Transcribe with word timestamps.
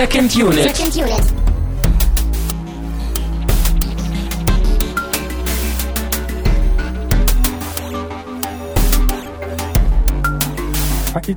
Second 0.00 0.34
Unit. 0.34 0.62
Second 0.62 0.96
Unit. 0.96 1.24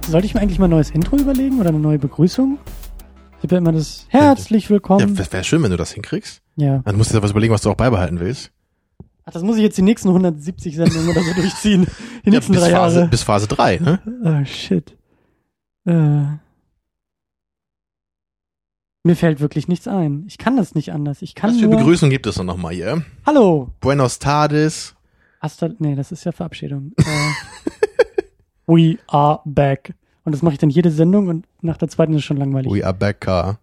Sollte 0.07 0.26
ich 0.26 0.34
mir 0.34 0.41
eigentlich 0.41 0.59
mal 0.59 0.66
ein 0.68 0.71
neues 0.71 0.91
Intro 0.91 1.18
überlegen 1.18 1.59
oder 1.59 1.70
eine 1.70 1.80
neue 1.80 1.98
Begrüßung? 1.99 2.57
Ich 3.38 3.44
habe 3.44 3.55
ja 3.55 3.57
immer 3.57 3.71
das 3.71 4.05
Herzlich 4.09 4.66
Ja, 4.66 4.70
willkommen. 4.71 5.18
wäre 5.18 5.43
schön, 5.43 5.61
wenn 5.64 5.71
du 5.71 5.77
das 5.77 5.91
hinkriegst. 5.91 6.41
Ja. 6.55 6.80
Dann 6.86 6.95
musst 6.95 7.11
du 7.11 7.17
dir 7.17 7.23
was 7.23 7.31
überlegen, 7.31 7.53
was 7.53 7.61
du 7.61 7.70
auch 7.72 7.75
beibehalten 7.75 8.20
willst. 8.20 8.52
Ach, 9.25 9.31
das 9.34 9.44
muss 9.44 9.58
ich 9.58 9.64
jetzt 9.64 9.77
die 9.77 9.81
nächsten 9.81 10.09
170 10.09 10.75
Sendungen 10.75 11.09
oder 11.09 11.22
so 11.23 11.34
durchziehen. 11.34 11.88
Die 12.25 12.30
Ja, 12.30 12.36
nächsten 12.36 12.53
bis 12.53 12.61
drei 12.61 12.72
Phase, 12.72 12.95
Jahre. 13.00 13.09
bis 13.09 13.23
Phase 13.23 13.48
3, 13.48 13.77
ne? 13.80 14.00
Oh, 14.23 14.45
shit. 14.45 14.95
Äh. 15.86 16.23
Mir 19.05 19.17
fällt 19.17 19.41
wirklich 19.41 19.67
nichts 19.67 19.85
ein. 19.85 20.23
Ich 20.27 20.38
kann 20.38 20.55
das 20.55 20.75
nicht 20.75 20.93
anders. 20.93 21.21
Ich 21.21 21.35
kann 21.35 21.49
Was 21.49 21.59
für 21.59 21.67
nur... 21.67 21.77
Begrüßung 21.77 22.09
gibt 22.09 22.25
es 22.25 22.35
denn 22.35 22.45
nochmal 22.45 22.73
hier? 22.73 23.03
Hallo. 23.25 23.70
Buenos 23.81 24.17
Tardes. 24.17 24.95
Hasta... 25.41 25.71
Nee, 25.80 25.95
das 25.95 26.13
ist 26.13 26.23
ja 26.23 26.31
Verabschiedung. 26.31 26.94
äh, 26.98 27.03
we 28.66 28.97
are 29.08 29.41
back. 29.44 29.94
Und 30.23 30.31
das 30.31 30.41
mache 30.41 30.53
ich 30.53 30.59
dann 30.59 30.70
jede 30.70 30.89
Sendung 30.89 31.27
und 31.27 31.45
nach 31.61 31.75
der 31.75 31.89
zweiten 31.89 32.13
ist 32.13 32.20
es 32.20 32.23
schon 32.23 32.38
langweilig. 32.38 32.71
We 32.71 32.85
are 32.85 32.94
back, 32.94 33.20
car. 33.20 33.59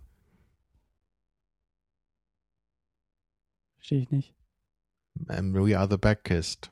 Verstehe 3.78 4.00
ich 4.00 4.10
nicht. 4.10 4.34
Um, 5.26 5.54
we 5.54 5.74
are 5.76 5.88
the 5.90 5.96
backist. 5.96 6.70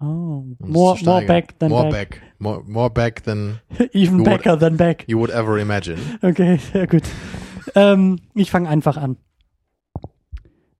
Oh. 0.00 0.44
More, 0.60 0.96
more 1.02 1.26
back 1.26 1.58
than 1.58 1.70
more 1.70 1.90
back. 1.90 2.10
back. 2.10 2.22
More, 2.38 2.62
more 2.64 2.90
back 2.90 3.24
than 3.24 3.58
Even 3.92 4.22
backer 4.22 4.56
than 4.56 4.76
back. 4.76 5.04
you 5.08 5.18
would 5.18 5.30
ever 5.30 5.58
imagine. 5.58 5.98
Okay, 6.22 6.58
sehr 6.58 6.86
gut. 6.86 7.02
Ähm, 7.74 8.18
ich 8.34 8.50
fange 8.50 8.68
einfach 8.68 8.96
an. 8.96 9.16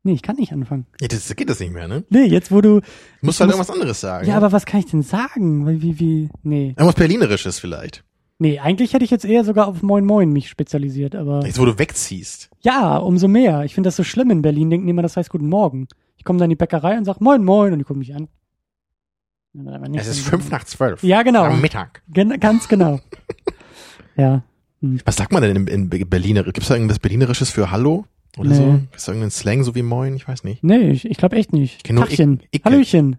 Nee, 0.05 0.15
ich 0.15 0.23
kann 0.23 0.37
nicht 0.37 0.53
anfangen. 0.53 0.87
Ja, 1.01 1.07
das 1.07 1.35
geht 1.37 1.49
das 1.49 1.61
nicht 1.61 1.73
mehr, 1.73 1.87
ne? 1.87 2.05
Nee, 2.11 2.25
jetzt 2.25 2.51
wo 2.51 2.61
du. 2.61 2.81
Du 2.81 2.87
musst 3.23 3.39
halt 3.39 3.49
muss- 3.49 3.55
irgendwas 3.57 3.71
anderes 3.71 4.01
sagen. 4.01 4.27
Ja, 4.27 4.37
aber 4.37 4.51
was 4.51 4.67
kann 4.67 4.81
ich 4.81 4.87
denn 4.87 5.03
sagen? 5.03 5.65
Weil 5.65 5.81
Wie, 5.81 6.01
wie, 6.01 6.29
nee. 6.43 6.69
Irgendwas 6.71 6.97
Berlinerisches 6.97 7.61
vielleicht. 7.61 8.03
Nee, 8.39 8.59
eigentlich 8.59 8.93
hätte 8.95 9.05
ich 9.05 9.13
jetzt 9.13 9.25
eher 9.25 9.45
sogar 9.45 9.69
auf 9.69 9.83
Moin 9.83 10.05
Moin 10.05 10.33
mich 10.33 10.49
spezialisiert, 10.49 11.15
aber. 11.15 11.47
Jetzt, 11.47 11.61
wo 11.61 11.65
du 11.65 11.79
wegziehst. 11.79 12.51
Ja, 12.63 12.97
umso 12.97 13.29
mehr. 13.29 13.63
Ich 13.63 13.75
finde 13.75 13.87
das 13.87 13.95
so 13.97 14.03
schlimm 14.03 14.31
in 14.31 14.43
Berlin. 14.43 14.71
Denken 14.71 14.89
immer, 14.89 15.03
das 15.03 15.17
heißt 15.17 15.31
Guten 15.31 15.49
Morgen. 15.49 15.87
Ich 16.17 16.25
komme 16.25 16.41
dann 16.41 16.47
in 16.47 16.51
die 16.51 16.57
Bäckerei 16.57 16.99
und 16.99 17.05
sag 17.05 17.21
Moin 17.21 17.45
Moin 17.45 17.73
und 17.73 17.79
die 17.79 17.85
gucken 17.85 18.01
mich 18.01 18.15
an. 18.15 18.27
Es 19.95 20.09
ist 20.09 20.21
fünf 20.21 20.51
nach 20.51 20.65
zwölf. 20.65 21.03
Ja, 21.05 21.23
genau. 21.23 21.45
Am 21.45 21.61
Mittag. 21.61 22.03
Gen 22.09 22.41
ganz 22.41 22.67
genau. 22.69 22.99
ja. 24.17 24.43
Hm. 24.83 25.01
Was 25.05 25.17
sagt 25.17 25.33
man 25.33 25.43
denn 25.43 25.57
in, 25.67 25.67
in 25.69 25.89
Berliner? 26.09 26.43
Gibt 26.45 26.59
es 26.59 26.69
da 26.69 26.75
irgendwas 26.75 26.99
Berlinerisches 26.99 27.51
für 27.51 27.71
Hallo? 27.71 28.05
Oder 28.39 28.51
Nee. 28.51 28.55
so? 28.57 28.81
Ist 28.95 29.09
da 29.09 29.13
irgendein 29.13 29.31
Slang 29.31 29.63
so 29.63 29.75
wie 29.75 29.83
Moin? 29.83 30.15
Ich 30.17 30.27
weiß 30.27 30.45
nicht. 30.45 30.63
Nee, 30.65 30.91
ich, 30.91 31.05
ich 31.09 31.17
glaube 31.17 31.37
echt 31.37 31.53
nicht. 31.53 31.85
Tachchen. 31.87 32.41
Icke. 32.51 32.65
Hallöchen. 32.65 33.17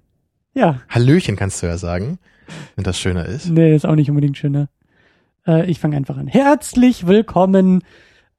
Ja. 0.54 0.82
Hallöchen 0.90 1.36
kannst 1.36 1.62
du 1.64 1.68
ja 1.68 1.78
sagen, 1.78 2.20
wenn 2.76 2.84
das 2.84 3.00
schöner 3.00 3.26
ist. 3.26 3.50
Nee, 3.50 3.76
ist 3.76 3.86
auch 3.86 3.96
nicht 3.96 4.10
unbedingt 4.10 4.38
schöner. 4.38 4.70
Äh, 5.48 5.70
ich 5.70 5.80
fange 5.80 5.96
einfach 5.98 6.18
an. 6.18 6.28
Herzlich 6.28 7.08
willkommen. 7.08 7.84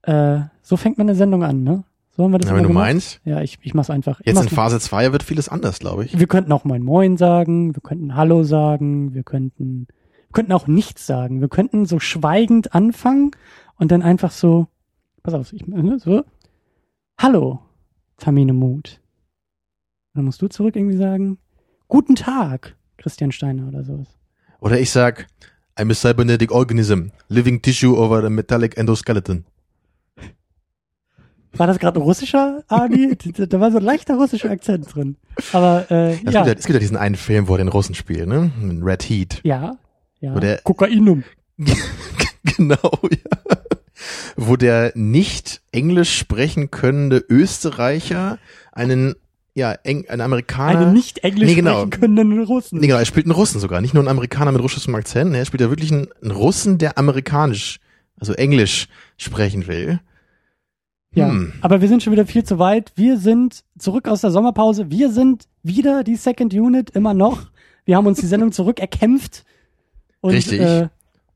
Äh, 0.03 0.41
so 0.63 0.77
fängt 0.77 0.99
man 0.99 1.09
eine 1.09 1.17
Sendung 1.17 1.43
an, 1.45 1.63
ne? 1.63 1.85
So 2.17 2.23
haben 2.25 2.31
wir 2.33 2.39
das 2.39 2.47
Ja, 2.49 2.53
immer 2.53 2.59
wenn 2.59 2.63
du 2.65 2.69
gemacht? 2.69 2.85
meinst. 2.87 3.21
Ja, 3.25 3.41
ich, 3.41 3.59
ich 3.63 3.75
mach's 3.75 3.91
einfach. 3.91 4.21
Ich 4.21 4.27
Jetzt 4.27 4.37
in 4.39 4.45
mach's 4.45 4.55
Phase 4.55 4.79
2 4.81 5.13
wird 5.13 5.23
vieles 5.25 5.49
anders, 5.49 5.79
glaube 5.81 6.05
ich. 6.05 6.19
Wir 6.19 6.27
könnten 6.29 6.53
auch 6.53 6.65
Moin 6.65 6.83
Moin 6.83 7.17
sagen, 7.17 7.75
wir 7.75 7.83
könnten 7.83 8.15
Hallo 8.15 8.45
sagen, 8.45 9.15
wir 9.15 9.23
könnten, 9.25 9.89
könnten 10.35 10.53
auch 10.53 10.67
nichts 10.67 11.07
sagen. 11.07 11.41
Wir 11.41 11.49
könnten 11.49 11.87
so 11.87 11.99
schweigend 11.99 12.75
anfangen 12.75 13.31
und 13.77 13.91
dann 13.91 14.03
einfach 14.03 14.31
so, 14.31 14.69
pass 15.23 15.35
auf, 15.35 15.53
ich, 15.53 15.67
ne, 15.67 15.99
so, 15.99 16.25
Hallo, 17.19 17.61
Tamine 18.19 18.53
Mut. 18.53 19.01
Dann 20.15 20.25
musst 20.25 20.43
du 20.43 20.49
zurück 20.49 20.77
irgendwie 20.77 20.97
sagen, 20.97 21.39
Guten 21.89 22.17
Tag, 22.17 22.77
Christian 22.97 23.31
Steiner 23.31 23.69
oder 23.69 23.85
sowas. 23.85 24.09
Oder 24.61 24.81
ich 24.81 24.91
sag, 24.91 25.27
I'm 25.77 25.91
a 25.91 25.95
cybernetic 25.95 26.51
organism, 26.51 27.11
living 27.29 27.61
tissue 27.63 27.97
over 27.97 28.25
a 28.25 28.31
metallic 28.31 28.77
endoskeleton. 28.77 29.45
War 31.57 31.69
das 31.69 31.79
gerade 31.79 32.01
ein 32.01 32.03
russischer 32.03 32.65
Adi? 32.69 33.17
da 33.49 33.61
war 33.61 33.71
so 33.71 33.79
ein 33.79 33.85
leichter 33.85 34.17
russischer 34.17 34.51
Akzent 34.51 34.93
drin. 34.93 35.17
Aber 35.53 35.89
äh, 35.91 36.15
Es, 36.15 36.21
gibt 36.21 36.33
ja, 36.33 36.47
ja, 36.47 36.53
es 36.53 36.67
gibt 36.67 36.75
ja 36.75 36.81
diesen 36.81 36.97
einen 36.97 37.15
Film, 37.15 37.47
wo 37.47 37.55
er 37.55 37.59
den 37.59 37.69
Russen 37.69 37.95
spielt, 37.95 38.27
ne? 38.27 38.51
Red 38.83 39.05
Heat. 39.05 39.41
ja, 39.45 39.77
ja. 40.25 40.35
Wo 40.35 40.41
der- 40.41 40.59
Kokainum. 40.63 41.25
genau, 42.57 42.99
ja. 43.11 43.57
Wo 44.37 44.57
der 44.57 44.93
nicht 44.95 45.63
Englisch 45.73 46.17
sprechen 46.19 46.71
könnende 46.71 47.25
Österreicher 47.29 48.39
einen, 48.73 49.15
ja, 49.55 49.73
Eng, 49.85 50.09
einen 50.09 50.21
Amerikaner. 50.21 50.81
Einen 50.81 50.93
nicht 50.93 51.19
Englisch 51.25 51.49
Nee, 51.51 51.55
genau. 51.55 51.87
sprechen 51.87 52.01
können 52.01 52.43
Russen. 52.43 52.81
Nee, 52.81 52.87
genau, 52.89 52.99
er 52.99 53.05
spielt 53.05 53.27
einen 53.27 53.35
Russen 53.35 53.61
sogar. 53.61 53.81
Nicht 53.81 53.95
nur 53.95 54.01
einen 54.03 54.09
Amerikaner 54.09 54.51
mit 54.53 54.61
russischem 54.63 54.95
Akzent. 54.95 55.31
ne, 55.31 55.39
Er 55.39 55.45
spielt 55.45 55.61
ja 55.61 55.71
wirklich 55.71 55.93
einen, 55.93 56.09
einen 56.23 56.33
Russen, 56.33 56.79
der 56.79 56.99
amerikanisch, 56.99 57.79
also 58.19 58.33
Englisch 58.33 58.89
sprechen 59.17 59.67
will. 59.69 60.01
Ja, 61.15 61.29
Hm. 61.29 61.53
aber 61.61 61.81
wir 61.81 61.87
sind 61.89 62.03
schon 62.03 62.13
wieder 62.13 62.27
viel 62.27 62.43
zu 62.43 62.59
weit. 62.59 62.93
Wir 62.97 63.19
sind 63.19 63.63
zurück 63.79 64.09
aus 64.09 64.21
der 64.23 64.33
Sommerpause. 64.33 64.91
Wir 64.91 65.13
sind 65.13 65.45
wieder 65.63 66.03
die 66.03 66.17
Second 66.17 66.53
Unit, 66.53 66.91
immer 66.91 67.15
noch. 67.15 67.43
Wir 67.85 67.97
haben 67.97 68.07
uns 68.07 68.19
die 68.19 68.27
Sendung 68.27 68.51
zurückerkämpft. 68.51 69.45
Und, 70.25 70.33
Richtig. 70.33 70.59
Äh, 70.59 70.89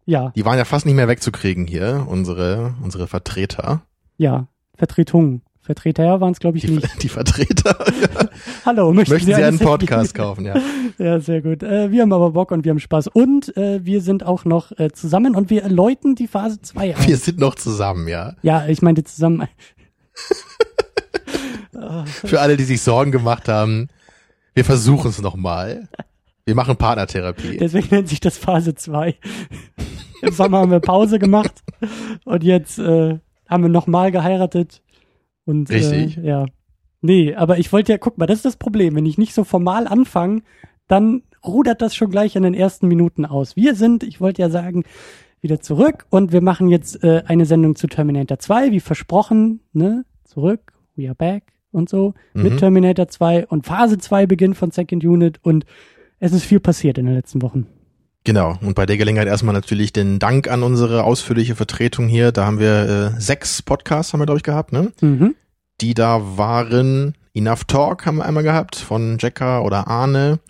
ja, 0.07 0.33
Die 0.35 0.47
waren 0.47 0.57
ja 0.57 0.65
fast 0.65 0.87
nicht 0.87 0.95
mehr 0.95 1.09
wegzukriegen 1.09 1.67
hier, 1.67 2.07
unsere, 2.09 2.75
unsere 2.83 3.07
Vertreter. 3.07 3.83
ja, 4.17 4.49
Vertretungen. 4.77 5.43
Vertreter 5.61 6.23
waren 6.23 6.33
es, 6.33 6.39
glaube 6.41 6.57
ich, 6.57 6.65
Die, 6.65 6.71
nicht. 6.71 7.03
die 7.03 7.11
Vertreter. 7.11 7.77
ja. 8.01 8.29
Hallo, 8.65 8.91
möchten, 8.95 9.13
Möchten 9.13 9.27
Sie 9.27 9.35
eine 9.35 9.49
einen 9.49 9.59
Podcast 9.59 10.15
kaufen, 10.15 10.47
ja. 10.47 10.55
Ja, 10.99 11.21
sehr 11.21 11.43
gut. 11.43 11.63
Äh, 11.63 11.91
wir 11.93 12.01
haben 12.01 12.15
aber 12.15 12.31
Bock 12.31 12.51
und 12.51 12.65
wir 12.65 12.71
haben 12.71 12.79
Spaß. 12.81 13.09
Und 13.09 13.55
äh, 13.59 13.85
wir 13.85 14.01
sind 14.01 14.25
auch 14.25 14.47
noch 14.47 14.73
äh, 14.79 14.91
zusammen 14.91 15.37
und 15.37 15.51
wir 15.51 15.69
läuten 15.69 16.15
die 16.15 16.27
Phase 16.29 16.63
2 16.63 16.97
ein. 16.97 17.07
Wir 17.07 17.19
sind 17.19 17.39
noch 17.39 17.57
zusammen, 17.57 18.09
ja. 18.09 18.33
Ja, 18.41 18.67
ich 18.67 18.81
meinte 18.81 19.05
zusammen. 19.05 19.47
Für 22.25 22.41
alle, 22.41 22.57
die 22.57 22.65
sich 22.65 22.81
Sorgen 22.81 23.13
gemacht 23.13 23.49
haben, 23.49 23.89
wir 24.55 24.65
versuchen 24.65 25.11
es 25.11 25.21
nochmal. 25.21 25.89
Wir 26.49 26.55
machen 26.55 26.77
Partnertherapie. 26.79 27.59
Deswegen 27.59 27.89
nennt 27.91 28.09
sich 28.09 28.21
das 28.21 28.39
Phase 28.39 28.75
2. 28.75 29.15
Im 30.23 30.33
Sommer 30.33 30.61
haben 30.61 30.71
wir 30.71 30.81
Pause 30.81 31.19
gemacht 31.19 31.63
und 32.25 32.43
jetzt 32.43 32.79
äh, 32.79 33.19
haben 33.47 33.63
wir 33.65 33.69
nochmal 33.69 34.11
geheiratet. 34.11 34.81
Und, 35.45 35.69
Richtig. 35.69 36.17
Äh, 36.17 36.27
ja. 36.27 36.47
Nee, 37.03 37.35
aber 37.35 37.59
ich 37.59 37.71
wollte 37.71 37.93
ja, 37.93 37.99
guck 37.99 38.17
mal, 38.17 38.25
das 38.25 38.39
ist 38.39 38.45
das 38.47 38.57
Problem. 38.57 38.97
Wenn 38.97 39.05
ich 39.05 39.19
nicht 39.19 39.35
so 39.35 39.45
formal 39.45 39.87
anfange, 39.87 40.41
dann 40.87 41.23
rudert 41.47 41.83
das 41.83 41.95
schon 41.95 42.11
gleich 42.11 42.35
in 42.35 42.45
den 42.45 42.55
ersten 42.55 42.89
Minuten 42.89 43.27
aus. 43.27 43.55
Wir 43.55 43.75
sind, 43.75 44.03
ich 44.03 44.19
wollte 44.19 44.41
ja 44.41 44.49
sagen, 44.49 44.85
wieder 45.43 45.61
zurück 45.61 46.07
und 46.09 46.33
wir 46.33 46.41
machen 46.41 46.69
jetzt 46.69 47.05
äh, 47.05 47.25
eine 47.27 47.45
Sendung 47.45 47.77
zu 47.77 47.89
Terminator 47.89 48.39
2, 48.39 48.73
wie 48.73 48.81
versprochen, 48.81 49.61
ne? 49.75 50.07
Zurück, 50.25 50.73
we 50.97 51.09
are 51.09 51.15
back 51.15 51.43
und 51.73 51.91
so, 51.91 52.15
mit 52.33 52.55
Mhm. 52.55 52.57
Terminator 52.57 53.07
2 53.07 53.49
und 53.49 53.67
Phase 53.67 53.99
2 53.99 54.25
beginnt 54.25 54.57
von 54.57 54.71
Second 54.71 55.05
Unit 55.05 55.41
und 55.43 55.67
es 56.21 56.33
ist 56.33 56.45
viel 56.45 56.61
passiert 56.61 56.99
in 56.99 57.07
den 57.07 57.15
letzten 57.15 57.43
Wochen. 57.43 57.67
Genau. 58.25 58.59
Und 58.61 58.75
bei 58.75 58.85
der 58.85 58.97
Gelegenheit 58.99 59.29
erstmal 59.29 59.55
natürlich 59.55 59.93
den 59.93 60.19
Dank 60.19 60.49
an 60.49 60.63
unsere 60.63 61.05
ausführliche 61.05 61.55
Vertretung 61.55 62.09
hier. 62.09 62.33
Da 62.33 62.45
haben 62.45 62.59
wir 62.59 63.15
äh, 63.17 63.21
sechs 63.21 63.63
Podcasts, 63.63 64.13
haben 64.13 64.21
wir, 64.21 64.27
glaube 64.27 64.39
ich, 64.39 64.43
gehabt, 64.43 64.73
ne? 64.73 64.93
Mhm. 65.01 65.35
Die 65.81 65.95
da 65.95 66.37
waren. 66.37 67.15
Enough 67.35 67.65
Talk 67.65 68.05
haben 68.05 68.17
wir 68.17 68.25
einmal 68.27 68.43
gehabt 68.43 68.75
von 68.77 69.17
Jacka 69.21 69.61
oder 69.61 69.87
Arne. 69.87 70.41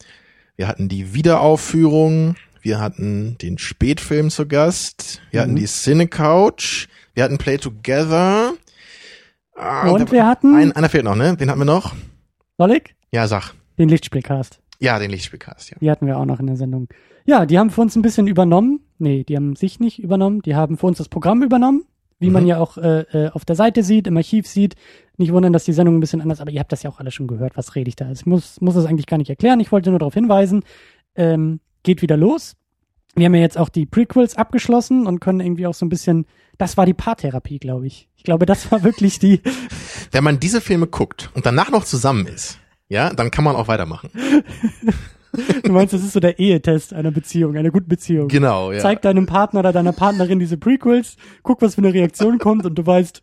Wir 0.56 0.66
hatten 0.66 0.88
die 0.88 1.12
Wiederaufführung. 1.14 2.34
Wir 2.62 2.80
hatten 2.80 3.36
den 3.38 3.58
Spätfilm 3.58 4.30
zu 4.30 4.48
Gast. 4.48 5.20
Wir 5.30 5.42
hatten 5.42 5.52
Mhm. 5.52 5.56
die 5.56 5.66
Cine 5.66 6.08
Couch. 6.08 6.88
Wir 7.14 7.24
hatten 7.24 7.38
Play 7.38 7.58
Together. 7.58 8.54
Ah, 9.54 9.88
Und 9.90 10.00
da- 10.08 10.12
wir 10.12 10.26
hatten, 10.26 10.54
ein, 10.56 10.72
einer 10.72 10.88
fehlt 10.88 11.04
noch, 11.04 11.14
ne? 11.16 11.36
Den 11.36 11.50
hatten 11.50 11.60
wir 11.60 11.64
noch. 11.64 11.94
soll 12.56 12.72
ich? 12.72 12.94
Ja, 13.12 13.28
sag. 13.28 13.52
Den 13.78 13.88
Lichtspielcast. 13.88 14.58
Ja, 14.80 14.98
den 14.98 15.10
Lichtspielcast, 15.10 15.70
ja. 15.70 15.76
Die 15.80 15.90
hatten 15.90 16.06
wir 16.06 16.18
auch 16.18 16.24
noch 16.24 16.40
in 16.40 16.46
der 16.46 16.56
Sendung. 16.56 16.88
Ja, 17.26 17.46
die 17.46 17.58
haben 17.58 17.70
für 17.70 17.80
uns 17.80 17.96
ein 17.96 18.02
bisschen 18.02 18.26
übernommen. 18.26 18.80
Nee, 18.98 19.24
die 19.24 19.36
haben 19.36 19.56
sich 19.56 19.80
nicht 19.80 19.98
übernommen. 19.98 20.40
Die 20.42 20.54
haben 20.54 20.76
für 20.78 20.86
uns 20.86 20.98
das 20.98 21.08
Programm 21.08 21.42
übernommen. 21.42 21.84
Wie 22.20 22.30
man 22.30 22.42
Mhm. 22.44 22.48
ja 22.48 22.58
auch 22.58 22.78
äh, 22.78 23.00
äh, 23.12 23.30
auf 23.30 23.44
der 23.44 23.54
Seite 23.56 23.82
sieht, 23.84 24.06
im 24.08 24.16
Archiv 24.16 24.46
sieht. 24.46 24.74
Nicht 25.18 25.32
wundern, 25.32 25.52
dass 25.52 25.64
die 25.64 25.72
Sendung 25.72 25.96
ein 25.96 26.00
bisschen 26.00 26.20
anders, 26.20 26.40
aber 26.40 26.50
ihr 26.50 26.58
habt 26.60 26.72
das 26.72 26.82
ja 26.82 26.90
auch 26.90 26.98
alle 26.98 27.10
schon 27.12 27.26
gehört. 27.28 27.56
Was 27.56 27.74
rede 27.76 27.88
ich 27.88 27.96
da? 27.96 28.10
Ich 28.10 28.26
muss, 28.26 28.60
muss 28.60 28.74
das 28.74 28.86
eigentlich 28.86 29.06
gar 29.06 29.18
nicht 29.18 29.30
erklären. 29.30 29.60
Ich 29.60 29.70
wollte 29.72 29.90
nur 29.90 29.98
darauf 29.98 30.14
hinweisen. 30.14 30.62
Ähm, 31.14 31.60
geht 31.82 32.02
wieder 32.02 32.16
los. 32.16 32.54
Wir 33.14 33.26
haben 33.26 33.34
ja 33.34 33.40
jetzt 33.40 33.58
auch 33.58 33.68
die 33.68 33.86
Prequels 33.86 34.36
abgeschlossen 34.36 35.06
und 35.06 35.20
können 35.20 35.40
irgendwie 35.40 35.66
auch 35.66 35.74
so 35.74 35.84
ein 35.86 35.88
bisschen, 35.88 36.26
das 36.56 36.76
war 36.76 36.86
die 36.86 36.94
Paartherapie, 36.94 37.58
glaube 37.58 37.86
ich. 37.86 38.08
Ich 38.16 38.22
glaube, 38.22 38.46
das 38.46 38.70
war 38.70 38.82
wirklich 38.84 39.18
die, 39.18 39.40
Wenn 40.12 40.24
man 40.24 40.38
diese 40.40 40.60
Filme 40.60 40.86
guckt 40.86 41.30
und 41.34 41.46
danach 41.46 41.70
noch 41.70 41.84
zusammen 41.84 42.26
ist, 42.26 42.58
ja, 42.88 43.10
dann 43.12 43.30
kann 43.30 43.44
man 43.44 43.56
auch 43.56 43.68
weitermachen. 43.68 44.10
Du 45.62 45.72
meinst, 45.72 45.92
das 45.92 46.02
ist 46.02 46.14
so 46.14 46.20
der 46.20 46.38
Ehetest 46.38 46.94
einer 46.94 47.10
Beziehung, 47.10 47.54
einer 47.56 47.70
guten 47.70 47.88
Beziehung. 47.88 48.28
Genau, 48.28 48.72
ja. 48.72 48.78
Zeig 48.80 49.02
deinem 49.02 49.26
Partner 49.26 49.60
oder 49.60 49.72
deiner 49.74 49.92
Partnerin 49.92 50.38
diese 50.38 50.56
Prequels, 50.56 51.16
guck, 51.42 51.60
was 51.60 51.74
für 51.74 51.82
eine 51.82 51.92
Reaktion 51.92 52.38
kommt 52.38 52.64
und 52.64 52.74
du 52.76 52.86
weißt, 52.86 53.22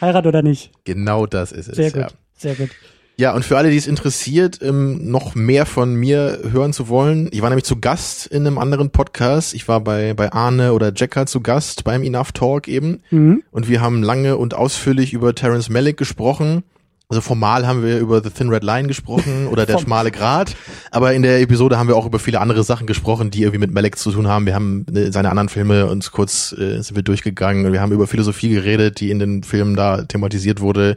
Heirat 0.00 0.26
oder 0.26 0.42
nicht. 0.42 0.72
Genau 0.84 1.26
das 1.26 1.52
ist 1.52 1.68
es. 1.68 1.76
Sehr 1.76 1.90
gut, 1.90 2.00
Ja. 2.00 2.08
sehr 2.36 2.54
gut. 2.54 2.70
Ja, 3.18 3.34
und 3.34 3.44
für 3.44 3.58
alle, 3.58 3.70
die 3.70 3.76
es 3.76 3.86
interessiert, 3.86 4.60
ähm, 4.62 5.10
noch 5.10 5.34
mehr 5.34 5.66
von 5.66 5.94
mir 5.94 6.38
hören 6.50 6.72
zu 6.72 6.88
wollen, 6.88 7.28
ich 7.30 7.42
war 7.42 7.50
nämlich 7.50 7.66
zu 7.66 7.78
Gast 7.78 8.26
in 8.26 8.46
einem 8.46 8.56
anderen 8.56 8.88
Podcast. 8.90 9.52
Ich 9.52 9.68
war 9.68 9.80
bei, 9.82 10.14
bei 10.14 10.32
Arne 10.32 10.72
oder 10.72 10.90
Jacker 10.96 11.26
zu 11.26 11.42
Gast 11.42 11.84
beim 11.84 12.02
Enough 12.02 12.32
Talk 12.32 12.66
eben. 12.66 13.02
Mhm. 13.10 13.42
Und 13.50 13.68
wir 13.68 13.82
haben 13.82 14.02
lange 14.02 14.38
und 14.38 14.54
ausführlich 14.54 15.12
über 15.12 15.34
Terence 15.34 15.68
Malick 15.68 15.98
gesprochen. 15.98 16.64
Also 17.08 17.20
formal 17.20 17.66
haben 17.66 17.82
wir 17.82 17.98
über 17.98 18.22
The 18.22 18.30
Thin 18.30 18.48
Red 18.48 18.64
Line 18.64 18.88
gesprochen 18.88 19.46
oder 19.50 19.66
der 19.66 19.78
schmale 19.78 20.10
Grat. 20.10 20.54
Aber 20.90 21.12
in 21.12 21.22
der 21.22 21.40
Episode 21.40 21.78
haben 21.78 21.88
wir 21.88 21.96
auch 21.96 22.06
über 22.06 22.18
viele 22.18 22.40
andere 22.40 22.64
Sachen 22.64 22.86
gesprochen, 22.86 23.30
die 23.30 23.42
irgendwie 23.42 23.58
mit 23.58 23.72
Malick 23.72 23.98
zu 23.98 24.10
tun 24.12 24.28
haben. 24.28 24.46
Wir 24.46 24.54
haben 24.54 24.86
äh, 24.94 25.12
seine 25.12 25.30
anderen 25.30 25.48
Filme 25.48 25.86
uns 25.86 26.10
kurz 26.10 26.52
äh, 26.52 26.80
sind 26.80 26.96
wir 26.96 27.02
durchgegangen 27.02 27.66
und 27.66 27.72
wir 27.72 27.80
haben 27.80 27.92
über 27.92 28.06
Philosophie 28.06 28.48
geredet, 28.48 29.00
die 29.00 29.10
in 29.10 29.18
den 29.18 29.42
Filmen 29.42 29.76
da 29.76 30.02
thematisiert 30.02 30.60
wurde. 30.60 30.96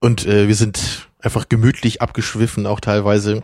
Und 0.00 0.26
äh, 0.26 0.48
wir 0.48 0.54
sind 0.54 1.08
einfach 1.20 1.48
gemütlich 1.48 2.02
abgeschwiffen, 2.02 2.66
auch 2.66 2.80
teilweise. 2.80 3.42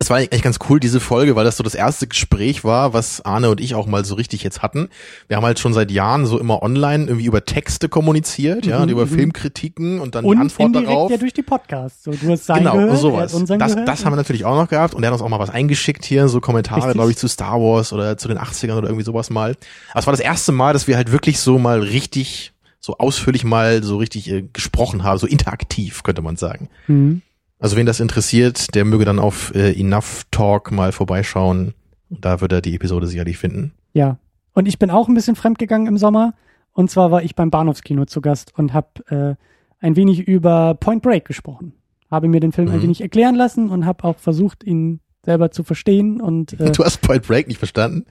Es 0.00 0.10
war 0.10 0.18
eigentlich 0.18 0.42
ganz 0.42 0.60
cool, 0.68 0.78
diese 0.78 1.00
Folge, 1.00 1.34
weil 1.34 1.44
das 1.44 1.56
so 1.56 1.64
das 1.64 1.74
erste 1.74 2.06
Gespräch 2.06 2.62
war, 2.62 2.92
was 2.92 3.20
Arne 3.24 3.50
und 3.50 3.60
ich 3.60 3.74
auch 3.74 3.86
mal 3.88 4.04
so 4.04 4.14
richtig 4.14 4.44
jetzt 4.44 4.62
hatten. 4.62 4.90
Wir 5.26 5.36
haben 5.36 5.44
halt 5.44 5.58
schon 5.58 5.72
seit 5.74 5.90
Jahren 5.90 6.24
so 6.24 6.38
immer 6.38 6.62
online 6.62 7.06
irgendwie 7.06 7.26
über 7.26 7.44
Texte 7.44 7.88
kommuniziert, 7.88 8.64
ja, 8.64 8.76
Mhm, 8.76 8.82
und 8.84 8.88
über 8.90 9.06
mhm. 9.06 9.10
Filmkritiken 9.10 9.98
und 9.98 10.14
dann 10.14 10.22
die 10.22 10.30
Und 10.30 10.38
Antwort 10.38 10.66
indirekt 10.66 10.90
darauf. 10.90 11.10
ja 11.10 11.16
durch 11.16 11.32
die 11.32 11.42
Podcasts. 11.42 12.04
So, 12.04 12.12
du 12.12 12.30
hast 12.30 12.46
sein 12.46 12.58
Genau, 12.58 12.74
gehört, 12.74 12.98
sowas. 13.00 13.32
Das, 13.32 13.72
gehört. 13.72 13.88
das 13.88 14.04
haben 14.04 14.12
wir 14.12 14.16
natürlich 14.16 14.44
auch 14.44 14.54
noch 14.54 14.68
gehabt 14.68 14.94
und 14.94 15.02
er 15.02 15.08
hat 15.08 15.14
uns 15.14 15.22
auch 15.22 15.28
mal 15.28 15.40
was 15.40 15.50
eingeschickt 15.50 16.04
hier, 16.04 16.28
so 16.28 16.40
Kommentare, 16.40 16.92
glaube 16.92 17.10
ich, 17.10 17.16
zu 17.16 17.26
Star 17.26 17.60
Wars 17.60 17.92
oder 17.92 18.16
zu 18.16 18.28
den 18.28 18.38
80ern 18.38 18.76
oder 18.78 18.86
irgendwie 18.86 19.04
sowas 19.04 19.30
mal. 19.30 19.56
Aber 19.90 19.98
es 20.00 20.06
war 20.06 20.12
das 20.12 20.20
erste 20.20 20.52
Mal, 20.52 20.74
dass 20.74 20.86
wir 20.86 20.94
halt 20.96 21.10
wirklich 21.10 21.40
so 21.40 21.58
mal 21.58 21.80
richtig, 21.80 22.52
so 22.78 22.98
ausführlich 22.98 23.42
mal 23.42 23.82
so 23.82 23.96
richtig 23.96 24.30
äh, 24.30 24.42
gesprochen 24.52 25.02
haben, 25.02 25.18
so 25.18 25.26
interaktiv, 25.26 26.04
könnte 26.04 26.22
man 26.22 26.36
sagen. 26.36 26.68
Mhm. 26.86 27.22
Also 27.58 27.76
wen 27.76 27.86
das 27.86 28.00
interessiert, 28.00 28.74
der 28.74 28.84
möge 28.84 29.04
dann 29.04 29.18
auf 29.18 29.54
äh, 29.54 29.72
Enough 29.78 30.24
Talk 30.30 30.70
mal 30.70 30.92
vorbeischauen. 30.92 31.74
Da 32.10 32.40
wird 32.40 32.52
er 32.52 32.60
die 32.60 32.74
Episode 32.74 33.06
sicherlich 33.06 33.38
finden. 33.38 33.72
Ja. 33.92 34.18
Und 34.54 34.66
ich 34.66 34.78
bin 34.78 34.90
auch 34.90 35.08
ein 35.08 35.14
bisschen 35.14 35.36
fremdgegangen 35.36 35.86
im 35.86 35.98
Sommer. 35.98 36.34
Und 36.72 36.90
zwar 36.90 37.10
war 37.10 37.22
ich 37.22 37.34
beim 37.34 37.50
Bahnhofskino 37.50 38.04
zu 38.06 38.20
Gast 38.20 38.52
und 38.56 38.72
habe 38.72 39.36
äh, 39.80 39.84
ein 39.84 39.96
wenig 39.96 40.20
über 40.20 40.74
Point 40.74 41.02
Break 41.02 41.24
gesprochen. 41.24 41.72
Habe 42.10 42.28
mir 42.28 42.40
den 42.40 42.52
Film 42.52 42.68
ein 42.68 42.78
Mhm. 42.78 42.82
wenig 42.84 43.00
erklären 43.00 43.34
lassen 43.34 43.68
und 43.70 43.84
habe 43.84 44.04
auch 44.04 44.18
versucht, 44.18 44.64
ihn 44.64 45.00
selber 45.24 45.50
zu 45.50 45.64
verstehen. 45.64 46.20
Und 46.20 46.58
äh, 46.60 46.70
Du 46.72 46.84
hast 46.84 46.98
Point 47.02 47.26
Break 47.26 47.48
nicht 47.48 47.58
verstanden? 47.58 48.04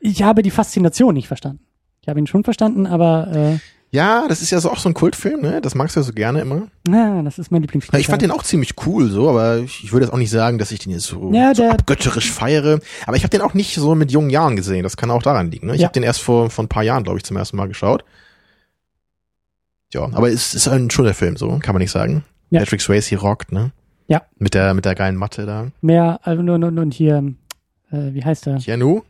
ich 0.00 0.22
habe 0.22 0.42
die 0.42 0.50
Faszination 0.50 1.14
nicht 1.14 1.28
verstanden. 1.28 1.62
Ich 2.02 2.08
habe 2.08 2.18
ihn 2.18 2.26
schon 2.26 2.42
verstanden, 2.44 2.86
aber 2.86 3.28
äh, 3.32 3.58
Ja, 3.92 4.26
das 4.28 4.40
ist 4.40 4.50
ja 4.52 4.60
so 4.60 4.70
auch 4.70 4.78
so 4.78 4.88
ein 4.88 4.94
Kultfilm, 4.94 5.40
ne? 5.40 5.60
Das 5.60 5.74
magst 5.74 5.96
du 5.96 6.00
ja 6.00 6.04
so 6.04 6.12
gerne 6.12 6.40
immer. 6.42 6.68
na, 6.86 7.22
das 7.22 7.40
ist 7.40 7.50
mein 7.50 7.60
Lieblingsfilm. 7.62 8.00
Ich 8.00 8.06
fand 8.06 8.22
den 8.22 8.30
auch 8.30 8.44
ziemlich 8.44 8.74
cool, 8.86 9.10
so, 9.10 9.28
aber 9.28 9.58
ich, 9.58 9.90
würde 9.92 10.06
jetzt 10.06 10.12
auch 10.12 10.18
nicht 10.18 10.30
sagen, 10.30 10.58
dass 10.58 10.70
ich 10.70 10.78
den 10.78 10.92
jetzt 10.92 11.06
so, 11.06 11.32
Ja, 11.32 11.52
so 11.54 11.62
der- 11.62 11.72
abgötterisch 11.72 12.30
feiere. 12.30 12.78
Aber 13.06 13.16
ich 13.16 13.24
habe 13.24 13.30
den 13.30 13.40
auch 13.40 13.52
nicht 13.54 13.74
so 13.74 13.96
mit 13.96 14.12
jungen 14.12 14.30
Jahren 14.30 14.54
gesehen. 14.54 14.84
Das 14.84 14.96
kann 14.96 15.10
auch 15.10 15.22
daran 15.24 15.50
liegen. 15.50 15.66
Ne? 15.66 15.74
Ich 15.74 15.80
Ja. 15.80 15.88
habe 15.88 15.94
den 15.94 16.04
erst 16.04 16.20
vor, 16.22 16.50
vor 16.50 16.64
ein 16.64 16.68
paar 16.68 16.84
Jahren, 16.84 17.02
glaube 17.02 17.18
ich, 17.18 17.24
zum 17.24 17.36
ersten 17.36 17.56
Mal 17.56 17.66
geschaut. 17.66 18.04
Ja, 19.92 20.02
aber 20.04 20.30
es 20.30 20.54
ist 20.54 20.68
ein 20.68 20.88
schöner 20.90 21.14
Film, 21.14 21.36
so 21.36 21.58
kann 21.60 21.74
man 21.74 21.80
nicht 21.82 21.90
sagen. 21.90 22.24
Ja. 22.50 22.60
Patrick 22.60 22.80
Swayze 22.80 23.16
rockt, 23.16 23.50
ne? 23.50 23.72
Ja. 24.06 24.22
Mit 24.38 24.54
der 24.54 24.72
mit 24.74 24.84
der 24.84 24.94
geilen 24.94 25.16
Matte 25.16 25.46
da. 25.46 25.68
Mehr, 25.80 26.20
also 26.22 26.40
und, 26.40 26.48
und, 26.62 26.78
und 26.78 26.94
hier, 26.94 27.32
äh, 27.90 28.12
wie 28.14 28.24
heißt 28.24 28.46
er? 28.46 28.58
Keanu? 28.58 29.02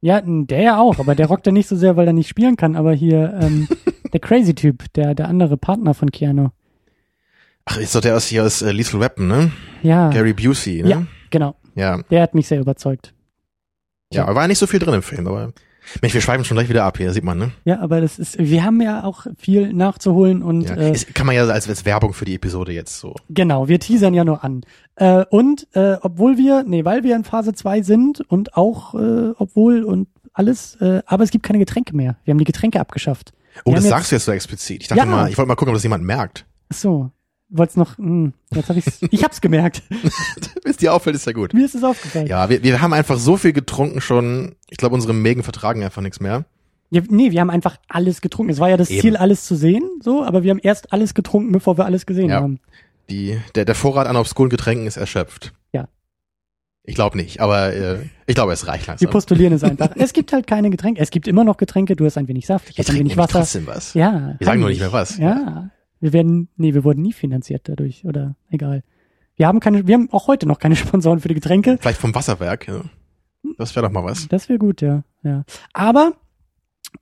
Ja, 0.00 0.20
der 0.24 0.60
ja 0.62 0.78
auch, 0.78 1.00
aber 1.00 1.16
der 1.16 1.26
rockt 1.26 1.46
ja 1.46 1.52
nicht 1.52 1.68
so 1.68 1.74
sehr, 1.74 1.96
weil 1.96 2.06
er 2.06 2.12
nicht 2.12 2.28
spielen 2.28 2.56
kann. 2.56 2.76
Aber 2.76 2.92
hier, 2.92 3.36
ähm, 3.40 3.66
der 4.12 4.20
Crazy-Typ, 4.20 4.92
der, 4.94 5.14
der 5.14 5.28
andere 5.28 5.56
Partner 5.56 5.94
von 5.94 6.10
Keanu. 6.10 6.48
Ach, 7.64 7.76
ist 7.78 7.94
doch 7.94 8.00
der 8.00 8.16
aus 8.16 8.26
hier 8.26 8.44
aus 8.44 8.62
äh, 8.62 8.72
Lethal 8.72 9.00
Weapon, 9.00 9.26
ne? 9.28 9.52
Ja, 9.82 10.08
Gary 10.10 10.32
Busey, 10.32 10.82
ne? 10.82 10.88
Ja. 10.90 11.06
genau. 11.30 11.54
Ja, 11.74 12.02
Der 12.10 12.22
hat 12.22 12.34
mich 12.34 12.48
sehr 12.48 12.60
überzeugt. 12.60 13.14
ja, 14.12 14.24
aber 14.24 14.34
war 14.34 14.48
nicht 14.48 14.58
so 14.58 14.66
viel 14.66 14.80
drin 14.80 14.94
im 14.94 15.02
Film, 15.02 15.26
aber 15.28 15.52
Mensch, 16.02 16.12
wir 16.12 16.20
schweifen 16.20 16.44
schon 16.44 16.56
gleich 16.56 16.68
wieder 16.68 16.84
ab 16.84 16.98
hier, 16.98 17.12
sieht 17.12 17.24
man, 17.24 17.38
ne? 17.38 17.52
Ja, 17.64 17.78
aber 17.80 18.00
das 18.00 18.18
ist, 18.18 18.38
wir 18.38 18.64
haben 18.64 18.80
ja 18.82 19.04
auch 19.04 19.26
viel 19.38 19.72
nachzuholen 19.72 20.42
und 20.42 20.68
Ja. 20.68 20.74
äh, 20.76 20.92
Ist, 20.92 21.14
kann 21.14 21.26
man 21.26 21.36
ja 21.36 21.46
als, 21.46 21.68
als 21.68 21.84
Werbung 21.84 22.12
für 22.14 22.24
die 22.24 22.34
Episode 22.34 22.72
jetzt 22.72 22.98
so. 22.98 23.14
genau, 23.30 23.68
wir 23.68 23.78
teasern 23.80 24.12
ja 24.12 24.24
nur 24.24 24.42
an. 24.44 24.62
Äh, 24.96 25.24
und 25.30 25.66
äh, 25.74 25.96
obwohl 26.00 26.36
wir, 26.36 26.64
nee, 26.66 26.84
weil 26.84 27.04
wir 27.04 27.14
in 27.16 27.24
Phase 27.24 27.52
2 27.54 27.82
sind 27.82 28.20
und 28.28 28.54
auch, 28.56 28.94
äh, 28.94 29.32
obwohl 29.38 29.84
und 29.84 30.08
alles, 30.32 30.74
äh, 30.76 31.02
aber 31.06 31.24
es 31.24 31.30
gibt 31.30 31.44
keine 31.44 31.58
Getränke 31.58 31.94
mehr. 31.96 32.16
Wir 32.24 32.32
haben 32.32 32.38
die 32.38 32.44
Getränke 32.44 32.80
abgeschafft. 32.80 33.32
Oh, 33.64 33.74
das 33.74 33.84
sagst 33.84 34.10
du 34.12 34.16
jetzt 34.16 34.24
so 34.24 34.32
explizit. 34.32 34.82
Ich 34.82 34.88
dachte 34.88 35.00
Ja. 35.00 35.06
mal, 35.06 35.28
ich 35.30 35.36
wollte 35.38 35.48
mal 35.48 35.54
gucken, 35.56 35.70
ob 35.70 35.76
das 35.76 35.82
jemand 35.82 36.04
merkt. 36.04 36.46
Ach 36.72 36.76
so, 36.76 37.10
wollt's 37.48 37.76
noch, 37.76 37.98
hm, 37.98 38.32
jetzt 38.54 38.68
hab 38.68 38.76
ich's, 38.76 38.98
ich 39.10 39.24
hab's 39.24 39.40
gemerkt. 39.40 39.82
Es 40.64 40.76
dir 40.76 40.92
auffällt, 40.92 41.16
ist 41.16 41.26
ja 41.26 41.32
gut. 41.32 41.54
Mir 41.54 41.64
ist 41.64 41.74
es 41.74 41.82
aufgefallen. 41.82 42.26
Ja, 42.26 42.50
wir, 42.50 42.62
wir 42.62 42.80
haben 42.82 42.92
einfach 42.92 43.18
so 43.18 43.36
viel 43.38 43.54
getrunken 43.54 44.00
schon. 44.02 44.54
Ich 44.68 44.76
glaube, 44.76 44.94
unsere 44.94 45.14
Mägen 45.14 45.42
vertragen 45.42 45.82
einfach 45.82 46.02
nichts 46.02 46.20
mehr. 46.20 46.44
Ja, 46.90 47.00
nee, 47.08 47.30
wir 47.30 47.40
haben 47.40 47.48
einfach 47.50 47.76
alles 47.88 48.20
getrunken. 48.20 48.52
Es 48.52 48.60
war 48.60 48.68
ja 48.68 48.76
das 48.76 48.90
Eben. 48.90 49.00
Ziel, 49.00 49.16
alles 49.16 49.44
zu 49.44 49.56
sehen, 49.56 49.82
so, 50.02 50.24
aber 50.24 50.42
wir 50.42 50.50
haben 50.50 50.60
erst 50.62 50.92
alles 50.92 51.14
getrunken, 51.14 51.52
bevor 51.52 51.78
wir 51.78 51.86
alles 51.86 52.04
gesehen 52.06 52.28
Ja. 52.30 52.40
haben. 52.42 52.60
Die, 53.08 53.38
der, 53.54 53.64
der 53.64 53.74
Vorrat 53.74 54.06
an 54.06 54.16
obskuren 54.16 54.50
Getränken 54.50 54.86
ist 54.86 54.98
erschöpft. 54.98 55.52
Ich 56.88 56.94
glaube 56.94 57.16
nicht, 57.18 57.40
aber 57.40 57.72
äh, 57.74 57.98
ich 58.26 58.34
glaube, 58.34 58.52
es 58.52 58.66
reicht 58.66 58.84
Wir 58.86 58.92
langsam. 58.92 59.10
postulieren 59.10 59.52
es 59.52 59.62
einfach. 59.62 59.90
es 59.96 60.12
gibt 60.12 60.32
halt 60.32 60.46
keine 60.46 60.70
Getränke. 60.70 61.00
Es 61.00 61.10
gibt 61.10 61.28
immer 61.28 61.44
noch 61.44 61.56
Getränke. 61.58 61.96
Du 61.96 62.04
hast 62.06 62.16
ein 62.16 62.28
wenig 62.28 62.46
Saft, 62.46 62.70
ich 62.70 62.78
Wir 62.78 62.84
habe 62.84 62.94
ein 62.94 62.98
wenig 63.00 63.16
Wasser. 63.16 63.40
trotzdem 63.40 63.66
was. 63.66 63.94
Ja. 63.94 64.34
Wir 64.38 64.44
sagen 64.46 64.60
nur 64.60 64.70
nicht 64.70 64.80
mehr 64.80 64.92
was. 64.92 65.18
Ja. 65.18 65.70
Wir 66.00 66.12
werden, 66.12 66.48
nee, 66.56 66.74
wir 66.74 66.84
wurden 66.84 67.02
nie 67.02 67.12
finanziert 67.12 67.68
dadurch, 67.68 68.04
oder 68.04 68.36
egal. 68.50 68.82
Wir 69.36 69.46
haben 69.46 69.60
keine, 69.60 69.86
wir 69.86 69.94
haben 69.94 70.08
auch 70.12 70.28
heute 70.28 70.46
noch 70.46 70.58
keine 70.58 70.76
Sponsoren 70.84 71.20
für 71.20 71.28
die 71.28 71.34
Getränke. 71.34 71.76
Vielleicht 71.80 72.00
vom 72.00 72.14
Wasserwerk. 72.14 72.66
Ja. 72.68 72.82
Das 73.58 73.76
wäre 73.76 73.86
doch 73.86 73.92
mal 73.92 74.04
was. 74.04 74.26
Das 74.28 74.48
wäre 74.48 74.58
gut, 74.58 74.80
ja, 74.80 75.04
ja. 75.22 75.44
Aber 75.74 76.12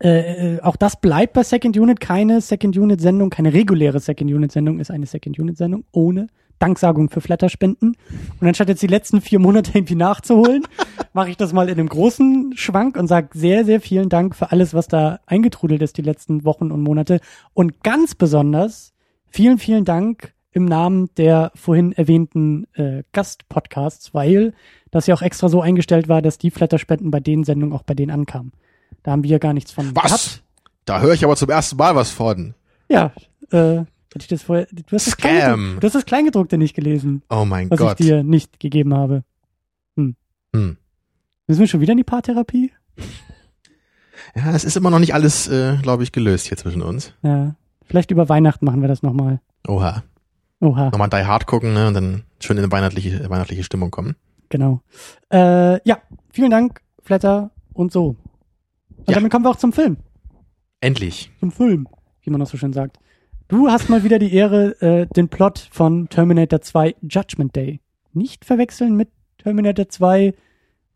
äh, 0.00 0.54
äh, 0.56 0.60
auch 0.62 0.76
das 0.76 1.00
bleibt 1.00 1.32
bei 1.34 1.44
Second 1.44 1.76
Unit 1.78 2.00
keine 2.00 2.40
Second 2.40 2.76
Unit 2.76 3.00
Sendung, 3.00 3.30
keine 3.30 3.52
reguläre 3.52 4.00
Second 4.00 4.30
Unit 4.32 4.50
Sendung 4.52 4.80
ist 4.80 4.90
eine 4.90 5.06
Second 5.06 5.38
Unit 5.38 5.56
Sendung 5.56 5.84
ohne 5.92 6.26
Danksagung 6.58 7.10
für 7.10 7.20
Flatterspenden. 7.20 7.96
Und 8.40 8.46
anstatt 8.46 8.68
jetzt 8.68 8.82
die 8.82 8.86
letzten 8.86 9.20
vier 9.20 9.38
Monate 9.38 9.72
irgendwie 9.75 9.94
nachzuholen, 9.94 10.64
mache 11.12 11.30
ich 11.30 11.36
das 11.36 11.52
mal 11.52 11.68
in 11.68 11.78
einem 11.78 11.88
großen 11.88 12.52
Schwank 12.56 12.96
und 12.96 13.06
sage 13.06 13.28
sehr, 13.34 13.64
sehr 13.64 13.80
vielen 13.80 14.08
Dank 14.08 14.34
für 14.34 14.52
alles, 14.52 14.75
was 14.75 14.88
da 14.88 15.20
eingetrudelt 15.26 15.82
ist 15.82 15.96
die 15.98 16.02
letzten 16.02 16.44
Wochen 16.44 16.70
und 16.70 16.82
Monate. 16.82 17.20
Und 17.54 17.82
ganz 17.82 18.14
besonders 18.14 18.92
vielen, 19.26 19.58
vielen 19.58 19.84
Dank 19.84 20.34
im 20.52 20.64
Namen 20.64 21.10
der 21.18 21.52
vorhin 21.54 21.92
erwähnten 21.92 22.66
äh, 22.75 23.02
Gastpodcasts, 23.12 24.14
weil 24.14 24.54
das 24.90 25.06
ja 25.06 25.14
auch 25.14 25.20
extra 25.20 25.50
so 25.50 25.60
eingestellt 25.60 26.08
war, 26.08 26.22
dass 26.22 26.38
die 26.38 26.50
Flatterspenden 26.50 27.10
bei 27.10 27.20
den 27.20 27.44
Sendungen 27.44 27.76
auch 27.76 27.82
bei 27.82 27.92
denen 27.92 28.10
ankamen. 28.10 28.52
Da 29.02 29.10
haben 29.10 29.22
wir 29.22 29.38
gar 29.38 29.52
nichts 29.52 29.72
von 29.72 29.94
Was? 29.94 30.04
gehabt. 30.04 30.42
Da 30.86 31.00
höre 31.00 31.12
ich 31.12 31.25
aber 31.25 31.36
zum 31.36 31.50
ersten 31.50 31.76
Mal 31.76 31.94
was 31.94 32.10
von. 32.10 32.54
Ja, 32.88 33.12
äh, 33.50 33.84
hätte 34.16 34.25
ich 34.25 34.28
das 34.28 34.42
vorher, 34.42 34.66
du 34.73 34.82
hast 34.92 35.06
das. 35.06 35.16
Kleingedruckte, 35.16 35.80
du 35.80 35.87
hast 35.87 35.94
das 35.94 36.06
Kleingedruckte 36.06 36.58
nicht 36.58 36.75
gelesen, 36.75 37.23
Oh 37.28 37.44
mein 37.44 37.70
was 37.70 37.78
Gott. 37.78 38.00
ich 38.00 38.06
dir 38.06 38.23
nicht 38.23 38.58
gegeben 38.61 38.94
habe. 38.94 39.25
Hm. 39.96 40.16
Müssen 41.46 41.61
wir 41.61 41.66
schon 41.68 41.80
wieder 41.82 41.92
in 41.92 41.99
die 41.99 42.04
Paartherapie? 42.04 42.73
Ja, 44.35 44.54
es 44.54 44.64
ist 44.64 44.76
immer 44.76 44.90
noch 44.90 44.99
nicht 44.99 45.12
alles, 45.14 45.49
äh, 45.49 45.76
glaube 45.82 46.02
ich, 46.02 46.12
gelöst 46.12 46.46
hier 46.49 46.56
zwischen 46.56 46.80
uns. 46.82 47.12
Ja. 47.23 47.54
Vielleicht 47.85 48.11
über 48.11 48.28
Weihnachten 48.28 48.64
machen 48.64 48.80
wir 48.80 48.88
das 48.88 49.02
nochmal. 49.02 49.40
Oha. 49.68 50.02
Oha, 50.61 50.87
Nochmal 50.90 51.11
Die 51.11 51.25
Hard 51.26 51.46
gucken, 51.46 51.75
ne? 51.75 51.88
Und 51.88 51.94
dann 51.94 52.23
schön 52.40 52.56
in 52.56 52.64
eine 52.64 52.73
weihnachtliche, 52.73 53.28
weihnachtliche 53.28 53.62
Stimmung 53.64 53.90
kommen. 53.90 54.16
genau. 54.49 54.80
Äh, 55.30 55.87
ja, 55.87 55.99
vielen 56.32 56.50
Dank, 56.50 56.80
Flatter 57.02 57.50
und 57.75 57.92
so. 57.92 58.16
Und 58.96 59.08
Ja. 59.08 59.14
damit 59.16 59.30
kommen 59.30 59.44
wir 59.44 59.50
auch 59.50 59.56
zum 59.56 59.75
Film. 59.75 59.99
Endlich. 60.80 61.30
Zum 61.40 61.52
Film, 61.52 61.87
wie 62.23 62.30
man 62.30 62.40
auch 62.40 62.46
so 62.46 62.56
schön 62.56 62.73
sagt. 62.73 62.99
Du 63.48 63.68
hast 63.68 63.88
mal 63.88 64.02
wieder 64.02 64.18
die 64.18 64.32
Ehre, 64.34 64.80
äh, 64.80 65.06
den 65.14 65.28
Plot 65.28 65.68
von 65.70 66.08
Terminator 66.08 66.60
2 66.60 66.96
Judgment 67.02 67.54
Day 67.54 67.80
nicht 68.12 68.44
verwechseln 68.44 68.96
mit 68.96 69.08
Terminator 69.38 69.88
2. 69.88 70.34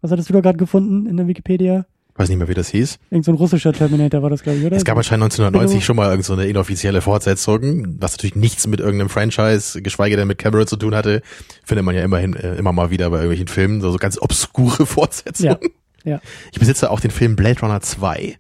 Was 0.00 0.10
hattest 0.10 0.30
du 0.30 0.32
da 0.32 0.40
gerade 0.40 0.58
gefunden 0.58 1.06
in 1.06 1.16
der 1.16 1.28
Wikipedia? 1.28 1.86
Weiß 2.16 2.28
nicht 2.28 2.38
mehr, 2.38 2.48
wie 2.48 2.54
das 2.54 2.68
hieß. 2.70 2.98
Irgend 3.10 3.24
so 3.24 3.32
ein 3.32 3.36
russischer 3.36 3.72
Terminator 3.72 4.22
war 4.22 4.30
das, 4.30 4.42
glaube 4.42 4.58
ich, 4.58 4.64
oder? 4.66 4.76
Es 4.76 4.84
gab 4.84 4.96
anscheinend 4.96 5.24
1990 5.24 5.74
Genau. 5.76 5.84
schon 5.84 5.96
mal 5.96 6.10
irgend 6.10 6.24
so 6.24 6.32
eine 6.32 6.46
inoffizielle 6.46 7.00
Fortsetzung, 7.02 7.96
was 8.00 8.12
natürlich 8.12 8.34
nichts 8.34 8.66
mit 8.66 8.80
irgendeinem 8.80 9.10
Franchise, 9.10 9.80
geschweige 9.80 10.16
denn 10.16 10.26
mit 10.26 10.38
Cameron 10.38 10.66
zu 10.66 10.76
tun 10.76 10.94
hatte. 10.94 11.22
Findet 11.64 11.84
man 11.84 11.94
ja 11.94 12.02
immerhin 12.02 12.34
äh, 12.34 12.56
immer 12.56 12.72
mal 12.72 12.90
wieder 12.90 13.10
bei 13.10 13.16
irgendwelchen 13.18 13.48
Filmen, 13.48 13.80
so, 13.80 13.92
so 13.92 13.98
ganz 13.98 14.20
obskure 14.20 14.86
Fortsetzungen. 14.86 15.56
Ja, 16.04 16.12
ja. 16.12 16.20
Ich 16.52 16.58
besitze 16.58 16.90
auch 16.90 16.98
den 17.00 17.10
Film 17.12 17.36
Blade 17.36 17.60
Runner 17.60 17.80
2, 17.80 18.36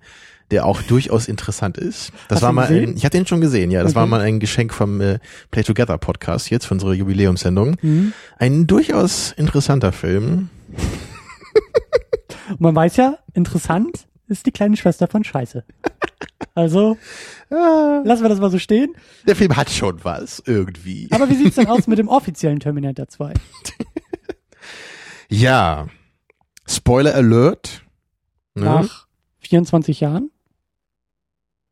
der 0.50 0.66
auch 0.66 0.82
durchaus 0.82 1.28
interessant 1.28 1.78
ist. 1.78 2.12
Das 2.28 2.36
Hast 2.36 2.42
war 2.42 2.50
ihn 2.50 2.54
mal 2.56 2.66
ein, 2.68 2.96
ich 2.96 3.04
hatte 3.04 3.16
den 3.18 3.26
schon 3.26 3.40
gesehen, 3.40 3.70
ja. 3.70 3.82
Das 3.82 3.92
Okay. 3.92 4.00
war 4.00 4.06
mal 4.06 4.20
ein 4.20 4.40
Geschenk 4.40 4.72
vom 4.74 5.00
äh, 5.00 5.18
Play 5.50 5.62
Together 5.62 5.96
Podcast 5.98 6.50
jetzt 6.50 6.66
für 6.66 6.74
unsere 6.74 6.94
Jubiläumssendung. 6.94 7.76
Mhm. 7.82 8.12
Ein 8.38 8.66
durchaus 8.66 9.32
interessanter 9.32 9.92
Film 9.92 10.48
Und 12.48 12.60
man 12.60 12.74
weiß 12.74 12.96
ja, 12.96 13.18
interessant 13.34 14.06
ist 14.28 14.46
die 14.46 14.52
kleine 14.52 14.76
Schwester 14.76 15.08
von 15.08 15.24
Scheiße. 15.24 15.64
Also, 16.54 16.96
Ja, 17.50 18.02
lassen 18.04 18.22
wir 18.22 18.28
das 18.28 18.38
mal 18.40 18.50
so 18.50 18.58
stehen. 18.58 18.94
der 19.26 19.34
Film 19.36 19.56
hat 19.56 19.70
schon 19.70 20.02
was, 20.04 20.42
irgendwie. 20.46 21.08
Aber 21.10 21.28
wie 21.28 21.34
sieht's 21.34 21.56
denn 21.56 21.66
aus 21.68 21.86
mit 21.86 21.98
dem 21.98 22.08
offiziellen 22.08 22.60
Terminator 22.60 23.08
2? 23.08 23.34
Ja. 25.28 25.86
Spoiler 26.68 27.14
Alert. 27.14 27.82
Ne? 28.54 28.64
Nach 28.64 29.06
24 29.40 30.00
Jahren? 30.00 30.30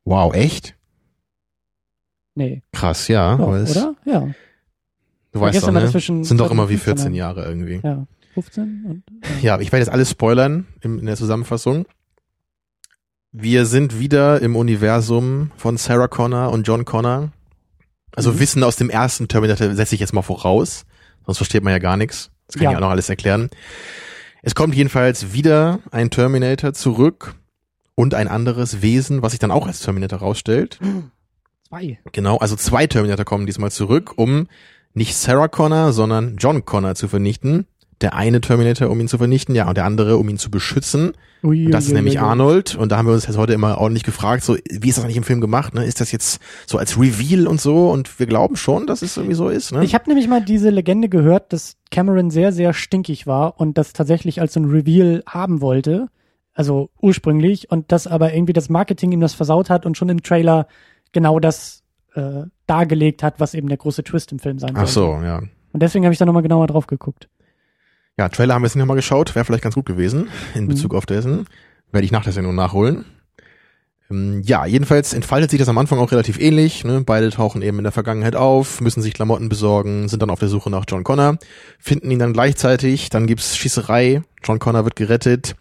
Wow, 0.09 0.35
echt? 0.35 0.75
Nee. 2.35 2.63
Krass, 2.73 3.09
ja. 3.09 3.37
Ja, 3.37 3.45
aber 3.45 3.57
es- 3.59 3.77
oder? 3.77 3.95
Ja. 4.05 4.29
Du 5.33 5.41
weißt 5.41 5.63
doch, 5.63 5.73
wir 5.75 5.81
ne? 5.81 6.25
Sind 6.25 6.39
doch 6.41 6.51
immer 6.51 6.69
wie 6.69 6.77
2015 6.79 6.97
14 6.97 7.15
Jahre 7.15 7.45
irgendwie. 7.45 7.81
Ja. 7.83 8.07
15 8.35 8.85
und. 8.89 9.03
Ja, 9.43 9.59
ich 9.61 9.73
werde 9.73 9.85
jetzt 9.85 9.93
alles 9.93 10.11
spoilern 10.11 10.67
im, 10.81 10.99
in 10.99 11.07
der 11.07 11.17
Zusammenfassung. 11.17 11.87
Wir 13.33 13.67
sind 13.67 13.99
wieder 13.99 14.41
im 14.41 14.57
Universum 14.57 15.51
von 15.57 15.77
Sarah 15.77 16.09
Connor 16.09 16.51
und 16.51 16.67
John 16.67 16.85
Connor. 16.85 17.31
Also 18.17 18.33
Mhm. 18.33 18.39
Wissen 18.41 18.63
aus 18.65 18.77
dem 18.77 18.89
ersten 18.91 19.29
Terminator 19.29 19.75
setze 19.75 19.95
ich 19.95 20.01
jetzt 20.01 20.15
mal 20.15 20.23
voraus. 20.23 20.87
Sonst 21.27 21.39
versteht 21.39 21.63
man 21.63 21.73
ja 21.73 21.79
gar 21.79 21.97
nichts. 21.97 22.31
Das 22.47 22.55
kann 22.55 22.65
Ja. 22.65 22.71
ich 22.71 22.77
auch 22.77 22.81
noch 22.81 22.91
alles 22.91 23.09
erklären. 23.11 23.51
Es 24.43 24.55
kommt 24.55 24.75
jedenfalls 24.75 25.33
wieder 25.35 25.81
ein 25.91 26.09
Terminator 26.11 26.73
zurück 26.73 27.35
und 27.99 28.15
ein 28.15 28.29
anderes 28.29 28.81
Wesen, 28.81 29.23
was 29.23 29.33
sich 29.33 29.41
dann 29.41 29.51
auch 29.51 29.67
als 29.67 29.81
Terminator 29.81 30.21
rausstellt. 30.21 30.79
Zwei. 31.69 31.99
Genau, 32.13 32.37
also 32.37 32.55
zwei 32.55 32.87
Terminator 32.87 33.25
kommen 33.25 33.45
diesmal 33.45 33.73
zurück, 33.73 34.13
um 34.15 34.47
nicht 34.95 35.17
Sarah 35.17 35.49
Connor, 35.49 35.93
sondern 35.93 36.37
John 36.37 36.65
Connor 36.65 36.95
zu 36.95 37.09
vernichten. 37.09 37.67
Der 38.01 38.15
eine 38.15 38.41
Terminator, 38.41 38.89
um 38.89 39.01
ihn 39.01 39.09
zu 39.09 39.19
vernichten, 39.19 39.57
ja, 39.57 39.69
und 39.69 39.77
der 39.77 39.85
andere, 39.85 40.17
um 40.17 40.29
ihn 40.29 40.39
zu 40.39 40.49
beschützen. 40.49 41.15
Ui, 41.43 41.67
Und 41.67 41.73
das 41.73 41.87
ist 41.87 41.91
ui, 41.91 41.97
nämlich 41.97 42.19
ui, 42.19 42.23
ui. 42.23 42.29
Arnold. 42.29 42.77
Und 42.77 42.93
da 42.93 42.99
haben 42.99 43.07
wir 43.07 43.15
uns 43.15 43.27
jetzt 43.27 43.37
heute 43.37 43.53
immer 43.53 43.79
ordentlich 43.79 44.05
gefragt, 44.05 44.45
so, 44.45 44.55
wie 44.55 44.89
ist 44.89 44.97
das 44.97 45.03
eigentlich 45.05 45.17
im 45.17 45.25
Film 45.25 45.41
gemacht? 45.41 45.75
Ne? 45.75 45.85
Ist 45.85 46.01
das 46.01 46.13
jetzt 46.13 46.41
so 46.69 46.79
als 46.79 46.97
Reveal 47.01 47.49
und 47.49 47.61
so? 47.61 47.91
Und 47.91 48.21
wir 48.21 48.27
glauben 48.27 48.55
schon, 48.55 48.87
dass 48.87 49.03
es 49.03 49.17
irgendwie 49.17 49.35
so 49.35 49.49
ist. 49.49 49.73
Ne? 49.73 49.83
Ich 49.83 49.95
habe 49.95 50.05
nämlich 50.07 50.29
mal 50.29 50.41
diese 50.41 50.71
Legende 50.71 51.09
gehört, 51.09 51.53
dass 51.53 51.75
Cameron 51.91 52.31
sehr, 52.31 52.53
sehr 52.53 52.75
stinkig 52.75 53.27
war 53.27 53.59
und 53.59 53.77
das 53.77 53.93
tatsächlich 53.93 54.41
als 54.41 54.53
so 54.53 54.61
ein 54.61 54.67
Reveal 54.67 55.25
haben 55.27 55.61
wollte. 55.61 56.07
Also 56.59 56.91
ursprünglich. 57.01 57.71
Und 57.71 57.93
das 57.93 58.09
aber 58.09 58.35
irgendwie 58.35 58.53
das 58.53 58.69
Marketing 58.69 59.13
ihm 59.13 59.21
das 59.21 59.33
versaut 59.33 59.71
hat 59.71 59.87
und 59.87 59.97
schon 59.97 60.09
im 60.09 60.25
Trailer 60.25 60.67
genau 61.13 61.39
das 61.39 61.85
äh, 62.15 62.43
dargelegt 62.67 63.23
hat, 63.23 63.39
was 63.39 63.55
eben 63.55 63.69
der 63.69 63.79
große 63.79 64.03
Twist 64.03 64.33
im 64.33 64.41
Film 64.41 64.59
sein 64.59 64.75
soll. 64.75 64.83
Ach 64.85 64.89
so, 64.89 65.21
ja. 65.23 65.39
Und 65.73 65.83
deswegen 65.85 66.05
habe 66.05 66.13
ich 66.13 66.19
da 66.19 66.27
nochmal 66.27 66.43
genauer 66.43 66.67
drauf 66.67 66.89
geguckt. 66.89 67.29
Ja, 68.19 68.29
Trailer 68.29 68.55
haben 68.55 68.63
wir 68.63 68.67
jetzt 68.67 68.75
nicht 68.75 68.81
nochmal 68.83 68.97
geschaut. 68.97 69.37
Wäre 69.37 69.45
vielleicht 69.45 69.63
ganz 69.63 69.77
gut 69.77 69.87
gewesen 69.87 70.27
in 70.57 70.65
Mhm. 70.65 70.69
Bezug 70.71 70.95
auf 70.95 71.07
dessen. 71.07 71.47
Werde 71.93 72.05
ich 72.05 72.11
nach 72.11 72.25
der 72.25 72.33
Sendung 72.33 72.57
nachholen. 72.57 73.05
Ähm, 74.11 74.43
Ja, 74.45 74.67
jedenfalls 74.67 75.13
entfaltet 75.13 75.51
sich 75.53 75.61
das 75.61 75.69
am 75.69 75.79
Anfang 75.79 76.01
auch 76.01 76.11
relativ 76.11 76.41
ähnlich. 76.41 76.83
Ne? 76.83 77.05
Beide 77.07 77.31
tauchen 77.31 77.63
eben 77.63 77.79
in 77.79 77.85
der 77.85 77.93
Vergangenheit 77.93 78.35
auf, 78.35 78.81
müssen 78.81 79.01
sich 79.01 79.15
Klamotten 79.15 79.49
besorgen, 79.49 80.09
sind 80.09 80.23
dann 80.23 80.31
auf 80.31 80.41
der 80.41 80.49
Suche 80.49 80.71
nach 80.71 80.87
John 80.89 81.05
Connor, 81.05 81.39
finden 81.79 82.11
ihn 82.11 82.19
dann 82.19 82.33
gleichzeitig, 82.33 83.11
dann 83.11 83.29
gibt's 83.29 83.57
Schießerei, 83.57 84.23
John 84.43 84.59
Connor 84.59 84.83
wird 84.85 84.97
gerettet 84.97 85.55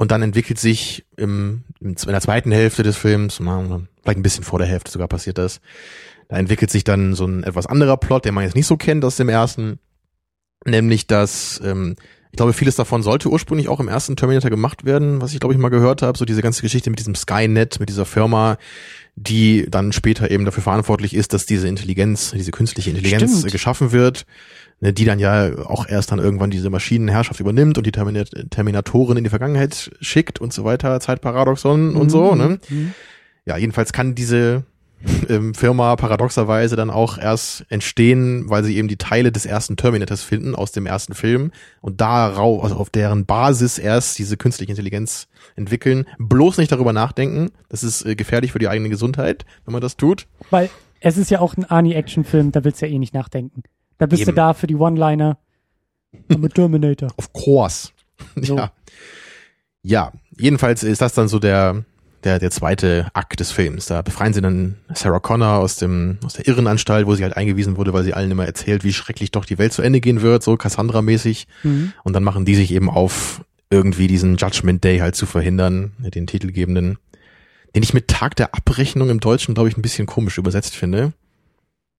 und 0.00 0.10
dann 0.10 0.22
entwickelt 0.22 0.58
sich 0.58 1.04
im, 1.18 1.64
in 1.78 1.94
der 1.94 2.22
zweiten 2.22 2.52
Hälfte 2.52 2.82
des 2.82 2.96
Films, 2.96 3.34
vielleicht 3.36 3.84
ein 4.06 4.22
bisschen 4.22 4.44
vor 4.44 4.58
der 4.58 4.66
Hälfte 4.66 4.90
sogar 4.90 5.08
passiert 5.08 5.36
das, 5.36 5.60
da 6.28 6.38
entwickelt 6.38 6.70
sich 6.70 6.84
dann 6.84 7.14
so 7.14 7.26
ein 7.26 7.42
etwas 7.42 7.66
anderer 7.66 7.98
Plot, 7.98 8.24
den 8.24 8.32
man 8.32 8.44
jetzt 8.44 8.56
nicht 8.56 8.66
so 8.66 8.78
kennt 8.78 9.04
aus 9.04 9.16
dem 9.16 9.28
ersten, 9.28 9.78
nämlich 10.64 11.06
dass 11.06 11.60
ähm, 11.62 11.96
ich 12.32 12.38
glaube, 12.38 12.54
vieles 12.54 12.76
davon 12.76 13.02
sollte 13.02 13.28
ursprünglich 13.28 13.68
auch 13.68 13.78
im 13.78 13.88
ersten 13.88 14.16
Terminator 14.16 14.48
gemacht 14.48 14.86
werden, 14.86 15.20
was 15.20 15.34
ich 15.34 15.40
glaube 15.40 15.52
ich 15.52 15.60
mal 15.60 15.68
gehört 15.68 16.00
habe, 16.00 16.16
so 16.16 16.24
diese 16.24 16.40
ganze 16.40 16.62
Geschichte 16.62 16.88
mit 16.88 16.98
diesem 16.98 17.14
Skynet, 17.14 17.78
mit 17.78 17.90
dieser 17.90 18.06
Firma, 18.06 18.56
die 19.20 19.66
dann 19.70 19.92
später 19.92 20.30
eben 20.30 20.46
dafür 20.46 20.62
verantwortlich 20.62 21.14
ist, 21.14 21.34
dass 21.34 21.44
diese 21.44 21.68
Intelligenz, 21.68 22.30
diese 22.30 22.52
künstliche 22.52 22.88
Intelligenz 22.88 23.30
Stimmt. 23.30 23.48
äh, 23.48 23.50
geschaffen 23.50 23.92
wird, 23.92 24.24
ne, 24.80 24.94
die 24.94 25.04
dann 25.04 25.18
ja 25.18 25.58
auch 25.66 25.86
erst 25.86 26.10
dann 26.10 26.18
irgendwann 26.18 26.50
diese 26.50 26.70
Maschinenherrschaft 26.70 27.38
übernimmt 27.38 27.76
und 27.76 27.86
die 27.86 27.92
Terminat 27.92 28.30
Terminatoren 28.48 29.18
in 29.18 29.24
die 29.24 29.30
Vergangenheit 29.30 29.90
schickt 30.00 30.40
und 30.40 30.54
so 30.54 30.64
weiter, 30.64 30.98
Zeitparadoxon 31.00 31.96
und 31.96 32.08
so, 32.08 32.34
ne? 32.34 32.58
Mhm. 32.70 32.94
Ja, 33.44 33.58
jedenfalls 33.58 33.92
kann 33.92 34.14
diese 34.14 34.64
ähm, 35.28 35.54
Firma 35.54 35.96
paradoxerweise 35.96 36.76
dann 36.76 36.90
auch 36.90 37.18
erst 37.18 37.64
entstehen, 37.68 38.48
weil 38.48 38.64
sie 38.64 38.76
eben 38.76 38.88
die 38.88 38.96
Teile 38.96 39.32
des 39.32 39.46
ersten 39.46 39.76
Terminators 39.76 40.22
finden 40.22 40.54
aus 40.54 40.72
dem 40.72 40.86
ersten 40.86 41.14
Film 41.14 41.52
und 41.80 42.00
darauf, 42.00 42.62
also 42.62 42.76
auf 42.76 42.90
deren 42.90 43.26
Basis 43.26 43.78
erst 43.78 44.18
diese 44.18 44.36
künstliche 44.36 44.72
Intelligenz 44.72 45.28
entwickeln. 45.56 46.06
Bloß 46.18 46.58
nicht 46.58 46.72
darüber 46.72 46.92
nachdenken. 46.92 47.50
Das 47.68 47.82
ist 47.82 48.04
äh, 48.04 48.14
gefährlich 48.14 48.52
für 48.52 48.58
die 48.58 48.68
eigene 48.68 48.88
Gesundheit, 48.88 49.44
wenn 49.64 49.72
man 49.72 49.82
das 49.82 49.96
tut. 49.96 50.26
Weil 50.50 50.70
es 51.00 51.16
ist 51.16 51.30
ja 51.30 51.40
auch 51.40 51.56
ein 51.56 51.64
Arnie-Action-Film, 51.64 52.52
da 52.52 52.64
willst 52.64 52.82
du 52.82 52.86
ja 52.86 52.92
eh 52.92 52.98
nicht 52.98 53.14
nachdenken. 53.14 53.62
Da 53.98 54.06
bist 54.06 54.22
Eben. 54.22 54.30
du 54.30 54.34
da 54.34 54.54
für 54.54 54.66
die 54.66 54.76
One-Liner. 54.76 55.38
A 56.28 56.48
Terminator. 56.48 57.08
Of 57.16 57.32
course. 57.32 57.90
So. 58.36 58.56
Ja. 58.56 58.72
Ja, 59.82 60.12
jedenfalls 60.36 60.82
ist 60.82 61.00
das 61.00 61.14
dann 61.14 61.28
so 61.28 61.38
der, 61.38 61.84
der, 62.24 62.38
der 62.38 62.50
zweite 62.50 63.08
Akt 63.14 63.40
des 63.40 63.50
Films. 63.50 63.86
Da 63.86 64.02
befreien 64.02 64.32
sie 64.32 64.40
dann 64.40 64.76
Sarah 64.94 65.20
Connor 65.20 65.58
aus 65.58 65.76
dem, 65.76 66.18
aus 66.24 66.34
der 66.34 66.46
Irrenanstalt, 66.46 67.06
wo 67.06 67.14
sie 67.14 67.22
halt 67.22 67.36
eingewiesen 67.36 67.76
wurde, 67.76 67.92
weil 67.92 68.04
sie 68.04 68.14
allen 68.14 68.30
immer 68.30 68.46
erzählt, 68.46 68.84
wie 68.84 68.92
schrecklich 68.92 69.30
doch 69.30 69.44
die 69.44 69.58
Welt 69.58 69.72
zu 69.72 69.82
Ende 69.82 70.00
gehen 70.00 70.22
wird, 70.22 70.42
so 70.42 70.54
Cassandra-mäßig. 70.54 71.46
Mhm. 71.62 71.92
Und 72.04 72.12
dann 72.12 72.24
machen 72.24 72.44
die 72.44 72.54
sich 72.54 72.72
eben 72.72 72.90
auf, 72.90 73.42
irgendwie 73.70 74.08
diesen 74.08 74.36
Judgment 74.36 74.82
Day 74.82 74.98
halt 74.98 75.14
zu 75.14 75.26
verhindern, 75.26 75.92
den 75.98 76.26
titelgebenden, 76.26 76.98
den 77.74 77.82
ich 77.82 77.94
mit 77.94 78.08
Tag 78.08 78.34
der 78.36 78.54
Abrechnung 78.54 79.08
im 79.10 79.20
Deutschen, 79.20 79.54
glaube 79.54 79.68
ich, 79.68 79.76
ein 79.76 79.82
bisschen 79.82 80.06
komisch 80.06 80.38
übersetzt 80.38 80.74
finde. 80.74 81.12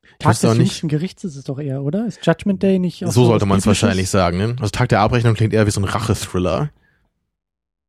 Ich 0.03 0.25
Tag 0.25 0.39
des 0.39 0.57
nicht, 0.57 0.87
Gerichts 0.87 1.23
ist 1.23 1.35
es 1.35 1.45
doch 1.45 1.57
eher, 1.57 1.81
oder? 1.81 2.05
Ist 2.05 2.25
Judgment 2.25 2.61
Day 2.61 2.77
nicht 2.77 3.03
auch 3.05 3.11
so 3.11 3.25
sollte 3.25 3.45
man 3.45 3.57
es 3.57 3.65
wahrscheinlich 3.65 4.09
sagen. 4.09 4.37
Ne? 4.37 4.55
Also 4.59 4.69
Tag 4.69 4.89
der 4.89 4.99
Abrechnung 4.99 5.33
klingt 5.33 5.53
eher 5.53 5.65
wie 5.65 5.71
so 5.71 5.81
ein 5.81 5.85
Rache-Thriller. 5.85 6.69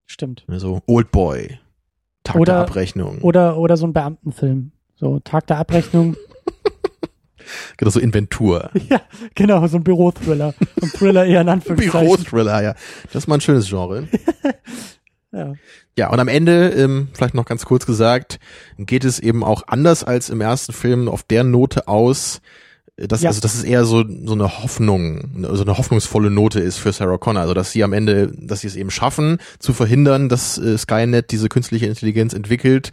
Stimmt. 0.07 0.45
So 0.49 0.83
Old 0.87 1.11
Boy. 1.11 1.59
Tag 2.25 2.37
Oder- 2.37 2.53
der 2.55 2.63
Abrechnung. 2.63 3.19
Oder, 3.23 3.57
oder 3.57 3.77
so 3.77 3.87
ein 3.87 3.93
Beamtenfilm. 3.93 4.73
So 4.95 5.19
Tag 5.21 5.47
der 5.47 5.59
Abrechnung. 5.59 6.17
Genau, 7.77 7.91
so 7.91 7.99
Inventur. 7.99 8.71
ja, 8.89 9.01
genau, 9.35 9.67
so 9.67 9.77
ein 9.77 9.83
Bürothriller. 9.83 10.55
So 10.81 10.87
ein 10.87 10.93
Thriller 10.93 11.27
eher 11.27 11.41
in 11.41 11.49
Anführungszeichen. 11.49 12.07
Büro-Thriller, 12.07 12.63
ja. 12.63 12.75
Das 13.07 13.17
ist 13.25 13.27
mal 13.27 13.35
ein 13.35 13.41
schönes 13.41 13.69
Genre. 13.69 14.07
Ja. 15.35 15.55
Ja, 15.97 16.11
und 16.11 16.21
am 16.21 16.29
Ende, 16.29 16.69
ähm, 16.69 17.09
vielleicht 17.15 17.33
noch 17.33 17.47
ganz 17.47 17.65
kurz 17.65 17.87
gesagt, 17.87 18.39
geht 18.77 19.03
es 19.03 19.19
eben 19.19 19.43
auch 19.43 19.63
anders 19.67 20.05
als 20.05 20.29
im 20.29 20.43
ersten 20.43 20.75
Film 20.75 21.09
auf 21.09 21.23
der 21.23 21.43
Note 21.43 21.89
aus, 21.89 22.43
dass, 23.09 23.23
Ja. 23.23 23.31
also, 23.31 23.41
dass 23.41 23.55
es 23.55 23.65
eher 23.65 23.85
so, 23.85 24.05
so 24.25 24.33
eine 24.33 24.63
Hoffnung, 24.63 25.47
so 25.53 25.63
eine 25.63 25.79
hoffnungsvolle 25.79 26.31
Note 26.31 26.61
ist 26.61 26.79
für 26.79 26.93
Sarah 26.93 27.19
Connor. 27.19 27.43
Also, 27.43 27.55
dass 27.55 27.73
sie 27.73 27.85
am 27.85 27.93
Ende, 27.93 28.33
dass 28.37 28.61
sie 28.61 28.67
es 28.67 28.77
eben 28.77 28.91
schaffen, 28.91 29.39
zu 29.59 29.73
verhindern, 29.73 30.29
dass 30.29 30.59
äh, 30.59 30.77
Skynet 30.79 31.31
diese 31.31 31.49
künstliche 31.49 31.87
Intelligenz 31.87 32.33
entwickelt 32.33 32.91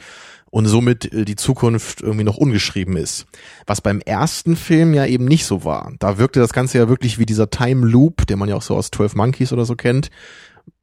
und 0.51 0.65
somit 0.65 1.13
äh, 1.13 1.25
die 1.25 1.35
Zukunft 1.35 2.01
irgendwie 2.01 2.23
noch 2.23 2.37
ungeschrieben 2.37 2.97
ist. 2.97 3.25
Was 3.67 3.81
beim 3.81 4.01
ersten 4.01 4.55
Film 4.55 4.93
ja 4.93 5.05
eben 5.05 5.25
nicht 5.25 5.45
so 5.45 5.63
war. 5.63 5.93
Da 5.99 6.17
wirkte 6.17 6.39
das 6.39 6.53
Ganze 6.53 6.77
ja 6.79 6.89
wirklich 6.89 7.19
wie 7.19 7.25
dieser 7.25 7.49
Time 7.49 7.85
Loop, 7.85 8.25
den 8.27 8.39
man 8.39 8.49
ja 8.49 8.55
auch 8.55 8.61
so 8.61 8.75
aus 8.75 8.89
12 8.91 9.15
Monkeys 9.15 9.53
oder 9.53 9.65
so 9.65 9.75
kennt, 9.75 10.09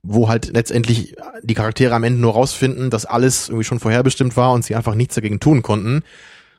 wo 0.03 0.29
halt 0.29 0.53
letztendlich 0.53 1.17
die 1.43 1.55
Charaktere 1.55 1.95
am 1.95 2.05
Ende 2.05 2.21
nur 2.21 2.35
rausfinden, 2.35 2.91
dass 2.91 3.07
alles 3.07 3.49
irgendwie 3.49 3.65
schon 3.65 3.81
vorherbestimmt 3.81 4.37
war 4.37 4.53
und 4.53 4.65
sie 4.65 4.77
einfach 4.77 4.95
nichts 4.95 5.17
dagegen 5.17 5.41
tun 5.41 5.63
konnten. 5.63 6.03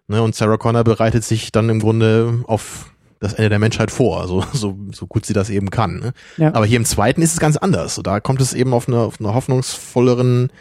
Ne, 0.07 0.21
und 0.21 0.35
Sarah 0.35 0.57
Connor 0.57 0.85
bereitet 0.85 1.25
sich 1.25 1.51
dann 1.51 1.69
im 1.69 1.79
Grunde 1.79 2.43
auf 2.47 2.91
das 3.19 3.33
Ende 3.33 3.49
der 3.49 3.59
Menschheit 3.59 3.91
vor, 3.91 4.27
so, 4.27 4.43
so, 4.53 4.77
so 4.91 5.07
gut 5.07 5.25
sie 5.25 5.33
das 5.33 5.49
eben 5.49 5.69
kann. 5.69 5.99
Ne? 5.99 6.13
Ja. 6.37 6.53
Aber 6.53 6.65
hier 6.65 6.77
im 6.77 6.85
zweiten 6.85 7.21
ist 7.21 7.33
es 7.33 7.39
ganz 7.39 7.57
anders. 7.57 7.99
Da 8.03 8.19
kommt 8.19 8.41
es 8.41 8.53
eben 8.53 8.73
auf 8.73 8.87
eine, 8.87 8.99
auf 8.99 9.19
eine 9.19 9.33
hoffnungsvolleren 9.33 10.51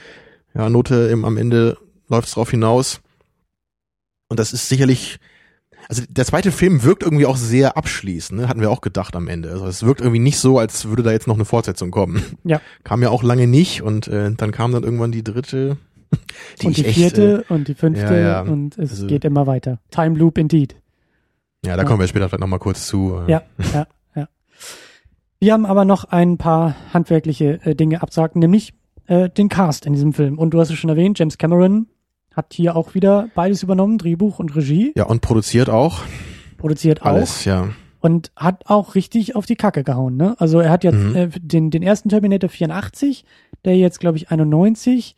ja, 0.54 0.68
Note 0.68 1.08
im, 1.12 1.24
am 1.24 1.36
Ende 1.36 1.76
läuft 2.08 2.28
es 2.28 2.34
drauf 2.34 2.50
hinaus. 2.50 3.00
Und 4.28 4.40
das 4.40 4.52
ist 4.52 4.68
sicherlich, 4.68 5.18
also 5.88 6.02
der 6.08 6.24
zweite 6.24 6.50
Film 6.50 6.82
wirkt 6.82 7.02
irgendwie 7.02 7.26
auch 7.26 7.36
sehr 7.36 7.76
abschließend, 7.76 8.40
ne? 8.40 8.48
hatten 8.48 8.60
wir 8.60 8.70
auch 8.70 8.80
gedacht 8.80 9.14
am 9.14 9.28
Ende. 9.28 9.50
Also 9.50 9.66
es 9.66 9.84
wirkt 9.84 10.00
irgendwie 10.00 10.18
nicht 10.18 10.38
so, 10.38 10.58
als 10.58 10.86
würde 10.88 11.02
da 11.02 11.12
jetzt 11.12 11.28
noch 11.28 11.36
eine 11.36 11.44
Fortsetzung 11.44 11.90
kommen. 11.90 12.24
Ja. 12.42 12.60
Kam 12.82 13.02
ja 13.02 13.10
auch 13.10 13.22
lange 13.22 13.46
nicht 13.46 13.82
und 13.82 14.08
äh, 14.08 14.32
dann 14.32 14.50
kam 14.50 14.72
dann 14.72 14.82
irgendwann 14.82 15.12
die 15.12 15.22
dritte, 15.22 15.76
die 16.62 16.66
und 16.66 16.76
die 16.76 16.84
echt, 16.86 16.98
vierte 16.98 17.44
und 17.48 17.68
die 17.68 17.74
fünfte 17.74 18.14
ja, 18.14 18.20
ja. 18.20 18.40
und 18.42 18.78
es 18.78 18.90
Also- 18.92 19.06
geht 19.06 19.24
immer 19.24 19.46
weiter. 19.46 19.80
Time 19.90 20.16
Loop 20.18 20.38
indeed. 20.38 20.74
äh, 21.64 21.68
ja, 21.68 21.76
da 21.76 21.84
kommen 21.84 22.00
wir 22.00 22.06
später 22.08 22.28
vielleicht 22.28 22.40
nochmal 22.40 22.58
kurz 22.58 22.86
zu. 22.86 23.18
äh. 23.26 23.30
Ja, 23.32 23.42
ja, 23.74 23.86
ja. 24.14 24.28
Wir 25.40 25.52
haben 25.52 25.66
aber 25.66 25.84
noch 25.84 26.04
ein 26.04 26.38
paar 26.38 26.74
handwerkliche 26.94 27.60
äh, 27.64 27.74
Dinge 27.74 28.02
abzuhaken, 28.02 28.40
nämlich 28.40 28.72
äh, 29.06 29.28
den 29.28 29.48
Cast 29.48 29.84
in 29.86 29.92
diesem 29.92 30.12
Film. 30.12 30.38
Und 30.38 30.50
du 30.50 30.60
hast 30.60 30.70
es 30.70 30.78
schon 30.78 30.90
erwähnt, 30.90 31.18
James 31.18 31.38
Cameron 31.38 31.86
hat 32.34 32.52
hier 32.54 32.76
auch 32.76 32.94
wieder 32.94 33.28
beides 33.34 33.62
übernommen, 33.62 33.98
Drehbuch 33.98 34.38
und 34.38 34.54
Regie, 34.56 34.92
Ja, 34.96 35.04
und 35.04 35.20
produziert 35.22 35.68
auch 35.70 36.00
produziert 36.58 37.02
auch. 37.02 37.06
alles, 37.06 37.44
ja. 37.44 37.68
und 38.00 38.30
hat 38.34 38.64
auch 38.66 38.94
richtig 38.94 39.36
auf 39.36 39.44
die 39.46 39.56
Kacke 39.56 39.84
gehauen. 39.84 40.16
Ne? 40.16 40.34
Also 40.38 40.58
er 40.60 40.70
hat 40.70 40.84
jetzt 40.84 40.96
Mhm. 40.96 41.14
äh, 41.16 41.28
den, 41.38 41.70
den 41.70 41.82
ersten 41.82 42.08
Terminator 42.08 42.48
84, 42.48 43.24
der 43.64 43.76
jetzt, 43.76 44.00
glaube 44.00 44.16
ich, 44.16 44.30
91, 44.30 45.16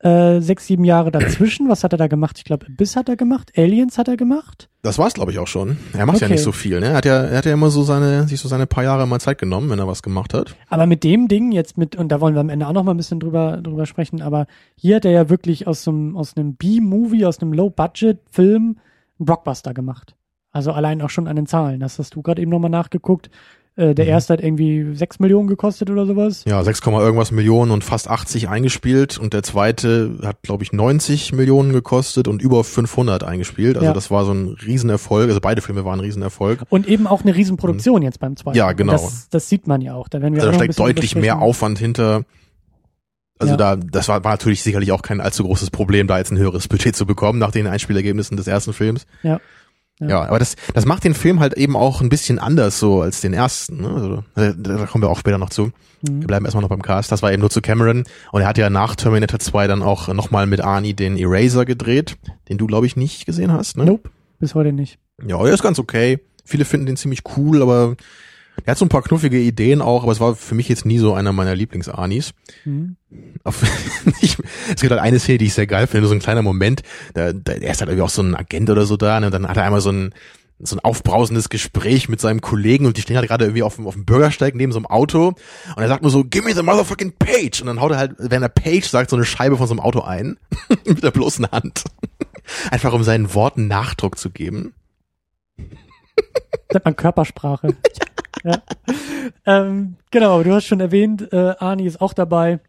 äh, 0.00 0.40
sechs, 0.40 0.66
sieben 0.66 0.84
Jahre 0.84 1.10
dazwischen. 1.10 1.68
Was 1.68 1.82
hat 1.84 1.92
er 1.92 1.98
da 1.98 2.06
gemacht? 2.06 2.38
Ich 2.38 2.44
glaube, 2.44 2.66
Abyss 2.66 2.94
hat 2.96 3.08
er 3.08 3.16
gemacht, 3.16 3.52
Aliens 3.56 3.98
hat 3.98 4.08
er 4.08 4.16
gemacht. 4.16 4.68
Das 4.82 4.96
war's, 4.98 5.14
glaube 5.14 5.32
ich, 5.32 5.38
auch 5.40 5.46
schon. 5.48 5.76
Er 5.92 6.06
macht 6.06 6.20
ja 6.20 6.26
Okay. 6.26 6.34
nicht 6.34 6.42
so 6.44 6.52
viel, 6.52 6.78
ne? 6.80 6.86
Er 6.86 6.94
hat 6.96 7.04
ja, 7.04 7.22
er 7.24 7.38
hat 7.38 7.46
ja 7.46 7.52
immer 7.52 7.68
so 7.70 7.82
seine, 7.82 8.28
sich 8.28 8.38
so 8.40 8.48
seine 8.48 8.66
paar 8.66 8.84
Jahre 8.84 9.06
mal 9.08 9.20
Zeit 9.20 9.38
genommen, 9.38 9.68
wenn 9.70 9.78
er 9.80 9.88
was 9.88 10.02
gemacht 10.02 10.34
hat. 10.34 10.54
Aber 10.68 10.86
mit 10.86 11.02
dem 11.02 11.26
Ding 11.26 11.50
jetzt 11.50 11.76
mit, 11.76 11.96
und 11.96 12.10
da 12.10 12.20
wollen 12.20 12.34
wir 12.34 12.40
am 12.40 12.48
Ende 12.48 12.68
auch 12.68 12.72
noch 12.72 12.84
mal 12.84 12.92
ein 12.94 12.96
bisschen 12.96 13.18
drüber, 13.18 13.56
drüber 13.56 13.86
sprechen, 13.86 14.22
aber 14.22 14.46
hier 14.76 14.96
hat 14.96 15.04
er 15.04 15.10
ja 15.10 15.28
wirklich 15.30 15.66
aus 15.66 15.82
so 15.82 15.90
einem, 15.90 16.16
aus 16.16 16.36
einem 16.36 16.54
B-Movie, 16.54 17.26
aus 17.26 17.40
einem 17.40 17.52
Low-Budget-Film 17.52 18.62
einen 19.18 19.26
Blockbuster 19.26 19.74
gemacht. 19.74 20.14
Also 20.50 20.72
allein 20.72 21.02
auch 21.02 21.10
schon 21.10 21.28
an 21.28 21.36
den 21.36 21.46
Zahlen. 21.46 21.80
Das 21.80 21.98
hast 21.98 22.14
du 22.14 22.22
gerade 22.22 22.40
eben 22.40 22.50
nochmal 22.50 22.70
nachgeguckt. 22.70 23.30
Äh, 23.78 23.94
der 23.94 24.06
Mhm. 24.06 24.10
erste 24.10 24.32
hat 24.32 24.40
irgendwie 24.42 24.94
sechs 24.96 25.20
Millionen 25.20 25.46
gekostet 25.46 25.88
oder 25.88 26.04
sowas. 26.04 26.42
Ja, 26.46 26.64
6, 26.64 26.80
irgendwas 26.84 27.30
Millionen 27.30 27.70
und 27.70 27.84
fast 27.84 28.10
80 28.10 28.48
eingespielt 28.48 29.18
und 29.18 29.32
der 29.34 29.44
zweite 29.44 30.18
hat, 30.24 30.42
glaube 30.42 30.64
ich, 30.64 30.72
90 30.72 31.32
Millionen 31.32 31.72
gekostet 31.72 32.26
und 32.26 32.42
über 32.42 32.64
500 32.64 33.22
eingespielt. 33.22 33.76
Also 33.76 33.86
Ja. 33.86 33.92
das 33.92 34.10
war 34.10 34.24
so 34.24 34.32
ein 34.32 34.56
Riesenerfolg. 34.66 35.28
Also 35.28 35.40
beide 35.40 35.60
Filme 35.62 35.84
waren 35.84 36.00
ein 36.00 36.04
Riesenerfolg. 36.04 36.62
Und 36.70 36.88
eben 36.88 37.06
auch 37.06 37.22
eine 37.22 37.36
Riesenproduktion 37.36 38.02
jetzt 38.02 38.18
beim 38.18 38.36
zweiten. 38.36 38.58
Ja, 38.58 38.72
genau. 38.72 38.92
Das, 38.94 39.28
das 39.28 39.48
sieht 39.48 39.68
man 39.68 39.80
ja 39.80 39.94
auch. 39.94 40.08
Da 40.08 40.20
werden 40.20 40.34
wir 40.34 40.42
Also 40.42 40.50
auch 40.54 40.58
da 40.58 40.64
steckt 40.64 40.78
deutlich 40.80 41.14
mehr. 41.14 41.38
Aufwand 41.40 41.78
hinter. 41.78 42.24
Also 43.38 43.52
Ja. 43.52 43.56
da, 43.56 43.76
das 43.76 44.08
war, 44.08 44.24
war 44.24 44.32
natürlich 44.32 44.64
sicherlich 44.64 44.90
auch 44.90 45.02
kein 45.02 45.20
allzu 45.20 45.44
großes 45.44 45.70
Problem, 45.70 46.08
da 46.08 46.18
jetzt 46.18 46.32
ein 46.32 46.38
höheres 46.38 46.66
Budget 46.66 46.96
zu 46.96 47.06
bekommen 47.06 47.38
nach 47.38 47.52
den 47.52 47.68
Einspielergebnissen 47.68 48.36
des 48.36 48.48
ersten 48.48 48.72
Films. 48.72 49.06
Ja. 49.22 49.38
Ja, 50.00 50.08
Ja. 50.08 50.22
aber 50.28 50.38
das, 50.38 50.56
das 50.74 50.86
macht 50.86 51.04
den 51.04 51.14
Film 51.14 51.40
halt 51.40 51.54
eben 51.54 51.76
auch 51.76 52.00
ein 52.00 52.08
bisschen 52.08 52.38
anders 52.38 52.78
so 52.78 53.02
als 53.02 53.20
den 53.20 53.32
ersten. 53.34 53.80
Ne? 53.82 53.88
Also, 53.90 54.24
da, 54.34 54.52
da 54.52 54.86
kommen 54.86 55.02
wir 55.02 55.10
auch 55.10 55.18
später 55.18 55.38
noch 55.38 55.50
zu. 55.50 55.72
Mhm. 56.02 56.20
Wir 56.20 56.26
bleiben 56.28 56.44
erstmal 56.44 56.62
noch 56.62 56.68
beim 56.68 56.82
Cast. 56.82 57.10
Das 57.10 57.22
war 57.22 57.32
eben 57.32 57.40
nur 57.40 57.50
zu 57.50 57.60
Cameron. 57.60 58.04
Und 58.32 58.40
er 58.40 58.46
hat 58.48 58.58
ja 58.58 58.70
nach 58.70 58.94
Terminator 58.96 59.40
2 59.40 59.66
dann 59.66 59.82
auch 59.82 60.08
nochmal 60.08 60.46
mit 60.46 60.60
Arnie 60.60 60.94
den 60.94 61.16
Eraser 61.16 61.64
gedreht, 61.64 62.16
den 62.48 62.58
du, 62.58 62.66
glaube 62.66 62.86
ich, 62.86 62.96
nicht 62.96 63.26
gesehen 63.26 63.52
hast. 63.52 63.76
Ne? 63.76 63.84
Nope, 63.86 64.10
bis 64.38 64.54
heute 64.54 64.72
nicht. 64.72 64.98
Ja, 65.26 65.42
der 65.42 65.52
ist 65.52 65.62
ganz 65.62 65.78
okay. 65.78 66.20
Viele 66.44 66.64
finden 66.64 66.86
den 66.86 66.96
ziemlich 66.96 67.22
cool, 67.36 67.60
aber 67.60 67.96
er 68.64 68.72
hat 68.72 68.78
so 68.78 68.84
ein 68.84 68.90
paar 68.90 69.02
knuffige 69.02 69.38
Ideen 69.38 69.80
auch, 69.80 70.02
aber 70.02 70.12
es 70.12 70.20
war 70.20 70.34
für 70.34 70.54
mich 70.54 70.68
jetzt 70.68 70.84
nie 70.84 70.98
so 70.98 71.14
einer 71.14 71.32
meiner 71.32 71.54
Lieblings-Arnis. 71.54 72.32
Mhm. 72.64 72.96
Es 74.20 74.80
gibt 74.80 74.90
halt 74.90 75.00
eine 75.00 75.18
Szene, 75.18 75.38
die 75.38 75.46
ich 75.46 75.54
sehr 75.54 75.66
geil 75.66 75.86
finde, 75.86 76.08
so 76.08 76.14
ein 76.14 76.20
kleiner 76.20 76.42
Moment, 76.42 76.82
da, 77.14 77.32
da 77.32 77.52
er 77.52 77.70
ist 77.70 77.80
halt 77.80 77.88
irgendwie 77.88 78.02
auch 78.02 78.10
so 78.10 78.22
ein 78.22 78.34
Agent 78.34 78.68
oder 78.68 78.84
so 78.84 78.96
da, 78.96 79.18
ne, 79.18 79.26
und 79.26 79.32
dann 79.32 79.48
hat 79.48 79.56
er 79.56 79.64
einmal 79.64 79.80
so 79.80 79.90
ein 79.90 80.12
so 80.60 80.74
ein 80.76 80.80
aufbrausendes 80.80 81.50
Gespräch 81.50 82.08
mit 82.08 82.20
seinem 82.20 82.40
Kollegen 82.40 82.86
und 82.86 82.96
die 82.96 83.02
stehen 83.02 83.16
halt 83.16 83.28
gerade 83.28 83.44
irgendwie 83.44 83.62
auf 83.62 83.76
dem, 83.76 83.86
auf 83.86 83.94
dem 83.94 84.04
Bürgersteig 84.04 84.54
neben 84.56 84.72
so 84.72 84.78
einem 84.78 84.86
Auto 84.86 85.28
und 85.28 85.82
er 85.82 85.88
sagt 85.88 86.02
nur 86.02 86.10
so, 86.10 86.24
give 86.24 86.44
me 86.44 86.54
the 86.54 86.62
motherfucking 86.62 87.12
page 87.18 87.60
und 87.60 87.68
dann 87.68 87.80
haut 87.80 87.92
er 87.92 87.98
halt, 87.98 88.14
wenn 88.18 88.42
er 88.42 88.48
page 88.48 88.88
sagt, 88.88 89.10
so 89.10 89.16
eine 89.16 89.24
Scheibe 89.24 89.56
von 89.56 89.68
so 89.68 89.72
einem 89.72 89.80
Auto 89.80 90.00
ein 90.00 90.36
mit 90.84 91.02
der 91.02 91.12
bloßen 91.12 91.50
Hand. 91.50 91.84
Einfach 92.70 92.92
um 92.92 93.04
seinen 93.04 93.34
Worten 93.34 93.68
Nachdruck 93.68 94.18
zu 94.18 94.30
geben. 94.30 94.74
Das 95.56 96.74
nennt 96.74 96.84
man 96.84 96.96
Körpersprache. 96.96 97.68
ja. 97.68 98.06
Ähm, 99.46 99.96
genau, 100.10 100.42
du 100.42 100.52
hast 100.52 100.66
schon 100.66 100.80
erwähnt, 100.80 101.32
äh, 101.32 101.54
Arnie 101.58 101.86
ist 101.86 102.00
auch 102.00 102.12
dabei. 102.12 102.60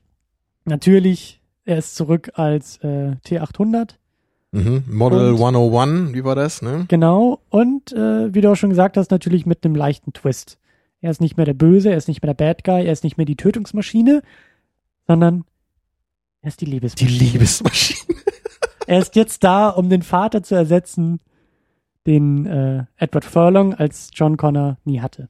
Natürlich, 0.65 1.41
er 1.65 1.77
ist 1.77 1.95
zurück 1.95 2.31
als 2.35 2.77
äh, 2.77 3.15
T800. 3.25 3.91
Mhm. 4.51 4.83
Model 4.87 5.33
Und- 5.33 5.39
101, 5.39 6.13
wie 6.13 6.23
war 6.23 6.35
das, 6.35 6.61
ne? 6.61 6.85
Genau. 6.87 7.39
Und 7.49 7.91
äh, 7.93 8.33
wie 8.33 8.41
du 8.41 8.51
auch 8.51 8.55
schon 8.55 8.69
gesagt 8.71 8.97
hast, 8.97 9.11
natürlich 9.11 9.45
mit 9.45 9.63
einem 9.63 9.75
leichten 9.75 10.13
Twist. 10.13 10.57
Er 11.01 11.11
ist 11.11 11.21
nicht 11.21 11.37
mehr 11.37 11.45
der 11.45 11.53
Böse, 11.53 11.91
er 11.91 11.97
ist 11.97 12.07
nicht 12.07 12.21
mehr 12.23 12.34
der 12.34 12.45
Bad 12.45 12.63
Guy, 12.63 12.86
er 12.86 12.91
ist 12.91 13.03
nicht 13.03 13.17
mehr 13.17 13.25
die 13.25 13.36
Tötungsmaschine, 13.38 14.21
sondern 15.07 15.45
er 16.41 16.47
ist 16.49 16.62
die 16.62 16.65
Die 16.65 16.71
Liebesmaschine. 16.71 17.12
Liebesmaschine. 17.31 18.15
Er 18.88 18.97
ist 18.97 19.15
jetzt 19.15 19.43
da, 19.43 19.69
um 19.69 19.88
den 19.91 20.01
Vater 20.01 20.41
zu 20.41 20.55
ersetzen, 20.55 21.19
den 22.07 22.47
äh, 22.47 22.86
Edward 22.97 23.23
Furlong 23.23 23.75
als 23.75 24.10
John 24.15 24.36
Connor 24.36 24.79
nie 24.84 24.99
hatte. 24.99 25.29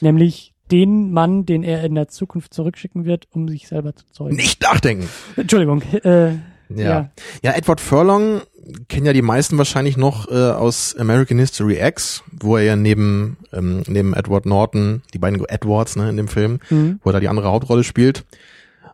Nämlich 0.00 0.54
den 0.70 1.10
Mann, 1.12 1.46
den 1.46 1.62
er 1.64 1.82
in 1.84 1.94
der 1.94 2.08
Zukunft 2.08 2.54
zurückschicken 2.54 3.04
wird, 3.04 3.26
um 3.32 3.48
sich 3.48 3.66
selber 3.68 3.94
zu 3.94 4.04
zeugen. 4.12 4.36
Nicht 4.36 4.62
nachdenken. 4.62 5.08
Entschuldigung. 5.36 5.82
Äh, 6.04 6.30
Ja. 6.30 6.38
Ja. 6.76 7.10
ja. 7.42 7.52
Edward 7.54 7.80
Furlong 7.80 8.42
kennen 8.88 9.06
ja 9.06 9.12
die 9.12 9.22
meisten 9.22 9.58
wahrscheinlich 9.58 9.96
noch 9.96 10.30
äh, 10.30 10.34
aus 10.34 10.94
American 10.96 11.38
History 11.40 11.80
X, 11.84 12.22
wo 12.30 12.56
er 12.56 12.62
ja 12.62 12.76
neben, 12.76 13.38
ähm, 13.52 13.82
neben 13.88 14.14
Edward 14.14 14.46
Norton, 14.46 15.02
die 15.12 15.18
beiden 15.18 15.44
Edwards 15.48 15.96
ne, 15.96 16.08
in 16.08 16.16
dem 16.16 16.28
Film, 16.28 16.60
mhm. 16.70 17.00
wo 17.02 17.10
er 17.10 17.14
da 17.14 17.20
die 17.20 17.28
andere 17.28 17.48
Hauptrolle 17.48 17.82
spielt. 17.82 18.24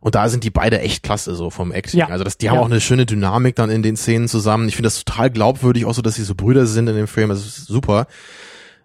Und 0.00 0.14
da 0.14 0.28
sind 0.30 0.44
die 0.44 0.50
beide 0.50 0.80
echt 0.80 1.02
klasse 1.02 1.34
so 1.34 1.50
vom 1.50 1.72
Acting. 1.72 2.00
Ja. 2.00 2.08
Also 2.08 2.24
das, 2.24 2.38
die 2.38 2.48
haben 2.48 2.56
Ja. 2.56 2.62
auch 2.62 2.66
eine 2.70 2.80
schöne 2.80 3.04
Dynamik 3.04 3.56
dann 3.56 3.68
in 3.68 3.82
den 3.82 3.96
Szenen 3.96 4.28
zusammen. 4.28 4.68
Ich 4.68 4.76
finde 4.76 4.86
das 4.86 5.04
total 5.04 5.30
glaubwürdig, 5.30 5.84
auch 5.84 5.94
so, 5.94 6.00
dass 6.00 6.14
sie 6.14 6.22
so 6.22 6.34
Brüder 6.34 6.66
sind 6.66 6.88
in 6.88 6.96
dem 6.96 7.08
Film. 7.08 7.28
Das 7.28 7.44
ist 7.44 7.66
super. 7.66 8.06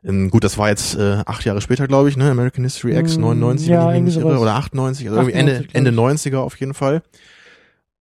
Ähm, 0.03 0.29
gut, 0.31 0.43
das 0.43 0.57
war 0.57 0.69
jetzt 0.69 0.95
äh, 0.95 1.21
acht 1.25 1.45
Jahre 1.45 1.61
später, 1.61 1.87
glaube 1.87 2.09
ich, 2.09 2.17
ne? 2.17 2.31
American 2.31 2.63
History 2.63 2.97
X, 2.97 3.17
Mm, 3.17 3.21
99, 3.21 3.67
ja, 3.67 3.87
wenn 3.89 3.95
ich 3.97 4.01
mich 4.03 4.15
irgendwie 4.15 4.17
nicht 4.17 4.25
irre, 4.25 4.39
oder 4.41 4.55
98, 4.55 5.07
also 5.09 5.19
irgendwie 5.21 5.37
Ende, 5.39 5.51
98, 5.53 5.71
glaub 5.71 5.77
Ende 5.77 5.89
ich. 5.91 5.97
90er 6.33 6.37
auf 6.39 6.59
jeden 6.59 6.73
Fall. 6.73 7.03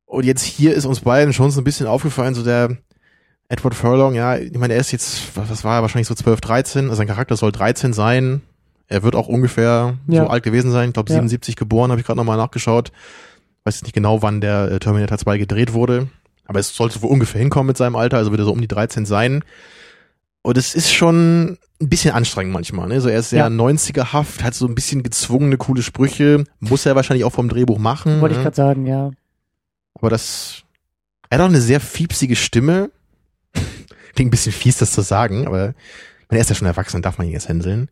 Und 0.06 0.24
jetzt 0.24 0.42
hier 0.42 0.74
ist 0.74 0.86
uns 0.86 1.00
beiden 1.00 1.32
schon 1.32 1.50
so 1.50 1.60
ein 1.60 1.64
bisschen 1.64 1.86
aufgefallen, 1.86 2.34
so 2.34 2.42
der 2.42 2.76
Edward 3.48 3.74
Furlong, 3.74 4.14
ja, 4.14 4.36
ich 4.36 4.56
meine, 4.56 4.74
er 4.74 4.80
ist 4.80 4.92
jetzt, 4.92 5.36
was, 5.36 5.50
was 5.50 5.62
war 5.64 5.76
er, 5.78 5.82
wahrscheinlich 5.82 6.08
so 6.08 6.14
12, 6.14 6.40
13, 6.40 6.84
also 6.84 6.94
sein 6.96 7.06
Charakter 7.06 7.36
soll 7.36 7.52
13 7.52 7.92
sein. 7.92 8.42
Er 8.88 9.02
wird 9.02 9.14
auch 9.14 9.28
ungefähr 9.28 9.98
Ja. 10.08 10.24
so 10.24 10.28
alt 10.30 10.42
gewesen 10.42 10.70
sein, 10.72 10.88
ich 10.88 10.94
glaube 10.94 11.10
Ja. 11.10 11.16
77 11.16 11.54
geboren, 11.56 11.90
habe 11.90 12.00
ich 12.00 12.06
gerade 12.06 12.16
nochmal 12.16 12.36
nachgeschaut. 12.38 12.92
Weiß 13.64 13.74
jetzt 13.76 13.82
nicht 13.84 13.92
genau, 13.94 14.22
wann 14.22 14.40
der 14.40 14.70
äh, 14.72 14.78
Terminator 14.78 15.18
2 15.18 15.36
gedreht 15.38 15.74
wurde, 15.74 16.08
aber 16.46 16.58
es 16.60 16.74
sollte 16.74 17.02
wohl 17.02 17.10
ungefähr 17.10 17.40
hinkommen 17.40 17.66
mit 17.68 17.76
seinem 17.76 17.94
Alter, 17.94 18.16
also 18.16 18.30
wird 18.30 18.40
er 18.40 18.46
so 18.46 18.52
um 18.52 18.60
die 18.60 18.68
13 18.68 19.04
sein. 19.04 19.44
Und 20.42 20.56
es 20.56 20.74
ist 20.74 20.90
schon 20.92 21.58
ein 21.82 21.88
bisschen 21.88 22.12
anstrengend 22.14 22.52
manchmal, 22.52 22.88
ne? 22.88 23.00
So 23.00 23.08
er 23.08 23.18
ist 23.20 23.30
sehr 23.30 23.40
Ja. 23.40 23.46
90er-haft, 23.48 24.42
hat 24.42 24.54
so 24.54 24.66
ein 24.66 24.74
bisschen 24.74 25.02
gezwungene, 25.02 25.56
coole 25.56 25.82
Sprüche, 25.82 26.44
muss 26.60 26.86
er 26.86 26.96
wahrscheinlich 26.96 27.24
auch 27.24 27.32
vom 27.32 27.48
Drehbuch 27.48 27.78
machen. 27.78 28.20
Wollte 28.20 28.34
ich 28.34 28.38
ne? 28.38 28.44
gerade 28.44 28.56
sagen, 28.56 28.86
ja. 28.86 29.10
Aber 29.94 30.08
das, 30.10 30.62
er 31.28 31.38
hat 31.38 31.44
auch 31.44 31.48
eine 31.48 31.60
sehr 31.60 31.80
fiepsige 31.80 32.36
Stimme. 32.36 32.90
Klingt 34.14 34.28
ein 34.28 34.30
bisschen 34.30 34.52
fies, 34.52 34.78
das 34.78 34.92
zu 34.92 35.02
sagen, 35.02 35.46
aber 35.46 35.70
ich 35.70 36.28
meine, 36.28 36.38
er 36.38 36.42
ist 36.42 36.48
ja 36.50 36.54
schon 36.56 36.66
erwachsen, 36.66 37.02
darf 37.02 37.18
man 37.18 37.26
ihn 37.26 37.32
jetzt 37.32 37.48
hänseln. 37.48 37.88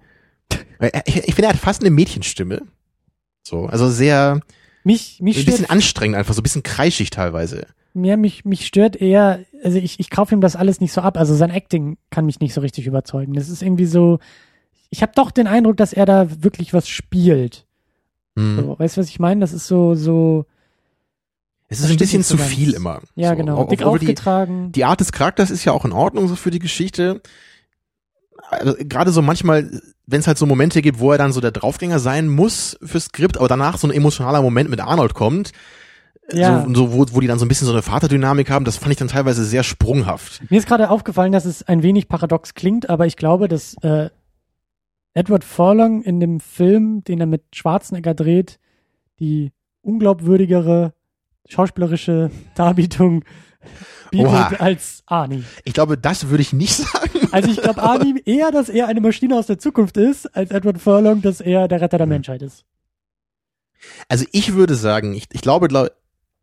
Er- 0.78 1.06
Ich, 1.06 1.16
ich 1.16 1.34
finde, 1.34 1.44
er 1.48 1.54
hat 1.54 1.56
fast 1.60 1.80
eine 1.82 1.90
Mädchenstimme. 1.90 2.62
So, 3.42 3.66
also 3.66 3.88
sehr, 3.90 4.40
Mich, 4.84 5.20
mich 5.20 5.38
ein 5.38 5.44
bisschen 5.46 5.68
anstrengend 5.70 6.16
einfach, 6.16 6.34
so 6.34 6.40
ein 6.40 6.42
bisschen 6.44 6.62
kreischig 6.62 7.10
teilweise. 7.10 7.66
Ja, 7.94 8.16
mich, 8.16 8.44
mich 8.44 8.66
stört 8.66 8.96
eher, 8.96 9.40
also 9.64 9.78
ich, 9.78 9.98
ich 9.98 10.10
kaufe 10.10 10.34
ihm 10.34 10.40
das 10.40 10.56
alles 10.56 10.80
nicht 10.80 10.92
so 10.92 11.00
ab. 11.00 11.16
Also 11.16 11.34
sein 11.34 11.50
Acting 11.50 11.96
kann 12.10 12.26
mich 12.26 12.40
nicht 12.40 12.54
so 12.54 12.60
richtig 12.60 12.86
überzeugen. 12.86 13.32
Das 13.32 13.48
ist 13.48 13.62
irgendwie 13.62 13.86
so, 13.86 14.18
ich 14.90 15.02
habe 15.02 15.12
doch 15.14 15.30
den 15.30 15.46
Eindruck, 15.46 15.76
dass 15.76 15.92
er 15.92 16.06
da 16.06 16.42
wirklich 16.42 16.72
was 16.72 16.88
spielt. 16.88 17.66
Hm. 18.36 18.56
So, 18.56 18.78
weißt 18.78 18.96
du, 18.96 19.00
was 19.00 19.08
ich 19.08 19.18
meine? 19.18 19.40
Das 19.40 19.52
ist 19.52 19.66
so, 19.66 19.94
so, 19.94 20.46
Es 21.68 21.80
ist 21.80 21.90
ein 21.90 21.96
bisschen 21.96 22.22
zu 22.22 22.36
ganz. 22.36 22.50
viel 22.50 22.72
immer. 22.72 23.00
ja 23.16 23.30
so, 23.30 23.36
genau, 23.36 23.64
dick 23.64 23.80
obwohl 23.80 23.98
die, 23.98 24.06
aufgetragen. 24.06 24.70
die 24.72 24.84
Art 24.84 25.00
des 25.00 25.10
Charakters 25.12 25.50
ist 25.50 25.64
ja 25.64 25.72
auch 25.72 25.84
in 25.84 25.92
Ordnung 25.92 26.28
so 26.28 26.36
für 26.36 26.50
die 26.50 26.60
Geschichte. 26.60 27.20
Also, 28.50 28.74
Gerade 28.78 29.10
so 29.10 29.22
manchmal, 29.22 29.80
wenn 30.06 30.20
es 30.20 30.26
halt 30.26 30.38
so 30.38 30.46
Momente 30.46 30.82
gibt, 30.82 31.00
wo 31.00 31.12
er 31.12 31.18
dann 31.18 31.32
so 31.32 31.40
der 31.40 31.50
Draufgänger 31.50 31.98
sein 31.98 32.28
muss 32.28 32.78
fürs 32.82 33.06
Skript, 33.06 33.38
aber 33.38 33.48
danach 33.48 33.76
so 33.76 33.88
ein 33.88 33.92
emotionaler 33.92 34.40
Moment 34.40 34.70
mit 34.70 34.80
Arnold 34.80 35.14
kommt, 35.14 35.52
Ja. 36.30 36.64
so, 36.64 36.74
so 36.74 36.92
wo, 36.92 37.06
wo 37.12 37.20
die 37.20 37.26
dann 37.26 37.38
so 37.38 37.44
ein 37.44 37.48
bisschen 37.48 37.66
so 37.66 37.72
eine 37.72 37.82
Vaterdynamik 37.82 38.50
haben, 38.50 38.64
das 38.64 38.76
fand 38.76 38.92
ich 38.92 38.98
dann 38.98 39.08
teilweise 39.08 39.44
sehr 39.44 39.62
sprunghaft. 39.62 40.42
Mir 40.50 40.58
ist 40.58 40.68
gerade 40.68 40.90
aufgefallen, 40.90 41.32
dass 41.32 41.44
es 41.44 41.62
ein 41.62 41.82
wenig 41.82 42.08
paradox 42.08 42.54
klingt, 42.54 42.90
aber 42.90 43.06
ich 43.06 43.16
glaube, 43.16 43.48
dass 43.48 43.74
äh, 43.82 44.10
Edward 45.14 45.44
Furlong 45.44 46.02
in 46.02 46.20
dem 46.20 46.40
Film, 46.40 47.02
den 47.04 47.20
er 47.20 47.26
mit 47.26 47.42
Schwarzenegger 47.54 48.14
dreht, 48.14 48.58
die 49.20 49.52
unglaubwürdigere 49.80 50.92
schauspielerische 51.48 52.30
Darbietung 52.54 53.24
bietet 54.10 54.26
Oha. 54.26 54.52
als 54.58 55.02
Arnie. 55.06 55.44
Ich 55.64 55.72
glaube, 55.72 55.98
das 55.98 56.28
würde 56.28 56.42
ich 56.42 56.52
nicht 56.52 56.74
sagen. 56.74 57.28
Also 57.32 57.50
ich 57.50 57.60
glaube 57.60 57.82
Arnie 57.82 58.22
eher, 58.24 58.50
dass 58.50 58.68
er 58.68 58.86
eine 58.86 59.00
Maschine 59.00 59.36
aus 59.36 59.46
der 59.46 59.58
Zukunft 59.58 59.96
ist, 59.96 60.26
als 60.36 60.50
Edward 60.50 60.78
Furlong, 60.78 61.22
dass 61.22 61.40
er 61.40 61.68
der 61.68 61.80
Retter 61.80 61.98
der. 61.98 62.06
Menschheit 62.06 62.42
ist. 62.42 62.64
Also 64.08 64.24
ich 64.32 64.54
würde 64.54 64.74
sagen, 64.74 65.14
ich, 65.14 65.26
ich 65.32 65.40
glaube, 65.40 65.68
glaub, 65.68 65.90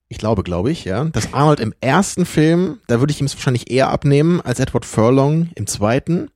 ich 0.07 0.17
glaube, 0.17 0.43
glaube 0.43 0.71
ich, 0.71 0.85
ja, 0.85 1.05
dass 1.05 1.33
Arnold 1.33 1.59
im 1.59 1.73
ersten 1.81 2.25
Film, 2.25 2.79
da 2.87 2.99
würde 2.99 3.11
ich 3.11 3.19
ihm 3.19 3.25
es 3.25 3.35
wahrscheinlich 3.35 3.71
eher 3.71 3.89
abnehmen 3.89 4.39
als 4.41 4.59
Edward 4.59 4.85
Furlong 4.85 5.49
im 5.55 5.67
zweiten. 5.67 6.29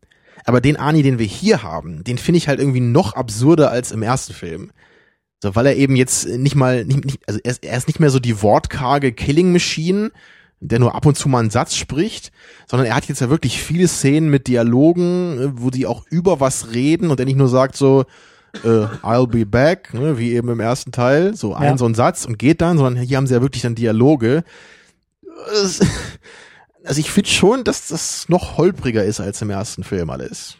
Aber 0.46 0.62
den 0.62 0.78
Arnie, 0.78 1.04
den 1.04 1.20
wir 1.20 1.26
hier 1.26 1.62
haben, 1.62 2.04
den 2.04 2.18
finde 2.18 2.38
ich 2.38 2.48
halt 2.48 2.60
irgendwie 2.60 2.80
noch 2.80 3.14
absurder 3.14 3.70
als 3.72 3.92
im 3.92 4.02
ersten 4.02 4.34
Film. 4.34 4.72
So, 5.42 5.56
weil 5.56 5.68
er 5.68 5.76
eben 5.76 5.96
jetzt 5.96 6.28
nicht 6.28 6.56
mal, 6.56 6.84
nicht, 6.86 7.06
nicht, 7.06 7.20
also 7.28 7.40
er 7.44 7.52
ist, 7.52 7.64
er 7.64 7.78
ist 7.78 7.88
nicht 7.88 8.00
mehr 8.00 8.10
so 8.10 8.20
die 8.20 8.42
wortkarge 8.42 9.14
Killing 9.14 9.52
Machine, 9.52 10.12
der 10.60 10.80
nur 10.80 10.96
ab 10.96 11.06
und 11.06 11.18
zu 11.18 11.30
mal 11.30 11.40
einen 11.40 11.50
Satz 11.50 11.76
spricht, 11.76 12.32
sondern 12.68 12.88
er 12.88 12.96
hat 12.96 13.06
jetzt 13.06 13.22
ja 13.22 13.30
wirklich 13.30 13.62
viele 13.62 13.88
Szenen 13.88 14.30
mit 14.30 14.48
Dialogen, 14.48 15.54
wo 15.56 15.70
die 15.70 15.86
auch 15.86 16.06
über 16.10 16.40
was 16.40 16.74
reden 16.74 17.12
und 17.12 17.20
er 17.20 17.26
nicht 17.26 17.38
nur 17.38 17.48
sagt 17.48 17.78
so, 17.78 18.06
äh, 18.64 18.86
I'll 19.04 19.28
be 19.28 19.46
back, 19.46 19.94
ne, 19.94 20.18
wie 20.18 20.34
eben 20.34 20.50
im 20.50 20.60
ersten 20.60 20.92
Teil, 20.92 21.36
so 21.36 21.54
ein 21.54 21.64
Ja. 21.64 21.78
so 21.78 21.86
ein 21.86 21.96
Satz 21.96 22.26
und 22.26 22.38
geht 22.40 22.62
dann, 22.62 22.78
sondern 22.78 23.04
hier 23.04 23.18
haben 23.18 23.28
sie 23.28 23.34
ja 23.34 23.42
wirklich 23.42 23.62
dann 23.64 23.76
Dialoge. 23.76 24.44
Also 26.84 27.00
ich 27.02 27.12
finde 27.12 27.30
schon, 27.30 27.64
dass 27.64 27.88
das 27.88 28.28
noch 28.30 28.58
holpriger 28.58 29.04
ist 29.04 29.20
als 29.20 29.42
im 29.42 29.50
ersten 29.50 29.84
Film 29.84 30.10
alles. 30.10 30.56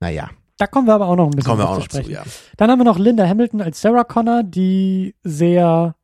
Naja, 0.00 0.30
Da 0.58 0.66
kommen 0.66 0.86
wir 0.86 0.94
aber 0.94 1.06
auch 1.08 1.16
noch 1.16 1.26
ein 1.26 1.30
bisschen 1.30 1.44
kommen 1.48 1.60
wir 1.62 1.68
auch 1.68 1.76
noch 1.78 1.88
zu 1.88 1.88
zu, 1.88 1.96
sprechen. 2.02 2.12
ja. 2.12 2.22
Dann 2.56 2.70
haben 2.70 2.78
wir 2.78 2.84
noch 2.84 2.98
Linda 2.98 3.26
Hamilton 3.26 3.60
als 3.62 3.80
Sarah 3.80 4.04
Connor, 4.04 4.42
die 4.42 5.14
sehr 5.22 5.94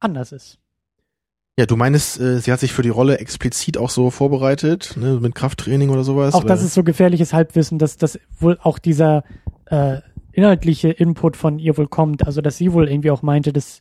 anders 0.00 0.32
ist. 0.32 0.58
Ja, 1.58 1.66
du 1.66 1.76
meinst, 1.76 2.18
äh, 2.20 2.38
sie 2.40 2.52
hat 2.52 2.60
sich 2.60 2.72
für 2.72 2.82
die 2.82 2.88
Rolle 2.88 3.18
explizit 3.18 3.76
auch 3.76 3.90
so 3.90 4.10
vorbereitet, 4.10 4.96
ne, 4.96 5.18
mit 5.20 5.34
Krafttraining 5.34 5.90
oder 5.90 6.04
sowas? 6.04 6.32
Auch 6.34 6.40
oder? 6.40 6.48
das 6.48 6.62
ist 6.62 6.72
so 6.74 6.82
gefährliches 6.82 7.32
Halbwissen, 7.34 7.78
dass 7.78 7.98
das 7.98 8.18
wohl 8.38 8.58
auch 8.62 8.78
dieser 8.78 9.24
äh, 9.70 10.00
inhaltliche 10.32 10.90
Input 10.90 11.36
von 11.36 11.58
ihr 11.58 11.76
wohl 11.76 11.88
kommt. 11.88 12.26
Also 12.26 12.40
dass 12.40 12.56
sie 12.56 12.72
wohl 12.72 12.88
irgendwie 12.88 13.10
auch 13.10 13.22
meinte, 13.22 13.52
dass 13.52 13.80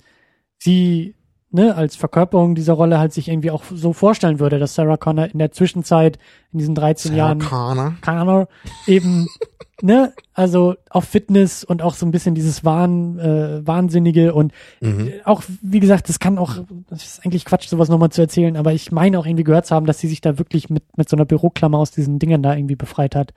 sie 0.57 1.15
ne, 1.51 1.75
als 1.75 1.95
Verkörperung 1.95 2.55
dieser 2.55 2.73
Rolle 2.73 2.99
halt 2.99 3.13
sich 3.13 3.27
irgendwie 3.27 3.51
auch 3.51 3.63
so 3.73 3.93
vorstellen 3.93 4.39
würde, 4.39 4.59
dass 4.59 4.75
Sarah 4.75 4.97
Connor 4.97 5.27
in 5.31 5.39
der 5.39 5.51
Zwischenzeit 5.51 6.17
in 6.51 6.59
diesen 6.59 6.75
13 6.75 7.11
Sarah 7.11 7.17
Jahren 7.17 7.39
Connor. 7.39 7.93
Connor 8.01 8.47
eben 8.87 9.27
ne, 9.81 10.13
also 10.33 10.75
auf 10.89 11.05
Fitness 11.05 11.63
und 11.63 11.81
auch 11.81 11.95
so 11.95 12.05
ein 12.05 12.11
bisschen 12.11 12.35
dieses 12.35 12.65
Wahn, 12.65 13.17
äh, 13.19 13.65
Wahnsinnige 13.65 14.33
und 14.33 14.53
Mhm. 14.81 15.07
äh, 15.07 15.11
auch, 15.25 15.43
wie 15.61 15.79
gesagt, 15.79 16.09
das 16.09 16.19
kann 16.19 16.37
auch, 16.37 16.57
das 16.89 17.03
ist 17.03 17.25
eigentlich 17.25 17.45
Quatsch, 17.45 17.67
sowas 17.67 17.89
nochmal 17.89 18.09
zu 18.11 18.21
erzählen, 18.21 18.57
aber 18.57 18.73
ich 18.73 18.91
meine 18.91 19.17
auch 19.19 19.25
irgendwie 19.25 19.43
gehört 19.43 19.65
zu 19.65 19.75
haben, 19.75 19.85
dass 19.85 19.99
sie 19.99 20.07
sich 20.07 20.21
da 20.21 20.37
wirklich 20.37 20.69
mit, 20.69 20.83
mit 20.97 21.09
so 21.09 21.15
einer 21.15 21.25
Büroklammer 21.25 21.77
aus 21.77 21.91
diesen 21.91 22.19
Dingen 22.19 22.43
da 22.43 22.55
irgendwie 22.55 22.75
befreit 22.75 23.15
hat 23.15 23.33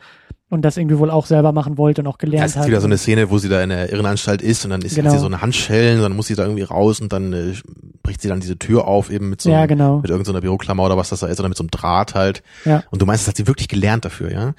und 0.52 0.62
das 0.62 0.76
irgendwie 0.76 0.98
wohl 0.98 1.10
auch 1.10 1.24
selber 1.26 1.52
machen 1.52 1.78
wollte 1.78 2.02
und 2.02 2.06
auch 2.08 2.18
Ja, 2.20 2.26
gelernt 2.26 2.46
es 2.46 2.52
ist 2.56 2.60
hat. 2.60 2.68
wieder 2.68 2.80
so 2.80 2.86
eine 2.86 2.98
Szene, 2.98 3.30
wo 3.30 3.38
sie 3.38 3.48
da 3.48 3.62
in 3.62 3.70
der 3.70 3.90
Irrenanstalt 3.90 4.42
ist 4.42 4.64
und 4.64 4.70
dann 4.70 4.82
ist 4.82 4.94
Genau. 4.94 5.06
hat 5.08 5.12
sie 5.16 5.20
so 5.20 5.26
eine 5.26 5.40
Handschellen 5.40 5.96
und 5.96 6.02
dann 6.02 6.14
muss 6.14 6.26
sie 6.26 6.34
da 6.34 6.42
irgendwie 6.44 6.62
raus 6.62 7.00
und 7.00 7.12
dann 7.12 7.32
äh, 7.32 7.54
bricht 8.02 8.20
sie 8.20 8.28
dann 8.28 8.40
diese 8.40 8.58
Tür 8.58 8.86
auf 8.86 9.10
eben 9.10 9.30
mit 9.30 9.40
so 9.40 9.50
ja, 9.50 9.64
genau. 9.66 9.98
mit 10.00 10.10
irgendeiner 10.10 10.40
Büroklammer 10.42 10.84
oder 10.84 10.96
was 10.98 11.08
das 11.08 11.20
da 11.20 11.26
ist 11.28 11.40
oder 11.40 11.48
mit 11.48 11.56
so 11.56 11.62
einem 11.62 11.70
Draht 11.70 12.14
halt. 12.14 12.42
Ja. 12.66 12.84
Und 12.90 13.00
du 13.00 13.06
meinst, 13.06 13.24
das 13.24 13.28
hat 13.28 13.36
sie 13.38 13.46
wirklich 13.46 13.68
gelernt 13.68 14.04
dafür, 14.04 14.30
ja? 14.30 14.54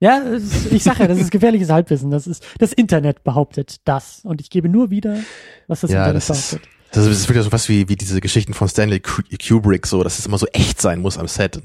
Ja, 0.00 0.18
ist- 0.18 0.70
ich 0.70 0.82
sage 0.84 1.00
ja, 1.00 1.08
das 1.08 1.18
ist 1.18 1.30
gefährliches 1.30 1.70
Halbwissen. 1.70 2.10
Das 2.10 2.26
ist, 2.26 2.44
das 2.58 2.72
Internet 2.72 3.24
behauptet 3.24 3.76
das. 3.84 4.20
Und 4.24 4.40
ich 4.40 4.48
gebe 4.50 4.68
nur 4.68 4.90
wieder, 4.90 5.16
was 5.66 5.80
das 5.80 5.90
ja, 5.90 6.00
Internet 6.04 6.28
das 6.28 6.38
ist, 6.38 6.50
behauptet. 6.50 6.70
das 6.92 7.06
ist 7.06 7.28
wirklich 7.28 7.44
so 7.44 7.50
was 7.52 7.68
wie, 7.68 7.88
wie 7.88 7.96
diese 7.96 8.20
Geschichten 8.20 8.52
von 8.54 8.68
Stanley 8.68 9.00
Ku- 9.00 9.22
Kubrick, 9.44 9.86
so, 9.86 10.02
dass 10.04 10.18
es 10.20 10.26
immer 10.26 10.38
so 10.38 10.46
echt 10.52 10.80
sein 10.80 11.00
muss 11.00 11.18
am 11.18 11.26
Set. 11.26 11.60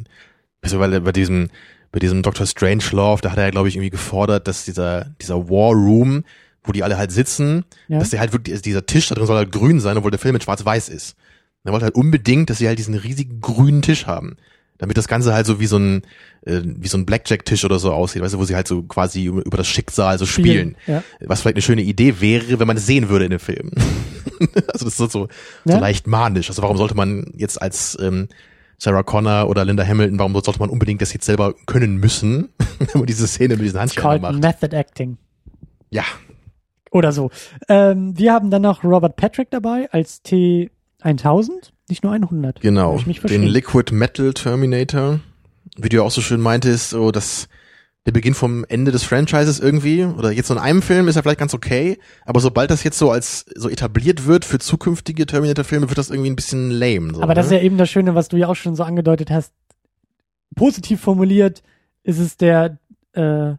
Also, 0.61 0.79
weil 0.79 0.93
er 0.93 1.01
bei 1.01 1.11
diesem, 1.11 1.49
bei 1.93 1.99
diesem 1.99 2.21
Dr. 2.23 2.45
Strangelove, 2.45 3.21
da 3.21 3.31
hat 3.31 3.37
er 3.37 3.49
glaube 3.51 3.69
ich, 3.69 3.75
irgendwie 3.75 3.91
gefordert, 3.91 4.47
dass 4.49 4.65
dieser, 4.65 5.05
dieser 5.21 5.47
War 5.49 5.71
Room, 5.73 6.25
wo 6.65 6.73
die 6.73 6.83
alle 6.83 6.97
halt 6.97 7.11
sitzen, 7.13 7.63
Ja. 7.87 7.99
dass 7.99 8.09
der 8.09 8.19
halt 8.19 8.33
wirklich, 8.33 8.53
also 8.53 8.63
dieser 8.63 8.85
Tisch 8.85 9.07
da 9.07 9.15
drin 9.15 9.27
soll 9.27 9.37
halt 9.37 9.51
grün 9.53 9.79
sein, 9.79 9.95
obwohl 9.97 10.11
der 10.11 10.19
Film 10.19 10.33
mit 10.33 10.43
schwarz-weiß 10.43 10.89
ist. 10.89 11.15
Und 11.63 11.69
er 11.69 11.71
wollte 11.71 11.85
halt 11.85 11.95
unbedingt, 11.95 12.49
dass 12.49 12.57
sie 12.57 12.67
halt 12.67 12.79
diesen 12.79 12.95
riesigen 12.95 13.39
grünen 13.39 13.81
Tisch 13.81 14.05
haben. 14.07 14.35
Damit 14.79 14.97
das 14.97 15.07
Ganze 15.07 15.33
halt 15.33 15.45
so 15.45 15.59
wie 15.59 15.67
so 15.67 15.77
ein, 15.77 16.01
äh, 16.45 16.61
wie 16.63 16.87
so 16.87 16.97
ein 16.97 17.05
Blackjack-Tisch 17.05 17.63
oder 17.63 17.77
so 17.79 17.93
aussieht, 17.93 18.21
weißt 18.23 18.33
du, 18.33 18.39
wo 18.39 18.43
sie 18.43 18.55
halt 18.55 18.67
so 18.67 18.81
quasi 18.83 19.25
über, 19.25 19.55
das 19.55 19.67
Schicksal 19.67 20.17
so 20.17 20.25
spielen. 20.25 20.75
Ja. 20.87 21.03
Was 21.21 21.41
vielleicht 21.41 21.55
eine 21.57 21.61
schöne 21.61 21.83
Idee 21.83 22.19
wäre, 22.19 22.59
wenn 22.59 22.67
man 22.67 22.77
es 22.77 22.85
sehen 22.87 23.07
würde 23.07 23.25
in 23.25 23.31
dem 23.31 23.39
Film. 23.39 23.71
also 24.73 24.85
das 24.85 24.87
ist 24.87 24.97
so, 24.97 25.07
so 25.07 25.27
Ja. 25.65 25.77
leicht 25.77 26.07
manisch. 26.07 26.49
Also 26.49 26.61
warum 26.63 26.77
sollte 26.77 26.95
man 26.95 27.31
jetzt 27.37 27.61
als 27.61 27.97
ähm, 28.01 28.27
Sarah 28.77 29.03
Connor 29.03 29.47
oder 29.49 29.63
Linda 29.65 29.85
Hamilton, 29.85 30.19
warum 30.19 30.33
sollte 30.33 30.59
man 30.59 30.69
unbedingt 30.69 31.01
das 31.01 31.13
jetzt 31.13 31.25
selber 31.25 31.53
können 31.65 31.97
müssen, 31.97 32.49
wenn 32.79 32.87
man 33.01 33.05
diese 33.05 33.27
Szene 33.27 33.55
mit 33.55 33.65
diesen 33.65 33.79
Handschellen 33.79 34.21
macht? 34.21 34.41
Method 34.41 34.75
Acting. 34.75 35.17
Ja, 35.89 36.03
Oder 36.91 37.11
so. 37.11 37.29
Ähm, 37.69 38.17
wir 38.17 38.33
haben 38.33 38.49
dann 38.51 38.61
noch 38.63 38.83
Robert 38.83 39.15
Patrick 39.15 39.49
dabei 39.51 39.89
als 39.91 40.23
T1000, 40.25 41.71
nicht 41.89 42.03
nur 42.03 42.13
100. 42.13 42.61
genau. 42.61 42.97
Den. 42.97 43.43
Liquid 43.43 43.93
Metal 43.93 44.33
Terminator. 44.33 45.19
Wie 45.77 45.89
du 45.89 45.97
ja 45.97 46.03
auch 46.03 46.11
so 46.11 46.21
schön 46.21 46.39
meintest, 46.41 46.91
so 46.91 47.11
dass 47.11 47.47
der 48.05 48.11
Beginn 48.11 48.33
vom 48.33 48.65
Ende 48.67 48.91
des 48.91 49.03
Franchises 49.03 49.59
irgendwie, 49.61 50.03
oder 50.03 50.31
jetzt 50.31 50.47
so 50.49 50.53
in 50.53 50.59
einem 50.59 50.81
Film 50.81 51.07
ist 51.07 51.15
er 51.15 51.23
vielleicht 51.23 51.39
ganz 51.39 51.53
okay, 51.53 51.97
aber 52.25 52.39
sobald 52.41 52.69
das 52.69 52.83
jetzt 52.83 52.97
so 52.97 53.11
als 53.11 53.45
so 53.55 53.69
etabliert 53.69 54.25
wird 54.27 54.43
für 54.43 54.59
zukünftige 54.59 55.25
Terminator-Filme, 55.25 55.87
wird 55.89 55.97
das 55.97 56.09
irgendwie 56.09 56.29
ein 56.29 56.35
bisschen 56.35 56.69
lame. 56.69 57.13
So, 57.13 57.21
Aber 57.21 57.33
das 57.33 57.45
ist 57.45 57.51
ne? 57.53 57.59
ja 57.59 57.63
eben 57.63 57.77
das 57.77 57.89
Schöne, 57.89 58.13
was 58.13 58.27
du 58.27 58.35
ja 58.37 58.47
auch 58.49 58.55
schon 58.55 58.75
so 58.75 58.83
angedeutet 58.83 59.31
hast. 59.31 59.53
Positiv 60.55 60.99
formuliert 61.01 61.63
ist 62.03 62.19
es 62.19 62.35
der, 62.37 62.77
äh, 63.13 63.53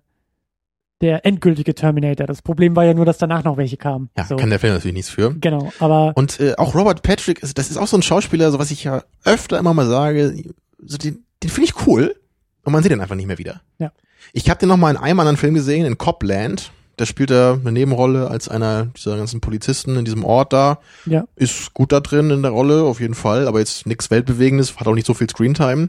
der 1.00 1.26
endgültige 1.26 1.74
Terminator. 1.74 2.26
Das 2.26 2.42
Problem 2.42 2.76
war 2.76 2.84
ja 2.84 2.94
nur, 2.94 3.04
dass 3.04 3.18
danach 3.18 3.44
noch 3.44 3.56
welche 3.56 3.76
kamen. 3.78 4.10
ja, 4.16 4.24
so. 4.26 4.36
kann 4.36 4.50
der 4.50 4.58
Film 4.60 4.74
natürlich 4.74 4.94
nichts 4.94 5.10
für. 5.10 5.34
Genau, 5.40 5.72
aber 5.80 6.12
Und 6.16 6.38
äh, 6.40 6.54
auch 6.56 6.74
Robert 6.74 7.02
Patrick, 7.02 7.42
ist- 7.42 7.56
das 7.58 7.70
ist 7.70 7.78
auch 7.78 7.86
so 7.88 7.96
ein 7.96 8.02
Schauspieler, 8.02 8.50
so 8.52 8.58
was 8.58 8.70
ich 8.70 8.84
ja 8.84 9.02
öfter 9.24 9.58
immer 9.58 9.74
mal 9.74 9.86
sage, 9.88 10.44
so 10.78 10.98
den, 10.98 11.24
den 11.42 11.50
finde 11.50 11.70
ich 11.70 11.86
cool 11.86 12.14
und 12.62 12.72
man 12.72 12.82
sieht 12.82 12.92
den 12.92 13.00
einfach 13.00 13.16
nicht 13.16 13.26
mehr 13.26 13.38
wieder. 13.38 13.62
Ja. 13.78 13.90
Ich 14.32 14.50
habe 14.50 14.60
den 14.60 14.68
noch 14.68 14.76
mal 14.76 14.90
in 14.90 14.96
einem 14.96 15.20
anderen 15.20 15.36
Film 15.36 15.54
gesehen, 15.54 15.86
in 15.86 15.98
Copland. 15.98 16.72
Da 16.96 17.06
spielt 17.06 17.30
er 17.30 17.58
eine 17.60 17.72
Nebenrolle 17.72 18.28
als 18.30 18.48
einer 18.48 18.86
dieser 18.86 19.16
ganzen 19.16 19.40
Polizisten 19.40 19.96
in 19.96 20.04
diesem 20.04 20.24
Ort 20.24 20.52
da. 20.52 20.78
ja, 21.06 21.24
Ist 21.34 21.74
gut 21.74 21.90
da 21.90 22.00
drin 22.00 22.30
in 22.30 22.42
der 22.42 22.52
Rolle, 22.52 22.82
auf 22.84 23.00
jeden 23.00 23.14
Fall, 23.14 23.48
aber 23.48 23.58
jetzt 23.58 23.86
nichts 23.86 24.10
Weltbewegendes, 24.10 24.76
hat 24.76 24.86
auch 24.86 24.94
nicht 24.94 25.06
so 25.06 25.14
viel 25.14 25.28
Screentime. 25.28 25.88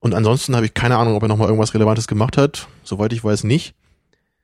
Und 0.00 0.14
ansonsten 0.14 0.54
habe 0.54 0.66
ich 0.66 0.74
keine 0.74 0.98
Ahnung, 0.98 1.14
ob 1.14 1.22
er 1.22 1.28
noch 1.28 1.38
mal 1.38 1.46
irgendwas 1.46 1.72
Relevantes 1.74 2.06
gemacht 2.06 2.36
hat. 2.36 2.66
Soweit 2.82 3.12
ich 3.12 3.24
weiß, 3.24 3.44
nicht. 3.44 3.74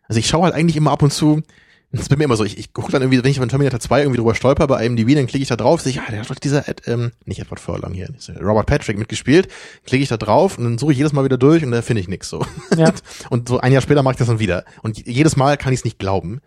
Also 0.04 0.18
ich 0.18 0.28
schaue 0.28 0.44
halt 0.44 0.54
eigentlich 0.54 0.76
immer 0.76 0.92
ab 0.92 1.02
und 1.02 1.12
zu, 1.12 1.42
das 1.90 2.02
ist 2.02 2.08
bei 2.10 2.16
mir 2.16 2.24
immer 2.24 2.36
so, 2.36 2.44
ich, 2.44 2.58
ich 2.58 2.74
gucke 2.74 2.92
dann 2.92 3.00
irgendwie, 3.00 3.22
wenn 3.22 3.30
ich 3.30 3.38
von 3.38 3.48
Terminator 3.48 3.80
2 3.80 4.00
irgendwie 4.00 4.18
drüber 4.18 4.34
stolper 4.34 4.66
bei 4.66 4.84
IMDb, 4.84 5.14
dann 5.14 5.26
klicke 5.26 5.42
ich 5.42 5.48
da 5.48 5.56
drauf, 5.56 5.80
sehe 5.80 5.92
ich, 5.92 6.00
ah, 6.00 6.10
der 6.10 6.20
hat 6.20 6.30
doch 6.30 6.34
dieser, 6.34 6.68
Ed, 6.68 6.82
ähm, 6.86 7.12
nicht 7.24 7.40
Edward 7.40 7.60
Furlong 7.60 7.94
hier, 7.94 8.08
Robert 8.40 8.66
Patrick 8.66 8.98
mitgespielt, 8.98 9.48
klicke 9.86 10.02
ich 10.02 10.10
da 10.10 10.18
drauf 10.18 10.58
und 10.58 10.64
dann 10.64 10.78
suche 10.78 10.92
ich 10.92 10.98
jedes 10.98 11.14
Mal 11.14 11.24
wieder 11.24 11.38
durch 11.38 11.64
und 11.64 11.70
da 11.70 11.80
finde 11.80 12.02
ich 12.02 12.08
nichts 12.08 12.28
so. 12.28 12.44
ja. 12.76 12.92
Und 13.30 13.48
so 13.48 13.58
ein 13.58 13.72
Jahr 13.72 13.82
später 13.82 14.02
mache 14.02 14.12
ich 14.12 14.18
das 14.18 14.28
dann 14.28 14.38
wieder. 14.38 14.64
Und 14.82 15.06
jedes 15.06 15.36
Mal 15.36 15.56
kann 15.56 15.72
ich 15.72 15.80
es 15.80 15.84
nicht 15.84 15.98
glauben. 15.98 16.40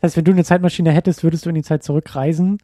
Das 0.00 0.10
heißt, 0.10 0.16
wenn 0.16 0.24
du 0.24 0.32
eine 0.32 0.44
Zeitmaschine 0.44 0.92
hättest, 0.92 1.22
würdest 1.22 1.44
du 1.44 1.48
in 1.50 1.54
die 1.54 1.62
Zeit 1.62 1.82
zurückreisen? 1.82 2.58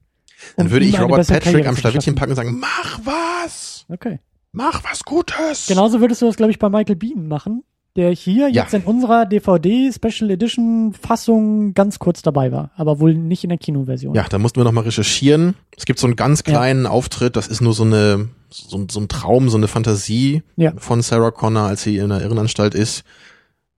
Dann 0.57 0.71
würde 0.71 0.87
ich 0.87 0.99
Robert 1.01 1.27
Patrick 1.27 1.67
am 1.67 1.77
Schlawittchen 1.77 2.15
packen 2.15 2.33
und 2.33 2.37
sagen, 2.37 2.59
mach 2.59 3.01
was! 3.05 3.87
Okay. 3.89 4.21
Mach 4.53 4.85
was 4.85 5.05
Gutes! 5.05 5.67
Genauso 5.67 6.01
würdest 6.01 6.23
du 6.23 6.27
das, 6.27 6.37
glaube 6.37 6.53
ich, 6.53 6.59
bei 6.59 6.69
Michael 6.69 6.97
Bean 6.97 7.27
machen, 7.27 7.65
der 7.97 8.11
hier 8.11 8.49
Ja. 8.49 8.63
jetzt 8.63 8.75
in 8.75 8.83
unserer 8.83 9.25
DVD 9.27 9.93
Special 9.93 10.31
Edition 10.31 10.93
Fassung 11.01 11.75
ganz 11.75 11.99
kurz 11.99 12.23
dabei 12.23 12.51
war, 12.51 12.71
aber 12.77 12.99
wohl 12.99 13.15
nicht 13.15 13.45
in 13.45 13.51
der 13.51 13.59
Kinoversion. 13.59 14.15
Ja, 14.15 14.27
da 14.29 14.39
mussten 14.39 14.59
wir 14.59 14.65
nochmal 14.65 14.85
recherchieren. 14.85 15.55
Es 15.77 15.85
gibt 15.87 15.99
so 16.01 16.07
einen 16.07 16.17
ganz 16.17 16.43
kleinen 16.43 16.87
Auftritt, 16.87 17.37
das 17.37 17.47
ist 17.47 17.61
nur 17.61 17.73
so 17.73 17.85
eine, 17.85 18.29
so, 18.51 18.79
ein- 18.79 18.89
so 18.89 18.99
ein 19.01 19.09
Traum, 19.09 19.49
so 19.49 19.57
eine 19.57 19.69
Fantasie 19.69 20.43
Ja. 20.57 20.73
von 20.77 21.03
Sarah 21.03 21.31
Connor, 21.31 21.63
als 21.69 21.83
sie 21.85 21.97
in 21.99 22.09
der 22.09 22.21
Irrenanstalt 22.21 22.75
ist. 22.75 23.05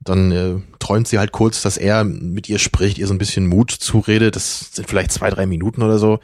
Dann 0.00 0.30
äh, 0.32 0.54
träumt 0.78 1.08
sie 1.08 1.18
halt 1.18 1.32
kurz, 1.32 1.62
dass 1.62 1.76
er 1.76 2.04
mit 2.04 2.48
ihr 2.48 2.58
spricht, 2.58 2.96
ihr 2.98 3.06
so 3.06 3.14
ein 3.14 3.18
bisschen 3.18 3.46
Mut 3.48 3.70
zuredet. 3.70 4.36
Das 4.36 4.70
sind 4.72 4.88
vielleicht 4.88 5.10
zwei, 5.10 5.30
drei 5.30 5.46
Minuten 5.46 5.82
oder 5.82 5.98
so. 5.98 6.20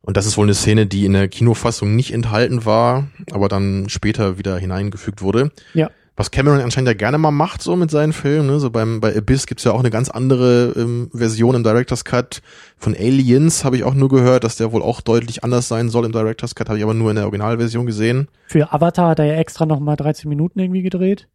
Und 0.00 0.16
das 0.16 0.26
ist 0.26 0.36
wohl 0.36 0.46
eine 0.46 0.54
Szene, 0.54 0.86
die 0.86 1.04
in 1.04 1.12
der 1.12 1.28
Kinofassung 1.28 1.94
nicht 1.94 2.12
enthalten 2.12 2.64
war, 2.64 3.06
aber 3.30 3.48
dann 3.48 3.88
später 3.88 4.36
wieder 4.38 4.58
hineingefügt 4.58 5.22
wurde. 5.22 5.52
Ja. 5.74 5.90
Was 6.14 6.30
Cameron 6.30 6.60
anscheinend 6.60 6.88
ja 6.88 6.94
gerne 6.94 7.16
mal 7.16 7.30
macht, 7.30 7.62
so 7.62 7.74
mit 7.74 7.90
seinen 7.90 8.12
Filmen. 8.12 8.46
Ne? 8.46 8.60
So 8.60 8.70
beim, 8.70 9.00
bei 9.00 9.16
Abyss 9.16 9.46
gibt's 9.46 9.64
ja 9.64 9.72
auch 9.72 9.80
eine 9.80 9.90
ganz 9.90 10.10
andere 10.10 10.74
ähm, 10.76 11.10
Version 11.12 11.54
im 11.54 11.64
Director's 11.64 12.04
Cut. 12.04 12.42
Von 12.76 12.94
Aliens 12.94 13.64
habe 13.64 13.76
ich 13.76 13.84
auch 13.84 13.94
nur 13.94 14.10
gehört, 14.10 14.44
dass 14.44 14.56
der 14.56 14.72
wohl 14.72 14.82
auch 14.82 15.00
deutlich 15.00 15.42
anders 15.42 15.68
sein 15.68 15.88
soll 15.88 16.04
im 16.04 16.12
Director's 16.12 16.54
Cut, 16.54 16.68
habe 16.68 16.78
ich 16.78 16.84
aber 16.84 16.94
nur 16.94 17.10
in 17.10 17.16
der 17.16 17.24
Originalversion 17.24 17.86
gesehen. 17.86 18.28
Für 18.46 18.72
Avatar 18.72 19.10
hat 19.10 19.20
er 19.20 19.24
ja 19.24 19.34
extra 19.34 19.64
noch 19.64 19.80
mal 19.80 19.96
13 19.96 20.28
Minuten 20.28 20.58
irgendwie 20.58 20.82
gedreht. 20.82 21.28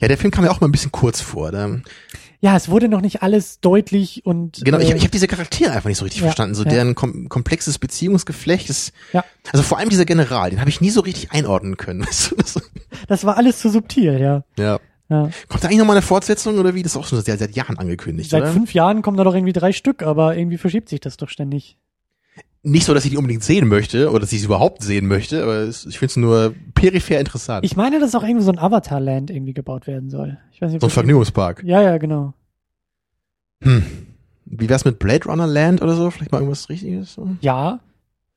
Ja, 0.00 0.08
der 0.08 0.18
Film 0.18 0.30
kam 0.30 0.44
mir 0.44 0.50
auch 0.50 0.60
mal 0.60 0.68
ein 0.68 0.72
bisschen 0.72 0.92
kurz 0.92 1.20
vor. 1.20 1.50
Da, 1.50 1.68
Ja, 2.44 2.54
es 2.56 2.68
wurde 2.68 2.90
noch 2.90 3.00
nicht 3.00 3.22
alles 3.22 3.60
deutlich 3.60 4.26
und 4.26 4.60
genau, 4.62 4.78
ich, 4.78 4.90
äh, 4.90 4.96
ich 4.96 5.00
habe 5.00 5.10
diese 5.10 5.26
Charaktere 5.26 5.72
einfach 5.72 5.88
nicht 5.88 5.96
so 5.96 6.04
richtig 6.04 6.20
ja, 6.20 6.26
verstanden. 6.26 6.54
So 6.54 6.64
ja. 6.64 6.72
deren 6.72 6.94
kom 6.94 7.30
komplexes 7.30 7.78
Beziehungsgeflecht 7.78 8.68
ist. 8.68 8.92
Ja. 9.14 9.24
Also 9.50 9.62
vor 9.62 9.78
allem 9.78 9.88
dieser 9.88 10.04
General, 10.04 10.50
den 10.50 10.60
habe 10.60 10.68
ich 10.68 10.82
nie 10.82 10.90
so 10.90 11.00
richtig 11.00 11.32
einordnen 11.32 11.78
können. 11.78 12.00
Weißt 12.06 12.32
du, 12.32 12.36
das, 12.36 12.60
das 13.08 13.24
war 13.24 13.38
alles 13.38 13.60
zu 13.60 13.70
subtil, 13.70 14.20
ja. 14.20 14.44
ja. 14.58 14.78
ja. 15.08 15.30
Kommt 15.48 15.64
da 15.64 15.68
eigentlich 15.68 15.78
noch 15.78 15.86
mal 15.86 15.94
eine 15.94 16.02
Fortsetzung 16.02 16.58
oder 16.58 16.74
wie? 16.74 16.82
Das 16.82 16.92
ist 16.92 16.98
auch 16.98 17.06
schon 17.06 17.18
seit, 17.18 17.38
seit 17.38 17.56
Jahren 17.56 17.78
angekündigt, 17.78 18.28
Seit 18.28 18.42
oder? 18.42 18.52
fünf 18.52 18.74
Jahren 18.74 19.00
kommen 19.00 19.16
da 19.16 19.24
doch 19.24 19.34
irgendwie 19.34 19.54
drei 19.54 19.72
Stück, 19.72 20.02
aber 20.02 20.36
irgendwie 20.36 20.58
verschiebt 20.58 20.90
sich 20.90 21.00
das 21.00 21.16
doch 21.16 21.30
ständig. 21.30 21.78
Nicht 22.66 22.86
so, 22.86 22.94
dass 22.94 23.04
ich 23.04 23.10
die 23.10 23.18
unbedingt 23.18 23.44
sehen 23.44 23.68
möchte 23.68 24.08
oder 24.10 24.20
dass 24.20 24.32
ich 24.32 24.40
sie 24.40 24.46
überhaupt 24.46 24.82
sehen 24.82 25.06
möchte, 25.06 25.42
aber 25.42 25.56
es, 25.56 25.84
ich 25.84 25.98
finde 25.98 26.10
es 26.10 26.16
nur 26.16 26.54
peripher 26.74 27.20
interessant. 27.20 27.62
Ich 27.64 27.76
meine, 27.76 28.00
dass 28.00 28.14
auch 28.14 28.22
irgendwie 28.22 28.42
so 28.42 28.50
ein 28.50 28.58
Avatar-Land 28.58 29.30
irgendwie 29.30 29.52
gebaut 29.52 29.86
werden 29.86 30.08
soll. 30.08 30.38
Ich 30.50 30.62
weiß 30.62 30.72
nicht, 30.72 30.80
so 30.80 30.86
ein 30.86 30.90
Vergnügungspark. 30.90 31.62
Ja, 31.62 31.82
ja, 31.82 31.98
genau. 31.98 32.32
Hm. 33.62 33.82
Wie 34.46 34.68
wär's 34.68 34.86
mit 34.86 34.98
Blade 34.98 35.26
Runner 35.28 35.46
Land 35.46 35.82
oder 35.82 35.94
so? 35.94 36.10
Vielleicht 36.10 36.32
mal 36.32 36.38
irgendwas 36.38 36.68
Richtiges? 36.70 37.20
Ja, 37.42 37.80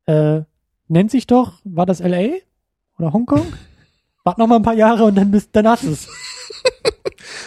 äh, 0.08 0.42
nennt 0.90 1.10
sich 1.12 1.26
doch, 1.26 1.54
war 1.64 1.86
das 1.86 2.00
LA 2.00 2.40
oder 3.00 3.14
Hongkong? 3.14 3.46
Wart 4.26 4.38
noch 4.40 4.48
mal 4.48 4.58
ein 4.58 4.64
paar 4.64 4.74
Jahre 4.74 5.06
und 5.06 5.16
dann 5.16 5.32
bist, 5.32 5.52
dann 5.54 5.68
hast 5.70 5.84
du 5.84 5.92
es. 5.92 6.10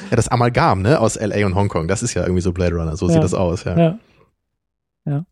Ja, 0.09 0.17
das 0.17 0.29
Amalgam, 0.29 0.81
ne, 0.81 0.99
aus 0.99 1.21
LA 1.21 1.45
und 1.45 1.55
Hongkong, 1.55 1.89
das 1.89 2.03
ist 2.03 2.15
ja 2.15 2.23
irgendwie 2.23 2.41
so 2.41 2.53
Blade 2.53 2.75
Runner, 2.75 2.97
so 2.97 3.07
Ja. 3.07 3.13
sieht 3.15 3.23
das 3.23 3.35
aus, 3.35 3.65
ja. 3.65 3.79
Ja. 3.79 3.99
Ja. 5.05 5.25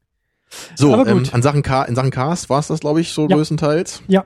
So, 0.76 0.94
ähm, 1.06 1.24
an 1.32 1.42
Sachen 1.42 1.62
in 1.88 1.94
Sachen 1.94 2.10
Cast 2.10 2.48
war 2.50 2.58
es 2.60 2.68
das, 2.68 2.80
glaube 2.80 3.00
ich, 3.00 3.12
so 3.12 3.28
Ja. 3.28 3.36
größtenteils. 3.36 4.02
Ja. 4.08 4.24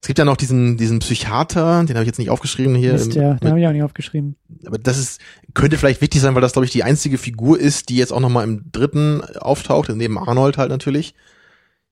Es 0.00 0.06
gibt 0.06 0.18
ja 0.20 0.24
noch 0.24 0.36
diesen, 0.36 0.76
diesen 0.76 1.00
Psychiater, 1.00 1.82
den 1.84 1.96
habe 1.96 2.02
ich 2.04 2.06
jetzt 2.06 2.18
nicht 2.18 2.30
aufgeschrieben 2.30 2.74
hier. 2.76 2.92
Mist, 2.92 3.14
ja, 3.14 3.32
mit- 3.32 3.42
den 3.42 3.48
habe 3.50 3.60
ich 3.60 3.66
auch 3.66 3.72
nicht 3.72 3.82
aufgeschrieben. 3.82 4.36
aber 4.64 4.78
das 4.78 4.96
ist, 4.96 5.20
könnte 5.54 5.76
vielleicht 5.76 6.00
wichtig 6.00 6.20
sein, 6.20 6.34
weil 6.36 6.42
das, 6.42 6.52
glaube 6.52 6.66
ich, 6.66 6.70
die 6.70 6.84
einzige 6.84 7.18
Figur 7.18 7.58
ist, 7.58 7.88
die 7.88 7.96
jetzt 7.96 8.12
auch 8.12 8.20
nochmal 8.20 8.44
im 8.44 8.70
dritten 8.70 9.22
auftaucht, 9.40 9.88
neben 9.88 10.16
Arnold 10.18 10.56
halt 10.56 10.70
natürlich. 10.70 11.14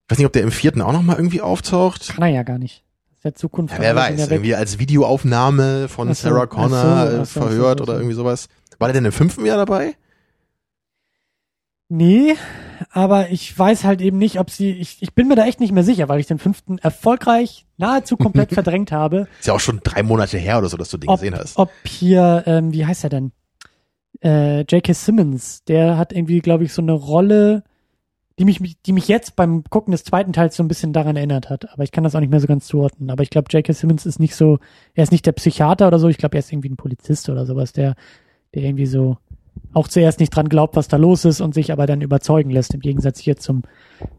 Ich 0.04 0.10
weiß 0.10 0.18
nicht, 0.18 0.26
ob 0.26 0.32
der 0.32 0.42
im 0.42 0.52
vierten 0.52 0.82
auch 0.82 0.92
nochmal 0.92 1.16
irgendwie 1.16 1.40
auftaucht. 1.40 2.10
Kann 2.14 2.22
er 2.22 2.30
ja 2.30 2.42
gar 2.44 2.58
nicht. 2.58 2.84
Das 3.10 3.18
ist 3.18 3.24
ja 3.24 3.34
Zukunft. 3.34 3.74
Ja, 3.74 3.80
wer 3.80 3.96
weiß, 3.96 4.18
weg. 4.20 4.30
irgendwie 4.30 4.54
als 4.54 4.78
Videoaufnahme 4.78 5.88
von 5.88 6.06
so, 6.08 6.14
Sarah 6.14 6.46
Connor 6.46 7.10
so, 7.10 7.16
äh, 7.16 7.24
so, 7.24 7.40
verhört 7.40 7.80
oder 7.80 7.94
irgendwie 7.94 8.14
sowas. 8.14 8.46
War 8.78 8.86
der 8.86 8.94
denn 8.94 9.06
im 9.06 9.10
fünften 9.12 9.44
Jahr 9.46 9.56
dabei? 9.56 9.94
Nee, 11.88 12.34
aber 12.90 13.30
ich 13.30 13.56
weiß 13.56 13.84
halt 13.84 14.00
eben 14.00 14.18
nicht, 14.18 14.40
ob 14.40 14.50
sie, 14.50 14.72
ich, 14.72 14.98
ich 15.00 15.14
bin 15.14 15.28
mir 15.28 15.36
da 15.36 15.46
echt 15.46 15.60
nicht 15.60 15.72
mehr 15.72 15.84
sicher, 15.84 16.08
weil 16.08 16.18
ich 16.18 16.26
den 16.26 16.38
fünften 16.38 16.78
erfolgreich 16.78 17.64
nahezu 17.76 18.16
komplett 18.16 18.50
verdrängt 18.54 18.90
habe. 18.90 19.28
Ist 19.38 19.46
ja 19.46 19.54
auch 19.54 19.60
schon 19.60 19.80
drei 19.84 20.02
Monate 20.02 20.36
her 20.36 20.58
oder 20.58 20.68
so, 20.68 20.76
dass 20.76 20.90
du 20.90 20.98
den 20.98 21.08
Ob, 21.08 21.20
gesehen 21.20 21.36
hast. 21.36 21.56
ob 21.56 21.70
hier, 21.86 22.42
ähm, 22.46 22.72
wie 22.72 22.84
heißt 22.84 23.04
er 23.04 23.10
denn? 23.10 23.32
Äh, 24.20 24.60
J.K. 24.62 24.94
Simmons, 24.94 25.62
der 25.64 25.96
hat 25.96 26.12
irgendwie, 26.12 26.40
glaube 26.40 26.64
ich, 26.64 26.72
so 26.72 26.82
eine 26.82 26.92
Rolle, 26.92 27.62
die 28.38 28.44
mich, 28.44 28.60
die 28.82 28.92
mich 28.92 29.06
jetzt 29.06 29.36
beim 29.36 29.62
Gucken 29.64 29.92
des 29.92 30.04
zweiten 30.04 30.32
Teils 30.32 30.56
so 30.56 30.62
ein 30.64 30.68
bisschen 30.68 30.92
daran 30.92 31.16
erinnert 31.16 31.50
hat. 31.50 31.72
Aber 31.72 31.84
ich 31.84 31.92
kann 31.92 32.02
das 32.02 32.14
auch 32.16 32.20
nicht 32.20 32.30
mehr 32.30 32.40
so 32.40 32.48
ganz 32.48 32.66
zuordnen. 32.66 33.10
Aber 33.10 33.22
ich 33.22 33.30
glaube, 33.30 33.48
J.K. 33.50 33.72
Simmons 33.72 34.06
ist 34.06 34.18
nicht 34.18 34.34
so, 34.34 34.58
er 34.94 35.04
ist 35.04 35.12
nicht 35.12 35.24
der 35.24 35.32
Psychiater 35.32 35.86
oder 35.86 35.98
so. 36.00 36.08
Ich 36.08 36.18
glaube, 36.18 36.36
er 36.36 36.40
ist 36.40 36.52
irgendwie 36.52 36.70
ein 36.70 36.76
Polizist 36.76 37.28
oder 37.28 37.46
sowas, 37.46 37.72
der, 37.72 37.94
der 38.54 38.64
irgendwie 38.64 38.86
so 38.86 39.18
auch 39.72 39.88
zuerst 39.88 40.20
nicht 40.20 40.30
dran 40.34 40.48
glaubt, 40.48 40.76
was 40.76 40.88
da 40.88 40.96
los 40.96 41.24
ist 41.24 41.40
und 41.40 41.54
sich 41.54 41.72
aber 41.72 41.86
dann 41.86 42.00
überzeugen 42.00 42.50
lässt, 42.50 42.74
im 42.74 42.80
Gegensatz 42.80 43.18
hier 43.18 43.36
zum, 43.36 43.62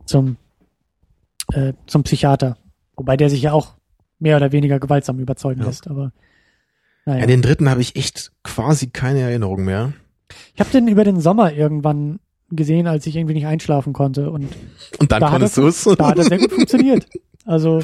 zum, 0.06 0.38
äh, 1.54 1.74
zum 1.88 2.04
Psychiater. 2.04 2.58
Wobei 2.96 3.18
der 3.18 3.30
sich 3.30 3.42
ja 3.42 3.54
auch 3.54 3.74
mehr 4.20 4.38
oder 4.38 4.52
weniger 4.52 4.80
gewaltsam 4.80 5.20
überzeugen 5.20 5.62
Ja. 5.62 5.68
lässt, 5.68 5.88
aber 5.88 6.12
naja. 7.06 7.22
Ja, 7.22 7.26
den 7.28 7.42
dritten 7.42 7.70
habe 7.70 7.82
ich 7.82 7.96
echt 7.96 8.32
quasi 8.44 8.88
keine 8.88 9.22
Erinnerung 9.22 9.64
mehr. 9.64 9.94
Ich 10.56 10.60
habe 10.60 10.70
den 10.72 10.88
über 10.88 11.04
den 11.06 11.20
Sommer 11.22 11.54
irgendwann 11.54 12.20
gesehen, 12.50 12.86
als 12.88 13.06
ich 13.08 13.16
irgendwie 13.16 13.34
nicht 13.36 13.46
einschlafen 13.48 13.94
konnte 13.94 14.30
und 14.30 14.50
Und 15.00 15.12
dann 15.12 15.22
Da 15.22 15.28
hat 15.28 15.34
konntest 15.34 15.58
du 15.58 15.68
es. 15.68 15.84
da 15.84 16.08
hat 16.10 16.18
er 16.18 16.26
sehr 16.26 16.38
gut 16.38 16.52
funktioniert. 16.54 17.06
Also 17.46 17.80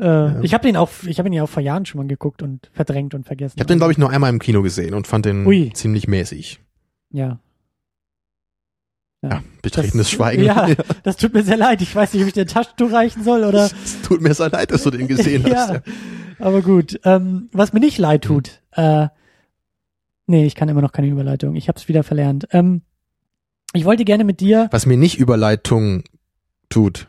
äh, 0.00 0.42
ich 0.44 0.54
habe 0.54 0.66
den 0.66 0.76
auch, 0.76 0.90
ich 1.06 1.18
habe 1.18 1.28
ihn 1.28 1.32
ja 1.34 1.42
auch 1.42 1.48
vor 1.48 1.62
Jahren 1.62 1.84
schon 1.86 1.98
mal 2.00 2.06
geguckt 2.06 2.42
und 2.42 2.70
verdrängt 2.72 3.14
und 3.14 3.26
vergessen. 3.26 3.54
Ich 3.56 3.60
habe 3.60 3.68
den, 3.68 3.78
glaube 3.78 3.92
ich, 3.92 3.98
nur 3.98 4.10
einmal 4.10 4.30
im 4.30 4.38
Kino 4.38 4.62
gesehen 4.62 4.94
und 4.94 5.06
fand 5.06 5.26
den 5.26 5.46
Ui. 5.46 5.70
ziemlich 5.74 6.08
mäßig. 6.08 6.60
Ja. 7.10 7.38
Ja, 9.22 9.42
betretenes 9.62 10.06
Das- 10.06 10.10
Schweigen. 10.10 10.42
Ja, 10.44 10.68
das 11.02 11.16
tut 11.16 11.32
mir 11.34 11.42
sehr 11.42 11.56
leid. 11.56 11.80
Ich 11.82 11.94
weiß 11.94 12.12
nicht, 12.12 12.22
ob 12.22 12.28
ich 12.28 12.34
dir 12.34 12.46
Taschentuch 12.46 12.92
reichen 12.92 13.24
soll 13.24 13.44
oder. 13.44 13.64
Es 13.64 14.02
tut 14.02 14.20
mir 14.20 14.34
sehr 14.34 14.50
leid, 14.50 14.70
dass 14.70 14.82
du 14.84 14.90
den 14.90 15.08
gesehen 15.08 15.44
hast. 15.52 15.70
ja, 15.70 15.74
Ja. 15.76 15.82
aber 16.38 16.62
gut. 16.62 17.00
Ähm, 17.04 17.48
was 17.52 17.72
mir 17.72 17.80
nicht 17.80 17.98
leid 17.98 18.22
tut, 18.24 18.62
äh, 18.72 19.08
nee, 20.26 20.44
ich 20.46 20.54
kann 20.54 20.68
immer 20.68 20.82
noch 20.82 20.92
keine 20.92 21.08
Überleitung. 21.08 21.56
Ich 21.56 21.68
habe 21.68 21.78
es 21.78 21.88
wieder 21.88 22.02
verlernt. 22.04 22.46
Ähm, 22.52 22.82
ich 23.72 23.84
wollte 23.84 24.04
gerne 24.04 24.24
mit 24.24 24.40
dir. 24.40 24.68
Was 24.70 24.86
mir 24.86 24.96
nicht 24.96 25.18
Überleitung 25.18 26.04
tut. 26.68 27.08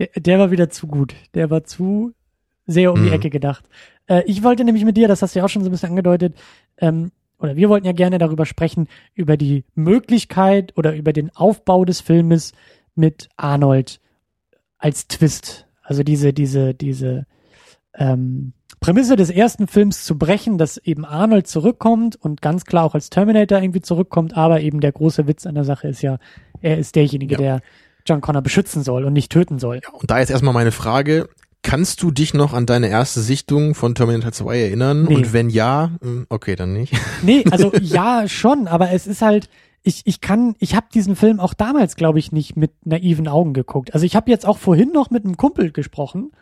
Der, 0.00 0.08
der 0.16 0.38
war 0.38 0.50
wieder 0.50 0.68
zu 0.70 0.86
gut. 0.88 1.14
Der 1.34 1.50
war 1.50 1.64
zu 1.64 2.12
sehr 2.66 2.92
um 2.92 3.00
die 3.02 3.08
Mhm. 3.08 3.12
Ecke 3.14 3.30
gedacht. 3.30 3.68
Äh, 4.06 4.22
ich 4.26 4.42
wollte 4.42 4.64
nämlich 4.64 4.84
mit 4.84 4.96
dir, 4.96 5.06
das 5.06 5.22
hast 5.22 5.34
du 5.34 5.38
ja 5.40 5.44
auch 5.44 5.48
schon 5.48 5.62
so 5.62 5.68
ein 5.68 5.72
bisschen 5.72 5.90
angedeutet, 5.90 6.34
ähm, 6.78 7.12
oder 7.42 7.56
wir 7.56 7.68
wollten 7.68 7.86
ja 7.86 7.92
gerne 7.92 8.18
darüber 8.18 8.46
sprechen, 8.46 8.88
über 9.14 9.36
die 9.36 9.64
Möglichkeit 9.74 10.72
oder 10.76 10.94
über 10.94 11.12
den 11.12 11.34
Aufbau 11.34 11.84
des 11.84 12.00
Filmes 12.00 12.52
mit 12.94 13.28
Arnold 13.36 14.00
als 14.78 15.08
Twist. 15.08 15.66
Also 15.82 16.02
diese, 16.02 16.32
diese, 16.32 16.74
diese 16.74 17.26
ähm, 17.94 18.52
Prämisse 18.80 19.16
des 19.16 19.30
ersten 19.30 19.66
Films 19.68 20.04
zu 20.04 20.18
brechen, 20.18 20.58
dass 20.58 20.76
eben 20.78 21.04
Arnold 21.04 21.46
zurückkommt 21.46 22.16
und 22.16 22.42
ganz 22.42 22.64
klar 22.64 22.84
auch 22.84 22.94
als 22.94 23.10
Terminator 23.10 23.58
irgendwie 23.60 23.80
zurückkommt, 23.80 24.36
aber 24.36 24.60
eben 24.60 24.80
der 24.80 24.92
große 24.92 25.26
Witz 25.26 25.46
an 25.46 25.54
der 25.54 25.64
Sache 25.64 25.88
ist 25.88 26.02
ja, 26.02 26.18
er 26.60 26.78
ist 26.78 26.96
derjenige, 26.96 27.34
Ja. 27.34 27.38
der 27.38 27.60
John 28.06 28.20
Connor 28.20 28.42
beschützen 28.42 28.82
soll 28.82 29.04
und 29.04 29.12
nicht 29.12 29.30
töten 29.30 29.58
soll. 29.60 29.80
Und 29.92 30.10
da 30.10 30.18
jetzt 30.18 30.30
erstmal 30.30 30.54
meine 30.54 30.72
Frage. 30.72 31.28
Kannst 31.62 32.02
du 32.02 32.10
dich 32.10 32.34
noch 32.34 32.52
an 32.52 32.66
deine 32.66 32.88
erste 32.88 33.20
Sichtung 33.20 33.74
von 33.74 33.94
Terminator 33.94 34.32
2 34.32 34.60
erinnern? 34.60 35.04
Nee. 35.04 35.14
Und 35.14 35.32
wenn 35.32 35.48
ja, 35.48 35.92
hm, 36.02 36.26
okay, 36.28 36.56
dann 36.56 36.72
nicht. 36.72 36.94
Nee, 37.22 37.44
also 37.50 37.72
ja, 37.80 38.28
schon, 38.28 38.66
aber 38.66 38.90
es 38.90 39.06
ist 39.06 39.22
halt, 39.22 39.48
ich, 39.82 40.02
ich 40.04 40.20
kann, 40.20 40.56
ich 40.58 40.74
habe 40.74 40.86
diesen 40.92 41.16
Film 41.16 41.40
auch 41.40 41.54
damals, 41.54 41.96
glaube 41.96 42.18
ich, 42.18 42.32
nicht 42.32 42.56
mit 42.56 42.72
naiven 42.84 43.28
Augen 43.28 43.52
geguckt. 43.52 43.94
Also 43.94 44.04
ich 44.04 44.16
habe 44.16 44.30
jetzt 44.30 44.46
auch 44.46 44.58
vorhin 44.58 44.90
noch 44.92 45.10
mit 45.10 45.24
einem 45.24 45.36
Kumpel 45.36 45.70
gesprochen 45.72 46.32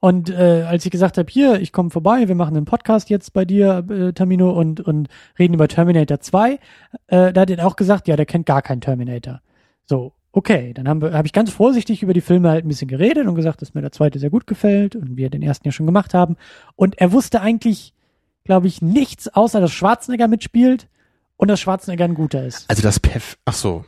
und 0.00 0.30
äh, 0.30 0.64
als 0.66 0.86
ich 0.86 0.90
gesagt 0.90 1.18
habe, 1.18 1.30
hier, 1.30 1.60
ich 1.60 1.72
komme 1.72 1.90
vorbei, 1.90 2.26
wir 2.26 2.34
machen 2.34 2.56
einen 2.56 2.64
Podcast 2.64 3.10
jetzt 3.10 3.34
bei 3.34 3.44
dir, 3.44 3.84
äh, 3.90 4.12
Tamino, 4.14 4.50
und, 4.50 4.80
und 4.80 5.08
reden 5.38 5.54
über 5.54 5.68
Terminator 5.68 6.20
2, 6.20 6.58
äh, 7.08 7.32
da 7.32 7.40
hat 7.42 7.50
er 7.50 7.66
auch 7.66 7.76
gesagt, 7.76 8.08
ja, 8.08 8.16
der 8.16 8.24
kennt 8.24 8.46
gar 8.46 8.62
keinen 8.62 8.80
Terminator. 8.80 9.42
So, 9.84 10.14
okay, 10.32 10.72
dann 10.74 10.88
habe 10.88 11.26
ich 11.26 11.32
ganz 11.32 11.50
vorsichtig 11.50 12.02
über 12.02 12.12
die 12.12 12.20
Filme 12.20 12.50
halt 12.50 12.64
ein 12.64 12.68
bisschen 12.68 12.88
geredet 12.88 13.26
und 13.26 13.34
gesagt, 13.34 13.62
dass 13.62 13.74
mir 13.74 13.80
der 13.80 13.92
zweite 13.92 14.18
sehr 14.18 14.30
gut 14.30 14.46
gefällt 14.46 14.96
und 14.96 15.16
wir 15.16 15.30
den 15.30 15.42
ersten 15.42 15.66
ja 15.66 15.72
schon 15.72 15.86
gemacht 15.86 16.14
haben. 16.14 16.36
Und 16.76 16.98
er 16.98 17.12
wusste 17.12 17.40
eigentlich, 17.40 17.94
glaube 18.44 18.68
ich, 18.68 18.80
nichts, 18.80 19.28
außer 19.28 19.60
dass 19.60 19.72
Schwarzenegger 19.72 20.28
mitspielt 20.28 20.88
und 21.36 21.48
dass 21.48 21.60
Schwarzenegger 21.60 22.04
ein 22.04 22.14
guter 22.14 22.44
ist. 22.44 22.68
Also 22.68 22.82
das 22.82 23.00
Perf 23.00 23.38
ach 23.44 23.54
so. 23.54 23.84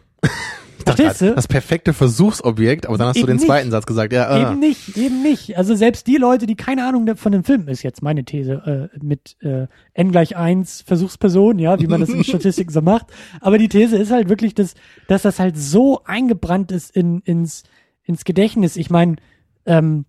Verstehst 0.85 1.21
grad, 1.21 1.31
du? 1.31 1.35
Das 1.35 1.49
perfekte 1.49 1.93
Versuchsobjekt, 1.93 2.87
aber 2.87 2.99
dann 2.99 3.09
hast 3.09 3.17
du 3.17 3.21
Eben 3.21 3.29
den 3.29 3.37
nicht. 3.37 3.47
zweiten 3.47 3.71
Satz 3.71 3.87
gesagt. 3.87 4.13
Ja, 4.13 4.29
ah. 4.29 4.51
Eben 4.51 4.59
nicht, 4.59 4.97
eben 4.97 5.23
nicht. 5.23 5.57
Also 5.57 5.75
selbst 5.75 6.07
die 6.07 6.17
Leute, 6.17 6.47
die 6.47 6.57
keine 6.57 6.87
Ahnung 6.87 7.17
von 7.17 7.33
dem 7.33 7.45
Film 7.45 7.69
ist, 7.69 7.83
jetzt 7.83 8.03
meine 8.03 8.25
These, 8.25 8.91
äh, 8.93 8.99
mit 9.03 9.37
äh, 9.41 9.67
n 9.95 10.11
gleich 10.11 10.37
1 10.37 10.83
Versuchsperson, 10.83 11.59
ja, 11.59 11.79
wie 11.79 11.87
man 11.87 12.01
das 12.01 12.11
in 12.11 12.25
Statistik 12.25 12.71
so 12.71 12.83
macht. 12.83 13.07
Aber 13.41 13.59
die 13.59 13.69
These 13.69 13.97
ist 13.97 14.11
halt 14.11 14.29
wirklich, 14.29 14.55
dass, 14.55 14.75
dass 15.09 15.23
das 15.23 15.39
halt 15.39 15.57
so 15.57 16.03
eingebrannt 16.05 16.73
ist 16.73 16.95
in, 16.95 17.21
ins, 17.21 17.63
ins 18.05 18.25
Gedächtnis. 18.25 18.77
Ich 18.77 18.91
meine, 18.91 19.17
ähm, 19.67 20.05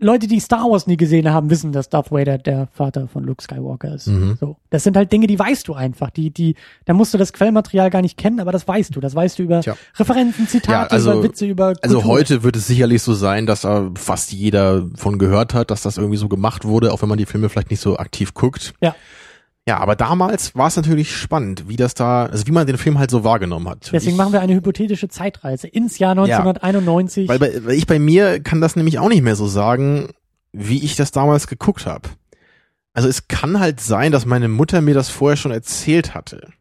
Leute, 0.00 0.26
die 0.26 0.40
Star 0.40 0.68
Wars 0.70 0.86
nie 0.88 0.96
gesehen 0.96 1.30
haben, 1.32 1.50
wissen, 1.50 1.70
dass 1.70 1.88
Darth 1.88 2.10
Vader 2.10 2.36
der 2.36 2.66
Vater 2.72 3.06
von 3.06 3.22
Luke 3.24 3.42
Skywalker 3.42 3.94
ist. 3.94 4.08
Mhm. 4.08 4.36
So, 4.40 4.56
das 4.70 4.82
sind 4.82 4.96
halt 4.96 5.12
Dinge, 5.12 5.28
die 5.28 5.38
weißt 5.38 5.68
du 5.68 5.74
einfach. 5.74 6.10
Die, 6.10 6.30
die, 6.30 6.56
da 6.84 6.94
musst 6.94 7.14
du 7.14 7.18
das 7.18 7.32
Quellmaterial 7.32 7.90
gar 7.90 8.02
nicht 8.02 8.18
kennen, 8.18 8.40
aber 8.40 8.50
das 8.50 8.66
weißt 8.66 8.94
du. 8.96 9.00
Das 9.00 9.14
weißt 9.14 9.38
du 9.38 9.44
über 9.44 9.60
Tja. 9.60 9.76
Referenzen, 9.96 10.48
Zitate, 10.48 10.72
Ja, 10.72 10.86
also- 10.88 11.12
über 11.12 11.22
Witze, 11.22 11.46
über 11.46 11.74
Also 11.80 11.96
Kultur. 12.00 12.04
heute 12.12 12.42
wird 12.42 12.56
es 12.56 12.66
sicherlich 12.66 13.02
so 13.02 13.14
sein, 13.14 13.46
dass 13.46 13.60
da 13.62 13.90
fast 13.94 14.32
jeder 14.32 14.84
von 14.96 15.18
gehört 15.18 15.54
hat, 15.54 15.70
dass 15.70 15.82
das 15.82 15.96
irgendwie 15.96 16.18
so 16.18 16.28
gemacht 16.28 16.64
wurde, 16.64 16.92
auch 16.92 17.00
wenn 17.00 17.08
man 17.08 17.18
die 17.18 17.26
Filme 17.26 17.48
vielleicht 17.48 17.70
nicht 17.70 17.80
so 17.80 17.96
aktiv 17.96 18.34
guckt. 18.34 18.74
Ja. 18.80 18.96
Ja, 19.66 19.78
aber 19.78 19.96
damals 19.96 20.54
war 20.54 20.68
es 20.68 20.76
natürlich 20.76 21.16
spannend, 21.16 21.68
wie 21.68 21.76
das 21.76 21.94
da, 21.94 22.26
also 22.26 22.46
wie 22.46 22.50
man 22.50 22.66
den 22.66 22.76
Film 22.76 22.98
halt 22.98 23.10
so 23.10 23.24
wahrgenommen 23.24 23.66
hat. 23.68 23.90
Deswegen 23.92 24.12
ich, 24.12 24.16
machen 24.16 24.34
wir 24.34 24.40
eine 24.42 24.54
hypothetische 24.54 25.08
Zeitreise 25.08 25.68
ins 25.68 25.98
Jahr 25.98 26.10
1991. 26.10 27.28
Weil, 27.28 27.38
bei, 27.38 27.64
weil 27.64 27.74
ich 27.74 27.86
bei 27.86 27.98
mir 27.98 28.40
kann 28.40 28.60
das 28.60 28.76
nämlich 28.76 28.98
auch 28.98 29.08
nicht 29.08 29.22
mehr 29.22 29.36
so 29.36 29.46
sagen, 29.46 30.10
wie 30.52 30.84
ich 30.84 30.96
das 30.96 31.12
damals 31.12 31.46
geguckt 31.46 31.86
habe. 31.86 32.10
Also 32.92 33.08
es 33.08 33.26
kann 33.26 33.58
halt 33.58 33.80
sein, 33.80 34.12
dass 34.12 34.26
meine 34.26 34.48
Mutter 34.48 34.82
mir 34.82 34.94
das 34.94 35.08
vorher 35.08 35.36
schon 35.36 35.50
erzählt 35.50 36.14
hatte. 36.14 36.52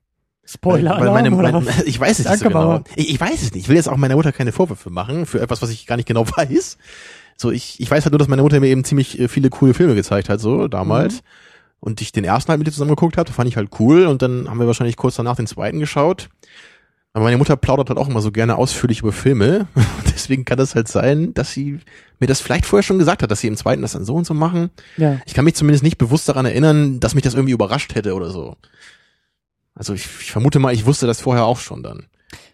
Spoiler 0.45 0.99
weil 0.99 1.11
meine, 1.11 1.35
oder 1.35 1.51
mein, 1.51 1.65
was? 1.65 1.83
ich 1.83 1.99
weiß 1.99 2.19
es 2.19 2.25
Danke, 2.25 2.45
nicht 2.45 2.53
so 2.53 2.59
genau. 2.59 2.83
Ich, 2.95 3.09
ich 3.11 3.19
weiß 3.19 3.41
es 3.41 3.53
nicht. 3.53 3.63
Ich 3.63 3.69
will 3.69 3.75
jetzt 3.75 3.89
auch 3.89 3.97
meiner 3.97 4.15
Mutter 4.15 4.31
keine 4.31 4.51
Vorwürfe 4.51 4.89
machen 4.89 5.25
für 5.25 5.41
etwas, 5.41 5.61
was 5.61 5.69
ich 5.69 5.87
gar 5.87 5.97
nicht 5.97 6.07
genau 6.07 6.25
weiß. 6.37 6.77
So, 7.35 7.51
ich, 7.51 7.79
ich 7.79 7.91
weiß 7.91 8.05
halt 8.05 8.13
nur, 8.13 8.19
dass 8.19 8.27
meine 8.29 8.41
Mutter 8.43 8.61
mir 8.61 8.67
eben 8.67 8.85
ziemlich 8.85 9.19
äh, 9.19 9.27
viele 9.27 9.49
coole 9.49 9.73
Filme 9.73 9.95
gezeigt 9.95 10.29
hat, 10.29 10.39
so 10.39 10.69
damals. 10.69 11.15
Mhm. 11.15 11.19
Und 11.83 11.99
ich 11.99 12.13
den 12.13 12.23
ersten 12.23 12.49
halt 12.49 12.59
mit 12.59 12.67
ihr 12.69 12.71
zusammen 12.71 12.91
geguckt 12.91 13.17
habe, 13.17 13.29
fand 13.33 13.49
ich 13.49 13.57
halt 13.57 13.71
cool. 13.77 14.05
Und 14.05 14.21
dann 14.21 14.49
haben 14.49 14.57
wir 14.57 14.67
wahrscheinlich 14.67 14.95
kurz 14.95 15.15
danach 15.15 15.35
den 15.35 15.47
zweiten 15.47 15.79
geschaut. 15.79 16.29
Aber 17.11 17.25
meine 17.25 17.37
Mutter 17.37 17.57
plaudert 17.57 17.89
halt 17.89 17.99
auch 17.99 18.07
immer 18.07 18.21
so 18.21 18.31
gerne 18.31 18.55
ausführlich 18.55 19.01
über 19.01 19.11
Filme. 19.11 19.67
Deswegen 20.05 20.45
kann 20.45 20.57
das 20.57 20.75
halt 20.75 20.87
sein, 20.87 21.33
dass 21.33 21.51
sie 21.51 21.79
mir 22.21 22.27
das 22.27 22.39
vielleicht 22.39 22.65
vorher 22.65 22.83
schon 22.83 22.99
gesagt 22.99 23.21
hat, 23.21 23.29
dass 23.29 23.41
sie 23.41 23.47
im 23.47 23.57
zweiten 23.57 23.81
das 23.81 23.91
dann 23.91 24.05
so 24.05 24.15
und 24.15 24.25
so 24.25 24.33
machen. 24.33 24.69
Ja. 24.95 25.19
Ich 25.25 25.33
kann 25.33 25.43
mich 25.43 25.55
zumindest 25.55 25.83
nicht 25.83 25.97
bewusst 25.97 26.29
daran 26.29 26.45
erinnern, 26.45 27.01
dass 27.01 27.15
mich 27.15 27.23
das 27.25 27.33
irgendwie 27.33 27.51
überrascht 27.51 27.95
hätte 27.95 28.13
oder 28.13 28.29
so. 28.29 28.55
Also 29.75 29.93
ich, 29.93 30.05
ich 30.21 30.31
vermute 30.31 30.59
mal, 30.59 30.73
ich 30.73 30.85
wusste 30.85 31.05
das 31.05 31.19
vorher 31.19 31.43
auch 31.43 31.59
schon 31.59 31.83
dann. 31.83 32.05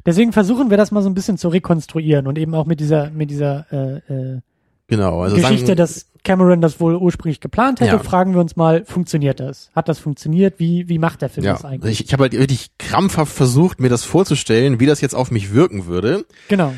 Deswegen 0.08 0.34
versuchen 0.34 0.72
wir 0.72 0.78
das 0.78 0.90
mal 0.90 1.04
so 1.04 1.10
ein 1.10 1.14
bisschen 1.14 1.38
zu 1.38 1.50
rekonstruieren 1.50 2.26
und 2.26 2.40
eben 2.40 2.56
auch 2.56 2.66
mit 2.66 2.80
dieser, 2.80 3.12
mit 3.12 3.30
dieser 3.30 3.68
äh, 3.72 3.98
äh, 4.12 4.42
Genau. 4.90 5.22
Also 5.22 5.36
Geschichte, 5.36 5.68
sagen, 5.68 5.78
dass 5.78 6.08
Cameron 6.24 6.62
das 6.62 6.80
wohl 6.80 6.96
ursprünglich 6.96 7.40
geplant 7.40 7.80
hätte, 7.80 7.92
Ja. 7.96 8.00
fragen 8.00 8.34
wir 8.34 8.42
uns 8.42 8.56
mal, 8.56 8.84
funktioniert 8.86 9.40
das? 9.40 9.70
Hat 9.76 9.88
das 9.88 10.00
funktioniert? 10.00 10.56
Wie, 10.60 10.88
wie 10.90 11.00
macht 11.00 11.22
der 11.22 11.30
Film 11.30 11.46
ja, 11.46 11.54
das 11.54 11.66
eigentlich? 11.66 12.00
ich, 12.02 12.08
ich 12.08 12.14
habe 12.14 12.24
halt 12.24 12.34
wirklich 12.34 12.72
krampfhaft 12.78 13.34
versucht, 13.34 13.80
mir 13.80 13.90
das 13.90 14.04
vorzustellen, 14.04 14.80
wie 14.80 14.86
das 14.86 15.02
jetzt 15.02 15.16
auf 15.16 15.32
mich 15.32 15.54
wirken 15.54 15.86
würde. 15.86 16.26
genau. 16.48 16.74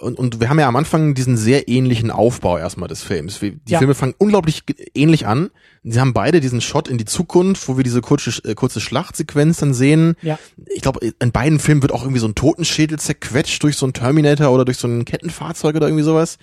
und, 0.00 0.16
und 0.18 0.40
wir 0.40 0.48
haben 0.48 0.60
ja 0.60 0.68
am 0.68 0.76
Anfang 0.76 1.14
diesen 1.14 1.36
sehr 1.36 1.68
ähnlichen 1.68 2.10
Aufbau 2.12 2.56
erstmal 2.56 2.88
des 2.88 3.02
Films. 3.02 3.40
Die 3.40 3.58
Ja. 3.66 3.78
Filme 3.78 3.94
fangen 3.94 4.14
unglaublich 4.18 4.62
ähnlich 4.94 5.26
an. 5.26 5.50
Sie 5.82 5.98
haben 6.00 6.12
beide 6.12 6.40
diesen 6.40 6.60
Shot 6.60 6.86
in 6.88 6.98
die 6.98 7.04
Zukunft, 7.04 7.66
wo 7.68 7.76
wir 7.76 7.82
diese 7.84 8.00
kurze, 8.00 8.30
äh, 8.44 8.54
kurze 8.54 8.80
Schlachtsequenz 8.80 9.58
dann 9.58 9.74
sehen. 9.74 10.14
Ja. 10.22 10.38
Ich 10.66 10.82
glaube, 10.82 11.00
in 11.20 11.32
beiden 11.32 11.58
Filmen 11.58 11.82
wird 11.82 11.92
auch 11.92 12.02
irgendwie 12.02 12.20
so 12.20 12.28
ein 12.28 12.34
Totenschädel 12.36 12.98
zerquetscht 12.98 13.62
durch 13.62 13.76
so 13.76 13.86
ein 13.86 13.92
Terminator 13.92 14.50
oder 14.52 14.64
durch 14.64 14.76
so 14.78 14.86
ein 14.86 15.04
Kettenfahrzeug 15.04 15.74
oder 15.76 15.88
irgendwie 15.88 16.04
sowas. 16.04 16.38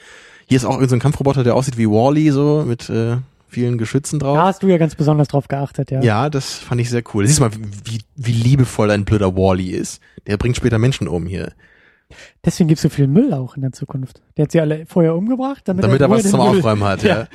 Hier 0.47 0.58
ist 0.58 0.65
auch 0.65 0.81
so 0.84 0.95
ein 0.95 0.99
Kampfroboter, 0.99 1.43
der 1.43 1.55
aussieht 1.55 1.77
wie 1.77 1.88
Wally, 1.88 2.31
so 2.31 2.63
mit 2.67 2.89
äh, 2.89 3.17
vielen 3.47 3.77
Geschützen 3.77 4.19
drauf. 4.19 4.38
Da 4.38 4.45
hast 4.45 4.63
du 4.63 4.67
ja 4.67 4.77
ganz 4.77 4.95
besonders 4.95 5.27
drauf 5.27 5.47
geachtet, 5.47 5.91
ja. 5.91 6.01
Ja, 6.01 6.29
das 6.29 6.53
fand 6.53 6.81
ich 6.81 6.89
sehr 6.89 7.03
cool. 7.13 7.25
Siehst 7.25 7.39
du 7.39 7.43
mal, 7.43 7.51
wie, 7.84 7.99
wie 8.15 8.31
liebevoll 8.31 8.91
ein 8.91 9.05
blöder 9.05 9.36
Wally 9.36 9.69
ist. 9.71 10.01
Der 10.27 10.38
bringt 10.38 10.55
später 10.58 10.77
Menschen 10.77 11.08
um 11.08 11.25
hier. 11.25 11.53
Deswegen 12.43 12.67
gibt's 12.67 12.84
so 12.84 12.89
viel 12.89 13.08
Müll 13.08 13.34
auch 13.34 13.55
in 13.55 13.63
der 13.63 13.71
Zukunft. 13.71 14.21
Der 14.38 14.43
hat 14.43 14.51
sie 14.51 14.62
alle 14.62 14.86
vorher 14.86 15.15
umgebracht, 15.15 15.63
damit, 15.65 15.84
Damit 15.84 16.01
er 16.01 16.08
Ruhe 16.08 16.17
was 16.17 16.29
zum 16.29 16.39
Müll- 16.39 16.60
Aufräumen 16.60 16.84
hat, 16.84 17.01
ja. 17.03 17.27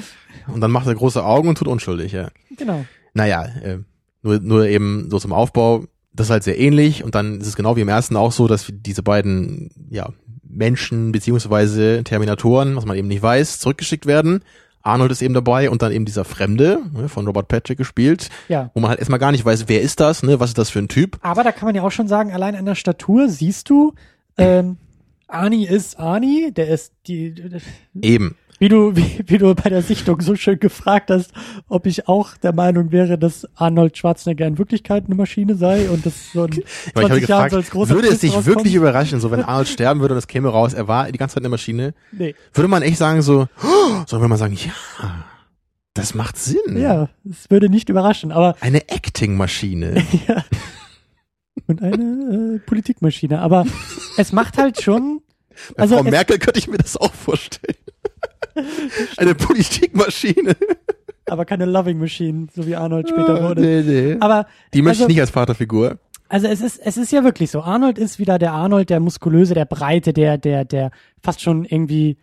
Und 0.46 0.60
dann 0.60 0.70
macht 0.70 0.86
er 0.86 0.94
große 0.94 1.24
Augen 1.24 1.48
und 1.48 1.58
tut 1.58 1.68
unschuldig, 1.68 2.12
ja. 2.12 2.28
Genau. 2.56 2.84
Naja, 3.14 3.44
äh, 3.44 3.78
nur, 4.22 4.38
nur 4.38 4.66
eben 4.66 5.08
so 5.10 5.18
zum 5.18 5.32
Aufbau, 5.32 5.86
das 6.12 6.28
ist 6.28 6.30
halt 6.30 6.44
sehr 6.44 6.58
ähnlich 6.58 7.02
und 7.02 7.14
dann 7.14 7.40
ist 7.40 7.46
es 7.48 7.56
genau 7.56 7.76
wie 7.76 7.80
im 7.80 7.88
ersten 7.88 8.16
auch 8.16 8.32
so, 8.32 8.46
dass 8.46 8.66
diese 8.70 9.02
beiden, 9.02 9.70
ja, 9.90 10.10
Menschen 10.52 11.12
beziehungsweise 11.12 12.02
Terminatoren, 12.04 12.76
was 12.76 12.84
man 12.86 12.96
eben 12.96 13.08
nicht 13.08 13.22
weiß, 13.22 13.58
zurückgeschickt 13.58 14.06
werden. 14.06 14.42
Arnold 14.82 15.12
ist 15.12 15.20
eben 15.20 15.34
dabei 15.34 15.68
und 15.68 15.82
dann 15.82 15.92
eben 15.92 16.06
dieser 16.06 16.24
Fremde, 16.24 16.80
ne, 16.94 17.08
von 17.10 17.26
Robert 17.26 17.48
Patrick 17.48 17.76
gespielt, 17.76 18.30
Ja. 18.48 18.70
wo 18.74 18.80
man 18.80 18.88
halt 18.88 18.98
erstmal 18.98 19.18
gar 19.18 19.30
nicht 19.30 19.44
weiß, 19.44 19.64
wer 19.68 19.82
ist 19.82 20.00
das, 20.00 20.22
ne, 20.22 20.40
was 20.40 20.50
ist 20.50 20.58
das 20.58 20.70
für 20.70 20.78
ein 20.78 20.88
Typ. 20.88 21.18
Aber 21.20 21.44
da 21.44 21.52
kann 21.52 21.66
man 21.66 21.74
ja 21.74 21.82
auch 21.82 21.92
schon 21.92 22.08
sagen, 22.08 22.32
allein 22.32 22.54
an 22.56 22.64
der 22.64 22.74
Statur 22.74 23.28
siehst 23.28 23.68
du, 23.68 23.92
ähm, 24.38 24.78
Arnie 25.28 25.66
ist 25.66 25.98
Arnie, 26.00 26.50
der 26.50 26.68
ist 26.68 26.92
die, 27.06 27.34
Eben. 28.00 28.36
Wie 28.60 28.68
du, 28.68 28.94
wie, 28.94 29.24
wie 29.26 29.38
du 29.38 29.54
bei 29.54 29.70
der 29.70 29.82
Sichtung 29.82 30.20
so 30.20 30.36
schön 30.36 30.60
gefragt 30.60 31.10
hast, 31.10 31.32
ob 31.68 31.86
ich 31.86 32.08
auch 32.08 32.36
der 32.36 32.52
Meinung 32.54 32.92
wäre, 32.92 33.18
dass 33.18 33.48
Arnold 33.56 33.96
Schwarzenegger 33.96 34.46
in 34.46 34.58
Wirklichkeit 34.58 35.06
eine 35.06 35.14
Maschine 35.14 35.54
sei 35.56 35.88
und 35.88 36.04
das 36.04 36.32
so 36.32 36.42
ein 36.44 36.50
Aber 36.94 37.02
ich 37.02 37.08
habe 37.08 37.08
20 37.08 37.10
Jahren 37.10 37.20
gefragt, 37.20 37.50
so 37.52 37.56
als 37.56 37.70
großer 37.70 37.94
würde 37.94 38.08
es 38.08 38.18
dich 38.20 38.46
wirklich 38.46 38.74
überraschen, 38.74 39.18
so 39.18 39.30
wenn 39.30 39.42
Arnold 39.44 39.68
sterben 39.68 40.00
würde 40.00 40.14
und 40.14 40.18
es 40.18 40.28
käme 40.28 40.50
raus, 40.50 40.74
er 40.74 40.86
war 40.86 41.10
die 41.10 41.18
ganze 41.18 41.34
Zeit 41.34 41.42
eine 41.42 41.48
Maschine, 41.48 41.94
Nee. 42.12 42.34
würde 42.52 42.68
man 42.68 42.82
echt 42.82 42.98
sagen 42.98 43.22
so, 43.22 43.48
oh, 43.62 43.88
sondern 44.06 44.20
würde 44.20 44.28
man 44.28 44.38
sagen, 44.38 44.54
ja, 44.54 45.24
das 45.94 46.14
macht 46.14 46.36
Sinn. 46.36 46.76
Ja, 46.76 47.08
es 47.28 47.50
würde 47.50 47.70
nicht 47.70 47.88
überraschen, 47.88 48.30
aber 48.30 48.56
Eine 48.60 48.88
Acting-Maschine. 48.88 50.04
ja. 50.28 50.44
Und 51.66 51.82
eine 51.82 52.56
äh, 52.56 52.58
Politikmaschine. 52.58 53.40
Aber 53.40 53.64
es 54.16 54.32
macht 54.32 54.58
halt 54.58 54.82
schon. 54.82 55.22
Bei 55.76 55.82
Also 55.82 55.96
Frau 55.96 56.04
Merkel 56.04 56.38
könnte 56.38 56.58
ich 56.58 56.68
mir 56.68 56.78
das 56.78 56.96
auch 56.96 57.12
vorstellen. 57.12 57.76
Eine 59.16 59.34
Politikmaschine. 59.34 60.56
Aber 61.26 61.44
keine 61.44 61.64
Loving 61.64 61.98
Machine, 61.98 62.48
so 62.54 62.66
wie 62.66 62.74
Arnold 62.76 63.08
später 63.08 63.42
wurde. 63.42 63.60
Nee, 63.60 63.82
nee. 63.82 64.16
Aber 64.20 64.46
Die 64.74 64.82
möchte 64.82 65.02
also, 65.02 65.04
ich 65.04 65.08
nicht 65.14 65.20
als 65.20 65.30
Vaterfigur. 65.30 65.98
Also 66.28 66.46
es 66.46 66.60
ist, 66.60 66.80
es 66.84 66.96
ist 66.96 67.12
ja 67.12 67.24
wirklich 67.24 67.50
so. 67.50 67.60
Arnold 67.62 67.98
ist 67.98 68.18
wieder 68.18 68.38
der 68.38 68.52
Arnold, 68.52 68.90
der 68.90 69.00
muskulöse, 69.00 69.54
der 69.54 69.64
breite, 69.64 70.12
der, 70.12 70.38
der, 70.38 70.64
der 70.64 70.90
fast 71.22 71.40
schon 71.40 71.64
irgendwie 71.64 72.16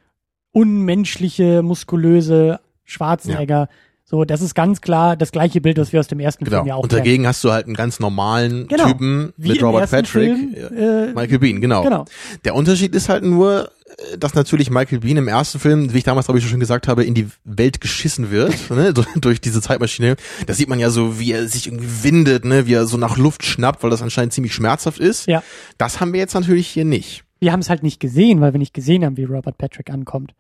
unmenschliche, 0.52 1.62
muskulöse 1.62 2.60
Schwarzenegger. 2.84 3.70
So, 4.06 4.24
das 4.24 4.42
ist 4.42 4.56
ganz 4.56 4.80
klar 4.80 5.18
das 5.18 5.34
gleiche 5.34 5.60
Bild, 5.60 5.78
was 5.78 5.92
wir 5.92 6.00
aus 6.00 6.08
dem 6.08 6.22
ersten 6.22 6.46
Genau. 6.46 6.60
Film 6.60 6.68
ja 6.68 6.76
auch 6.76 6.84
Und 6.84 6.90
kennen. 6.90 7.00
dagegen 7.04 7.28
hast 7.28 7.44
du 7.44 7.52
halt 7.52 7.66
einen 7.66 7.76
ganz 7.76 8.00
normalen 8.00 8.68
Genau. 8.68 8.88
Typen 8.88 9.34
Wie 9.36 9.50
mit 9.50 9.62
Robert 9.62 9.92
Patrick. 9.92 10.34
Film, 10.38 10.56
ja, 10.56 10.68
äh, 11.08 11.14
Michael 11.14 11.40
Bean, 11.40 11.60
genau. 11.60 11.84
Genau. 11.84 12.06
Der 12.46 12.56
Unterschied 12.56 12.96
ist 12.96 13.10
halt 13.10 13.24
nur, 13.26 13.70
dass 14.18 14.34
natürlich 14.36 14.70
Michael 14.70 15.00
Bean 15.00 15.18
im 15.18 15.28
ersten 15.28 15.60
Film, 15.60 15.94
wie 15.94 15.98
ich 16.00 16.04
damals 16.04 16.28
glaube 16.28 16.40
ich 16.40 16.48
schon 16.48 16.60
gesagt 16.60 16.88
habe, 16.88 17.04
in 17.04 17.14
die 17.16 17.28
Welt 17.44 17.82
geschissen 17.82 18.30
wird, 18.32 18.54
ne, 18.70 18.94
durch- 18.94 19.08
durch 19.16 19.42
diese 19.42 19.62
Zeitmaschine. 19.62 20.16
Da 20.46 20.54
sieht 20.54 20.70
man 20.70 20.80
ja 20.80 20.90
so, 20.90 21.20
wie 21.20 21.32
er 21.32 21.48
sich 21.48 21.68
irgendwie 21.68 22.04
windet, 22.04 22.46
ne, 22.46 22.68
wie 22.68 22.74
er 22.74 22.86
so 22.86 22.98
nach 22.98 23.18
Luft 23.18 23.44
schnappt, 23.46 23.82
weil 23.84 23.90
das 23.90 24.02
anscheinend 24.02 24.34
ziemlich 24.34 24.54
schmerzhaft 24.54 25.00
ist. 25.00 25.28
Ja. 25.28 25.42
Das 25.78 26.00
haben 26.00 26.14
wir 26.14 26.20
jetzt 26.20 26.34
natürlich 26.36 26.68
hier 26.68 26.86
nicht. 26.86 27.24
Wir 27.40 27.52
haben 27.52 27.60
es 27.60 27.70
halt 27.70 27.84
nicht 27.84 28.00
gesehen, 28.00 28.42
weil 28.42 28.54
wir 28.54 28.60
nicht 28.60 28.74
gesehen 28.74 29.04
haben, 29.06 29.18
wie 29.18 29.24
Robert 29.26 29.58
Patrick 29.58 29.90
ankommt. 29.92 30.34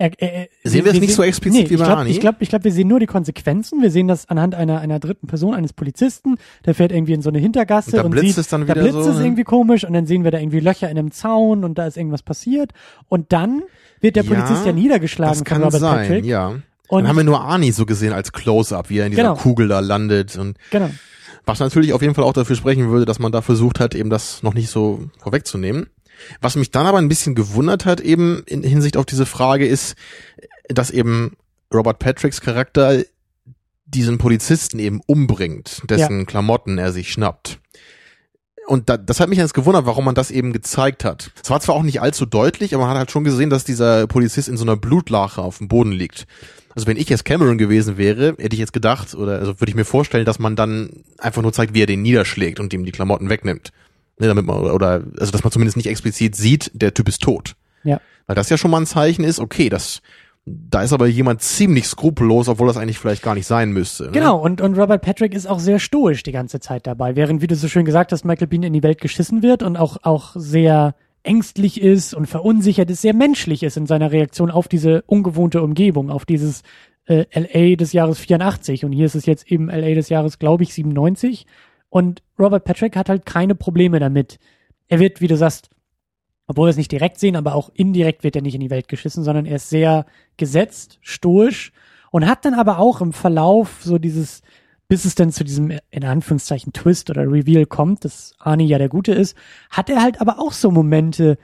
Er, 0.00 0.10
er, 0.22 0.48
Sehen 0.64 0.86
wir 0.86 0.92
es 0.92 0.98
nicht 1.00 1.12
so 1.14 1.22
explizit 1.22 1.68
wie 1.68 1.76
bei 1.76 1.82
ich 1.82 1.86
glaub, 1.86 1.98
Arnie? 1.98 2.10
Ich 2.10 2.20
glaube, 2.20 2.38
ich 2.40 2.48
glaub, 2.48 2.64
wir 2.64 2.72
sehen 2.72 2.88
nur 2.88 3.00
die 3.00 3.06
Konsequenzen. 3.06 3.82
Wir 3.82 3.90
sehen 3.90 4.08
das 4.08 4.26
anhand 4.30 4.54
einer, 4.54 4.80
einer 4.80 4.98
dritten 4.98 5.26
Person, 5.26 5.54
eines 5.54 5.74
Polizisten. 5.74 6.36
Der 6.64 6.74
fährt 6.74 6.90
irgendwie 6.90 7.12
in 7.12 7.20
so 7.20 7.28
eine 7.28 7.38
Hintergasse 7.38 7.90
Und 7.90 7.96
da 7.98 8.02
und, 8.04 8.10
blitzt 8.12 8.28
sieht, 8.28 8.38
es 8.38 8.48
dann 8.48 8.62
da 8.66 8.68
wieder 8.74 8.80
blitzt 8.82 9.04
so, 9.04 9.10
es 9.10 9.18
ne? 9.18 9.24
irgendwie 9.26 9.44
komisch 9.44 9.84
und 9.84 9.92
dann 9.92 10.06
sehen 10.06 10.24
wir 10.24 10.30
da 10.30 10.38
irgendwie 10.38 10.60
Löcher 10.60 10.88
in 10.90 10.96
einem 10.98 11.10
Zaun 11.12 11.64
und 11.64 11.76
da 11.76 11.86
ist 11.86 11.98
irgendwas 11.98 12.22
passiert. 12.22 12.72
Und 13.08 13.30
dann 13.32 13.62
wird 14.00 14.16
der 14.16 14.24
Ja, 14.24 14.34
Polizist 14.34 14.64
ja 14.64 14.72
niedergeschlagen 14.72 15.34
Das 15.40 15.44
kann 15.44 15.56
von 15.58 15.64
Robert 15.64 15.80
sein, 15.80 16.06
Patrick. 16.08 16.24
ja. 16.24 16.48
Und 16.88 17.02
Dann 17.02 17.08
haben 17.08 17.16
wir 17.16 17.24
nur 17.24 17.42
Arnie 17.42 17.70
so 17.72 17.84
gesehen 17.84 18.14
als 18.14 18.32
Close-Up, 18.32 18.88
wie 18.88 18.98
er 19.00 19.04
in 19.04 19.10
dieser 19.12 19.22
Genau. 19.22 19.34
Kugel 19.36 19.68
da 19.68 19.80
landet 19.80 20.36
und 20.38 20.56
genau. 20.70 20.88
Was 21.44 21.58
natürlich 21.60 21.92
auf 21.92 22.00
jeden 22.02 22.14
Fall 22.14 22.24
auch 22.24 22.32
dafür 22.32 22.56
sprechen 22.56 22.88
würde, 22.90 23.04
dass 23.04 23.18
man 23.18 23.32
da 23.32 23.42
versucht 23.42 23.80
hat, 23.80 23.94
eben 23.94 24.08
das 24.08 24.42
noch 24.42 24.54
nicht 24.54 24.70
so 24.70 25.00
vorwegzunehmen. 25.18 25.88
Was 26.40 26.56
mich 26.56 26.70
dann 26.70 26.86
aber 26.86 26.98
ein 26.98 27.08
bisschen 27.08 27.34
gewundert 27.34 27.84
hat, 27.84 28.00
eben 28.00 28.42
in 28.46 28.62
Hinsicht 28.62 28.96
auf 28.96 29.06
diese 29.06 29.26
Frage, 29.26 29.66
ist, 29.66 29.94
dass 30.68 30.90
eben 30.90 31.36
Robert 31.72 31.98
Patricks 31.98 32.40
Charakter 32.40 33.02
diesen 33.84 34.18
Polizisten 34.18 34.78
eben 34.78 35.00
umbringt, 35.06 35.82
dessen 35.88 36.26
Klamotten 36.26 36.78
er 36.78 36.92
sich 36.92 37.12
schnappt. 37.12 37.58
Und 38.66 38.88
da, 38.88 38.96
das 38.96 39.18
hat 39.18 39.28
mich 39.28 39.38
jetzt 39.38 39.54
gewundert, 39.54 39.84
warum 39.84 40.04
man 40.04 40.14
das 40.14 40.30
eben 40.30 40.52
gezeigt 40.52 41.04
hat. 41.04 41.32
Es 41.42 41.50
war 41.50 41.60
zwar 41.60 41.74
auch 41.74 41.82
nicht 41.82 42.00
allzu 42.00 42.24
deutlich, 42.24 42.72
aber 42.72 42.84
man 42.84 42.92
hat 42.92 42.98
halt 42.98 43.10
schon 43.10 43.24
gesehen, 43.24 43.50
dass 43.50 43.64
dieser 43.64 44.06
Polizist 44.06 44.48
in 44.48 44.56
so 44.56 44.64
einer 44.64 44.76
Blutlache 44.76 45.42
auf 45.42 45.58
dem 45.58 45.66
Boden 45.66 45.90
liegt. 45.90 46.28
Also 46.76 46.86
wenn 46.86 46.96
ich 46.96 47.08
jetzt 47.08 47.24
Cameron 47.24 47.58
gewesen 47.58 47.98
wäre, 47.98 48.36
hätte 48.38 48.54
ich 48.54 48.60
jetzt 48.60 48.72
gedacht, 48.72 49.14
oder 49.14 49.40
also 49.40 49.58
würde 49.60 49.70
ich 49.70 49.74
mir 49.74 49.84
vorstellen, 49.84 50.24
dass 50.24 50.38
man 50.38 50.54
dann 50.54 51.02
einfach 51.18 51.42
nur 51.42 51.52
zeigt, 51.52 51.74
wie 51.74 51.82
er 51.82 51.86
den 51.86 52.02
niederschlägt 52.02 52.60
und 52.60 52.72
ihm 52.72 52.84
die 52.84 52.92
Klamotten 52.92 53.28
wegnimmt. 53.28 53.72
Ne, 54.20 54.28
damit 54.28 54.44
man, 54.44 54.58
oder, 54.58 55.02
also 55.18 55.32
dass 55.32 55.42
man 55.42 55.50
zumindest 55.50 55.78
nicht 55.78 55.88
explizit 55.88 56.36
sieht, 56.36 56.70
der 56.74 56.92
Typ 56.92 57.08
ist 57.08 57.22
tot. 57.22 57.56
Ja. 57.84 58.00
Weil 58.26 58.36
das 58.36 58.50
ja 58.50 58.58
schon 58.58 58.70
mal 58.70 58.80
ein 58.80 58.86
Zeichen 58.86 59.24
ist, 59.24 59.40
okay, 59.40 59.70
das, 59.70 60.02
da 60.44 60.82
ist 60.82 60.92
aber 60.92 61.06
jemand 61.06 61.40
ziemlich 61.40 61.86
skrupellos, 61.86 62.48
obwohl 62.48 62.68
das 62.68 62.76
eigentlich 62.76 62.98
vielleicht 62.98 63.22
gar 63.22 63.34
nicht 63.34 63.46
sein 63.46 63.72
müsste. 63.72 64.04
Ne? 64.04 64.10
Genau, 64.12 64.38
und, 64.38 64.60
und 64.60 64.78
Robert 64.78 65.02
Patrick 65.02 65.34
ist 65.34 65.46
auch 65.46 65.58
sehr 65.58 65.78
stoisch 65.78 66.22
die 66.22 66.32
ganze 66.32 66.60
Zeit 66.60 66.86
dabei, 66.86 67.16
während, 67.16 67.40
wie 67.40 67.46
du 67.46 67.56
so 67.56 67.66
schön 67.66 67.86
gesagt 67.86 68.12
hast, 68.12 68.24
Michael 68.24 68.46
Bean 68.46 68.62
in 68.62 68.74
die 68.74 68.82
Welt 68.82 69.00
geschissen 69.00 69.42
wird 69.42 69.62
und 69.62 69.76
auch, 69.76 69.96
auch 70.02 70.32
sehr 70.34 70.94
ängstlich 71.22 71.80
ist 71.80 72.14
und 72.14 72.26
verunsichert 72.26 72.90
ist, 72.90 73.02
sehr 73.02 73.14
menschlich 73.14 73.62
ist 73.62 73.76
in 73.76 73.86
seiner 73.86 74.12
Reaktion 74.12 74.50
auf 74.50 74.68
diese 74.68 75.02
ungewohnte 75.06 75.62
Umgebung, 75.62 76.10
auf 76.10 76.24
dieses 76.24 76.62
äh, 77.06 77.24
LA 77.34 77.76
des 77.76 77.92
Jahres 77.92 78.18
84 78.18 78.84
und 78.84 78.92
hier 78.92 79.06
ist 79.06 79.14
es 79.14 79.26
jetzt 79.26 79.50
eben 79.50 79.68
LA 79.68 79.94
des 79.94 80.08
Jahres, 80.08 80.38
glaube 80.38 80.62
ich, 80.62 80.74
97 80.74 81.46
und 81.90 82.22
Robert 82.38 82.64
Patrick 82.64 82.96
hat 82.96 83.08
halt 83.08 83.26
keine 83.26 83.54
Probleme 83.54 83.98
damit. 83.98 84.38
Er 84.88 85.00
wird, 85.00 85.20
wie 85.20 85.26
du 85.26 85.36
sagst, 85.36 85.70
obwohl 86.46 86.66
wir 86.66 86.70
es 86.70 86.76
nicht 86.76 86.90
direkt 86.90 87.18
sehen, 87.20 87.36
aber 87.36 87.54
auch 87.54 87.70
indirekt 87.74 88.24
wird 88.24 88.34
er 88.34 88.42
nicht 88.42 88.54
in 88.54 88.60
die 88.60 88.70
Welt 88.70 88.88
geschissen, 88.88 89.22
sondern 89.22 89.46
er 89.46 89.56
ist 89.56 89.70
sehr 89.70 90.06
gesetzt, 90.36 90.98
stoisch 91.02 91.72
und 92.10 92.26
hat 92.26 92.44
dann 92.44 92.54
aber 92.54 92.78
auch 92.78 93.00
im 93.00 93.12
Verlauf 93.12 93.80
so 93.82 93.98
dieses, 93.98 94.42
bis 94.88 95.04
es 95.04 95.14
dann 95.14 95.30
zu 95.30 95.44
diesem 95.44 95.78
in 95.90 96.04
Anführungszeichen 96.04 96.72
Twist 96.72 97.10
oder 97.10 97.22
Reveal 97.22 97.66
kommt, 97.66 98.04
dass 98.04 98.34
Arnie 98.38 98.66
ja 98.66 98.78
der 98.78 98.88
Gute 98.88 99.12
ist, 99.12 99.36
hat 99.70 99.90
er 99.90 100.02
halt 100.02 100.20
aber 100.20 100.40
auch 100.40 100.52
so 100.52 100.70
Momente, 100.72 101.38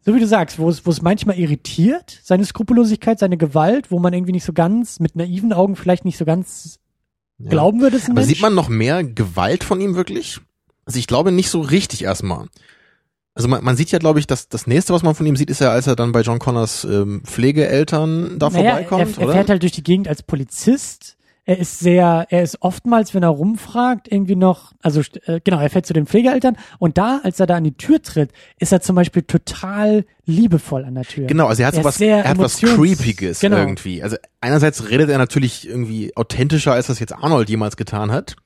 so 0.00 0.14
wie 0.14 0.20
du 0.20 0.26
sagst, 0.26 0.58
wo 0.58 0.68
es, 0.68 0.84
wo 0.86 0.90
es 0.90 1.02
manchmal 1.02 1.38
irritiert, 1.38 2.20
seine 2.24 2.44
Skrupellosigkeit, 2.44 3.18
seine 3.18 3.36
Gewalt, 3.36 3.92
wo 3.92 4.00
man 4.00 4.12
irgendwie 4.12 4.32
nicht 4.32 4.44
so 4.44 4.52
ganz, 4.52 4.98
mit 4.98 5.14
naiven 5.14 5.52
Augen 5.52 5.76
vielleicht 5.76 6.04
nicht 6.04 6.18
so 6.18 6.24
ganz 6.24 6.80
Ja. 7.38 7.50
glauben 7.50 7.82
es 7.84 7.94
ist 7.94 8.04
ein 8.06 8.12
Aber 8.12 8.20
Mensch. 8.20 8.28
sieht 8.28 8.42
man 8.42 8.54
noch 8.54 8.68
mehr 8.68 9.04
Gewalt 9.04 9.64
von 9.64 9.80
ihm 9.80 9.94
wirklich? 9.94 10.40
Also 10.84 10.98
ich 10.98 11.06
glaube 11.06 11.32
nicht 11.32 11.50
so 11.50 11.60
richtig 11.60 12.02
erstmal. 12.02 12.46
Also 13.34 13.48
man, 13.48 13.62
man 13.62 13.76
sieht 13.76 13.92
ja, 13.92 13.98
glaube 14.00 14.18
ich, 14.18 14.26
dass 14.26 14.48
das 14.48 14.66
nächste, 14.66 14.92
was 14.92 15.04
man 15.04 15.14
von 15.14 15.24
ihm 15.26 15.36
sieht, 15.36 15.50
ist 15.50 15.60
ja, 15.60 15.70
als 15.70 15.86
er 15.86 15.94
dann 15.94 16.10
bei 16.10 16.22
John 16.22 16.40
Connors 16.40 16.82
ähm, 16.84 17.22
Pflegeeltern 17.24 18.38
da 18.38 18.50
naja, 18.50 18.70
vorbeikommt, 18.70 19.16
er, 19.16 19.20
er 19.20 19.24
oder? 19.24 19.32
fährt 19.34 19.50
halt 19.50 19.62
durch 19.62 19.72
die 19.72 19.84
Gegend 19.84 20.08
als 20.08 20.24
Polizist. 20.24 21.17
Er 21.48 21.56
ist 21.56 21.78
sehr, 21.78 22.26
er 22.28 22.42
ist 22.42 22.58
oftmals, 22.60 23.14
wenn 23.14 23.22
er 23.22 23.30
rumfragt, 23.30 24.12
irgendwie 24.12 24.36
noch, 24.36 24.74
also 24.82 25.00
äh, 25.24 25.40
genau, 25.42 25.58
er 25.58 25.70
fährt 25.70 25.86
zu 25.86 25.94
den 25.94 26.04
Pflegeeltern 26.04 26.58
und 26.78 26.98
da, 26.98 27.22
als 27.24 27.40
er 27.40 27.46
da 27.46 27.56
an 27.56 27.64
die 27.64 27.72
Tür 27.72 28.02
tritt, 28.02 28.32
ist 28.58 28.70
er 28.70 28.82
zum 28.82 28.96
Beispiel 28.96 29.22
total 29.22 30.04
liebevoll 30.26 30.84
an 30.84 30.94
der 30.94 31.04
Tür. 31.04 31.26
Genau, 31.26 31.46
also 31.46 31.62
er 31.62 31.68
hat 31.68 31.72
Er 31.72 31.76
so 31.76 31.80
ist 31.80 31.86
was, 31.86 31.96
sehr 31.96 32.18
er 32.18 32.28
hat 32.28 32.36
was 32.36 32.58
Creepiges 32.58 33.40
genau. 33.40 33.56
irgendwie. 33.56 34.02
Also 34.02 34.18
einerseits 34.42 34.90
redet 34.90 35.08
er 35.08 35.16
natürlich 35.16 35.66
irgendwie 35.66 36.14
authentischer, 36.14 36.74
als 36.74 36.88
das 36.88 36.98
jetzt 36.98 37.14
Arnold 37.14 37.48
jemals 37.48 37.78
getan 37.78 38.12
hat. 38.12 38.36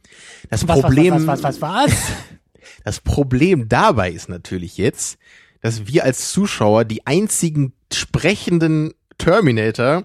Das 0.48 0.68
Was, 0.68 0.80
Problem, 0.80 1.12
was, 1.12 1.26
was, 1.26 1.42
was, 1.42 1.60
was, 1.60 1.90
was? 1.90 1.92
das 2.84 3.00
Problem 3.00 3.68
dabei 3.68 4.12
ist 4.12 4.28
natürlich 4.28 4.76
jetzt, 4.76 5.18
dass 5.60 5.88
wir 5.88 6.04
als 6.04 6.30
Zuschauer 6.30 6.84
die 6.84 7.04
einzigen 7.04 7.72
sprechenden 7.92 8.94
Terminator 9.18 10.04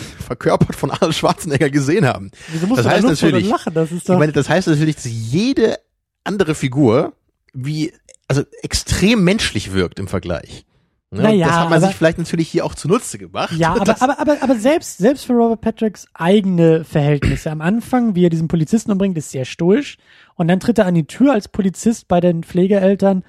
verkörpert 0.26 0.74
von 0.76 0.90
Arnold 0.90 1.14
Schwarzenegger 1.14 1.70
gesehen 1.70 2.06
haben. 2.06 2.30
Wieso 2.52 2.66
musst 2.66 2.80
Das 2.80 2.86
heißt 2.92 3.04
natürlich- 3.06 3.48
lachen? 3.48 3.74
Das 3.74 3.90
ist 3.90 3.98
Ich 3.98 4.04
doch, 4.04 4.18
meine, 4.18 4.32
das 4.32 4.48
heißt 4.48 4.68
natürlich, 4.68 4.96
dass 4.96 5.06
jede 5.06 5.78
andere 6.24 6.54
Figur 6.54 7.12
wie, 7.52 7.92
also 8.28 8.42
extrem 8.62 9.24
menschlich 9.24 9.72
wirkt 9.72 9.98
im 9.98 10.08
Vergleich. 10.08 10.64
Ne? 11.10 11.22
Naja, 11.22 11.46
das 11.46 11.56
hat 11.56 11.64
man 11.70 11.78
aber- 11.78 11.86
sich 11.88 11.96
vielleicht 11.96 12.18
natürlich 12.18 12.48
hier 12.48 12.64
auch 12.64 12.74
zunutze 12.74 13.18
gemacht. 13.18 13.52
Ja, 13.58 13.74
aber, 13.74 13.96
aber, 14.02 14.18
aber, 14.18 14.42
aber 14.42 14.54
selbst, 14.56 14.98
selbst 14.98 15.26
für 15.26 15.34
Robert 15.34 15.60
Patricks 15.60 16.06
eigene 16.14 16.84
Verhältnisse. 16.84 17.50
Am 17.50 17.60
Anfang, 17.60 18.14
wie 18.14 18.24
er 18.24 18.30
diesen 18.30 18.48
Polizisten 18.48 18.90
umbringt, 18.92 19.18
ist 19.18 19.30
sehr 19.30 19.44
stoisch. 19.44 19.98
Und 20.36 20.48
dann 20.48 20.60
tritt 20.60 20.78
er 20.78 20.86
an 20.86 20.94
die 20.94 21.06
Tür 21.06 21.32
als 21.34 21.48
Polizist 21.48 22.08
bei 22.08 22.20
den 22.20 22.42
Pflegeeltern 22.44 23.24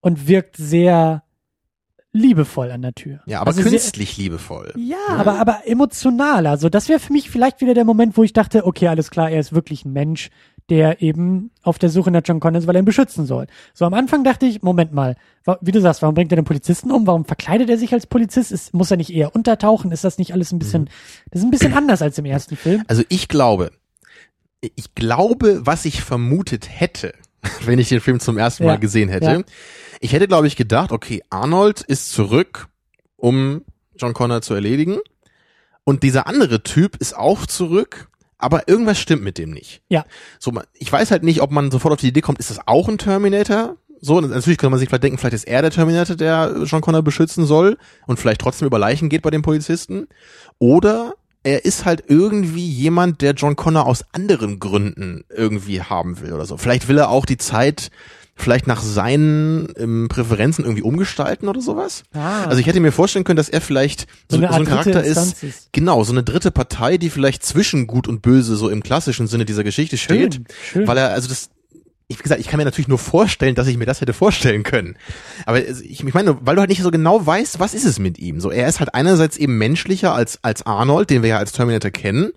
und 0.00 0.26
wirkt 0.28 0.56
sehr 0.56 1.22
liebevoll 2.14 2.70
an 2.70 2.80
der 2.80 2.94
Tür. 2.94 3.20
ja, 3.26 3.40
aber 3.40 3.48
Also 3.48 3.60
sehr- 3.60 3.70
künstlich 3.72 4.16
liebevoll. 4.16 4.72
Ja, 4.76 4.96
aber, 5.08 5.38
aber 5.38 5.62
emotional. 5.66 6.46
Also 6.46 6.68
das 6.70 6.88
wäre 6.88 7.00
für 7.00 7.12
mich 7.12 7.28
vielleicht 7.28 7.60
wieder 7.60 7.74
der 7.74 7.84
Moment, 7.84 8.16
wo 8.16 8.22
ich 8.22 8.32
dachte, 8.32 8.64
okay, 8.64 8.88
alles 8.88 9.10
klar, 9.10 9.30
er 9.30 9.40
ist 9.40 9.52
wirklich 9.52 9.84
ein 9.84 9.92
Mensch, 9.92 10.30
der 10.70 11.02
eben 11.02 11.50
auf 11.62 11.78
der 11.78 11.90
Suche 11.90 12.10
nach 12.10 12.22
John 12.24 12.40
Connor 12.40 12.60
ist, 12.60 12.66
weil 12.66 12.76
er 12.76 12.82
ihn 12.82 12.86
beschützen 12.86 13.26
soll. 13.26 13.46
So 13.74 13.84
am 13.84 13.92
Anfang 13.92 14.24
dachte 14.24 14.46
ich, 14.46 14.62
Moment 14.62 14.94
mal, 14.94 15.16
wie 15.60 15.72
du 15.72 15.80
sagst, 15.80 16.00
warum 16.00 16.14
bringt 16.14 16.32
er 16.32 16.36
den 16.36 16.44
Polizisten 16.46 16.90
um? 16.90 17.06
Warum 17.06 17.24
verkleidet 17.26 17.68
er 17.68 17.76
sich 17.76 17.92
als 17.92 18.06
Polizist? 18.06 18.50
Ist, 18.52 18.72
muss 18.72 18.90
er 18.90 18.96
nicht 18.96 19.10
eher 19.12 19.34
untertauchen? 19.34 19.92
Ist 19.92 20.04
das 20.04 20.16
nicht 20.16 20.32
alles 20.32 20.52
ein 20.52 20.58
bisschen, 20.60 20.88
das 21.30 21.40
ist 21.40 21.44
ein 21.46 21.50
bisschen 21.50 21.74
anders 21.74 22.00
als 22.00 22.16
im 22.16 22.24
ersten 22.24 22.56
Film? 22.56 22.82
Also 22.86 23.02
ich 23.10 23.28
glaube, 23.28 23.72
ich 24.76 24.94
glaube, 24.94 25.60
was 25.66 25.84
ich 25.84 26.00
vermutet 26.02 26.68
hätte, 26.70 27.12
wenn 27.66 27.78
ich 27.78 27.90
den 27.90 28.00
Film 28.00 28.20
zum 28.20 28.38
ersten 28.38 28.62
Ja, 28.64 28.70
Mal 28.70 28.78
gesehen 28.78 29.08
hätte. 29.10 29.26
ja. 29.26 29.42
Ich 30.04 30.12
hätte, 30.12 30.28
glaube 30.28 30.46
ich, 30.46 30.54
gedacht, 30.54 30.92
okay, 30.92 31.22
Arnold 31.30 31.80
ist 31.80 32.12
zurück, 32.12 32.68
um 33.16 33.64
John 33.96 34.12
Connor 34.12 34.42
zu 34.42 34.52
erledigen. 34.52 34.98
Und 35.84 36.02
dieser 36.02 36.26
andere 36.26 36.62
Typ 36.62 36.96
ist 36.96 37.16
auch 37.16 37.46
zurück, 37.46 38.10
aber 38.36 38.68
irgendwas 38.68 38.98
stimmt 38.98 39.22
mit 39.22 39.38
dem 39.38 39.50
nicht. 39.50 39.80
Ja. 39.88 40.04
So, 40.38 40.52
ich 40.74 40.92
weiß 40.92 41.10
halt 41.10 41.22
nicht, 41.22 41.40
ob 41.40 41.52
man 41.52 41.70
sofort 41.70 41.94
auf 41.94 42.00
die 42.00 42.08
Idee 42.08 42.20
kommt, 42.20 42.38
ist 42.38 42.50
das 42.50 42.68
auch 42.68 42.86
ein 42.90 42.98
Terminator? 42.98 43.78
So, 43.98 44.20
natürlich 44.20 44.58
könnte 44.58 44.72
man 44.72 44.78
sich 44.78 44.90
vielleicht 44.90 45.04
denken, 45.04 45.16
vielleicht 45.16 45.36
ist 45.36 45.48
er 45.48 45.62
der 45.62 45.70
Terminator, 45.70 46.16
der 46.16 46.54
John 46.64 46.82
Connor 46.82 47.00
beschützen 47.00 47.46
soll 47.46 47.78
und 48.06 48.18
vielleicht 48.18 48.42
trotzdem 48.42 48.66
über 48.66 48.78
Leichen 48.78 49.08
geht 49.08 49.22
bei 49.22 49.30
den 49.30 49.40
Polizisten. 49.40 50.08
Oder 50.58 51.14
er 51.44 51.64
ist 51.64 51.86
halt 51.86 52.04
irgendwie 52.08 52.68
jemand, 52.68 53.22
der 53.22 53.32
John 53.32 53.56
Connor 53.56 53.86
aus 53.86 54.04
anderen 54.12 54.58
Gründen 54.58 55.24
irgendwie 55.30 55.80
haben 55.80 56.20
will 56.20 56.34
oder 56.34 56.44
so. 56.44 56.58
Vielleicht 56.58 56.88
will 56.88 56.98
er 56.98 57.08
auch 57.08 57.24
die 57.24 57.38
Zeit 57.38 57.90
vielleicht 58.36 58.66
nach 58.66 58.82
seinen 58.82 59.68
ähm, 59.76 60.08
Präferenzen 60.08 60.64
irgendwie 60.64 60.82
umgestalten 60.82 61.48
oder 61.48 61.60
sowas. 61.60 62.02
Ah. 62.12 62.44
Also 62.44 62.58
ich 62.58 62.66
hätte 62.66 62.80
mir 62.80 62.92
vorstellen 62.92 63.24
können, 63.24 63.36
dass 63.36 63.48
er 63.48 63.60
vielleicht 63.60 64.06
so, 64.30 64.36
So 64.36 64.42
so 64.42 64.48
ein 64.48 64.64
Charakter 64.64 65.04
ist, 65.04 65.42
ist. 65.42 65.72
genau, 65.72 66.02
so 66.04 66.12
eine 66.12 66.22
dritte 66.24 66.50
Partei, 66.50 66.98
die 66.98 67.10
vielleicht 67.10 67.44
zwischen 67.44 67.86
gut 67.86 68.08
und 68.08 68.22
böse 68.22 68.56
so 68.56 68.68
im 68.68 68.82
klassischen 68.82 69.26
Sinne 69.28 69.44
dieser 69.44 69.64
Geschichte 69.64 69.96
steht, 69.96 70.40
schön. 70.72 70.86
weil 70.86 70.98
er 70.98 71.10
also 71.10 71.28
das 71.28 71.50
ich, 72.06 72.18
wie 72.18 72.22
gesagt, 72.22 72.40
ich 72.40 72.48
kann 72.48 72.58
mir 72.58 72.64
natürlich 72.64 72.88
nur 72.88 72.98
vorstellen, 72.98 73.54
dass 73.54 73.66
ich 73.66 73.78
mir 73.78 73.86
das 73.86 74.02
hätte 74.02 74.12
vorstellen 74.12 74.62
können. 74.62 74.96
Aber 75.46 75.66
ich, 75.66 76.04
ich 76.04 76.14
meine, 76.14 76.36
weil 76.42 76.54
du 76.54 76.60
halt 76.60 76.68
nicht 76.68 76.82
so 76.82 76.90
genau 76.90 77.24
weißt, 77.24 77.60
was 77.60 77.72
ist 77.72 77.86
es 77.86 77.98
mit 77.98 78.18
ihm. 78.18 78.40
So, 78.40 78.50
er 78.50 78.68
ist 78.68 78.78
halt 78.78 78.94
einerseits 78.94 79.38
eben 79.38 79.56
menschlicher 79.56 80.14
als, 80.14 80.38
als 80.42 80.66
Arnold, 80.66 81.08
den 81.08 81.22
wir 81.22 81.30
ja 81.30 81.38
als 81.38 81.52
Terminator 81.52 81.90
kennen. 81.90 82.32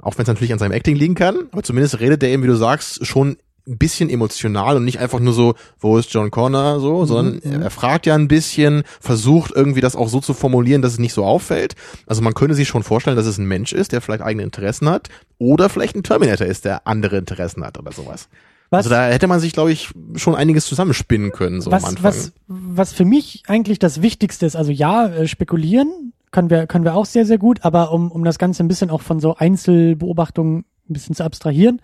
Auch 0.00 0.18
wenn 0.18 0.22
es 0.22 0.28
natürlich 0.28 0.52
an 0.52 0.58
seinem 0.58 0.72
Acting 0.72 0.96
liegen 0.96 1.14
kann. 1.14 1.48
Aber 1.52 1.62
zumindest 1.62 2.00
redet 2.00 2.22
er 2.24 2.30
eben, 2.30 2.42
wie 2.42 2.48
du 2.48 2.56
sagst, 2.56 3.06
schon 3.06 3.36
ein 3.66 3.78
bisschen 3.78 4.10
emotional 4.10 4.76
und 4.76 4.84
nicht 4.84 4.98
einfach 4.98 5.20
nur 5.20 5.32
so, 5.32 5.54
wo 5.78 5.96
ist 5.96 6.12
John 6.12 6.30
Connor, 6.30 6.80
so, 6.80 7.04
sondern 7.04 7.40
er, 7.42 7.62
er 7.62 7.70
fragt 7.70 8.06
ja 8.06 8.14
ein 8.14 8.28
bisschen, 8.28 8.82
versucht 9.00 9.52
irgendwie 9.54 9.80
das 9.80 9.94
auch 9.94 10.08
so 10.08 10.20
zu 10.20 10.34
formulieren, 10.34 10.82
dass 10.82 10.94
es 10.94 10.98
nicht 10.98 11.14
so 11.14 11.24
auffällt. 11.24 11.76
Also 12.06 12.22
man 12.22 12.34
könnte 12.34 12.54
sich 12.54 12.68
schon 12.68 12.82
vorstellen, 12.82 13.16
dass 13.16 13.26
es 13.26 13.38
ein 13.38 13.46
Mensch 13.46 13.72
ist, 13.72 13.92
der 13.92 14.00
vielleicht 14.00 14.22
eigene 14.22 14.42
Interessen 14.42 14.88
hat 14.88 15.08
oder 15.38 15.68
vielleicht 15.68 15.94
ein 15.94 16.02
Terminator 16.02 16.46
ist, 16.46 16.64
der 16.64 16.86
andere 16.86 17.18
Interessen 17.18 17.64
hat 17.64 17.78
oder 17.78 17.92
sowas. 17.92 18.28
Was, 18.70 18.86
Also 18.86 18.90
da 18.90 19.08
hätte 19.08 19.26
man 19.26 19.38
sich, 19.38 19.52
glaube 19.52 19.70
ich, 19.70 19.90
schon 20.16 20.34
einiges 20.34 20.64
zusammenspinnen 20.64 21.30
können, 21.30 21.60
so 21.60 21.70
am 21.70 21.76
was, 21.76 21.84
Anfang. 21.84 22.04
was, 22.04 22.32
was 22.48 22.92
für 22.92 23.04
mich 23.04 23.42
eigentlich 23.46 23.78
das 23.78 24.00
Wichtigste 24.00 24.46
ist, 24.46 24.56
also 24.56 24.72
ja, 24.72 25.06
äh, 25.08 25.28
spekulieren 25.28 26.14
können 26.30 26.48
wir, 26.48 26.66
können 26.66 26.84
wir 26.84 26.94
auch 26.94 27.04
sehr, 27.04 27.26
sehr 27.26 27.38
gut, 27.38 27.64
aber 27.64 27.92
um, 27.92 28.10
um 28.10 28.24
das 28.24 28.38
Ganze 28.38 28.64
ein 28.64 28.68
bisschen 28.68 28.90
auch 28.90 29.02
von 29.02 29.20
so 29.20 29.36
Einzelbeobachtungen 29.36 30.64
ein 30.88 30.92
bisschen 30.94 31.14
zu 31.14 31.22
abstrahieren, 31.22 31.82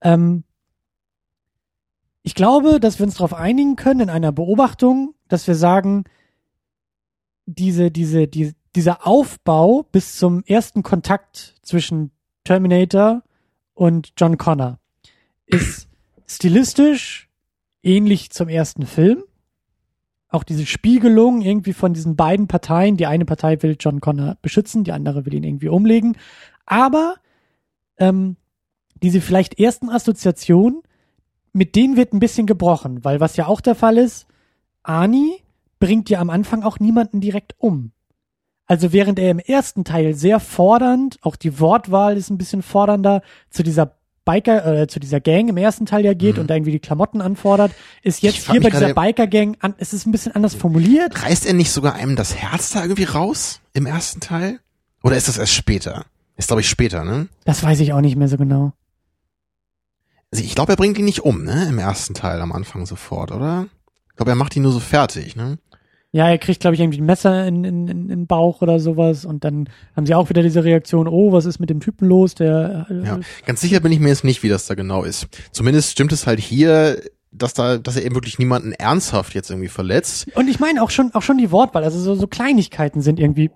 ähm, 0.00 0.44
ich 2.22 2.34
glaube, 2.34 2.80
dass 2.80 2.98
wir 2.98 3.06
uns 3.06 3.14
darauf 3.16 3.34
einigen 3.34 3.76
können 3.76 4.00
in 4.00 4.10
einer 4.10 4.32
Beobachtung, 4.32 5.14
dass 5.28 5.46
wir 5.46 5.54
sagen, 5.54 6.04
diese, 7.46 7.90
diese, 7.90 8.28
die, 8.28 8.54
dieser 8.76 9.06
Aufbau 9.06 9.84
bis 9.90 10.16
zum 10.16 10.44
ersten 10.44 10.82
Kontakt 10.82 11.54
zwischen 11.62 12.10
Terminator 12.44 13.22
und 13.74 14.12
John 14.16 14.38
Connor 14.38 14.78
ist 15.46 15.88
stilistisch 16.26 17.28
ähnlich 17.82 18.30
zum 18.30 18.48
ersten 18.48 18.86
Film. 18.86 19.24
Auch 20.28 20.44
diese 20.44 20.64
Spiegelung 20.64 21.42
irgendwie 21.42 21.74
von 21.74 21.92
diesen 21.92 22.16
beiden 22.16 22.46
Parteien. 22.48 22.96
Die 22.96 23.06
eine 23.06 23.26
Partei 23.26 23.62
will 23.62 23.76
John 23.78 24.00
Connor 24.00 24.38
beschützen, 24.40 24.84
die 24.84 24.92
andere 24.92 25.26
will 25.26 25.34
ihn 25.34 25.44
irgendwie 25.44 25.68
umlegen. 25.68 26.16
Aber 26.64 27.16
ähm, 27.98 28.36
diese 29.02 29.20
vielleicht 29.20 29.58
ersten 29.58 29.90
Assoziationen, 29.90 30.82
mit 31.52 31.76
denen 31.76 31.96
wird 31.96 32.12
ein 32.12 32.20
bisschen 32.20 32.46
gebrochen, 32.46 33.04
weil 33.04 33.20
was 33.20 33.36
ja 33.36 33.46
auch 33.46 33.60
der 33.60 33.74
Fall 33.74 33.98
ist, 33.98 34.26
Ani 34.82 35.42
bringt 35.78 36.08
ja 36.10 36.20
am 36.20 36.30
Anfang 36.30 36.62
auch 36.62 36.78
niemanden 36.80 37.20
direkt 37.20 37.54
um. 37.58 37.92
Also 38.66 38.92
während 38.92 39.18
er 39.18 39.30
im 39.30 39.38
ersten 39.38 39.84
Teil 39.84 40.14
sehr 40.14 40.40
fordernd, 40.40 41.18
auch 41.22 41.36
die 41.36 41.60
Wortwahl 41.60 42.16
ist 42.16 42.30
ein 42.30 42.38
bisschen 42.38 42.62
fordernder, 42.62 43.22
zu 43.50 43.62
dieser 43.62 43.96
Biker, 44.24 44.82
äh, 44.82 44.86
zu 44.86 45.00
dieser 45.00 45.20
Gang 45.20 45.48
im 45.48 45.56
ersten 45.56 45.84
Teil 45.84 46.04
ja 46.04 46.14
geht 46.14 46.36
Mhm. 46.36 46.42
und 46.42 46.46
da 46.50 46.54
irgendwie 46.54 46.70
die 46.70 46.78
Klamotten 46.78 47.20
anfordert, 47.20 47.72
ist 48.02 48.22
jetzt 48.22 48.48
hier 48.50 48.60
bei 48.60 48.70
dieser 48.70 48.94
Biker-Gang, 48.94 49.56
an, 49.60 49.74
es 49.78 49.92
ist 49.92 50.06
ein 50.06 50.12
bisschen 50.12 50.34
anders 50.36 50.54
formuliert. 50.54 51.20
Reißt 51.22 51.44
er 51.44 51.54
nicht 51.54 51.72
sogar 51.72 51.94
einem 51.96 52.14
das 52.14 52.36
Herz 52.36 52.70
da 52.70 52.82
irgendwie 52.82 53.04
raus 53.04 53.60
im 53.74 53.84
ersten 53.84 54.20
Teil? 54.20 54.60
Oder 55.02 55.16
ist 55.16 55.26
das 55.26 55.38
erst 55.38 55.52
später? 55.52 56.06
Ist, 56.36 56.46
glaube 56.46 56.60
ich, 56.60 56.68
später, 56.68 57.04
ne? 57.04 57.26
Das 57.44 57.62
weiß 57.64 57.80
ich 57.80 57.92
auch 57.92 58.00
nicht 58.00 58.14
mehr 58.16 58.28
so 58.28 58.36
genau. 58.36 58.72
Also 60.32 60.44
ich 60.44 60.54
glaube, 60.54 60.72
er 60.72 60.76
bringt 60.76 60.98
ihn 60.98 61.04
nicht 61.04 61.20
um, 61.20 61.44
ne? 61.44 61.66
Im 61.68 61.78
ersten 61.78 62.14
Teil 62.14 62.40
am 62.40 62.52
Anfang 62.52 62.86
sofort, 62.86 63.32
oder? 63.32 63.66
Ich 64.10 64.16
glaube, 64.16 64.32
er 64.32 64.36
macht 64.36 64.56
ihn 64.56 64.62
nur 64.62 64.72
so 64.72 64.80
fertig, 64.80 65.36
ne? 65.36 65.58
Ja, 66.14 66.28
er 66.28 66.36
kriegt, 66.36 66.60
glaube 66.60 66.74
ich, 66.74 66.80
irgendwie 66.80 67.00
ein 67.00 67.06
Messer 67.06 67.46
in, 67.46 67.64
in, 67.64 67.88
in 67.88 68.08
den 68.08 68.26
Bauch 68.26 68.60
oder 68.60 68.78
sowas 68.80 69.24
und 69.24 69.44
dann 69.44 69.70
haben 69.96 70.04
sie 70.04 70.14
auch 70.14 70.28
wieder 70.28 70.42
diese 70.42 70.62
Reaktion, 70.62 71.08
oh, 71.08 71.32
was 71.32 71.46
ist 71.46 71.58
mit 71.58 71.70
dem 71.70 71.80
Typen 71.80 72.06
los, 72.06 72.34
der 72.34 72.86
äh, 72.90 73.06
Ja. 73.06 73.20
Ganz 73.46 73.62
sicher 73.62 73.80
bin 73.80 73.92
ich 73.92 73.98
mir 73.98 74.08
jetzt 74.08 74.24
nicht, 74.24 74.42
wie 74.42 74.50
das 74.50 74.66
da 74.66 74.74
genau 74.74 75.04
ist. 75.04 75.26
Zumindest 75.52 75.92
stimmt 75.92 76.12
es 76.12 76.26
halt 76.26 76.38
hier, 76.38 77.00
dass 77.30 77.54
da, 77.54 77.78
dass 77.78 77.96
er 77.96 78.04
eben 78.04 78.14
wirklich 78.14 78.38
niemanden 78.38 78.72
ernsthaft 78.72 79.34
jetzt 79.34 79.48
irgendwie 79.50 79.70
verletzt. 79.70 80.26
Und 80.34 80.48
ich 80.48 80.60
meine 80.60 80.82
auch 80.82 80.90
schon, 80.90 81.14
auch 81.14 81.22
schon 81.22 81.38
die 81.38 81.50
Wortwahl, 81.50 81.82
also 81.82 81.98
so, 81.98 82.14
so 82.14 82.26
Kleinigkeiten 82.26 83.00
sind 83.00 83.18
irgendwie 83.18 83.50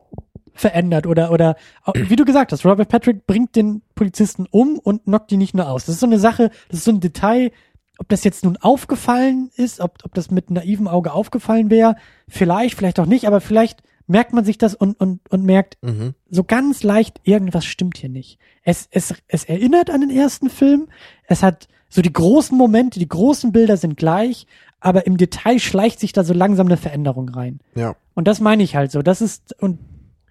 verändert 0.57 1.07
oder, 1.07 1.31
oder, 1.31 1.57
wie 1.95 2.17
du 2.17 2.25
gesagt 2.25 2.53
hast, 2.53 2.65
Robert 2.65 2.89
Patrick 2.89 3.27
bringt 3.27 3.55
den 3.57 3.83
Polizisten 3.95 4.47
um 4.51 4.79
und 4.79 5.05
knockt 5.05 5.31
die 5.31 5.37
nicht 5.37 5.55
nur 5.55 5.69
aus. 5.71 5.85
Das 5.87 5.95
ist 5.95 6.01
so 6.01 6.07
eine 6.07 6.19
Sache, 6.19 6.51
das 6.69 6.79
ist 6.79 6.85
so 6.85 6.91
ein 6.93 7.01
Detail, 7.01 7.53
ob 7.99 8.09
das 8.09 8.25
jetzt 8.25 8.45
nun 8.45 8.57
aufgefallen 8.59 9.51
ist, 9.57 9.81
ob, 9.81 9.99
ob 10.05 10.13
das 10.15 10.31
mit 10.31 10.51
naivem 10.51 10.89
Auge 10.89 11.13
aufgefallen 11.13 11.71
wäre, 11.71 11.97
vielleicht, 12.29 12.77
vielleicht 12.77 13.01
auch 13.01 13.07
nicht, 13.07 13.27
aber 13.27 13.41
vielleicht 13.41 13.83
merkt 14.07 14.33
man 14.33 14.45
sich 14.45 14.59
das 14.59 14.75
und, 14.75 15.01
und, 15.01 15.21
und 15.31 15.45
merkt 15.45 15.79
Mhm. 15.83 16.15
so 16.29 16.45
ganz 16.45 16.83
leicht, 16.83 17.21
irgendwas 17.25 17.65
stimmt 17.65 17.97
hier 17.99 18.09
nicht. 18.11 18.39
Es, 18.63 18.89
es, 18.91 19.15
es 19.29 19.45
erinnert 19.45 19.91
an 19.91 20.01
den 20.01 20.11
ersten 20.11 20.51
Film, 20.51 20.89
es 21.27 21.43
hat 21.43 21.69
so 21.89 22.03
die 22.03 22.13
großen 22.13 22.57
Momente, 22.57 22.99
die 22.99 23.09
großen 23.09 23.53
Bilder 23.53 23.77
sind 23.77 23.97
gleich, 23.97 24.47
aber 24.79 25.07
im 25.07 25.17
Detail 25.17 25.59
schleicht 25.59 25.99
sich 25.99 26.13
da 26.13 26.23
so 26.23 26.35
langsam 26.35 26.67
eine 26.67 26.77
Veränderung 26.77 27.29
rein. 27.31 27.61
Ja. 27.75 27.97
Und 28.15 28.29
das 28.29 28.41
meine 28.41 28.63
ich 28.63 28.77
halt 28.77 28.93
so. 28.93 29.03
Das 29.03 29.21
ist, 29.21 29.61
und 29.61 29.79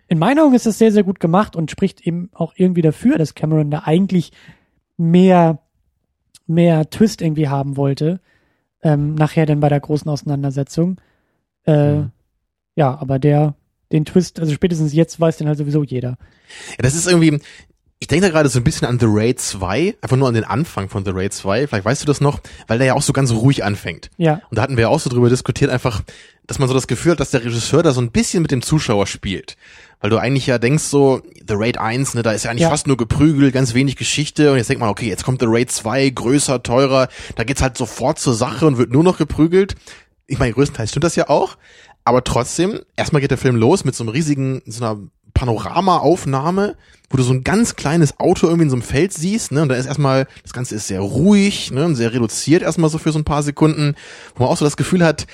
in 0.08 0.20
meiner 0.20 0.44
Augen 0.44 0.54
ist 0.56 0.66
es 0.68 0.78
sehr, 0.78 0.92
sehr 0.92 1.04
gut 1.04 1.20
gemacht 1.20 1.56
und 1.56 1.72
spricht 1.72 2.02
eben 2.02 2.30
auch 2.34 2.54
irgendwie 2.56 2.82
dafür, 2.82 3.18
dass 3.18 3.34
Cameron 3.36 3.72
da 3.72 3.84
eigentlich 3.86 4.32
mehr, 4.98 5.60
mehr 6.48 6.90
Twist 6.90 7.22
irgendwie 7.22 7.48
haben 7.50 7.76
wollte. 7.78 8.20
Ähm, 8.84 9.16
nachher 9.16 9.46
dann 9.46 9.60
bei 9.62 9.70
der 9.70 9.80
großen 9.80 10.10
Auseinandersetzung. 10.10 11.00
Äh, 11.66 11.94
Mhm. 11.96 12.12
Ja, 12.76 13.00
aber 13.00 13.20
der, 13.20 13.56
den 13.92 14.04
Twist, 14.06 14.40
also 14.40 14.54
spätestens 14.54 14.94
jetzt 14.94 15.20
weiß 15.20 15.38
den 15.38 15.48
halt 15.48 15.58
sowieso 15.58 15.82
jeder. 15.84 16.18
Ja, 16.72 16.84
das 16.84 16.94
ist 16.94 17.08
irgendwie, 17.08 17.40
ich 18.00 18.08
denke 18.08 18.28
da 18.28 18.32
gerade 18.32 18.50
so 18.50 18.60
ein 18.60 18.66
bisschen 18.66 18.88
an 18.88 19.00
The 19.00 19.06
Raid 19.08 19.40
2, 19.40 19.96
einfach 20.02 20.18
nur 20.18 20.28
an 20.28 20.34
den 20.34 20.44
Anfang 20.44 20.90
von 20.90 21.06
The 21.06 21.12
Raid 21.14 21.34
2, 21.34 21.68
vielleicht 21.68 21.86
weißt 21.86 22.02
du 22.04 22.06
das 22.06 22.20
noch, 22.20 22.42
weil 22.68 22.78
der 22.78 22.88
ja 22.88 22.94
auch 22.94 23.02
so 23.02 23.14
ganz 23.14 23.32
ruhig 23.32 23.64
anfängt. 23.64 24.12
Ja, 24.18 24.42
Und 24.50 24.58
da 24.58 24.62
hatten 24.62 24.76
wir 24.76 24.84
ja 24.84 24.88
auch 24.90 25.00
so 25.00 25.10
drüber 25.10 25.30
diskutiert, 25.30 25.72
einfach, 25.72 26.04
dass 26.48 26.60
man 26.60 26.68
so 26.68 26.74
das 26.74 26.88
Gefühl 26.88 27.14
hat, 27.14 27.20
dass 27.20 27.32
der 27.32 27.44
Regisseur 27.44 27.82
da 27.84 27.92
so 27.92 28.02
ein 28.02 28.12
bisschen 28.12 28.42
mit 28.42 28.52
dem 28.52 28.62
Zuschauer 28.62 29.08
spielt. 29.08 29.56
Weil 30.00 30.10
du 30.10 30.18
eigentlich 30.18 30.46
ja 30.46 30.58
denkst 30.60 30.84
so, 30.84 31.22
The 31.48 31.56
Raid 31.56 31.78
1, 31.80 32.14
ne, 32.14 32.22
da 32.24 32.32
ist 32.32 32.44
ja 32.44 32.52
eigentlich 32.52 32.64
Ja. 32.64 32.70
fast 32.70 32.86
nur 32.88 32.98
geprügelt, 32.98 33.54
ganz 33.54 33.74
wenig 33.74 33.96
Geschichte 33.96 34.52
und 34.52 34.58
jetzt 34.58 34.70
denkt 34.70 34.82
man, 34.82 34.90
okay, 34.90 35.08
jetzt 35.08 35.24
kommt 35.24 35.40
The 35.42 35.48
Raid 35.50 35.72
2, 35.72 36.10
größer, 36.10 36.62
teurer, 36.64 37.08
da 37.36 37.44
geht's 37.44 37.62
halt 37.62 37.78
sofort 37.78 38.20
zur 38.20 38.34
Sache 38.36 38.68
und 38.68 38.78
wird 38.78 38.92
nur 38.92 39.04
noch 39.04 39.18
geprügelt. 39.18 39.76
Ich 40.28 40.38
meine, 40.38 40.54
größtenteils 40.54 40.90
stimmt 40.92 41.04
das 41.06 41.16
ja 41.16 41.30
auch, 41.30 41.58
aber 42.04 42.24
trotzdem, 42.24 42.80
erstmal 42.96 43.22
geht 43.22 43.32
der 43.32 43.38
Film 43.40 43.56
los 43.56 43.84
mit 43.86 43.96
so 43.96 44.04
einem 44.04 44.10
riesigen, 44.10 44.62
so 44.68 44.84
einer 44.86 45.00
Panoramaaufnahme, 45.76 46.76
wo 47.10 47.18
du 47.18 47.24
so 47.24 47.34
ein 47.34 47.44
ganz 47.44 47.76
kleines 47.76 48.20
Auto 48.20 48.48
irgendwie 48.48 48.64
in 48.64 48.70
so 48.70 48.76
einem 48.76 48.84
Feld 48.84 49.14
siehst, 49.14 49.52
ne, 49.52 49.62
und 49.62 49.70
da 49.70 49.76
ist 49.76 49.86
erstmal, 49.86 50.28
das 50.44 50.54
Ganze 50.54 50.76
ist 50.76 50.88
sehr 50.88 51.02
ruhig, 51.02 51.72
ne, 51.72 51.86
und 51.86 51.96
sehr 51.96 52.14
reduziert 52.14 52.62
erstmal 52.64 52.90
so 52.90 52.98
für 52.98 53.12
so 53.12 53.20
ein 53.20 53.24
paar 53.26 53.44
Sekunden, 53.44 53.96
wo 54.36 54.44
man 54.44 54.52
auch 54.52 54.58
so 54.58 54.66
das 54.66 54.78
Gefühl 54.78 55.04
hat, 55.04 55.28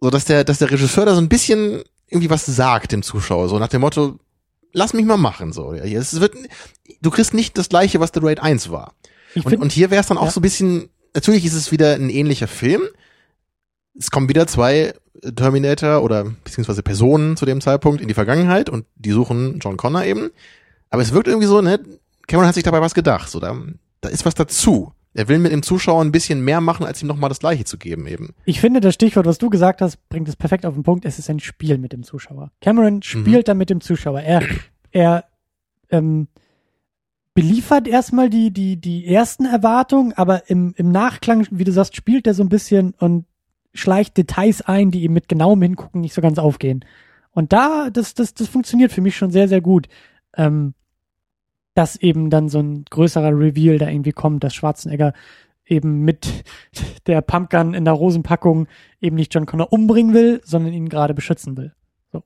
so 0.00 0.10
dass 0.10 0.24
der, 0.24 0.44
dass 0.44 0.58
der 0.58 0.70
Regisseur 0.70 1.06
da 1.06 1.14
so 1.14 1.20
ein 1.20 1.28
bisschen 1.28 1.82
irgendwie 2.08 2.30
was 2.30 2.46
sagt 2.46 2.92
dem 2.92 3.02
Zuschauer, 3.02 3.48
so 3.48 3.58
nach 3.58 3.68
dem 3.68 3.82
Motto, 3.82 4.18
lass 4.72 4.94
mich 4.94 5.04
mal 5.04 5.16
machen, 5.16 5.52
so. 5.52 5.74
Ja, 5.74 5.84
es 5.84 6.20
wird, 6.20 6.34
du 7.00 7.10
kriegst 7.10 7.34
nicht 7.34 7.58
das 7.58 7.68
gleiche, 7.68 8.00
was 8.00 8.10
The 8.14 8.20
Raid 8.22 8.40
1 8.40 8.70
war. 8.70 8.94
Ich 9.34 9.44
Und, 9.44 9.50
find, 9.50 9.62
und 9.62 9.72
hier 9.72 9.90
wäre 9.90 10.00
es 10.00 10.06
dann 10.06 10.18
auch 10.18 10.26
ja. 10.26 10.30
so 10.30 10.40
ein 10.40 10.42
bisschen, 10.42 10.88
natürlich 11.14 11.44
ist 11.44 11.54
es 11.54 11.70
wieder 11.70 11.94
ein 11.94 12.10
ähnlicher 12.10 12.48
Film. 12.48 12.82
Es 13.98 14.10
kommen 14.10 14.28
wieder 14.28 14.46
zwei 14.46 14.94
Terminator 15.34 16.02
oder 16.02 16.24
beziehungsweise 16.44 16.82
Personen 16.82 17.36
zu 17.36 17.44
dem 17.44 17.60
Zeitpunkt 17.60 18.00
in 18.00 18.08
die 18.08 18.14
Vergangenheit 18.14 18.70
und 18.70 18.86
die 18.94 19.10
suchen 19.10 19.58
John 19.60 19.76
Connor 19.76 20.04
eben. 20.04 20.30
Aber 20.90 21.02
es 21.02 21.12
wirkt 21.12 21.28
irgendwie 21.28 21.48
so, 21.48 21.60
ne, 21.60 21.80
Cameron 22.26 22.46
hat 22.46 22.54
sich 22.54 22.64
dabei 22.64 22.80
was 22.80 22.94
gedacht, 22.94 23.28
so, 23.28 23.40
da, 23.40 23.56
da 24.00 24.08
ist 24.08 24.24
was 24.24 24.34
dazu. 24.34 24.92
Er 25.18 25.26
will 25.26 25.40
mit 25.40 25.50
dem 25.50 25.64
Zuschauer 25.64 26.00
ein 26.04 26.12
bisschen 26.12 26.44
mehr 26.44 26.60
machen, 26.60 26.86
als 26.86 27.02
ihm 27.02 27.08
nochmal 27.08 27.28
das 27.28 27.40
Gleiche 27.40 27.64
zu 27.64 27.76
geben 27.76 28.06
eben. 28.06 28.36
ich 28.44 28.60
finde, 28.60 28.78
das 28.78 28.94
Stichwort, 28.94 29.26
was 29.26 29.38
du 29.38 29.50
gesagt 29.50 29.82
hast, 29.82 30.08
bringt 30.08 30.28
es 30.28 30.36
perfekt 30.36 30.64
auf 30.64 30.74
den 30.74 30.84
Punkt. 30.84 31.04
Es 31.04 31.18
ist 31.18 31.28
ein 31.28 31.40
Spiel 31.40 31.76
mit 31.76 31.92
dem 31.92 32.04
Zuschauer. 32.04 32.52
Cameron 32.60 33.02
spielt 33.02 33.48
da 33.48 33.54
mit 33.54 33.68
dem 33.68 33.80
Zuschauer. 33.80 34.20
Er, 34.20 34.44
er 34.92 35.24
ähm, 35.90 36.28
beliefert 37.34 37.88
erstmal 37.88 38.30
die, 38.30 38.52
die, 38.52 38.76
die 38.76 39.12
ersten 39.12 39.44
Erwartungen, 39.44 40.12
aber 40.12 40.48
im, 40.48 40.72
im 40.76 40.92
Nachklang, 40.92 41.48
wie 41.50 41.64
du 41.64 41.72
sagst, 41.72 41.96
spielt 41.96 42.28
er 42.28 42.34
so 42.34 42.44
ein 42.44 42.48
bisschen 42.48 42.94
und 43.00 43.24
schleicht 43.74 44.16
Details 44.16 44.62
ein, 44.62 44.92
die 44.92 45.02
ihm 45.02 45.14
mit 45.14 45.28
genauem 45.28 45.62
Hingucken 45.62 46.00
nicht 46.00 46.14
so 46.14 46.22
ganz 46.22 46.38
aufgehen. 46.38 46.84
Und 47.32 47.52
da, 47.52 47.90
das, 47.90 48.14
das, 48.14 48.34
das 48.34 48.46
funktioniert 48.46 48.92
für 48.92 49.00
mich 49.00 49.16
schon 49.16 49.32
sehr, 49.32 49.48
sehr 49.48 49.62
gut. 49.62 49.88
Ähm, 50.36 50.74
dass 51.78 51.94
eben 51.94 52.28
dann 52.28 52.48
so 52.48 52.58
ein 52.58 52.84
größerer 52.90 53.30
Reveal 53.30 53.78
da 53.78 53.88
irgendwie 53.88 54.10
kommt, 54.10 54.42
dass 54.42 54.52
Schwarzenegger 54.52 55.12
eben 55.64 56.00
mit 56.00 56.26
der 57.06 57.20
Pumpgun 57.20 57.72
in 57.72 57.84
der 57.84 57.94
Rosenpackung 57.94 58.66
eben 59.00 59.14
nicht 59.14 59.32
John 59.32 59.46
Connor 59.46 59.72
umbringen 59.72 60.12
will, 60.12 60.40
sondern 60.44 60.72
ihn 60.72 60.88
gerade 60.88 61.14
beschützen 61.14 61.56
will. 61.56 61.72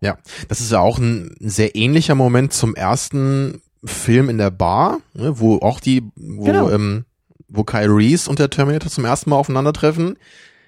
Ja, 0.00 0.16
das 0.48 0.60
ist 0.60 0.72
ja 0.72 0.80
auch 0.80 0.98
ein 0.98 1.36
sehr 1.38 1.76
ähnlicher 1.76 2.14
Moment 2.14 2.54
zum 2.54 2.74
ersten 2.74 3.60
Film 3.84 4.30
in 4.30 4.38
der 4.38 4.50
Bar, 4.50 5.00
ne, 5.12 5.38
wo 5.38 5.58
auch 5.58 5.80
die, 5.80 6.02
wo, 6.16 6.44
Genau. 6.44 6.70
ähm, 6.70 7.04
wo 7.48 7.62
Kyle 7.64 7.94
Reese 7.94 8.30
und 8.30 8.38
der 8.38 8.48
Terminator 8.48 8.90
zum 8.90 9.04
ersten 9.04 9.28
Mal 9.28 9.36
aufeinandertreffen. 9.36 10.16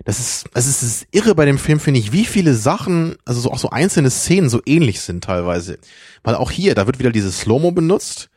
Das 0.04 0.18
ist, 0.18 0.44
es 0.52 0.66
ist, 0.66 0.82
es 0.82 0.96
ist 0.96 1.06
irre 1.12 1.34
bei 1.34 1.46
dem 1.46 1.56
Film, 1.56 1.80
finde 1.80 2.00
ich, 2.00 2.12
wie 2.12 2.26
viele 2.26 2.52
Sachen, 2.52 3.16
also 3.24 3.40
so 3.40 3.50
auch 3.50 3.58
so 3.58 3.70
einzelne 3.70 4.10
Szenen 4.10 4.50
so 4.50 4.60
ähnlich 4.66 5.00
sind 5.00 5.24
teilweise. 5.24 5.78
Weil 6.22 6.34
auch 6.34 6.50
hier, 6.50 6.74
da 6.74 6.84
wird 6.84 6.98
wieder 6.98 7.12
dieses 7.12 7.40
Slow-Mo 7.40 7.70
benutzt. 7.70 8.28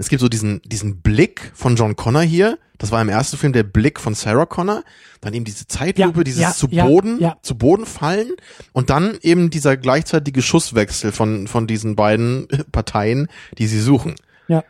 Es 0.00 0.08
gibt 0.08 0.20
so 0.20 0.28
diesen, 0.28 0.62
diesen 0.64 1.02
Blick 1.02 1.52
von 1.54 1.76
John 1.76 1.94
Connor 1.94 2.22
hier. 2.22 2.58
Das 2.78 2.90
war 2.90 3.02
im 3.02 3.10
ersten 3.10 3.36
Film 3.36 3.52
der 3.52 3.64
Blick 3.64 4.00
von 4.00 4.14
Sarah 4.14 4.46
Connor. 4.46 4.82
Dann 5.20 5.34
eben 5.34 5.44
diese 5.44 5.66
Zeitlupe, 5.66 6.20
Ja, 6.20 6.24
dieses 6.24 6.40
ja, 6.40 6.52
zu 6.52 6.68
Boden, 6.68 7.20
ja. 7.20 7.36
zu 7.42 7.54
Boden 7.54 7.84
fallen. 7.84 8.30
Und 8.72 8.88
dann 8.88 9.18
eben 9.20 9.50
dieser 9.50 9.76
gleichzeitige 9.76 10.40
Schusswechsel 10.40 11.12
von, 11.12 11.46
von 11.48 11.66
diesen 11.66 11.96
beiden 11.96 12.48
Parteien, 12.72 13.28
die 13.58 13.66
sie 13.66 13.78
suchen. 13.78 14.14
Ja. 14.48 14.64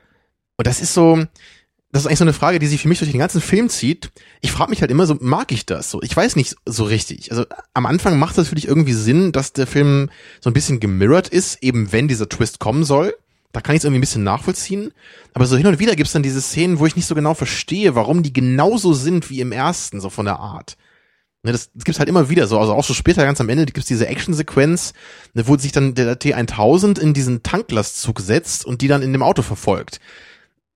Und 0.56 0.66
das 0.66 0.80
ist 0.80 0.94
so, 0.94 1.24
das 1.92 2.02
ist 2.02 2.06
eigentlich 2.06 2.18
so 2.18 2.24
eine 2.24 2.32
Frage, 2.32 2.58
die 2.58 2.66
sich 2.66 2.82
für 2.82 2.88
mich 2.88 2.98
durch 2.98 3.12
den 3.12 3.20
ganzen 3.20 3.40
Film 3.40 3.68
zieht. 3.68 4.10
Ich 4.40 4.50
frage 4.50 4.70
mich 4.70 4.80
halt 4.80 4.90
immer 4.90 5.06
so, 5.06 5.16
mag 5.20 5.52
ich 5.52 5.64
das 5.64 5.92
so? 5.92 6.02
Ich 6.02 6.16
weiß 6.16 6.34
nicht 6.34 6.56
so 6.66 6.82
richtig. 6.82 7.30
Also 7.30 7.46
am 7.72 7.86
Anfang 7.86 8.18
macht 8.18 8.36
das 8.36 8.48
für 8.48 8.56
dich 8.56 8.66
irgendwie 8.66 8.94
Sinn, 8.94 9.30
dass 9.30 9.52
der 9.52 9.68
Film 9.68 10.10
so 10.40 10.50
ein 10.50 10.54
bisschen 10.54 10.80
gemirrored 10.80 11.28
ist, 11.28 11.62
eben 11.62 11.92
wenn 11.92 12.08
dieser 12.08 12.28
Twist 12.28 12.58
kommen 12.58 12.82
soll. 12.82 13.14
Da 13.52 13.60
kann 13.60 13.74
ich 13.74 13.80
es 13.80 13.84
irgendwie 13.84 13.98
ein 13.98 14.02
bisschen 14.02 14.24
nachvollziehen. 14.24 14.92
Aber 15.34 15.46
so 15.46 15.56
hin 15.56 15.66
und 15.66 15.78
wieder 15.78 15.96
gibt's 15.96 16.12
dann 16.12 16.22
diese 16.22 16.40
Szenen, 16.40 16.78
wo 16.78 16.86
ich 16.86 16.96
nicht 16.96 17.06
so 17.06 17.14
genau 17.14 17.34
verstehe, 17.34 17.94
warum 17.94 18.22
die 18.22 18.32
genauso 18.32 18.92
sind 18.92 19.30
wie 19.30 19.40
im 19.40 19.52
ersten, 19.52 20.00
so 20.00 20.10
von 20.10 20.26
der 20.26 20.38
Art. 20.38 20.76
Ne, 21.42 21.52
das, 21.52 21.70
das 21.72 21.84
gibt's 21.84 21.98
halt 21.98 22.08
immer 22.08 22.28
wieder 22.28 22.46
so. 22.46 22.58
Also 22.58 22.74
auch 22.74 22.84
so 22.84 22.94
später 22.94 23.24
ganz 23.24 23.40
am 23.40 23.48
Ende 23.48 23.66
gibt's 23.66 23.88
diese 23.88 24.06
Actionsequenz, 24.06 24.92
ne, 25.34 25.48
wo 25.48 25.56
sich 25.56 25.72
dann 25.72 25.94
der 25.94 26.18
T1000 26.18 26.98
in 27.00 27.14
diesen 27.14 27.42
Tanklastzug 27.42 28.20
setzt 28.20 28.64
und 28.64 28.82
die 28.82 28.88
dann 28.88 29.02
in 29.02 29.12
dem 29.12 29.22
Auto 29.22 29.42
verfolgt. 29.42 30.00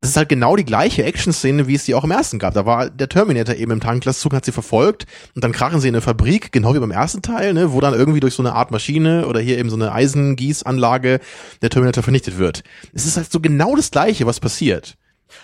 Das 0.05 0.11
ist 0.11 0.18
halt 0.18 0.28
genau 0.28 0.55
die 0.55 0.66
gleiche 0.66 1.02
Action-Szene, 1.02 1.66
wie 1.66 1.74
es 1.76 1.86
die 1.86 1.94
auch 1.94 2.05
im 2.05 2.11
ersten 2.11 2.38
gab. 2.38 2.52
Da 2.52 2.66
war 2.66 2.90
der 2.90 3.09
Terminator 3.09 3.55
eben 3.55 3.72
im 3.72 3.80
Tanklastzug, 3.80 4.32
und 4.32 4.36
hat 4.36 4.44
sie 4.44 4.52
verfolgt 4.52 5.07
und 5.34 5.42
dann 5.42 5.52
krachen 5.52 5.80
sie 5.80 5.88
in 5.88 5.94
eine 5.94 6.02
Fabrik, 6.02 6.52
genau 6.52 6.74
wie 6.74 6.78
beim 6.78 6.90
ersten 6.90 7.22
Teil, 7.22 7.55
ne, 7.55 7.72
wo 7.72 7.80
dann 7.80 7.94
irgendwie 7.94 8.20
durch 8.20 8.34
so 8.34 8.42
eine 8.42 8.52
Art 8.52 8.70
Maschine 8.70 9.26
oder 9.26 9.40
hier 9.40 9.57
eben 9.57 9.70
so 9.70 9.76
eine 9.76 9.92
Eisengießanlage 9.92 11.20
der 11.62 11.70
Terminator 11.70 12.02
vernichtet 12.02 12.36
wird. 12.36 12.64
Es 12.92 13.07
ist 13.07 13.16
halt 13.16 13.32
so 13.32 13.40
genau 13.40 13.76
das 13.76 13.90
gleiche, 13.90 14.26
was 14.26 14.40
passiert. 14.40 14.98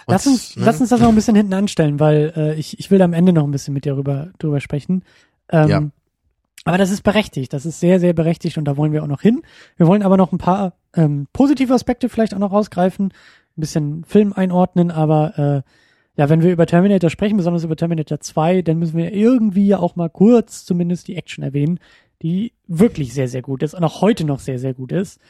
Und, 0.04 0.12
Lass 0.12 0.26
uns, 0.26 0.56
ne, 0.56 0.66
lass 0.66 0.78
uns 0.78 0.90
das 0.90 1.00
noch 1.00 1.08
ein 1.08 1.14
bisschen 1.14 1.36
hinten 1.36 1.54
anstellen, 1.54 1.98
weil 1.98 2.34
äh, 2.36 2.54
ich, 2.56 2.78
ich 2.78 2.90
will 2.90 2.98
da 2.98 3.06
am 3.06 3.14
Ende 3.14 3.32
noch 3.32 3.44
ein 3.44 3.50
bisschen 3.52 3.72
mit 3.72 3.86
dir 3.86 3.94
drüber, 3.94 4.28
drüber 4.38 4.60
sprechen. 4.60 5.04
Ähm, 5.50 5.68
Ja. 5.68 5.82
Aber 6.66 6.76
das 6.76 6.90
ist 6.90 7.02
berechtigt, 7.02 7.54
das 7.54 7.64
ist 7.64 7.80
sehr, 7.80 7.98
sehr 7.98 8.12
berechtigt 8.12 8.58
und 8.58 8.66
da 8.66 8.76
wollen 8.76 8.92
wir 8.92 9.02
auch 9.02 9.08
noch 9.08 9.22
hin. 9.22 9.40
Wir 9.78 9.86
wollen 9.86 10.02
aber 10.02 10.18
noch 10.18 10.32
ein 10.32 10.38
paar 10.38 10.74
ähm, 10.94 11.26
positive 11.32 11.72
Aspekte 11.72 12.10
vielleicht 12.10 12.34
auch 12.34 12.38
noch 12.38 12.52
rausgreifen, 12.52 13.14
ein 13.60 13.62
bisschen 13.62 14.04
Film 14.04 14.32
einordnen, 14.32 14.90
aber 14.90 15.64
äh, 15.66 15.70
ja, 16.16 16.28
wenn 16.28 16.42
wir 16.42 16.52
über 16.52 16.66
Terminator 16.66 17.08
sprechen, 17.08 17.36
besonders 17.36 17.64
über 17.64 17.76
Terminator 17.76 18.20
2, 18.20 18.62
dann 18.62 18.78
müssen 18.78 18.96
wir 18.96 19.12
irgendwie 19.12 19.66
ja 19.66 19.78
auch 19.78 19.96
mal 19.96 20.10
kurz 20.10 20.64
zumindest 20.64 21.08
die 21.08 21.16
Action 21.16 21.44
erwähnen, 21.44 21.78
die 22.22 22.52
wirklich 22.66 23.14
sehr, 23.14 23.28
sehr 23.28 23.42
gut 23.42 23.62
ist 23.62 23.74
und 23.74 23.84
auch 23.84 24.00
heute 24.00 24.24
noch 24.24 24.40
sehr, 24.40 24.58
sehr 24.58 24.74
gut 24.74 24.92
ist. 24.92 25.20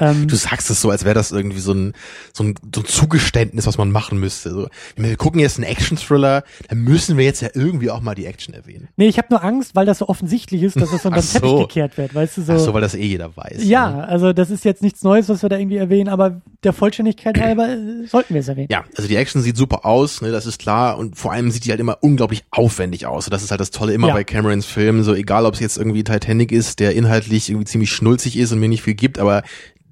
Ähm, 0.00 0.26
Du 0.26 0.36
sagst 0.36 0.68
es 0.70 0.80
so, 0.80 0.90
als 0.90 1.04
wäre 1.04 1.14
das 1.14 1.30
irgendwie 1.32 1.60
so 1.60 1.72
ein, 1.72 1.92
so, 2.34 2.44
ein, 2.44 2.54
so 2.74 2.80
ein 2.82 2.84
Zugeständnis, 2.86 3.66
was 3.66 3.78
man 3.78 3.90
machen 3.92 4.18
müsste. 4.18 4.50
So, 4.50 4.68
wir 4.96 5.16
gucken 5.16 5.40
jetzt 5.40 5.56
einen 5.58 5.64
Action-Thriller, 5.64 6.42
dann 6.68 6.78
müssen 6.78 7.16
wir 7.16 7.24
jetzt 7.24 7.40
ja 7.40 7.48
irgendwie 7.54 7.90
auch 7.90 8.00
mal 8.00 8.14
die 8.14 8.26
Action 8.26 8.52
erwähnen. 8.52 8.88
Nee, 8.96 9.06
ich 9.08 9.16
habe 9.18 9.28
nur 9.30 9.42
Angst, 9.44 9.74
weil 9.74 9.86
das 9.86 9.98
so 9.98 10.08
offensichtlich 10.08 10.62
ist, 10.62 10.76
dass 10.76 10.92
es 10.92 11.04
unter 11.04 11.20
den 11.20 11.22
so. 11.22 11.38
Teppich 11.38 11.58
gekehrt 11.68 11.98
wird, 11.98 12.14
weißt 12.14 12.36
du 12.36 12.42
so. 12.42 12.52
Ach 12.54 12.58
so, 12.58 12.74
weil 12.74 12.80
das 12.80 12.94
eh 12.94 13.04
jeder 13.06 13.34
weiß. 13.36 13.64
ja, 13.64 13.90
Ne? 13.90 14.08
also 14.08 14.32
das 14.32 14.50
ist 14.50 14.64
jetzt 14.64 14.82
nichts 14.82 15.02
Neues, 15.02 15.28
was 15.28 15.42
wir 15.42 15.48
da 15.48 15.56
irgendwie 15.56 15.76
erwähnen, 15.76 16.08
aber 16.08 16.42
der 16.64 16.72
Vollständigkeit 16.72 17.38
halber 17.40 17.68
äh, 17.68 18.06
sollten 18.06 18.34
wir 18.34 18.40
es 18.40 18.48
erwähnen. 18.48 18.68
Ja, 18.70 18.84
also 18.96 19.08
die 19.08 19.16
Action 19.16 19.40
sieht 19.40 19.56
super 19.56 19.86
aus, 19.86 20.20
ne, 20.20 20.32
das 20.32 20.46
ist 20.46 20.58
klar. 20.58 20.98
Und 20.98 21.16
vor 21.16 21.32
allem 21.32 21.50
sieht 21.52 21.64
die 21.64 21.70
halt 21.70 21.80
immer 21.80 21.98
unglaublich 22.02 22.44
aufwendig 22.50 23.06
aus. 23.06 23.26
Und 23.28 23.32
das 23.32 23.42
ist 23.44 23.50
halt 23.52 23.60
das 23.60 23.70
Tolle 23.70 23.94
immer 23.94 24.08
Ja. 24.08 24.14
bei 24.14 24.24
Camerons 24.24 24.66
Filmen. 24.66 25.04
So 25.04 25.14
egal, 25.14 25.46
ob 25.46 25.54
es 25.54 25.60
jetzt 25.60 25.78
irgendwie 25.78 26.02
Titanic 26.04 26.50
ist, 26.52 26.80
der 26.80 26.94
inhaltlich 26.94 27.48
irgendwie 27.48 27.66
ziemlich 27.66 27.92
schnulzig 27.92 28.36
ist 28.36 28.52
und 28.52 28.58
mir 28.58 28.68
nicht 28.68 28.82
viel 28.82 28.94
gibt, 28.94 29.18
aber 29.18 29.42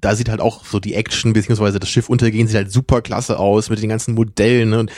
da 0.01 0.15
sieht 0.15 0.29
halt 0.29 0.41
auch 0.41 0.65
so 0.65 0.79
die 0.79 0.93
Action 0.93 1.33
beziehungsweise 1.33 1.79
das 1.79 1.89
Schiff 1.89 2.09
untergehen 2.09 2.47
sieht 2.47 2.57
halt 2.57 2.71
super 2.71 3.01
klasse 3.01 3.39
aus 3.39 3.69
mit 3.69 3.81
den 3.81 3.89
ganzen 3.89 4.13
Modellen 4.13 4.69
ne, 4.69 4.79
und 4.79 4.91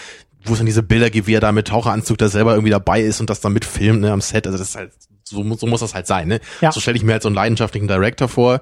wo 0.45 0.53
es 0.53 0.59
dann 0.59 0.65
diese 0.65 0.83
Bilder 0.83 1.09
gibt, 1.09 1.27
wie 1.27 1.33
er 1.33 1.41
da 1.41 1.51
mit 1.51 1.67
Taucheranzug 1.67 2.17
da 2.17 2.29
selber 2.29 2.53
irgendwie 2.53 2.71
dabei 2.71 3.01
ist 3.01 3.19
und 3.19 3.29
das 3.29 3.41
dann 3.41 3.53
mitfilmt 3.53 4.01
ne, 4.01 4.11
am 4.11 4.21
Set. 4.21 4.47
Also 4.47 4.57
das 4.57 4.69
ist 4.69 4.75
halt 4.75 4.91
so, 5.29 5.43
muss- 5.43 5.59
so 5.59 5.67
muss 5.67 5.81
das 5.81 5.93
halt 5.95 6.07
sein. 6.07 6.27
Ne? 6.27 6.39
Ja. 6.61 6.71
So 6.71 6.79
stelle 6.79 6.97
ich 6.97 7.03
mir 7.03 7.13
halt 7.13 7.21
so 7.23 7.29
einen 7.29 7.35
leidenschaftlichen 7.35 7.87
Director 7.87 8.27
vor. 8.27 8.61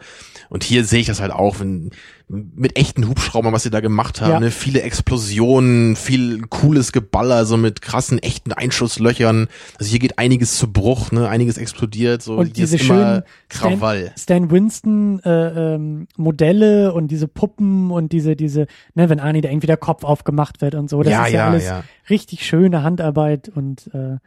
Und 0.49 0.63
hier 0.63 0.83
sehe 0.85 0.99
ich 0.99 1.07
das 1.07 1.19
halt 1.21 1.31
auch, 1.31 1.59
wenn 1.59 1.89
mit 2.27 2.75
echten 2.77 3.07
Hubschraubern, 3.07 3.53
was 3.53 3.63
sie 3.63 3.69
da 3.69 3.81
gemacht 3.81 4.19
haben, 4.21 4.31
Ja. 4.31 4.39
ne? 4.39 4.51
viele 4.51 4.81
Explosionen, 4.81 5.95
viel 5.95 6.41
cooles 6.49 6.91
Geballer, 6.91 7.45
so 7.45 7.55
mit 7.57 7.81
krassen 7.81 8.17
echten 8.19 8.51
Einschusslöchern. 8.51 9.47
Also 9.77 9.89
hier 9.91 9.99
geht 9.99 10.17
einiges 10.17 10.57
zu 10.57 10.71
Bruch, 10.71 11.11
ne? 11.11 11.29
einiges 11.29 11.57
explodiert, 11.57 12.21
so 12.23 12.35
Und 12.37 12.45
hier 12.45 12.53
diese 12.53 12.75
ist 12.77 12.83
immer 12.83 12.95
schönen 12.95 13.23
Krawall. 13.49 14.11
Stan 14.17 14.49
Winston 14.51 15.19
äh, 15.23 15.75
ähm, 15.75 16.07
Modelle 16.17 16.93
und 16.93 17.09
diese 17.09 17.27
Puppen 17.27 17.91
und 17.91 18.11
diese 18.11 18.35
diese 18.35 18.67
ne 18.95 19.09
wenn 19.09 19.19
Arnie 19.19 19.41
da 19.41 19.49
irgendwie 19.49 19.67
der 19.67 19.77
Kopf 19.77 20.03
aufgemacht 20.03 20.61
wird 20.61 20.75
und 20.75 20.89
so 20.89 21.03
das 21.03 21.11
ja, 21.11 21.25
ist 21.25 21.31
ja, 21.33 21.39
ja, 21.39 21.47
alles 21.47 21.65
ja. 21.65 21.83
richtig 22.09 22.45
schöne 22.45 22.83
Handarbeit 22.83 23.49
und 23.49 23.87
äh, 23.93 24.17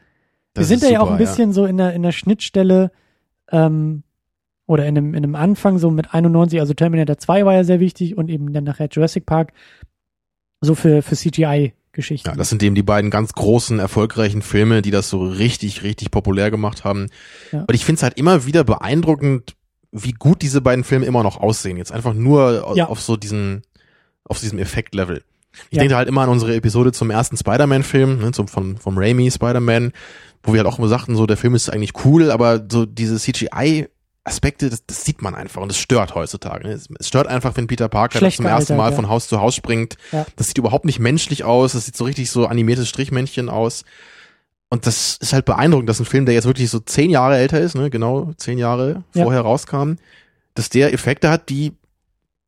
wir 0.55 0.61
Das 0.63 0.69
sind 0.69 0.83
ist 0.83 0.85
da 0.89 0.93
ja 0.93 1.01
auch 1.01 1.11
ein 1.11 1.19
bisschen 1.19 1.53
so 1.53 1.65
in 1.67 1.77
der 1.77 1.93
in 1.95 2.03
der 2.03 2.13
Schnittstelle 2.13 2.91
ähm, 3.51 4.03
oder 4.67 4.87
in 4.87 4.97
einem 4.99 5.15
in 5.15 5.25
einem 5.25 5.35
Anfang 5.35 5.79
so 5.79 5.91
mit 5.91 6.13
91 6.15 6.61
also 6.61 6.75
Terminator 6.75 7.17
2 7.19 7.45
war 7.45 7.55
ja 7.55 7.65
sehr 7.65 7.81
wichtig 7.81 8.17
und 8.17 8.29
eben 8.29 8.53
dann 8.53 8.65
nachher 8.65 8.89
Jurassic 8.91 9.27
Park 9.27 9.53
so 10.61 10.75
für 10.75 11.03
für 11.03 11.17
CGI 11.17 11.73
Geschichten 11.93 12.29
Ja, 12.29 12.37
das 12.37 12.51
sind 12.51 12.63
eben 12.63 12.75
die 12.75 12.83
beiden 12.83 13.11
ganz 13.11 13.33
großen, 13.33 13.79
erfolgreichen 13.79 14.43
Filme, 14.43 14.83
die 14.83 14.91
das 14.91 15.09
so 15.11 15.27
richtig, 15.27 15.83
richtig 15.83 16.11
populär 16.11 16.51
gemacht 16.51 16.85
haben. 16.85 17.07
Ja. 17.51 17.61
Und 17.63 17.75
ich 17.75 17.85
finde 17.85 17.97
es 17.99 18.03
halt 18.03 18.19
immer 18.19 18.45
wieder 18.47 18.63
beeindruckend, 18.63 19.57
wie 19.91 20.13
gut 20.13 20.43
diese 20.43 20.61
beiden 20.61 20.85
Filme 20.85 21.07
immer 21.07 21.23
noch 21.23 21.41
aussehen. 21.41 21.77
Jetzt 21.79 21.91
einfach 21.91 22.13
nur 22.15 22.75
Ja. 22.77 22.87
auf 22.89 23.01
so 23.01 23.17
diesen, 23.17 23.63
auf 24.25 24.39
diesem 24.39 24.59
Effektlevel. 24.59 25.23
Ich 25.71 25.77
Ja. 25.77 25.81
denke 25.81 25.97
halt 25.97 26.09
immer 26.09 26.21
an 26.21 26.29
unsere 26.29 26.55
Episode 26.55 26.93
zum 26.93 27.11
ersten 27.11 27.37
Spider-Man-Film, 27.39 28.19
ne, 28.21 28.33
zum, 28.33 28.47
von, 28.49 28.77
vom 28.77 28.97
Raimi 28.99 29.31
Spider-Man, 29.31 29.93
wo 30.43 30.53
wir 30.53 30.61
halt 30.61 30.73
auch 30.73 30.79
immer 30.79 30.89
sagten, 30.89 31.17
so, 31.17 31.27
der 31.27 31.37
Film 31.37 31.55
ist 31.55 31.71
eigentlich 31.71 32.05
cool, 32.05 32.31
aber 32.31 32.65
so 32.71 32.87
diese 32.87 33.19
CGI-Aspekte, 33.19 34.71
das, 34.71 34.87
das 34.87 35.05
sieht 35.05 35.23
man 35.23 35.35
einfach 35.35 35.61
und 35.63 35.69
das 35.69 35.79
stört 35.79 36.15
heutzutage. 36.15 36.67
Ne? 36.67 36.75
Es, 36.75 36.89
stört 37.07 37.27
einfach, 37.27 37.57
wenn 37.57 37.67
Peter 37.67 37.89
Parker 37.89 38.19
Schlecht 38.19 38.37
zum 38.37 38.47
ersten 38.47 38.77
Mal 38.77 38.91
ja. 38.91 38.97
von 38.97 39.09
Haus 39.09 39.29
zu 39.29 39.41
Haus 39.41 39.55
springt. 39.55 39.97
Ja. 40.13 40.27
Das 40.37 40.49
sieht 40.49 40.59
überhaupt 40.59 40.85
nicht 40.85 40.99
menschlich 40.99 41.45
aus, 41.45 41.73
das 41.73 41.87
sieht 41.87 41.97
so 41.97 42.05
richtig 42.05 42.31
so 42.31 42.47
animiertes 42.47 42.89
Strichmännchen 42.89 43.49
aus. 43.49 43.85
Und 44.71 44.87
das 44.87 45.17
ist 45.21 45.33
halt 45.33 45.47
beeindruckend, 45.47 45.89
dass 45.89 45.99
ein 45.99 46.05
Film, 46.05 46.27
der 46.27 46.35
jetzt 46.35 46.47
wirklich 46.47 46.69
so 46.69 46.79
zehn 46.79 47.11
Jahre 47.11 47.39
älter 47.39 47.61
ist, 47.61 47.75
ne, 47.75 47.89
genau 47.91 48.33
zehn 48.37 48.59
Jahre 48.59 49.03
Ja. 49.15 49.25
vorher 49.25 49.41
rauskam, 49.41 49.95
dass 50.55 50.69
der 50.69 50.93
Effekte 50.93 51.31
hat, 51.31 51.49
die, 51.49 51.73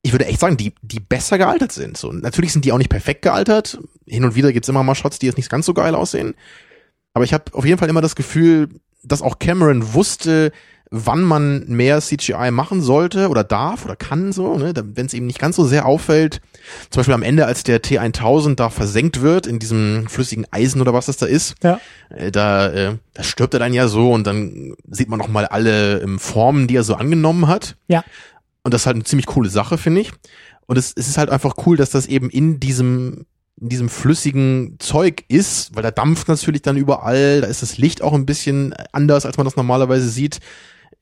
ich 0.03 0.13
würde 0.13 0.27
echt 0.27 0.41
sagen, 0.41 0.57
die, 0.57 0.75
die 0.83 1.01
besser 1.01 1.39
gealtert 1.39 1.73
sind. 1.73 1.97
So, 1.97 2.13
natürlich 2.13 2.53
sind 2.53 2.65
die 2.65 2.73
auch 2.73 2.79
nicht 2.79 2.91
perfekt 2.91 3.23
gealtert. 3.23 3.79
Hin 4.07 4.25
und 4.25 4.35
wieder 4.35 4.53
gibt's 4.53 4.69
immer 4.69 4.83
mal 4.83 4.95
Shots, 4.95 5.19
die 5.19 5.27
jetzt 5.27 5.39
nicht 5.39 5.49
ganz 5.49 5.65
so 5.65 5.73
geil 5.73 5.95
aussehen. 5.95 6.35
Aber 7.15 7.25
ich 7.25 7.33
habe 7.33 7.45
auf 7.53 7.65
jeden 7.65 7.79
Fall 7.79 7.89
immer 7.89 8.01
das 8.03 8.15
Gefühl, 8.17 8.69
dass 9.03 9.23
auch 9.23 9.39
Cameron 9.39 9.95
wusste, 9.95 10.53
wann 10.93 11.23
man 11.23 11.65
mehr 11.69 12.01
CGI 12.01 12.51
machen 12.51 12.83
sollte 12.83 13.29
oder 13.29 13.45
darf 13.45 13.85
oder 13.85 13.95
kann 13.95 14.33
so, 14.33 14.59
ne, 14.59 14.73
wenn 14.77 15.07
es 15.07 15.15
eben 15.15 15.27
nicht 15.27 15.39
ganz 15.39 15.55
so 15.55 15.65
sehr 15.65 15.87
auffällt. 15.87 16.41
Zum 16.91 17.01
Beispiel 17.01 17.15
am 17.15 17.23
Ende, 17.23 17.47
als 17.47 17.63
der 17.63 17.81
T1000 17.81 18.57
da 18.57 18.71
versenkt 18.71 19.21
wird 19.21 19.47
in 19.47 19.61
diesem 19.61 20.09
flüssigen 20.09 20.47
Eisen 20.51 20.81
oder 20.81 20.93
was 20.93 21.07
das 21.07 21.17
da 21.17 21.27
ist, 21.27 21.55
Ja. 21.63 21.81
äh, 22.11 22.33
da, 22.33 22.69
äh, 22.73 22.97
da 23.15 23.23
stirbt 23.23 23.55
er 23.55 23.61
dann 23.61 23.73
ja 23.73 23.87
so 23.87 24.13
und 24.13 24.27
dann 24.27 24.75
sieht 24.91 25.09
man 25.09 25.21
noch 25.21 25.29
mal 25.29 25.47
alle 25.47 26.01
ähm, 26.01 26.19
Formen, 26.19 26.67
die 26.67 26.75
er 26.77 26.83
so 26.85 26.97
angenommen 26.97 27.47
hat. 27.47 27.77
Ja. 27.87 28.05
Und 28.65 28.75
das 28.75 28.83
ist 28.83 28.87
halt 28.87 28.97
eine 28.97 29.05
ziemlich 29.05 29.27
coole 29.27 29.49
Sache, 29.49 29.79
finde 29.79 30.01
ich. 30.01 30.11
Und 30.67 30.77
es, 30.77 30.93
es 30.97 31.07
ist 31.09 31.19
halt 31.19 31.31
einfach 31.31 31.55
cool, 31.67 31.77
dass 31.77 31.91
das 31.91 32.07
eben 32.07 32.31
in 32.31 32.59
diesem 32.59 33.27
in 33.61 33.69
diesem 33.69 33.89
flüssigen 33.89 34.77
Zeug 34.79 35.25
ist, 35.29 35.75
weil 35.75 35.83
da 35.83 35.91
dampft 35.91 36.29
natürlich 36.29 36.63
dann 36.63 36.77
überall, 36.77 37.41
da 37.43 37.47
ist 37.47 37.63
das 37.63 37.79
Licht 37.79 38.03
auch 38.03 38.13
ein 38.15 38.27
bisschen 38.27 38.75
anders, 38.93 39.27
als 39.27 39.37
man 39.37 39.45
das 39.45 39.57
normalerweise 39.57 40.09
sieht. 40.09 40.41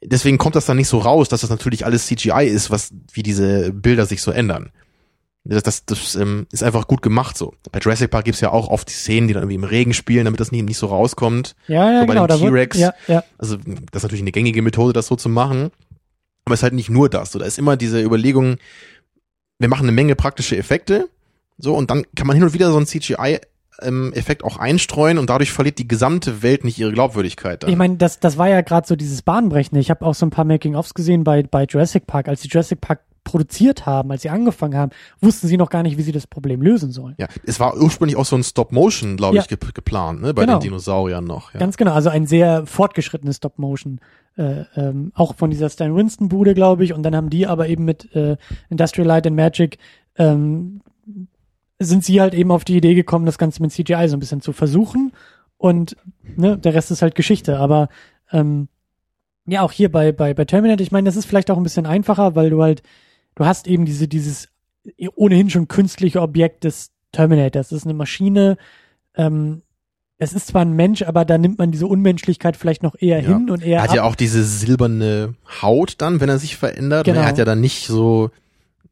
Deswegen 0.03 0.39
kommt 0.39 0.55
das 0.57 0.67
dann 0.67 0.77
nicht 0.77 0.89
so 0.89 0.99
raus, 0.99 1.29
dass 1.29 1.41
das 1.41 1.51
natürlich 1.51 1.85
alles 1.85 2.07
CGI 2.07 2.47
ist, 2.47 2.71
was 2.71 2.93
wie 3.13 3.23
diese 3.23 3.73
Bilder 3.73 4.07
sich 4.07 4.23
so 4.23 4.31
ändern. 4.31 4.71
Das, 5.45 5.63
das, 5.63 5.85
das 5.87 6.15
ähm, 6.15 6.47
ist 6.53 6.63
einfach 6.63 6.87
gut 6.89 7.01
gemacht 7.01 7.39
so. 7.39 7.55
Bei 7.73 7.79
Jurassic 7.79 8.11
Park 8.11 8.27
gibt's 8.27 8.41
ja 8.41 8.51
auch 8.51 8.69
oft 8.69 8.89
die 8.89 8.93
Szenen, 8.93 9.29
die 9.29 9.35
dann 9.35 9.45
irgendwie 9.45 9.55
im 9.55 9.65
Regen 9.65 9.95
spielen, 9.95 10.25
damit 10.27 10.41
das 10.41 10.53
nicht, 10.53 10.65
nicht 10.65 10.77
so 10.77 10.87
rauskommt. 10.89 11.55
Ja, 11.69 11.91
ja, 11.91 12.01
So 12.01 12.07
bei 12.07 12.15
genau. 12.15 12.29
wird- 12.29 12.41
T-Rex. 12.41 12.77
Ja, 12.79 12.93
ja. 13.07 13.25
Also 13.39 13.57
das 13.57 14.01
ist 14.01 14.03
natürlich 14.03 14.23
eine 14.23 14.33
gängige 14.33 14.61
Methode, 14.63 14.93
das 14.93 15.07
so 15.07 15.17
zu 15.17 15.29
machen. 15.29 15.71
Aber 16.45 16.55
es 16.55 16.61
ist 16.61 16.65
halt 16.65 16.75
nicht 16.75 16.91
nur 16.91 17.09
das. 17.09 17.33
So, 17.33 17.39
da 17.39 17.47
ist 17.47 17.59
immer 17.59 17.77
diese 17.77 18.03
Überlegung, 18.03 18.57
wir 19.59 19.69
machen 19.69 19.85
eine 19.85 19.93
Menge 19.93 20.17
praktische 20.17 20.57
Effekte, 20.57 21.09
so, 21.59 21.75
und 21.75 21.91
dann 21.91 22.05
kann 22.15 22.27
man 22.27 22.37
hin 22.37 22.45
und 22.45 22.55
wieder 22.55 22.71
so 22.71 22.77
einen 22.77 22.87
CGI-Effekt 22.87 24.45
auch 24.45 24.57
einstreuen 24.59 25.19
und 25.19 25.29
dadurch 25.31 25.53
verliert 25.53 25.79
die 25.79 25.89
gesamte 25.89 26.43
Welt 26.43 26.65
nicht 26.65 26.79
ihre 26.79 26.93
Glaubwürdigkeit. 26.93 27.63
Dann. 27.63 27.71
Ich 27.71 27.77
meine, 27.77 27.97
das, 27.97 28.21
das 28.21 28.39
war 28.39 28.49
ja 28.49 28.61
gerade 28.61 28.87
so 28.87 28.97
dieses 28.97 29.23
Bahnbrechende. 29.23 29.81
Ich 29.81 29.91
habe 29.91 30.05
auch 30.07 30.15
so 30.15 30.27
ein 30.27 30.31
paar 30.31 30.45
Making-ofs 30.45 30.95
gesehen 30.95 31.25
bei, 31.25 31.43
bei 31.43 31.65
Jurassic 31.65 32.07
Park. 32.07 32.29
Als 32.29 32.43
sie 32.43 32.49
Jurassic 32.49 32.81
Park 32.81 33.01
produziert 33.25 33.85
haben, 33.85 34.11
als 34.11 34.23
sie 34.23 34.31
angefangen 34.31 34.75
haben, 34.79 34.91
wussten 35.21 35.49
sie 35.49 35.59
noch 35.59 35.69
gar 35.69 35.83
nicht, 35.83 35.99
wie 35.99 36.03
sie 36.03 36.13
das 36.13 36.27
Problem 36.27 36.63
lösen 36.63 36.93
sollen. 36.93 37.15
ja, 37.19 37.27
es 37.45 37.61
war 37.61 37.77
ursprünglich 37.77 38.17
auch 38.17 38.25
so 38.25 38.37
ein 38.37 38.43
Stop-Motion, 38.43 39.19
glaube 39.19 39.37
Ja. 39.37 39.43
ich, 39.43 39.49
ge 39.49 39.59
geplant, 39.75 40.23
ne, 40.23 40.33
bei 40.33 40.47
Genau. 40.47 40.59
den 40.59 40.63
Dinosauriern 40.63 41.25
noch. 41.25 41.53
Ja. 41.53 41.61
Ganz 41.61 41.77
genau, 41.77 41.93
also 41.93 42.09
ein 42.09 42.27
sehr 42.27 42.65
fortgeschrittenes 42.67 43.37
Stop-Motion. 43.37 44.01
Äh, 44.39 44.65
ähm, 44.77 45.13
auch 45.15 45.35
von 45.35 45.51
dieser 45.51 45.69
Stan 45.69 45.95
Winston-Bude, 45.95 46.55
glaube 46.55 46.85
ich. 46.85 46.95
Und 46.95 47.03
dann 47.03 47.15
haben 47.15 47.29
die 47.29 47.47
aber 47.47 47.69
eben 47.69 47.85
mit 47.85 48.15
äh, 48.15 48.37
Industrial 48.71 49.07
Light 49.07 49.27
and 49.27 49.37
Magic 49.37 49.77
ähm, 50.17 50.81
sind 51.79 52.05
sie 52.05 52.21
halt 52.21 52.35
eben 52.35 52.51
auf 52.51 52.65
die 52.65 52.77
Idee 52.77 52.95
gekommen, 52.95 53.27
das 53.27 53.39
Ganze 53.39 53.63
mit 53.63 53.73
CGI 53.73 54.09
so 54.09 54.17
ein 54.17 54.21
bisschen 54.21 54.41
zu 54.41 54.53
versuchen. 54.53 55.13
Und 55.57 55.97
ne, 56.37 56.57
der 56.59 56.75
Rest 56.75 56.91
ist 56.91 57.03
halt 57.03 57.15
Geschichte. 57.15 57.59
Aber 57.59 57.89
ähm, 58.33 58.69
ja, 59.47 59.63
auch 59.63 59.73
hier 59.73 59.91
bei, 59.91 60.13
bei, 60.13 60.35
bei 60.35 60.45
Terminator, 60.45 60.83
ich 60.83 60.93
meine, 60.93 61.07
das 61.09 61.17
ist 61.17 61.25
vielleicht 61.27 61.51
auch 61.51 61.57
ein 61.57 61.63
bisschen 61.63 61.87
einfacher, 61.87 62.35
weil 62.35 62.51
du 62.51 62.63
halt, 62.63 62.83
du 63.35 63.45
hast 63.47 63.67
eben 63.69 63.85
diese, 63.85 64.09
dieses 64.09 64.49
ohnehin 65.17 65.51
schon 65.51 65.69
künstliche 65.69 66.21
Objekt 66.23 66.65
des 66.65 66.91
Terminators. 67.13 67.69
Das 67.69 67.79
ist 67.79 67.85
eine 67.85 67.95
Maschine, 67.95 68.57
ähm, 69.15 69.63
es 70.21 70.33
ist 70.33 70.49
zwar 70.49 70.63
ein 70.63 70.73
Mensch, 70.73 71.03
aber 71.03 71.25
da 71.25 71.39
nimmt 71.39 71.59
man 71.59 71.71
diese 71.71 71.87
Unmenschlichkeit 71.87 72.57
vielleicht 72.57 72.83
noch 72.83 72.97
eher 72.99 73.21
Ja. 73.23 73.29
hin 73.37 73.51
und 73.51 73.63
eher 73.63 73.77
Er 73.77 73.83
hat 73.85 73.91
ab. 73.91 73.97
ja 73.97 74.03
auch 74.03 74.17
diese 74.17 74.43
silberne 74.43 75.35
Haut 75.63 75.95
dann, 75.99 76.21
wenn 76.21 76.29
er 76.29 76.39
sich 76.41 76.57
verändert. 76.57 77.07
Und 77.07 77.15
Genau. 77.15 77.25
Er 77.25 77.29
hat 77.29 77.39
ja 77.39 77.45
dann 77.45 77.61
nicht 77.61 77.87
so, 77.87 78.31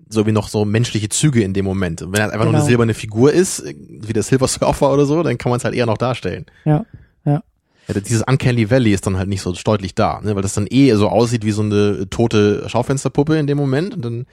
so 0.08 0.26
wie 0.26 0.32
noch 0.32 0.48
so 0.48 0.64
menschliche 0.64 1.08
Züge 1.08 1.42
in 1.42 1.52
dem 1.52 1.64
Moment. 1.64 2.02
Und 2.02 2.12
wenn 2.12 2.20
er 2.20 2.26
einfach 2.26 2.38
nur 2.44 2.46
Genau. 2.46 2.58
eine 2.58 2.66
silberne 2.66 2.94
Figur 2.94 3.32
ist, 3.32 3.64
wie 3.66 4.12
der 4.12 4.22
Silver 4.22 4.46
Surfer 4.48 4.92
oder 4.92 5.04
so, 5.04 5.22
dann 5.22 5.36
kann 5.38 5.50
man 5.50 5.58
es 5.58 5.64
halt 5.64 5.74
eher 5.74 5.86
noch 5.86 5.98
darstellen. 5.98 6.46
ja, 6.64 6.84
ja. 7.24 7.42
Ja, 7.88 8.00
dieses 8.00 8.22
Uncanny 8.22 8.68
Valley 8.68 8.92
ist 8.92 9.06
dann 9.06 9.16
halt 9.16 9.28
nicht 9.28 9.42
so 9.42 9.52
deutlich 9.52 9.94
da, 9.94 10.20
ne? 10.20 10.34
weil 10.34 10.42
das 10.42 10.54
dann 10.54 10.66
eh 10.68 10.92
so 10.94 11.08
aussieht 11.08 11.44
wie 11.44 11.52
so 11.52 11.62
eine 11.62 12.08
tote 12.10 12.68
Schaufensterpuppe 12.68 13.36
in 13.38 13.46
dem 13.46 13.58
Moment. 13.58 13.94
Und 13.94 14.04
dann, 14.04 14.26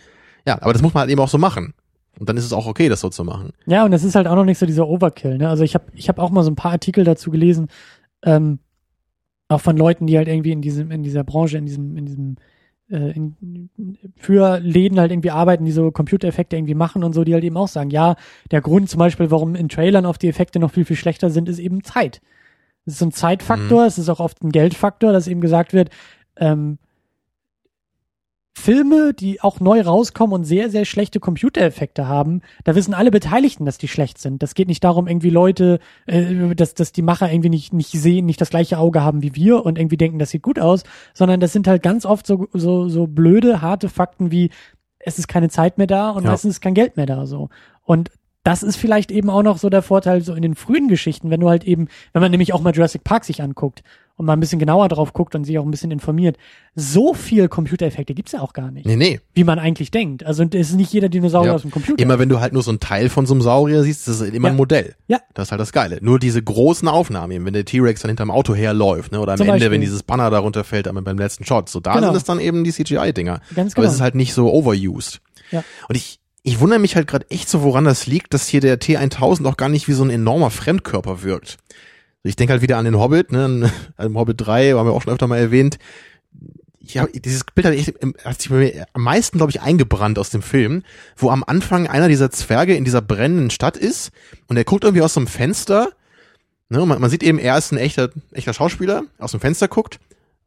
ja, 0.47 0.59
aber 0.61 0.73
das 0.73 0.81
muss 0.81 0.93
man 0.95 1.01
halt 1.01 1.11
eben 1.11 1.21
auch 1.21 1.29
so 1.29 1.37
machen. 1.37 1.73
Und 2.19 2.29
dann 2.29 2.37
ist 2.37 2.45
es 2.45 2.53
auch 2.53 2.65
okay, 2.67 2.89
das 2.89 3.01
so 3.01 3.09
zu 3.09 3.23
machen. 3.23 3.51
Ja, 3.67 3.85
und 3.85 3.93
es 3.93 4.03
ist 4.03 4.15
halt 4.15 4.27
auch 4.27 4.35
noch 4.35 4.45
nicht 4.45 4.57
so 4.59 4.65
dieser 4.65 4.87
Overkill. 4.87 5.37
Ne? 5.37 5.49
Also 5.49 5.63
ich 5.63 5.75
habe 5.75 5.85
ich 5.93 6.09
hab 6.09 6.17
auch 6.19 6.29
mal 6.31 6.43
so 6.43 6.49
ein 6.51 6.55
paar 6.55 6.71
Artikel 6.71 7.03
dazu 7.03 7.29
gelesen, 7.31 7.67
ähm, 8.23 8.59
auch 9.49 9.61
von 9.61 9.77
Leuten, 9.77 10.07
die 10.07 10.17
halt 10.17 10.27
irgendwie 10.27 10.51
in 10.51 10.61
diesem 10.61 10.89
in 10.91 11.03
dieser 11.03 11.23
Branche, 11.23 11.57
in 11.57 11.65
diesem 11.67 11.95
in 11.97 12.05
diesem 12.07 12.35
in, 12.89 13.69
für 14.17 14.59
Läden 14.59 14.99
halt 14.99 15.11
irgendwie 15.11 15.31
arbeiten, 15.31 15.65
die 15.65 15.71
so 15.71 15.91
Computereffekte 15.91 16.55
irgendwie 16.55 16.75
machen 16.75 17.03
und 17.03 17.13
so, 17.13 17.23
die 17.23 17.33
halt 17.33 17.43
eben 17.43 17.57
auch 17.57 17.67
sagen, 17.67 17.89
ja, 17.89 18.15
der 18.51 18.61
Grund 18.61 18.89
zum 18.89 18.99
Beispiel, 18.99 19.31
warum 19.31 19.55
in 19.55 19.69
Trailern 19.69 20.05
oft 20.05 20.21
die 20.21 20.27
Effekte 20.27 20.59
noch 20.59 20.71
viel 20.71 20.85
viel 20.85 20.95
schlechter 20.95 21.29
sind, 21.29 21.49
ist 21.49 21.59
eben 21.59 21.83
Zeit. 21.83 22.21
Es 22.85 22.93
ist 22.93 22.99
so 22.99 23.05
ein 23.05 23.11
Zeitfaktor, 23.11 23.85
es 23.85 23.97
ist 23.97 24.09
auch 24.09 24.19
oft 24.19 24.43
ein 24.43 24.51
Geldfaktor, 24.51 25.13
dass 25.13 25.27
eben 25.27 25.41
gesagt 25.41 25.73
wird, 25.73 25.89
ähm, 26.35 26.77
Filme, 28.55 29.13
die 29.13 29.41
auch 29.41 29.59
neu 29.59 29.81
rauskommen 29.81 30.33
und 30.33 30.43
sehr, 30.43 30.69
sehr 30.69 30.85
schlechte 30.85 31.19
Computereffekte 31.19 32.07
haben, 32.07 32.41
da 32.63 32.75
wissen 32.75 32.93
alle 32.93 33.09
Beteiligten, 33.09 33.65
dass 33.65 33.79
die 33.79 33.87
schlecht 33.87 34.19
sind. 34.19 34.43
Das 34.43 34.53
geht 34.53 34.67
nicht 34.67 34.83
darum, 34.83 35.07
irgendwie 35.07 35.31
Leute, 35.31 35.79
äh, 36.05 36.53
dass, 36.55 36.75
dass 36.75 36.91
die 36.91 37.01
Macher 37.01 37.31
irgendwie 37.31 37.49
nicht, 37.49 37.73
nicht 37.73 37.91
sehen, 37.91 38.25
nicht 38.25 38.39
das 38.39 38.51
gleiche 38.51 38.77
Auge 38.77 39.01
haben 39.03 39.23
wie 39.23 39.35
wir 39.35 39.65
und 39.65 39.79
irgendwie 39.79 39.97
denken, 39.97 40.19
das 40.19 40.29
sieht 40.29 40.43
gut 40.43 40.59
aus, 40.59 40.83
sondern 41.13 41.39
das 41.39 41.51
sind 41.51 41.67
halt 41.67 41.81
ganz 41.81 42.05
oft 42.05 42.27
so, 42.27 42.47
so, 42.53 42.87
so 42.89 43.07
blöde, 43.07 43.61
harte 43.61 43.89
Fakten 43.89 44.31
wie, 44.31 44.51
es 44.99 45.17
ist 45.19 45.27
keine 45.27 45.49
Zeit 45.49 45.77
mehr 45.77 45.87
da 45.87 46.11
und 46.11 46.23
Ja. 46.23 46.29
meistens 46.31 46.55
ist 46.55 46.61
kein 46.61 46.75
Geld 46.75 46.95
mehr 46.95 47.07
da, 47.07 47.25
so. 47.25 47.49
Und 47.81 48.11
das 48.43 48.61
ist 48.61 48.75
vielleicht 48.75 49.09
eben 49.09 49.29
auch 49.29 49.43
noch 49.43 49.57
so 49.57 49.69
der 49.69 49.81
Vorteil 49.81 50.21
so 50.21 50.33
in 50.33 50.41
den 50.41 50.55
frühen 50.55 50.89
Geschichten, 50.89 51.29
wenn 51.29 51.39
du 51.39 51.49
halt 51.49 51.63
eben, 51.63 51.87
wenn 52.11 52.21
man 52.21 52.29
nämlich 52.29 52.53
auch 52.53 52.61
mal 52.61 52.73
Jurassic 52.75 53.03
Park 53.03 53.25
sich 53.25 53.41
anguckt 53.41 53.83
und 54.15 54.25
mal 54.27 54.33
ein 54.33 54.39
bisschen 54.39 54.59
genauer 54.59 54.89
drauf 54.89 55.11
guckt 55.13 55.33
und 55.33 55.43
sich 55.43 55.57
auch 55.57 55.65
ein 55.65 55.71
bisschen 55.71 55.89
informiert, 55.91 56.37
so 56.75 57.13
viel 57.15 57.47
Computereffekte 57.47 58.13
gibt's 58.13 58.31
ja 58.33 58.41
auch 58.41 58.53
gar 58.53 58.69
nicht 58.69 58.85
Nee, 58.85 58.95
nee. 58.95 59.19
wie 59.33 59.43
man 59.43 59.57
eigentlich 59.57 59.89
denkt. 59.89 60.23
Also 60.23 60.43
es 60.43 60.69
ist 60.69 60.75
nicht 60.75 60.93
jeder 60.93 61.09
Dinosaurier 61.09 61.49
Ja. 61.49 61.55
aus 61.55 61.63
dem 61.63 61.71
Computer. 61.71 62.01
Immer 62.01 62.19
wenn 62.19 62.29
du 62.29 62.39
halt 62.39 62.53
nur 62.53 62.61
so 62.61 62.71
ein 62.71 62.79
Teil 62.79 63.09
von 63.09 63.25
so 63.25 63.33
einem 63.33 63.41
Saurier 63.41 63.81
siehst, 63.83 64.07
das 64.07 64.19
ist 64.21 64.33
immer 64.33 64.49
Ja. 64.49 64.53
ein 64.53 64.57
Modell. 64.57 64.95
Ja. 65.07 65.19
Das 65.33 65.47
ist 65.47 65.51
halt 65.51 65.61
das 65.61 65.71
Geile. 65.71 65.97
Nur 66.01 66.19
diese 66.19 66.43
großen 66.43 66.87
Aufnahmen, 66.87 67.31
eben, 67.31 67.45
wenn 67.45 67.53
der 67.53 67.65
T-Rex 67.65 68.01
dann 68.01 68.09
hinterm 68.09 68.29
Auto 68.29 68.53
herläuft, 68.53 69.11
ne, 69.11 69.19
oder 69.19 69.31
am 69.33 69.37
Zum 69.37 69.45
Ende, 69.47 69.55
Beispiel. 69.55 69.71
wenn 69.71 69.81
dieses 69.81 70.03
Banner 70.03 70.29
da 70.29 70.39
runterfällt, 70.39 70.87
aber 70.87 71.01
beim 71.01 71.17
letzten 71.17 71.43
Shot. 71.45 71.67
So, 71.69 71.79
da 71.79 71.93
Genau. 71.95 72.07
sind 72.07 72.17
es 72.17 72.23
dann 72.23 72.39
eben 72.39 72.63
die 72.63 72.71
CGI-Dinger. 72.71 73.41
Ganz 73.55 73.73
Aber 73.73 73.81
genau. 73.81 73.87
es 73.87 73.95
ist 73.95 74.01
halt 74.01 74.13
nicht 74.15 74.33
so 74.33 74.51
overused. 74.53 75.21
Ja. 75.49 75.63
Und 75.89 75.95
ich, 75.95 76.19
ich 76.43 76.59
wundere 76.59 76.79
mich 76.79 76.95
halt 76.95 77.07
gerade 77.07 77.25
echt 77.31 77.49
so, 77.49 77.63
woran 77.63 77.85
das 77.85 78.05
liegt, 78.05 78.33
dass 78.35 78.47
hier 78.47 78.61
der 78.61 78.79
T1000 78.79 79.47
auch 79.47 79.57
gar 79.57 79.69
nicht 79.69 79.87
wie 79.87 79.93
so 79.93 80.03
ein 80.03 80.09
enormer 80.11 80.51
Fremdkörper 80.51 81.23
wirkt. 81.23 81.57
Ich 82.23 82.35
denke 82.35 82.53
halt 82.53 82.61
wieder 82.61 82.77
an 82.77 82.85
den 82.85 82.97
Hobbit, 82.97 83.31
ne, 83.31 83.69
an 83.97 84.13
Hobbit 84.15 84.39
3, 84.39 84.71
haben 84.73 84.87
wir 84.87 84.93
auch 84.93 85.01
schon 85.01 85.13
öfter 85.13 85.27
mal 85.27 85.37
erwähnt. 85.37 85.77
Ich 86.85 86.97
hab, 86.97 87.11
dieses 87.13 87.43
Bild 87.55 87.65
hat, 87.67 87.73
echt, 87.73 87.89
im- 87.99 88.15
hat 88.23 88.41
sich 88.41 88.49
bei 88.49 88.55
mir 88.57 88.85
am 88.93 89.03
meisten, 89.03 89.37
glaube 89.37 89.51
ich, 89.51 89.61
eingebrannt 89.61 90.19
aus 90.19 90.29
dem 90.29 90.41
Film, 90.41 90.83
wo 91.15 91.29
am 91.29 91.43
Anfang 91.45 91.87
einer 91.87 92.07
dieser 92.09 92.29
Zwerge 92.31 92.75
in 92.75 92.83
dieser 92.85 93.01
brennenden 93.01 93.49
Stadt 93.49 93.77
ist 93.77 94.11
und 94.47 94.57
er 94.57 94.63
guckt 94.65 94.83
irgendwie 94.83 95.01
aus 95.01 95.13
so 95.13 95.19
einem 95.19 95.27
Fenster. 95.27 95.89
Ne, 96.69 96.85
man, 96.85 96.99
man 96.99 97.09
sieht 97.09 97.23
eben, 97.23 97.39
er 97.39 97.57
ist 97.57 97.71
ein 97.71 97.77
echter, 97.77 98.09
echter 98.31 98.53
Schauspieler, 98.53 99.03
aus 99.17 99.31
dem 99.31 99.39
Fenster 99.39 99.67
guckt. 99.67 99.99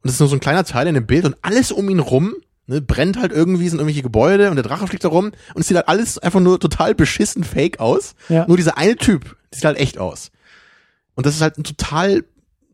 Und 0.03 0.09
es 0.09 0.13
ist 0.15 0.19
nur 0.19 0.29
so 0.29 0.35
ein 0.35 0.39
kleiner 0.41 0.63
Teil 0.63 0.87
in 0.87 0.93
dem 0.95 1.07
Bild 1.07 1.25
und 1.25 1.35
alles 1.41 1.71
um 1.71 1.89
ihn 1.89 1.99
rum 1.99 2.35
ne, 2.67 2.81
brennt 2.81 3.17
halt 3.19 3.31
irgendwie, 3.31 3.67
sind 3.69 3.79
irgendwelche 3.79 4.03
Gebäude 4.03 4.49
und 4.51 4.57
der 4.57 4.63
Drache 4.63 4.85
fliegt 4.87 5.03
da 5.03 5.09
rum 5.09 5.31
und 5.53 5.61
es 5.61 5.67
sieht 5.67 5.77
halt 5.77 5.87
alles 5.87 6.17
einfach 6.19 6.39
nur 6.39 6.59
total 6.59 6.93
beschissen 6.93 7.43
fake 7.43 7.79
aus. 7.79 8.13
Ja. 8.29 8.45
Nur 8.47 8.57
dieser 8.57 8.77
eine 8.77 8.95
Typ 8.95 9.35
sieht 9.51 9.65
halt 9.65 9.77
echt 9.79 9.97
aus. 9.97 10.29
Und 11.17 11.25
das 11.25 11.35
ist 11.35 11.41
halt 11.41 11.57
ein 11.57 11.63
total 11.65 12.23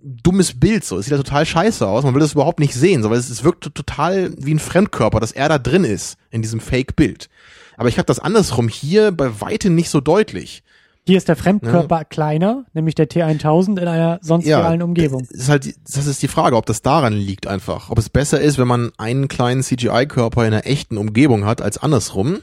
dummes 0.04 0.60
Bild 0.60 0.84
so. 0.84 0.98
Es 0.98 1.06
sieht 1.06 1.14
halt 1.14 1.26
total 1.26 1.46
scheiße 1.46 1.88
aus. 1.88 2.04
Man 2.04 2.14
will 2.14 2.20
das 2.22 2.34
überhaupt 2.34 2.60
nicht 2.60 2.74
sehen, 2.76 3.02
so, 3.02 3.10
weil 3.10 3.18
es, 3.18 3.30
es 3.30 3.44
wirkt 3.44 3.74
total 3.74 4.34
wie 4.38 4.54
ein 4.54 4.60
Fremdkörper, 4.60 5.20
dass 5.20 5.32
er 5.32 5.50
da 5.50 5.58
drin 5.58 5.86
ist 5.86 6.18
in 6.30 6.42
diesem 6.42 6.60
Fake-Bild. 6.60 7.30
Aber 7.78 7.90
ich 7.90 7.98
habe 7.98 8.06
das 8.06 8.20
andersrum 8.20 8.68
hier 8.68 9.12
bei 9.12 9.42
weitem 9.42 9.74
nicht 9.76 9.90
so 9.90 10.02
deutlich. 10.02 10.62
Hier 11.06 11.18
ist 11.18 11.28
der 11.28 11.36
Fremdkörper 11.36 12.06
kleiner, 12.06 12.66
nämlich 12.74 12.96
der 12.96 13.10
T1000 13.10 13.80
in 13.82 13.88
einer 13.88 14.20
sonst 14.22 14.46
realen 14.60 14.82
Umgebung. 14.82 15.26
Das 15.30 15.38
ist 15.40 15.50
halt, 15.50 15.66
die- 15.66 15.76
das 15.92 16.06
ist 16.06 16.22
die 16.22 16.28
Frage, 16.30 16.56
ob 16.56 16.66
das 16.66 16.82
daran 16.82 17.12
liegt 17.14 17.48
einfach. 17.48 17.90
Ob 17.90 17.98
es 17.98 18.10
besser 18.10 18.40
ist, 18.40 18.58
wenn 18.58 18.68
man 18.70 18.92
einen 18.98 19.28
kleinen 19.28 19.64
CGI-Körper 19.64 20.46
in 20.46 20.54
einer 20.54 20.66
echten 20.66 20.98
Umgebung 20.98 21.46
hat, 21.46 21.62
als 21.62 21.78
andersrum. 21.78 22.40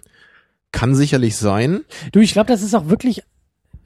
Kann 0.73 0.95
sicherlich 0.95 1.37
sein. 1.37 1.81
Du, 2.13 2.21
ich 2.21 2.33
glaube, 2.33 2.49
das 2.49 2.63
ist 2.63 2.75
auch 2.75 2.89
wirklich 2.89 3.23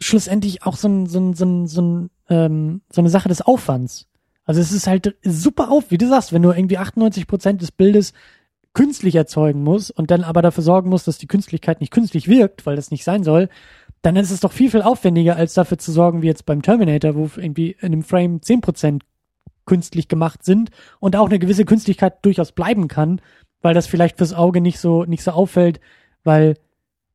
schlussendlich 0.01 0.65
auch 0.65 0.77
so, 0.77 0.89
ein, 0.89 1.07
so, 1.07 1.19
ein, 1.19 1.35
so, 1.35 1.45
ein, 1.45 1.67
so, 1.67 1.83
ein, 1.83 2.11
ähm, 2.29 2.81
so 2.91 3.01
eine 3.01 3.11
Sache 3.11 3.29
des 3.29 3.43
Aufwands. 3.43 4.07
Also 4.45 4.61
es 4.61 4.73
ist 4.73 4.87
halt 4.87 5.17
super 5.23 5.71
auf, 5.71 5.91
wie 5.91 5.99
du 5.99 6.09
sagst, 6.09 6.33
wenn 6.33 6.43
du 6.43 6.51
irgendwie 6.51 6.79
98 6.79 7.27
Prozent 7.27 7.63
des 7.63 7.73
Bildes 7.73 8.13
künstlich 8.75 9.15
erzeugen 9.15 9.63
musst 9.63 9.91
und 9.91 10.11
dann 10.11 10.25
aber 10.25 10.43
dafür 10.43 10.65
sorgen 10.65 10.91
musst, 10.91 11.07
dass 11.07 11.19
die 11.19 11.29
Künstlichkeit 11.29 11.81
nicht 11.81 11.93
künstlich 11.93 12.29
wirkt, 12.29 12.67
weil 12.67 12.77
das 12.77 12.91
nicht 12.91 13.05
sein 13.05 13.23
soll, 13.23 13.49
dann 14.03 14.17
ist 14.17 14.31
es 14.31 14.41
doch 14.41 14.53
viel, 14.53 14.71
viel 14.71 14.83
aufwendiger, 14.83 15.37
als 15.37 15.55
dafür 15.55 15.79
zu 15.79 15.93
sorgen, 15.93 16.21
wie 16.21 16.27
jetzt 16.27 16.45
beim 16.45 16.61
Terminator, 16.61 17.15
wo 17.15 17.31
irgendwie 17.37 17.71
in 17.81 17.87
einem 17.87 18.03
Frame 18.03 18.43
10 18.43 18.61
Prozent 18.61 19.05
künstlich 19.65 20.09
gemacht 20.09 20.45
sind 20.45 20.71
und 21.01 21.17
auch 21.17 21.27
eine 21.27 21.39
gewisse 21.39 21.65
Künstlichkeit 21.65 22.23
durchaus 22.23 22.53
bleiben 22.53 22.89
kann, 22.89 23.23
weil 23.63 23.73
das 23.73 23.87
vielleicht 23.87 24.19
fürs 24.19 24.35
Auge 24.35 24.61
nicht 24.61 24.79
so, 24.79 25.05
nicht 25.05 25.23
so 25.23 25.31
auffällt, 25.31 25.81
weil 26.23 26.57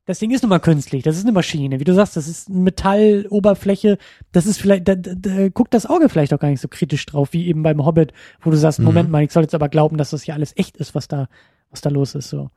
das 0.09 0.17
Ding 0.17 0.31
ist 0.31 0.41
nun 0.41 0.49
mal 0.49 0.57
künstlich, 0.59 1.03
das 1.03 1.17
ist 1.17 1.23
eine 1.23 1.31
Maschine. 1.33 1.79
Wie 1.79 1.83
du 1.83 1.93
sagst, 1.93 2.17
das 2.17 2.27
ist 2.27 2.49
eine 2.49 2.59
Metalloberfläche, 2.61 3.97
das 4.31 4.45
ist 4.45 4.59
vielleicht, 4.59 4.87
da, 4.87 4.95
da, 4.95 5.11
da 5.15 5.49
guckt 5.49 5.73
das 5.73 5.85
Auge 5.85 6.09
vielleicht 6.09 6.33
auch 6.33 6.39
gar 6.39 6.49
nicht 6.49 6.61
so 6.61 6.67
kritisch 6.67 7.05
drauf, 7.05 7.29
wie 7.31 7.47
eben 7.47 7.63
beim 7.63 7.85
Hobbit, 7.85 8.13
wo 8.41 8.49
du 8.49 8.57
sagst, 8.57 8.79
Mhm. 8.79 8.85
Moment 8.85 9.09
mal, 9.11 9.23
ich 9.23 9.31
soll 9.31 9.43
jetzt 9.43 9.55
aber 9.55 9.69
glauben, 9.69 9.97
dass 9.97 10.09
das 10.09 10.23
hier 10.23 10.33
alles 10.33 10.53
echt 10.55 10.77
ist, 10.77 10.95
was 10.95 11.07
da, 11.07 11.27
was 11.69 11.81
da 11.81 11.89
los 11.89 12.15
ist, 12.15 12.29
so. 12.29 12.49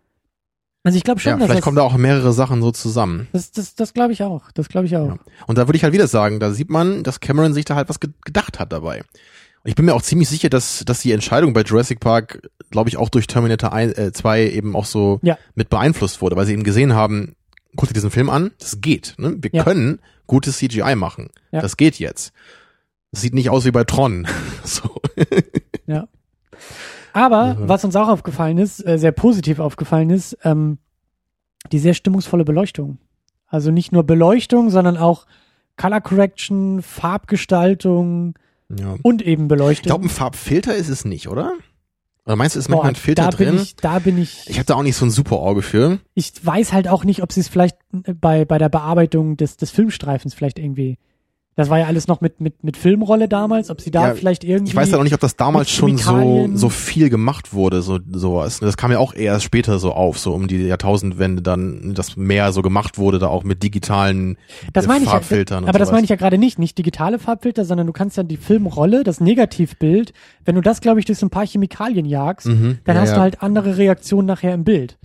Also 0.85 0.97
ich 0.97 1.05
glaube 1.05 1.21
schon, 1.21 1.31
Ja, 1.31 1.37
dass 1.37 1.45
vielleicht 1.47 1.59
das, 1.59 1.65
kommen 1.65 1.77
da 1.77 1.83
auch 1.83 1.97
mehrere 1.97 2.33
Sachen 2.33 2.61
so 2.63 2.73
zusammen. 2.73 3.29
das, 3.33 3.53
das, 3.53 3.75
das 3.75 3.93
glaube 3.95 4.13
ich 4.15 4.23
auch, 4.23 4.51
das 4.53 4.69
glaube 4.69 4.87
ich 4.87 4.97
auch. 4.97 5.09
Ja. 5.09 5.19
Und 5.47 5.59
da 5.59 5.69
würde 5.69 5.77
ich 5.77 5.85
halt 5.85 5.93
wieder 5.93 6.09
sagen, 6.09 6.41
da 6.41 6.51
sieht 6.53 6.71
man, 6.71 7.03
dass 7.05 7.21
Cameron 7.21 7.53
sich 7.55 7.65
da 7.67 7.77
halt 7.77 7.89
was 7.89 8.01
ge 8.01 8.11
gedacht 8.25 8.59
hat 8.59 8.73
dabei. 8.73 9.01
Und 9.65 9.69
ich 9.69 9.77
bin 9.77 9.85
mir 9.85 9.95
auch 9.95 10.03
ziemlich 10.03 10.29
sicher, 10.29 10.49
dass, 10.49 10.85
dass 10.85 11.01
die 11.01 11.13
Entscheidung 11.13 11.53
bei 11.53 11.63
Jurassic 11.63 12.01
Park, 12.01 12.49
glaube 12.73 12.89
ich, 12.89 12.97
auch 12.97 13.11
durch 13.11 13.29
Terminator 13.29 13.73
1, 13.73 13.93
äh, 13.97 14.13
2 14.13 14.49
eben 14.51 14.75
auch 14.75 14.87
so 14.87 15.21
Ja. 15.23 15.39
mit 15.55 15.69
beeinflusst 15.69 16.21
wurde, 16.21 16.35
weil 16.35 16.47
sie 16.47 16.53
eben 16.55 16.65
gesehen 16.65 16.95
haben, 16.95 17.37
guck 17.77 17.89
dir 17.89 17.95
diesen 17.95 18.11
Film 18.11 18.29
an, 18.31 18.51
das 18.59 18.81
geht. 18.81 19.15
Ne? 19.19 19.37
Wir 19.41 19.51
Ja. 19.53 19.65
können 19.65 20.01
gutes 20.27 20.59
CGI 20.59 20.95
machen. 20.97 21.31
Ja. 21.51 21.61
Das 21.61 21.77
geht 21.77 21.99
jetzt. 21.99 22.33
Das 23.11 23.21
sieht 23.23 23.35
nicht 23.35 23.51
aus 23.51 23.65
wie 23.65 23.71
bei 23.71 23.85
Tron. 23.85 24.27
so. 24.65 25.01
Aber 27.15 27.57
Ja. 27.61 27.69
was 27.69 27.85
uns 27.85 27.95
auch 27.97 28.09
aufgefallen 28.09 28.59
ist, 28.59 28.85
äh, 28.87 28.99
sehr 28.99 29.13
positiv 29.13 29.59
aufgefallen 29.59 30.11
ist, 30.11 30.37
ähm, 30.45 30.79
die 31.71 31.79
sehr 31.79 31.95
stimmungsvolle 31.95 32.45
Beleuchtung. 32.45 32.99
Also 33.47 33.71
nicht 33.71 33.93
nur 33.93 34.05
Beleuchtung, 34.05 34.71
sondern 34.71 34.97
auch 34.97 35.27
Color 35.77 36.01
Correction, 36.01 36.81
Farbgestaltung 36.83 38.35
ja. 38.75 38.97
und 39.03 39.21
eben 39.23 39.43
Ich 39.45 39.49
Beleuchtung. 39.49 39.85
glaube, 39.87 40.07
ein 40.07 40.11
Farbfilter 40.11 40.75
ist 40.75 40.89
es 40.89 41.05
nicht, 41.05 41.29
oder? 41.29 41.53
Oder 42.25 42.37
meinst 42.37 42.55
du, 42.55 42.61
ist 42.61 42.69
Boah, 42.69 42.77
manchmal 42.77 42.93
ein 42.93 42.97
Filter 42.97 43.23
da 43.25 43.31
drin? 43.31 43.55
bin 43.55 43.63
ich, 43.63 43.77
da 43.77 43.99
bin 43.99 44.19
ich, 44.19 44.49
ich 44.49 44.59
habe 44.59 44.67
da 44.67 44.75
auch 44.75 44.83
nicht 44.83 44.97
so 44.97 45.05
ein 45.05 45.11
super 45.11 45.37
Auge 45.37 45.63
für. 45.63 45.99
ich 46.15 46.33
weiß 46.45 46.73
halt 46.73 46.87
auch 46.89 47.05
nicht, 47.05 47.23
ob 47.23 47.33
sie 47.33 47.41
es 47.41 47.49
vielleicht 47.49 47.77
äh, 48.05 48.15
bei, 48.15 48.45
bei 48.45 48.59
der 48.59 48.69
Bearbeitung 48.69 49.37
des, 49.37 49.57
des 49.57 49.71
Filmstreifens 49.71 50.35
vielleicht 50.35 50.59
irgendwie, 50.59 50.99
das 51.55 51.69
war 51.69 51.79
ja 51.79 51.87
alles 51.87 52.09
noch 52.09 52.21
mit, 52.23 52.41
mit, 52.41 52.65
mit 52.65 52.77
Filmrolle 52.79 53.29
damals, 53.29 53.69
ob 53.69 53.81
sie 53.83 53.91
da 53.91 54.09
Ja, 54.09 54.15
vielleicht 54.15 54.43
irgendwie. 54.43 54.71
Ich 54.71 54.77
weiß 54.77 54.91
ja 54.91 54.99
auch 54.99 55.03
nicht, 55.03 55.13
ob 55.13 55.21
das 55.21 55.37
damals 55.37 55.71
schon 55.71 55.99
so, 55.99 56.49
so 56.55 56.69
viel 56.71 57.11
gemacht 57.11 57.53
wurde, 57.53 57.83
so 57.83 57.99
sowas. 58.11 58.61
Das 58.61 58.77
kam 58.79 58.91
ja 58.91 58.99
auch 58.99 59.15
erst 59.15 59.45
später 59.45 59.79
so 59.79 59.93
auf, 59.93 60.19
so 60.19 60.33
um 60.33 60.49
die 60.49 60.63
Jahrtausendwende 60.67 61.43
dann, 61.43 61.93
dass 61.95 62.17
mehr 62.17 62.53
so 62.53 62.63
gemacht 62.63 62.97
wurde, 62.97 63.19
da 63.19 63.27
auch 63.29 63.45
mit 63.45 63.63
digitalen 63.63 64.39
Das 64.73 64.87
äh, 64.87 64.89
meine 64.89 65.01
ich 65.01 65.07
ja, 65.07 65.13
Farbfiltern. 65.13 65.65
und 65.65 65.69
aber 65.69 65.79
das 65.79 65.89
sowas. 65.89 65.97
meine 65.99 66.05
ich 66.05 66.11
ja 66.11 66.17
gerade 66.17 66.39
nicht, 66.39 66.59
nicht 66.59 66.79
digitale 66.79 67.19
Farbfilter, 67.19 67.65
sondern 67.67 67.87
du 67.87 67.93
kannst 67.93 68.17
ja 68.17 68.23
die 68.23 68.39
Filmrolle, 68.39 69.05
das 69.05 69.21
Negativbild, 69.21 70.13
wenn 70.45 70.55
du 70.55 70.61
das, 70.63 70.81
glaube 70.81 71.01
ich, 71.01 71.07
durch 71.07 71.19
so 71.19 71.27
ein 71.27 71.31
paar 71.31 71.47
Chemikalien 71.47 72.07
jagst, 72.07 72.47
Mhm. 72.47 72.79
dann 72.85 72.97
ja, 72.97 73.03
hast 73.03 73.11
ja. 73.11 73.17
du 73.17 73.21
halt 73.21 73.43
andere 73.43 73.77
Reaktionen 73.77 74.27
nachher 74.27 74.55
im 74.55 74.65
Bild. 74.65 74.97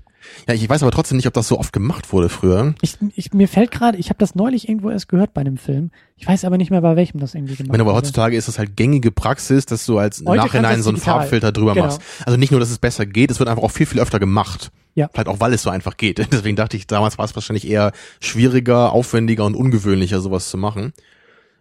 Ja, 0.47 0.53
ich 0.53 0.69
weiß 0.69 0.81
aber 0.83 0.91
trotzdem 0.91 1.17
nicht, 1.17 1.27
ob 1.27 1.33
das 1.33 1.47
so 1.47 1.59
oft 1.59 1.73
gemacht 1.73 2.13
wurde 2.13 2.29
früher. 2.29 2.73
Ich, 2.81 2.97
ich, 3.15 3.33
mir 3.33 3.47
fällt 3.47 3.71
gerade, 3.71 3.97
ich 3.97 4.09
habe 4.09 4.19
das 4.19 4.35
neulich 4.35 4.69
irgendwo 4.69 4.89
erst 4.89 5.09
gehört 5.09 5.33
bei 5.33 5.41
einem 5.41 5.57
Film. 5.57 5.91
Ich 6.15 6.27
weiß 6.27 6.45
aber 6.45 6.57
nicht 6.57 6.71
mehr, 6.71 6.81
bei 6.81 6.95
welchem 6.95 7.19
das 7.19 7.35
irgendwie 7.35 7.53
Ich 7.53 7.57
gemacht 7.59 7.71
meine, 7.71 7.83
aber 7.83 7.91
wurde. 7.91 7.97
heutzutage 7.99 8.37
ist 8.37 8.47
das 8.47 8.57
halt 8.59 8.75
gängige 8.77 9.11
Praxis, 9.11 9.65
dass 9.65 9.85
du 9.85 9.97
als 9.97 10.23
Heute 10.25 10.37
Nachhinein 10.37 10.81
so 10.81 10.89
einen 10.89 10.95
digital. 10.95 11.19
Farbfilter 11.21 11.51
drüber 11.51 11.73
Genau. 11.73 11.85
machst. 11.87 12.01
Also 12.25 12.37
nicht 12.37 12.51
nur, 12.51 12.59
dass 12.59 12.71
es 12.71 12.77
besser 12.79 13.05
geht, 13.05 13.29
es 13.31 13.39
wird 13.39 13.49
einfach 13.49 13.63
auch 13.63 13.71
viel, 13.71 13.85
viel 13.85 13.99
öfter 13.99 14.19
gemacht. 14.19 14.71
Ja. 14.95 15.09
Vielleicht 15.13 15.27
auch, 15.27 15.39
weil 15.39 15.53
es 15.53 15.61
so 15.61 15.69
einfach 15.69 15.97
geht. 15.97 16.19
Deswegen 16.31 16.55
dachte 16.55 16.77
ich, 16.77 16.87
damals 16.87 17.17
war 17.17 17.25
es 17.25 17.35
wahrscheinlich 17.35 17.67
eher 17.67 17.91
schwieriger, 18.19 18.91
aufwendiger 18.93 19.45
und 19.45 19.55
ungewöhnlicher, 19.55 20.21
sowas 20.21 20.49
zu 20.49 20.57
machen. 20.57 20.93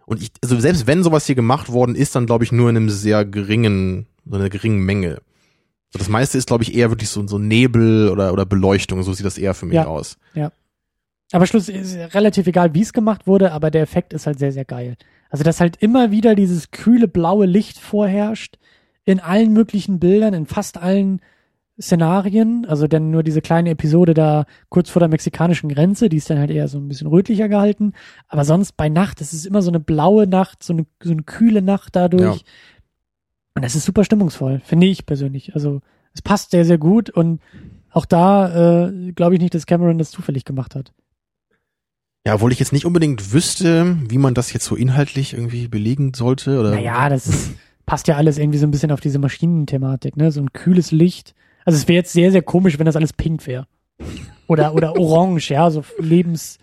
Und 0.05 0.21
ich, 0.21 0.31
also 0.41 0.57
selbst 0.59 0.87
wenn 0.87 1.03
sowas 1.03 1.25
hier 1.25 1.35
gemacht 1.35 1.69
worden 1.69 1.93
ist, 1.95 2.15
dann 2.15 2.25
glaube 2.25 2.43
ich 2.45 2.51
nur 2.51 2.69
in 2.69 2.77
einem 2.77 2.89
sehr 2.89 3.25
geringen, 3.25 4.07
so 4.25 4.37
einer 4.37 4.49
geringen 4.49 4.79
Menge. 4.79 5.19
So 5.91 5.99
das 5.99 6.09
meiste 6.09 6.37
ist, 6.37 6.47
glaube 6.47 6.63
ich, 6.63 6.75
eher 6.75 6.89
wirklich 6.91 7.09
so, 7.09 7.25
so 7.27 7.39
Nebel 7.39 8.09
oder, 8.09 8.33
oder 8.33 8.45
Beleuchtung. 8.45 9.03
So 9.03 9.13
sieht 9.13 9.25
das 9.25 9.37
eher 9.37 9.53
für 9.53 9.65
mich 9.65 9.75
Ja. 9.75 9.85
aus. 9.87 10.17
Aber 11.33 11.45
Schluss 11.45 11.67
ist 11.67 11.97
relativ 12.15 12.47
egal, 12.47 12.73
wie 12.73 12.81
es 12.81 12.93
gemacht 12.93 13.27
wurde, 13.27 13.51
aber 13.51 13.69
der 13.69 13.81
Effekt 13.81 14.13
ist 14.13 14.27
halt 14.27 14.39
sehr, 14.39 14.53
sehr 14.53 14.63
geil. 14.63 14.95
Also, 15.29 15.43
dass 15.43 15.59
halt 15.59 15.75
immer 15.81 16.09
wieder 16.09 16.35
dieses 16.35 16.71
kühle 16.71 17.09
blaue 17.09 17.45
Licht 17.45 17.79
vorherrscht 17.79 18.57
in 19.03 19.19
allen 19.19 19.51
möglichen 19.51 19.99
Bildern, 19.99 20.33
in 20.33 20.45
fast 20.45 20.77
allen 20.77 21.19
Szenarien. 21.79 22.65
Also 22.67 22.87
dann 22.87 23.11
nur 23.11 23.23
diese 23.23 23.41
kleine 23.41 23.69
Episode 23.71 24.13
da 24.13 24.45
kurz 24.69 24.89
vor 24.89 24.99
der 24.99 25.09
mexikanischen 25.09 25.69
Grenze, 25.69 26.09
die 26.09 26.17
ist 26.17 26.29
dann 26.29 26.39
halt 26.39 26.49
eher 26.49 26.67
so 26.67 26.77
ein 26.77 26.87
bisschen 26.87 27.07
rötlicher 27.07 27.49
gehalten. 27.49 27.93
Aber 28.27 28.45
sonst 28.45 28.77
bei 28.77 28.89
Nacht, 28.89 29.21
es 29.21 29.33
ist 29.33 29.45
immer 29.45 29.61
so 29.61 29.69
eine 29.69 29.79
blaue 29.79 30.27
Nacht, 30.27 30.63
so 30.63 30.73
eine, 30.73 30.85
so 31.03 31.11
eine 31.11 31.23
kühle 31.23 31.61
Nacht 31.61 31.95
dadurch. 31.95 32.37
Ja. 32.37 32.41
Und 33.57 33.65
das 33.65 33.75
ist 33.75 33.85
super 33.85 34.03
stimmungsvoll, 34.03 34.61
finde 34.63 34.85
ich 34.87 35.05
persönlich. 35.05 35.55
Also 35.55 35.81
es 36.13 36.21
passt 36.21 36.51
sehr, 36.51 36.63
sehr 36.63 36.77
gut 36.77 37.09
und 37.09 37.41
auch 37.91 38.05
da 38.05 38.85
äh, 38.87 39.11
glaube 39.13 39.33
ich 39.33 39.41
nicht, 39.41 39.55
dass 39.55 39.65
Cameron 39.65 39.97
das 39.97 40.11
zufällig 40.11 40.45
gemacht 40.45 40.75
hat. 40.75 40.93
Ja, 42.25 42.35
obwohl 42.35 42.51
ich 42.51 42.59
jetzt 42.59 42.71
nicht 42.71 42.85
unbedingt 42.85 43.33
wüsste, 43.33 43.97
wie 44.09 44.19
man 44.19 44.35
das 44.35 44.53
jetzt 44.53 44.65
so 44.65 44.75
inhaltlich 44.75 45.33
irgendwie 45.33 45.67
belegen 45.67 46.13
sollte. 46.13 46.59
Oder 46.59 46.71
Naja, 46.71 47.09
das 47.09 47.25
ist, 47.25 47.51
passt 47.87 48.07
ja 48.07 48.15
alles 48.15 48.37
irgendwie 48.37 48.59
so 48.59 48.67
ein 48.67 48.71
bisschen 48.71 48.91
auf 48.91 48.99
diese 48.99 49.17
Maschinenthematik, 49.17 50.17
ne? 50.17 50.31
So 50.31 50.41
ein 50.41 50.53
kühles 50.53 50.91
Licht. 50.91 51.33
Also 51.65 51.77
es 51.77 51.87
wäre 51.87 51.95
jetzt 51.97 52.13
sehr, 52.13 52.31
sehr 52.31 52.43
komisch, 52.43 52.77
wenn 52.77 52.85
das 52.85 52.95
alles 52.95 53.13
pink 53.13 53.47
wäre. 53.47 53.65
Oder, 54.45 54.75
oder 54.75 54.97
orange, 54.99 55.49
ja, 55.49 55.71
so 55.71 55.83
Lebens, 55.97 56.59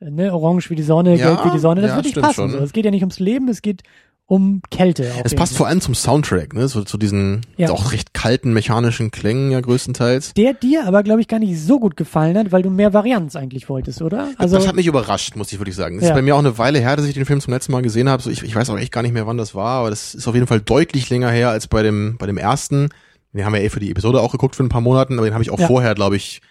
äh, 0.00 0.10
ne, 0.10 0.32
orange 0.32 0.70
wie 0.70 0.76
die 0.76 0.82
Sonne, 0.82 1.16
Ja, 1.16 1.34
gelb 1.34 1.44
wie 1.44 1.50
die 1.50 1.58
Sonne. 1.58 1.82
Das 1.82 1.90
ja, 1.90 1.96
würde 1.96 2.08
nicht 2.08 2.20
passen. 2.20 2.34
schon. 2.34 2.50
So. 2.52 2.58
Es 2.58 2.72
geht 2.72 2.84
ja 2.84 2.90
nicht 2.90 3.02
ums 3.02 3.18
Leben, 3.18 3.48
es 3.48 3.60
geht 3.60 3.82
um 4.28 4.60
Kälte. 4.70 5.10
Es 5.24 5.34
passt 5.34 5.56
vor 5.56 5.66
allem 5.66 5.80
zum 5.80 5.94
Soundtrack, 5.94 6.52
ne? 6.52 6.68
So 6.68 6.84
zu 6.84 6.98
diesen 6.98 7.46
Ja. 7.56 7.70
auch 7.70 7.92
recht 7.92 8.12
kalten 8.12 8.52
mechanischen 8.52 9.10
Klängen 9.10 9.50
ja 9.50 9.60
größtenteils. 9.60 10.34
Der 10.34 10.52
dir 10.52 10.86
aber, 10.86 11.02
glaube 11.02 11.22
ich, 11.22 11.28
gar 11.28 11.38
nicht 11.38 11.58
so 11.60 11.80
gut 11.80 11.96
gefallen 11.96 12.36
hat, 12.36 12.52
weil 12.52 12.60
du 12.60 12.68
mehr 12.68 12.92
Varianz 12.92 13.36
eigentlich 13.36 13.70
wolltest, 13.70 14.02
oder? 14.02 14.28
Also, 14.36 14.56
das 14.56 14.68
hat 14.68 14.76
mich 14.76 14.86
überrascht, 14.86 15.34
muss 15.34 15.50
ich 15.50 15.58
wirklich 15.58 15.74
sagen. 15.76 15.96
Das 15.96 16.04
Ja. 16.04 16.10
ist 16.10 16.14
bei 16.14 16.20
mir 16.22 16.34
auch 16.36 16.40
eine 16.40 16.58
Weile 16.58 16.78
her, 16.78 16.94
dass 16.94 17.06
ich 17.06 17.14
den 17.14 17.24
Film 17.24 17.40
zum 17.40 17.54
letzten 17.54 17.72
Mal 17.72 17.80
gesehen 17.80 18.08
habe. 18.10 18.22
So, 18.22 18.28
ich, 18.28 18.42
ich 18.42 18.54
weiß 18.54 18.68
auch 18.68 18.78
echt 18.78 18.92
gar 18.92 19.00
nicht 19.02 19.14
mehr, 19.14 19.26
wann 19.26 19.38
das 19.38 19.54
war, 19.54 19.80
aber 19.80 19.90
das 19.90 20.14
ist 20.14 20.28
auf 20.28 20.34
jeden 20.34 20.46
Fall 20.46 20.60
deutlich 20.60 21.08
länger 21.08 21.30
her 21.30 21.48
als 21.48 21.66
bei 21.66 21.82
dem 21.82 22.16
bei 22.18 22.26
dem 22.26 22.36
ersten. 22.36 22.90
Den 23.32 23.44
haben 23.46 23.54
wir 23.54 23.62
eh 23.62 23.70
für 23.70 23.80
die 23.80 23.90
Episode 23.90 24.20
auch 24.20 24.32
geguckt 24.32 24.56
für 24.56 24.62
ein 24.62 24.68
paar 24.68 24.80
Monaten, 24.82 25.14
aber 25.18 25.26
den 25.26 25.32
habe 25.34 25.42
ich 25.42 25.50
auch 25.50 25.58
Ja. 25.58 25.66
vorher, 25.68 25.94
glaube 25.94 26.16
ich, 26.16 26.42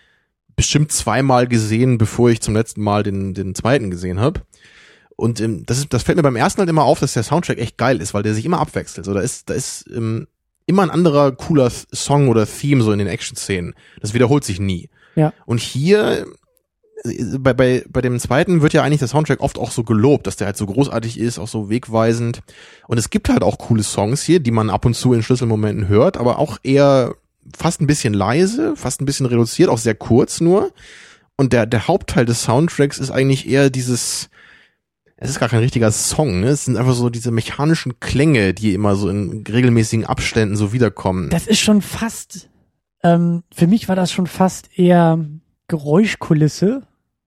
bestimmt 0.55 0.91
zweimal 0.91 1.47
gesehen, 1.47 1.99
bevor 1.99 2.32
ich 2.32 2.41
zum 2.41 2.55
letzten 2.55 2.82
Mal 2.82 3.03
den 3.03 3.36
den 3.36 3.53
zweiten 3.53 3.91
gesehen 3.91 4.19
habe. 4.19 4.41
Und 5.18 5.41
ähm, 5.41 5.65
das 5.65 5.80
ist 5.80 5.91
das 5.91 6.03
fällt 6.03 6.15
mir 6.15 6.24
beim 6.24 6.36
ersten 6.36 6.59
halt 6.59 6.70
immer 6.70 6.84
auf, 6.84 6.99
dass 6.99 7.13
der 7.13 7.24
Soundtrack 7.24 7.57
echt 7.57 7.78
geil 7.78 7.99
ist, 7.99 8.13
weil 8.13 8.24
der 8.24 8.36
sich 8.36 8.45
immer 8.45 8.59
abwechselt. 8.59 9.05
So, 9.05 9.13
da 9.13 9.20
ist 9.20 9.49
da 9.49 9.55
ist 9.55 9.86
ähm, 9.93 10.28
immer 10.68 10.84
ein 10.84 10.91
anderer 10.91 11.32
cooler 11.32 11.72
Song 11.91 12.30
oder 12.30 12.45
Theme 12.45 12.84
so 12.84 12.91
in 12.91 12.99
den 12.99 13.07
Action-Szenen. 13.07 13.74
Das 13.99 14.13
wiederholt 14.13 14.43
sich 14.43 14.59
nie. 14.59 14.89
Ja. 15.15 15.34
Und 15.47 15.59
hier 15.59 16.28
äh, 17.03 17.38
bei, 17.39 17.53
bei, 17.53 17.84
bei 17.89 18.01
dem 18.01 18.20
zweiten 18.20 18.61
wird 18.61 18.74
ja 18.74 18.84
eigentlich 18.84 18.99
der 18.99 19.07
Soundtrack 19.07 19.41
oft 19.41 19.57
auch 19.57 19.72
so 19.72 19.84
gelobt, 19.84 20.28
dass 20.28 20.36
der 20.36 20.45
halt 20.45 20.57
so 20.57 20.68
großartig 20.68 21.20
ist, 21.20 21.39
auch 21.39 21.47
so 21.47 21.70
wegweisend. 21.72 22.41
Und 22.88 22.99
es 22.99 23.09
gibt 23.09 23.30
halt 23.30 23.41
auch 23.41 23.57
coole 23.57 23.82
Songs 23.82 24.22
hier, 24.22 24.39
die 24.39 24.51
man 24.51 24.70
ab 24.70 24.86
und 24.86 24.93
zu 24.93 25.13
in 25.13 25.24
Schlüsselmomenten 25.24 25.88
hört, 25.88 26.18
aber 26.18 26.38
auch 26.38 26.59
eher 26.61 27.15
fast 27.57 27.82
ein 27.82 27.88
bisschen 27.88 28.13
leise, 28.13 28.76
fast 28.76 29.01
ein 29.01 29.05
bisschen 29.05 29.26
reduziert, 29.26 29.70
auch 29.70 29.80
sehr 29.80 29.95
kurz 29.95 30.41
nur. 30.41 30.72
Und 31.38 31.53
der, 31.53 31.65
der 31.65 31.88
Hauptteil 31.88 32.26
des 32.26 32.43
Soundtracks 32.43 32.99
ist 32.99 33.09
eigentlich 33.09 33.47
eher 33.47 33.70
dieses, 33.70 34.30
es 35.18 35.32
ist 35.32 35.39
gar 35.39 35.49
kein 35.49 35.59
richtiger 35.59 35.91
Song, 35.91 36.41
ne? 36.41 36.47
Es 36.49 36.65
sind 36.65 36.78
einfach 36.78 36.93
so 36.93 37.09
diese 37.09 37.32
mechanischen 37.32 37.99
Klänge, 37.99 38.53
die 38.53 38.74
immer 38.74 38.95
so 38.95 39.09
in 39.09 39.43
regelmäßigen 39.47 40.05
Abständen 40.05 40.55
so 40.55 40.74
wiederkommen. 40.74 41.30
das 41.30 41.47
ist 41.47 41.59
schon 41.59 41.82
fast, 41.82 42.49
ähm, 43.03 43.43
für 43.51 43.68
mich 43.68 43.89
war 43.89 43.95
das 43.95 44.11
schon 44.11 44.28
fast 44.28 44.78
eher 44.78 45.26
Geräuschkulisse. 45.68 46.84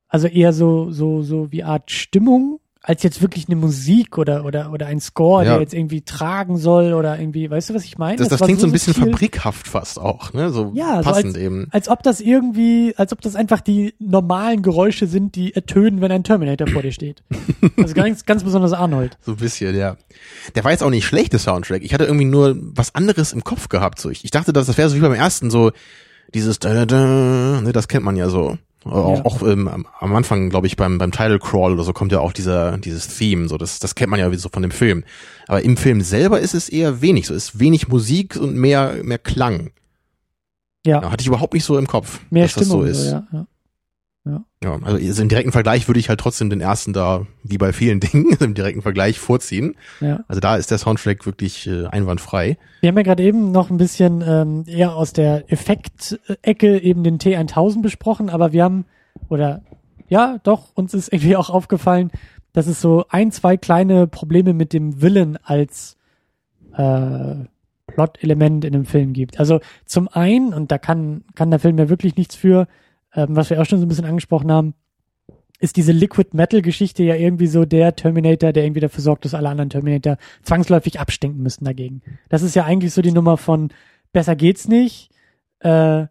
Also 0.09 0.27
eher 0.27 0.53
so, 0.53 0.91
so, 0.91 1.23
so 1.23 1.53
wie 1.53 1.63
Art 1.63 1.91
Stimmung, 1.91 2.59
als 2.83 3.03
jetzt 3.03 3.21
wirklich 3.21 3.47
eine 3.47 3.57
Musik 3.57 4.17
oder, 4.17 4.47
oder, 4.47 4.73
oder 4.73 4.87
ein 4.87 5.01
Score, 5.01 5.45
Ja. 5.45 5.53
der 5.53 5.61
jetzt 5.61 5.75
irgendwie 5.75 6.01
tragen 6.01 6.57
soll 6.57 6.95
oder 6.95 7.19
irgendwie, 7.19 7.51
weißt 7.51 7.69
du, 7.71 7.75
was 7.75 7.85
ich 7.85 7.99
meine? 7.99 8.17
das 8.17 8.29
das 8.29 8.41
war 8.41 8.47
klingt 8.47 8.59
so 8.61 8.67
ein 8.67 8.73
bisschen 8.73 8.95
subtil, 8.95 9.13
fabrikhaft 9.13 9.69
fast 9.69 9.99
auch, 9.99 10.33
ne? 10.33 10.49
So 10.51 10.73
Ja, 10.75 11.03
so 11.03 11.11
passend 11.11 11.35
als- 11.35 11.37
eben. 11.37 11.69
Als 11.73 11.89
ob 11.91 12.03
das 12.03 12.23
irgendwie, 12.23 12.95
als 12.97 13.13
ob 13.13 13.21
das 13.21 13.37
einfach 13.37 13.61
die 13.61 13.93
normalen 13.99 14.63
Geräusche 14.63 15.07
sind, 15.07 15.35
die 15.37 15.55
ertönen, 15.55 16.01
wenn 16.01 16.11
ein 16.11 16.25
Terminator 16.25 16.67
vor 16.69 16.81
dir 16.83 16.93
steht. 16.93 17.23
Also 17.77 17.95
ganz, 17.95 18.25
ganz 18.25 18.45
besonders 18.45 18.73
Arnold. 18.73 19.19
So 19.21 19.33
ein 19.33 19.37
bisschen, 19.37 19.77
ja. 19.77 19.97
Der 20.55 20.65
war 20.65 20.71
jetzt 20.71 20.83
auch 20.83 20.91
nicht 20.91 21.05
schlecht, 21.07 21.33
der 21.35 21.41
Soundtrack. 21.41 21.83
Ich 21.83 21.93
hatte 21.93 22.05
irgendwie 22.05 22.25
nur 22.25 22.57
was 22.59 22.95
anderes 22.95 23.33
im 23.35 23.45
Kopf 23.45 23.69
gehabt. 23.69 24.01
So, 24.01 24.09
ich, 24.11 24.25
ich 24.25 24.31
dachte, 24.31 24.53
dass 24.55 24.67
das 24.67 24.79
wäre 24.79 24.89
so 24.89 24.97
wie 24.97 25.01
beim 25.01 25.13
ersten, 25.15 25.51
so 25.51 25.71
dieses 26.35 26.59
da, 26.59 26.73
da, 26.73 26.87
da, 26.87 27.61
ne, 27.61 27.73
das 27.73 27.89
kennt 27.89 28.05
man 28.05 28.17
ja 28.17 28.29
so. 28.31 28.57
Auch, 28.85 29.17
Ja. 29.19 29.25
auch 29.27 29.43
ähm, 29.43 29.69
am- 29.69 29.87
Anfang, 30.15 30.49
glaube 30.49 30.67
ich, 30.67 30.77
beim, 30.77 30.97
beim 30.99 31.13
Title 31.13 31.39
Crawl 31.39 31.73
oder 31.75 31.83
so 31.85 31.93
kommt 31.93 32.13
ja 32.13 32.21
auch 32.21 32.33
dieser, 32.33 32.79
dieses 32.79 33.09
Theme, 33.19 33.49
so 33.49 33.59
das, 33.59 33.79
das 33.79 33.95
kennt 33.95 34.11
man 34.11 34.19
ja 34.21 34.33
so 34.39 34.49
von 34.49 34.63
dem 34.63 34.71
Film. 34.71 35.05
Aber 35.49 35.63
im 35.63 35.77
Film 35.77 36.01
selber 36.01 36.41
ist 36.41 36.55
es 36.55 36.69
eher 36.69 37.03
wenig, 37.03 37.27
so 37.27 37.35
ist 37.35 37.59
wenig 37.61 37.89
Musik 37.89 38.37
und 38.37 38.55
mehr, 38.57 38.95
mehr 39.03 39.19
Klang. 39.19 39.71
Ja, 40.87 41.03
Ja, 41.03 41.11
hatte 41.11 41.21
ich 41.21 41.27
überhaupt 41.27 41.53
nicht 41.53 41.65
so 41.65 41.77
im 41.77 41.87
Kopf, 41.87 42.21
mehr 42.31 42.45
dass 42.45 42.53
Stimmung. 42.53 42.87
das 42.87 42.97
so 42.99 43.05
ist. 43.05 43.13
ja, 43.13 43.27
ja. 43.33 43.47
Ja, 44.63 44.79
also 44.83 45.23
im 45.23 45.31
direkten 45.31 45.53
Vergleich 45.53 45.89
würde 45.89 46.01
ich 46.01 46.11
halt 46.11 46.21
trotzdem 46.21 46.51
den 46.51 46.61
ersten 46.61 46.93
da, 46.93 47.27
wie 47.43 47.57
bei 47.57 47.73
vielen 47.73 47.99
Dingen, 48.01 48.37
im 48.41 48.53
direkten 48.53 48.83
Vergleich 48.83 49.19
vorziehen. 49.19 49.75
ja. 50.01 50.23
Also 50.29 50.41
da 50.41 50.57
ist 50.57 50.71
der 50.71 50.77
Soundtrack 50.77 51.25
wirklich 51.25 51.67
äh, 51.67 51.87
einwandfrei. 51.87 52.59
Wir 52.81 52.89
haben 52.89 52.97
ja 52.99 53.03
gerade 53.03 53.23
eben 53.23 53.53
noch 53.53 53.71
ein 53.71 53.79
bisschen 53.79 54.23
ähm, 54.27 54.65
eher 54.67 54.95
aus 54.95 55.15
der 55.15 55.51
Effektecke 55.51 56.79
eben 56.79 57.03
den 57.05 57.19
T1000 57.19 57.81
besprochen, 57.81 58.29
aber 58.29 58.53
wir 58.53 58.65
haben, 58.65 58.85
oder 59.31 59.63
ja, 60.09 60.39
doch, 60.43 60.73
uns 60.75 60.93
ist 60.93 61.11
irgendwie 61.11 61.37
auch 61.37 61.49
aufgefallen, 61.49 62.11
dass 62.53 62.67
es 62.67 62.83
so 62.83 63.07
ein, 63.09 63.33
zwei 63.33 63.57
kleine 63.57 64.07
Probleme 64.07 64.53
mit 64.53 64.75
dem 64.75 65.01
Willen 65.01 65.39
als 65.43 65.97
äh, 66.77 67.35
Plot-Element 67.87 68.67
in 68.67 68.73
dem 68.73 68.85
Film 68.85 69.15
gibt. 69.15 69.39
Also 69.39 69.61
zum 69.87 70.09
einen, 70.09 70.53
und 70.53 70.71
da 70.71 70.77
kann, 70.77 71.25
kann 71.35 71.51
der 71.51 71.61
Film 71.61 71.79
ja 71.79 71.89
wirklich 71.89 72.17
nichts 72.17 72.37
für, 72.37 72.67
ähm, 73.15 73.37
was 73.37 73.51
wir 73.51 73.61
auch 73.61 73.67
schon 73.67 73.79
so 73.79 73.87
ein 73.87 73.89
bisschen 73.89 74.05
angesprochen 74.05 74.51
haben, 74.51 74.75
ist 75.59 75.77
diese 75.77 75.93
Liquid 75.93 76.31
Metal 76.33 76.63
Geschichte 76.63 77.03
ja 77.03 77.15
irgendwie 77.15 77.47
so 77.47 77.65
der 77.65 77.95
Terminator, 77.95 78.53
der 78.53 78.65
irgendwie 78.65 78.81
dafür 78.81 79.03
sorgt, 79.03 79.25
dass 79.25 79.35
alle 79.35 79.51
anderen 79.51 79.71
Terminator 79.71 80.17
zwangsläufig 80.43 80.99
abstinken 80.99 81.43
müssten 81.43 81.67
dagegen. 81.67 82.03
Das 82.31 82.43
ist 82.43 82.57
ja 82.57 82.65
eigentlich 82.65 82.95
so 82.95 83.03
die 83.03 83.13
Nummer 83.13 83.37
von 83.37 83.69
besser 84.13 84.37
geht's 84.37 84.69
nicht. 84.69 85.11
Äh, 85.61 86.07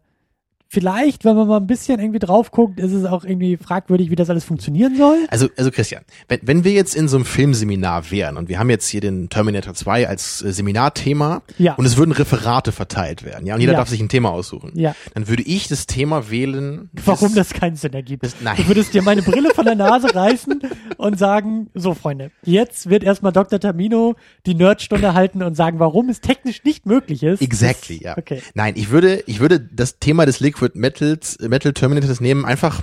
vielleicht, 0.74 1.24
wenn 1.24 1.34
man 1.34 1.48
mal 1.48 1.56
ein 1.56 1.66
bisschen 1.66 1.98
irgendwie 1.98 2.20
drauf 2.20 2.52
guckt, 2.52 2.78
ist 2.78 2.92
es 2.92 3.04
auch 3.04 3.24
irgendwie 3.24 3.56
fragwürdig, 3.56 4.08
wie 4.10 4.14
das 4.14 4.30
alles 4.30 4.44
funktionieren 4.44 4.96
soll. 4.96 5.18
Also, 5.28 5.48
also 5.56 5.72
Christian, 5.72 6.02
wenn, 6.28 6.38
wenn 6.44 6.64
wir 6.64 6.70
jetzt 6.70 6.94
in 6.94 7.08
so 7.08 7.16
einem 7.16 7.24
Filmseminar 7.26 8.08
wären 8.12 8.36
und 8.36 8.48
wir 8.48 8.60
haben 8.60 8.70
jetzt 8.70 8.86
hier 8.86 9.00
den 9.00 9.28
Terminator 9.28 9.74
2 9.74 10.06
als 10.08 10.42
äh, 10.42 10.52
Seminarthema 10.52 11.42
Ja. 11.58 11.74
und 11.74 11.84
es 11.86 11.96
würden 11.96 12.12
Referate 12.12 12.70
verteilt 12.70 13.24
werden, 13.24 13.46
ja, 13.46 13.54
und 13.56 13.60
jeder 13.60 13.72
Ja. 13.72 13.78
darf 13.80 13.88
sich 13.88 14.00
ein 14.00 14.08
Thema 14.08 14.30
aussuchen, 14.30 14.70
Ja. 14.76 14.94
dann 15.14 15.26
würde 15.26 15.42
ich 15.42 15.66
das 15.66 15.86
Thema 15.88 16.30
wählen. 16.30 16.88
Warum 17.04 17.34
das 17.34 17.52
keinen 17.52 17.74
Sinn 17.74 17.92
ergibt. 17.92 18.24
das- 18.24 18.36
nein. 18.40 18.56
Du 18.56 18.68
würdest 18.68 18.94
dir 18.94 19.02
meine 19.02 19.22
Brille 19.22 19.50
von 19.52 19.64
der 19.64 19.74
Nase 19.74 20.14
reißen 20.14 20.60
und 20.98 21.18
sagen, 21.18 21.68
so 21.74 21.94
Freunde, 21.94 22.30
jetzt 22.44 22.88
wird 22.88 23.02
erstmal 23.02 23.32
Dr. 23.32 23.58
Tamino 23.58 24.14
die 24.46 24.54
Nerdstunde 24.54 25.14
halten 25.14 25.42
und 25.42 25.56
sagen, 25.56 25.80
warum 25.80 26.08
es 26.10 26.20
technisch 26.20 26.62
nicht 26.62 26.86
möglich 26.86 27.24
ist. 27.24 27.42
Exactly, 27.42 27.96
Das- 27.96 28.04
ja. 28.04 28.18
Okay. 28.18 28.40
Nein, 28.54 28.74
ich 28.76 28.90
würde, 28.90 29.24
ich 29.26 29.40
würde 29.40 29.58
das 29.58 29.98
Thema 29.98 30.26
des 30.26 30.38
Liquid 30.38 30.59
Metals, 30.74 31.38
Metal 31.40 31.72
Terminators 31.72 32.20
nehmen, 32.20 32.44
einfach, 32.44 32.82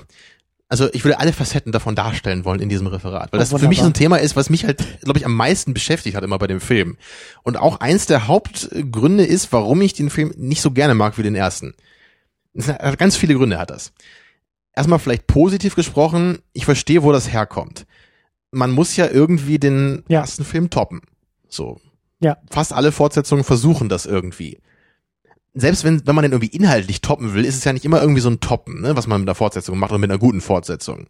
also 0.70 0.90
ich 0.94 1.04
würde 1.06 1.20
alle 1.20 1.34
Facetten 1.34 1.72
davon 1.72 1.96
darstellen 1.96 2.44
wollen 2.46 2.60
in 2.60 2.70
diesem 2.70 2.88
Referat, 2.88 3.32
weil 3.32 3.40
Oh, 3.40 3.42
das 3.44 3.58
für 3.60 3.68
mich 3.68 3.80
so 3.80 3.86
ein 3.86 3.94
Thema 3.94 4.18
ist, 4.18 4.36
was 4.36 4.50
mich 4.50 4.66
halt, 4.66 4.84
glaube 5.02 5.20
ich, 5.20 5.26
am 5.26 5.34
meisten 5.34 5.74
beschäftigt 5.74 6.16
hat 6.16 6.24
immer 6.24 6.38
bei 6.40 6.48
dem 6.48 6.60
Film. 6.60 6.98
Und 7.44 7.58
auch 7.58 7.80
eins 7.80 8.06
der 8.06 8.28
Hauptgründe 8.28 9.26
ist, 9.26 9.52
warum 9.54 9.82
ich 9.82 9.94
den 9.94 10.10
Film 10.10 10.34
nicht 10.38 10.62
so 10.62 10.72
gerne 10.72 10.94
mag 10.96 11.18
wie 11.18 11.24
den 11.24 11.36
ersten. 11.36 11.74
Es 12.54 12.68
hat 12.68 12.98
ganz 12.98 13.16
viele 13.16 13.36
Gründe 13.36 13.58
hat 13.60 13.70
das. 13.70 13.94
Erstmal 14.74 15.00
vielleicht 15.00 15.28
positiv 15.28 15.76
gesprochen, 15.76 16.40
ich 16.54 16.66
verstehe, 16.66 17.02
wo 17.04 17.12
das 17.12 17.32
herkommt. 17.32 17.86
Man 18.52 18.72
muss 18.72 18.96
ja 18.96 19.08
irgendwie 19.10 19.60
den 19.60 20.04
Ja. 20.08 20.22
ersten 20.22 20.44
Film 20.46 20.70
toppen. 20.70 21.02
So. 21.50 21.80
Ja. 22.20 22.38
Fast 22.50 22.74
alle 22.74 22.92
Fortsetzungen 22.92 23.44
versuchen 23.44 23.90
das 23.90 24.06
irgendwie 24.06 24.60
selbst 25.60 25.84
wenn, 25.84 26.05
wenn 26.05 26.16
man 26.16 26.24
den 26.24 26.32
irgendwie 26.32 26.55
inhaltlich 26.55 27.01
toppen 27.01 27.34
will, 27.34 27.45
ist 27.45 27.58
es 27.58 27.64
ja 27.64 27.74
nicht 27.74 27.86
immer 27.86 28.01
irgendwie 28.01 28.22
so 28.22 28.30
ein 28.30 28.39
Toppen, 28.39 28.82
ne, 28.82 28.95
was 28.95 29.08
man 29.08 29.22
mit 29.22 29.28
einer 29.28 29.36
Fortsetzung 29.36 29.78
macht 29.78 29.91
oder 29.91 29.99
mit 29.99 30.10
einer 30.10 30.20
guten 30.20 30.41
Fortsetzung. 30.41 31.08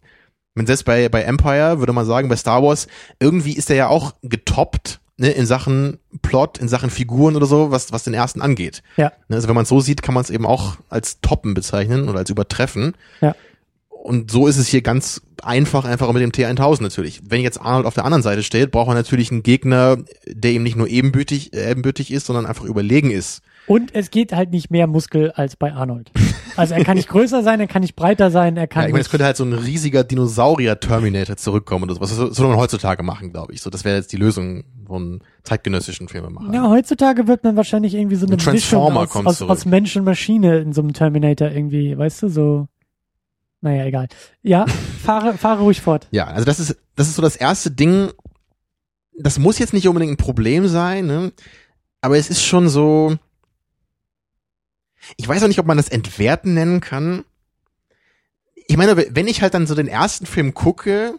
Wenn 0.54 0.66
selbst 0.66 0.84
bei, 0.84 1.08
bei 1.08 1.22
Empire, 1.22 1.78
würde 1.78 1.92
man 1.92 2.06
sagen, 2.06 2.28
bei 2.28 2.36
Star 2.36 2.62
Wars, 2.62 2.88
irgendwie 3.20 3.52
ist 3.52 3.68
der 3.68 3.76
ja 3.76 3.88
auch 3.88 4.14
getoppt, 4.22 5.00
ne, 5.18 5.30
in 5.30 5.46
Sachen 5.46 5.98
Plot, 6.22 6.58
in 6.58 6.68
Sachen 6.68 6.90
Figuren 6.90 7.36
oder 7.36 7.46
so, 7.46 7.70
was, 7.70 7.92
was 7.92 8.04
den 8.04 8.14
ersten 8.14 8.40
angeht. 8.40 8.82
Ja. 8.96 9.12
Ne, 9.28 9.36
Also 9.36 9.48
wenn 9.48 9.54
man 9.54 9.64
es 9.64 9.68
so 9.68 9.80
sieht, 9.80 10.02
kann 10.02 10.14
man 10.14 10.24
es 10.24 10.30
eben 10.30 10.46
auch 10.46 10.76
als 10.88 11.20
Toppen 11.20 11.54
bezeichnen 11.54 12.08
oder 12.08 12.18
als 12.18 12.30
Übertreffen. 12.30 12.94
Ja. 13.20 13.34
Und 13.90 14.30
so 14.30 14.46
ist 14.46 14.56
es 14.56 14.68
hier 14.68 14.80
ganz 14.80 15.20
einfach, 15.42 15.84
einfach 15.84 16.10
mit 16.12 16.22
dem 16.22 16.30
T1000 16.30 16.82
natürlich. 16.82 17.20
Wenn 17.28 17.42
jetzt 17.42 17.60
Arnold 17.60 17.84
auf 17.84 17.94
der 17.94 18.04
anderen 18.04 18.22
Seite 18.22 18.42
steht, 18.42 18.70
braucht 18.70 18.88
er 18.88 18.94
natürlich 18.94 19.30
einen 19.30 19.42
Gegner, 19.42 19.98
der 20.26 20.52
ihm 20.52 20.62
nicht 20.62 20.76
nur 20.76 20.88
ebenbürtig, 20.88 21.52
äh, 21.52 21.70
ebenbürtig 21.70 22.10
ist, 22.12 22.26
sondern 22.26 22.46
einfach 22.46 22.64
überlegen 22.64 23.10
ist. 23.10 23.42
Und 23.68 23.94
es 23.94 24.10
geht 24.10 24.32
halt 24.32 24.50
nicht 24.50 24.70
mehr 24.70 24.86
Muskel 24.86 25.30
als 25.32 25.54
bei 25.56 25.72
Arnold. 25.72 26.10
Also 26.56 26.74
er 26.74 26.82
kann 26.84 26.96
nicht 26.96 27.08
größer 27.08 27.42
sein, 27.42 27.60
er 27.60 27.68
kann 27.68 27.82
nicht 27.82 27.94
breiter 27.94 28.30
sein, 28.30 28.56
er 28.56 28.66
kann 28.66 28.82
Ja, 28.82 28.88
ich 28.88 28.92
meine, 28.92 29.02
es 29.02 29.10
könnte 29.10 29.24
halt 29.24 29.36
so 29.36 29.44
ein 29.44 29.52
riesiger 29.52 30.02
Dinosaurier-Terminator 30.02 31.36
zurückkommen 31.36 31.84
oder 31.84 31.94
sowas. 31.94 32.10
Das 32.10 32.18
würde 32.38 32.48
man 32.48 32.56
heutzutage 32.56 33.02
machen, 33.02 33.30
glaube 33.32 33.52
ich. 33.52 33.60
So, 33.60 33.70
das 33.70 33.84
wäre 33.84 33.96
jetzt 33.96 34.12
die 34.12 34.16
Lösung 34.16 34.64
von 34.86 35.20
zeitgenössischen 35.44 36.08
Filmemachern. 36.08 36.52
ja, 36.52 36.68
heutzutage 36.68 37.28
wird 37.28 37.44
man 37.44 37.56
wahrscheinlich 37.56 37.94
irgendwie 37.94 38.16
so 38.16 38.26
eine 38.26 38.36
Ein 38.36 38.38
Transformer 38.38 39.02
Mischung 39.02 39.26
aus, 39.26 39.42
aus, 39.42 39.50
aus 39.50 39.64
Mensch 39.66 39.94
und 39.96 40.04
Maschine 40.04 40.58
in 40.58 40.72
so 40.72 40.80
einem 40.80 40.94
Terminator 40.94 41.50
irgendwie, 41.50 41.96
weißt 41.96 42.22
du, 42.24 42.28
so. 42.28 42.68
Naja, 43.60 43.84
egal. 43.84 44.08
Ja, 44.42 44.66
fahre, 45.04 45.36
fahre 45.36 45.62
ruhig 45.62 45.80
fort. 45.80 46.08
Ja, 46.10 46.26
also 46.26 46.44
das 46.44 46.58
ist, 46.58 46.76
das 46.96 47.08
ist 47.08 47.16
so 47.16 47.22
das 47.22 47.36
erste 47.36 47.70
Ding. 47.70 48.10
Das 49.16 49.38
muss 49.38 49.58
jetzt 49.58 49.74
nicht 49.74 49.86
unbedingt 49.88 50.12
ein 50.12 50.16
Problem 50.16 50.66
sein, 50.68 51.06
ne? 51.06 51.32
Aber 52.00 52.16
es 52.16 52.30
ist 52.30 52.42
schon 52.42 52.68
so. 52.68 53.16
Ich 55.16 55.26
weiß 55.28 55.42
auch 55.42 55.48
nicht, 55.48 55.58
ob 55.58 55.66
man 55.66 55.76
das 55.76 55.88
Entwerten 55.88 56.54
nennen 56.54 56.80
kann. 56.80 57.24
Ich 58.66 58.76
meine, 58.76 58.96
wenn 58.96 59.26
ich 59.28 59.40
halt 59.42 59.54
dann 59.54 59.66
so 59.66 59.74
den 59.74 59.88
ersten 59.88 60.26
Film 60.26 60.52
gucke, 60.54 61.14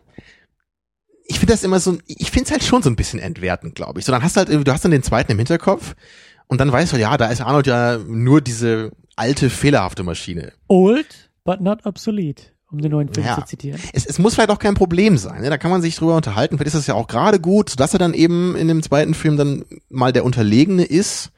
ich 1.26 1.40
finde 1.40 1.54
das 1.54 1.64
immer 1.64 1.80
so, 1.80 1.98
ich 2.06 2.32
finde 2.32 2.46
es 2.46 2.52
halt 2.52 2.64
schon 2.64 2.82
so 2.84 2.90
ein 2.90 2.96
bisschen 2.96 3.20
entwertend, 3.20 3.76
glaube 3.76 4.00
ich. 4.00 4.06
So, 4.06 4.12
dann 4.12 4.24
hast 4.24 4.36
du 4.36 4.40
halt, 4.40 4.68
du 4.68 4.72
hast 4.72 4.84
dann 4.84 4.92
den 4.92 5.04
zweiten 5.04 5.32
im 5.32 5.38
Hinterkopf 5.38 5.96
und 6.48 6.60
dann 6.60 6.72
weißt 6.72 6.94
du, 6.94 6.98
ja, 6.98 7.18
da 7.18 7.28
ist 7.28 7.42
Arnold 7.42 7.68
ja 7.68 7.98
nur 7.98 8.42
diese 8.42 8.92
alte, 9.16 9.50
fehlerhafte 9.50 10.04
Maschine. 10.04 10.54
Old, 10.68 11.30
but 11.44 11.62
not 11.62 11.86
obsolete, 11.86 12.44
um 12.72 12.80
den 12.82 12.92
neuen 12.92 13.14
Film 13.14 13.26
Ja. 13.28 13.36
zu 13.36 13.46
zitieren. 13.46 13.80
es, 13.94 14.06
es 14.06 14.18
muss 14.18 14.34
vielleicht 14.36 14.50
auch 14.50 14.60
kein 14.60 14.74
Problem 14.76 15.18
sein. 15.18 15.42
Ne? 15.42 15.50
Da 15.50 15.58
kann 15.58 15.72
man 15.72 15.82
sich 15.82 15.96
drüber 15.96 16.16
unterhalten. 16.16 16.58
Vielleicht 16.58 16.74
ist 16.76 16.82
das 16.82 16.88
ja 16.88 16.94
auch 16.96 17.08
gerade 17.08 17.40
gut, 17.40 17.70
sodass 17.70 17.94
er 17.94 18.00
dann 18.00 18.14
eben 18.14 18.56
in 18.56 18.68
dem 18.68 18.82
zweiten 18.82 19.14
Film 19.14 19.38
dann 19.38 19.66
mal 19.90 20.12
der 20.14 20.24
Unterlegene 20.26 20.84
ist. 20.86 21.32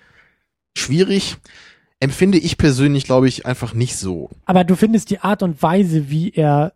Schwierig. 0.78 1.38
Empfinde 2.02 2.38
ich 2.40 2.58
persönlich, 2.58 3.06
glaube 3.06 3.28
ich, 3.30 3.46
einfach 3.46 3.74
nicht 3.74 3.96
so. 3.96 4.30
Aber 4.46 4.64
du 4.66 4.76
findest 4.76 5.10
die 5.10 5.20
Art 5.20 5.44
und 5.44 5.62
Weise, 5.64 6.10
wie 6.10 6.32
er 6.32 6.74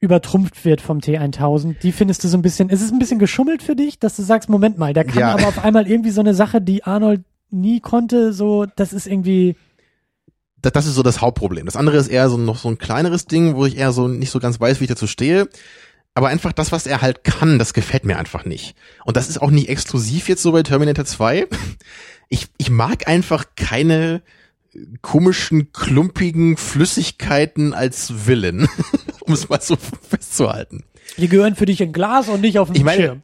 übertrumpft 0.00 0.64
wird 0.64 0.80
vom 0.80 0.98
T1000, 0.98 1.78
die 1.80 1.92
findest 1.92 2.24
du 2.24 2.28
so 2.28 2.36
ein 2.36 2.42
bisschen, 2.42 2.68
ist 2.68 2.82
es 2.82 2.90
ein 2.90 2.98
bisschen 2.98 3.18
geschummelt 3.18 3.62
für 3.62 3.76
dich, 3.76 3.98
dass 3.98 4.16
du 4.16 4.22
sagst, 4.22 4.48
Moment 4.48 4.76
mal, 4.78 4.92
der 4.92 5.04
kann 5.04 5.18
Ja. 5.18 5.32
aber 5.34 5.46
auf 5.46 5.64
einmal 5.64 5.86
irgendwie 5.88 6.10
so 6.10 6.20
eine 6.20 6.34
Sache, 6.34 6.60
die 6.60 6.84
Arnold 6.84 7.22
nie 7.50 7.80
konnte, 7.80 8.32
so, 8.32 8.66
das 8.76 8.92
ist 8.92 9.06
irgendwie, 9.06 9.56
Das, 10.60 10.72
das 10.72 10.86
ist 10.86 10.94
so 10.96 11.02
das 11.02 11.20
Hauptproblem. 11.20 11.64
Das 11.66 11.76
andere 11.76 11.96
ist 11.98 12.08
eher 12.08 12.28
so 12.28 12.36
noch 12.36 12.58
so 12.58 12.68
ein 12.68 12.78
kleineres 12.78 13.26
Ding, 13.26 13.56
wo 13.56 13.64
ich 13.66 13.76
eher 13.78 13.92
so 13.92 14.08
nicht 14.08 14.30
so 14.30 14.38
ganz 14.40 14.58
weiß, 14.60 14.80
wie 14.80 14.84
ich 14.84 14.90
dazu 14.90 15.06
stehe. 15.06 15.48
Aber 16.14 16.28
einfach 16.28 16.52
das, 16.52 16.72
was 16.72 16.86
er 16.86 17.02
halt 17.02 17.24
kann, 17.24 17.58
das 17.58 17.74
gefällt 17.74 18.04
mir 18.06 18.18
einfach 18.18 18.46
nicht. 18.46 18.74
Und 19.04 19.16
das 19.18 19.28
ist 19.28 19.36
auch 19.40 19.50
nicht 19.50 19.68
exklusiv 19.68 20.28
jetzt 20.30 20.42
so 20.42 20.52
bei 20.52 20.62
Terminator 20.62 21.04
2. 21.04 21.46
Ich, 22.30 22.48
ich 22.58 22.70
mag 22.70 23.06
einfach 23.06 23.44
keine 23.54 24.22
komischen, 25.02 25.72
klumpigen 25.72 26.56
Flüssigkeiten 26.56 27.74
als 27.74 28.26
Villain, 28.26 28.68
um 29.20 29.34
es 29.34 29.48
mal 29.48 29.60
so 29.60 29.76
festzuhalten. 30.08 30.84
die 31.16 31.28
gehören 31.28 31.54
für 31.56 31.66
dich 31.66 31.80
in 31.80 31.92
Glas 31.92 32.28
und 32.28 32.40
nicht 32.40 32.58
auf 32.58 32.68
dem 32.68 32.76
Ich 32.76 32.84
meine, 32.84 33.02
Schirm. 33.02 33.22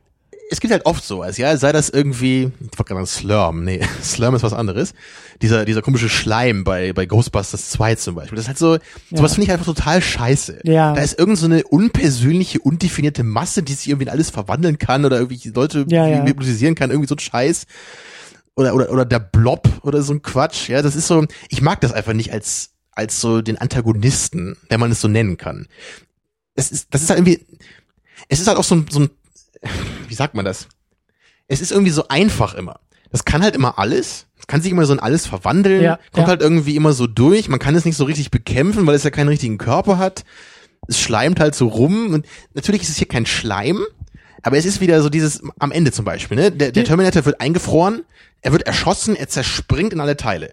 es 0.50 0.60
gibt 0.60 0.72
halt 0.72 0.86
oft 0.86 1.04
sowas, 1.04 1.38
ja, 1.38 1.56
sei 1.56 1.72
das 1.72 1.88
irgendwie, 1.88 2.50
ich 2.60 2.78
wollte 2.78 2.94
gerade 2.94 3.06
Slurm, 3.06 3.64
nee, 3.64 3.80
Slurm 4.02 4.34
ist 4.34 4.42
was 4.42 4.52
anderes. 4.52 4.94
Dieser, 5.40 5.64
dieser 5.64 5.82
komische 5.82 6.08
Schleim 6.08 6.62
bei, 6.62 6.92
bei 6.92 7.04
Ghostbusters 7.06 7.70
2 7.70 7.96
zum 7.96 8.14
Beispiel. 8.14 8.36
Das 8.36 8.44
ist 8.44 8.48
halt 8.48 8.58
so, 8.58 8.78
sowas 9.10 9.34
finde 9.34 9.46
ich 9.46 9.52
einfach 9.52 9.66
total 9.66 10.00
scheiße. 10.00 10.60
Ja. 10.64 10.92
Da 10.94 11.02
ist 11.02 11.18
irgend 11.18 11.36
so 11.38 11.46
eine 11.46 11.64
unpersönliche, 11.64 12.60
undefinierte 12.60 13.24
Masse, 13.24 13.62
die 13.64 13.72
sich 13.74 13.88
irgendwie 13.88 14.04
in 14.04 14.10
alles 14.10 14.30
verwandeln 14.30 14.78
kann 14.78 15.04
oder 15.04 15.18
irgendwie 15.18 15.48
Leute 15.48 15.84
Ja, 15.88 16.06
ja. 16.06 16.24
hypnotisieren 16.24 16.74
kann, 16.76 16.90
irgendwie 16.90 17.08
so 17.08 17.16
ein 17.16 17.18
Scheiß. 17.20 17.64
Oder, 18.54 18.74
oder, 18.74 18.90
oder 18.90 19.04
der 19.04 19.18
Blob 19.18 19.68
oder 19.82 20.02
so 20.02 20.12
ein 20.12 20.22
Quatsch, 20.22 20.68
ja, 20.68 20.82
das 20.82 20.94
ist 20.94 21.06
so, 21.06 21.24
ich 21.48 21.62
mag 21.62 21.80
das 21.80 21.92
einfach 21.92 22.12
nicht 22.12 22.32
als, 22.32 22.70
als 22.90 23.20
so 23.20 23.40
den 23.40 23.56
Antagonisten, 23.56 24.56
wenn 24.68 24.80
man 24.80 24.92
es 24.92 25.00
so 25.00 25.08
nennen 25.08 25.38
kann. 25.38 25.68
Es 26.54 26.70
ist, 26.70 26.88
das 26.90 27.02
ist 27.02 27.08
halt 27.08 27.20
irgendwie, 27.20 27.46
es 28.28 28.40
ist 28.40 28.46
halt 28.46 28.58
auch 28.58 28.64
so 28.64 28.74
ein, 28.74 28.86
so 28.90 29.00
ein 29.00 29.10
wie 30.08 30.14
sagt 30.14 30.34
man 30.34 30.44
das? 30.44 30.68
Es 31.48 31.60
ist 31.60 31.72
irgendwie 31.72 31.90
so 31.90 32.08
einfach 32.08 32.54
immer. 32.54 32.80
Das 33.10 33.24
kann 33.24 33.42
halt 33.42 33.54
immer 33.54 33.78
alles. 33.78 34.26
Es 34.38 34.46
kann 34.46 34.62
sich 34.62 34.72
immer 34.72 34.86
so 34.86 34.92
in 34.92 35.00
alles 35.00 35.26
verwandeln. 35.26 35.82
Ja, 35.82 35.98
kommt 36.12 36.26
ja. 36.26 36.28
halt 36.28 36.40
irgendwie 36.40 36.76
immer 36.76 36.92
so 36.92 37.06
durch. 37.06 37.48
Man 37.48 37.58
kann 37.58 37.74
es 37.74 37.84
nicht 37.84 37.96
so 37.96 38.04
richtig 38.04 38.30
bekämpfen, 38.30 38.86
weil 38.86 38.94
es 38.94 39.02
ja 39.02 39.10
keinen 39.10 39.28
richtigen 39.28 39.58
Körper 39.58 39.98
hat. 39.98 40.24
Es 40.88 40.98
schleimt 40.98 41.38
halt 41.38 41.54
so 41.54 41.68
rum. 41.68 42.14
Und 42.14 42.26
natürlich 42.54 42.82
ist 42.82 42.88
es 42.88 42.96
hier 42.96 43.08
kein 43.08 43.26
Schleim. 43.26 43.84
Aber 44.42 44.56
es 44.56 44.64
ist 44.64 44.80
wieder 44.80 45.00
so 45.02 45.08
dieses, 45.08 45.42
am 45.58 45.72
Ende 45.72 45.92
zum 45.92 46.04
Beispiel, 46.04 46.36
ne? 46.36 46.50
Der, 46.50 46.72
der 46.72 46.84
Terminator 46.84 47.24
wird 47.24 47.40
eingefroren, 47.40 48.02
er 48.40 48.52
wird 48.52 48.62
erschossen, 48.64 49.14
er 49.16 49.28
zerspringt 49.28 49.92
in 49.92 50.00
alle 50.00 50.16
Teile. 50.16 50.52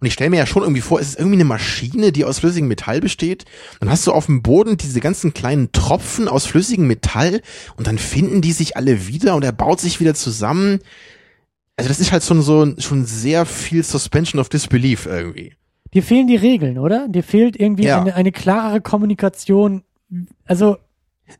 Und 0.00 0.06
ich 0.06 0.12
stelle 0.12 0.30
mir 0.30 0.36
ja 0.38 0.46
schon 0.46 0.62
irgendwie 0.62 0.80
vor, 0.80 1.00
es 1.00 1.08
ist 1.08 1.18
irgendwie 1.18 1.36
eine 1.36 1.44
Maschine, 1.44 2.12
die 2.12 2.24
aus 2.24 2.38
flüssigem 2.40 2.68
Metall 2.68 3.00
besteht. 3.00 3.44
Dann 3.80 3.90
hast 3.90 4.06
du 4.06 4.12
auf 4.12 4.26
dem 4.26 4.42
Boden 4.42 4.76
diese 4.76 5.00
ganzen 5.00 5.34
kleinen 5.34 5.72
Tropfen 5.72 6.28
aus 6.28 6.46
flüssigem 6.46 6.86
Metall 6.86 7.40
und 7.76 7.86
dann 7.88 7.98
finden 7.98 8.40
die 8.40 8.52
sich 8.52 8.76
alle 8.76 9.08
wieder 9.08 9.34
und 9.34 9.44
er 9.44 9.50
baut 9.52 9.80
sich 9.80 9.98
wieder 9.98 10.14
zusammen. 10.14 10.78
Also 11.76 11.88
das 11.88 11.98
ist 12.00 12.12
halt 12.12 12.22
schon 12.22 12.42
so 12.42 12.74
schon 12.78 13.06
sehr 13.06 13.44
viel 13.46 13.82
Suspension 13.82 14.40
of 14.40 14.48
Disbelief 14.48 15.06
irgendwie. 15.06 15.54
Dir 15.94 16.02
fehlen 16.02 16.26
die 16.28 16.36
Regeln, 16.36 16.78
oder? 16.78 17.08
Dir 17.08 17.22
fehlt 17.24 17.58
irgendwie 17.58 17.84
Ja. 17.84 18.00
eine, 18.00 18.14
eine 18.14 18.30
klarere 18.30 18.80
Kommunikation. 18.80 19.82
Also, 20.44 20.76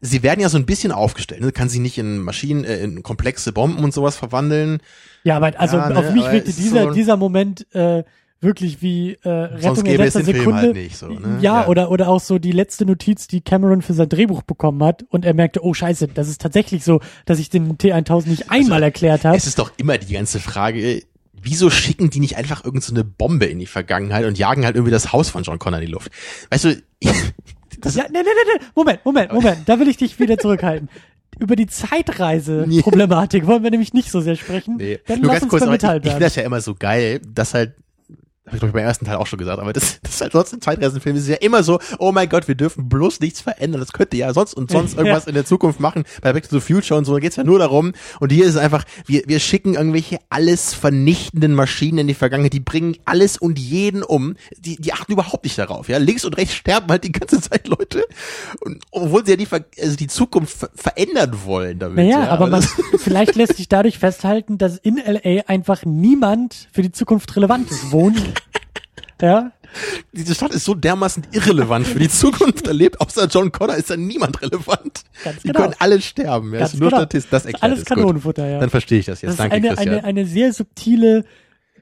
Sie 0.00 0.22
werden 0.22 0.40
ja 0.40 0.48
so 0.48 0.58
ein 0.58 0.66
bisschen 0.66 0.92
aufgestellt. 0.92 1.40
Ne? 1.40 1.52
Kann 1.52 1.68
sie 1.68 1.78
nicht 1.78 1.98
in 1.98 2.18
Maschinen, 2.18 2.64
äh, 2.64 2.78
in 2.82 3.02
komplexe 3.02 3.52
Bomben 3.52 3.82
und 3.84 3.92
sowas 3.94 4.16
verwandeln. 4.16 4.78
ja, 5.24 5.36
aber 5.36 5.58
also 5.58 5.76
Ja, 5.76 5.88
ne, 5.90 5.96
auf 5.98 6.12
mich 6.12 6.30
wirkte 6.30 6.52
dieser, 6.52 6.84
so- 6.84 6.90
dieser 6.92 7.16
Moment 7.16 7.66
äh, 7.74 8.04
wirklich 8.40 8.82
wie 8.82 9.14
äh, 9.24 9.28
Rettung 9.28 9.60
Sonst 9.62 9.78
in 9.80 9.84
gäbe 9.86 10.04
es 10.04 10.14
letzter 10.14 10.30
Film 10.30 10.36
Sekunde. 10.44 10.60
halt 10.60 10.74
nicht 10.76 10.96
so, 10.96 11.08
ne? 11.08 11.38
Ja, 11.40 11.66
oder 11.66 11.90
oder 11.90 12.08
auch 12.08 12.20
so 12.20 12.38
die 12.38 12.52
letzte 12.52 12.86
Notiz, 12.86 13.26
die 13.26 13.40
Cameron 13.40 13.82
für 13.82 13.94
sein 13.94 14.08
Drehbuch 14.08 14.42
bekommen 14.42 14.82
hat 14.84 15.04
und 15.08 15.24
er 15.24 15.34
merkte, 15.34 15.64
oh 15.64 15.74
Scheiße, 15.74 16.06
das 16.08 16.28
ist 16.28 16.40
tatsächlich 16.40 16.84
so, 16.84 17.00
dass 17.26 17.40
ich 17.40 17.50
den 17.50 17.76
T1000 17.78 18.28
nicht 18.28 18.50
einmal 18.50 18.82
erklärt 18.82 19.20
habe. 19.24 19.34
Also, 19.34 19.42
Es 19.42 19.46
ist 19.48 19.58
doch 19.58 19.72
immer 19.76 19.98
die 19.98 20.12
ganze 20.14 20.38
Frage, 20.38 21.02
wieso 21.40 21.68
schicken 21.70 22.10
die 22.10 22.20
nicht 22.20 22.36
einfach 22.36 22.64
irgendeine 22.64 22.86
so 22.86 22.94
eine 22.94 23.04
Bombe 23.04 23.46
in 23.46 23.58
die 23.58 23.66
Vergangenheit 23.66 24.24
und 24.24 24.38
jagen 24.38 24.64
halt 24.64 24.76
irgendwie 24.76 24.92
das 24.92 25.12
Haus 25.12 25.30
von 25.30 25.42
John 25.42 25.58
Connor 25.58 25.80
in 25.80 25.86
die 25.86 25.92
Luft? 25.92 26.12
Weißt 26.50 26.64
du, 26.64 26.76
das, 27.80 27.94
Ja, 27.94 28.04
nee, 28.04 28.18
nee, 28.18 28.24
nee, 28.24 28.58
nee. 28.58 28.64
Moment, 28.74 29.04
Moment, 29.04 29.32
Moment. 29.32 29.58
Da 29.66 29.78
will 29.78 29.88
ich 29.88 29.96
dich 29.96 30.18
wieder 30.18 30.38
zurückhalten. 30.38 30.88
Über 31.38 31.54
die 31.56 31.66
Zeitreise-Problematik 31.66 33.46
wollen 33.46 33.62
wir 33.62 33.70
nämlich 33.70 33.92
nicht 33.94 34.10
so 34.10 34.20
sehr 34.20 34.34
sprechen. 34.36 34.76
nee, 34.76 34.98
Dann 35.06 35.20
nur 35.20 35.28
lass 35.28 35.40
ganz 35.40 35.42
uns 35.44 35.50
kurz, 35.50 35.60
beim 35.62 35.68
aber 35.90 35.96
ich, 35.98 36.04
ich 36.04 36.10
finde 36.10 36.24
das 36.24 36.36
ja 36.36 36.42
immer 36.42 36.60
so 36.60 36.74
geil, 36.74 37.20
dass 37.32 37.54
halt 37.54 37.74
habe 38.48 38.56
ich 38.56 38.60
glaube 38.60 38.70
ich 38.70 38.74
beim 38.74 38.84
ersten 38.84 39.04
Teil 39.04 39.16
auch 39.16 39.26
schon 39.26 39.38
gesagt, 39.38 39.58
aber 39.58 39.72
das, 39.72 40.00
das 40.02 40.14
ist 40.14 40.20
halt 40.20 40.32
sonst 40.32 40.52
in 40.52 40.60
Zeitreisenfilmen 40.60 41.20
ist 41.20 41.28
ja 41.28 41.36
immer 41.36 41.62
so, 41.62 41.78
oh 41.98 42.12
mein 42.12 42.28
Gott, 42.28 42.48
wir 42.48 42.54
dürfen 42.54 42.88
bloß 42.88 43.20
nichts 43.20 43.40
verändern, 43.40 43.80
das 43.80 43.92
könnte 43.92 44.16
ja 44.16 44.32
sonst 44.32 44.54
und 44.54 44.70
sonst 44.70 44.94
irgendwas 44.96 45.26
in 45.26 45.34
der 45.34 45.44
Zukunft 45.44 45.80
machen. 45.80 46.04
Bei 46.22 46.32
Back 46.32 46.48
to 46.48 46.58
the 46.58 46.60
Future 46.60 46.98
und 46.98 47.04
so, 47.04 47.14
da 47.14 47.20
geht's 47.20 47.36
ja 47.36 47.44
nur 47.44 47.58
darum 47.58 47.92
und 48.20 48.32
hier 48.32 48.44
ist 48.44 48.54
es 48.54 48.56
einfach, 48.56 48.84
wir, 49.06 49.22
wir 49.26 49.40
schicken 49.40 49.74
irgendwelche 49.74 50.18
alles 50.30 50.74
vernichtenden 50.74 51.54
Maschinen 51.54 51.98
in 51.98 52.06
die 52.08 52.14
Vergangenheit, 52.14 52.52
die 52.52 52.60
bringen 52.60 52.96
alles 53.04 53.36
und 53.36 53.58
jeden 53.58 54.02
um, 54.02 54.34
die, 54.58 54.76
die 54.76 54.92
achten 54.92 55.12
überhaupt 55.12 55.44
nicht 55.44 55.58
darauf, 55.58 55.88
ja, 55.88 55.98
links 55.98 56.24
und 56.24 56.36
rechts 56.36 56.54
sterben 56.54 56.88
halt 56.88 57.04
die 57.04 57.12
ganze 57.12 57.40
Zeit 57.48 57.68
Leute 57.68 58.04
und 58.60 58.82
obwohl 58.90 59.24
sie 59.24 59.32
ja 59.32 59.36
die, 59.36 59.46
Ver 59.46 59.64
also 59.80 59.96
die 59.96 60.06
Zukunft 60.06 60.56
ver 60.56 60.70
verändern 60.74 61.38
wollen 61.44 61.78
damit. 61.78 61.96
Naja, 61.96 62.24
ja, 62.24 62.28
aber 62.30 62.46
man, 62.46 62.62
vielleicht 62.98 63.36
lässt 63.36 63.56
sich 63.56 63.68
dadurch 63.68 63.98
festhalten, 63.98 64.58
dass 64.58 64.78
in 64.78 64.96
LA 64.96 65.42
einfach 65.46 65.84
niemand 65.84 66.68
für 66.72 66.82
die 66.82 66.92
Zukunft 66.92 67.34
relevant 67.36 67.70
ist, 67.70 67.92
wohnt. 67.92 68.37
Ja, 69.20 69.52
diese 70.12 70.34
Stadt 70.34 70.52
ist 70.54 70.64
so 70.64 70.74
dermaßen 70.74 71.26
irrelevant 71.32 71.86
für 71.86 71.98
die 71.98 72.08
Zukunft 72.08 72.66
erlebt, 72.66 73.00
außer 73.00 73.26
John 73.26 73.52
Connor 73.52 73.76
ist 73.76 73.90
da 73.90 73.96
niemand 73.96 74.40
relevant. 74.42 75.02
Ganz 75.24 75.42
die 75.42 75.48
genau. 75.48 75.60
können 75.60 75.74
alle 75.78 76.00
sterben. 76.00 76.52
Ja, 76.52 76.60
Ganz 76.60 76.74
ist 76.74 76.80
nur 76.80 76.90
genau. 76.90 77.02
Statist, 77.02 77.28
das 77.32 77.44
erklärt 77.46 77.62
alles. 77.62 77.84
Kanonenfutter, 77.84 78.48
ja. 78.48 78.60
Dann 78.60 78.70
verstehe 78.70 79.00
ich 79.00 79.06
das 79.06 79.20
jetzt. 79.22 79.30
das 79.32 79.36
Danke, 79.38 79.56
eine, 79.56 79.68
Christian. 79.68 79.88
eine, 79.96 80.04
eine 80.04 80.26
sehr 80.26 80.52
subtile 80.52 81.24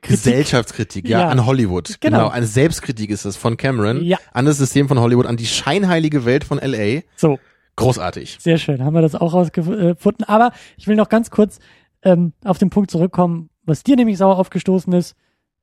Kritik. 0.02 0.24
Gesellschaftskritik, 0.24 1.08
ja, 1.08 1.20
Ja. 1.20 1.28
an 1.28 1.46
Hollywood. 1.46 2.00
Genau. 2.00 2.18
Genau. 2.18 2.28
Eine 2.30 2.46
Selbstkritik 2.46 3.10
ist 3.10 3.24
das 3.24 3.36
von 3.36 3.56
Cameron. 3.56 4.02
Ja. 4.02 4.18
An 4.32 4.44
das 4.46 4.58
System 4.58 4.88
von 4.88 4.98
Hollywood, 4.98 5.26
an 5.26 5.36
die 5.36 5.46
scheinheilige 5.46 6.24
Welt 6.24 6.44
von 6.44 6.58
LA. 6.58 7.02
So, 7.16 7.38
Großartig. 7.76 8.38
sehr 8.40 8.58
schön. 8.58 8.82
Haben 8.84 8.94
wir 8.94 9.02
das 9.02 9.14
auch 9.14 9.34
rausgefunden. 9.34 10.24
Aber 10.26 10.52
ich 10.76 10.86
will 10.86 10.96
noch 10.96 11.08
ganz 11.08 11.30
kurz 11.30 11.58
ähm, 12.02 12.32
auf 12.44 12.58
den 12.58 12.70
Punkt 12.70 12.90
zurückkommen, 12.90 13.50
was 13.64 13.82
dir 13.82 13.96
nämlich 13.96 14.18
sauer 14.18 14.38
aufgestoßen 14.38 14.92
ist. 14.92 15.14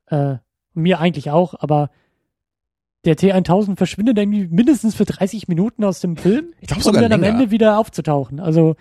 Äh, 0.07 0.35
mir 0.73 0.99
eigentlich 0.99 1.29
auch, 1.31 1.53
aber 1.59 1.89
der 3.05 3.17
T1000 3.17 3.75
verschwindet 3.77 4.17
irgendwie 4.17 4.47
mindestens 4.47 4.95
für 4.95 5.05
30 5.05 5.47
Minuten 5.47 5.83
aus 5.83 5.99
dem 5.99 6.15
Film. 6.17 6.53
Ich 6.61 6.67
glaube 6.67 6.79
um 6.79 6.83
sogar 6.83 7.01
dann 7.01 7.11
am 7.13 7.21
länger. 7.21 7.33
Ende 7.39 7.51
wieder 7.51 7.77
aufzutauchen. 7.77 8.39
Also 8.39 8.75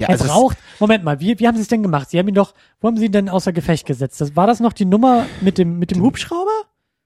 Ja, 0.00 0.06
er 0.06 0.10
also 0.10 0.24
es- 0.24 0.30
braucht, 0.30 0.56
Moment 0.78 1.04
mal, 1.04 1.20
wie, 1.20 1.38
wie 1.40 1.46
haben 1.48 1.56
sie 1.56 1.62
es 1.62 1.68
denn 1.68 1.82
gemacht? 1.82 2.10
Sie 2.10 2.18
haben 2.18 2.28
ihn 2.28 2.34
doch, 2.34 2.54
wo 2.80 2.88
haben 2.88 2.96
sie 2.96 3.06
ihn 3.06 3.12
denn 3.12 3.28
außer 3.28 3.52
Gefecht 3.52 3.86
gesetzt? 3.86 4.20
Das, 4.20 4.36
war 4.36 4.46
das 4.46 4.60
noch 4.60 4.72
die 4.72 4.84
Nummer 4.84 5.26
mit 5.40 5.58
dem, 5.58 5.78
mit 5.78 5.90
dem 5.90 6.00
Hubschrauber? 6.02 6.50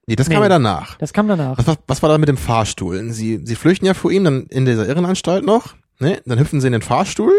nee, 0.07 0.16
das 0.16 0.28
Nee. 0.28 0.35
kam 0.35 0.43
ja 0.43 0.49
danach. 0.51 0.99
Das 0.99 1.14
kam 1.14 1.28
danach. 1.28 1.57
Was, 1.59 1.66
was, 1.66 1.78
was 1.87 2.03
war 2.03 2.11
da 2.11 2.18
mit 2.18 2.28
dem 2.28 2.37
Fahrstuhl? 2.37 3.11
Sie, 3.12 3.41
sie 3.43 3.55
flüchten 3.57 3.87
ja 3.87 3.95
vor 3.95 4.11
ihm, 4.12 4.24
dann 4.24 4.47
in 4.49 4.66
dieser 4.66 4.87
Irrenanstalt 4.87 5.47
noch, 5.47 5.74
ne? 5.99 6.20
Dann 6.26 6.39
hüpfen 6.39 6.61
sie 6.61 6.66
in 6.66 6.72
den 6.74 6.82
Fahrstuhl 6.82 7.32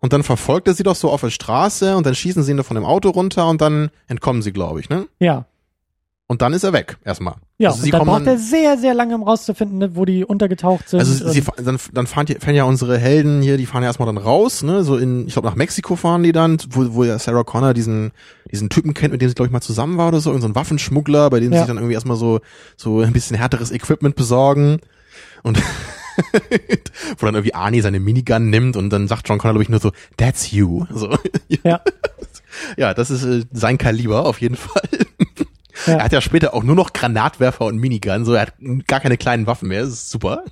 und 0.00 0.12
dann 0.12 0.22
verfolgt 0.22 0.68
er 0.68 0.74
sie 0.74 0.82
doch 0.82 0.96
so 0.96 1.10
auf 1.10 1.20
der 1.22 1.30
Straße 1.30 1.96
und 1.96 2.06
dann 2.06 2.14
schießen 2.14 2.42
sie 2.42 2.50
ihn 2.52 2.56
da 2.56 2.62
von 2.62 2.74
dem 2.76 2.84
Auto 2.84 3.10
runter 3.10 3.48
und 3.48 3.60
dann 3.60 3.90
entkommen 4.06 4.42
sie, 4.42 4.52
glaube 4.52 4.80
ich, 4.80 4.88
ne? 4.88 5.06
Ja. 5.18 5.46
Und 6.30 6.42
dann 6.42 6.52
ist 6.52 6.62
er 6.62 6.74
weg, 6.74 6.98
erstmal. 7.06 7.36
Ja, 7.56 7.70
also 7.70 7.78
und 7.78 7.84
sie 7.86 7.90
dann 7.90 8.04
braucht 8.04 8.20
dann, 8.26 8.34
er 8.34 8.38
sehr, 8.38 8.76
sehr 8.76 8.92
lange, 8.92 9.14
um 9.14 9.22
rauszufinden, 9.22 9.78
ne, 9.78 9.96
wo 9.96 10.04
die 10.04 10.26
untergetaucht 10.26 10.86
sind. 10.86 11.00
also 11.00 11.26
sie, 11.30 11.42
dann, 11.56 11.78
dann 11.94 12.06
fahren, 12.06 12.26
die, 12.26 12.34
fahren 12.34 12.54
ja 12.54 12.64
unsere 12.64 12.98
Helden 12.98 13.40
hier, 13.40 13.56
die 13.56 13.64
fahren 13.64 13.82
ja 13.82 13.88
erstmal 13.88 14.04
dann 14.06 14.18
raus, 14.18 14.62
ne, 14.62 14.84
so 14.84 14.98
in, 14.98 15.26
ich 15.26 15.32
glaube 15.32 15.48
nach 15.48 15.54
Mexiko 15.56 15.96
fahren 15.96 16.22
die 16.22 16.32
dann, 16.32 16.58
wo, 16.68 16.92
wo 16.94 17.04
ja 17.04 17.18
Sarah 17.18 17.44
Connor 17.44 17.72
diesen, 17.72 18.12
diesen 18.52 18.68
Typen 18.68 18.92
kennt, 18.92 19.12
mit 19.12 19.22
dem 19.22 19.28
sie 19.30 19.34
glaube 19.34 19.46
ich 19.46 19.52
mal 19.52 19.62
zusammen 19.62 19.96
war 19.96 20.08
oder 20.08 20.20
so, 20.20 20.28
irgend 20.30 20.42
so 20.44 20.54
Waffenschmuggler, 20.54 21.30
bei 21.30 21.40
dem 21.40 21.48
sie 21.48 21.54
Ja. 21.54 21.60
sich 21.62 21.68
dann 21.68 21.78
irgendwie 21.78 21.94
erstmal 21.94 22.18
so, 22.18 22.40
so 22.76 23.00
ein 23.00 23.14
bisschen 23.14 23.36
härteres 23.38 23.72
Equipment 23.72 24.14
besorgen 24.14 24.80
und 25.42 25.58
wo 27.18 27.26
dann 27.26 27.34
irgendwie 27.34 27.54
Arnie 27.54 27.80
seine 27.80 28.00
Minigun 28.00 28.50
nimmt 28.50 28.76
und 28.76 28.90
dann 28.90 29.08
sagt 29.08 29.28
John 29.28 29.38
Connor 29.38 29.54
glaube 29.54 29.62
ich 29.62 29.68
nur 29.68 29.80
so, 29.80 29.92
that's 30.16 30.50
you, 30.50 30.86
so. 30.90 31.16
ja, 31.64 31.80
Ja, 32.76 32.94
das 32.94 33.10
ist 33.10 33.24
äh, 33.24 33.44
sein 33.52 33.78
Kaliber 33.78 34.26
auf 34.26 34.40
jeden 34.40 34.56
Fall. 34.56 34.88
Ja. 35.86 35.94
Er 35.94 36.04
hat 36.04 36.12
ja 36.12 36.20
später 36.20 36.54
auch 36.54 36.64
nur 36.64 36.74
noch 36.74 36.92
Granatwerfer 36.92 37.64
und 37.64 37.78
Minigun, 37.78 38.24
so 38.24 38.34
er 38.34 38.42
hat 38.42 38.54
gar 38.86 39.00
keine 39.00 39.16
kleinen 39.16 39.46
Waffen 39.46 39.68
mehr, 39.68 39.82
das 39.82 39.90
ist 39.90 40.10
super. 40.10 40.44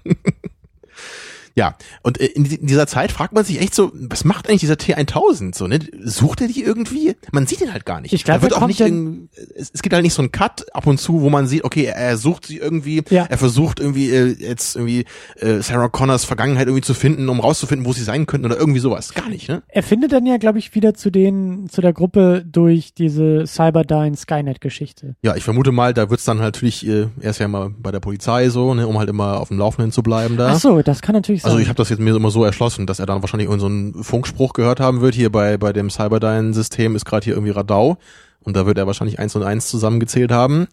Ja, 1.57 1.75
und 2.03 2.21
äh, 2.21 2.27
in 2.27 2.45
die- 2.45 2.57
in 2.57 2.67
dieser 2.67 2.87
Zeit 2.87 3.11
fragt 3.11 3.33
man 3.33 3.43
sich 3.45 3.61
echt 3.61 3.75
so, 3.75 3.91
was 3.95 4.25
macht 4.25 4.49
eigentlich 4.49 4.61
dieser 4.61 4.75
T1000 4.75 5.55
so, 5.57 5.67
ne? 5.67 5.79
Sucht 6.05 6.41
er 6.43 6.49
die 6.49 6.63
irgendwie? 6.63 7.17
Man 7.33 7.47
sieht 7.47 7.61
ihn 7.63 7.73
halt 7.73 7.85
gar 7.87 8.01
nicht. 8.01 8.13
Ich 8.13 8.25
glaub, 8.25 8.37
Da 8.39 8.43
wird 8.43 8.53
er 8.53 8.63
auch 8.63 8.67
nicht 8.67 8.81
irgend- 8.81 9.31
es, 9.57 9.71
es 9.73 9.83
gibt 9.83 9.95
halt 9.95 10.03
nicht 10.05 10.13
so 10.15 10.23
einen 10.23 10.33
Cut 10.33 10.67
ab 10.75 10.87
und 10.87 10.99
zu, 11.01 11.23
wo 11.23 11.31
man 11.31 11.47
sieht, 11.47 11.65
okay, 11.65 11.85
er, 11.85 11.97
er 11.97 12.17
sucht 12.19 12.47
sie 12.47 12.59
irgendwie, 12.59 13.03
Ja. 13.11 13.25
er 13.29 13.39
versucht 13.39 13.81
irgendwie 13.81 14.11
äh, 14.11 14.37
jetzt 14.39 14.77
irgendwie 14.77 15.05
äh, 15.41 15.61
Sarah 15.63 15.89
Connors 15.89 16.25
Vergangenheit 16.25 16.67
irgendwie 16.67 16.83
zu 16.85 16.95
finden, 16.95 17.29
um 17.29 17.41
rauszufinden, 17.41 17.87
wo 17.87 17.93
sie 17.93 18.03
sein 18.05 18.27
könnten 18.27 18.47
oder 18.47 18.59
irgendwie 18.59 18.81
sowas. 18.81 19.15
Gar 19.15 19.29
nicht, 19.31 19.49
ne? 19.49 19.63
er 19.69 19.83
findet 19.83 20.13
dann 20.13 20.27
ja, 20.27 20.37
glaube 20.37 20.59
ich, 20.59 20.75
wieder 20.75 20.95
zu 20.95 21.11
den, 21.11 21.69
zu 21.71 21.81
der 21.81 21.93
Gruppe 21.93 22.45
durch 22.47 22.93
diese 22.95 23.47
Cyberdyne 23.47 24.17
Skynet-Geschichte. 24.17 25.17
Ja, 25.23 25.35
ich 25.37 25.45
vermute 25.45 25.73
mal, 25.73 25.95
da 25.95 26.11
wird's 26.11 26.25
dann 26.25 26.41
halt 26.41 26.55
natürlich, 26.55 26.87
äh, 26.87 27.07
er 27.21 27.31
ist 27.31 27.39
ja 27.41 27.49
mal 27.49 27.71
bei 27.71 27.91
der 27.93 28.01
Polizei 28.01 28.49
so, 28.51 28.75
ne, 28.75 28.87
um 28.87 28.99
halt 28.99 29.09
immer 29.09 29.41
auf 29.41 29.49
dem 29.49 29.59
Laufenden 29.59 29.93
zu 29.93 30.03
bleiben 30.03 30.37
da. 30.37 30.49
Ach 30.51 30.61
so, 30.61 30.83
das 30.83 31.03
kann 31.03 31.15
natürlich 31.15 31.43
sein. 31.43 31.46
Also 31.47 31.59
ich 31.59 31.69
habe 31.69 31.77
das 31.77 31.89
jetzt 31.89 32.01
mir 32.01 32.15
immer 32.15 32.31
so 32.31 32.45
erschlossen, 32.45 32.87
dass 32.87 32.99
er 32.99 33.07
dann 33.07 33.23
wahrscheinlich 33.23 33.49
irgendeinen 33.49 33.95
so 33.95 34.03
Funkspruch 34.03 34.53
gehört 34.53 34.81
haben 34.81 35.01
wird. 35.01 35.15
Hier 35.15 35.31
bei, 35.31 35.57
bei 35.57 35.73
dem 35.73 35.91
Cyberdyne-System 35.91 36.97
ist 36.97 37.05
gerade 37.05 37.25
hier 37.25 37.35
irgendwie 37.35 37.53
Radau 37.53 37.99
und 38.43 38.57
da 38.57 38.67
wird 38.67 38.79
er 38.79 38.87
wahrscheinlich 38.87 39.19
eins 39.19 39.37
und 39.37 39.43
eins 39.43 39.69
zusammengezählt 39.69 40.33
haben 40.33 40.67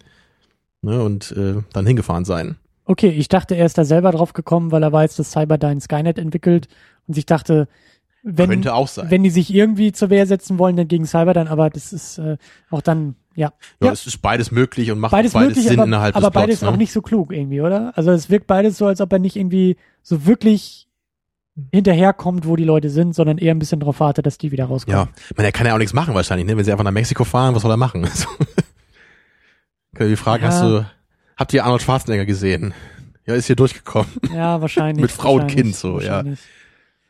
ne, 0.81 1.01
und 1.01 1.31
äh, 1.37 1.61
dann 1.73 1.85
hingefahren 1.85 2.25
sein. 2.25 2.55
Okay, 2.85 3.09
ich 3.09 3.29
dachte, 3.29 3.55
er 3.55 3.65
ist 3.65 3.77
da 3.77 3.85
selber 3.85 4.11
drauf 4.11 4.33
gekommen, 4.33 4.71
weil 4.71 4.83
er 4.83 4.91
weiß, 4.91 5.15
dass 5.15 5.31
Cyberdyne 5.31 5.79
Skynet 5.79 6.17
entwickelt 6.17 6.67
und 7.07 7.13
sich 7.13 7.25
dachte, 7.25 7.67
wenn, 8.23 8.49
Könnte 8.49 8.73
auch 8.73 8.87
sein. 8.87 9.11
wenn 9.11 9.23
die 9.23 9.29
sich 9.29 9.53
irgendwie 9.53 9.91
zur 9.91 10.09
Wehr 10.09 10.25
setzen 10.25 10.57
wollen, 10.57 10.75
dann 10.77 10.87
gegen 10.87 11.05
Cyberdyne, 11.05 11.49
aber 11.49 11.69
das 11.69 11.91
ist 11.93 12.17
äh, 12.17 12.37
auch 12.69 12.81
dann, 12.81 13.15
ja. 13.35 13.51
ja, 13.81 13.87
ja. 13.87 13.91
es 13.91 14.07
ist 14.07 14.17
beides 14.21 14.51
möglich 14.51 14.91
und 14.91 14.99
macht 14.99 15.11
Beides, 15.11 15.33
beides 15.33 15.49
möglich, 15.49 15.67
Sinn 15.67 15.79
aber, 15.79 15.87
innerhalb 15.87 16.15
aber 16.15 16.27
des 16.27 16.31
Plots. 16.31 16.45
beides 16.45 16.61
ne? 16.61 16.69
auch 16.69 16.77
nicht 16.77 16.93
so 16.93 17.01
klug 17.01 17.33
irgendwie, 17.33 17.61
oder? 17.61 17.91
Also 17.97 18.11
es 18.11 18.29
wirkt 18.29 18.47
beides 18.47 18.77
so, 18.77 18.87
als 18.87 19.01
ob 19.01 19.11
er 19.11 19.19
nicht 19.19 19.35
irgendwie 19.35 19.75
so 20.01 20.25
wirklich 20.25 20.87
hinterherkommt, 21.71 22.47
wo 22.47 22.55
die 22.55 22.63
Leute 22.63 22.89
sind, 22.89 23.13
sondern 23.13 23.37
eher 23.37 23.53
ein 23.53 23.59
bisschen 23.59 23.79
darauf 23.79 23.99
wartet, 23.99 24.25
dass 24.25 24.37
die 24.39 24.51
wieder 24.51 24.65
rauskommen. 24.65 24.99
Ja, 25.01 25.07
ich 25.29 25.37
meine, 25.37 25.49
er 25.49 25.51
kann 25.51 25.67
ja 25.67 25.73
auch 25.73 25.77
nichts 25.77 25.93
machen 25.93 26.15
wahrscheinlich, 26.15 26.47
ne? 26.47 26.57
Wenn 26.57 26.65
sie 26.65 26.71
einfach 26.71 26.83
nach 26.83 26.91
Mexiko 26.91 27.25
fahren, 27.25 27.53
was 27.53 27.61
soll 27.61 27.71
er 27.71 27.77
machen? 27.77 28.07
So. 28.15 28.27
Können 29.95 30.09
wir 30.09 30.17
fragen, 30.17 30.43
Ja. 30.43 30.49
hast 30.49 30.63
du, 30.63 30.85
habt 31.37 31.53
ihr 31.53 31.63
Arnold 31.63 31.83
Schwarzenegger 31.83 32.25
gesehen? 32.25 32.73
Ja, 33.27 33.35
ist 33.35 33.45
hier 33.45 33.55
durchgekommen. 33.55 34.09
Ja, 34.33 34.59
wahrscheinlich. 34.59 35.01
Mit 35.01 35.11
Frau 35.11 35.35
und 35.35 35.47
Kind 35.47 35.75
so, 35.75 36.01
ja. 36.01 36.23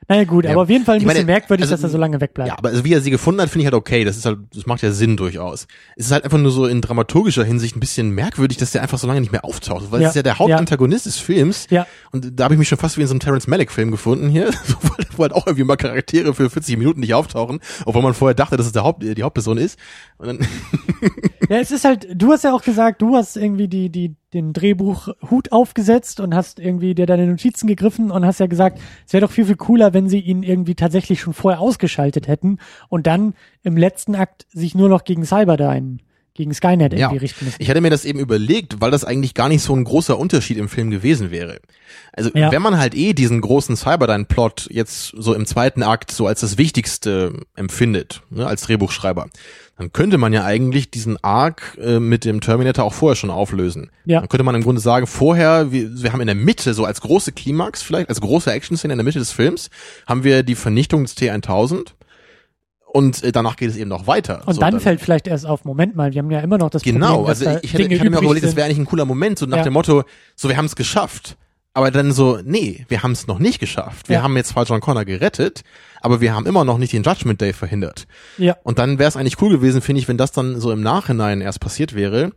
Naja 0.08 0.24
gut, 0.26 0.46
Ja, 0.46 0.52
aber 0.52 0.64
auf 0.64 0.70
jeden 0.70 0.86
Fall 0.86 0.96
ein 0.96 1.02
ich 1.02 1.08
bisschen 1.08 1.26
meine, 1.26 1.40
merkwürdig, 1.40 1.64
also, 1.64 1.76
dass 1.76 1.84
er 1.84 1.90
so 1.90 1.98
lange 1.98 2.20
wegbleibt. 2.20 2.50
Ja, 2.50 2.58
aber 2.58 2.70
also 2.70 2.84
wie 2.84 2.94
er 2.94 3.02
sie 3.02 3.12
gefunden 3.12 3.42
hat, 3.42 3.50
finde 3.50 3.62
ich 3.62 3.66
halt 3.68 3.76
okay. 3.76 4.04
Das 4.04 4.18
ist 4.18 4.26
halt, 4.26 4.40
das 4.54 4.66
macht 4.66 4.82
ja 4.82 4.92
Sinn 4.92 5.18
durchaus. 5.18 5.68
Es 5.96 6.08
ist 6.08 6.12
halt 6.12 6.24
einfach 6.24 6.38
nur 6.38 6.52
so 6.52 6.66
in 6.66 6.82
dramaturgischer 6.82 7.44
Hinsicht 7.44 7.76
ein 7.76 7.80
bisschen 7.80 8.12
merkwürdig, 8.12 8.58
dass 8.58 8.72
der 8.72 8.82
einfach 8.82 8.98
so 8.98 9.08
lange 9.08 9.22
nicht 9.22 9.32
mehr 9.32 9.46
auftaucht. 9.46 9.92
Weil 9.92 10.02
Ja, 10.02 10.08
es 10.08 10.12
ist 10.12 10.16
ja 10.18 10.24
der 10.24 10.40
Hauptantagonist 10.40 11.06
des 11.06 11.18
Films. 11.18 11.68
Ja. 11.70 11.88
Und 12.12 12.40
da 12.40 12.46
habe 12.46 12.54
ich 12.56 12.60
mich 12.60 12.68
schon 12.68 12.78
fast 12.78 12.98
wie 12.98 13.02
in 13.02 13.08
so 13.08 13.14
einem 13.14 13.20
Terrence 13.20 13.48
Malick-Film 13.48 13.92
gefunden 13.92 14.30
hier, 14.30 14.50
wo, 15.16 15.24
halt 15.24 15.34
auch 15.34 15.48
irgendwie 15.48 15.64
mal 15.64 15.78
Charaktere 15.78 16.34
für 16.34 16.50
40 16.50 16.78
Minuten 16.78 17.00
nicht 17.00 17.14
auftauchen, 17.14 17.60
obwohl 17.86 18.02
man 18.02 18.14
vorher 18.14 18.36
dachte, 18.36 18.58
dass 18.58 18.66
es 18.66 18.72
der 18.72 18.84
Haupt, 18.84 19.04
die 19.04 19.24
Hauptperson 19.24 19.58
ist. 19.58 19.80
Und 20.18 20.28
dann, 20.28 20.40
Ja, 21.50 21.58
es 21.58 21.72
ist 21.72 21.86
halt, 21.86 22.08
du 22.14 22.32
hast 22.32 22.44
ja 22.44 22.54
auch 22.54 22.64
gesagt, 22.64 23.02
du 23.02 23.16
hast 23.16 23.38
irgendwie 23.38 23.68
die, 23.68 23.90
die, 23.90 24.16
den 24.34 24.54
Drehbuch-Hut 24.54 25.52
aufgesetzt 25.52 26.20
und 26.20 26.34
hast 26.36 26.60
irgendwie 26.60 26.96
dir 26.96 27.06
deine 27.06 27.28
Notizen 27.28 27.68
gegriffen 27.68 28.12
und 28.12 28.26
hast 28.26 28.40
ja 28.40 28.48
gesagt, 28.48 28.80
es 29.06 29.14
wäre 29.14 29.26
doch 29.26 29.32
viel, 29.32 29.46
viel 29.46 29.56
cooler, 29.56 29.94
wenn 29.94 30.10
sie 30.10 30.20
ihn 30.20 30.44
irgendwie 30.44 30.76
tatsächlich 30.76 31.22
schon 31.22 31.34
vorher 31.34 31.62
ausgeschaltet 31.62 32.28
hätten 32.28 32.58
und 32.90 33.08
dann 33.08 33.34
im 33.64 33.78
letzten 33.78 34.16
Akt 34.16 34.46
sich 34.52 34.76
nur 34.76 34.90
noch 34.90 35.04
gegen 35.04 35.26
Cyberdyne, 35.26 35.98
gegen 36.34 36.54
Skynet 36.54 36.94
ja, 36.94 37.00
irgendwie 37.08 37.18
richten 37.20 37.46
müssen. 37.46 37.58
ich 37.60 37.70
hatte 37.70 37.80
mir 37.82 37.92
das 37.92 38.06
eben 38.06 38.18
überlegt, 38.20 38.82
weil 38.82 38.90
das 38.90 39.06
eigentlich 39.06 39.36
gar 39.36 39.50
nicht 39.50 39.62
so 39.62 39.76
ein 39.76 39.84
großer 39.84 40.18
Unterschied 40.18 40.58
im 40.58 40.68
Film 40.68 40.90
gewesen 40.90 41.30
wäre. 41.30 41.60
Also 42.12 42.32
Ja. 42.34 42.52
wenn 42.52 42.62
man 42.64 42.80
halt 42.80 42.96
eh 42.96 43.14
diesen 43.14 43.40
großen 43.40 43.76
Cyberdyne-Plot 43.76 44.68
jetzt 44.72 45.14
so 45.16 45.36
im 45.36 45.46
zweiten 45.46 45.84
Akt 45.84 46.12
so 46.12 46.26
als 46.26 46.40
das 46.42 46.58
Wichtigste 46.58 47.40
empfindet, 47.56 48.24
ne, 48.32 48.48
als 48.48 48.64
Drehbuchschreiber, 48.64 49.28
dann 49.78 49.92
könnte 49.92 50.18
man 50.20 50.34
ja 50.34 50.44
eigentlich 50.46 50.92
diesen 50.92 51.18
Arc 51.24 51.78
äh, 51.82 52.00
mit 52.00 52.26
dem 52.26 52.42
Terminator 52.42 52.86
auch 52.86 52.94
vorher 52.94 53.16
schon 53.16 53.32
auflösen. 53.32 53.90
Ja. 54.06 54.20
Dann 54.20 54.30
könnte 54.30 54.44
man 54.44 54.54
im 54.56 54.62
Grunde 54.64 54.80
sagen, 54.82 55.08
vorher, 55.08 55.72
wir, 55.72 55.90
wir 56.04 56.14
haben 56.14 56.22
in 56.22 56.28
der 56.28 56.36
Mitte, 56.36 56.74
so 56.74 56.86
als 56.86 57.02
große 57.02 57.32
Klimax 57.32 57.82
vielleicht, 57.82 58.10
als 58.10 58.22
große 58.22 58.52
Action-Szene 58.52 58.94
in 58.94 58.98
der 59.00 59.04
Mitte 59.06 59.20
des 59.20 59.32
Films, 59.32 59.70
haben 60.06 60.24
wir 60.24 60.44
die 60.44 60.56
Vernichtung 60.56 61.04
des 61.04 61.16
T-1000 61.16 61.94
Und 62.86 63.24
äh, 63.24 63.32
danach 63.32 63.56
geht 63.56 63.72
es 63.72 63.76
eben 63.78 63.90
noch 63.90 64.06
weiter. 64.06 64.44
Und 64.46 64.54
So, 64.54 64.62
dann, 64.62 64.80
fällt 64.80 65.02
vielleicht 65.02 65.26
erst 65.28 65.48
auf, 65.48 65.66
Moment 65.66 65.96
mal, 65.96 66.14
wir 66.14 66.20
haben 66.22 66.30
ja 66.30 66.40
immer 66.42 66.60
noch 66.60 66.70
das 66.70 66.84
Genau, 66.84 67.08
Problem, 67.24 67.28
dass 67.28 67.40
also 67.40 67.46
da 67.54 67.60
ich 67.64 67.74
hätte, 67.74 67.84
ich 67.92 68.00
hatte 68.00 68.10
mir 68.12 68.18
auch 68.20 68.22
überlegt, 68.22 68.44
das 68.44 68.52
sind. 68.52 68.58
wäre 68.58 68.66
eigentlich 68.68 68.78
ein 68.80 68.86
cooler 68.86 69.06
Moment, 69.06 69.40
so 69.40 69.48
nach 69.48 69.58
Ja. 69.58 69.64
dem 69.64 69.74
Motto, 69.74 70.04
so 70.36 70.50
wir 70.50 70.58
haben 70.58 70.66
es 70.66 70.76
geschafft. 70.76 71.36
Aber 71.76 71.90
dann 71.90 72.12
so, 72.12 72.40
nee, 72.44 72.86
wir 72.88 73.02
haben 73.02 73.14
es 73.14 73.26
noch 73.26 73.40
nicht 73.40 73.60
geschafft. 73.60 74.08
Wir 74.08 74.18
Ja. 74.18 74.22
haben 74.24 74.36
jetzt 74.38 74.50
zwar 74.50 74.66
John 74.66 74.80
Connor 74.80 75.06
gerettet, 75.06 75.64
aber 76.02 76.22
wir 76.22 76.34
haben 76.36 76.46
immer 76.46 76.64
noch 76.66 76.78
nicht 76.78 76.94
den 76.94 77.02
Judgment 77.04 77.42
Day 77.42 77.52
verhindert. 77.54 78.06
Ja, 78.38 78.56
Und 78.64 78.78
dann 78.78 79.00
wäre 79.00 79.08
es 79.10 79.18
eigentlich 79.18 79.42
cool 79.42 79.50
gewesen, 79.50 79.82
finde 79.82 80.00
ich, 80.00 80.08
wenn 80.08 80.18
das 80.18 80.32
dann 80.32 80.60
so 80.60 80.72
im 80.72 80.82
Nachhinein 80.82 81.42
erst 81.42 81.60
passiert 81.60 81.96
wäre. 81.96 82.32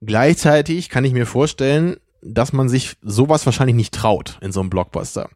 Gleichzeitig 0.00 0.88
kann 0.88 1.04
ich 1.04 1.12
mir 1.12 1.26
vorstellen, 1.26 1.96
dass 2.20 2.52
man 2.52 2.68
sich 2.68 2.96
sowas 3.02 3.46
wahrscheinlich 3.46 3.76
nicht 3.76 3.94
traut 3.94 4.38
in 4.40 4.50
so 4.52 4.60
einem 4.60 4.70
Blockbuster. 4.70 5.28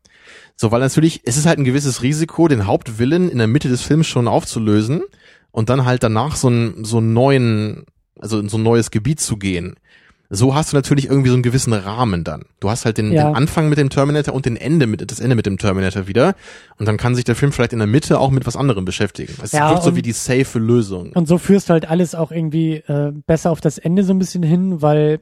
So, 0.57 0.71
weil 0.73 0.81
natürlich, 0.81 1.21
es 1.25 1.37
ist 1.37 1.47
halt 1.47 1.59
ein 1.59 1.65
gewisses 1.65 2.03
Risiko, 2.03 2.49
den 2.49 2.67
Hauptwillen 2.67 3.31
in 3.31 3.39
der 3.39 3.47
Mitte 3.47 3.69
des 3.69 3.83
Films 3.83 4.07
schon 4.07 4.27
aufzulösen 4.29 5.03
und 5.53 5.69
dann 5.71 5.85
halt 5.85 6.03
danach 6.03 6.37
so 6.37 6.49
einen, 6.49 6.85
so 6.85 6.99
einen 6.99 7.13
neuen, 7.13 7.85
also 8.19 8.39
in 8.41 8.49
so 8.49 8.59
ein 8.59 8.63
neues 8.63 8.91
Gebiet 8.91 9.21
zu 9.21 9.37
gehen. 9.37 9.77
So 10.31 10.55
hast 10.55 10.73
du 10.73 10.77
natürlich 10.77 11.07
irgendwie 11.07 11.31
so 11.31 11.35
einen 11.35 11.43
gewissen 11.43 11.73
Rahmen 11.73 12.23
dann. 12.23 12.43
Du 12.61 12.69
hast 12.69 12.85
halt 12.85 12.99
den, 12.99 13.13
Ja. 13.13 13.29
den 13.31 13.35
Anfang 13.35 13.71
mit 13.71 13.79
dem 13.79 13.89
Terminator 13.89 14.35
und 14.35 14.45
den 14.45 14.57
Ende 14.57 14.87
mit, 14.87 15.11
das 15.11 15.21
Ende 15.21 15.35
mit 15.37 15.47
dem 15.47 15.57
Terminator 15.57 16.07
wieder. 16.07 16.35
Und 16.79 16.87
dann 16.87 16.99
kann 16.99 17.15
sich 17.15 17.25
der 17.25 17.35
Film 17.35 17.51
vielleicht 17.51 17.73
in 17.73 17.79
der 17.79 17.89
Mitte 17.89 18.21
auch 18.21 18.31
mit 18.31 18.47
was 18.47 18.55
anderem 18.55 18.85
beschäftigen. 18.85 19.33
Es 19.43 19.53
Ja, 19.53 19.71
wirkt 19.71 19.85
so 19.85 19.97
wie 19.97 20.03
die 20.03 20.13
safe 20.13 20.59
Lösung. 20.59 21.13
und 21.15 21.27
so 21.29 21.39
führst 21.39 21.69
du 21.71 21.73
halt 21.73 21.89
alles 21.89 22.15
auch 22.15 22.31
irgendwie 22.31 22.75
äh, 22.75 23.13
besser 23.27 23.51
auf 23.51 23.63
das 23.63 23.79
Ende 23.79 24.05
so 24.05 24.13
ein 24.13 24.19
bisschen 24.19 24.43
hin, 24.43 24.83
weil 24.83 25.21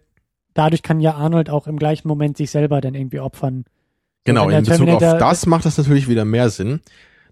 dadurch 0.55 0.83
kann 0.83 0.99
ja 0.99 1.15
Arnold 1.15 1.51
auch 1.51 1.67
im 1.69 1.79
gleichen 1.79 2.09
Moment 2.09 2.37
sich 2.37 2.51
selber 2.51 2.81
dann 2.81 2.95
irgendwie 2.95 3.21
opfern. 3.21 3.65
So, 3.67 4.33
Genau, 4.33 4.49
in 4.49 4.65
Bezug 4.65 4.89
auf 4.89 4.99
das 5.19 5.47
macht 5.47 5.67
das 5.67 5.79
natürlich 5.79 6.09
wieder 6.09 6.25
mehr 6.25 6.51
Sinn. 6.51 6.81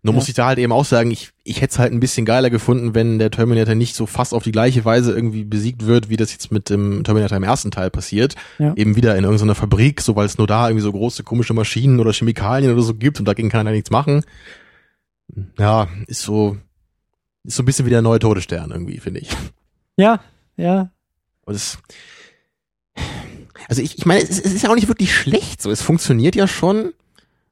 Nur 0.04 0.12
Ja. 0.12 0.18
muss 0.18 0.28
ich 0.28 0.34
da 0.34 0.46
halt 0.46 0.58
eben 0.58 0.70
auch 0.70 0.84
sagen, 0.84 1.10
ich, 1.10 1.30
ich 1.44 1.62
hätte 1.62 1.72
es 1.72 1.78
halt 1.78 1.92
ein 1.92 1.98
bisschen 1.98 2.26
geiler 2.26 2.50
gefunden, 2.50 2.94
wenn 2.94 3.18
der 3.18 3.30
Terminator 3.30 3.74
nicht 3.74 3.96
so 3.96 4.04
fast 4.04 4.34
auf 4.34 4.42
die 4.44 4.52
gleiche 4.52 4.84
Weise 4.84 5.12
irgendwie 5.14 5.44
besiegt 5.44 5.86
wird, 5.86 6.10
wie 6.10 6.16
das 6.18 6.30
jetzt 6.30 6.52
mit 6.52 6.68
dem 6.70 7.02
Terminator 7.04 7.36
im 7.38 7.42
ersten 7.42 7.70
Teil 7.70 7.90
passiert. 7.90 8.34
Ja. 8.58 8.74
Eben 8.76 8.96
wieder 8.96 9.16
in 9.16 9.24
irgendeiner 9.24 9.54
Fabrik, 9.54 10.02
so 10.02 10.14
weil 10.14 10.26
es 10.26 10.36
nur 10.36 10.46
da 10.46 10.68
irgendwie 10.68 10.82
so 10.84 10.92
große 10.92 11.22
komische 11.24 11.54
Maschinen 11.54 12.00
oder 12.00 12.12
Chemikalien 12.12 12.70
oder 12.72 12.82
so 12.82 12.94
gibt 12.94 13.18
und 13.18 13.24
dagegen 13.24 13.48
kann 13.48 13.66
er 13.66 13.72
nichts 13.72 13.90
machen. 13.90 14.22
Ja, 15.58 15.88
ist 16.06 16.20
so, 16.22 16.58
ist 17.42 17.56
so 17.56 17.62
ein 17.62 17.66
bisschen 17.66 17.86
wie 17.86 17.90
der 17.90 18.02
neue 18.02 18.18
Todesstern 18.18 18.70
irgendwie, 18.70 18.98
finde 18.98 19.20
ich. 19.20 19.30
Ja, 19.96 20.20
ja. 20.58 20.90
Und 21.46 21.54
es, 21.54 21.78
also 23.68 23.80
ich, 23.80 23.96
ich 23.96 24.04
meine, 24.04 24.22
es, 24.22 24.30
es 24.38 24.52
ist 24.52 24.62
ja 24.64 24.70
auch 24.70 24.74
nicht 24.74 24.88
wirklich 24.88 25.14
schlecht 25.14 25.62
so. 25.62 25.70
Es 25.70 25.80
funktioniert 25.80 26.36
ja 26.36 26.46
schon. 26.46 26.92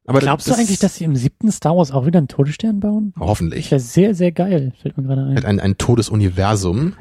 Aber 0.04 0.18
Glaubst 0.18 0.48
du 0.48 0.54
eigentlich, 0.54 0.80
dass 0.80 0.96
sie 0.96 1.04
im 1.04 1.14
siebten 1.14 1.52
Star 1.52 1.76
Wars 1.76 1.92
auch 1.92 2.06
wieder 2.06 2.18
einen 2.18 2.28
Todesstern 2.28 2.80
bauen? 2.80 3.14
Hoffentlich. 3.18 3.68
Das 3.68 3.70
wäre 3.70 3.80
sehr, 3.80 4.14
sehr 4.14 4.32
geil, 4.32 4.72
fällt 4.80 4.96
mir 4.96 5.04
gerade 5.04 5.26
Halt 5.26 5.44
ein. 5.44 5.58
ein, 5.58 5.60
ein 5.60 5.78
Todesuniversum. 5.78 6.94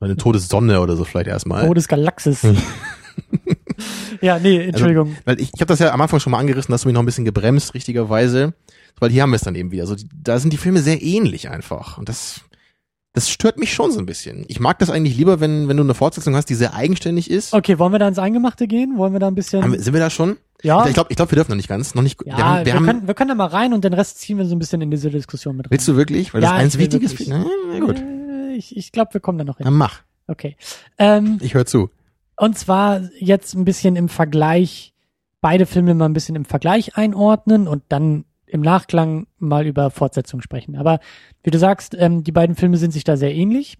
Eine 0.00 0.16
Todessonne 0.16 0.80
oder 0.80 0.96
so 0.96 1.04
vielleicht 1.04 1.28
erstmal. 1.28 1.66
Todesgalaxis. 1.66 2.44
Ja, 4.20 4.38
nee, 4.38 4.58
Entschuldigung. 4.62 5.16
Weil 5.24 5.40
ich, 5.40 5.50
ich 5.54 5.60
habe 5.60 5.66
das 5.66 5.80
ja 5.80 5.92
am 5.92 6.00
Anfang 6.00 6.20
schon 6.20 6.30
mal 6.30 6.38
angerissen, 6.38 6.72
hast 6.72 6.84
du 6.84 6.88
mich 6.88 6.94
noch 6.94 7.02
ein 7.02 7.06
bisschen 7.06 7.24
gebremst, 7.24 7.74
richtigerweise. 7.74 8.54
Weil 9.00 9.10
hier 9.10 9.22
haben 9.22 9.30
wir 9.30 9.36
es 9.36 9.42
dann 9.42 9.56
eben 9.56 9.72
wieder. 9.72 9.82
Also 9.82 9.96
da 10.14 10.38
sind 10.38 10.52
die 10.52 10.58
Filme 10.58 10.80
sehr 10.80 11.02
ähnlich 11.02 11.48
einfach. 11.48 11.98
Und 11.98 12.08
das, 12.08 12.42
das 13.14 13.28
stört 13.30 13.58
mich 13.58 13.72
schon 13.74 13.90
so 13.92 13.98
ein 13.98 14.06
bisschen. 14.06 14.44
Ich 14.48 14.58
mag 14.60 14.78
das 14.78 14.88
eigentlich 14.90 15.16
lieber, 15.16 15.38
wenn, 15.40 15.68
wenn 15.68 15.76
du 15.76 15.82
eine 15.82 15.94
Fortsetzung 15.94 16.34
hast, 16.34 16.46
die 16.46 16.54
sehr 16.54 16.74
eigenständig 16.74 17.30
ist. 17.30 17.52
okay, 17.52 17.78
wollen 17.78 17.92
wir 17.92 17.98
da 17.98 18.08
ins 18.08 18.18
Eingemachte 18.18 18.66
gehen? 18.66 18.96
Wollen 18.96 19.12
wir 19.12 19.20
da 19.20 19.28
ein 19.28 19.34
bisschen? 19.34 19.62
Haben 19.62 19.78
sind 19.78 19.92
wir 19.92 20.00
da 20.00 20.08
schon? 20.10 20.38
ja, 20.62 20.86
Ich 20.86 20.94
glaube, 20.94 21.10
ich 21.10 21.16
glaub, 21.16 21.30
wir 21.30 21.36
dürfen 21.36 21.50
noch 21.50 21.56
nicht 21.56 21.68
ganz. 21.68 21.94
Noch 21.94 22.02
nicht. 22.02 22.18
ja 22.24 22.36
wir 22.36 22.44
haben, 22.44 22.58
wir 22.60 22.66
wir, 22.66 22.74
haben, 22.74 22.86
können, 22.86 23.06
wir 23.08 23.14
können 23.14 23.28
da 23.28 23.34
mal 23.34 23.46
rein 23.46 23.74
und 23.74 23.84
den 23.84 23.92
Rest 23.92 24.20
ziehen 24.20 24.38
wir 24.38 24.46
so 24.46 24.54
ein 24.54 24.58
bisschen 24.58 24.80
in 24.80 24.90
diese 24.90 25.10
Diskussion 25.10 25.56
mit 25.56 25.66
rein. 25.66 25.70
willst 25.72 25.86
du 25.88 25.96
wirklich? 25.96 26.32
Weil 26.32 26.42
Ja, 26.42 26.52
das 26.52 26.58
eins 26.60 26.78
Wichtiges 26.78 27.12
wirklich. 27.12 27.28
Na, 27.28 27.44
na 27.70 27.80
gut. 27.80 27.98
Äh, 27.98 28.54
Ich, 28.54 28.76
ich 28.76 28.92
glaube, 28.92 29.12
wir 29.14 29.20
kommen 29.20 29.38
da 29.38 29.44
noch 29.44 29.58
hin. 29.58 29.64
Dann 29.64 29.74
mach. 29.74 30.00
Okay. 30.26 30.56
Ähm, 30.98 31.38
Ich 31.42 31.52
höre 31.54 31.66
zu. 31.66 31.90
und 32.36 32.56
zwar 32.58 33.00
jetzt 33.18 33.54
ein 33.54 33.64
bisschen 33.66 33.96
im 33.96 34.08
Vergleich, 34.08 34.94
beide 35.42 35.66
Filme 35.66 35.94
mal 35.94 36.06
ein 36.06 36.12
bisschen 36.14 36.36
im 36.36 36.44
Vergleich 36.46 36.96
einordnen 36.96 37.66
und 37.68 37.82
dann 37.88 38.24
im 38.52 38.60
Nachklang 38.60 39.26
mal 39.38 39.66
über 39.66 39.90
Fortsetzung 39.90 40.42
sprechen. 40.42 40.76
Aber 40.76 41.00
wie 41.42 41.50
du 41.50 41.58
sagst, 41.58 41.96
ähm, 41.98 42.22
die 42.22 42.32
beiden 42.32 42.54
Filme 42.54 42.76
sind 42.76 42.92
sich 42.92 43.02
da 43.04 43.16
sehr 43.16 43.34
ähnlich. 43.34 43.78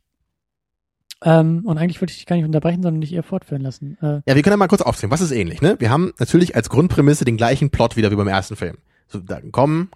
Ähm, 1.25 1.63
und 1.67 1.79
eigentlich 1.79 2.01
wollte 2.01 2.11
ich 2.13 2.19
dich 2.19 2.27
gar 2.27 2.37
nicht 2.37 2.45
unterbrechen, 2.45 2.83
sondern 2.83 3.01
dich 3.01 3.13
eher 3.13 3.23
fortführen 3.23 3.63
lassen. 3.63 3.97
Äh, 4.01 4.23
Ja, 4.27 4.35
wir 4.35 4.43
können 4.43 4.55
ja 4.55 4.57
mal 4.57 4.69
kurz 4.69 4.83
aufzählen. 4.83 5.11
Was 5.11 5.21
ist 5.21 5.31
ähnlich, 5.31 5.61
ne? 5.61 5.77
Wir 5.79 5.91
haben 5.91 6.13
natürlich 6.19 6.57
als 6.57 6.69
Grundprämisse 6.69 7.25
den 7.25 7.37
gleichen 7.37 7.71
Plot 7.71 7.97
wieder 7.97 8.11
wie 8.11 8.17
beim 8.17 8.29
ersten 8.29 8.57
Film. 8.57 8.79
So, 9.09 9.21
da 9.21 9.41
kommen 9.53 9.91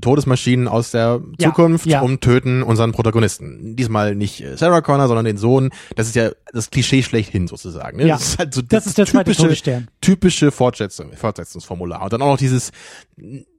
Todesmaschinen 0.00 0.68
aus 0.68 0.90
der 0.90 1.20
Ja, 1.38 1.48
Zukunft 1.48 1.86
ja. 1.86 2.00
und 2.00 2.20
töten 2.20 2.62
unseren 2.62 2.92
Protagonisten. 2.92 3.76
Diesmal 3.76 4.14
nicht 4.14 4.42
äh, 4.42 4.56
Sarah 4.56 4.80
Connor, 4.80 5.06
sondern 5.06 5.24
den 5.24 5.36
Sohn. 5.36 5.70
Das 5.94 6.08
ist 6.08 6.16
ja 6.16 6.30
das 6.52 6.70
Klischee 6.70 7.02
schlechthin 7.02 7.46
sozusagen. 7.46 7.98
Ne? 7.98 8.06
Ja. 8.08 8.14
Das 8.16 8.28
ist 8.28 8.38
halt 8.38 8.54
so 8.54 8.62
das 8.62 8.86
ist 8.86 8.98
der 8.98 9.06
zweite 9.06 9.32
typische, 9.32 9.86
typische 10.00 10.50
Fortsetzung, 10.50 11.12
Fortsetzungsformular. 11.12 12.02
Und 12.02 12.12
dann 12.12 12.22
auch 12.22 12.32
noch 12.32 12.38
dieses, 12.38 12.72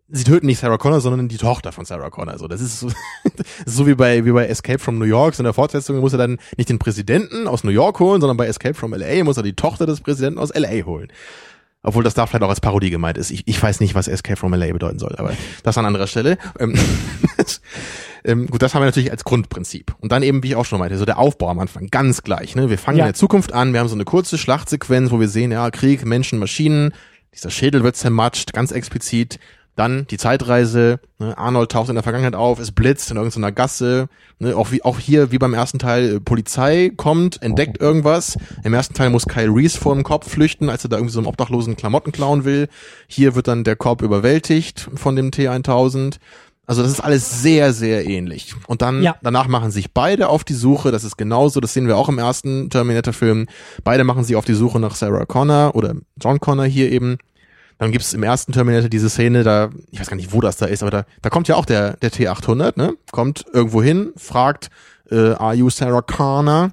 sie 0.10 0.24
töten 0.24 0.46
nicht 0.46 0.60
Sarah 0.60 0.78
Connor, 0.78 1.02
sondern 1.02 1.28
die 1.28 1.38
Tochter 1.38 1.72
von 1.72 1.86
Sarah 1.86 2.10
Connor. 2.10 2.38
So, 2.38 2.48
das 2.48 2.62
ist 2.62 2.80
so, 2.80 2.88
das 3.36 3.46
ist 3.66 3.76
so 3.76 3.88
wie 3.88 3.96
bei, 3.96 4.26
wie 4.26 4.32
bei 4.32 4.48
Escape 4.48 4.80
from 4.80 4.98
New 4.98 5.06
York. 5.06 5.36
So 5.36 5.42
in 5.42 5.46
der 5.46 5.54
Fortsetzung 5.54 6.00
muss 6.00 6.14
er 6.14 6.20
dann 6.20 6.38
nicht 6.58 6.70
den 6.70 6.80
Präsidenten 6.80 7.48
aus 7.48 7.64
New 7.64 7.72
York 7.72 8.00
holen, 8.00 8.22
sondern 8.22 8.38
bei 8.38 8.48
Escape 8.48 8.74
from 8.74 8.94
LA 8.94 9.24
muss 9.24 9.38
er 9.38 9.44
die 9.44 9.56
Tochter 9.56 9.86
des 9.86 10.02
Präsidenten 10.02 10.40
aus 10.40 10.54
LA 10.54 10.86
holen. 10.86 11.10
Obwohl 11.84 12.04
das 12.04 12.16
da 12.16 12.26
vielleicht 12.26 12.44
auch 12.44 12.50
als 12.50 12.60
Parodie 12.60 12.90
gemeint 12.90 13.18
ist. 13.18 13.32
Ich, 13.32 13.44
ich 13.48 13.62
weiß 13.62 13.80
nicht, 13.80 13.96
was 13.96 14.08
Escape 14.08 14.36
from 14.36 14.54
LA 14.54 14.74
bedeuten 14.74 15.00
soll, 15.00 15.16
aber 15.18 15.32
das 15.64 15.78
an 15.78 15.86
anderer 15.86 16.08
Stelle. 16.08 16.38
Ähm, 16.60 16.74
ähm, 18.26 18.48
gut, 18.48 18.62
das 18.62 18.74
haben 18.74 18.82
wir 18.82 18.88
natürlich 18.88 19.12
als 19.12 19.24
Grundprinzip. 19.24 19.96
Und 20.00 20.12
dann 20.12 20.24
eben, 20.24 20.44
wie 20.44 20.50
ich 20.50 20.56
auch 20.56 20.66
schon 20.66 20.80
meinte, 20.80 20.98
so 20.98 21.06
der 21.06 21.18
Aufbau 21.18 21.50
am 21.50 21.60
Anfang, 21.60 21.88
ganz 21.88 22.24
gleich. 22.24 22.56
Ne? 22.56 22.70
Wir 22.70 22.78
fangen 22.78 22.98
Ja. 22.98 23.06
in 23.06 23.10
der 23.10 23.14
Zukunft 23.14 23.54
an, 23.54 23.74
wir 23.74 23.80
haben 23.80 23.88
so 23.88 23.96
eine 23.96 24.06
kurze 24.06 24.38
Schlachtsequenz, 24.38 25.12
wo 25.12 25.20
wir 25.20 25.30
sehen, 25.30 25.52
ja, 25.52 25.70
Krieg, 25.72 26.04
Menschen, 26.06 26.40
Maschinen, 26.40 26.94
dieser 27.34 27.52
Schädel 27.52 27.84
wird 27.84 27.96
zermatscht, 27.96 28.54
ganz 28.54 28.72
explizit. 28.72 29.40
Dann 29.78 30.08
die 30.08 30.18
Zeitreise, 30.18 31.00
ne? 31.20 31.38
Arnold 31.38 31.72
taucht 31.72 31.90
in 31.90 31.96
der 31.96 32.04
Vergangenheit 32.04 32.36
auf, 32.36 32.60
es 32.60 32.72
blitzt 32.72 33.12
in 33.12 33.18
irgendeiner 33.18 33.52
Gasse, 33.52 34.10
ne? 34.40 34.58
auch, 34.58 34.72
wie, 34.72 34.84
auch 34.84 34.98
hier, 34.98 35.32
wie 35.32 35.38
beim 35.38 35.54
ersten 35.54 35.78
Teil, 35.78 36.16
äh, 36.16 36.20
Polizei 36.20 36.92
kommt, 36.98 37.42
entdeckt 37.44 37.80
irgendwas. 37.80 38.38
Im 38.64 38.74
ersten 38.74 38.96
Teil 38.96 39.12
muss 39.12 39.28
Kyle 39.28 39.54
Reese 39.54 39.78
vor 39.78 39.94
dem 39.94 40.04
Kopf 40.04 40.30
flüchten, 40.30 40.70
als 40.70 40.84
er 40.84 40.90
da 40.90 40.98
irgendwie 40.98 41.14
so 41.14 41.20
einen 41.20 41.28
obdachlosen 41.28 41.76
Klamotten 41.78 42.12
klauen 42.12 42.44
will. 42.44 42.70
Hier 43.08 43.36
wird 43.36 43.48
dann 43.48 43.64
der 43.64 43.76
Korb 43.76 44.02
überwältigt 44.02 44.90
von 44.96 45.16
dem 45.16 45.30
T1000. 45.30 46.16
Also 46.66 46.82
das 46.82 46.92
ist 46.92 47.00
alles 47.00 47.44
sehr, 47.44 47.72
sehr 47.72 48.06
ähnlich. 48.08 48.56
Und 48.66 48.82
dann, 48.82 49.04
Ja. 49.04 49.16
danach 49.22 49.48
machen 49.48 49.70
sich 49.70 49.94
beide 49.94 50.28
auf 50.28 50.44
die 50.44 50.54
Suche, 50.56 50.92
das 50.92 51.04
ist 51.04 51.18
genauso, 51.18 51.60
das 51.62 51.74
sehen 51.74 51.88
wir 51.88 51.98
auch 51.98 52.10
im 52.10 52.18
ersten 52.18 52.70
Terminator-Film. 52.72 53.46
Beide 53.84 54.04
machen 54.04 54.24
sich 54.24 54.36
auf 54.36 54.44
die 54.44 54.54
Suche 54.56 54.80
nach 54.80 54.96
Sarah 54.96 55.26
Connor 55.26 55.76
oder 55.76 55.94
John 56.20 56.40
Connor 56.40 56.66
hier 56.66 56.92
eben. 56.92 57.20
Dann 57.78 57.92
gibt's 57.92 58.14
im 58.14 58.24
ersten 58.24 58.54
Terminator 58.54 58.90
diese 58.90 59.10
Szene, 59.10 59.44
da, 59.44 59.70
ich 59.92 60.00
weiß 60.00 60.08
gar 60.08 60.16
nicht, 60.16 60.34
wo 60.34 60.42
das 60.42 60.58
da 60.58 60.66
ist, 60.66 60.82
aber 60.82 60.92
da, 60.92 61.06
da 61.22 61.30
kommt 61.30 61.48
ja 61.48 61.56
auch 61.56 61.66
der, 61.66 61.98
der 61.98 62.12
T800, 62.12 62.74
ne? 62.76 62.96
Kommt 63.12 63.46
irgendwo 63.54 63.84
hin, 63.84 64.14
fragt, 64.16 64.70
äh, 65.12 65.34
are 65.34 65.54
you 65.54 65.70
Sarah 65.70 66.02
Connor? 66.02 66.72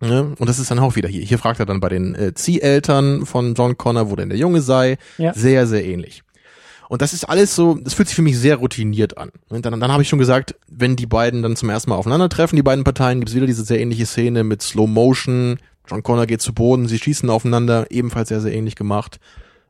Ne? 0.00 0.34
Und 0.38 0.48
das 0.48 0.58
ist 0.58 0.70
dann 0.70 0.78
auch 0.78 0.96
wieder 0.96 1.08
hier. 1.08 1.22
Hier 1.22 1.38
fragt 1.38 1.60
er 1.60 1.66
dann 1.66 1.80
bei 1.80 1.88
den 1.88 2.14
äh, 2.14 2.34
Zieheltern 2.34 3.26
von 3.26 3.54
John 3.54 3.76
Connor, 3.76 4.10
wo 4.10 4.16
denn 4.16 4.28
der 4.28 4.38
Junge 4.38 4.60
sei. 4.60 4.98
Ja. 5.18 5.32
Sehr, 5.34 5.66
sehr 5.66 5.84
ähnlich. 5.84 6.22
Und 6.88 7.00
das 7.00 7.14
ist 7.14 7.24
alles 7.24 7.54
so, 7.54 7.74
das 7.74 7.94
fühlt 7.94 8.08
sich 8.08 8.16
für 8.16 8.22
mich 8.22 8.38
sehr 8.38 8.56
routiniert 8.56 9.16
an. 9.16 9.30
Und 9.48 9.64
dann, 9.64 9.80
dann 9.80 9.92
habe 9.92 10.02
ich 10.02 10.08
schon 10.08 10.18
gesagt, 10.18 10.54
wenn 10.68 10.96
die 10.96 11.06
beiden 11.06 11.42
dann 11.42 11.56
zum 11.56 11.70
ersten 11.70 11.90
Mal 11.90 11.96
aufeinandertreffen, 11.96 12.56
die 12.56 12.62
beiden 12.62 12.84
Parteien, 12.84 13.20
gibt's 13.20 13.34
wieder 13.34 13.46
diese 13.46 13.64
sehr 13.64 13.80
ähnliche 13.80 14.06
Szene 14.06 14.44
mit 14.44 14.62
Slow 14.62 14.86
Motion. 14.86 15.58
John 15.88 16.02
Connor 16.02 16.26
geht 16.26 16.42
zu 16.42 16.52
Boden, 16.52 16.86
sie 16.86 16.98
schießen 16.98 17.28
aufeinander, 17.30 17.86
ebenfalls 17.90 18.28
sehr, 18.28 18.40
sehr 18.40 18.52
ähnlich 18.52 18.76
gemacht. 18.76 19.18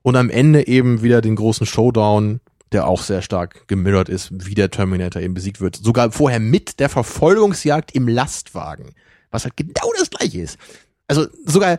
Und 0.05 0.17
am 0.17 0.29
Ende 0.29 0.67
eben 0.67 1.01
wieder 1.01 1.23
den 1.23 1.35
großen 1.35 1.65
Showdown, 1.65 2.41
der 2.73 2.87
auch 2.87 3.01
sehr 3.01 3.23
stark 3.23 3.67
gemirrort 3.69 4.11
ist, 4.11 4.29
wie 4.33 4.55
der 4.55 4.71
Terminator 4.71 5.23
eben 5.23 5.33
besiegt 5.33 5.63
wird. 5.63 5.77
Sogar 5.77 6.13
vorher 6.13 6.41
mit 6.41 6.79
der 6.79 6.91
Verfolgungsjagd 6.91 7.95
im 7.95 8.07
Lastwagen. 8.07 8.91
Was 9.31 9.45
halt 9.45 9.57
genau 9.57 9.91
das 9.99 10.11
gleiche 10.11 10.43
ist. 10.43 10.59
Also 11.09 11.27
sogar 11.47 11.79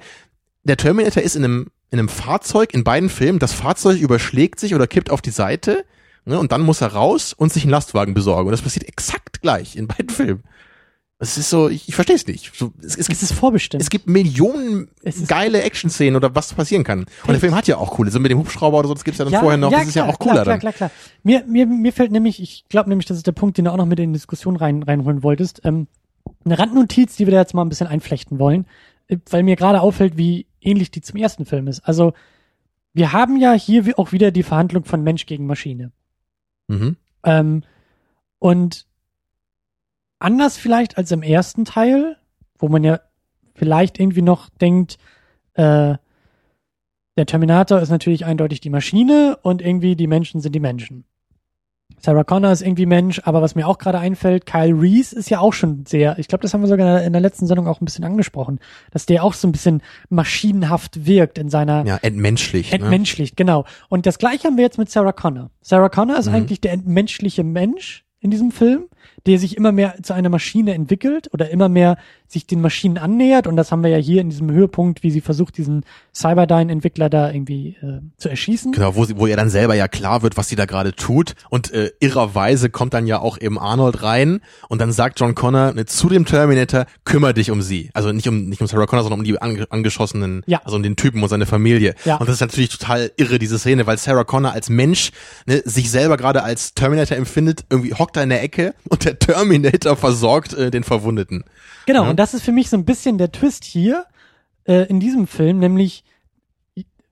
der 0.64 0.76
Terminator 0.76 1.22
ist 1.22 1.36
in 1.36 1.44
einem, 1.44 1.68
in 1.92 2.00
einem 2.00 2.10
Fahrzeug 2.10 2.74
in 2.74 2.84
beiden 2.84 3.10
Filmen. 3.10 3.38
Das 3.38 3.54
Fahrzeug 3.54 4.00
überschlägt 4.00 4.60
sich 4.60 4.74
oder 4.74 4.88
kippt 4.88 5.12
auf 5.12 5.22
die 5.22 5.30
Seite. 5.30 5.86
Ne, 6.26 6.40
und 6.40 6.52
dann 6.52 6.62
muss 6.62 6.82
er 6.82 6.94
raus 6.94 7.32
und 7.32 7.54
sich 7.54 7.64
einen 7.64 7.72
Lastwagen 7.72 8.16
besorgen. 8.16 8.48
Und 8.48 8.54
das 8.54 8.64
passiert 8.64 8.88
exakt 8.88 9.44
gleich 9.44 9.76
in 9.76 9.86
beiden 9.86 10.10
Filmen. 10.10 10.44
Es 11.26 11.38
ist 11.40 11.50
so, 11.50 11.70
ich, 11.70 11.90
ich 11.90 11.96
verstehe 11.96 12.16
es 12.16 12.28
nicht. 12.28 12.56
So, 12.56 12.72
es, 12.84 12.96
es, 12.96 13.10
Es 13.10 13.24
ist 13.24 13.34
vorbestimmt. 13.34 13.82
es 13.82 13.90
gibt 13.90 14.08
Millionen 14.08 14.90
Es 15.02 15.28
geile 15.28 15.64
Action-Szenen 15.64 16.16
oder 16.16 16.36
was 16.36 16.54
passieren 16.54 16.84
kann. 16.84 17.00
Und 17.00 17.30
der 17.30 17.40
Film 17.40 17.56
hat 17.56 17.68
ja 17.68 17.78
auch 17.78 17.92
coole. 17.92 18.12
So 18.12 18.20
mit 18.20 18.30
dem 18.30 18.38
Hubschrauber 18.38 18.78
oder 18.78 18.88
so, 18.88 18.94
das 18.94 19.04
gibt's 19.04 19.18
ja 19.18 19.26
dann 19.26 19.40
vorher 19.40 19.58
noch. 19.58 19.72
das 19.72 19.88
ist 19.88 19.96
ja 19.96 20.06
auch 20.06 20.20
cooler 20.20 20.44
klar, 20.44 20.44
klar, 20.44 20.54
dann. 20.54 20.60
klar, 20.60 20.74
klar. 20.74 20.92
Mir, 21.24 21.44
mir, 21.48 21.66
mir 21.66 21.92
fällt 21.92 22.12
nämlich, 22.12 22.42
ich 22.42 22.66
glaube 22.70 22.90
nämlich, 22.90 23.08
das 23.08 23.18
ist 23.18 23.26
der 23.26 23.32
Punkt, 23.32 23.58
den 23.58 23.66
du 23.66 23.72
auch 23.72 23.78
noch 23.78 23.88
mit 23.88 24.00
in 24.00 24.14
die 24.14 24.18
Diskussion 24.18 24.56
rein, 24.56 24.84
reinholen 24.84 25.24
wolltest. 25.24 25.62
Ähm, 25.64 25.88
eine 26.44 26.60
Randnotiz, 26.60 27.16
die 27.16 27.26
wir 27.26 27.32
da 27.32 27.40
jetzt 27.40 27.56
mal 27.56 27.64
ein 27.64 27.70
bisschen 27.70 27.88
einflechten 27.88 28.38
wollen, 28.38 28.66
äh, 29.08 29.18
weil 29.30 29.42
mir 29.42 29.56
gerade 29.56 29.82
auffällt, 29.82 30.18
wie 30.18 30.46
ähnlich 30.62 30.92
die 30.92 31.02
zum 31.02 31.20
ersten 31.20 31.46
Film 31.46 31.68
ist. 31.68 31.82
Also, 31.82 32.14
wir 32.94 33.12
haben 33.12 33.38
ja 33.38 33.54
hier 33.54 33.98
auch 33.98 34.12
wieder 34.12 34.32
die 34.32 34.44
Verhandlung 34.44 34.86
von 34.86 35.04
Mensch 35.04 35.26
gegen 35.26 35.48
Maschine. 35.48 35.92
Mhm. 36.68 36.96
Ähm, 37.24 37.64
und 38.40 38.86
anders 40.20 40.58
vielleicht 40.58 40.98
als 40.98 41.12
im 41.12 41.22
ersten 41.24 41.66
Teil, 41.66 42.18
wo 42.58 42.68
man 42.70 42.84
ja 42.84 43.00
vielleicht 43.54 44.00
irgendwie 44.00 44.22
noch 44.22 44.50
denkt, 44.50 44.98
äh, 45.54 45.96
der 47.18 47.26
Terminator 47.26 47.80
ist 47.80 47.90
natürlich 47.90 48.26
eindeutig 48.26 48.60
die 48.60 48.70
Maschine 48.70 49.38
und 49.42 49.62
irgendwie 49.62 49.96
die 49.96 50.08
Menschen 50.08 50.42
sind 50.42 50.54
die 50.54 50.60
Menschen. 50.60 51.06
Sarah 52.00 52.24
Connor 52.26 52.52
ist 52.52 52.62
irgendwie 52.62 52.86
Mensch, 52.86 53.22
aber 53.24 53.42
was 53.42 53.56
mir 53.56 53.68
auch 53.68 53.78
gerade 53.78 54.00
einfällt, 54.00 54.46
Kyle 54.46 54.74
Reese 54.80 55.16
ist 55.16 55.30
ja 55.30 55.40
auch 55.40 55.54
schon 55.54 55.86
sehr, 55.86 56.20
ich 56.20 56.28
glaube, 56.28 56.42
das 56.42 56.54
haben 56.54 56.62
wir 56.62 56.68
sogar 56.68 57.02
in 57.04 57.14
der 57.14 57.22
letzten 57.22 57.48
Sendung 57.48 57.68
auch 57.68 57.80
ein 57.80 57.86
bisschen 57.86 58.04
angesprochen, 58.04 58.60
dass 58.92 59.06
der 59.06 59.24
auch 59.24 59.34
so 59.34 59.48
ein 59.48 59.52
bisschen 59.54 59.82
maschinenhaft 60.10 61.06
wirkt 61.06 61.38
in 61.38 61.50
seiner 61.50 61.86
Ja, 61.86 61.98
entmenschlicht. 62.02 62.74
ne? 62.74 62.80
entmenschlicht, 62.80 63.38
genau. 63.38 63.64
Und 63.88 64.06
das 64.06 64.18
gleiche 64.18 64.48
haben 64.48 64.58
wir 64.58 64.64
jetzt 64.66 64.78
mit 64.78 64.90
Sarah 64.90 65.14
Connor. 65.14 65.52
Sarah 65.62 65.90
Connor 65.90 66.18
ist 66.18 66.28
Mhm. 66.28 66.36
eigentlich 66.36 66.60
der 66.62 66.74
entmenschliche 66.74 67.44
Mensch 67.44 68.04
in 68.20 68.30
diesem 68.30 68.52
Film, 68.52 68.86
der 69.26 69.40
sich 69.40 69.58
immer 69.58 69.72
mehr 69.72 69.96
zu 70.04 70.14
einer 70.14 70.30
Maschine 70.30 70.74
entwickelt 70.74 71.30
oder 71.34 71.50
immer 71.50 71.70
mehr 71.70 71.98
sich 72.28 72.48
den 72.48 72.62
Maschinen 72.62 72.98
annähert. 72.98 73.48
Und 73.48 73.56
das 73.56 73.72
haben 73.72 73.84
wir 73.84 73.90
ja 73.90 73.98
hier 73.98 74.22
in 74.22 74.30
diesem 74.30 74.50
Höhepunkt, 74.52 75.04
wie 75.04 75.12
sie 75.12 75.22
versucht, 75.22 75.58
diesen 75.58 75.84
Cyberdyne-Entwickler 76.14 77.10
da 77.10 77.32
irgendwie 77.32 77.78
äh, 77.82 78.02
zu 78.18 78.30
erschießen. 78.30 78.72
Genau, 78.72 78.96
wo, 78.96 79.06
sie, 79.06 79.18
wo 79.18 79.28
ihr 79.28 79.38
dann 79.38 79.50
selber 79.50 79.76
ja 79.76 79.88
klar 79.88 80.22
wird, 80.24 80.38
was 80.38 80.50
sie 80.50 80.56
da 80.56 80.66
gerade 80.66 80.94
tut. 80.96 81.36
Und 81.50 81.72
äh, 81.72 81.92
irrerweise 82.00 82.70
kommt 82.70 82.94
dann 82.94 83.06
ja 83.08 83.20
auch 83.20 83.40
eben 83.40 83.60
Arnold 83.60 84.02
rein 84.04 84.42
und 84.70 84.82
dann 84.82 84.92
sagt 84.92 85.20
John 85.20 85.36
Connor 85.36 85.74
ne, 85.74 85.86
zu 85.86 86.10
dem 86.10 86.26
Terminator, 86.26 86.86
kümmere 87.04 87.34
dich 87.34 87.52
um 87.52 87.62
sie. 87.62 87.90
Also 87.94 88.12
nicht 88.12 88.28
um 88.28 88.50
nicht 88.50 88.62
um 88.62 88.68
Sarah 88.68 88.86
Connor, 88.88 89.04
sondern 89.04 89.20
um 89.20 89.24
die 89.26 89.40
ange 89.42 89.66
angeschossenen, 89.70 90.44
Ja. 90.48 90.62
also 90.64 90.78
um 90.78 90.84
den 90.84 90.96
Typen 90.96 91.22
und 91.22 91.30
seine 91.30 91.46
Familie. 91.46 91.94
Ja. 92.06 92.18
Und 92.18 92.28
das 92.28 92.36
ist 92.36 92.42
natürlich 92.42 92.70
total 92.70 93.12
irre, 93.18 93.40
diese 93.40 93.60
Szene, 93.60 93.86
weil 93.88 93.98
Sarah 93.98 94.24
Connor 94.24 94.52
als 94.52 94.70
Mensch 94.70 95.12
ne, 95.46 95.62
sich 95.66 95.92
selber 95.92 96.18
gerade 96.18 96.44
als 96.44 96.74
Terminator 96.74 97.18
empfindet, 97.18 97.66
irgendwie 97.70 97.94
hockt 97.94 98.18
er 98.18 98.24
in 98.24 98.30
der 98.30 98.42
Ecke 98.44 98.74
und 98.96 99.06
der 99.06 99.20
Terminator 99.20 99.96
versorgt 99.96 100.54
äh, 100.54 100.72
den 100.72 100.84
Verwundeten. 100.84 101.44
Genau, 101.86 102.04
Ja. 102.04 102.10
und 102.10 102.18
das 102.18 102.34
ist 102.34 102.44
für 102.44 102.52
mich 102.52 102.70
so 102.70 102.78
ein 102.78 102.86
bisschen 102.86 103.18
der 103.18 103.32
Twist 103.32 103.64
hier 103.64 104.06
äh, 104.68 104.88
in 104.88 105.00
diesem 105.00 105.28
Film, 105.28 105.60
nämlich 105.60 106.04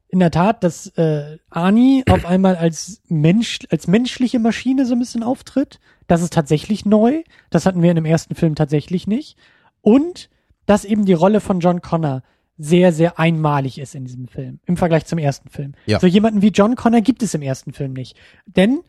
in 0.10 0.20
der 0.20 0.32
Tat, 0.32 0.64
dass 0.64 0.88
äh, 0.98 1.38
Ani 1.50 2.04
auf 2.10 2.26
einmal 2.26 2.56
als 2.56 3.02
Mensch, 3.08 3.60
als 3.70 3.88
menschliche 3.88 4.40
Maschine 4.40 4.86
so 4.86 4.94
ein 4.94 5.00
bisschen 5.00 5.24
auftritt. 5.24 5.80
Das 6.08 6.22
ist 6.22 6.34
tatsächlich 6.34 6.86
neu. 6.86 7.24
Das 7.50 7.66
hatten 7.66 7.82
wir 7.82 7.90
in 7.90 7.96
dem 7.96 8.06
ersten 8.06 8.36
Film 8.36 8.56
tatsächlich 8.56 9.08
nicht. 9.08 9.38
Und 9.82 10.30
dass 10.66 10.86
eben 10.86 11.06
die 11.06 11.14
Rolle 11.14 11.40
von 11.42 11.60
John 11.60 11.82
Connor 11.82 12.24
sehr, 12.58 12.94
sehr 12.94 13.18
einmalig 13.20 13.80
ist 13.80 13.96
in 13.96 14.06
diesem 14.06 14.28
Film, 14.28 14.60
im 14.68 14.78
Vergleich 14.78 15.06
zum 15.06 15.18
ersten 15.18 15.50
Film. 15.50 15.74
Ja. 15.88 16.00
So 16.00 16.06
jemanden 16.08 16.42
wie 16.44 16.50
John 16.50 16.76
Connor 16.76 17.02
gibt 17.02 17.24
es 17.24 17.34
im 17.34 17.42
ersten 17.42 17.74
Film 17.74 17.94
nicht. 17.94 18.16
Denn, 18.46 18.82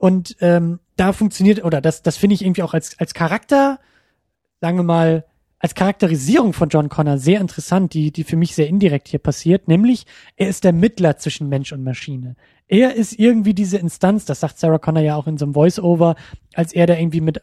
und 0.00 0.34
ähm, 0.40 0.80
da 0.96 1.12
funktioniert, 1.12 1.62
oder 1.62 1.82
das, 1.82 2.02
das 2.02 2.16
finde 2.16 2.32
ich 2.32 2.42
irgendwie 2.42 2.62
auch 2.62 2.72
als, 2.72 2.98
als 2.98 3.12
Charakter, 3.12 3.78
sagen 4.62 4.78
wir 4.78 4.82
mal, 4.82 5.26
als 5.58 5.74
Charakterisierung 5.74 6.54
von 6.54 6.70
John 6.70 6.88
Connor 6.88 7.18
sehr 7.18 7.38
interessant, 7.38 7.92
die, 7.92 8.10
die 8.10 8.24
für 8.24 8.36
mich 8.36 8.54
sehr 8.54 8.66
indirekt 8.66 9.08
hier 9.08 9.18
passiert, 9.18 9.68
nämlich 9.68 10.06
er 10.36 10.48
ist 10.48 10.64
der 10.64 10.72
Mittler 10.72 11.18
zwischen 11.18 11.50
Mensch 11.50 11.70
und 11.72 11.84
Maschine. 11.84 12.36
Er 12.66 12.94
ist 12.94 13.18
irgendwie 13.18 13.52
diese 13.52 13.76
Instanz, 13.76 14.24
das 14.24 14.40
sagt 14.40 14.58
Sarah 14.58 14.78
Connor 14.78 15.02
ja 15.02 15.16
auch 15.16 15.26
in 15.26 15.36
so 15.36 15.44
einem 15.44 15.52
Voice-Over, 15.52 16.16
als 16.54 16.72
er 16.72 16.86
da 16.86 16.96
irgendwie 16.96 17.20
mit 17.20 17.42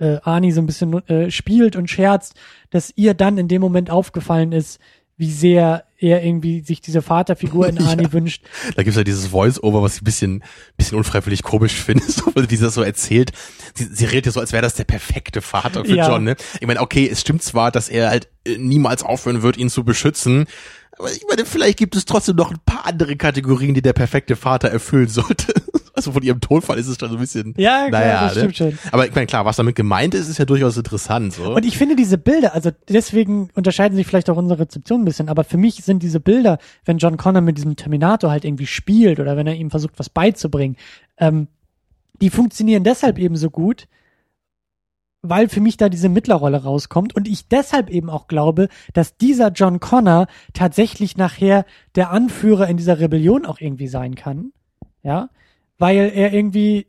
äh, 0.00 0.16
Arnie 0.22 0.52
so 0.52 0.62
ein 0.62 0.66
bisschen 0.66 1.06
äh, 1.08 1.30
spielt 1.30 1.76
und 1.76 1.90
scherzt, 1.90 2.36
dass 2.70 2.90
ihr 2.96 3.12
dann 3.12 3.36
in 3.36 3.48
dem 3.48 3.60
Moment 3.60 3.90
aufgefallen 3.90 4.52
ist, 4.52 4.80
wie 5.18 5.30
sehr 5.30 5.84
er 5.98 6.22
irgendwie 6.24 6.60
sich 6.62 6.80
diese 6.80 7.02
Vaterfigur 7.02 7.68
in 7.68 7.78
Arnie 7.82 8.04
Ja. 8.04 8.12
wünscht. 8.12 8.42
Da 8.76 8.82
gibt's 8.82 8.96
ja 8.96 9.04
dieses 9.04 9.26
Voice-Over, 9.28 9.82
was 9.82 9.96
ich 9.96 10.02
ein 10.02 10.04
bisschen, 10.04 10.44
bisschen 10.76 10.96
unfreiwillig 10.98 11.42
komisch 11.42 11.74
finde, 11.74 12.04
so, 12.08 12.22
weil 12.34 12.46
die 12.46 12.56
das 12.56 12.74
so 12.74 12.82
erzählt. 12.82 13.32
Sie, 13.74 13.84
sie 13.84 14.04
redet 14.04 14.26
ja 14.26 14.32
so, 14.32 14.40
als 14.40 14.52
wäre 14.52 14.62
das 14.62 14.74
der 14.74 14.84
perfekte 14.84 15.42
Vater 15.42 15.84
für 15.84 15.94
Ja. 15.94 16.08
John. 16.08 16.24
Ne? 16.24 16.36
Ich 16.60 16.66
meine, 16.66 16.80
okay, 16.80 17.08
es 17.10 17.20
stimmt 17.20 17.42
zwar, 17.42 17.70
dass 17.70 17.88
er 17.88 18.10
halt 18.10 18.28
äh, 18.44 18.56
niemals 18.58 19.02
aufhören 19.02 19.42
wird, 19.42 19.56
ihn 19.56 19.70
zu 19.70 19.84
beschützen, 19.84 20.46
aber 20.98 21.12
ich 21.12 21.22
meine, 21.28 21.44
vielleicht 21.44 21.78
gibt 21.78 21.94
es 21.94 22.06
trotzdem 22.06 22.34
noch 22.34 22.50
ein 22.50 22.58
paar 22.66 22.84
andere 22.84 23.14
Kategorien, 23.14 23.72
die 23.72 23.82
der 23.82 23.92
perfekte 23.92 24.34
Vater 24.34 24.68
erfüllen 24.68 25.06
sollte. 25.08 25.54
Also 25.98 26.12
von 26.12 26.22
ihrem 26.22 26.40
Tonfall 26.40 26.78
ist 26.78 26.86
es 26.88 26.98
dann 26.98 27.10
so 27.10 27.16
ein 27.16 27.20
bisschen. 27.20 27.54
Ja, 27.56 27.88
klar, 27.88 28.00
naja, 28.00 28.24
das 28.24 28.34
ne? 28.34 28.40
stimmt 28.40 28.56
schon. 28.56 28.78
Aber 28.92 29.06
ich 29.06 29.14
meine, 29.14 29.26
klar, 29.26 29.44
was 29.44 29.56
damit 29.56 29.74
gemeint 29.74 30.14
ist, 30.14 30.28
ist 30.28 30.38
ja 30.38 30.44
durchaus 30.44 30.76
interessant. 30.76 31.32
So. 31.32 31.54
Und 31.54 31.64
ich 31.64 31.76
finde 31.76 31.96
diese 31.96 32.18
Bilder, 32.18 32.54
also 32.54 32.70
deswegen 32.88 33.50
unterscheiden 33.54 33.96
sich 33.96 34.06
vielleicht 34.06 34.30
auch 34.30 34.36
unsere 34.36 34.60
Rezeption 34.60 35.02
ein 35.02 35.04
bisschen, 35.04 35.28
aber 35.28 35.44
für 35.44 35.56
mich 35.56 35.76
sind 35.84 36.02
diese 36.02 36.20
Bilder, 36.20 36.58
wenn 36.84 36.98
John 36.98 37.16
Connor 37.16 37.42
mit 37.42 37.56
diesem 37.58 37.76
Terminator 37.76 38.30
halt 38.30 38.44
irgendwie 38.44 38.66
spielt 38.66 39.20
oder 39.20 39.36
wenn 39.36 39.46
er 39.46 39.54
ihm 39.54 39.70
versucht, 39.70 39.98
was 39.98 40.08
beizubringen, 40.08 40.76
ähm, 41.18 41.48
die 42.20 42.30
funktionieren 42.30 42.84
deshalb 42.84 43.18
eben 43.18 43.36
so 43.36 43.50
gut, 43.50 43.86
weil 45.22 45.48
für 45.48 45.60
mich 45.60 45.76
da 45.76 45.88
diese 45.88 46.08
Mittlerrolle 46.08 46.62
rauskommt 46.62 47.14
und 47.14 47.26
ich 47.26 47.48
deshalb 47.48 47.90
eben 47.90 48.08
auch 48.08 48.28
glaube, 48.28 48.68
dass 48.92 49.16
dieser 49.16 49.48
John 49.48 49.80
Connor 49.80 50.26
tatsächlich 50.52 51.16
nachher 51.16 51.64
der 51.94 52.10
Anführer 52.10 52.68
in 52.68 52.76
dieser 52.76 53.00
Rebellion 53.00 53.44
auch 53.44 53.60
irgendwie 53.60 53.88
sein 53.88 54.14
kann. 54.14 54.52
Ja, 55.02 55.30
weil 55.78 56.12
er 56.14 56.32
irgendwie 56.32 56.86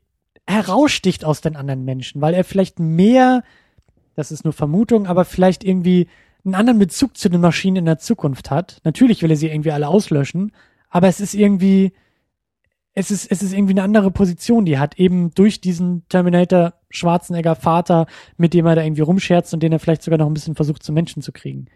heraussticht 0.47 1.25
aus 1.25 1.41
den 1.41 1.55
anderen 1.55 1.85
Menschen, 1.85 2.21
weil 2.21 2.33
er 2.33 2.43
vielleicht 2.43 2.79
mehr, 2.79 3.43
das 4.15 4.31
ist 4.31 4.43
nur 4.43 4.53
Vermutung, 4.53 5.05
aber 5.05 5.25
vielleicht 5.25 5.63
irgendwie 5.63 6.07
einen 6.43 6.55
anderen 6.55 6.79
Bezug 6.79 7.17
zu 7.17 7.29
den 7.29 7.41
Maschinen 7.41 7.77
in 7.77 7.85
der 7.85 7.99
Zukunft 7.99 8.49
hat. 8.49 8.81
Natürlich 8.83 9.21
will 9.21 9.31
er 9.31 9.37
sie 9.37 9.49
irgendwie 9.49 9.71
alle 9.71 9.87
auslöschen, 9.87 10.51
aber 10.89 11.07
es 11.07 11.19
ist 11.19 11.35
irgendwie, 11.35 11.93
es 12.93 13.11
ist, 13.11 13.31
es 13.31 13.43
ist 13.43 13.53
irgendwie 13.53 13.73
eine 13.73 13.83
andere 13.83 14.09
Position, 14.11 14.65
die 14.65 14.79
hat, 14.79 14.97
eben 14.97 15.31
durch 15.35 15.61
diesen 15.61 16.07
Terminator 16.09 16.73
Schwarzenegger 16.89 17.55
Vater, 17.55 18.07
mit 18.37 18.53
dem 18.53 18.65
er 18.65 18.75
da 18.75 18.83
irgendwie 18.83 19.03
rumscherzt 19.03 19.53
und 19.53 19.61
den 19.61 19.71
er 19.71 19.79
vielleicht 19.79 20.01
sogar 20.01 20.17
noch 20.17 20.25
ein 20.25 20.33
bisschen 20.33 20.55
versucht, 20.55 20.81
zum 20.81 20.95
Menschen 20.95 21.21
zu 21.21 21.31
kriegen. 21.31 21.67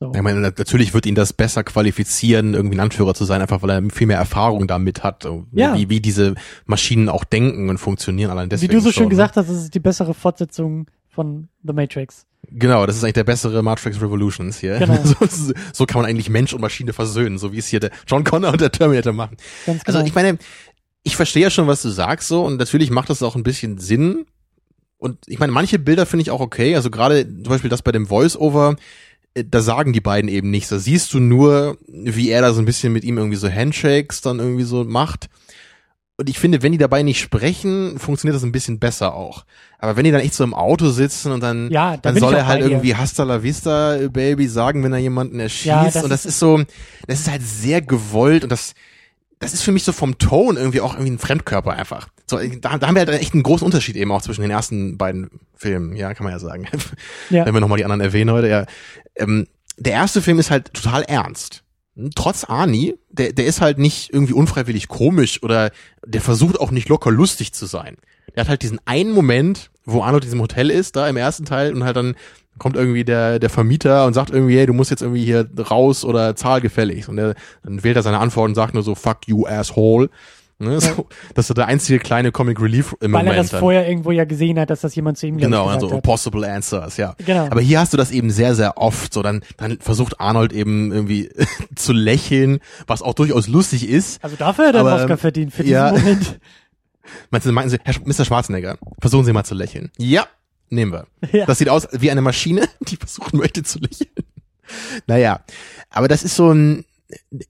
So. 0.00 0.12
Ich 0.14 0.22
meine, 0.22 0.40
natürlich 0.40 0.94
wird 0.94 1.04
ihn 1.04 1.14
das 1.14 1.34
besser 1.34 1.62
qualifizieren, 1.62 2.54
irgendwie 2.54 2.76
ein 2.78 2.80
Anführer 2.80 3.12
zu 3.12 3.26
sein, 3.26 3.42
einfach 3.42 3.60
weil 3.60 3.68
er 3.70 3.82
viel 3.90 4.06
mehr 4.06 4.16
Erfahrung 4.16 4.66
damit 4.66 5.02
hat, 5.02 5.28
Ja. 5.52 5.76
wie, 5.76 5.90
wie 5.90 6.00
diese 6.00 6.34
Maschinen 6.64 7.10
auch 7.10 7.22
denken 7.24 7.68
und 7.68 7.76
funktionieren. 7.76 8.30
Allein 8.30 8.46
Wie 8.46 8.48
deswegen 8.50 8.72
du 8.72 8.80
so 8.80 8.84
schon, 8.86 8.92
schön 8.94 9.02
ne? 9.04 9.10
gesagt 9.10 9.36
hast, 9.36 9.50
es 9.50 9.64
ist 9.64 9.74
die 9.74 9.80
bessere 9.80 10.14
Fortsetzung 10.14 10.86
von 11.10 11.48
The 11.64 11.74
Matrix. 11.74 12.24
Genau, 12.50 12.86
das 12.86 12.96
ist 12.96 13.04
eigentlich 13.04 13.12
der 13.14 13.24
bessere 13.24 13.62
Matrix 13.62 14.00
Revolutions 14.00 14.58
hier. 14.58 14.78
Genau. 14.78 14.96
So, 15.04 15.52
so 15.74 15.84
kann 15.84 16.00
man 16.00 16.10
eigentlich 16.10 16.30
Mensch 16.30 16.54
und 16.54 16.62
Maschine 16.62 16.94
versöhnen, 16.94 17.36
so 17.36 17.52
wie 17.52 17.58
es 17.58 17.66
hier 17.66 17.80
der 17.80 17.90
John 18.06 18.24
Connor 18.24 18.52
und 18.52 18.60
der 18.62 18.72
Terminator 18.72 19.12
machen. 19.12 19.36
Ganz 19.66 19.84
genau. 19.84 19.98
Also 19.98 20.08
ich 20.08 20.14
meine, 20.14 20.38
ich 21.02 21.16
verstehe 21.16 21.42
ja 21.42 21.50
schon, 21.50 21.66
was 21.66 21.82
du 21.82 21.90
sagst 21.90 22.26
so 22.28 22.42
und 22.44 22.56
natürlich 22.56 22.90
macht 22.90 23.10
das 23.10 23.22
auch 23.22 23.36
ein 23.36 23.42
bisschen 23.42 23.76
Sinn. 23.76 24.24
Und 24.96 25.18
ich 25.26 25.38
meine, 25.38 25.52
manche 25.52 25.78
Bilder 25.78 26.06
finde 26.06 26.22
ich 26.22 26.30
auch 26.30 26.40
okay. 26.40 26.74
Also 26.74 26.90
gerade 26.90 27.26
zum 27.26 27.44
Beispiel 27.44 27.70
das 27.70 27.82
bei 27.82 27.92
dem 27.92 28.06
Voice-Over, 28.06 28.76
da 29.34 29.60
sagen 29.60 29.92
die 29.92 30.00
beiden 30.00 30.28
eben 30.28 30.50
nichts. 30.50 30.70
Da 30.70 30.78
siehst 30.78 31.12
du 31.14 31.20
nur, 31.20 31.78
wie 31.88 32.30
er 32.30 32.42
da 32.42 32.52
so 32.52 32.60
ein 32.60 32.64
bisschen 32.64 32.92
mit 32.92 33.04
ihm 33.04 33.16
irgendwie 33.18 33.36
so 33.36 33.48
Handshakes 33.50 34.20
dann 34.22 34.38
irgendwie 34.40 34.64
so 34.64 34.84
macht. 34.84 35.28
Und 36.16 36.28
ich 36.28 36.38
finde, 36.38 36.62
wenn 36.62 36.72
die 36.72 36.78
dabei 36.78 37.02
nicht 37.02 37.18
sprechen, 37.20 37.98
funktioniert 37.98 38.36
das 38.36 38.42
ein 38.42 38.52
bisschen 38.52 38.78
besser 38.78 39.14
auch. 39.14 39.46
Aber 39.78 39.96
wenn 39.96 40.04
die 40.04 40.10
dann 40.10 40.20
echt 40.20 40.34
so 40.34 40.44
im 40.44 40.52
Auto 40.52 40.90
sitzen 40.90 41.32
und 41.32 41.40
dann, 41.42 41.70
Ja, 41.70 41.96
da 41.96 42.12
dann 42.12 42.20
soll 42.20 42.34
er 42.34 42.46
halt 42.46 42.60
irgendwie 42.62 42.94
Hasta 42.94 43.22
la 43.22 43.42
Vista, 43.42 43.96
äh, 43.96 44.08
Baby 44.10 44.46
sagen, 44.46 44.84
wenn 44.84 44.92
er 44.92 44.98
jemanden 44.98 45.40
erschießt. 45.40 45.64
Ja, 45.64 45.84
das 45.84 46.02
und 46.04 46.10
das 46.10 46.26
ist- 46.26 46.32
ist 46.32 46.38
so, 46.40 46.62
das 47.06 47.20
ist 47.20 47.30
halt 47.30 47.42
sehr 47.42 47.80
gewollt 47.80 48.42
und 48.42 48.52
das, 48.52 48.74
das 49.40 49.54
ist 49.54 49.62
für 49.62 49.72
mich 49.72 49.84
so 49.84 49.92
vom 49.92 50.18
Ton 50.18 50.56
irgendwie 50.56 50.82
auch 50.82 50.92
irgendwie 50.92 51.12
ein 51.12 51.18
Fremdkörper 51.18 51.72
einfach. 51.72 52.08
So, 52.26 52.38
da, 52.38 52.78
da 52.78 52.86
haben 52.86 52.94
wir 52.94 53.00
halt 53.00 53.08
echt 53.08 53.32
einen 53.32 53.42
großen 53.42 53.64
Unterschied 53.64 53.96
eben 53.96 54.12
auch 54.12 54.22
zwischen 54.22 54.42
den 54.42 54.50
ersten 54.50 54.98
beiden 54.98 55.30
Filmen, 55.56 55.96
ja, 55.96 56.14
kann 56.14 56.24
man 56.24 56.32
ja 56.32 56.38
sagen. 56.38 56.68
Ja. 57.30 57.46
Wenn 57.46 57.54
wir 57.54 57.60
nochmal 57.60 57.78
die 57.78 57.84
anderen 57.84 58.02
erwähnen 58.02 58.30
heute, 58.30 58.48
ja. 58.48 58.66
Ähm, 59.16 59.46
der 59.78 59.94
erste 59.94 60.20
Film 60.20 60.38
ist 60.38 60.50
halt 60.50 60.74
total 60.74 61.02
ernst. 61.02 61.64
Trotz 62.14 62.44
Arnie, 62.44 62.96
der, 63.08 63.32
der 63.32 63.46
ist 63.46 63.60
halt 63.60 63.78
nicht 63.78 64.12
irgendwie 64.12 64.34
unfreiwillig 64.34 64.88
komisch 64.88 65.42
oder 65.42 65.70
der 66.04 66.20
versucht 66.20 66.60
auch 66.60 66.70
nicht 66.70 66.88
locker 66.88 67.10
lustig 67.10 67.52
zu 67.52 67.66
sein. 67.66 67.96
Der 68.34 68.42
hat 68.42 68.48
halt 68.48 68.62
diesen 68.62 68.80
einen 68.84 69.12
Moment, 69.12 69.70
wo 69.84 70.02
Arnold 70.02 70.24
in 70.24 70.28
diesem 70.28 70.40
Hotel 70.40 70.70
ist, 70.70 70.96
da 70.96 71.08
im 71.08 71.16
ersten 71.16 71.46
Teil 71.46 71.72
und 71.72 71.84
halt 71.84 71.96
dann 71.96 72.14
kommt 72.58 72.76
irgendwie 72.76 73.04
der, 73.04 73.38
der 73.38 73.50
Vermieter 73.50 74.06
und 74.06 74.14
sagt 74.14 74.30
irgendwie, 74.30 74.56
hey, 74.58 74.66
du 74.66 74.72
musst 74.74 74.90
jetzt 74.90 75.02
irgendwie 75.02 75.24
hier 75.24 75.48
raus 75.70 76.04
oder 76.04 76.36
zahl 76.36 76.60
gefällig. 76.60 77.08
Und 77.08 77.18
er, 77.18 77.34
dann 77.62 77.82
wählt 77.82 77.96
er 77.96 78.02
seine 78.02 78.18
Antwort 78.18 78.48
und 78.48 78.54
sagt 78.54 78.74
nur 78.74 78.82
so, 78.82 78.94
fuck 78.94 79.26
you, 79.26 79.46
asshole. 79.46 80.10
Ne, 80.62 80.78
so, 80.78 81.08
das 81.34 81.48
ist 81.48 81.56
der 81.56 81.68
einzige 81.68 81.98
kleine 81.98 82.32
Comic 82.32 82.60
Relief 82.60 82.94
im 83.00 83.12
Weil 83.12 83.22
Moment. 83.22 83.36
er 83.36 83.42
das 83.42 83.50
dann. 83.50 83.60
vorher 83.60 83.88
irgendwo 83.88 84.10
ja 84.10 84.24
gesehen 84.26 84.60
hat, 84.60 84.68
dass 84.68 84.82
das 84.82 84.94
jemand 84.94 85.16
zu 85.16 85.26
ihm 85.26 85.38
Genau, 85.38 85.64
gesagt 85.64 85.84
also 85.84 85.96
hat. 85.96 86.02
possible 86.02 86.46
answers, 86.46 86.98
ja. 86.98 87.14
Genau. 87.24 87.46
Aber 87.46 87.62
hier 87.62 87.80
hast 87.80 87.94
du 87.94 87.96
das 87.96 88.10
eben 88.10 88.30
sehr, 88.30 88.54
sehr 88.54 88.76
oft. 88.76 89.14
So, 89.14 89.22
dann, 89.22 89.40
dann 89.56 89.78
versucht 89.80 90.20
Arnold 90.20 90.52
eben 90.52 90.92
irgendwie 90.92 91.30
zu 91.76 91.94
lächeln, 91.94 92.58
was 92.86 93.00
auch 93.00 93.14
durchaus 93.14 93.48
lustig 93.48 93.88
ist. 93.88 94.22
Also 94.22 94.36
dafür 94.36 94.68
hat 94.68 94.74
er 94.74 94.84
einen 94.84 95.00
Oscar 95.00 95.16
verdient, 95.16 95.54
für 95.54 95.62
diesen 95.62 95.76
ja. 95.76 95.92
Moment. 95.92 96.38
Meinst 97.30 97.46
du, 97.46 97.52
meinten 97.52 97.70
Sie, 97.70 97.78
Herr 97.82 97.94
Mr. 98.04 98.26
Schwarzenegger, 98.26 98.76
versuchen 99.00 99.24
Sie 99.24 99.32
mal 99.32 99.44
zu 99.44 99.54
lächeln. 99.54 99.90
Ja, 99.96 100.26
nehmen 100.70 100.92
wir. 100.92 101.06
Ja. 101.32 101.46
Das 101.46 101.58
sieht 101.58 101.68
aus 101.68 101.86
wie 101.92 102.10
eine 102.10 102.22
Maschine, 102.22 102.68
die 102.88 102.96
versuchen 102.96 103.38
möchte 103.38 103.62
zu 103.62 103.78
lächeln. 103.78 104.10
Naja, 105.08 105.40
aber 105.90 106.06
das 106.06 106.22
ist 106.22 106.36
so 106.36 106.52
ein, 106.52 106.84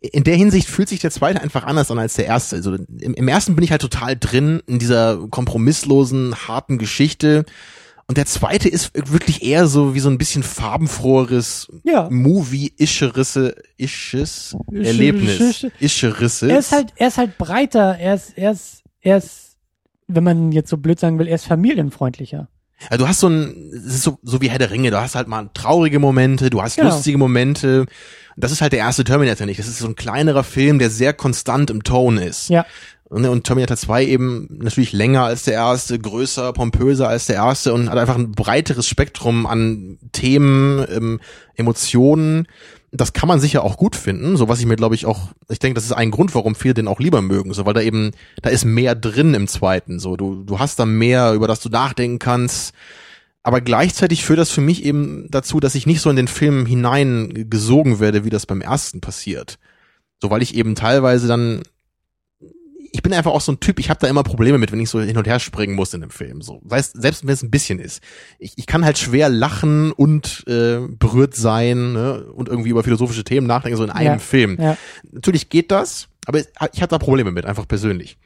in 0.00 0.24
der 0.24 0.36
Hinsicht 0.36 0.68
fühlt 0.68 0.88
sich 0.88 1.00
der 1.00 1.10
zweite 1.10 1.42
einfach 1.42 1.64
anders 1.64 1.90
an 1.90 1.98
als 1.98 2.14
der 2.14 2.24
erste. 2.24 2.56
Also 2.56 2.74
im, 2.74 3.12
im 3.14 3.28
ersten 3.28 3.54
bin 3.54 3.62
ich 3.62 3.72
halt 3.72 3.82
total 3.82 4.16
drin 4.16 4.62
in 4.66 4.78
dieser 4.78 5.28
kompromisslosen, 5.28 6.34
harten 6.48 6.78
Geschichte. 6.78 7.44
Und 8.06 8.16
der 8.16 8.24
zweite 8.26 8.68
ist 8.70 8.92
wirklich 8.94 9.42
eher 9.42 9.66
so 9.66 9.94
wie 9.94 10.00
so 10.00 10.08
ein 10.08 10.16
bisschen 10.18 10.42
farbenfroheres, 10.42 11.68
Ja. 11.84 12.08
Movie-ischeres 12.10 13.38
isches 13.76 14.56
Erlebnis. 14.72 15.66
Ischerisses. 15.78 16.48
Er 16.50 16.58
ist 16.58 16.72
halt, 16.72 16.92
er 16.96 17.08
ist 17.08 17.18
halt 17.18 17.38
breiter, 17.38 17.98
er 17.98 18.14
ist, 18.14 18.32
er 18.36 18.52
ist, 18.52 18.82
er 19.00 19.18
ist, 19.18 19.56
wenn 20.08 20.24
man 20.24 20.52
jetzt 20.52 20.70
so 20.70 20.76
blöd 20.78 20.98
sagen 20.98 21.18
will, 21.18 21.28
er 21.28 21.34
ist 21.36 21.46
familienfreundlicher. 21.46 22.48
Ja, 22.90 22.96
du 22.96 23.06
hast 23.08 23.20
so 23.20 23.28
ein, 23.28 23.70
es 23.74 23.94
ist 23.96 24.02
so, 24.02 24.18
so 24.22 24.40
wie 24.40 24.48
Herr 24.48 24.58
der 24.58 24.70
Ringe, 24.70 24.90
du 24.90 25.00
hast 25.00 25.14
halt 25.14 25.28
mal 25.28 25.50
traurige 25.52 25.98
Momente, 25.98 26.48
du 26.50 26.62
hast 26.62 26.76
Genau. 26.76 26.90
lustige 26.90 27.18
Momente. 27.18 27.86
Das 28.36 28.52
ist 28.52 28.62
halt 28.62 28.72
der 28.72 28.78
erste 28.78 29.04
Terminator 29.04 29.46
nicht. 29.46 29.58
Das 29.58 29.68
ist 29.68 29.78
so 29.78 29.86
ein 29.86 29.96
kleinerer 29.96 30.44
Film, 30.44 30.78
der 30.78 30.88
sehr 30.88 31.12
konstant 31.12 31.68
im 31.70 31.82
Ton 31.82 32.16
ist. 32.16 32.48
Ja. 32.48 32.64
Und, 33.04 33.26
und 33.26 33.44
Terminator 33.44 33.76
2 33.76 34.04
eben 34.06 34.46
natürlich 34.62 34.92
länger 34.92 35.24
als 35.24 35.42
der 35.42 35.54
erste, 35.54 35.98
größer, 35.98 36.52
pompöser 36.52 37.08
als 37.08 37.26
der 37.26 37.36
erste 37.36 37.74
und 37.74 37.90
hat 37.90 37.98
einfach 37.98 38.16
ein 38.16 38.32
breiteres 38.32 38.86
Spektrum 38.86 39.46
an 39.46 39.98
Themen, 40.12 40.86
ähm, 40.88 41.20
Emotionen. 41.56 42.46
Das 42.92 43.12
kann 43.12 43.28
man 43.28 43.38
sicher 43.38 43.62
auch 43.62 43.76
gut 43.76 43.94
finden, 43.94 44.36
so 44.36 44.48
was 44.48 44.58
ich 44.58 44.66
mir 44.66 44.74
glaube 44.74 44.96
ich 44.96 45.06
auch, 45.06 45.28
ich 45.48 45.60
denke, 45.60 45.76
das 45.76 45.84
ist 45.84 45.92
ein 45.92 46.10
Grund, 46.10 46.34
warum 46.34 46.56
viele 46.56 46.74
den 46.74 46.88
auch 46.88 46.98
lieber 46.98 47.22
mögen, 47.22 47.52
so 47.54 47.64
weil 47.64 47.74
da 47.74 47.80
eben, 47.80 48.10
da 48.42 48.50
ist 48.50 48.64
mehr 48.64 48.96
drin 48.96 49.34
im 49.34 49.46
zweiten, 49.46 50.00
so 50.00 50.16
du, 50.16 50.42
du 50.42 50.58
hast 50.58 50.78
da 50.80 50.86
mehr, 50.86 51.32
über 51.34 51.46
das 51.46 51.60
du 51.60 51.68
nachdenken 51.68 52.18
kannst. 52.18 52.74
Aber 53.42 53.60
gleichzeitig 53.60 54.24
führt 54.24 54.38
das 54.38 54.50
für 54.50 54.60
mich 54.60 54.84
eben 54.84 55.28
dazu, 55.30 55.60
dass 55.60 55.74
ich 55.74 55.86
nicht 55.86 56.00
so 56.00 56.10
in 56.10 56.16
den 56.16 56.28
Film 56.28 56.66
hineingesogen 56.66 57.98
werde, 57.98 58.24
wie 58.24 58.30
das 58.30 58.44
beim 58.44 58.60
ersten 58.60 59.00
passiert. 59.00 59.58
So 60.20 60.30
weil 60.30 60.42
ich 60.42 60.54
eben 60.54 60.74
teilweise 60.74 61.26
dann 61.26 61.62
ich 62.92 63.02
bin 63.02 63.12
einfach 63.12 63.30
auch 63.30 63.40
so 63.40 63.52
ein 63.52 63.60
Typ, 63.60 63.78
ich 63.78 63.90
habe 63.90 64.00
da 64.00 64.06
immer 64.08 64.22
Probleme 64.22 64.58
mit, 64.58 64.72
wenn 64.72 64.80
ich 64.80 64.90
so 64.90 65.00
hin 65.00 65.16
und 65.16 65.26
her 65.26 65.38
springen 65.40 65.74
muss 65.74 65.94
in 65.94 66.02
einem 66.02 66.10
Film. 66.10 66.42
So, 66.42 66.60
weiß, 66.64 66.92
selbst 66.94 67.26
wenn 67.26 67.34
es 67.34 67.42
ein 67.42 67.50
bisschen 67.50 67.78
ist. 67.78 68.02
Ich, 68.38 68.54
ich 68.56 68.66
kann 68.66 68.84
halt 68.84 68.98
schwer 68.98 69.28
lachen 69.28 69.92
und 69.92 70.44
äh, 70.46 70.80
berührt 70.88 71.34
sein 71.34 71.92
ne? 71.92 72.24
und 72.34 72.48
irgendwie 72.48 72.70
über 72.70 72.82
philosophische 72.82 73.24
Themen 73.24 73.46
nachdenken, 73.46 73.76
so 73.76 73.84
in 73.84 73.90
einem 73.90 74.14
Ja, 74.14 74.18
Film. 74.18 74.56
ja. 74.60 74.76
Natürlich 75.10 75.48
geht 75.48 75.70
das, 75.70 76.08
aber 76.26 76.38
ich 76.40 76.46
habe 76.82 76.88
da 76.90 76.98
Probleme 76.98 77.30
mit, 77.30 77.46
einfach 77.46 77.66
persönlich. 77.68 78.16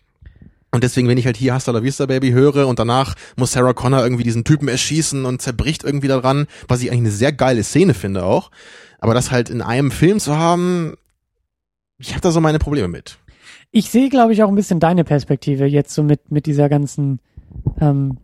Und 0.71 0.83
deswegen, 0.83 1.07
wenn 1.07 1.19
ich 1.19 1.27
halt 1.27 1.37
hier 1.37 1.55
Hasta 1.55 1.71
la 1.71 1.83
Vista 1.85 2.07
Baby 2.07 2.31
höre 2.33 2.67
und 2.67 2.81
danach 2.81 3.15
muss 3.37 3.53
Sarah 3.53 3.75
Connor 3.75 4.03
irgendwie 4.03 4.25
diesen 4.25 4.43
Typen 4.43 4.67
erschießen 4.67 5.25
und 5.25 5.41
zerbricht 5.41 5.85
irgendwie 5.85 6.09
daran, 6.09 6.47
was 6.67 6.83
ich 6.83 6.89
eigentlich 6.91 7.03
eine 7.03 7.11
sehr 7.13 7.33
geile 7.33 7.63
Szene 7.63 7.95
finde 7.95 8.25
auch. 8.25 8.51
Aber 8.99 9.15
das 9.15 9.31
halt 9.31 9.51
in 9.51 9.63
einem 9.63 9.93
Film 9.93 10.19
zu 10.19 10.37
haben, 10.37 10.95
ich 11.99 12.11
habe 12.11 12.23
da 12.23 12.33
so 12.33 12.41
meine 12.41 12.59
Probleme 12.59 12.89
mit. 12.89 13.19
Ich 13.77 13.91
sehe, 13.91 14.09
glaube 14.09 14.33
ich, 14.33 14.41
auch 14.45 14.49
ein 14.49 14.55
bisschen 14.55 14.79
deine 14.79 15.03
Perspektive 15.03 15.67
jetzt 15.67 15.93
so 15.93 16.05
mit, 16.05 16.31
mit 16.31 16.47
dieser 16.47 16.69
ganzen, 16.69 17.19
ähm, 17.81 18.19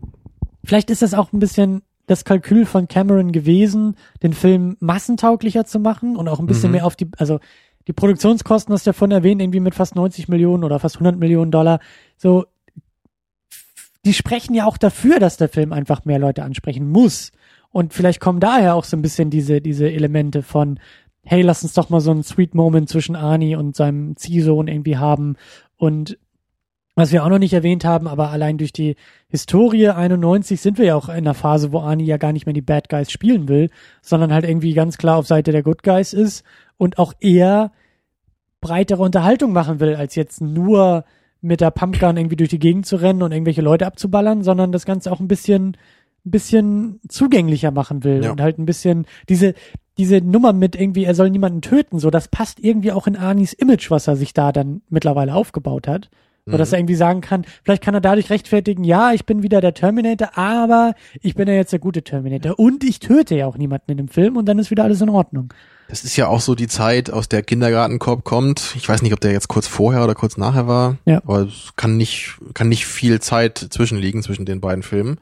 vielleicht 0.62 0.90
ist 0.90 1.02
das 1.02 1.12
auch 1.12 1.32
ein 1.32 1.40
bisschen 1.40 1.82
das 2.06 2.24
Kalkül 2.24 2.66
von 2.66 2.86
Cameron 2.86 3.32
gewesen, 3.32 3.96
den 4.22 4.32
Film 4.32 4.76
massentauglicher 4.78 5.64
zu 5.64 5.80
machen 5.80 6.14
und 6.16 6.28
auch 6.28 6.38
ein 6.38 6.46
bisschen 6.46 6.70
Mhm. 6.70 6.76
mehr 6.76 6.86
auf 6.86 6.94
die, 6.94 7.08
also 7.18 7.40
die 7.88 7.92
Produktionskosten, 7.92 8.72
hast 8.72 8.86
du 8.86 8.90
davon 8.90 9.10
erwähnt, 9.10 9.42
irgendwie 9.42 9.58
mit 9.58 9.74
fast 9.74 9.96
90 9.96 10.28
Millionen 10.28 10.62
oder 10.62 10.78
fast 10.78 10.96
100 10.96 11.18
Millionen 11.18 11.50
Dollar, 11.50 11.80
so, 12.16 12.44
die 14.04 14.14
sprechen 14.14 14.54
ja 14.54 14.66
auch 14.66 14.78
dafür, 14.78 15.18
dass 15.18 15.36
der 15.36 15.48
Film 15.48 15.72
einfach 15.72 16.04
mehr 16.04 16.20
Leute 16.20 16.44
ansprechen 16.44 16.88
muss. 16.88 17.32
Und 17.70 17.92
vielleicht 17.92 18.20
kommen 18.20 18.38
daher 18.38 18.76
auch 18.76 18.84
so 18.84 18.96
ein 18.96 19.02
bisschen 19.02 19.30
diese, 19.30 19.60
diese 19.60 19.90
Elemente 19.90 20.42
von, 20.44 20.78
hey, 21.22 21.42
lass 21.42 21.62
uns 21.62 21.74
doch 21.74 21.90
mal 21.90 22.00
so 22.00 22.10
einen 22.10 22.22
Sweet 22.22 22.54
Moment 22.54 22.88
zwischen 22.88 23.16
Arnie 23.16 23.56
und 23.56 23.76
seinem 23.76 24.16
Ziehsohn 24.16 24.68
irgendwie 24.68 24.96
haben. 24.96 25.36
Und 25.76 26.18
was 26.96 27.12
wir 27.12 27.24
auch 27.24 27.28
noch 27.28 27.38
nicht 27.38 27.52
erwähnt 27.52 27.84
haben, 27.84 28.08
aber 28.08 28.30
allein 28.30 28.58
durch 28.58 28.72
die 28.72 28.96
Historie 29.28 29.88
91 29.88 30.60
sind 30.60 30.76
wir 30.78 30.86
ja 30.86 30.96
auch 30.96 31.08
in 31.08 31.14
einer 31.16 31.34
Phase, 31.34 31.72
wo 31.72 31.80
Arnie 31.80 32.04
ja 32.04 32.16
gar 32.16 32.32
nicht 32.32 32.46
mehr 32.46 32.52
die 32.52 32.60
Bad 32.62 32.88
Guys 32.88 33.10
spielen 33.10 33.48
will, 33.48 33.70
sondern 34.02 34.32
halt 34.32 34.44
irgendwie 34.44 34.74
ganz 34.74 34.98
klar 34.98 35.16
auf 35.16 35.26
Seite 35.26 35.52
der 35.52 35.62
Good 35.62 35.82
Guys 35.82 36.12
ist 36.12 36.44
und 36.76 36.98
auch 36.98 37.14
eher 37.20 37.70
breitere 38.60 39.02
Unterhaltung 39.02 39.52
machen 39.52 39.80
will, 39.80 39.94
als 39.94 40.14
jetzt 40.14 40.40
nur 40.40 41.04
mit 41.40 41.62
der 41.62 41.70
Pumpgun 41.70 42.18
irgendwie 42.18 42.36
durch 42.36 42.50
die 42.50 42.58
Gegend 42.58 42.84
zu 42.84 42.96
rennen 42.96 43.22
und 43.22 43.32
irgendwelche 43.32 43.62
Leute 43.62 43.86
abzuballern, 43.86 44.42
sondern 44.42 44.72
das 44.72 44.84
Ganze 44.84 45.10
auch 45.10 45.20
ein 45.20 45.28
bisschen, 45.28 45.76
ein 46.26 46.30
bisschen 46.30 47.00
zugänglicher 47.08 47.70
machen 47.70 48.04
will 48.04 48.22
Ja. 48.24 48.32
und 48.32 48.42
halt 48.42 48.58
ein 48.58 48.66
bisschen 48.66 49.06
diese, 49.30 49.54
diese 50.00 50.22
Nummer 50.22 50.54
mit 50.54 50.76
irgendwie, 50.76 51.04
er 51.04 51.14
soll 51.14 51.28
niemanden 51.28 51.60
töten, 51.60 51.98
so, 51.98 52.10
das 52.10 52.28
passt 52.28 52.58
irgendwie 52.58 52.90
auch 52.90 53.06
in 53.06 53.16
Arnis 53.16 53.52
Image, 53.52 53.90
was 53.90 54.08
er 54.08 54.16
sich 54.16 54.32
da 54.32 54.50
dann 54.50 54.80
mittlerweile 54.88 55.34
aufgebaut 55.34 55.86
hat. 55.86 56.08
So, 56.46 56.56
dass 56.56 56.72
er 56.72 56.78
irgendwie 56.78 56.96
sagen 56.96 57.20
kann, 57.20 57.44
vielleicht 57.62 57.82
kann 57.82 57.94
er 57.94 58.00
dadurch 58.00 58.30
rechtfertigen, 58.30 58.82
ja, 58.82 59.12
ich 59.12 59.26
bin 59.26 59.42
wieder 59.42 59.60
der 59.60 59.74
Terminator, 59.74 60.36
aber 60.36 60.94
ich 61.20 61.34
bin 61.34 61.46
ja 61.46 61.54
jetzt 61.54 61.70
der 61.70 61.78
gute 61.78 62.02
Terminator 62.02 62.58
und 62.58 62.82
ich 62.82 62.98
töte 62.98 63.36
ja 63.36 63.46
auch 63.46 63.58
niemanden 63.58 63.92
in 63.92 63.98
dem 63.98 64.08
Film 64.08 64.36
und 64.36 64.46
dann 64.46 64.58
ist 64.58 64.70
wieder 64.70 64.82
alles 64.82 65.02
in 65.02 65.10
Ordnung. 65.10 65.52
Das 65.88 66.02
ist 66.02 66.16
ja 66.16 66.28
auch 66.28 66.40
so 66.40 66.54
die 66.54 66.66
Zeit, 66.66 67.12
aus 67.12 67.28
der 67.28 67.42
Kindergartenkorb 67.42 68.24
kommt. 68.24 68.74
Ich 68.74 68.88
weiß 68.88 69.02
nicht, 69.02 69.12
ob 69.12 69.20
der 69.20 69.32
jetzt 69.32 69.48
kurz 69.48 69.66
vorher 69.66 70.02
oder 70.02 70.14
kurz 70.14 70.38
nachher 70.38 70.66
war. 70.66 70.96
Ja. 71.04 71.18
Aber 71.18 71.42
es 71.42 71.72
kann 71.76 71.96
nicht, 71.96 72.38
kann 72.54 72.68
nicht 72.68 72.86
viel 72.86 73.20
Zeit 73.20 73.58
zwischenliegen 73.58 74.22
zwischen 74.22 74.46
den 74.46 74.60
beiden 74.60 74.82
Filmen. 74.82 75.18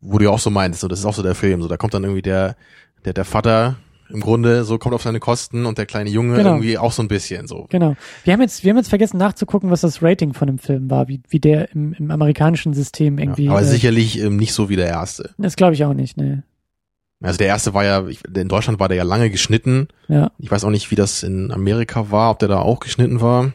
Wo 0.00 0.18
du 0.18 0.24
ja 0.24 0.30
auch 0.30 0.38
so 0.40 0.50
meinst, 0.50 0.80
so, 0.80 0.88
das 0.88 0.98
ist 0.98 1.04
auch 1.04 1.14
so 1.14 1.22
der 1.22 1.34
Film. 1.34 1.62
So, 1.62 1.68
da 1.68 1.76
kommt 1.76 1.94
dann 1.94 2.04
irgendwie 2.04 2.22
der, 2.22 2.56
der, 3.04 3.12
der 3.12 3.24
Vater 3.24 3.76
im 4.12 4.20
Grunde, 4.20 4.64
so 4.64 4.78
kommt 4.78 4.94
auf 4.94 5.02
seine 5.02 5.20
Kosten 5.20 5.66
und 5.66 5.78
der 5.78 5.86
kleine 5.86 6.10
Junge 6.10 6.36
Genau. 6.36 6.50
irgendwie 6.50 6.78
auch 6.78 6.92
so 6.92 7.02
ein 7.02 7.08
bisschen, 7.08 7.46
so. 7.46 7.66
Genau. 7.70 7.96
Wir 8.24 8.32
haben 8.32 8.40
jetzt, 8.40 8.64
wir 8.64 8.70
haben 8.70 8.76
jetzt 8.76 8.88
vergessen 8.88 9.18
nachzugucken, 9.18 9.70
was 9.70 9.80
das 9.80 10.02
Rating 10.02 10.34
von 10.34 10.46
dem 10.46 10.58
Film 10.58 10.90
war, 10.90 11.08
wie, 11.08 11.20
wie 11.28 11.40
der 11.40 11.72
im, 11.72 11.94
im 11.94 12.10
amerikanischen 12.10 12.74
System 12.74 13.18
irgendwie. 13.18 13.44
Ja, 13.46 13.52
aber 13.52 13.62
äh, 13.62 13.64
sicherlich 13.64 14.20
ähm, 14.20 14.36
nicht 14.36 14.52
so 14.52 14.68
wie 14.68 14.76
der 14.76 14.86
erste. 14.88 15.30
Das 15.38 15.56
glaube 15.56 15.74
ich 15.74 15.84
auch 15.84 15.94
nicht, 15.94 16.16
ne. 16.16 16.42
Also 17.22 17.38
der 17.38 17.46
erste 17.46 17.72
war 17.72 17.84
ja, 17.84 18.04
in 18.34 18.48
Deutschland 18.48 18.80
war 18.80 18.88
der 18.88 18.96
ja 18.96 19.04
lange 19.04 19.30
geschnitten. 19.30 19.88
Ja. 20.08 20.32
Ich 20.38 20.50
weiß 20.50 20.64
auch 20.64 20.70
nicht, 20.70 20.90
wie 20.90 20.96
das 20.96 21.22
in 21.22 21.52
Amerika 21.52 22.10
war, 22.10 22.32
ob 22.32 22.40
der 22.40 22.48
da 22.48 22.58
auch 22.58 22.80
geschnitten 22.80 23.20
war. 23.20 23.52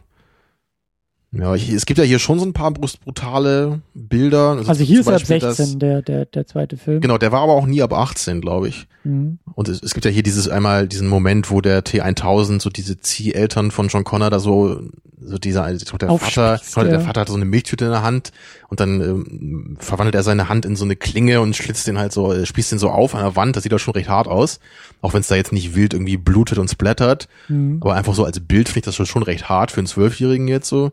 Ja, 1.33 1.55
ich, 1.55 1.69
es 1.69 1.85
gibt 1.85 1.97
ja 1.97 2.05
hier 2.05 2.19
schon 2.19 2.39
so 2.39 2.45
ein 2.45 2.53
paar 2.53 2.71
brutale 2.71 3.81
Bilder. 3.93 4.63
Also 4.65 4.83
hier 4.83 5.01
ist 5.01 5.07
er 5.07 5.15
ab 5.15 5.19
Beispiel 5.19 5.41
16, 5.41 5.79
der, 5.79 6.01
der, 6.01 6.25
der 6.25 6.47
zweite 6.47 6.77
Film. 6.77 7.01
Genau, 7.01 7.17
der 7.17 7.31
war 7.31 7.41
aber 7.41 7.53
auch 7.53 7.65
nie 7.65 7.81
ab 7.81 7.93
18, 7.93 8.39
glaube 8.39 8.69
ich. 8.69 8.87
Mhm. 9.03 9.37
Und 9.53 9.67
es, 9.67 9.83
es 9.83 9.93
gibt 9.93 10.05
ja 10.05 10.11
hier 10.11 10.23
dieses 10.23 10.47
einmal 10.47 10.87
diesen 10.87 11.09
Moment, 11.09 11.51
wo 11.51 11.59
der 11.59 11.83
T1000 11.83 12.61
so 12.61 12.69
diese 12.69 12.99
Zieheltern 12.99 13.71
von 13.71 13.89
John 13.89 14.05
Connor 14.05 14.29
da 14.29 14.39
so 14.39 14.81
so 15.19 15.37
dieser 15.37 15.69
ich 15.73 15.83
glaub, 15.83 15.99
der 15.99 16.09
Vater, 16.17 16.61
ich 16.63 16.73
der 16.73 16.85
ja. 16.87 16.99
Vater 16.99 17.21
hat 17.21 17.27
so 17.27 17.35
eine 17.35 17.45
Milchtüte 17.45 17.85
in 17.85 17.91
der 17.91 18.03
Hand 18.03 18.31
und 18.69 18.79
dann 18.79 19.01
ähm, 19.01 19.77
verwandelt 19.79 20.15
er 20.15 20.23
seine 20.23 20.47
Hand 20.47 20.63
in 20.65 20.75
so 20.75 20.85
eine 20.85 20.95
Klinge 20.95 21.41
und 21.41 21.55
schlitzt 21.55 21.87
den 21.87 21.97
halt 21.97 22.13
so, 22.13 22.31
äh, 22.31 22.45
spießt 22.45 22.71
den 22.71 22.79
so 22.79 22.89
auf 22.89 23.15
an 23.15 23.21
der 23.23 23.35
Wand. 23.35 23.55
Das 23.55 23.63
sieht 23.63 23.71
doch 23.71 23.79
schon 23.79 23.95
recht 23.95 24.09
hart 24.09 24.27
aus, 24.27 24.59
auch 25.01 25.13
wenn 25.13 25.21
es 25.21 25.27
da 25.27 25.35
jetzt 25.35 25.51
nicht 25.51 25.75
wild 25.75 25.93
irgendwie 25.93 26.17
blutet 26.17 26.59
und 26.59 26.69
splattert, 26.69 27.27
Mhm. 27.49 27.77
aber 27.81 27.95
einfach 27.95 28.13
so 28.13 28.23
als 28.25 28.39
Bild 28.39 28.69
finde 28.69 28.89
ich 28.89 28.97
das 28.97 29.07
schon 29.07 29.23
recht 29.23 29.49
hart 29.49 29.71
für 29.71 29.79
einen 29.79 29.87
Zwölfjährigen 29.87 30.47
jetzt 30.47 30.69
so. 30.69 30.91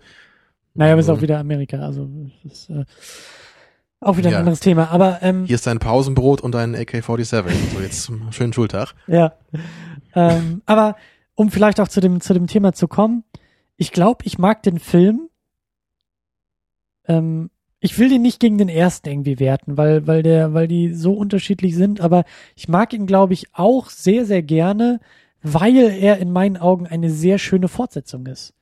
Naja, 0.74 0.92
aber 0.92 1.01
ist 1.01 1.09
Also- 1.09 1.18
auch 1.18 1.22
wieder 1.22 1.38
Amerika, 1.38 1.78
also 1.78 2.09
ist 2.44 2.68
äh, 2.70 2.84
auch 4.01 4.16
wieder 4.16 4.28
ein 4.28 4.32
Ja. 4.34 4.38
anderes 4.40 4.60
Thema. 4.60 4.90
Aber 4.90 5.18
ähm, 5.22 5.44
Hier 5.46 5.55
ist 5.55 5.66
dein 5.66 5.78
Pausenbrot 5.78 6.40
und 6.40 6.52
dein 6.52 6.74
AK-47. 6.74 7.44
So 7.74 7.80
jetzt 7.80 8.10
schönen 8.32 8.52
Schultag. 8.52 8.94
Ja. 9.06 9.34
ähm, 10.14 10.62
aber 10.66 10.96
um 11.34 11.51
vielleicht 11.51 11.80
auch 11.80 11.88
zu 11.88 12.01
dem, 12.01 12.20
zu 12.20 12.34
dem 12.34 12.46
Thema 12.46 12.72
zu 12.72 12.86
kommen, 12.88 13.24
ich 13.76 13.92
glaube, 13.92 14.24
ich 14.24 14.38
mag 14.38 14.62
den 14.62 14.78
Film. 14.78 15.28
Ähm, 17.06 17.51
ich 17.80 17.98
will 17.98 18.09
den 18.09 18.22
nicht 18.22 18.40
gegen 18.40 18.56
den 18.56 18.68
ersten 18.70 19.09
irgendwie 19.09 19.38
werten, 19.38 19.76
weil, 19.76 20.06
weil 20.06 20.22
der, 20.22 20.55
weil 20.55 20.68
die 20.68 20.94
so 20.94 21.12
unterschiedlich 21.12 21.74
sind, 21.74 22.01
aber 22.01 22.24
ich 22.56 22.66
mag 22.68 22.92
ihn, 22.94 23.06
glaube 23.06 23.34
ich, 23.34 23.48
auch 23.52 23.90
sehr, 23.90 24.24
sehr 24.24 24.42
gerne, 24.42 25.01
weil 25.42 25.76
er 25.76 26.18
in 26.18 26.32
meinen 26.32 26.56
Augen 26.56 26.86
eine 26.86 27.10
sehr 27.10 27.38
schöne 27.38 27.68
Fortsetzung 27.68 28.26
ist. 28.26 28.55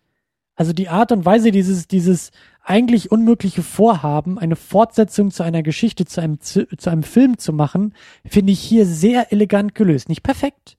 Also 0.63 0.73
die 0.73 0.89
Art 0.89 1.11
und 1.11 1.25
Weise, 1.25 1.51
dieses, 1.51 1.89
dieses 1.89 2.31
eigentlich 2.63 3.11
unmögliche 3.11 3.65
Vorhaben, 3.65 4.39
eine 4.39 4.55
Fortsetzung 4.55 5.33
zu 5.33 5.43
einer 5.43 5.65
Geschichte, 5.65 6.05
zu 6.05 6.21
einem, 6.21 6.39
zu, 6.39 6.69
zu 6.77 6.89
einem 6.89 7.03
Film 7.03 7.37
zu 7.37 7.53
machen, 7.53 7.95
finde 8.25 8.53
ich 8.53 8.61
hier 8.61 8.87
sehr 8.87 9.33
elegant 9.33 9.75
gelöst. 9.75 10.09
Nicht 10.09 10.23
perfekt, 10.23 10.77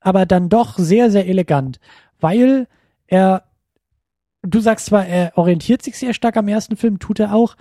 aber 0.00 0.26
dann 0.26 0.48
doch 0.48 0.78
sehr, 0.78 1.12
sehr 1.12 1.28
elegant, 1.28 1.78
weil 2.18 2.66
er, 3.06 3.44
du 4.42 4.58
sagst 4.58 4.86
zwar, 4.86 5.06
er 5.06 5.38
orientiert 5.38 5.82
sich 5.82 5.96
sehr 5.96 6.12
stark 6.12 6.36
am 6.36 6.48
ersten 6.48 6.76
Film, 6.76 6.98
tut 6.98 7.20
er 7.20 7.32
auch. 7.32 7.54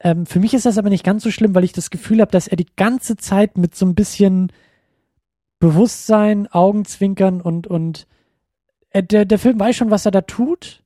Ähm, 0.00 0.26
für 0.26 0.40
mich 0.40 0.52
ist 0.52 0.66
das 0.66 0.76
aber 0.76 0.90
nicht 0.90 1.04
ganz 1.04 1.22
so 1.22 1.30
schlimm, 1.30 1.54
weil 1.54 1.64
ich 1.64 1.72
das 1.72 1.88
Gefühl 1.88 2.20
habe, 2.20 2.32
dass 2.32 2.48
er 2.48 2.58
die 2.58 2.68
ganze 2.76 3.16
Zeit 3.16 3.56
mit 3.56 3.74
so 3.74 3.86
ein 3.86 3.94
bisschen 3.94 4.52
Bewusstsein, 5.58 6.48
Augenzwinkern 6.48 7.40
und, 7.40 7.66
und 7.66 8.06
äh, 8.90 9.02
der, 9.02 9.24
der 9.24 9.38
Film 9.38 9.58
weiß 9.58 9.74
schon, 9.74 9.90
was 9.90 10.04
er 10.04 10.12
da 10.12 10.20
tut 10.20 10.83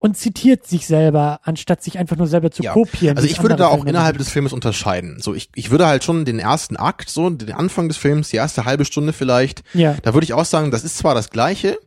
und 0.00 0.16
zitiert 0.16 0.66
sich 0.66 0.86
selber, 0.86 1.40
anstatt 1.42 1.82
sich 1.82 1.98
einfach 1.98 2.16
nur 2.16 2.26
selber 2.28 2.50
zu 2.50 2.62
Ja, 2.62 2.72
kopieren. 2.72 3.16
Also 3.16 3.28
ich 3.28 3.42
würde 3.42 3.56
da 3.56 3.66
auch 3.68 3.76
Filme 3.76 3.90
innerhalb 3.90 4.14
machen. 4.14 4.24
des 4.24 4.32
Filmes 4.32 4.52
unterscheiden. 4.52 5.20
So 5.20 5.34
ich, 5.34 5.50
ich 5.54 5.70
würde 5.70 5.86
halt 5.86 6.04
schon 6.04 6.24
den 6.24 6.38
ersten 6.38 6.76
Akt, 6.76 7.08
so 7.10 7.28
den 7.30 7.52
Anfang 7.52 7.88
des 7.88 7.96
Films, 7.96 8.28
die 8.28 8.36
erste 8.36 8.64
halbe 8.64 8.84
Stunde 8.84 9.12
vielleicht, 9.12 9.62
Ja, 9.74 9.96
da 10.02 10.14
würde 10.14 10.24
ich 10.24 10.34
auch 10.34 10.44
sagen, 10.44 10.70
das 10.70 10.84
ist 10.84 10.98
zwar 10.98 11.14
das 11.14 11.30
Gleiche, 11.30 11.78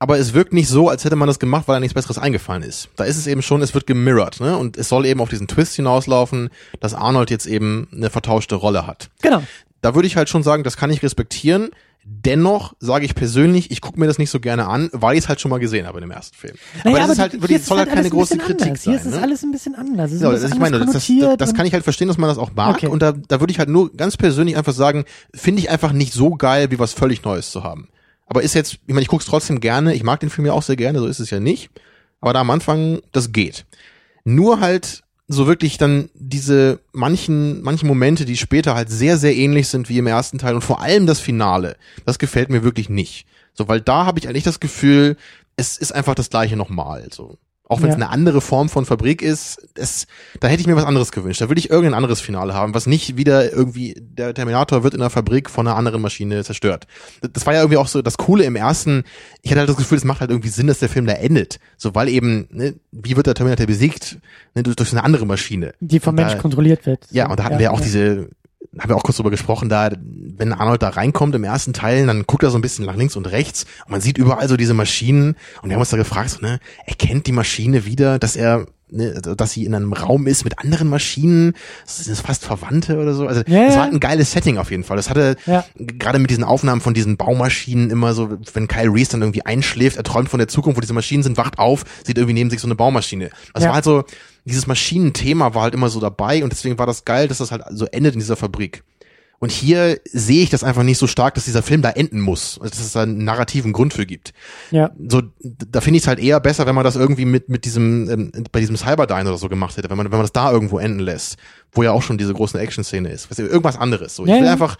aber 0.00 0.18
es 0.18 0.34
wirkt 0.34 0.52
nicht 0.52 0.68
so, 0.68 0.88
als 0.88 1.04
hätte 1.04 1.16
man 1.16 1.28
das 1.28 1.38
gemacht, 1.38 1.68
weil 1.68 1.76
da 1.76 1.80
nichts 1.80 1.94
Besseres 1.94 2.18
eingefallen 2.18 2.62
ist. 2.64 2.88
Da 2.96 3.04
ist 3.04 3.16
es 3.16 3.26
eben 3.28 3.40
schon, 3.42 3.62
es 3.62 3.72
wird 3.72 3.86
gemirrored, 3.86 4.40
ne? 4.40 4.58
Und 4.58 4.76
es 4.76 4.88
soll 4.88 5.06
eben 5.06 5.20
auf 5.20 5.28
diesen 5.30 5.46
Twist 5.46 5.76
hinauslaufen, 5.76 6.50
dass 6.80 6.92
Arnold 6.94 7.30
jetzt 7.30 7.46
eben 7.46 7.88
eine 7.94 8.10
vertauschte 8.10 8.56
Rolle 8.56 8.86
hat. 8.86 9.08
Genau. 9.22 9.42
Da 9.80 9.94
würde 9.94 10.06
ich 10.08 10.16
halt 10.16 10.28
schon 10.28 10.42
sagen, 10.42 10.64
das 10.64 10.76
kann 10.76 10.90
ich 10.90 11.02
respektieren. 11.02 11.70
Dennoch 12.06 12.74
sage 12.80 13.06
ich 13.06 13.14
persönlich, 13.14 13.70
ich 13.70 13.80
gucke 13.80 13.98
mir 13.98 14.06
das 14.06 14.18
nicht 14.18 14.30
so 14.30 14.38
gerne 14.38 14.66
an, 14.66 14.90
weil 14.92 15.16
ich 15.16 15.24
es 15.24 15.28
halt 15.28 15.40
schon 15.40 15.50
mal 15.50 15.58
gesehen 15.58 15.86
habe 15.86 15.98
in 15.98 16.02
dem 16.02 16.10
ersten 16.10 16.36
Film. 16.36 16.54
Naja, 16.84 16.96
aber 16.96 16.98
das 16.98 17.08
ist 17.08 17.12
aber 17.12 17.22
halt 17.22 17.32
hier 17.32 17.42
wirklich, 17.42 17.58
ist 17.58 17.66
soll 17.66 17.78
halt 17.78 17.88
halt 17.88 17.96
keine 17.96 18.10
große 18.10 18.38
Kritik 18.38 18.66
anders. 18.66 18.82
sein. 18.82 18.92
Hier 18.92 19.00
ist 19.00 19.06
es 19.06 19.14
ne? 19.14 19.22
alles 19.22 19.42
ein 19.42 19.52
bisschen 19.52 19.74
anders. 19.74 20.12
Ist 20.12 20.22
Ja, 20.22 20.30
das, 20.30 20.44
ich 20.44 20.58
meine, 20.58 20.78
das, 20.78 20.92
das, 20.92 21.10
das, 21.38 21.54
kann 21.54 21.64
ich 21.64 21.72
halt 21.72 21.84
verstehen, 21.84 22.08
dass 22.08 22.18
man 22.18 22.28
das 22.28 22.36
auch 22.36 22.52
mag. 22.54 22.76
Okay. 22.76 22.88
Und 22.88 23.00
da, 23.00 23.12
da 23.12 23.40
würde 23.40 23.52
ich 23.52 23.58
halt 23.58 23.68
nur 23.70 23.90
ganz 23.94 24.16
persönlich 24.16 24.56
einfach 24.56 24.74
sagen, 24.74 25.04
finde 25.32 25.60
ich 25.60 25.70
einfach 25.70 25.92
nicht 25.92 26.12
so 26.12 26.30
geil, 26.30 26.70
wie 26.70 26.78
was 26.78 26.92
völlig 26.92 27.24
Neues 27.24 27.50
zu 27.50 27.62
haben. 27.62 27.88
Aber 28.26 28.42
ist 28.42 28.54
jetzt, 28.54 28.74
ich 28.74 28.80
meine, 28.88 29.02
ich 29.02 29.08
gucke 29.08 29.22
es 29.22 29.28
trotzdem 29.28 29.60
gerne, 29.60 29.94
ich 29.94 30.02
mag 30.02 30.20
den 30.20 30.30
Film 30.30 30.46
ja 30.46 30.52
auch 30.52 30.62
sehr 30.62 30.76
gerne, 30.76 30.98
so 30.98 31.06
ist 31.06 31.20
es 31.20 31.30
ja 31.30 31.40
nicht. 31.40 31.70
Aber 32.20 32.32
da 32.32 32.40
am 32.40 32.50
Anfang, 32.50 33.00
das 33.12 33.32
geht. 33.32 33.66
Nur 34.24 34.60
halt 34.60 35.03
so 35.26 35.46
wirklich 35.46 35.78
dann 35.78 36.10
diese 36.14 36.80
manchen, 36.92 37.62
manchen 37.62 37.88
Momente, 37.88 38.24
die 38.24 38.36
später 38.36 38.74
halt 38.74 38.90
sehr, 38.90 39.16
sehr 39.16 39.34
ähnlich 39.34 39.68
sind 39.68 39.88
wie 39.88 39.98
im 39.98 40.06
ersten 40.06 40.38
Teil 40.38 40.54
und 40.54 40.62
vor 40.62 40.80
allem 40.80 41.06
das 41.06 41.20
Finale, 41.20 41.76
das 42.04 42.18
gefällt 42.18 42.50
mir 42.50 42.62
wirklich 42.62 42.88
nicht. 42.88 43.26
So, 43.54 43.68
weil 43.68 43.80
da 43.80 44.04
habe 44.04 44.18
ich 44.18 44.28
eigentlich 44.28 44.44
das 44.44 44.60
Gefühl, 44.60 45.16
es 45.56 45.78
ist 45.78 45.92
einfach 45.92 46.14
das 46.14 46.30
gleiche 46.30 46.56
nochmal. 46.56 47.08
So. 47.10 47.38
Auch 47.66 47.80
wenn 47.80 47.88
es 47.88 47.96
Ja. 47.96 48.02
eine 48.02 48.10
andere 48.10 48.42
Form 48.42 48.68
von 48.68 48.84
Fabrik 48.84 49.22
ist, 49.22 49.68
es, 49.74 50.06
da 50.40 50.48
hätte 50.48 50.60
ich 50.60 50.66
mir 50.66 50.76
was 50.76 50.84
anderes 50.84 51.12
gewünscht. 51.12 51.40
Da 51.40 51.48
will 51.48 51.56
ich 51.56 51.70
irgendein 51.70 51.94
anderes 51.94 52.20
Finale 52.20 52.52
haben, 52.52 52.74
was 52.74 52.86
nicht 52.86 53.16
wieder 53.16 53.50
irgendwie, 53.52 53.94
der 53.98 54.34
Terminator 54.34 54.84
wird 54.84 54.92
in 54.92 55.00
der 55.00 55.08
Fabrik 55.08 55.48
von 55.48 55.66
einer 55.66 55.74
anderen 55.76 56.02
Maschine 56.02 56.44
zerstört. 56.44 56.86
Das 57.32 57.46
war 57.46 57.54
ja 57.54 57.60
irgendwie 57.60 57.78
auch 57.78 57.88
so 57.88 58.02
das 58.02 58.18
Coole 58.18 58.44
im 58.44 58.54
ersten. 58.54 59.04
Ich 59.40 59.50
hatte 59.50 59.60
halt 59.60 59.70
das 59.70 59.76
Gefühl, 59.78 59.96
es 59.96 60.04
macht 60.04 60.20
halt 60.20 60.30
irgendwie 60.30 60.50
Sinn, 60.50 60.66
dass 60.66 60.80
der 60.80 60.90
Film 60.90 61.06
da 61.06 61.14
endet. 61.14 61.58
So, 61.78 61.94
weil 61.94 62.08
eben, 62.10 62.48
ne, 62.50 62.74
wie 62.92 63.16
wird 63.16 63.26
der 63.26 63.34
Terminator 63.34 63.66
besiegt? 63.66 64.18
Ne, 64.54 64.62
durch, 64.62 64.76
durch 64.76 64.92
eine 64.92 65.02
andere 65.02 65.24
Maschine. 65.24 65.72
die 65.80 66.00
vom 66.00 66.16
da- 66.16 66.26
Mensch 66.26 66.38
kontrolliert 66.38 66.84
wird. 66.84 67.06
ja, 67.12 67.30
und 67.30 67.38
da 67.40 67.44
hatten 67.44 67.56
wir 67.58 67.64
ja 67.64 67.70
auch 67.70 67.80
diese, 67.80 68.28
haben 68.78 68.88
wir 68.90 68.96
auch 68.96 69.02
kurz 69.02 69.16
drüber 69.16 69.30
gesprochen, 69.30 69.68
da, 69.68 69.90
wenn 70.36 70.52
Arnold 70.52 70.82
da 70.82 70.90
reinkommt 70.90 71.34
im 71.34 71.44
ersten 71.44 71.72
Teil, 71.72 72.06
dann 72.06 72.24
guckt 72.26 72.42
er 72.42 72.50
so 72.50 72.58
ein 72.58 72.62
bisschen 72.62 72.86
nach 72.86 72.96
links 72.96 73.16
und 73.16 73.26
rechts 73.26 73.64
und 73.86 73.92
man 73.92 74.00
sieht 74.00 74.18
überall 74.18 74.48
so 74.48 74.56
diese 74.56 74.74
Maschinen 74.74 75.36
und 75.62 75.68
wir 75.68 75.74
haben 75.74 75.80
uns 75.80 75.90
da 75.90 75.96
gefragt, 75.96 76.30
so, 76.30 76.40
ne, 76.40 76.60
erkennt 76.86 77.26
die 77.26 77.32
Maschine 77.32 77.84
wieder, 77.86 78.18
dass 78.18 78.36
er, 78.36 78.66
ne, 78.94 79.20
dass 79.20 79.52
sie 79.52 79.64
in 79.64 79.74
einem 79.74 79.92
Raum 79.92 80.26
ist 80.26 80.44
mit 80.44 80.58
anderen 80.58 80.88
Maschinen, 80.88 81.54
sind 81.86 82.10
das 82.10 82.20
fast 82.20 82.44
Verwandte 82.44 82.98
oder 82.98 83.14
so, 83.14 83.26
also 83.26 83.42
Ja, 83.46 83.66
das 83.66 83.74
war 83.76 83.82
halt 83.84 83.92
ein 83.92 84.00
geiles 84.00 84.32
Setting 84.32 84.58
auf 84.58 84.70
jeden 84.70 84.84
Fall. 84.84 84.96
Das 84.96 85.10
hatte 85.10 85.36
Ja. 85.46 85.64
gerade 85.76 86.18
mit 86.18 86.30
diesen 86.30 86.44
Aufnahmen 86.44 86.80
von 86.80 86.94
diesen 86.94 87.16
Baumaschinen 87.16 87.90
immer 87.90 88.14
so, 88.14 88.38
wenn 88.54 88.68
Kyle 88.68 88.92
Reese 88.92 89.12
dann 89.12 89.22
irgendwie 89.22 89.44
einschläft, 89.44 89.96
er 89.96 90.04
träumt 90.04 90.28
von 90.28 90.38
der 90.38 90.48
Zukunft, 90.48 90.76
wo 90.76 90.80
diese 90.80 90.94
Maschinen 90.94 91.22
sind, 91.22 91.36
wacht 91.36 91.58
auf, 91.58 91.84
sieht 92.06 92.16
irgendwie 92.16 92.34
neben 92.34 92.50
sich 92.50 92.60
so 92.60 92.66
eine 92.68 92.74
Baumaschine. 92.76 93.30
Das 93.52 93.62
Ja. 93.64 93.68
war 93.70 93.74
halt 93.76 93.84
so, 93.84 94.04
dieses 94.44 94.66
Maschinenthema 94.66 95.54
war 95.54 95.62
halt 95.62 95.74
immer 95.74 95.88
so 95.88 96.00
dabei 96.00 96.44
und 96.44 96.52
deswegen 96.52 96.78
war 96.78 96.86
das 96.86 97.04
geil, 97.04 97.28
dass 97.28 97.38
das 97.38 97.50
halt 97.50 97.62
so 97.70 97.86
endet 97.86 98.14
in 98.14 98.20
dieser 98.20 98.36
Fabrik. 98.36 98.82
Und 99.38 99.50
hier 99.50 100.00
sehe 100.10 100.42
ich 100.42 100.50
das 100.50 100.64
einfach 100.64 100.82
nicht 100.82 100.98
so 100.98 101.06
stark, 101.06 101.34
dass 101.34 101.44
dieser 101.44 101.62
Film 101.62 101.82
da 101.82 101.90
enden 101.90 102.20
muss, 102.20 102.58
dass 102.62 102.78
es 102.78 102.92
da 102.92 103.02
einen 103.02 103.24
narrativen 103.24 103.72
Grund 103.72 103.92
für 103.92 104.06
gibt. 104.06 104.32
Ja. 104.70 104.90
So, 105.06 105.22
da 105.40 105.80
finde 105.80 105.98
ich 105.98 106.04
es 106.04 106.08
halt 106.08 106.18
eher 106.18 106.40
besser, 106.40 106.66
wenn 106.66 106.74
man 106.74 106.84
das 106.84 106.96
irgendwie 106.96 107.24
mit 107.24 107.48
mit 107.48 107.64
diesem 107.64 108.08
ähm, 108.10 108.32
bei 108.52 108.60
diesem 108.60 108.76
Cyberdyne 108.76 109.28
oder 109.28 109.38
so 109.38 109.48
gemacht 109.48 109.76
hätte, 109.76 109.90
wenn 109.90 109.96
man 109.96 110.06
wenn 110.06 110.18
man 110.18 110.22
das 110.22 110.32
da 110.32 110.50
irgendwo 110.50 110.78
enden 110.78 111.00
lässt, 111.00 111.36
wo 111.72 111.82
ja 111.82 111.92
auch 111.92 112.02
schon 112.02 112.16
diese 112.16 112.32
große 112.32 112.58
Action-Szene 112.58 113.10
ist, 113.10 113.30
Weißt 113.30 113.40
du, 113.40 113.44
irgendwas 113.44 113.76
anderes. 113.76 114.16
So, 114.16 114.24
ich 114.24 114.32
will 114.32 114.46
einfach 114.46 114.76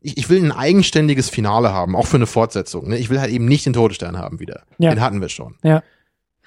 ich, 0.00 0.16
ich 0.16 0.30
will 0.30 0.42
ein 0.42 0.52
eigenständiges 0.52 1.28
Finale 1.28 1.72
haben, 1.72 1.96
auch 1.96 2.06
für 2.06 2.16
eine 2.16 2.26
Fortsetzung. 2.26 2.88
Ne? 2.88 2.98
Ich 2.98 3.10
will 3.10 3.20
halt 3.20 3.30
eben 3.30 3.46
nicht 3.46 3.66
den 3.66 3.72
Todesstern 3.72 4.16
haben 4.16 4.40
wieder. 4.40 4.62
Ja. 4.78 4.90
Den 4.90 5.00
hatten 5.00 5.20
wir 5.20 5.28
schon. 5.28 5.56
Ja. 5.62 5.82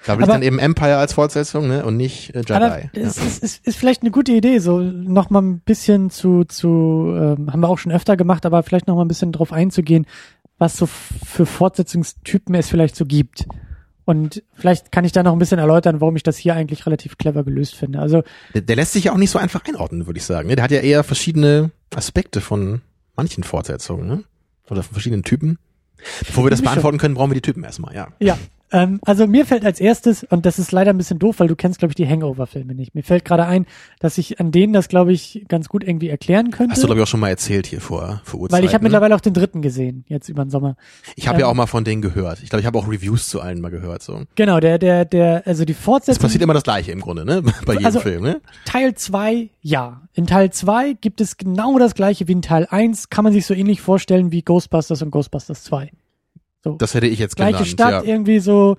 Da 0.06 0.16
will 0.18 0.24
ich 0.24 0.30
dann 0.30 0.42
eben 0.42 0.58
Empire 0.58 0.96
als 0.96 1.12
Fortsetzung, 1.12 1.68
ne? 1.68 1.84
Und 1.84 1.96
nicht 1.96 2.34
äh, 2.34 2.38
Jedi. 2.38 2.52
Aber 2.54 2.78
Ja. 2.82 2.88
es 2.92 3.18
ist, 3.18 3.42
ist, 3.42 3.66
ist 3.66 3.76
vielleicht 3.76 4.02
eine 4.02 4.10
gute 4.10 4.32
Idee, 4.32 4.58
so 4.58 4.80
noch 4.80 5.30
mal 5.30 5.40
ein 5.42 5.60
bisschen 5.60 6.10
zu, 6.10 6.44
zu 6.44 7.14
ähm, 7.16 7.52
haben 7.52 7.60
wir 7.60 7.68
auch 7.68 7.78
schon 7.78 7.92
öfter 7.92 8.16
gemacht, 8.16 8.44
aber 8.46 8.62
vielleicht 8.62 8.88
noch 8.88 8.96
mal 8.96 9.02
ein 9.04 9.08
bisschen 9.08 9.32
drauf 9.32 9.52
einzugehen, 9.52 10.06
was 10.58 10.76
so 10.76 10.86
für 10.86 11.46
Fortsetzungstypen 11.46 12.54
es 12.54 12.68
vielleicht 12.68 12.96
so 12.96 13.04
gibt. 13.04 13.46
Und 14.04 14.42
vielleicht 14.54 14.90
kann 14.90 15.04
ich 15.04 15.12
da 15.12 15.22
noch 15.22 15.32
ein 15.32 15.38
bisschen 15.38 15.60
erläutern, 15.60 16.00
warum 16.00 16.16
ich 16.16 16.24
das 16.24 16.36
hier 16.36 16.54
eigentlich 16.54 16.86
relativ 16.86 17.18
clever 17.18 17.44
gelöst 17.44 17.76
finde. 17.76 18.00
Also 18.00 18.24
Der, 18.52 18.62
der 18.62 18.76
lässt 18.76 18.92
sich 18.92 19.04
ja 19.04 19.12
auch 19.12 19.16
nicht 19.16 19.30
so 19.30 19.38
einfach 19.38 19.64
einordnen, 19.64 20.06
würde 20.06 20.18
ich 20.18 20.24
sagen. 20.24 20.48
Ne? 20.48 20.56
Der 20.56 20.64
hat 20.64 20.72
ja 20.72 20.80
eher 20.80 21.04
verschiedene 21.04 21.70
Aspekte 21.94 22.40
von 22.40 22.80
manchen 23.14 23.44
Fortsetzungen, 23.44 24.08
ne? 24.08 24.24
Oder 24.68 24.82
von 24.82 24.94
verschiedenen 24.94 25.22
Typen. 25.22 25.58
Bevor 26.26 26.44
wir 26.44 26.50
das 26.50 26.62
beantworten 26.62 26.98
können, 26.98 27.14
brauchen 27.14 27.30
wir 27.30 27.34
die 27.34 27.42
Typen 27.42 27.62
erstmal, 27.62 27.94
ja. 27.94 28.08
Ja, 28.18 28.38
ähm, 28.72 28.98
also 29.04 29.26
mir 29.26 29.46
fällt 29.46 29.64
als 29.64 29.80
erstes, 29.80 30.24
und 30.24 30.46
das 30.46 30.58
ist 30.58 30.72
leider 30.72 30.90
ein 30.90 30.98
bisschen 30.98 31.18
doof, 31.18 31.36
weil 31.38 31.48
du 31.48 31.56
kennst, 31.56 31.78
glaube 31.78 31.92
ich, 31.92 31.96
die 31.96 32.08
Hangover-Filme 32.08 32.74
nicht. 32.74 32.94
Mir 32.94 33.02
fällt 33.02 33.24
gerade 33.24 33.44
ein, 33.46 33.66
dass 34.00 34.18
ich 34.18 34.40
an 34.40 34.50
denen 34.50 34.72
das, 34.72 34.88
glaube 34.88 35.12
ich, 35.12 35.44
ganz 35.48 35.68
gut 35.68 35.84
irgendwie 35.84 36.08
erklären 36.08 36.50
könnte. 36.50 36.72
Hast 36.72 36.82
du, 36.82 36.86
glaube 36.86 37.00
ich, 37.00 37.02
auch 37.04 37.08
schon 37.10 37.20
mal 37.20 37.28
erzählt 37.28 37.66
hier 37.66 37.80
vor, 37.80 38.20
vor 38.24 38.40
Urzeiten. 38.40 38.58
weil 38.62 38.68
ich 38.68 38.74
habe 38.74 38.82
ne? 38.84 38.88
mittlerweile 38.88 39.14
auch 39.14 39.20
den 39.20 39.34
dritten 39.34 39.62
gesehen, 39.62 40.04
jetzt 40.08 40.28
über 40.28 40.44
den 40.44 40.50
Sommer. 40.50 40.76
Ich 41.16 41.28
habe 41.28 41.38
ja 41.40 41.46
ähm, 41.46 41.50
auch 41.50 41.54
mal 41.54 41.66
von 41.66 41.84
denen 41.84 42.02
gehört. 42.02 42.42
Ich 42.42 42.50
glaube, 42.50 42.60
ich 42.60 42.66
habe 42.66 42.78
auch 42.78 42.88
Reviews 42.88 43.28
zu 43.28 43.40
allen 43.40 43.60
mal 43.60 43.70
gehört. 43.70 44.02
So. 44.02 44.22
Genau, 44.34 44.58
der, 44.60 44.78
der, 44.78 45.04
der, 45.04 45.42
also 45.46 45.64
die 45.64 45.72
Es 45.72 45.78
Fortsetzung. 45.78 46.22
passiert 46.22 46.42
immer 46.42 46.54
das 46.54 46.62
Gleiche 46.64 46.92
im 46.92 47.00
Grunde, 47.00 47.24
ne? 47.24 47.42
Bei 47.66 47.74
jedem 47.74 47.86
Also- 47.86 48.00
Film, 48.00 48.22
ne? 48.22 48.40
Teil 48.64 48.94
2, 48.94 49.50
ja. 49.60 50.02
In 50.14 50.26
Teil 50.26 50.50
2 50.50 50.94
gibt 51.00 51.20
es 51.20 51.36
genau 51.36 51.78
das 51.78 51.94
gleiche 51.94 52.28
wie 52.28 52.32
in 52.32 52.42
Teil 52.42 52.66
1. 52.70 53.10
Kann 53.10 53.24
man 53.24 53.32
sich 53.32 53.46
so 53.46 53.54
ähnlich 53.54 53.80
vorstellen 53.80 54.32
wie 54.32 54.42
Ghostbusters 54.42 55.02
und 55.02 55.10
Ghostbusters 55.10 55.64
2. 55.64 55.90
So. 56.64 56.76
Das 56.76 56.94
hätte 56.94 57.06
ich 57.08 57.18
jetzt 57.18 57.34
gleiche 57.36 57.52
genannt. 57.54 57.68
Stadt, 57.68 57.90
ja. 57.90 58.02
irgendwie 58.02 58.38
so, 58.38 58.76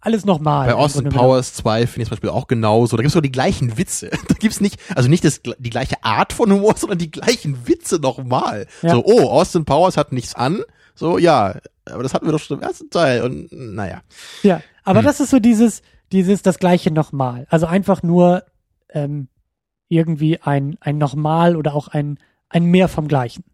alles 0.00 0.24
nochmal. 0.24 0.68
Bei 0.68 0.74
Austin. 0.74 1.08
Powers 1.08 1.54
2 1.54 1.86
finde 1.88 2.02
ich 2.02 2.08
zum 2.08 2.10
Beispiel 2.10 2.30
auch 2.30 2.46
genauso. 2.46 2.96
Da 2.96 3.02
gibt's 3.02 3.14
so 3.14 3.20
die 3.20 3.32
gleichen 3.32 3.76
Witze. 3.78 4.10
Da 4.28 4.34
gibt's 4.34 4.60
nicht, 4.60 4.78
also 4.94 5.08
nicht 5.08 5.24
das, 5.24 5.40
die 5.42 5.70
gleiche 5.70 6.02
Art 6.04 6.32
von 6.32 6.52
Humor, 6.52 6.74
sondern 6.76 6.98
die 6.98 7.10
gleichen 7.10 7.66
Witze 7.66 7.96
nochmal. 7.96 8.66
Ja. 8.82 8.90
So, 8.90 9.04
oh, 9.04 9.28
Austin 9.28 9.64
Powers 9.64 9.96
hat 9.96 10.12
nichts 10.12 10.34
an. 10.34 10.62
So, 10.94 11.18
ja, 11.18 11.56
aber 11.86 12.02
das 12.02 12.14
hatten 12.14 12.26
wir 12.26 12.32
doch 12.32 12.38
schon 12.40 12.58
im 12.58 12.62
ersten 12.62 12.90
Teil. 12.90 13.22
Und 13.22 13.48
naja. 13.50 14.02
Ja, 14.42 14.60
aber 14.84 15.00
Hm. 15.00 15.06
das 15.06 15.18
ist 15.20 15.30
so 15.30 15.40
dieses, 15.40 15.82
dieses, 16.12 16.42
das 16.42 16.58
gleiche 16.58 16.92
nochmal. 16.92 17.46
Also 17.50 17.66
einfach 17.66 18.02
nur 18.02 18.44
ähm, 18.90 19.28
irgendwie 19.88 20.40
ein, 20.40 20.76
ein 20.80 20.98
Nochmal 20.98 21.56
oder 21.56 21.74
auch 21.74 21.88
ein, 21.88 22.18
ein 22.48 22.64
Mehr 22.64 22.88
vom 22.88 23.08
Gleichen. 23.08 23.44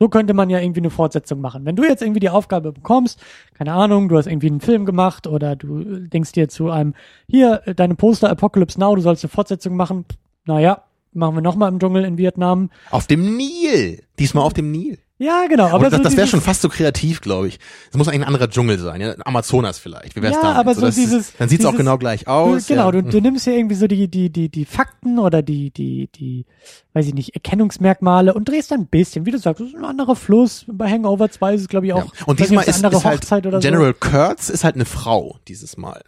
So 0.00 0.08
könnte 0.08 0.34
man 0.34 0.50
ja 0.50 0.58
irgendwie 0.58 0.80
eine 0.80 0.90
Fortsetzung 0.90 1.40
machen. 1.40 1.64
Wenn 1.64 1.76
du 1.76 1.84
jetzt 1.84 2.02
irgendwie 2.02 2.20
die 2.20 2.30
Aufgabe 2.30 2.72
bekommst, 2.72 3.22
keine 3.54 3.72
Ahnung, 3.72 4.08
du 4.08 4.16
hast 4.16 4.26
irgendwie 4.26 4.48
einen 4.48 4.60
Film 4.60 4.84
gemacht 4.84 5.26
oder 5.26 5.54
du 5.54 5.80
äh, 5.80 6.08
denkst 6.08 6.32
dir 6.32 6.48
zu 6.48 6.70
einem, 6.70 6.94
hier, 7.28 7.62
äh, 7.64 7.74
deine 7.74 7.94
Poster 7.94 8.28
Apocalypse 8.28 8.78
Now, 8.80 8.96
du 8.96 9.02
sollst 9.02 9.24
eine 9.24 9.30
Fortsetzung 9.30 9.76
machen. 9.76 10.04
Naja, 10.46 10.82
machen 11.12 11.36
wir 11.36 11.42
nochmal 11.42 11.70
im 11.70 11.78
Dschungel 11.78 12.04
in 12.04 12.18
Vietnam. 12.18 12.70
Auf 12.90 13.06
dem 13.06 13.36
Nil. 13.36 14.02
Diesmal 14.18 14.44
auf 14.44 14.52
dem 14.52 14.72
Nil. 14.72 14.98
Ja, 15.24 15.46
genau. 15.48 15.68
Aber 15.68 15.88
das, 15.90 15.96
so 15.98 16.02
das 16.02 16.16
wäre 16.16 16.26
schon 16.26 16.40
fast 16.40 16.60
so 16.62 16.68
kreativ, 16.68 17.20
glaube 17.20 17.48
ich. 17.48 17.58
Es 17.90 17.96
muss 17.96 18.08
eigentlich 18.08 18.22
ein 18.22 18.26
anderer 18.28 18.48
Dschungel 18.50 18.78
sein. 18.78 19.00
Ja? 19.00 19.14
Amazonas 19.24 19.78
vielleicht. 19.78 20.16
Wie 20.16 20.22
wär's 20.22 20.34
Ja, 20.34 20.42
damit? 20.42 20.56
aber 20.58 20.74
so 20.74 20.82
das 20.82 20.94
dieses- 20.96 21.28
Ist, 21.28 21.34
dann 21.40 21.48
sieht's 21.48 21.64
auch 21.64 21.76
genau 21.76 21.96
gleich 21.98 22.28
aus. 22.28 22.66
genau, 22.66 22.86
ja. 22.86 22.90
du, 22.92 23.02
du 23.02 23.20
nimmst 23.20 23.46
ja 23.46 23.52
irgendwie 23.54 23.74
so 23.76 23.86
die, 23.86 24.08
die, 24.08 24.30
die, 24.30 24.48
die 24.48 24.64
Fakten 24.64 25.18
oder 25.18 25.42
die, 25.42 25.70
die, 25.70 26.08
die, 26.14 26.44
weiß 26.92 27.06
ich 27.06 27.14
nicht, 27.14 27.34
Erkennungsmerkmale 27.34 28.34
und 28.34 28.48
drehst 28.48 28.70
dann 28.70 28.80
ein 28.80 28.86
bisschen, 28.86 29.24
wie 29.26 29.30
du 29.30 29.38
sagst, 29.38 29.60
das 29.60 29.68
ist 29.68 29.74
ein 29.76 29.84
anderer 29.84 30.16
Fluss. 30.16 30.64
Bei 30.68 30.90
Hangover 30.90 31.30
2 31.30 31.54
ist 31.54 31.60
es, 31.62 31.68
glaube 31.68 31.86
ich, 31.86 31.90
Ja. 31.90 31.96
auch. 31.96 32.12
Und 32.26 32.40
weiß 32.40 32.50
nicht, 32.50 32.50
diesmal 32.50 32.64
ist, 32.68 32.76
eine 32.76 32.86
andere 32.86 32.98
ist 32.98 33.04
halt 33.04 33.22
Hochzeit 33.22 33.46
oder 33.46 33.60
General 33.60 33.94
Kurtz 33.94 34.48
ist 34.50 34.64
halt 34.64 34.74
eine 34.74 34.84
Frau 34.84 35.38
dieses 35.48 35.76
Mal. 35.76 36.02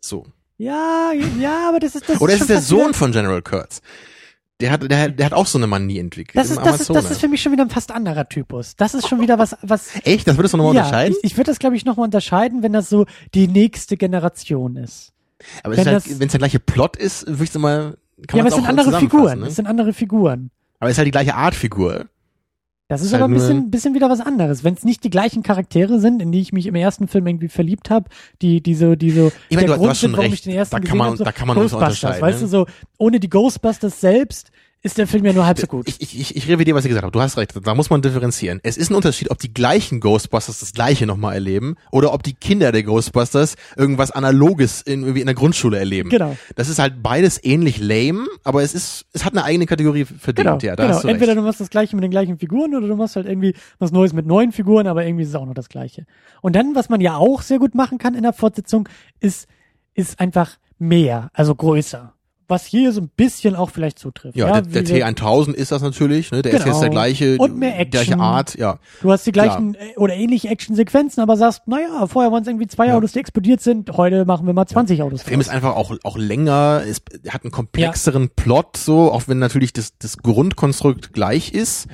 So. 0.00 0.24
so. 0.24 0.26
Ja, 0.58 1.10
ja, 1.40 1.68
aber 1.68 1.80
das 1.80 1.94
ist 1.96 2.08
das. 2.08 2.20
Oder 2.20 2.34
ist 2.34 2.42
ist 2.42 2.50
der 2.50 2.60
Sohn 2.60 2.94
von 2.94 3.10
General 3.12 3.42
Kurtz? 3.42 3.82
Der 4.62 4.70
hat, 4.70 4.90
der, 4.90 5.08
der 5.08 5.26
hat 5.26 5.32
auch 5.32 5.46
so 5.46 5.58
eine 5.58 5.66
Manie 5.66 5.98
entwickelt. 5.98 6.36
Das 6.36 6.50
ist, 6.50 6.58
das, 6.58 6.80
ist, 6.80 6.90
das 6.90 7.10
ist 7.10 7.20
für 7.20 7.28
mich 7.28 7.42
schon 7.42 7.50
wieder 7.52 7.64
ein 7.64 7.70
fast 7.70 7.90
anderer 7.90 8.28
Typus. 8.28 8.76
Das 8.76 8.94
ist 8.94 9.08
schon 9.08 9.20
wieder 9.20 9.38
was, 9.38 9.56
was. 9.62 9.90
Echt? 10.04 10.28
Das 10.28 10.36
würdest 10.36 10.54
du 10.54 10.58
nochmal 10.58 10.76
ja, 10.76 10.82
unterscheiden? 10.82 11.16
ich, 11.20 11.32
ich 11.32 11.36
würde 11.36 11.50
das, 11.50 11.58
glaube 11.58 11.76
ich, 11.76 11.84
nochmal 11.84 12.04
unterscheiden, 12.04 12.62
wenn 12.62 12.72
das 12.72 12.88
so 12.88 13.06
die 13.34 13.48
nächste 13.48 13.96
Generation 13.96 14.76
ist. 14.76 15.12
Aber 15.64 15.76
wenn 15.76 15.84
wenn 15.84 15.94
es 15.96 16.06
halt, 16.06 16.20
wenn's 16.20 16.32
der 16.32 16.38
gleiche 16.38 16.60
Plot 16.60 16.96
ist, 16.96 17.26
würde 17.26 17.44
ich 17.44 17.54
mal, 17.54 17.96
kann 18.28 18.38
ja, 18.38 18.42
aber 18.44 18.48
es 18.50 18.54
sind 18.54 18.68
andere 18.68 18.98
Figuren. 19.00 19.40
Ne? 19.40 19.46
Es 19.48 19.56
sind 19.56 19.66
andere 19.66 19.92
Figuren. 19.92 20.50
Aber 20.78 20.88
es 20.88 20.94
ist 20.94 20.98
halt 20.98 21.06
die 21.06 21.12
gleiche 21.12 21.34
Art 21.34 21.54
Figur. 21.54 22.06
Das 22.92 23.00
ist 23.00 23.06
Ist 23.06 23.14
aber 23.14 23.22
halt 23.22 23.30
ein 23.30 23.34
bisschen, 23.34 23.70
bisschen 23.70 23.94
wieder 23.94 24.10
was 24.10 24.20
anderes. 24.20 24.64
Wenn 24.64 24.74
es 24.74 24.84
nicht 24.84 25.02
die 25.02 25.08
gleichen 25.08 25.42
Charaktere 25.42 25.98
sind, 25.98 26.20
in 26.20 26.30
die 26.30 26.42
ich 26.42 26.52
mich 26.52 26.66
im 26.66 26.74
ersten 26.74 27.08
Film 27.08 27.26
irgendwie 27.26 27.48
verliebt 27.48 27.88
habe, 27.88 28.10
die, 28.42 28.62
die 28.62 28.74
so, 28.74 28.96
die 28.96 29.10
so, 29.12 29.32
Ich 29.48 29.56
meine, 29.56 29.68
der 29.68 29.68
du, 29.68 29.72
du 29.72 29.78
Grund 29.78 29.90
hast 29.92 30.00
schon 30.00 30.10
sind, 30.10 30.18
warum 30.18 30.30
recht. 30.30 30.34
ich 30.34 30.42
den 30.42 30.54
ersten 30.54 30.76
Da 30.76 30.80
kann 30.80 30.98
man, 30.98 31.08
hab, 31.12 31.16
so 31.16 31.24
da 31.24 31.32
kann 31.32 31.48
man 31.48 31.56
uns 31.56 31.72
Ghostbusters, 31.72 32.02
unterscheiden. 32.04 32.20
weißt 32.28 32.42
ne? 32.42 32.44
du, 32.44 32.50
so, 32.50 32.66
ohne 32.98 33.18
die 33.18 33.30
Ghostbusters 33.30 33.98
selbst 33.98 34.50
ist 34.82 34.98
der 34.98 35.06
Film 35.06 35.24
ja 35.24 35.32
nur 35.32 35.46
halb 35.46 35.58
so 35.58 35.66
gut. 35.68 35.88
Ich, 35.88 36.00
ich, 36.00 36.18
ich, 36.18 36.36
ich 36.36 36.48
revidiere, 36.48 36.76
was 36.76 36.84
ich 36.84 36.88
gesagt 36.88 37.04
habe. 37.04 37.12
Du 37.12 37.20
hast 37.20 37.36
recht, 37.36 37.54
da 37.64 37.74
muss 37.74 37.88
man 37.88 38.02
differenzieren. 38.02 38.58
Es 38.64 38.76
ist 38.76 38.90
ein 38.90 38.96
Unterschied, 38.96 39.30
ob 39.30 39.38
die 39.38 39.54
gleichen 39.54 40.00
Ghostbusters 40.00 40.58
das 40.58 40.72
gleiche 40.72 41.06
nochmal 41.06 41.34
erleben 41.34 41.76
oder 41.92 42.12
ob 42.12 42.24
die 42.24 42.34
Kinder 42.34 42.72
der 42.72 42.82
Ghostbusters 42.82 43.54
irgendwas 43.76 44.10
Analoges 44.10 44.82
in, 44.82 45.02
irgendwie 45.02 45.20
in 45.20 45.26
der 45.26 45.36
Grundschule 45.36 45.78
erleben. 45.78 46.10
Genau. 46.10 46.36
Das 46.56 46.68
ist 46.68 46.80
halt 46.80 47.00
beides 47.00 47.42
ähnlich 47.44 47.78
lame, 47.78 48.26
aber 48.42 48.62
es 48.62 48.74
ist, 48.74 49.06
es 49.12 49.24
hat 49.24 49.34
eine 49.34 49.44
eigene 49.44 49.66
Kategorie 49.66 50.04
verdient. 50.04 50.46
Genau, 50.46 50.58
ja, 50.58 50.74
da 50.74 50.82
genau. 50.82 50.96
hast 50.96 51.04
du 51.04 51.08
Entweder 51.08 51.32
recht. 51.32 51.38
du 51.38 51.42
machst 51.42 51.60
das 51.60 51.70
gleiche 51.70 51.94
mit 51.94 52.02
den 52.02 52.10
gleichen 52.10 52.38
Figuren 52.38 52.74
oder 52.74 52.88
du 52.88 52.96
machst 52.96 53.14
halt 53.14 53.26
irgendwie 53.26 53.54
was 53.78 53.92
Neues 53.92 54.12
mit 54.12 54.26
neuen 54.26 54.50
Figuren, 54.50 54.88
aber 54.88 55.06
irgendwie 55.06 55.22
ist 55.22 55.28
es 55.28 55.36
auch 55.36 55.46
noch 55.46 55.54
das 55.54 55.68
gleiche. 55.68 56.06
Und 56.40 56.56
dann, 56.56 56.74
was 56.74 56.88
man 56.88 57.00
ja 57.00 57.16
auch 57.16 57.42
sehr 57.42 57.60
gut 57.60 57.76
machen 57.76 57.98
kann 57.98 58.14
in 58.14 58.24
der 58.24 58.32
Fortsetzung, 58.32 58.88
ist, 59.20 59.46
ist 59.94 60.18
einfach 60.18 60.58
mehr, 60.80 61.30
also 61.34 61.54
größer. 61.54 62.14
Was 62.52 62.66
hier 62.66 62.92
so 62.92 63.00
ein 63.00 63.08
bisschen 63.16 63.56
auch 63.56 63.70
vielleicht 63.70 63.98
zutrifft. 63.98 64.36
Ja, 64.36 64.60
der, 64.60 64.66
wie 64.66 64.82
der 64.84 64.86
wir- 64.96 65.06
T1000 65.06 65.54
ist 65.54 65.72
das 65.72 65.80
natürlich, 65.80 66.30
ne? 66.30 66.42
Der 66.42 66.52
ist 66.52 66.64
Genau. 66.64 66.74
jetzt 66.74 66.82
der 66.82 66.90
gleiche, 66.90 67.36
Und 67.38 67.56
mehr 67.56 67.84
gleiche 67.86 68.12
Action. 68.12 68.20
Art, 68.20 68.54
ja. 68.58 68.78
Du 69.00 69.10
hast 69.10 69.26
die 69.26 69.32
gleichen 69.32 69.74
äh, 69.74 69.96
oder 69.96 70.14
ähnliche 70.14 70.48
Actionsequenzen, 70.48 71.22
aber 71.22 71.36
sagst, 71.38 71.66
naja, 71.66 72.06
vorher 72.06 72.30
waren 72.30 72.42
es 72.42 72.48
irgendwie 72.48 72.66
zwei 72.66 72.88
Ja. 72.88 72.96
Autos, 72.96 73.12
die 73.12 73.20
explodiert 73.20 73.62
sind, 73.62 73.90
heute 73.96 74.26
machen 74.26 74.46
wir 74.46 74.52
mal 74.52 74.66
20 74.66 75.02
Autos. 75.02 75.20
Der 75.20 75.28
Film 75.28 75.40
ist 75.40 75.48
einfach 75.48 75.74
auch, 75.76 75.94
auch 76.04 76.18
länger, 76.18 76.82
ist, 76.86 77.04
hat 77.28 77.42
einen 77.44 77.50
komplexeren 77.52 78.28
Plot, 78.28 78.76
so, 78.76 79.10
auch 79.10 79.22
wenn 79.28 79.38
natürlich 79.38 79.72
das, 79.72 79.96
das 79.98 80.18
Grundkonstrukt 80.18 81.12
gleich 81.14 81.52
ist, 81.52 81.86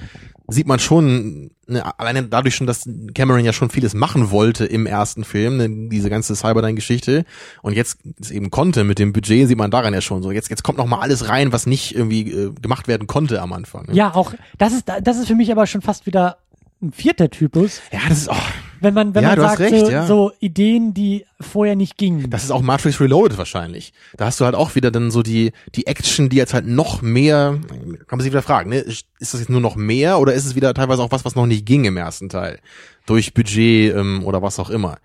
sieht 0.51 0.66
man 0.66 0.79
schon, 0.79 1.51
ne, 1.66 1.99
alleine 1.99 2.25
dadurch 2.25 2.57
schon, 2.57 2.66
dass 2.66 2.89
Cameron 3.15 3.45
ja 3.45 3.53
schon 3.53 3.69
vieles 3.69 3.93
machen 3.93 4.31
wollte 4.31 4.65
im 4.65 4.87
ersten 4.87 5.25
Film, 5.25 5.59
ne, 5.59 5.89
diese 5.91 6.09
ganze 6.09 6.35
Cyberdyne-Geschichte, 6.35 7.25
und 7.62 7.75
jetzt 7.75 7.99
es 8.19 8.31
eben 8.31 8.51
konnte 8.51 8.85
mit 8.85 8.99
dem 8.99 9.12
Budget, 9.12 9.47
sieht 9.47 9.59
man 9.59 9.70
daran 9.70 9.93
ja 9.93 10.01
schon 10.01 10.23
so, 10.23 10.33
jetzt, 10.33 10.49
jetzt 10.49 10.62
kommt 10.65 10.79
noch 10.79 10.87
mal 10.87 11.01
alles 11.01 11.29
rein, 11.29 11.53
was 11.53 11.66
nicht 11.66 11.95
irgendwie 11.95 12.33
äh, 12.33 12.53
gemacht 12.61 12.89
werden 12.89 13.07
konnte 13.07 13.43
am 13.43 13.53
Anfang. 13.53 13.87
Ne? 13.87 13.95
ja, 13.95 14.15
auch, 14.15 14.33
das 14.57 14.73
ist, 14.73 14.89
das 15.03 15.19
ist 15.19 15.29
für 15.29 15.35
mich 15.35 15.53
aber 15.53 15.66
schon 15.66 15.83
fast 15.83 16.07
wieder 16.07 16.39
ein 16.81 16.93
vierter 16.93 17.29
Typus, 17.29 17.83
ja, 17.93 18.01
das 18.09 18.23
ist, 18.23 18.31
oh, 18.31 18.37
wenn 18.80 18.94
man, 18.94 19.14
wenn 19.14 19.22
Ja, 19.22 19.30
man 19.30 19.40
sagt, 19.40 19.60
recht, 19.60 19.86
so, 19.86 19.90
ja. 19.90 20.06
so 20.06 20.32
Ideen, 20.40 20.94
die 20.94 21.24
vorher 21.40 21.76
nicht 21.76 21.96
gingen. 21.96 22.30
Das 22.30 22.44
ist 22.44 22.50
auch 22.50 22.62
Matrix 22.62 23.00
Reloaded 23.00 23.38
wahrscheinlich. 23.38 23.92
Da 24.16 24.26
hast 24.26 24.40
du 24.40 24.44
halt 24.44 24.55
auch 24.55 24.74
wieder 24.74 24.90
dann 24.90 25.10
so 25.10 25.22
die, 25.22 25.52
die 25.74 25.86
Action, 25.86 26.28
die 26.28 26.36
jetzt 26.36 26.55
halt 26.55 26.66
noch 26.66 27.02
mehr, 27.02 27.59
kann 27.68 28.18
man 28.18 28.20
sich 28.20 28.32
wieder 28.32 28.42
fragen, 28.42 28.70
ne? 28.70 28.78
ist 28.78 29.06
das 29.18 29.40
jetzt 29.40 29.50
nur 29.50 29.60
noch 29.60 29.76
mehr 29.76 30.18
oder 30.18 30.34
ist 30.34 30.46
es 30.46 30.55
wieder 30.55 30.74
teilweise 30.74 31.02
auch 31.02 31.10
was, 31.10 31.24
was 31.24 31.34
noch 31.34 31.46
nicht 31.46 31.66
ging 31.66 31.84
im 31.84 31.96
ersten 31.96 32.28
Teil? 32.28 32.59
Durch 33.06 33.34
Budget 33.34 33.94
ähm, 33.94 34.22
oder 34.24 34.42
was 34.42 34.59
auch 34.59 34.70
immer. 34.70 34.98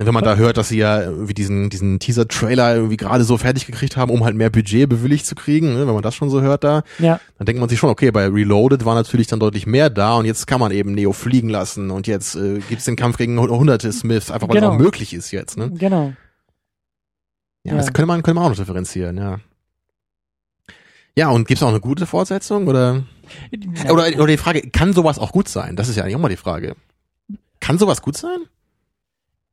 Wenn 0.00 0.14
man 0.14 0.22
da 0.22 0.36
hört, 0.36 0.56
dass 0.56 0.68
sie 0.68 0.78
ja 0.78 1.02
irgendwie 1.02 1.34
diesen, 1.34 1.70
diesen 1.70 1.98
Teaser-Trailer 1.98 2.76
irgendwie 2.76 2.96
gerade 2.96 3.24
so 3.24 3.36
fertig 3.36 3.66
gekriegt 3.66 3.96
haben, 3.96 4.12
um 4.12 4.24
halt 4.24 4.36
mehr 4.36 4.48
Budget 4.48 4.88
bewilligt 4.88 5.26
zu 5.26 5.34
kriegen, 5.34 5.74
ne? 5.74 5.88
wenn 5.88 5.94
man 5.94 6.02
das 6.02 6.14
schon 6.14 6.30
so 6.30 6.40
hört 6.40 6.62
da, 6.62 6.84
ja, 7.00 7.18
dann 7.36 7.46
denkt 7.46 7.58
man 7.58 7.68
sich 7.68 7.80
schon, 7.80 7.90
okay, 7.90 8.12
bei 8.12 8.28
Reloaded 8.28 8.84
war 8.84 8.94
natürlich 8.94 9.26
dann 9.26 9.40
deutlich 9.40 9.66
mehr 9.66 9.90
da 9.90 10.14
und 10.14 10.24
jetzt 10.24 10.46
kann 10.46 10.60
man 10.60 10.70
eben 10.70 10.92
Neo 10.94 11.12
fliegen 11.12 11.48
lassen 11.48 11.90
und 11.90 12.06
jetzt 12.06 12.36
äh, 12.36 12.60
gibt's 12.68 12.84
den 12.84 12.94
Kampf 12.94 13.16
gegen 13.16 13.40
hunderte 13.40 13.92
Smiths, 13.92 14.30
einfach 14.30 14.48
weil 14.48 14.56
es 14.58 14.62
Genau. 14.62 14.74
auch 14.74 14.78
möglich 14.78 15.12
ist 15.14 15.32
jetzt. 15.32 15.56
Ne? 15.58 15.70
genau. 15.72 16.12
Ja, 17.64 17.72
Ja. 17.72 17.76
das 17.78 17.86
könnte 17.86 18.06
man, 18.06 18.22
könnte 18.22 18.36
man 18.36 18.44
auch 18.44 18.50
noch 18.50 18.56
differenzieren, 18.56 19.16
ja. 19.18 19.40
Ja, 21.16 21.30
und 21.30 21.48
gibt's 21.48 21.64
auch 21.64 21.68
eine 21.70 21.80
gute 21.80 22.06
Fortsetzung 22.06 22.68
oder, 22.68 23.02
oder, 23.90 24.06
oder 24.06 24.26
die 24.28 24.36
Frage, 24.36 24.62
kann 24.70 24.92
sowas 24.92 25.18
auch 25.18 25.32
gut 25.32 25.48
sein? 25.48 25.74
Das 25.74 25.88
ist 25.88 25.96
ja 25.96 26.04
eigentlich 26.04 26.14
auch 26.14 26.20
mal 26.20 26.28
die 26.28 26.36
Frage. 26.36 26.76
Kann 27.58 27.78
sowas 27.78 28.00
gut 28.00 28.16
sein? 28.16 28.38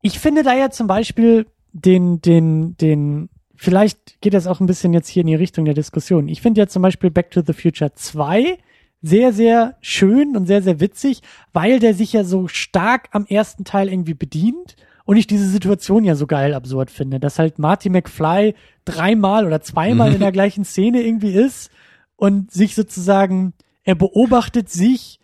Ich 0.06 0.20
finde 0.20 0.44
da 0.44 0.54
ja 0.54 0.70
zum 0.70 0.86
Beispiel 0.86 1.48
den, 1.74 2.22
den, 2.22 2.78
den, 2.78 3.28
vielleicht 3.56 4.22
geht 4.22 4.36
das 4.36 4.46
auch 4.46 4.60
ein 4.60 4.68
bisschen 4.68 4.94
jetzt 4.94 5.08
hier 5.08 5.22
in 5.22 5.28
die 5.28 5.34
Richtung 5.34 5.66
der 5.66 5.74
Diskussion. 5.74 6.28
Ich 6.28 6.44
finde 6.44 6.62
ja 6.62 6.68
zum 6.68 6.84
Beispiel 6.84 7.10
Back 7.10 7.32
to 7.32 7.42
the 7.42 7.54
Future 7.54 7.92
2 7.92 8.60
sehr, 9.02 9.34
sehr 9.34 9.78
schön 9.82 10.38
und 10.38 10.46
sehr, 10.46 10.62
sehr 10.62 10.80
witzig, 10.80 11.24
weil 11.54 11.80
der 11.80 11.96
sich 11.96 12.14
ja 12.14 12.24
so 12.24 12.48
stark 12.48 13.08
am 13.14 13.26
ersten 13.26 13.64
Teil 13.64 13.90
irgendwie 13.90 14.14
bedient 14.14 14.76
und 15.06 15.18
ich 15.18 15.26
diese 15.26 15.50
Situation 15.50 16.04
ja 16.04 16.14
so 16.14 16.28
geil 16.28 16.54
absurd 16.54 16.92
finde, 16.92 17.20
dass 17.20 17.40
halt 17.40 17.58
Marty 17.58 17.90
McFly 17.90 18.54
dreimal 18.86 19.48
oder 19.48 19.62
zweimal 19.62 20.14
in 20.14 20.20
der 20.20 20.32
gleichen 20.32 20.66
Szene 20.66 21.02
irgendwie 21.02 21.34
ist 21.34 21.72
und 22.16 22.52
sich 22.52 22.76
sozusagen, 22.76 23.54
er 23.84 23.96
beobachtet 23.96 24.70
sich 24.70 25.20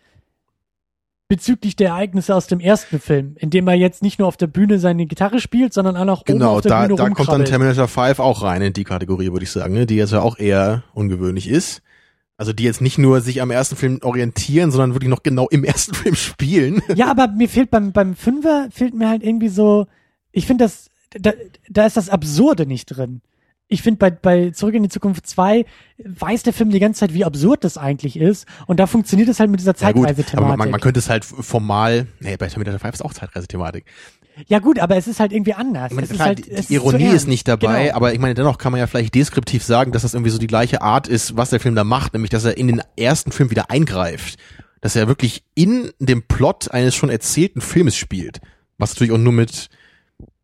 bezüglich 1.32 1.76
der 1.76 1.88
Ereignisse 1.88 2.34
aus 2.34 2.46
dem 2.46 2.60
ersten 2.60 3.00
Film, 3.00 3.36
in 3.38 3.48
dem 3.48 3.66
er 3.66 3.72
jetzt 3.72 4.02
nicht 4.02 4.18
nur 4.18 4.28
auf 4.28 4.36
der 4.36 4.48
Bühne 4.48 4.78
seine 4.78 5.06
Gitarre 5.06 5.40
spielt, 5.40 5.72
sondern 5.72 5.96
auch 5.96 6.04
noch 6.04 6.20
oben 6.20 6.34
Genau, 6.34 6.56
auf 6.56 6.60
der 6.60 6.72
da, 6.72 6.82
Bühne 6.82 6.96
da 6.96 7.08
kommt 7.08 7.26
dann. 7.26 7.46
Terminator 7.46 7.88
5 7.88 8.18
auch 8.18 8.42
rein 8.42 8.60
in 8.60 8.74
die 8.74 8.84
Kategorie, 8.84 9.32
würde 9.32 9.44
ich 9.44 9.50
sagen, 9.50 9.72
ne? 9.72 9.86
die 9.86 9.96
jetzt 9.96 10.12
ja 10.12 10.20
auch 10.20 10.38
eher 10.38 10.82
ungewöhnlich 10.92 11.48
ist. 11.48 11.80
Also 12.36 12.52
die 12.52 12.64
jetzt 12.64 12.82
nicht 12.82 12.98
nur 12.98 13.22
sich 13.22 13.40
am 13.40 13.50
ersten 13.50 13.76
Film 13.76 14.00
orientieren, 14.02 14.70
sondern 14.70 14.92
wirklich 14.92 15.08
noch 15.08 15.22
genau 15.22 15.48
im 15.48 15.64
ersten 15.64 15.94
Film 16.02 16.16
spielen. 16.16 16.82
Ja, 16.94 17.10
aber 17.10 17.28
mir 17.28 17.48
fehlt 17.48 17.70
beim, 17.70 17.92
beim 17.92 18.14
Fünfer 18.14 18.68
fehlt 18.70 18.92
mir 18.92 19.08
halt 19.08 19.22
irgendwie 19.22 19.48
so, 19.48 19.86
ich 20.32 20.46
finde 20.46 20.64
das, 20.64 20.90
da, 21.18 21.32
da 21.70 21.86
ist 21.86 21.96
das 21.96 22.10
Absurde 22.10 22.66
nicht 22.66 22.84
drin. 22.84 23.22
Ich 23.72 23.82
finde 23.82 23.98
bei, 23.98 24.10
bei 24.10 24.50
Zurück 24.50 24.74
in 24.74 24.82
die 24.82 24.88
Zukunft 24.88 25.26
2 25.26 25.64
weiß 26.04 26.42
der 26.42 26.52
Film 26.52 26.70
die 26.70 26.78
ganze 26.80 27.00
Zeit, 27.00 27.14
wie 27.14 27.24
absurd 27.24 27.64
das 27.64 27.78
eigentlich 27.78 28.16
ist. 28.16 28.46
Und 28.66 28.78
da 28.80 28.86
funktioniert 28.86 29.28
es 29.28 29.40
halt 29.40 29.50
mit 29.50 29.60
dieser 29.60 29.74
Ja 29.78 29.88
aber 29.88 30.00
Zeitreise-Thematik. 30.02 30.58
man, 30.58 30.70
man 30.70 30.80
könnte 30.80 30.98
es 31.00 31.08
halt 31.08 31.24
formal, 31.24 32.06
nee, 32.20 32.36
bei 32.36 32.48
Terminator 32.48 32.78
5 32.80 32.94
ist 32.94 33.02
auch 33.04 33.14
Zeitreise-Thematik. 33.14 33.84
ja 34.46 34.58
gut, 34.58 34.78
aber 34.78 34.96
es 34.96 35.06
ist 35.06 35.20
halt 35.20 35.32
irgendwie 35.32 35.54
anders. 35.54 35.90
Ich 35.90 35.94
meine, 35.94 36.04
es 36.04 36.10
ist 36.10 36.16
klar, 36.16 36.28
halt, 36.28 36.68
die 36.68 36.74
Ironie 36.74 37.04
ist, 37.04 37.12
ernst. 37.12 37.28
nicht 37.28 37.48
dabei, 37.48 37.84
Genau. 37.84 37.96
aber 37.96 38.12
ich 38.12 38.18
meine, 38.18 38.34
dennoch 38.34 38.58
kann 38.58 38.72
man 38.72 38.78
ja 38.78 38.86
vielleicht 38.86 39.14
deskriptiv 39.14 39.62
sagen, 39.64 39.92
dass 39.92 40.02
das 40.02 40.14
irgendwie 40.14 40.30
so 40.30 40.38
die 40.38 40.46
gleiche 40.48 40.82
Art 40.82 41.08
ist, 41.08 41.36
was 41.36 41.50
der 41.50 41.60
Film 41.60 41.74
da 41.74 41.84
macht, 41.84 42.12
nämlich, 42.14 42.30
dass 42.30 42.44
er 42.44 42.56
in 42.56 42.66
den 42.66 42.82
ersten 42.96 43.32
Film 43.32 43.50
wieder 43.50 43.70
eingreift. 43.70 44.38
Dass 44.80 44.96
er 44.96 45.06
wirklich 45.06 45.44
in 45.54 45.92
dem 46.00 46.22
Plot 46.26 46.70
eines 46.72 46.94
schon 46.96 47.08
erzählten 47.08 47.60
Filmes 47.60 47.96
spielt. 47.96 48.40
Was 48.78 48.90
natürlich 48.90 49.12
auch 49.12 49.18
nur 49.18 49.32
mit, 49.32 49.68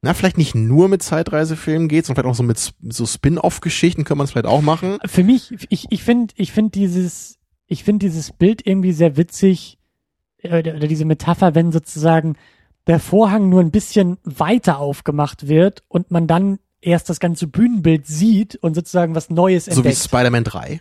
na, 0.01 0.15
vielleicht 0.15 0.39
nicht 0.39 0.55
nur 0.55 0.89
mit 0.89 1.03
Zeitreisefilmen 1.03 1.89
geht, 1.89 2.07
sondern 2.07 2.23
vielleicht 2.23 2.33
auch 2.33 2.37
so 2.37 2.43
mit 2.45 2.75
so 2.95 3.07
Spin-off-Geschichten 3.07 4.05
könnte 4.05 4.19
man 4.19 4.25
es 4.27 4.31
vielleicht 4.31 4.47
auch 4.47 4.62
machen. 4.62 4.99
Für 5.05 5.25
mich, 5.25 5.55
ich, 5.70 5.87
ich 5.91 6.03
finde, 6.05 6.35
ich 6.37 6.53
finde 6.53 6.70
dieses, 6.70 7.39
ich 7.66 7.83
finde 7.83 8.07
dieses 8.07 8.33
Bild 8.33 8.65
irgendwie 8.65 8.93
sehr 8.93 9.16
witzig, 9.16 9.79
äh, 10.39 10.59
oder 10.59 10.87
diese 10.87 11.05
Metapher, 11.05 11.55
wenn 11.55 11.73
sozusagen 11.73 12.37
der 12.87 13.01
Vorhang 13.01 13.49
nur 13.49 13.61
ein 13.61 13.70
bisschen 13.70 14.19
weiter 14.25 14.79
aufgemacht 14.79 15.49
wird 15.49 15.83
und 15.89 16.11
man 16.11 16.27
dann 16.27 16.59
erst 16.81 17.11
das 17.11 17.20
ganze 17.20 17.47
Bühnenbild 17.47 18.07
sieht 18.07 18.57
und 18.57 18.75
sozusagen 18.75 19.15
was 19.15 19.31
Neues 19.31 19.66
So 19.66 19.73
wie 19.73 19.77
entdeckt. 19.89 19.99
Spider-Man 19.99 20.45
3. 20.45 20.81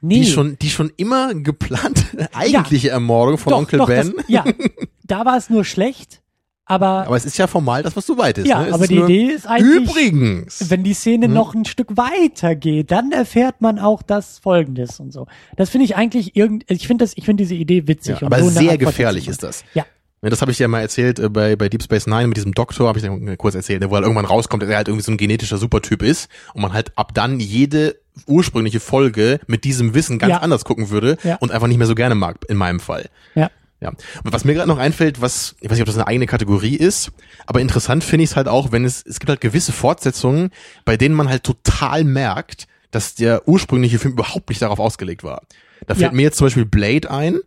nee, 0.00 0.20
Die 0.20 0.26
schon, 0.26 0.58
die 0.58 0.68
schon 0.68 0.92
immer 0.96 1.32
geplante 1.32 2.28
eigentliche 2.34 2.90
Ermordung 2.90 3.38
von 3.38 3.52
doch, 3.52 3.58
Onkel 3.58 3.78
doch, 3.78 3.86
Ben. 3.86 4.14
Das, 4.16 4.28
ja, 4.28 4.44
da 5.04 5.24
war 5.24 5.36
es 5.36 5.48
nur 5.48 5.64
schlecht, 5.64 6.22
aber, 6.66 7.06
aber 7.06 7.16
es 7.16 7.24
ist 7.24 7.36
ja 7.38 7.46
formal 7.46 7.82
das, 7.82 7.94
was 7.96 8.06
du 8.06 8.16
weitest. 8.16 8.46
ja, 8.46 8.62
ne? 8.62 8.72
Aber 8.72 8.84
ist 8.84 8.90
die 8.90 8.96
Idee 8.98 9.26
ist 9.26 9.46
eigentlich, 9.46 9.88
Übrigens. 9.88 10.70
wenn 10.70 10.82
die 10.82 10.94
Szene 10.94 11.26
Hm. 11.26 11.32
noch 11.34 11.54
ein 11.54 11.64
Stück 11.64 11.96
weiter 11.96 12.54
geht, 12.54 12.90
dann 12.90 13.12
erfährt 13.12 13.60
man 13.60 13.78
auch 13.78 14.02
das 14.02 14.38
Folgendes 14.38 14.98
und 15.00 15.12
so. 15.12 15.26
Das 15.56 15.70
finde 15.70 15.84
ich 15.84 15.96
eigentlich 15.96 16.36
irgend, 16.36 16.64
ich 16.70 16.86
finde 16.86 17.04
das, 17.04 17.12
ich 17.16 17.24
finde 17.24 17.42
diese 17.42 17.54
Idee 17.54 17.86
witzig. 17.86 18.20
Ja, 18.20 18.26
und 18.26 18.32
aber 18.32 18.42
so 18.42 18.48
sehr 18.50 18.78
gefährlich 18.78 19.28
ist 19.28 19.42
das. 19.42 19.64
Ja. 19.74 19.84
Das 20.22 20.40
habe 20.40 20.50
ich 20.52 20.58
ja 20.58 20.68
mal 20.68 20.80
erzählt 20.80 21.18
äh, 21.18 21.28
bei, 21.28 21.54
bei 21.54 21.68
Deep 21.68 21.82
Space 21.82 22.06
Nine 22.06 22.28
mit 22.28 22.38
diesem 22.38 22.52
Doktor, 22.52 22.88
habe 22.88 22.98
ich 22.98 23.04
dann 23.04 23.36
kurz 23.36 23.54
erzählt, 23.54 23.82
ne, 23.82 23.90
wo 23.90 23.94
halt 23.96 24.04
irgendwann 24.04 24.24
rauskommt, 24.24 24.62
dass 24.62 24.70
er 24.70 24.78
halt 24.78 24.88
irgendwie 24.88 25.04
so 25.04 25.12
ein 25.12 25.18
genetischer 25.18 25.58
Supertyp 25.58 26.02
ist 26.02 26.30
und 26.54 26.62
man 26.62 26.72
halt 26.72 26.92
ab 26.96 27.12
dann 27.12 27.40
jede 27.40 27.96
ursprüngliche 28.26 28.80
Folge 28.80 29.38
mit 29.48 29.64
diesem 29.64 29.92
Wissen 29.92 30.18
ganz 30.18 30.30
Ja. 30.30 30.38
anders 30.38 30.64
gucken 30.64 30.88
würde 30.88 31.18
Ja. 31.24 31.36
und 31.40 31.50
einfach 31.52 31.66
nicht 31.66 31.76
mehr 31.76 31.86
so 31.86 31.94
gerne 31.94 32.14
mag, 32.14 32.38
in 32.48 32.56
meinem 32.56 32.80
Fall. 32.80 33.10
Ja. 33.34 33.50
Ja. 33.84 33.90
Und 33.90 34.32
was 34.32 34.44
mir 34.44 34.54
gerade 34.54 34.68
noch 34.68 34.78
einfällt, 34.78 35.20
was, 35.20 35.54
ich 35.60 35.66
weiß 35.70 35.72
nicht, 35.76 35.82
ob 35.82 35.86
das 35.86 35.96
eine 35.96 36.06
eigene 36.06 36.26
Kategorie 36.26 36.74
ist, 36.74 37.12
aber 37.46 37.60
interessant 37.60 38.02
finde 38.02 38.24
ich 38.24 38.30
es 38.30 38.36
halt 38.36 38.48
auch, 38.48 38.72
wenn 38.72 38.84
es, 38.84 39.04
es 39.06 39.20
gibt 39.20 39.28
halt 39.28 39.40
gewisse 39.42 39.72
Fortsetzungen, 39.72 40.50
bei 40.86 40.96
denen 40.96 41.14
man 41.14 41.28
halt 41.28 41.44
total 41.44 42.02
merkt, 42.04 42.66
dass 42.90 43.14
der 43.14 43.46
ursprüngliche 43.46 43.98
Film 43.98 44.14
überhaupt 44.14 44.48
nicht 44.48 44.62
darauf 44.62 44.78
ausgelegt 44.78 45.22
war. 45.22 45.42
Da 45.86 45.94
fällt 45.94 46.12
Ja. 46.12 46.16
mir 46.16 46.22
jetzt 46.22 46.38
zum 46.38 46.46
Beispiel 46.46 46.64
Blade 46.64 47.10
ein. 47.10 47.40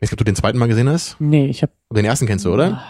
Ich 0.00 0.10
glaube, 0.10 0.16
du 0.16 0.24
den 0.24 0.36
zweiten 0.36 0.58
Mal 0.58 0.68
gesehen 0.68 0.88
hast. 0.90 1.16
Nee, 1.18 1.46
ich 1.46 1.62
habe 1.62 1.72
Den 1.90 2.04
ersten 2.04 2.26
kennst 2.26 2.44
du, 2.44 2.52
oder? 2.52 2.82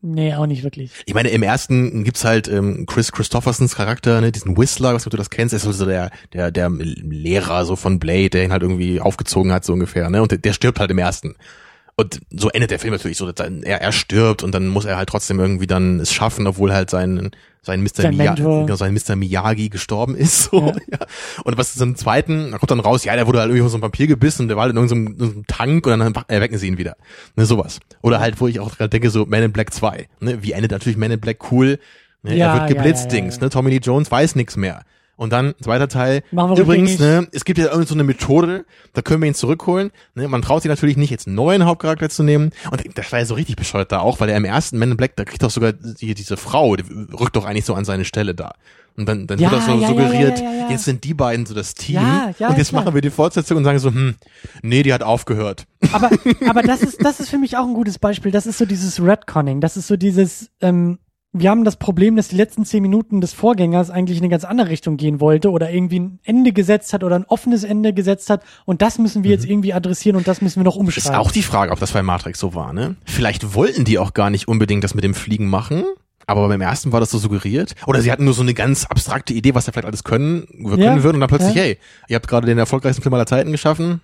nee, 0.00 0.32
auch 0.34 0.46
nicht 0.46 0.62
wirklich. 0.62 0.92
Ich 1.06 1.14
meine, 1.14 1.30
im 1.30 1.42
ersten 1.42 2.04
gibt's 2.04 2.24
halt 2.24 2.46
ähm, 2.48 2.86
Chris 2.86 3.10
Christophersons 3.12 3.74
Charakter, 3.74 4.20
ne, 4.20 4.30
diesen 4.32 4.56
Whistler, 4.56 4.94
was 4.94 5.04
du 5.04 5.10
das 5.10 5.30
kennst, 5.30 5.54
ist 5.54 5.62
so 5.62 5.86
der, 5.86 6.10
der, 6.32 6.50
der 6.50 6.70
Lehrer 6.70 7.64
so 7.64 7.74
von 7.76 7.98
Blade, 7.98 8.30
der 8.30 8.44
ihn 8.44 8.52
halt 8.52 8.62
irgendwie 8.62 9.00
aufgezogen 9.00 9.52
hat, 9.52 9.64
so 9.64 9.72
ungefähr, 9.72 10.08
ne? 10.10 10.22
Und 10.22 10.30
der, 10.30 10.38
der 10.38 10.52
stirbt 10.52 10.78
halt 10.80 10.90
im 10.90 10.98
ersten. 10.98 11.34
Und 11.94 12.20
so 12.30 12.48
endet 12.48 12.70
der 12.70 12.78
Film 12.78 12.92
natürlich 12.92 13.18
so, 13.18 13.30
dass 13.30 13.46
er, 13.46 13.80
er 13.80 13.92
stirbt 13.92 14.42
und 14.42 14.54
dann 14.54 14.68
muss 14.68 14.86
er 14.86 14.96
halt 14.96 15.08
trotzdem 15.10 15.38
irgendwie 15.38 15.66
dann 15.66 16.00
es 16.00 16.12
schaffen, 16.12 16.46
obwohl 16.46 16.72
halt 16.72 16.88
sein, 16.88 17.30
sein 17.60 17.82
Mr. 17.82 17.88
Sein 18.02 18.16
Miyagi, 18.16 18.42
genau, 18.42 18.74
sein 18.76 18.94
Mr. 18.94 19.14
Miyagi 19.14 19.68
gestorben 19.68 20.16
ist. 20.16 20.44
So, 20.44 20.68
Ja. 20.68 20.74
ja. 20.98 21.06
Und 21.44 21.58
was 21.58 21.74
ist 21.74 21.82
im 21.82 21.94
zweiten, 21.94 22.52
da 22.52 22.58
kommt 22.58 22.70
dann 22.70 22.80
raus, 22.80 23.04
ja, 23.04 23.14
der 23.14 23.26
wurde 23.26 23.40
halt 23.40 23.50
irgendwie 23.50 23.60
von 23.60 23.68
so 23.68 23.76
einem 23.76 23.82
Papier 23.82 24.06
gebissen 24.06 24.42
und 24.42 24.48
der 24.48 24.56
war 24.56 24.62
halt 24.64 24.72
in 24.72 24.78
irgendeinem, 24.78 25.06
in 25.06 25.20
irgendeinem 25.20 25.46
Tank 25.46 25.86
und 25.86 25.98
dann 25.98 26.14
erwecken 26.28 26.56
sie 26.56 26.66
ihn 26.66 26.78
wieder. 26.78 26.96
Ne, 27.36 27.44
sowas. 27.44 27.78
Oder 28.00 28.20
halt, 28.20 28.40
wo 28.40 28.48
ich 28.48 28.58
auch 28.58 28.74
gerade 28.76 28.88
denke, 28.88 29.10
so 29.10 29.26
Man 29.26 29.42
in 29.42 29.52
Black 29.52 29.74
2. 29.74 30.08
Ne, 30.20 30.42
wie 30.42 30.52
endet 30.52 30.70
natürlich 30.70 30.96
Man 30.96 31.10
in 31.10 31.20
Black 31.20 31.52
cool? 31.52 31.78
Ne, 32.22 32.36
Ja, 32.36 32.54
er 32.54 32.60
wird 32.60 32.76
geblitzt, 32.78 33.04
ja, 33.04 33.10
Dings. 33.10 33.40
Ne, 33.40 33.50
Tommy 33.50 33.70
Lee 33.70 33.80
Jones 33.82 34.10
weiß 34.10 34.34
nix 34.34 34.56
mehr. 34.56 34.82
Und 35.16 35.32
dann, 35.32 35.54
zweiter 35.60 35.88
Teil, 35.88 36.22
Machen 36.30 36.56
wir 36.56 36.62
übrigens, 36.62 36.98
ne, 36.98 37.28
es 37.32 37.44
gibt 37.44 37.58
ja 37.58 37.70
irgend 37.70 37.86
so 37.86 37.94
eine 37.94 38.02
Methode, 38.02 38.64
da 38.94 39.02
können 39.02 39.20
wir 39.22 39.28
ihn 39.28 39.34
zurückholen. 39.34 39.90
Ne? 40.14 40.26
Man 40.26 40.42
traut 40.42 40.62
sich 40.62 40.70
natürlich 40.70 40.96
nicht, 40.96 41.10
jetzt 41.10 41.26
einen 41.26 41.36
neuen 41.36 41.64
Hauptcharakter 41.64 42.08
zu 42.08 42.22
nehmen. 42.22 42.50
Und 42.70 42.82
das 42.96 43.12
war 43.12 43.18
ja 43.18 43.24
so 43.24 43.34
richtig 43.34 43.56
bescheuert 43.56 43.92
da 43.92 44.00
auch, 44.00 44.20
weil 44.20 44.30
er 44.30 44.36
im 44.36 44.44
ersten 44.44 44.78
Men 44.78 44.92
in 44.92 44.96
Black, 44.96 45.16
da 45.16 45.24
kriegt 45.24 45.42
doch 45.42 45.50
sogar 45.50 45.72
die, 45.72 46.14
diese 46.14 46.36
Frau, 46.36 46.76
die 46.76 46.84
rückt 47.12 47.36
doch 47.36 47.44
eigentlich 47.44 47.66
so 47.66 47.74
an 47.74 47.84
seine 47.84 48.04
Stelle 48.04 48.34
da. 48.34 48.52
Und 48.96 49.08
dann, 49.08 49.26
dann 49.26 49.38
Ja, 49.38 49.50
wird 49.50 49.62
auch 49.62 49.66
so 49.66 49.80
ja, 49.80 49.88
suggeriert, 49.88 50.40
ja. 50.40 50.68
jetzt 50.70 50.84
sind 50.84 51.04
die 51.04 51.14
beiden 51.14 51.46
so 51.46 51.54
das 51.54 51.74
Team. 51.74 51.96
Ja, 51.96 52.34
ja, 52.38 52.48
und 52.48 52.58
jetzt 52.58 52.70
klar. 52.70 52.82
machen 52.82 52.94
wir 52.94 53.00
die 53.00 53.10
Fortsetzung 53.10 53.56
und 53.58 53.64
sagen 53.64 53.78
so, 53.78 53.88
hm, 53.90 54.16
nee, 54.62 54.82
die 54.82 54.92
hat 54.92 55.02
aufgehört. 55.02 55.66
Aber, 55.92 56.10
aber 56.48 56.62
das 56.62 56.82
ist, 56.82 57.02
das 57.04 57.20
ist 57.20 57.30
für 57.30 57.38
mich 57.38 57.56
auch 57.56 57.66
ein 57.66 57.74
gutes 57.74 57.98
Beispiel. 57.98 58.32
Das 58.32 58.46
ist 58.46 58.58
so 58.58 58.66
dieses 58.66 59.00
Redconning. 59.02 59.60
Das 59.60 59.76
ist 59.76 59.86
so 59.86 59.96
dieses, 59.96 60.50
ähm, 60.60 60.98
wir 61.34 61.48
haben 61.50 61.64
das 61.64 61.76
Problem, 61.76 62.16
dass 62.16 62.28
die 62.28 62.36
letzten 62.36 62.64
zehn 62.66 62.82
Minuten 62.82 63.20
des 63.22 63.32
Vorgängers 63.32 63.88
eigentlich 63.90 64.18
in 64.18 64.24
eine 64.24 64.30
ganz 64.30 64.44
andere 64.44 64.68
Richtung 64.68 64.96
gehen 64.98 65.18
wollte 65.20 65.50
oder 65.50 65.70
irgendwie 65.70 66.00
ein 66.00 66.18
Ende 66.24 66.52
gesetzt 66.52 66.92
hat 66.92 67.02
oder 67.04 67.16
ein 67.16 67.24
offenes 67.24 67.64
Ende 67.64 67.92
gesetzt 67.94 68.28
hat. 68.28 68.42
Und 68.66 68.82
das 68.82 68.98
müssen 68.98 69.24
wir 69.24 69.30
jetzt 69.30 69.46
irgendwie 69.46 69.72
adressieren 69.72 70.16
und 70.16 70.28
das 70.28 70.42
müssen 70.42 70.60
wir 70.60 70.64
noch 70.64 70.76
Mhm. 70.76 70.88
Ist 70.88 70.96
umschreiben. 70.98 71.18
auch 71.20 71.30
die 71.32 71.42
Frage, 71.42 71.72
ob 71.72 71.80
das 71.80 71.92
bei 71.92 72.02
Matrix 72.02 72.38
so 72.38 72.54
war, 72.54 72.72
ne? 72.72 72.96
Vielleicht 73.06 73.54
wollten 73.54 73.84
die 73.84 73.98
auch 73.98 74.12
gar 74.14 74.28
nicht 74.30 74.46
unbedingt 74.48 74.84
das 74.84 74.94
mit 74.94 75.04
dem 75.04 75.14
Fliegen 75.14 75.48
machen. 75.48 75.84
Aber 76.26 76.46
beim 76.48 76.60
ersten 76.60 76.92
war 76.92 77.00
das 77.00 77.10
so 77.10 77.18
suggeriert. 77.18 77.74
Oder 77.86 78.00
sie 78.00 78.12
hatten 78.12 78.24
nur 78.24 78.32
so 78.34 78.42
eine 78.42 78.54
ganz 78.54 78.84
abstrakte 78.86 79.34
Idee, 79.34 79.54
was 79.56 79.64
da 79.64 79.72
vielleicht 79.72 79.86
alles 79.88 80.04
können, 80.04 80.46
können 80.46 80.80
Ja, 80.80 81.02
würden. 81.02 81.16
Und 81.16 81.20
dann 81.20 81.28
plötzlich, 81.28 81.54
ja. 81.56 81.62
hey, 81.62 81.78
ihr 82.08 82.14
habt 82.16 82.28
gerade 82.28 82.46
den 82.46 82.58
erfolgreichsten 82.58 83.02
Film 83.02 83.12
aller 83.14 83.26
Zeiten 83.26 83.50
geschaffen. 83.50 84.00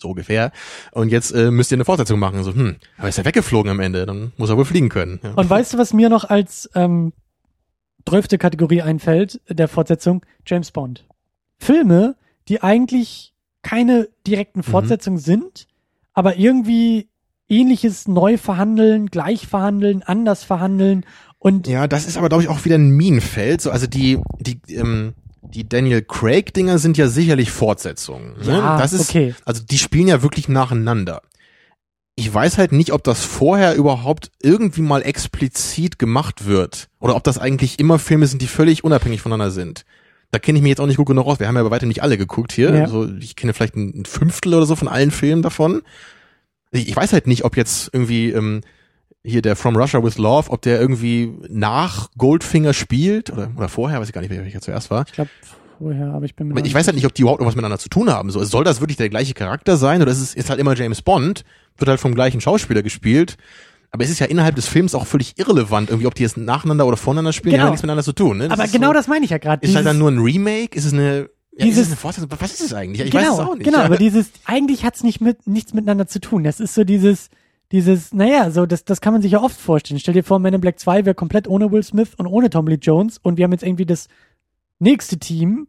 So 0.00 0.08
ungefähr. 0.08 0.52
Und 0.92 1.10
jetzt 1.10 1.32
äh, 1.32 1.50
müsst 1.50 1.70
ihr 1.70 1.76
eine 1.76 1.84
Fortsetzung 1.84 2.18
machen. 2.18 2.42
So, 2.42 2.54
hm, 2.54 2.76
aber 2.96 3.08
ist 3.08 3.18
er 3.18 3.24
weggeflogen 3.24 3.70
am 3.70 3.80
Ende. 3.80 4.06
Dann 4.06 4.32
muss 4.36 4.50
er 4.50 4.56
wohl 4.56 4.64
fliegen 4.64 4.88
können. 4.88 5.20
Ja. 5.22 5.32
Und 5.34 5.48
weißt 5.48 5.74
du, 5.74 5.78
was 5.78 5.92
mir 5.92 6.08
noch 6.08 6.24
als 6.24 6.70
ähm, 6.74 7.12
zwölfte 8.08 8.38
Kategorie 8.38 8.82
einfällt, 8.82 9.40
der 9.48 9.68
Fortsetzung? 9.68 10.24
James 10.46 10.70
Bond. 10.70 11.06
Filme, 11.58 12.16
die 12.48 12.62
eigentlich 12.62 13.34
keine 13.62 14.08
direkten 14.26 14.62
Fortsetzungen 14.62 15.18
sind, 15.18 15.66
aber 16.14 16.36
irgendwie 16.36 17.08
ähnliches 17.48 18.08
neu 18.08 18.38
verhandeln, 18.38 19.06
gleich 19.06 19.46
verhandeln, 19.46 20.02
anders 20.02 20.44
verhandeln 20.44 21.04
und 21.38 21.66
Ja, 21.66 21.86
das 21.88 22.06
ist 22.06 22.16
aber, 22.16 22.28
glaube 22.28 22.42
ich, 22.42 22.48
auch 22.48 22.64
wieder 22.64 22.76
ein 22.76 22.90
Minenfeld. 22.90 23.60
So, 23.60 23.70
also 23.70 23.86
die, 23.86 24.18
die, 24.38 24.60
ähm, 24.74 25.14
die 25.50 25.68
Daniel 25.68 26.02
Craig-Dinger 26.02 26.78
sind 26.78 26.96
ja 26.98 27.08
sicherlich 27.08 27.50
Fortsetzungen. 27.50 28.36
Ne? 28.38 28.58
Ja, 28.58 28.78
das 28.78 28.92
ist, 28.92 29.10
okay. 29.10 29.34
Also 29.44 29.62
die 29.62 29.78
spielen 29.78 30.08
ja 30.08 30.22
wirklich 30.22 30.48
nacheinander. 30.48 31.22
Ich 32.16 32.32
weiß 32.32 32.58
halt 32.58 32.72
nicht, 32.72 32.92
ob 32.92 33.02
das 33.04 33.24
vorher 33.24 33.74
überhaupt 33.74 34.30
irgendwie 34.42 34.82
mal 34.82 35.02
explizit 35.02 35.98
gemacht 35.98 36.46
wird. 36.46 36.88
Oder 36.98 37.16
ob 37.16 37.24
das 37.24 37.38
eigentlich 37.38 37.78
immer 37.78 37.98
Filme 37.98 38.26
sind, 38.26 38.42
die 38.42 38.46
völlig 38.46 38.84
unabhängig 38.84 39.22
voneinander 39.22 39.50
sind. 39.50 39.84
Da 40.30 40.38
kenne 40.38 40.58
ich 40.58 40.62
mich 40.62 40.70
jetzt 40.70 40.80
auch 40.80 40.86
nicht 40.86 40.98
gut 40.98 41.06
genug 41.06 41.26
aus. 41.26 41.40
Wir 41.40 41.48
haben 41.48 41.56
ja 41.56 41.62
bei 41.62 41.70
weitem 41.70 41.88
nicht 41.88 42.02
alle 42.02 42.18
geguckt 42.18 42.52
hier. 42.52 42.74
Ja. 42.74 42.82
Also 42.82 43.08
ich 43.18 43.36
kenne 43.36 43.52
vielleicht 43.52 43.76
ein 43.76 44.00
ein 44.00 44.04
Fünftel 44.04 44.54
oder 44.54 44.66
so 44.66 44.76
von 44.76 44.88
allen 44.88 45.10
Filmen 45.10 45.42
davon. 45.42 45.82
Ich 46.70 46.88
ich 46.88 46.94
weiß 46.94 47.12
halt 47.12 47.26
nicht, 47.26 47.44
ob 47.44 47.56
jetzt 47.56 47.90
irgendwie 47.92 48.30
ähm, 48.30 48.60
hier 49.24 49.42
der 49.42 49.56
From 49.56 49.76
Russia 49.76 50.02
with 50.02 50.18
Love, 50.18 50.50
ob 50.50 50.62
der 50.62 50.80
irgendwie 50.80 51.32
nach 51.48 52.08
Goldfinger 52.16 52.72
spielt 52.72 53.30
oder, 53.30 53.50
oder 53.56 53.68
vorher, 53.68 54.00
weiß 54.00 54.08
ich 54.08 54.14
gar 54.14 54.20
nicht, 54.22 54.30
welcher 54.30 54.60
zuerst 54.60 54.90
war. 54.90 55.04
ich 55.06 55.12
glaube 55.12 55.30
vorher, 55.78 56.12
aber 56.14 56.24
ich 56.24 56.34
bin 56.36 56.48
mir 56.48 56.54
Aber 56.56 56.64
ich 56.66 56.74
weiß 56.74 56.86
halt 56.86 56.96
nicht, 56.96 57.06
ob 57.06 57.14
die 57.14 57.22
überhaupt 57.22 57.40
noch 57.40 57.46
was 57.48 57.54
miteinander 57.54 57.78
zu 57.78 57.88
tun 57.88 58.10
haben. 58.10 58.30
So, 58.30 58.42
soll 58.44 58.64
das 58.64 58.80
wirklich 58.80 58.96
der 58.96 59.08
gleiche 59.08 59.34
Charakter 59.34 59.76
sein 59.76 60.00
oder 60.02 60.10
ist 60.10 60.20
es 60.20 60.34
ist 60.34 60.48
halt 60.50 60.60
immer 60.60 60.74
James 60.74 61.02
Bond, 61.02 61.44
wird 61.78 61.88
halt 61.88 62.00
vom 62.00 62.14
gleichen 62.14 62.40
Schauspieler 62.40 62.82
gespielt. 62.82 63.36
Aber 63.90 64.04
es 64.04 64.10
ist 64.10 64.20
ja 64.20 64.26
innerhalb 64.26 64.54
des 64.56 64.68
Films 64.68 64.94
auch 64.94 65.06
völlig 65.06 65.36
irrelevant, 65.38 65.90
irgendwie, 65.90 66.06
ob 66.06 66.14
die 66.14 66.22
jetzt 66.22 66.36
nacheinander 66.36 66.86
oder 66.86 66.96
voneinander 66.96 67.32
spielen, 67.32 67.50
die 67.50 67.56
Genau. 67.56 67.64
haben 67.64 67.70
nichts 67.72 67.82
miteinander 67.82 68.04
zu 68.04 68.12
tun. 68.12 68.38
Ne? 68.38 68.44
Das 68.48 68.52
aber 68.58 68.64
ist 68.66 68.72
genau 68.72 68.88
so, 68.88 68.92
das 68.92 69.08
meine 69.08 69.24
ich 69.24 69.30
ja 69.32 69.38
gerade. 69.38 69.66
Ist 69.66 69.74
halt 69.74 69.84
dann 69.86 69.98
nur 69.98 70.10
ein 70.10 70.18
Remake? 70.18 70.76
Ist 70.76 70.84
es 70.84 70.92
eine, 70.92 71.28
ja, 71.56 71.66
ist 71.66 71.76
Dieses- 71.76 71.88
es 71.92 72.04
eine? 72.04 72.30
Was 72.40 72.52
ist 72.52 72.60
es 72.60 72.72
eigentlich? 72.72 73.04
Ich 73.06 73.10
genau, 73.10 73.24
weiß 73.24 73.32
es 73.32 73.38
auch 73.40 73.54
nicht. 73.56 73.64
Genau, 73.64 73.78
aber 73.80 73.96
dieses, 73.96 74.30
eigentlich 74.44 74.84
hat's 74.84 75.02
nicht 75.02 75.20
mit, 75.20 75.46
nichts 75.48 75.74
miteinander 75.74 76.06
zu 76.06 76.20
tun. 76.20 76.44
Das 76.44 76.60
ist 76.60 76.74
so 76.74 76.84
dieses, 76.84 77.30
dieses, 77.72 78.12
naja, 78.12 78.50
so, 78.50 78.66
das, 78.66 78.84
das 78.84 79.00
kann 79.00 79.12
man 79.12 79.22
sich 79.22 79.32
ja 79.32 79.40
oft 79.42 79.58
vorstellen. 79.60 80.00
Stell 80.00 80.14
dir 80.14 80.24
vor, 80.24 80.38
Men 80.38 80.54
in 80.54 80.60
Black 80.60 80.78
2 80.78 81.04
wäre 81.04 81.14
komplett 81.14 81.46
ohne 81.48 81.70
Will 81.70 81.82
Smith 81.82 82.14
und 82.16 82.26
ohne 82.26 82.50
Tommy 82.50 82.70
Lee 82.72 82.78
Jones 82.80 83.18
und 83.18 83.36
wir 83.36 83.44
haben 83.44 83.52
jetzt 83.52 83.62
irgendwie 83.62 83.86
das 83.86 84.08
nächste 84.78 85.18
Team, 85.18 85.68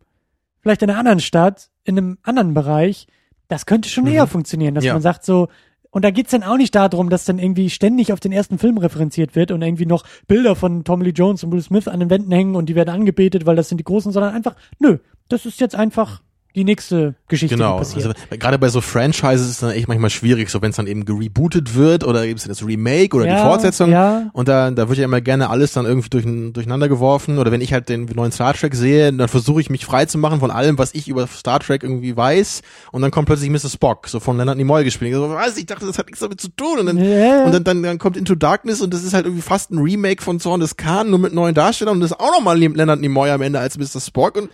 vielleicht 0.61 0.81
in 0.81 0.89
einer 0.89 0.99
anderen 0.99 1.19
Stadt, 1.19 1.69
in 1.83 1.97
einem 1.97 2.17
anderen 2.23 2.53
Bereich. 2.53 3.07
Das 3.47 3.65
könnte 3.65 3.89
schon 3.89 4.05
Mhm. 4.05 4.11
eher 4.11 4.27
funktionieren, 4.27 4.73
dass 4.75 4.83
Ja. 4.85 4.93
man 4.93 5.01
sagt 5.01 5.25
so, 5.25 5.47
und 5.93 6.05
da 6.05 6.11
geht's 6.11 6.31
dann 6.31 6.43
auch 6.43 6.55
nicht 6.57 6.73
darum, 6.73 7.09
dass 7.09 7.25
dann 7.25 7.37
irgendwie 7.37 7.69
ständig 7.69 8.13
auf 8.13 8.21
den 8.21 8.31
ersten 8.31 8.57
Film 8.57 8.77
referenziert 8.77 9.35
wird 9.35 9.51
und 9.51 9.61
irgendwie 9.61 9.85
noch 9.85 10.05
Bilder 10.25 10.55
von 10.55 10.85
Tommy 10.85 11.03
Lee 11.05 11.11
Jones 11.11 11.43
und 11.43 11.51
Will 11.51 11.61
Smith 11.61 11.87
an 11.89 11.99
den 11.99 12.09
Wänden 12.09 12.31
hängen 12.31 12.55
und 12.55 12.67
die 12.67 12.75
werden 12.75 12.89
angebetet, 12.89 13.45
weil 13.45 13.57
das 13.57 13.67
sind 13.67 13.77
die 13.77 13.83
Großen, 13.83 14.11
sondern 14.13 14.33
einfach, 14.33 14.55
nö, 14.79 14.99
das 15.27 15.45
ist 15.45 15.59
jetzt 15.59 15.75
einfach 15.75 16.21
die 16.55 16.63
nächste 16.63 17.15
Geschichte, 17.27 17.55
Genau, 17.55 17.73
die 17.75 17.79
passiert. 17.79 18.05
also 18.07 18.37
gerade 18.37 18.59
bei 18.59 18.69
so 18.69 18.81
Franchises 18.81 19.41
ist 19.41 19.51
es 19.51 19.59
dann 19.59 19.71
echt 19.71 19.87
manchmal 19.87 20.09
schwierig, 20.09 20.49
so 20.49 20.61
wenn 20.61 20.71
es 20.71 20.75
dann 20.75 20.87
eben 20.87 21.05
gerebootet 21.05 21.75
wird 21.75 22.03
oder 22.03 22.27
es 22.27 22.43
das 22.43 22.65
Remake 22.65 23.15
oder 23.15 23.25
die 23.25 23.31
Ja, 23.31 23.43
Fortsetzung 23.47 23.91
ja. 23.91 24.29
und 24.33 24.47
da, 24.47 24.69
da 24.71 24.89
wird 24.89 24.97
ja 24.99 25.05
immer 25.05 25.21
gerne 25.21 25.49
alles 25.49 25.73
dann 25.73 25.85
irgendwie 25.85 26.09
durch, 26.09 26.25
durcheinander 26.53 26.89
geworfen 26.89 27.37
oder 27.39 27.51
wenn 27.51 27.61
ich 27.61 27.73
halt 27.73 27.89
den 27.89 28.05
neuen 28.05 28.31
Star 28.31 28.53
Trek 28.53 28.75
sehe, 28.75 29.13
dann 29.13 29.27
versuche 29.29 29.61
ich 29.61 29.69
mich 29.69 29.85
frei 29.85 30.05
zu 30.05 30.17
machen 30.17 30.39
von 30.39 30.51
allem, 30.51 30.77
was 30.77 30.93
ich 30.93 31.07
über 31.07 31.25
Star 31.27 31.59
Trek 31.59 31.83
irgendwie 31.83 32.15
weiß 32.17 32.61
und 32.91 33.01
dann 33.01 33.11
kommt 33.11 33.27
plötzlich 33.27 33.49
Mr. 33.49 33.69
Spock, 33.69 34.07
so 34.07 34.19
von 34.19 34.37
Leonard 34.37 34.57
Nimoy 34.57 34.83
gespielt. 34.83 35.11
Ich 35.11 35.15
so, 35.17 35.29
was? 35.29 35.57
Ich 35.57 35.65
dachte, 35.65 35.85
das 35.85 35.97
hat 35.97 36.07
nichts 36.07 36.19
damit 36.19 36.41
zu 36.41 36.49
tun 36.49 36.79
und 36.79 36.85
dann, 36.87 36.97
Ja. 36.97 37.45
und 37.45 37.53
dann, 37.53 37.63
dann, 37.63 37.83
dann 37.83 37.97
kommt 37.97 38.17
Into 38.17 38.35
Darkness 38.35 38.81
und 38.81 38.93
das 38.93 39.03
ist 39.03 39.13
halt 39.13 39.25
irgendwie 39.25 39.41
fast 39.41 39.71
ein 39.71 39.77
Remake 39.79 40.21
von 40.21 40.39
Zorn 40.39 40.59
des 40.59 40.75
Khan, 40.77 41.09
nur 41.09 41.19
mit 41.19 41.33
neuen 41.33 41.55
Darstellern 41.55 41.95
und 41.95 42.01
das 42.01 42.11
ist 42.11 42.19
auch 42.19 42.31
nochmal 42.31 42.57
Leonard 42.59 42.99
Nimoy 42.99 43.29
am 43.29 43.41
Ende 43.41 43.59
als 43.59 43.77
Mr. 43.77 44.01
Spock 44.01 44.35
und 44.37 44.49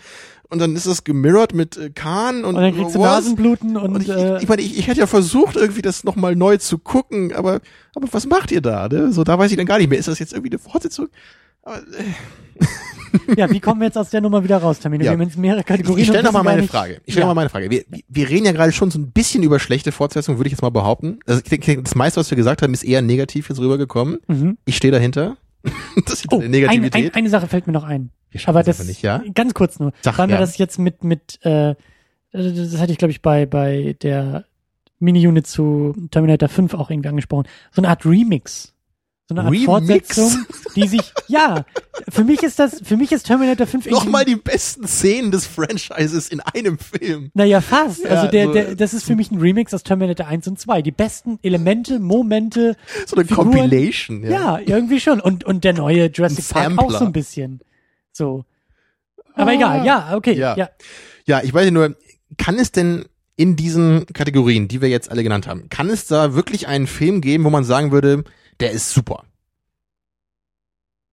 und 0.49 0.59
dann 0.59 0.75
ist 0.75 0.87
das 0.87 1.03
gemirrored 1.03 1.53
mit 1.53 1.77
äh, 1.77 1.89
Khan 1.89 2.45
und, 2.45 2.55
Und 2.55 2.61
dann 2.61 2.75
kriegst 2.75 2.95
du? 2.95 3.01
Nasenbluten 3.01 3.77
und, 3.77 3.95
Und 3.95 4.01
ich, 4.03 4.09
äh, 4.09 4.37
ich, 4.37 4.43
ich 4.43 4.49
meine, 4.49 4.61
ich, 4.61 4.77
ich 4.79 4.87
hätte 4.87 4.99
ja 4.99 5.07
versucht, 5.07 5.55
irgendwie 5.55 5.81
das 5.81 6.03
nochmal 6.03 6.35
neu 6.35 6.57
zu 6.57 6.77
gucken, 6.77 7.33
aber, 7.33 7.59
aber 7.95 8.07
was 8.11 8.27
macht 8.27 8.51
ihr 8.51 8.61
da? 8.61 8.87
Ne? 8.87 9.11
So, 9.11 9.23
da 9.23 9.37
weiß 9.37 9.51
ich 9.51 9.57
dann 9.57 9.65
gar 9.65 9.77
nicht 9.77 9.89
mehr. 9.89 9.99
Ist 9.99 10.07
das 10.07 10.19
jetzt 10.19 10.33
irgendwie 10.33 10.51
eine 10.51 10.59
Fortsetzung? 10.59 11.07
Aber, 11.63 11.77
äh, 11.77 13.35
ja, 13.37 13.49
wie 13.49 13.59
kommen 13.59 13.81
wir 13.81 13.85
jetzt 13.85 13.97
aus 13.97 14.09
der 14.09 14.21
Nummer 14.21 14.43
wieder 14.43 14.57
raus, 14.57 14.79
Termine? 14.79 15.03
Ja. 15.03 15.11
Wir 15.11 15.17
haben 15.17 15.21
jetzt 15.25 15.37
mehrere 15.37 15.61
ich 15.61 15.65
Kategorien. 15.65 16.01
ich 16.01 16.07
stelle 16.07 16.27
und 16.27 16.33
noch 16.33 16.43
mal 16.43 16.57
wissen 16.57 16.67
gar 16.71 16.81
meine 16.83 16.89
Frage. 16.93 17.01
Ich 17.05 17.13
stelle 17.13 17.21
ja. 17.23 17.27
mal 17.27 17.33
meine 17.33 17.49
Frage. 17.49 17.69
Wir, 17.69 17.83
wir 18.07 18.29
reden 18.29 18.45
ja 18.45 18.51
gerade 18.51 18.71
schon 18.71 18.91
so 18.91 18.99
ein 18.99 19.11
bisschen 19.11 19.43
über 19.43 19.59
schlechte 19.59 19.91
Fortsetzungen, 19.91 20.39
würde 20.39 20.47
ich 20.47 20.51
jetzt 20.53 20.61
mal 20.61 20.69
behaupten. 20.71 21.19
Also 21.25 21.41
ich 21.43 21.49
denke, 21.49 21.81
das 21.83 21.95
meiste, 21.95 22.19
was 22.19 22.29
wir 22.31 22.35
gesagt 22.35 22.61
haben, 22.61 22.73
ist 22.73 22.83
eher 22.83 23.01
negativ 23.01 23.49
jetzt 23.49 23.59
rübergekommen. 23.59 24.19
Mhm. 24.27 24.57
Ich 24.65 24.77
stehe 24.77 24.91
dahinter. 24.91 25.37
das 26.05 26.15
ist 26.15 26.27
Oh, 26.31 26.37
eine 26.37 26.45
ein, 26.45 26.51
Negativität. 26.51 27.13
ein, 27.13 27.17
eine 27.19 27.29
Sache 27.29 27.47
fällt 27.47 27.67
mir 27.67 27.73
noch 27.73 27.83
ein. 27.83 28.11
Aber 28.45 28.63
das, 28.63 28.83
nicht, 28.85 29.01
ja? 29.01 29.23
ganz 29.33 29.53
kurz 29.53 29.79
nur, 29.79 29.93
Sag, 30.01 30.17
weil 30.17 30.27
mir 30.27 30.33
ja. 30.33 30.39
das 30.39 30.57
jetzt 30.57 30.77
mit, 30.79 31.03
mit, 31.03 31.39
äh, 31.45 31.75
das 32.31 32.77
hatte 32.77 32.91
ich, 32.91 32.97
glaube 32.97 33.11
ich, 33.11 33.21
bei, 33.21 33.45
bei 33.45 33.95
der 34.01 34.45
Mini-Unit 34.99 35.47
zu 35.47 35.95
Terminator 36.11 36.49
5 36.49 36.73
auch 36.73 36.89
irgendwie 36.89 37.09
angesprochen. 37.09 37.47
So 37.71 37.81
eine 37.81 37.89
Art 37.89 38.05
Remix. 38.05 38.73
So 39.29 39.35
eine 39.35 39.41
Art 39.43 39.51
Remix? 39.51 39.65
Fortsetzung, 39.65 40.45
die 40.75 40.87
sich, 40.87 41.01
ja, 41.27 41.65
für 42.07 42.23
mich 42.23 42.43
ist 42.43 42.59
das, 42.59 42.81
für 42.81 42.95
mich 42.95 43.11
ist 43.11 43.25
Terminator 43.27 43.67
5 43.67 43.85
irgendwie- 43.85 44.05
Nochmal 44.05 44.23
die 44.25 44.37
besten 44.37 44.87
Szenen 44.87 45.31
des 45.31 45.45
Franchises 45.45 46.29
in 46.29 46.39
einem 46.39 46.79
Film. 46.79 47.29
Naja, 47.33 47.59
fast. 47.59 48.05
Ja, 48.05 48.09
also 48.11 48.31
der, 48.31 48.45
so- 48.47 48.53
der, 48.53 48.75
das 48.75 48.93
ist 48.93 49.03
für 49.03 49.15
mich 49.17 49.29
ein 49.29 49.39
Remix 49.39 49.73
aus 49.73 49.83
Terminator 49.83 50.27
1 50.27 50.47
und 50.47 50.59
2. 50.59 50.81
Die 50.81 50.91
besten 50.91 51.39
Elemente, 51.43 51.99
Momente. 51.99 52.77
So 53.05 53.17
eine 53.17 53.25
Figuren. 53.25 53.51
Compilation. 53.51 54.23
Ja, 54.23 54.59
irgendwie 54.59 54.99
schon. 55.01 55.19
Und, 55.19 55.43
und 55.43 55.63
der 55.65 55.73
neue 55.73 56.05
Jurassic 56.07 56.47
Park 56.49 56.77
auch 56.77 56.91
so 56.91 57.05
ein 57.05 57.11
bisschen. 57.11 57.59
So. 58.17 58.43
Aber 59.35 59.51
Ah. 59.51 59.53
egal, 59.53 59.85
ja, 59.85 60.15
okay. 60.15 60.33
Ja. 60.33 60.57
Ja. 60.57 60.69
Ja, 61.25 61.43
ich 61.43 61.53
weiß 61.53 61.69
nur, 61.71 61.95
kann 62.37 62.55
es 62.57 62.71
denn 62.71 63.05
in 63.35 63.55
diesen 63.55 64.05
Kategorien, 64.07 64.67
die 64.67 64.81
wir 64.81 64.89
jetzt 64.89 65.11
alle 65.11 65.21
genannt 65.23 65.45
haben, 65.47 65.69
kann 65.69 65.89
es 65.89 66.07
da 66.07 66.33
wirklich 66.33 66.67
einen 66.67 66.87
Film 66.87 67.21
geben, 67.21 67.43
wo 67.43 67.49
man 67.51 67.63
sagen 67.63 67.91
würde, 67.91 68.23
der 68.59 68.71
ist 68.71 68.91
super? 68.91 69.23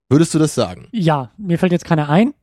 Würdest 0.09 0.35
du 0.35 0.39
das 0.39 0.55
sagen? 0.55 0.89
ja, 0.93 1.33
mir 1.37 1.59
fällt 1.59 1.73
jetzt 1.73 1.85
keiner 1.85 2.09
ein, 2.09 2.35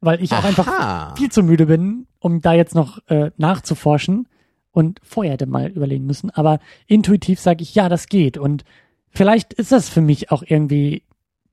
weil 0.00 0.22
ich 0.22 0.32
auch 0.32 0.44
einfach 0.44 0.66
Aha. 0.68 1.14
viel 1.16 1.30
zu 1.30 1.42
müde 1.42 1.66
bin, 1.66 2.06
um 2.20 2.40
da 2.40 2.52
jetzt 2.52 2.74
noch 2.74 2.98
äh, 3.08 3.30
nachzuforschen 3.36 4.28
und 4.70 5.00
vorher 5.02 5.34
hätte 5.34 5.46
mal 5.46 5.68
überlegen 5.70 6.06
müssen. 6.06 6.30
Aber 6.30 6.60
intuitiv 6.86 7.40
sage 7.40 7.62
ich, 7.62 7.74
ja, 7.74 7.88
das 7.88 8.06
geht. 8.06 8.38
Und 8.38 8.64
vielleicht 9.10 9.52
ist 9.54 9.72
das 9.72 9.88
für 9.88 10.00
mich 10.02 10.30
auch 10.30 10.42
irgendwie 10.46 11.02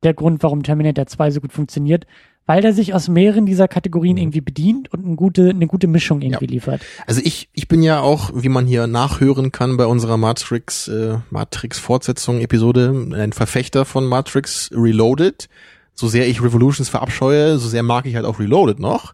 der 0.03 0.13
Grund, 0.13 0.43
warum 0.43 0.63
Terminator 0.63 1.05
2 1.05 1.31
so 1.31 1.41
gut 1.41 1.53
funktioniert, 1.53 2.05
weil 2.47 2.61
der 2.61 2.73
sich 2.73 2.93
aus 2.93 3.07
mehreren 3.07 3.45
dieser 3.45 3.67
Kategorien 3.67 4.15
Mhm. 4.15 4.21
irgendwie 4.23 4.41
bedient 4.41 4.91
und 4.91 5.05
eine 5.05 5.15
gute, 5.15 5.49
eine 5.49 5.67
gute 5.67 5.87
Mischung 5.87 6.21
irgendwie 6.21 6.47
liefert. 6.47 6.81
Also 7.07 7.21
ich, 7.23 7.49
ich 7.53 7.67
bin 7.67 7.83
ja 7.83 7.99
auch, 8.01 8.31
wie 8.33 8.49
man 8.49 8.65
hier 8.65 8.87
nachhören 8.87 9.51
kann 9.51 9.77
bei 9.77 9.85
unserer 9.85 10.17
Matrix, 10.17 10.87
äh, 10.87 11.19
Matrix 11.29 11.79
Fortsetzung 11.79 12.41
Episode, 12.41 13.07
ein 13.13 13.31
Verfechter 13.31 13.85
von 13.85 14.05
Matrix 14.05 14.69
Reloaded. 14.73 15.49
So 15.93 16.07
sehr 16.07 16.27
ich 16.27 16.41
Revolutions 16.41 16.89
verabscheue, 16.89 17.57
so 17.57 17.67
sehr 17.67 17.83
mag 17.83 18.05
ich 18.05 18.15
halt 18.15 18.25
auch 18.25 18.39
Reloaded 18.39 18.79
noch. 18.79 19.13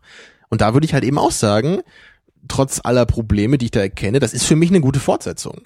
Und 0.49 0.61
da 0.61 0.73
würde 0.73 0.85
ich 0.85 0.93
halt 0.93 1.03
eben 1.03 1.17
auch 1.17 1.31
sagen, 1.31 1.79
trotz 2.47 2.79
aller 2.83 3.05
Probleme, 3.05 3.57
die 3.57 3.65
ich 3.65 3.71
da 3.71 3.81
erkenne, 3.81 4.19
das 4.19 4.33
ist 4.33 4.45
für 4.45 4.55
mich 4.55 4.69
eine 4.69 4.79
gute 4.79 4.99
Fortsetzung. 4.99 5.61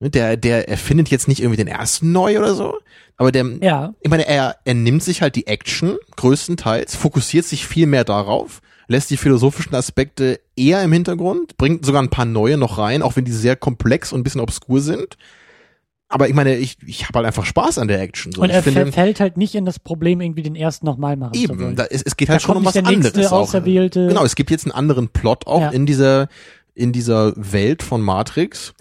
Ne, 0.00 0.10
Der, 0.10 0.36
der 0.36 0.68
erfindet 0.68 1.08
jetzt 1.08 1.26
nicht 1.28 1.40
irgendwie 1.40 1.56
den 1.56 1.66
ersten 1.68 2.12
neu 2.12 2.38
oder 2.38 2.54
so, 2.54 2.74
aber 3.16 3.32
der, 3.32 3.44
Ja, 3.60 3.94
ich 4.00 4.08
meine, 4.10 4.26
er, 4.28 4.56
er 4.64 4.74
nimmt 4.74 5.02
sich 5.02 5.22
halt 5.22 5.34
die 5.34 5.46
Action 5.48 5.96
größtenteils, 6.16 6.94
fokussiert 6.94 7.44
sich 7.44 7.66
viel 7.66 7.86
mehr 7.86 8.04
darauf. 8.04 8.60
lässt 8.86 9.10
die 9.10 9.16
philosophischen 9.16 9.74
Aspekte 9.74 10.40
eher 10.56 10.82
im 10.82 10.92
Hintergrund, 10.92 11.56
bringt 11.58 11.84
sogar 11.84 12.02
ein 12.02 12.10
paar 12.10 12.24
neue 12.24 12.56
noch 12.56 12.78
rein, 12.78 13.02
auch 13.02 13.16
wenn 13.16 13.24
die 13.24 13.32
sehr 13.32 13.56
komplex 13.56 14.12
und 14.12 14.20
ein 14.20 14.22
bisschen 14.24 14.40
obskur 14.40 14.80
sind. 14.80 15.16
Aber 16.10 16.26
ich 16.26 16.32
meine, 16.34 16.56
ich, 16.56 16.78
ich 16.86 17.06
habe 17.06 17.18
halt 17.18 17.26
einfach 17.26 17.44
Spaß 17.44 17.76
an 17.78 17.88
der 17.88 18.00
Action. 18.00 18.32
So. 18.32 18.40
Und 18.40 18.48
er 18.48 18.62
finde, 18.62 18.90
fällt 18.92 19.20
halt 19.20 19.36
nicht 19.36 19.54
in 19.54 19.66
das 19.66 19.78
Problem, 19.78 20.22
irgendwie 20.22 20.42
den 20.42 20.56
ersten 20.56 20.86
nochmal 20.86 21.16
machen 21.18 21.34
zu 21.34 21.40
Eben, 21.42 21.60
wollen. 21.60 21.76
da, 21.76 21.84
es, 21.90 22.02
es 22.02 22.16
geht 22.16 22.28
Da 22.28 22.32
halt 22.34 22.42
schon 22.42 22.54
kommt 22.54 22.60
um 22.60 22.64
was 22.66 22.72
der 22.72 22.82
nächste 22.82 23.08
anderes 23.08 23.26
auch. 23.32 23.40
Auserwählte. 23.40 24.06
Genau, 24.08 24.24
es 24.24 24.34
gibt 24.34 24.50
jetzt 24.50 24.64
einen 24.64 24.72
anderen 24.72 25.08
Plot 25.08 25.46
auch 25.46 25.60
Ja. 25.60 25.68
in 25.70 25.84
dieser 25.84 26.28
in 26.74 26.92
dieser 26.92 27.34
Welt 27.36 27.82
von 27.82 28.00
Matrix. 28.00 28.72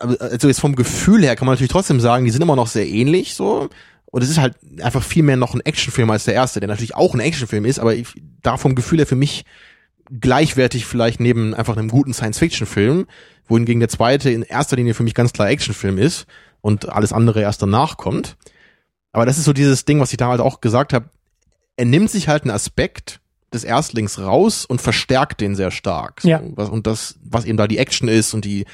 Aber, 0.00 0.20
Also 0.20 0.48
jetzt 0.48 0.60
vom 0.60 0.74
Gefühl 0.74 1.22
her 1.22 1.36
kann 1.36 1.46
man 1.46 1.54
natürlich 1.54 1.70
trotzdem 1.72 2.00
sagen, 2.00 2.24
die 2.24 2.30
sind 2.32 2.42
immer 2.42 2.56
noch 2.56 2.66
sehr 2.66 2.88
ähnlich 2.88 3.34
so. 3.34 3.68
Und 4.06 4.22
es 4.22 4.30
ist 4.30 4.38
halt 4.38 4.56
einfach 4.82 5.04
viel 5.04 5.22
mehr 5.22 5.36
noch 5.36 5.54
ein 5.54 5.60
Actionfilm 5.60 6.10
als 6.10 6.24
der 6.24 6.34
erste, 6.34 6.58
der 6.58 6.68
natürlich 6.68 6.96
auch 6.96 7.14
ein 7.14 7.20
Actionfilm 7.20 7.64
ist, 7.64 7.78
aber 7.78 7.94
ich, 7.94 8.08
da 8.42 8.56
vom 8.56 8.74
Gefühl 8.74 8.98
her 8.98 9.06
für 9.06 9.14
mich 9.14 9.44
gleichwertig 10.10 10.84
vielleicht 10.86 11.20
neben 11.20 11.54
einfach 11.54 11.76
einem 11.76 11.88
guten 11.88 12.12
Science-Fiction-Film, 12.12 13.06
wohingegen 13.46 13.78
der 13.80 13.88
zweite 13.88 14.30
in 14.30 14.42
erster 14.42 14.74
Linie 14.76 14.94
für 14.94 15.04
mich 15.04 15.14
ganz 15.14 15.32
klar 15.32 15.48
Actionfilm 15.48 15.98
ist 15.98 16.26
und 16.60 16.88
alles 16.88 17.12
andere 17.12 17.40
erst 17.42 17.62
danach 17.62 17.96
kommt. 17.96 18.36
Aber 19.12 19.26
das 19.26 19.38
ist 19.38 19.44
so 19.44 19.52
dieses 19.52 19.84
Ding, 19.84 20.00
was 20.00 20.10
ich 20.12 20.16
damals 20.16 20.40
auch 20.40 20.60
gesagt 20.60 20.92
habe. 20.92 21.10
Er 21.76 21.84
nimmt 21.84 22.10
sich 22.10 22.26
halt 22.28 22.42
einen 22.42 22.50
Aspekt 22.50 23.20
des 23.52 23.64
Erstlings 23.64 24.18
raus 24.18 24.64
und 24.64 24.80
verstärkt 24.80 25.40
den 25.40 25.54
sehr 25.54 25.70
stark. 25.70 26.20
So, 26.22 26.28
Ja. 26.28 26.42
was, 26.54 26.68
und 26.68 26.86
das, 26.86 27.16
was 27.24 27.44
eben 27.44 27.56
da 27.56 27.66
die 27.68 27.78
Action 27.78 28.08
ist 28.08 28.34
und 28.34 28.44
die, 28.44 28.64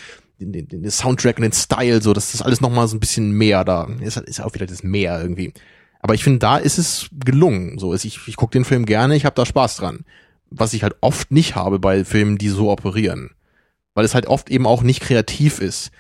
den, 0.41 0.53
den, 0.53 0.69
den 0.69 0.91
Soundtrack 0.91 1.39
und 1.39 1.43
den 1.43 1.53
Style, 1.53 2.03
so, 2.03 2.13
das 2.13 2.35
ist 2.35 2.43
alles 2.43 2.61
nochmal 2.61 2.89
so 2.89 2.97
ein 2.97 3.01
bisschen 3.01 3.33
mehr 3.33 3.65
da. 3.65 3.89
Ist, 4.01 4.17
ist 4.17 4.41
auch 4.41 4.55
wieder 4.55 4.67
das 4.67 4.83
Meer 4.83 5.21
irgendwie. 5.21 5.53
Aber 6.01 6.15
ich 6.15 6.23
finde, 6.23 6.41
da 6.41 6.57
ist 6.59 6.79
es 6.79 7.09
gelungen. 7.25 7.79
So, 7.79 7.95
ich, 7.95 8.21
ich 8.27 8.37
gucke 8.37 8.53
den 8.53 8.65
Film 8.65 8.87
gerne, 8.87 9.17
ich 9.17 9.25
habe 9.25 9.35
da 9.35 9.47
Spaß 9.47 9.77
dran. 9.77 10.05
Was 10.51 10.75
ich 10.75 10.83
halt 10.83 10.97
oft 11.01 11.31
nicht 11.33 11.57
habe 11.57 11.79
bei 11.79 12.05
Filmen, 12.05 12.39
die 12.39 12.49
so 12.49 12.71
operieren. 12.71 13.31
Weil 13.95 14.05
es 14.05 14.15
halt 14.15 14.27
oft 14.27 14.51
eben 14.51 14.67
auch 14.67 14.83
nicht 14.83 15.01
kreativ 15.01 15.59
ist. 15.59 15.91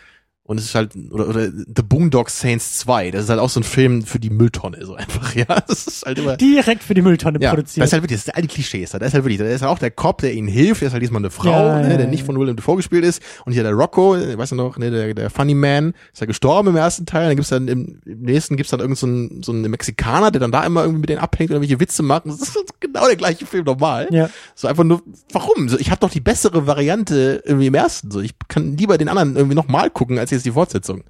Und 0.46 0.58
es 0.58 0.66
ist 0.66 0.74
halt, 0.76 0.92
oder, 1.10 1.28
oder 1.28 1.46
The 1.50 1.82
Boondock 1.82 2.30
Saints 2.30 2.78
2, 2.78 3.10
das 3.10 3.24
ist 3.24 3.30
halt 3.30 3.40
auch 3.40 3.50
so 3.50 3.58
ein 3.60 3.64
Film 3.64 4.02
für 4.02 4.20
die 4.20 4.30
Mülltonne, 4.30 4.84
so 4.86 4.94
einfach, 4.94 5.34
ja. 5.34 5.44
Das 5.66 5.86
ist 5.88 6.06
halt 6.06 6.18
immer. 6.18 6.36
Direkt 6.36 6.84
für 6.84 6.94
die 6.94 7.02
Mülltonne 7.02 7.38
Ja, 7.40 7.50
das 7.50 7.54
produziert. 7.56 7.86
ist 7.86 7.92
halt 7.92 8.02
wirklich, 8.04 8.20
das 8.20 8.28
ist 8.28 8.34
alte 8.34 8.46
Klischees 8.48 8.90
da. 8.90 8.98
Da 9.00 9.06
ist 9.06 9.14
halt 9.14 9.24
wirklich, 9.24 9.38
da 9.38 9.44
ist 9.46 9.62
halt 9.62 9.72
auch 9.72 9.78
der 9.80 9.90
Cop, 9.90 10.18
der 10.18 10.32
ihnen 10.34 10.46
hilft, 10.46 10.82
der 10.82 10.86
ist 10.88 10.92
halt 10.92 11.02
diesmal 11.02 11.20
eine 11.20 11.30
Frau, 11.30 11.50
Ja, 11.50 11.80
ne, 11.80 11.90
ja, 11.90 11.96
der 11.96 12.06
nicht 12.06 12.22
von 12.24 12.38
Willem 12.38 12.54
Dafoe 12.54 12.76
gespielt 12.76 13.04
ist. 13.04 13.20
Und 13.44 13.54
hier 13.54 13.64
der 13.64 13.72
Rocco, 13.72 14.14
weißt 14.14 14.52
du 14.52 14.56
noch, 14.56 14.78
ne, 14.78 14.90
der, 14.92 15.14
der 15.14 15.30
Funny 15.30 15.54
Man, 15.54 15.94
ist 16.12 16.20
ja 16.20 16.26
gestorben 16.26 16.68
im 16.68 16.76
ersten 16.76 17.06
Teil. 17.06 17.26
Dann 17.26 17.36
gibt's 17.36 17.50
dann 17.50 17.66
im, 17.66 18.00
im 18.04 18.22
nächsten 18.22 18.56
gibt's 18.56 18.70
dann 18.70 18.78
irgend 18.80 18.98
so 18.98 19.06
einen, 19.08 19.42
so 19.42 19.50
einen 19.50 19.68
Mexikaner, 19.68 20.30
der 20.30 20.40
dann 20.40 20.52
da 20.52 20.64
immer 20.64 20.82
irgendwie 20.82 21.00
mit 21.00 21.10
denen 21.10 21.20
abhängt 21.20 21.50
oder 21.50 21.60
welche 21.60 21.80
Witze 21.80 22.04
macht. 22.04 22.26
Das 22.26 22.40
ist 22.40 22.56
genau 22.80 23.06
der 23.06 23.16
gleiche 23.16 23.46
Film 23.46 23.64
normal. 23.64 24.06
Ja. 24.12 24.30
So 24.54 24.68
einfach 24.68 24.84
nur, 24.84 25.02
warum? 25.32 25.68
So, 25.68 25.76
ich 25.78 25.90
habe 25.90 25.98
doch 26.00 26.10
die 26.10 26.20
bessere 26.20 26.68
Variante 26.68 27.42
irgendwie 27.44 27.66
im 27.66 27.74
ersten. 27.74 28.12
So, 28.12 28.20
ich 28.20 28.34
kann 28.46 28.76
lieber 28.76 28.96
den 28.96 29.08
anderen 29.08 29.34
irgendwie 29.34 29.56
nochmal 29.56 29.90
gucken, 29.90 30.18
als 30.20 30.35
jetzt 30.36 30.46
die 30.46 30.52
Fortsetzung. 30.52 31.04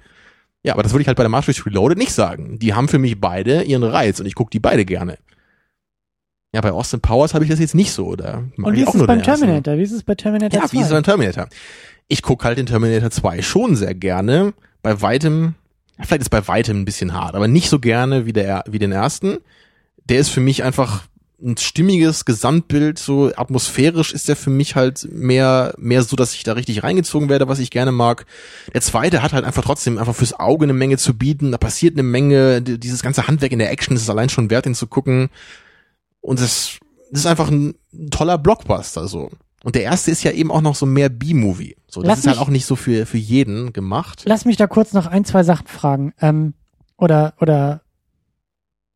Ja, 0.62 0.72
aber 0.72 0.82
das 0.82 0.92
würde 0.92 1.02
ich 1.02 1.08
halt 1.08 1.16
bei 1.16 1.22
der 1.22 1.30
Matrix 1.30 1.64
Reloaded 1.64 1.98
nicht 1.98 2.12
sagen. 2.12 2.58
Die 2.58 2.74
haben 2.74 2.88
für 2.88 2.98
mich 2.98 3.20
beide 3.20 3.62
ihren 3.62 3.84
Reiz 3.84 4.18
und 4.20 4.26
ich 4.26 4.34
gucke 4.34 4.50
die 4.50 4.58
beide 4.58 4.84
gerne. 4.84 5.18
Ja, 6.52 6.60
bei 6.60 6.72
Austin 6.72 7.00
Powers 7.00 7.34
habe 7.34 7.44
ich 7.44 7.50
das 7.50 7.60
jetzt 7.60 7.74
nicht 7.74 7.92
so, 7.92 8.06
oder? 8.06 8.44
Und 8.56 8.74
wie 8.74 8.82
ist 8.82 8.94
es 8.94 9.06
beim 9.06 9.22
Terminator? 9.22 9.76
Wie 9.76 9.82
ist 9.82 9.92
es 9.92 10.02
bei 10.02 10.14
Terminator 10.14 10.58
Ja, 10.60 10.66
2? 10.66 10.72
wie 10.72 10.80
ist 10.80 10.86
es 10.86 10.92
beim 10.92 11.02
Terminator? 11.02 11.48
Ich 12.08 12.22
gucke 12.22 12.44
halt 12.44 12.56
den 12.58 12.66
Terminator 12.66 13.10
2 13.10 13.42
schon 13.42 13.76
sehr 13.76 13.94
gerne. 13.94 14.54
Bei 14.82 15.02
weitem, 15.02 15.54
ja, 15.98 16.04
vielleicht 16.04 16.22
ist 16.22 16.30
bei 16.30 16.46
weitem 16.48 16.80
ein 16.80 16.84
bisschen 16.84 17.12
hart, 17.12 17.34
aber 17.34 17.46
nicht 17.48 17.68
so 17.68 17.78
gerne 17.78 18.26
wie 18.26 18.32
der, 18.32 18.64
wie 18.68 18.78
den 18.78 18.92
ersten. 18.92 19.38
Der 20.04 20.18
ist 20.20 20.30
für 20.30 20.40
mich 20.40 20.64
einfach 20.64 21.02
ein 21.42 21.56
stimmiges 21.58 22.24
Gesamtbild, 22.24 22.98
so 22.98 23.30
atmosphärisch 23.36 24.12
ist 24.14 24.28
der 24.28 24.36
für 24.36 24.48
mich 24.48 24.74
halt 24.74 25.06
mehr, 25.12 25.74
mehr 25.76 26.02
so, 26.02 26.16
dass 26.16 26.34
ich 26.34 26.44
da 26.44 26.54
richtig 26.54 26.82
reingezogen 26.82 27.28
werde, 27.28 27.46
was 27.46 27.58
ich 27.58 27.70
gerne 27.70 27.92
mag. 27.92 28.24
Der 28.72 28.80
zweite 28.80 29.22
hat 29.22 29.34
halt 29.34 29.44
einfach 29.44 29.62
trotzdem 29.62 29.98
einfach 29.98 30.14
fürs 30.14 30.38
Auge 30.38 30.64
eine 30.64 30.72
Menge 30.72 30.96
zu 30.96 31.14
bieten, 31.14 31.52
da 31.52 31.58
passiert 31.58 31.94
eine 31.94 32.02
Menge, 32.02 32.62
dieses 32.62 33.02
ganze 33.02 33.26
Handwerk 33.28 33.52
in 33.52 33.58
der 33.58 33.70
Action 33.70 33.96
ist 33.96 34.02
es 34.02 34.10
allein 34.10 34.30
schon 34.30 34.48
wert, 34.48 34.66
ihn 34.66 34.74
zu 34.74 34.86
gucken. 34.86 35.28
Und 36.22 36.40
das, 36.40 36.78
das 37.10 37.20
ist 37.20 37.26
einfach 37.26 37.50
ein, 37.50 37.74
toller 38.10 38.38
Blockbuster, 38.38 39.06
so. 39.06 39.30
Und 39.62 39.74
der 39.74 39.82
erste 39.82 40.10
ist 40.10 40.22
ja 40.22 40.30
eben 40.30 40.50
auch 40.50 40.60
noch 40.60 40.74
so 40.74 40.86
mehr 40.86 41.08
B-Movie. 41.08 41.76
So, 41.88 42.00
das 42.00 42.08
Lass 42.08 42.18
ist 42.20 42.26
halt 42.28 42.38
auch 42.38 42.48
nicht 42.48 42.66
so 42.66 42.76
für, 42.76 43.04
für 43.04 43.18
jeden 43.18 43.72
gemacht. 43.72 44.22
Lass 44.24 44.44
mich 44.44 44.56
da 44.56 44.66
kurz 44.66 44.92
noch 44.92 45.06
ein, 45.06 45.24
zwei 45.24 45.42
Sachen 45.42 45.66
fragen. 45.66 46.12
Ähm, 46.20 46.54
oder, 46.96 47.34
oder 47.40 47.82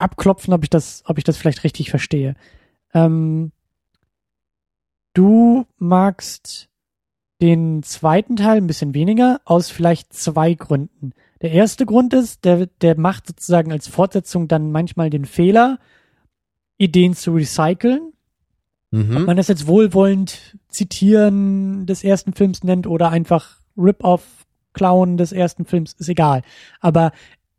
abklopfen, 0.01 0.53
ob 0.55 0.63
ich 0.63 0.71
das, 0.71 1.03
ob 1.07 1.19
ich 1.19 1.25
das 1.25 1.37
vielleicht 1.37 1.65
richtig 1.65 1.91
verstehe. 1.91 2.35
Ähm, 2.95 3.53
du 5.15 5.67
magst 5.79 6.69
den 7.41 7.83
zweiten 7.83 8.37
Teil 8.37 8.59
ein 8.59 8.67
bisschen 8.67 8.95
weniger, 8.95 9.41
aus 9.45 9.71
vielleicht 9.71 10.13
zwei 10.13 10.55
Gründen. 10.55 11.13
Der 11.41 11.53
erste 11.53 11.87
Grund 11.87 12.13
ist, 12.13 12.45
der, 12.45 12.67
der 12.67 12.99
macht 12.99 13.27
sozusagen 13.27 13.73
als 13.73 13.89
Fortsetzung 13.89 14.47
dann 14.47 14.73
manchmal 14.73 15.09
den 15.09 15.25
Fehler, 15.25 15.79
Ideen 16.77 17.15
zu 17.15 17.33
recyceln. 17.33 18.13
Ob 18.93 18.99
Mhm. 18.99 19.25
man 19.25 19.37
das 19.37 19.47
jetzt 19.47 19.69
wohlwollend 19.69 20.59
Zitieren 20.69 21.87
des 21.87 22.03
ersten 22.03 22.33
Films 22.33 22.65
nennt 22.65 22.89
oder 22.89 23.11
einfach 23.11 23.61
Rip-Off 23.77 24.45
Klauen 24.73 25.17
des 25.17 25.31
ersten 25.33 25.65
Films, 25.65 25.93
ist 25.93 26.09
egal. 26.09 26.43
Aber 26.81 27.07
er 27.07 27.13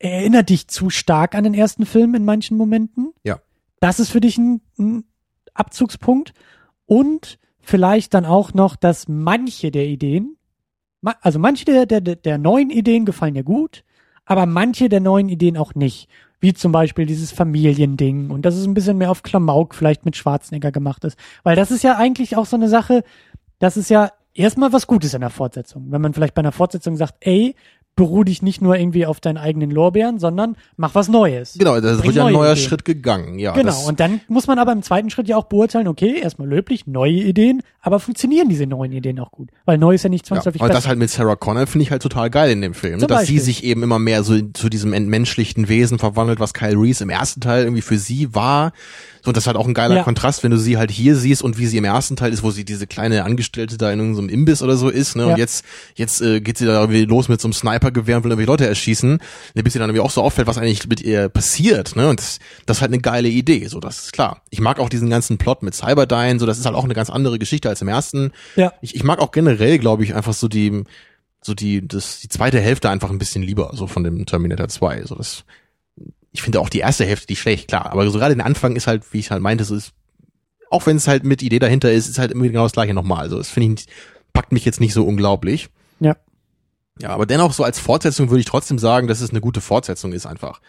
erinnert 0.03 0.49
dich 0.49 0.67
zu 0.67 0.89
stark 0.89 1.35
an 1.35 1.43
den 1.43 1.53
ersten 1.53 1.85
Film 1.85 2.15
in 2.15 2.25
manchen 2.25 2.57
Momenten. 2.57 3.13
Ja. 3.23 3.39
Das 3.79 3.99
ist 3.99 4.09
für 4.09 4.21
dich 4.21 4.37
ein, 4.37 4.61
ein 4.77 5.03
Abzugspunkt. 5.53 6.33
Und 6.85 7.39
vielleicht 7.61 8.13
dann 8.13 8.25
auch 8.25 8.53
noch, 8.53 8.75
dass 8.75 9.07
manche 9.07 9.71
der 9.71 9.85
Ideen, 9.87 10.35
also 11.21 11.39
manche 11.39 11.65
der, 11.65 11.85
der, 11.85 12.01
der- 12.01 12.37
neuen 12.37 12.69
Ideen 12.69 13.05
gefallen 13.05 13.33
dir 13.33 13.43
gut, 13.43 13.83
aber 14.25 14.45
manche 14.45 14.89
der 14.89 14.99
neuen 14.99 15.29
Ideen 15.29 15.57
auch 15.57 15.73
nicht. 15.75 16.09
Wie 16.39 16.53
zum 16.53 16.71
Beispiel 16.71 17.05
dieses 17.05 17.31
Familiending 17.31 18.31
und 18.31 18.43
dass 18.43 18.55
es 18.55 18.65
ein 18.65 18.73
bisschen 18.73 18.97
mehr 18.97 19.11
auf 19.11 19.21
Klamauk 19.21 19.75
vielleicht 19.75 20.05
mit 20.05 20.15
Schwarzenegger 20.15 20.71
gemacht 20.71 21.03
ist. 21.05 21.17
Weil 21.43 21.55
das 21.55 21.69
ist 21.69 21.83
ja 21.83 21.97
eigentlich 21.97 22.35
auch 22.35 22.47
so 22.47 22.55
eine 22.55 22.67
Sache, 22.67 23.03
das 23.59 23.77
ist 23.77 23.91
ja 23.91 24.11
erstmal 24.33 24.73
was 24.73 24.87
Gutes 24.87 25.13
in 25.13 25.21
der 25.21 25.29
Fortsetzung. 25.29 25.91
Wenn 25.91 26.01
man 26.01 26.13
vielleicht 26.15 26.33
bei 26.33 26.39
einer 26.41 26.51
Fortsetzung 26.51 26.97
sagt, 26.97 27.15
ey, 27.19 27.53
beruh 27.95 28.23
dich 28.23 28.41
nicht 28.41 28.61
nur 28.61 28.77
irgendwie 28.77 29.05
auf 29.05 29.19
deinen 29.19 29.37
eigenen 29.37 29.69
Lorbeeren, 29.69 30.17
sondern 30.17 30.55
mach 30.77 30.95
was 30.95 31.07
Neues. 31.09 31.55
Genau, 31.57 31.79
da 31.79 31.93
Bring 31.95 32.03
wird 32.05 32.15
ja 32.15 32.25
ein 32.25 32.33
neue 32.33 32.41
neuer 32.43 32.51
Ideen. 32.53 32.65
Schritt 32.67 32.85
gegangen. 32.85 33.37
Ja, 33.37 33.53
genau, 33.53 33.87
und 33.87 33.99
dann 33.99 34.21
muss 34.27 34.47
man 34.47 34.59
aber 34.59 34.71
im 34.71 34.81
zweiten 34.81 35.09
Schritt 35.09 35.27
ja 35.27 35.37
auch 35.37 35.45
beurteilen, 35.45 35.87
okay, 35.87 36.19
erstmal 36.19 36.47
löblich, 36.47 36.87
neue 36.87 37.11
Ideen, 37.11 37.61
aber 37.81 37.99
funktionieren 37.99 38.47
diese 38.49 38.65
neuen 38.65 38.91
Ideen 38.91 39.19
auch 39.19 39.31
gut? 39.31 39.49
Weil 39.65 39.77
neu 39.77 39.93
ist 39.95 40.03
ja 40.03 40.09
nicht 40.09 40.25
Ja, 40.25 40.29
zwangsläufig 40.29 40.61
aber 40.61 40.73
das 40.73 40.87
halt 40.87 40.99
mit 40.99 41.09
Sarah 41.09 41.35
Connor 41.35 41.67
finde 41.67 41.83
ich 41.83 41.91
halt 41.91 42.01
total 42.01 42.29
geil 42.29 42.51
in 42.51 42.61
dem 42.61 42.73
Film, 42.73 42.99
ne? 42.99 43.07
Dass 43.07 43.21
sie 43.27 43.33
Beispiel. 43.35 43.41
sich 43.41 43.63
eben 43.63 43.83
immer 43.83 43.99
mehr 43.99 44.23
so 44.23 44.39
zu 44.53 44.69
diesem 44.69 44.93
entmenschlichten 44.93 45.67
Wesen 45.67 45.99
verwandelt, 45.99 46.39
was 46.39 46.53
Kyle 46.53 46.79
Reese 46.79 47.03
im 47.03 47.09
ersten 47.09 47.41
Teil 47.41 47.63
irgendwie 47.63 47.81
für 47.81 47.97
sie 47.97 48.33
war. 48.33 48.71
So, 49.23 49.29
und 49.29 49.37
das 49.37 49.43
ist 49.43 49.47
halt 49.47 49.57
auch 49.57 49.67
ein 49.67 49.75
geiler 49.75 49.97
Ja. 49.97 50.03
Kontrast, 50.03 50.43
wenn 50.43 50.49
du 50.49 50.57
sie 50.57 50.77
halt 50.77 50.89
hier 50.89 51.15
siehst 51.15 51.43
und 51.43 51.59
wie 51.59 51.67
sie 51.67 51.77
im 51.77 51.83
ersten 51.83 52.15
Teil 52.15 52.33
ist, 52.33 52.41
wo 52.41 52.49
sie 52.49 52.65
diese 52.65 52.87
kleine 52.87 53.23
Angestellte 53.23 53.77
da 53.77 53.91
in 53.91 53.99
irgendeinem 53.99 54.29
Imbiss 54.29 54.63
oder 54.63 54.77
so 54.77 54.89
ist, 54.89 55.15
ne? 55.15 55.23
Ja. 55.23 55.29
Und 55.33 55.37
jetzt, 55.37 55.63
jetzt 55.95 56.21
äh, 56.21 56.41
geht 56.41 56.57
sie 56.57 56.65
da 56.65 56.79
irgendwie 56.79 57.05
los 57.05 57.29
mit 57.29 57.39
so 57.39 57.47
einem 57.47 57.53
Snipergewehr 57.81 58.17
und 58.17 58.23
will 58.23 58.31
irgendwie 58.31 58.47
Leute 58.47 58.67
erschießen, 58.67 59.19
ne, 59.55 59.63
bis 59.63 59.73
sie 59.73 59.79
dann 59.79 59.89
irgendwie 59.89 60.05
auch 60.05 60.11
so 60.11 60.21
auffällt, 60.21 60.47
was 60.47 60.57
eigentlich 60.57 60.87
mit 60.87 61.01
ihr 61.01 61.29
passiert, 61.29 61.95
ne? 61.95 62.07
Und 62.07 62.19
das, 62.19 62.39
das 62.65 62.77
ist 62.77 62.81
halt 62.81 62.91
eine 62.91 63.01
geile 63.01 63.27
Idee, 63.27 63.67
so 63.67 63.79
das 63.79 64.05
ist 64.05 64.13
klar. 64.13 64.41
Ich 64.49 64.61
mag 64.61 64.79
auch 64.79 64.89
diesen 64.89 65.09
ganzen 65.09 65.37
Plot 65.37 65.63
mit 65.63 65.73
Cyberdyne, 65.73 66.39
so 66.39 66.45
das 66.45 66.59
ist 66.59 66.65
halt 66.65 66.75
auch 66.75 66.83
eine 66.83 66.93
ganz 66.93 67.09
andere 67.09 67.39
Geschichte 67.39 67.69
als 67.69 67.81
im 67.81 67.87
ersten. 67.87 68.31
Ja. 68.55 68.73
Ich, 68.81 68.95
ich 68.95 69.03
mag 69.03 69.19
auch 69.19 69.31
generell, 69.31 69.79
glaube 69.79 70.03
ich, 70.03 70.15
einfach 70.15 70.33
so 70.33 70.47
die, 70.47 70.83
so 71.41 71.53
die, 71.53 71.85
das, 71.87 72.19
die 72.19 72.29
zweite 72.29 72.59
Hälfte 72.59 72.89
einfach 72.89 73.09
ein 73.09 73.19
bisschen 73.19 73.43
lieber, 73.43 73.71
so 73.73 73.87
von 73.87 74.03
dem 74.03 74.25
Terminator 74.25 74.67
2. 74.67 75.05
So 75.05 75.15
das, 75.15 75.43
ich 76.31 76.41
finde 76.41 76.59
auch 76.59 76.69
die 76.69 76.79
erste 76.79 77.05
Hälfte 77.05 77.27
die 77.27 77.35
schlecht, 77.35 77.67
klar. 77.67 77.91
Aber 77.91 78.09
so 78.09 78.17
gerade 78.17 78.35
den 78.35 78.41
Anfang 78.41 78.75
ist 78.75 78.87
halt, 78.87 79.11
wie 79.11 79.19
ich 79.19 79.31
halt 79.31 79.41
meinte, 79.41 79.63
so 79.63 79.75
ist, 79.75 79.93
auch 80.69 80.85
wenn 80.85 80.97
es 80.97 81.07
halt 81.07 81.25
mit 81.25 81.41
Idee 81.41 81.59
dahinter 81.59 81.91
ist, 81.91 82.07
ist 82.07 82.19
halt 82.19 82.31
immer 82.31 82.47
genau 82.47 82.63
das 82.63 82.71
gleiche 82.71 82.93
nochmal. 82.93 83.21
Also 83.21 83.37
das 83.37 83.49
finde 83.49 83.81
ich, 83.81 83.87
packt 84.31 84.53
mich 84.53 84.63
jetzt 84.63 84.79
nicht 84.79 84.93
so 84.93 85.05
unglaublich. 85.05 85.69
Ja. 85.99 86.15
Ja, 87.01 87.09
aber 87.09 87.25
dennoch 87.25 87.53
so 87.53 87.63
als 87.63 87.79
Fortsetzung 87.79 88.29
würde 88.29 88.39
ich 88.39 88.45
trotzdem 88.45 88.79
sagen, 88.79 89.07
dass 89.07 89.21
es 89.21 89.29
eine 89.31 89.41
gute 89.41 89.61
Fortsetzung 89.61 90.13
ist 90.13 90.25
einfach. 90.25 90.61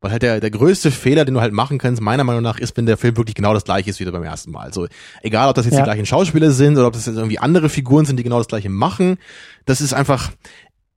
Weil 0.00 0.10
halt 0.12 0.22
der, 0.22 0.40
der 0.40 0.50
größte 0.50 0.90
Fehler, 0.90 1.24
den 1.24 1.34
du 1.34 1.40
halt 1.40 1.54
machen 1.54 1.78
kannst, 1.78 2.02
meiner 2.02 2.22
Meinung 2.22 2.42
nach, 2.42 2.58
ist, 2.58 2.76
wenn 2.76 2.84
der 2.86 2.98
Film 2.98 3.16
wirklich 3.16 3.34
genau 3.34 3.54
das 3.54 3.64
gleiche 3.64 3.88
ist 3.90 3.98
wie 3.98 4.04
beim 4.04 4.22
ersten 4.22 4.50
Mal. 4.50 4.66
Also 4.66 4.88
egal, 5.22 5.48
ob 5.48 5.54
das 5.54 5.64
jetzt 5.64 5.74
Ja. 5.74 5.80
die 5.80 5.84
gleichen 5.84 6.04
Schauspieler 6.06 6.50
sind 6.50 6.76
oder 6.76 6.86
ob 6.88 6.92
das 6.92 7.06
jetzt 7.06 7.16
irgendwie 7.16 7.38
andere 7.38 7.68
Figuren 7.70 8.04
sind, 8.04 8.16
die 8.18 8.22
genau 8.22 8.38
das 8.38 8.48
gleiche 8.48 8.68
machen, 8.68 9.16
das 9.64 9.80
ist 9.80 9.94
einfach, 9.94 10.32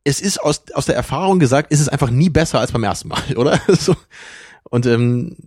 es 0.04 0.20
ist 0.20 0.40
aus, 0.40 0.64
aus 0.74 0.86
der 0.86 0.96
Erfahrung 0.96 1.40
gesagt, 1.40 1.72
ist 1.72 1.80
es 1.80 1.88
einfach 1.88 2.10
nie 2.10 2.30
besser 2.30 2.60
als 2.60 2.72
beim 2.74 2.84
ersten 2.84 3.08
Mal, 3.08 3.22
oder? 3.38 3.60
so. 3.70 3.96
Und, 4.70 4.86
ähm, 4.86 5.38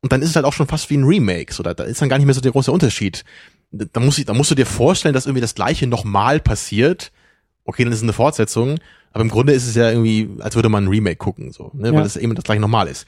und 0.00 0.12
dann 0.12 0.22
ist 0.22 0.30
es 0.30 0.36
halt 0.36 0.46
auch 0.46 0.52
schon 0.54 0.66
fast 0.66 0.88
wie 0.90 0.96
ein 0.96 1.04
Remake, 1.04 1.52
so, 1.52 1.62
da, 1.62 1.74
da 1.74 1.84
ist 1.84 2.00
dann 2.00 2.08
gar 2.08 2.16
nicht 2.16 2.26
mehr 2.26 2.34
so 2.34 2.40
der 2.40 2.52
große 2.52 2.72
Unterschied. 2.72 3.24
Da, 3.70 4.00
muss 4.00 4.16
ich, 4.16 4.24
da 4.24 4.32
musst 4.32 4.50
du 4.50 4.54
dir 4.54 4.64
vorstellen, 4.64 5.12
dass 5.12 5.26
irgendwie 5.26 5.42
das 5.42 5.54
Gleiche 5.54 5.86
nochmal 5.86 6.40
passiert. 6.40 7.12
Okay, 7.68 7.84
dann 7.84 7.92
ist 7.92 7.98
es 7.98 8.02
eine 8.02 8.14
Fortsetzung, 8.14 8.78
aber 9.12 9.20
im 9.22 9.28
Grunde 9.28 9.52
ist 9.52 9.66
es 9.66 9.74
ja 9.74 9.90
irgendwie, 9.90 10.30
als 10.40 10.54
würde 10.54 10.70
man 10.70 10.84
ein 10.84 10.88
Remake 10.88 11.16
gucken, 11.16 11.52
so, 11.52 11.70
ne, 11.74 11.88
Ja. 11.88 11.94
weil 11.94 12.06
es 12.06 12.16
eben 12.16 12.34
das 12.34 12.44
gleiche 12.44 12.62
nochmal 12.62 12.88
ist. 12.88 13.06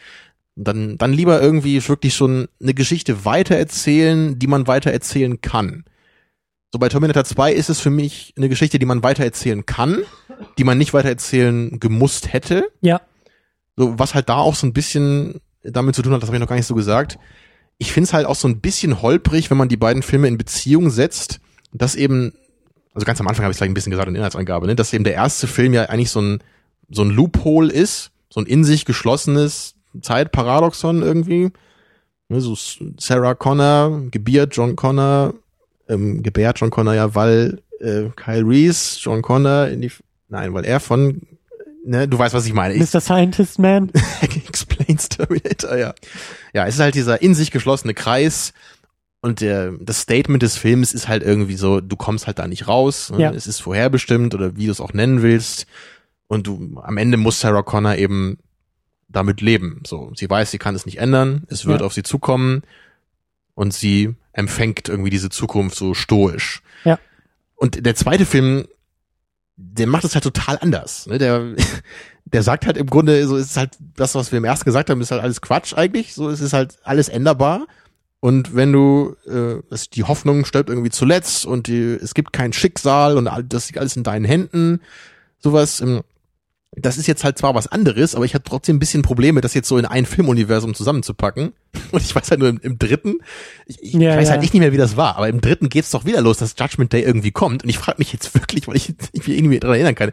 Dann, 0.54 0.98
dann 0.98 1.14
lieber 1.14 1.40
irgendwie 1.40 1.86
wirklich 1.88 2.14
schon 2.14 2.46
eine 2.60 2.74
Geschichte 2.74 3.24
weitererzählen, 3.24 4.38
die 4.38 4.46
man 4.46 4.66
weitererzählen 4.66 5.40
kann. 5.40 5.84
So 6.72 6.78
bei 6.78 6.90
Terminator 6.90 7.24
2 7.24 7.52
ist 7.54 7.70
es 7.70 7.80
für 7.80 7.88
mich 7.90 8.34
eine 8.36 8.50
Geschichte, 8.50 8.78
die 8.78 8.84
man 8.86 9.02
weitererzählen 9.02 9.64
kann, 9.64 10.02
die 10.58 10.64
man 10.64 10.76
nicht 10.76 10.92
weitererzählen 10.92 11.80
gemusst 11.80 12.32
hätte. 12.32 12.68
Ja. 12.82 13.00
So, 13.76 13.98
was 13.98 14.14
halt 14.14 14.28
da 14.28 14.36
auch 14.36 14.54
so 14.54 14.66
ein 14.66 14.74
bisschen 14.74 15.40
damit 15.62 15.94
zu 15.94 16.02
tun 16.02 16.12
hat, 16.12 16.20
das 16.22 16.28
habe 16.28 16.36
ich 16.36 16.40
noch 16.40 16.48
gar 16.48 16.56
nicht 16.56 16.66
so 16.66 16.74
gesagt. 16.74 17.18
Ich 17.78 17.92
finde 17.92 18.08
es 18.08 18.12
halt 18.12 18.26
auch 18.26 18.34
so 18.36 18.46
ein 18.46 18.60
bisschen 18.60 19.00
holprig, 19.00 19.50
wenn 19.50 19.56
man 19.56 19.70
die 19.70 19.78
beiden 19.78 20.02
Filme 20.02 20.28
in 20.28 20.36
Beziehung 20.36 20.90
setzt, 20.90 21.40
dass 21.72 21.94
eben, 21.94 22.34
also 22.94 23.04
ganz 23.04 23.20
am 23.20 23.28
Anfang 23.28 23.44
habe 23.44 23.52
ich 23.52 23.56
es 23.56 23.58
gleich 23.58 23.70
ein 23.70 23.74
bisschen 23.74 23.90
gesagt 23.90 24.08
in 24.08 24.14
der 24.14 24.20
Inhaltsangabe, 24.20 24.66
ne, 24.66 24.74
dass 24.74 24.92
eben 24.92 25.04
der 25.04 25.14
erste 25.14 25.46
Film 25.46 25.72
ja 25.72 25.84
eigentlich 25.84 26.10
so 26.10 26.20
ein, 26.20 26.42
so 26.90 27.02
ein 27.02 27.10
Loophole 27.10 27.72
ist, 27.72 28.10
so 28.28 28.40
ein 28.40 28.46
in 28.46 28.64
sich 28.64 28.84
geschlossenes 28.84 29.74
Zeitparadoxon 30.00 31.02
irgendwie. 31.02 31.50
Ne, 32.28 32.40
so 32.40 32.56
Sarah 32.98 33.34
Connor, 33.34 34.02
gebiert 34.10 34.56
John 34.56 34.76
Connor, 34.76 35.34
ähm, 35.88 36.22
gebärt 36.22 36.60
John 36.60 36.70
Connor 36.70 36.94
ja, 36.94 37.14
weil 37.14 37.62
äh, 37.80 38.04
Kyle 38.16 38.46
Reese 38.46 38.98
John 39.00 39.22
Connor 39.22 39.68
in 39.68 39.80
die, 39.82 39.90
nein, 40.28 40.52
weil 40.54 40.64
er 40.64 40.80
von 40.80 41.22
ne, 41.84 42.08
du 42.08 42.18
weißt, 42.18 42.34
was 42.34 42.46
ich 42.46 42.52
meine. 42.52 42.74
Ich, 42.74 42.92
Mr. 42.92 43.00
Scientist 43.00 43.58
Man. 43.58 43.90
explains 44.20 45.08
Terminator, 45.08 45.76
ja. 45.76 45.94
Ja, 46.52 46.66
es 46.66 46.74
ist 46.74 46.80
halt 46.80 46.94
dieser 46.94 47.22
in 47.22 47.34
sich 47.34 47.50
geschlossene 47.50 47.94
Kreis 47.94 48.52
und 49.22 49.40
der, 49.40 49.72
das 49.80 50.00
Statement 50.00 50.42
des 50.42 50.56
Films 50.56 50.94
ist 50.94 51.06
halt 51.08 51.22
irgendwie 51.22 51.56
so, 51.56 51.80
du 51.80 51.96
kommst 51.96 52.26
halt 52.26 52.38
da 52.38 52.46
nicht 52.46 52.68
raus. 52.68 53.10
Ne? 53.10 53.20
Ja. 53.20 53.30
Es 53.32 53.46
ist 53.46 53.60
vorherbestimmt 53.60 54.34
oder 54.34 54.56
wie 54.56 54.66
du 54.66 54.72
es 54.72 54.80
auch 54.80 54.94
nennen 54.94 55.20
willst. 55.22 55.66
Und 56.26 56.46
du, 56.46 56.80
am 56.82 56.96
Ende 56.96 57.16
muss 57.16 57.40
Sarah 57.40 57.62
Connor 57.62 57.96
eben 57.96 58.38
damit 59.08 59.40
leben. 59.40 59.82
So, 59.86 60.12
sie 60.14 60.30
weiß, 60.30 60.50
sie 60.50 60.58
kann 60.58 60.74
es 60.74 60.86
nicht 60.86 60.98
ändern. 60.98 61.44
Es 61.48 61.66
wird 61.66 61.80
Ja. 61.80 61.86
auf 61.86 61.92
sie 61.92 62.02
zukommen. 62.02 62.62
Und 63.54 63.74
sie 63.74 64.14
empfängt 64.32 64.88
irgendwie 64.88 65.10
diese 65.10 65.28
Zukunft 65.28 65.76
so 65.76 65.92
stoisch. 65.92 66.62
Ja. 66.84 66.98
Und 67.56 67.84
der 67.84 67.94
zweite 67.96 68.24
Film, 68.24 68.66
der 69.56 69.86
macht 69.86 70.04
es 70.04 70.14
halt 70.14 70.24
total 70.24 70.56
anders. 70.62 71.06
Ne? 71.06 71.18
Der, 71.18 71.54
der 72.24 72.42
sagt 72.42 72.64
halt 72.64 72.78
im 72.78 72.86
Grunde, 72.86 73.26
so 73.26 73.36
ist 73.36 73.58
halt 73.58 73.76
das, 73.96 74.14
was 74.14 74.32
wir 74.32 74.38
im 74.38 74.44
ersten 74.44 74.64
gesagt 74.64 74.88
haben, 74.88 75.00
ist 75.02 75.10
halt 75.10 75.22
alles 75.22 75.42
Quatsch 75.42 75.74
eigentlich. 75.74 76.14
So 76.14 76.30
es 76.30 76.40
ist 76.40 76.54
halt 76.54 76.78
alles 76.84 77.10
änderbar. 77.10 77.66
Und 78.20 78.54
wenn 78.54 78.70
du, 78.72 79.16
äh, 79.26 79.62
die 79.94 80.04
Hoffnung 80.04 80.44
stirbt 80.44 80.68
irgendwie 80.68 80.90
zuletzt 80.90 81.46
und 81.46 81.66
die, 81.66 81.80
es 81.80 82.12
gibt 82.12 82.34
kein 82.34 82.52
Schicksal 82.52 83.16
und 83.16 83.28
das 83.48 83.68
liegt 83.68 83.78
alles 83.78 83.96
in 83.96 84.02
deinen 84.02 84.26
Händen, 84.26 84.80
sowas, 85.38 85.80
ähm, 85.80 86.02
das 86.72 86.98
ist 86.98 87.06
jetzt 87.06 87.24
halt 87.24 87.38
zwar 87.38 87.54
was 87.54 87.66
anderes, 87.66 88.14
aber 88.14 88.26
ich 88.26 88.34
hatte 88.34 88.44
trotzdem 88.44 88.76
ein 88.76 88.78
bisschen 88.78 89.02
Probleme, 89.02 89.40
das 89.40 89.54
jetzt 89.54 89.68
so 89.68 89.78
in 89.78 89.86
ein 89.86 90.04
Filmuniversum 90.04 90.74
zusammenzupacken. 90.74 91.52
Und 91.92 92.02
ich 92.02 92.14
weiß 92.14 92.30
halt 92.30 92.40
nur 92.40 92.48
im, 92.48 92.58
im 92.62 92.78
dritten, 92.78 93.18
ich, 93.66 93.82
ich 93.82 93.92
Ja, 93.94 94.16
weiß 94.16 94.26
ja. 94.28 94.32
halt 94.32 94.42
nicht 94.42 94.54
mehr, 94.54 94.72
wie 94.72 94.76
das 94.76 94.96
war, 94.96 95.16
aber 95.16 95.28
im 95.28 95.40
dritten 95.40 95.68
geht's 95.68 95.90
doch 95.90 96.04
wieder 96.04 96.20
los, 96.20 96.38
dass 96.38 96.54
Judgment 96.58 96.92
Day 96.92 97.02
irgendwie 97.02 97.30
kommt. 97.32 97.62
Und 97.64 97.68
ich 97.70 97.78
frage 97.78 97.98
mich 97.98 98.12
jetzt 98.12 98.34
wirklich, 98.34 98.66
weil 98.68 98.76
ich 98.76 98.94
mich 99.12 99.28
irgendwie 99.28 99.60
daran 99.60 99.76
erinnern 99.76 99.94
kann, 99.94 100.12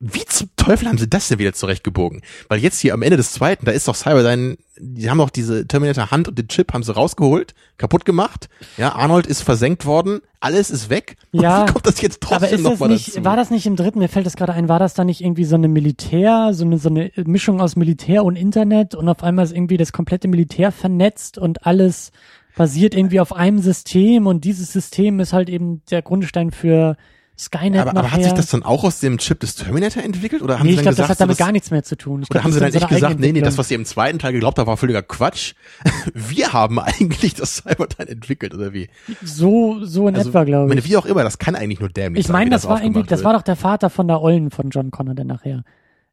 wie 0.00 0.24
zum 0.26 0.48
Teufel 0.54 0.86
haben 0.86 0.96
sie 0.98 1.08
das 1.10 1.26
denn 1.26 1.40
wieder 1.40 1.52
zurechtgebogen? 1.52 2.22
Weil 2.48 2.60
jetzt 2.60 2.78
hier 2.78 2.94
am 2.94 3.02
Ende 3.02 3.16
des 3.16 3.32
zweiten, 3.32 3.64
da 3.66 3.72
ist 3.72 3.88
doch 3.88 3.96
Cyberdyne, 3.96 4.56
die 4.78 5.10
haben 5.10 5.18
doch 5.18 5.30
diese 5.30 5.66
Terminator 5.66 6.12
Hand 6.12 6.28
und 6.28 6.38
den 6.38 6.46
Chip 6.46 6.72
haben 6.72 6.84
sie 6.84 6.94
rausgeholt, 6.94 7.52
kaputt 7.78 8.04
gemacht. 8.04 8.48
Ja, 8.76 8.94
Arnold 8.94 9.26
ist 9.26 9.42
versenkt 9.42 9.86
worden, 9.86 10.20
alles 10.38 10.70
ist 10.70 10.88
weg. 10.88 11.16
Und 11.32 11.40
Ja, 11.42 11.66
wie 11.66 11.72
kommt 11.72 11.84
das 11.84 12.00
jetzt 12.00 12.20
trotzdem 12.20 12.62
nochmal 12.62 12.90
dazu? 12.90 13.24
war 13.24 13.34
das 13.34 13.50
nicht 13.50 13.66
im 13.66 13.74
dritten, 13.74 13.98
mir 13.98 14.08
fällt 14.08 14.24
das 14.26 14.36
gerade 14.36 14.52
ein, 14.52 14.68
war 14.68 14.78
das 14.78 14.94
da 14.94 15.02
nicht 15.02 15.20
irgendwie 15.20 15.44
so 15.44 15.56
eine 15.56 15.66
Militär, 15.66 16.50
so 16.52 16.64
eine, 16.64 16.78
so 16.78 16.90
eine 16.90 17.10
Mischung 17.24 17.60
aus 17.60 17.74
Militär 17.74 18.22
und 18.24 18.36
Internet 18.36 18.94
und 18.94 19.08
auf 19.08 19.24
einmal 19.24 19.46
ist 19.46 19.52
irgendwie 19.52 19.78
das 19.78 19.90
komplette 19.92 20.28
Militär 20.28 20.70
vernetzt 20.70 20.97
und 21.38 21.66
alles 21.66 22.12
basiert 22.56 22.94
irgendwie 22.94 23.20
auf 23.20 23.34
einem 23.34 23.60
System 23.60 24.26
und 24.26 24.44
dieses 24.44 24.72
System 24.72 25.20
ist 25.20 25.32
halt 25.32 25.48
eben 25.48 25.82
der 25.90 26.02
Grundstein 26.02 26.50
für 26.50 26.96
Skynet 27.38 27.80
aber, 27.80 27.90
aber 27.90 28.02
nachher. 28.02 28.16
hat 28.16 28.22
sich 28.24 28.32
das 28.32 28.50
dann 28.50 28.64
auch 28.64 28.82
aus 28.82 28.98
dem 28.98 29.18
Chip 29.18 29.38
des 29.38 29.54
Terminator 29.54 30.02
entwickelt? 30.02 30.42
Oder 30.42 30.58
haben 30.58 30.66
nee, 30.66 30.72
sie 30.72 30.78
ich 30.80 30.84
dann 30.84 30.94
glaube, 30.94 31.02
das 31.02 31.08
hat 31.08 31.20
damit 31.20 31.36
so, 31.36 31.44
gar 31.44 31.52
nichts 31.52 31.70
mehr 31.70 31.84
zu 31.84 31.96
tun. 31.96 32.22
Ich 32.22 32.30
Oder 32.30 32.40
glaub, 32.40 32.44
haben 32.44 32.50
das 32.50 32.54
sie 32.72 32.78
dann 32.80 32.82
echt 32.82 32.88
gesagt, 32.88 33.20
nee, 33.20 33.30
nee, 33.30 33.40
das, 33.40 33.56
was 33.58 33.70
ihr 33.70 33.76
im 33.76 33.84
zweiten 33.84 34.18
Teil 34.18 34.32
geglaubt 34.32 34.58
habt, 34.58 34.66
war 34.66 34.76
völliger 34.76 35.02
Quatsch. 35.02 35.54
Wir 36.14 36.52
haben 36.52 36.80
eigentlich 36.80 37.34
das 37.34 37.58
Cyberdyne 37.58 38.08
entwickelt, 38.10 38.54
oder 38.54 38.72
wie? 38.72 38.88
so, 39.22 39.84
so 39.84 40.08
in 40.08 40.16
Also, 40.16 40.30
etwa, 40.30 40.42
glaube 40.42 40.66
meine, 40.68 40.80
ich. 40.80 40.88
wie 40.88 40.96
auch 40.96 41.06
immer, 41.06 41.22
das 41.22 41.38
kann 41.38 41.54
eigentlich 41.54 41.78
nur 41.78 41.90
dämlich 41.90 42.24
Ich 42.24 42.32
meine, 42.32 42.46
wie 42.46 42.50
das, 42.50 42.64
war 42.66 42.78
irgendwie, 42.78 42.88
aufgemacht 42.88 43.12
das 43.12 43.18
wird. 43.20 43.24
war 43.26 43.32
doch 43.34 43.42
der 43.42 43.56
Vater 43.56 43.88
von 43.88 44.08
der 44.08 44.20
Ollen 44.20 44.50
von 44.50 44.70
John 44.70 44.90
Connor 44.90 45.14
dann 45.14 45.28
nachher. 45.28 45.62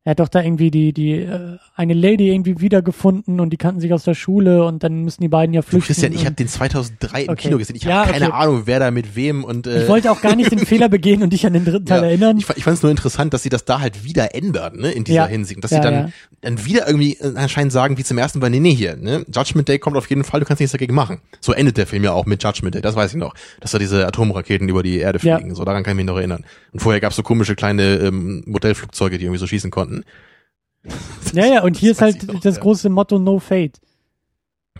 Er 0.07 0.11
hat 0.11 0.19
doch 0.19 0.30
da 0.30 0.44
irgendwie 0.44 0.69
die, 0.69 0.94
die, 0.94 1.14
äh, 1.14 1.57
eine 1.76 1.95
Lady 1.95 2.30
irgendwie 2.32 2.61
wiedergefunden 2.61 3.40
und 3.40 3.49
die 3.49 3.57
kannten 3.57 3.82
sich 3.82 3.91
aus 3.91 4.03
der 4.03 4.14
Schule 4.14 4.64
und 4.64 4.84
dann 4.84 5.03
müssen 5.03 5.22
die 5.23 5.27
beiden 5.30 5.53
ja 5.56 5.61
Du 5.61 5.68
flüchten. 5.68 5.88
Christian, 5.88 6.14
ich 6.14 6.26
habe 6.27 6.36
den 6.36 6.48
2003 6.48 7.23
im 7.23 7.30
Okay. 7.30 7.41
Kino 7.48 7.57
gesehen. 7.57 7.76
Ich 7.76 7.84
Ja, 7.84 8.02
habe 8.02 8.11
keine 8.11 8.27
okay. 8.27 8.36
Ahnung, 8.36 8.61
wer 8.65 8.80
da 8.80 8.91
mit 8.91 9.15
wem 9.15 9.44
und 9.44 9.65
äh, 9.65 9.82
Ich 9.82 9.90
wollte 9.90 10.11
auch 10.11 10.22
gar 10.22 10.36
nicht 10.36 10.52
den 10.52 10.60
Fehler 10.65 10.90
begehen 10.90 11.23
und 11.23 11.34
dich 11.34 11.48
an 11.48 11.53
den 11.53 11.65
dritten 11.65 11.88
Teil 11.88 12.02
ja, 12.03 12.07
erinnern. 12.10 12.38
Ich, 12.38 12.48
ich 12.56 12.64
fand 12.64 12.77
es 12.77 12.84
nur 12.84 12.91
interessant, 12.91 13.34
dass 13.34 13.41
sie 13.41 13.49
das 13.49 13.65
da 13.65 13.80
halt 13.80 14.03
wieder 14.06 14.36
ändern, 14.36 14.77
ne, 14.77 14.91
in 14.91 15.06
dieser 15.06 15.15
Ja. 15.22 15.26
Hinsicht. 15.26 15.64
Dass 15.64 15.72
Ja, 15.72 15.77
sie 15.77 15.84
dann, 15.84 16.14
dann 16.41 16.64
wieder 16.68 16.86
irgendwie 16.86 17.14
äh, 17.19 17.34
anscheinend 17.36 17.73
sagen, 17.73 17.98
wie 17.98 18.03
zum 18.03 18.19
ersten 18.19 18.38
Mal, 18.38 18.52
nee, 18.52 18.60
nee, 18.60 18.76
hier, 18.76 18.95
ne, 18.98 19.26
Judgment 19.34 19.68
Day 19.68 19.80
kommt 19.80 19.98
auf 19.98 20.07
jeden 20.07 20.23
Fall, 20.23 20.40
du 20.40 20.45
kannst 20.45 20.60
nichts 20.61 20.72
dagegen 20.72 20.94
machen. 20.94 21.18
So 21.41 21.52
endet 21.52 21.77
der 21.77 21.88
Film 21.88 22.03
ja 22.03 22.11
auch 22.11 22.27
mit 22.27 22.44
Judgment 22.44 22.76
Day, 22.76 22.82
das 22.82 22.95
weiß 22.95 23.10
ich 23.14 23.18
noch. 23.18 23.34
Dass 23.60 23.72
da 23.72 23.80
diese 23.80 24.06
Atomraketen 24.06 24.69
über 24.69 24.84
die 24.84 24.99
Erde 24.99 25.18
fliegen, 25.18 25.56
so 25.56 25.65
daran 25.65 25.82
kann 25.84 25.94
ich 25.94 25.98
mich 25.98 26.06
noch 26.06 26.18
erinnern. 26.18 26.45
Und 26.73 26.82
vorher 26.82 27.02
gab's 27.02 27.15
so 27.15 27.23
komische 27.23 27.56
kleine 27.56 27.95
ähm, 27.95 28.44
Modellflugzeuge, 28.45 29.18
die 29.18 29.26
irgendwie 29.26 29.40
so 29.40 29.48
schießen 29.48 29.72
konnten. 29.72 29.94
ja, 31.34 31.45
ja, 31.45 31.63
und 31.63 31.77
hier 31.77 31.91
ist 31.91 32.01
halt 32.01 32.27
das 32.43 32.55
ja. 32.55 32.61
große 32.61 32.89
Motto 32.89 33.19
No 33.19 33.39
Fate. 33.39 33.80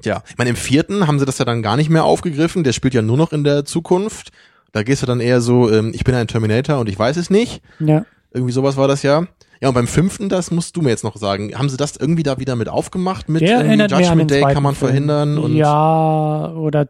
Ja, 0.04 0.24
ich 0.30 0.38
meine, 0.38 0.52
im 0.52 0.56
vierten 0.56 1.08
haben 1.08 1.20
sie 1.20 1.26
das 1.26 1.38
ja 1.38 1.46
dann 1.46 1.62
gar 1.62 1.78
nicht 1.78 1.90
mehr 1.90 2.04
aufgegriffen, 2.04 2.64
der 2.64 2.74
spielt 2.74 2.94
ja 2.94 3.02
nur 3.02 3.18
noch 3.18 3.32
in 3.32 3.44
der 3.44 3.66
Zukunft. 3.66 4.32
Da 4.72 4.84
gehst 4.84 5.02
du 5.02 5.06
dann 5.06 5.22
eher 5.22 5.42
so, 5.42 5.72
ähm, 5.72 5.92
ich 5.96 6.04
bin 6.04 6.14
ein 6.16 6.28
Terminator 6.28 6.80
und 6.80 6.90
ich 6.90 7.00
weiß 7.00 7.18
es 7.18 7.30
nicht. 7.30 7.62
Ja. 7.80 8.06
Irgendwie 8.34 8.52
sowas 8.52 8.76
war 8.76 8.88
das 8.88 9.04
ja. 9.04 9.26
Ja, 9.62 9.70
und 9.70 9.74
beim 9.74 9.88
fünften, 9.88 10.28
das 10.28 10.52
musst 10.52 10.76
du 10.76 10.82
mir 10.82 10.90
jetzt 10.90 11.06
noch 11.06 11.16
sagen. 11.16 11.58
Haben 11.58 11.70
sie 11.70 11.78
das 11.78 11.96
irgendwie 11.96 12.24
da 12.24 12.40
wieder 12.40 12.58
mit 12.58 12.68
aufgemacht? 12.68 13.30
Mit 13.30 13.42
Der 13.42 13.66
irgendwie 13.66 13.96
Judgment 13.96 14.30
Day 14.30 14.42
kann 14.42 14.64
man 14.64 14.76
verhindern 14.76 15.38
und 15.38 15.56
Ja, 15.56 16.52
oder 16.52 16.90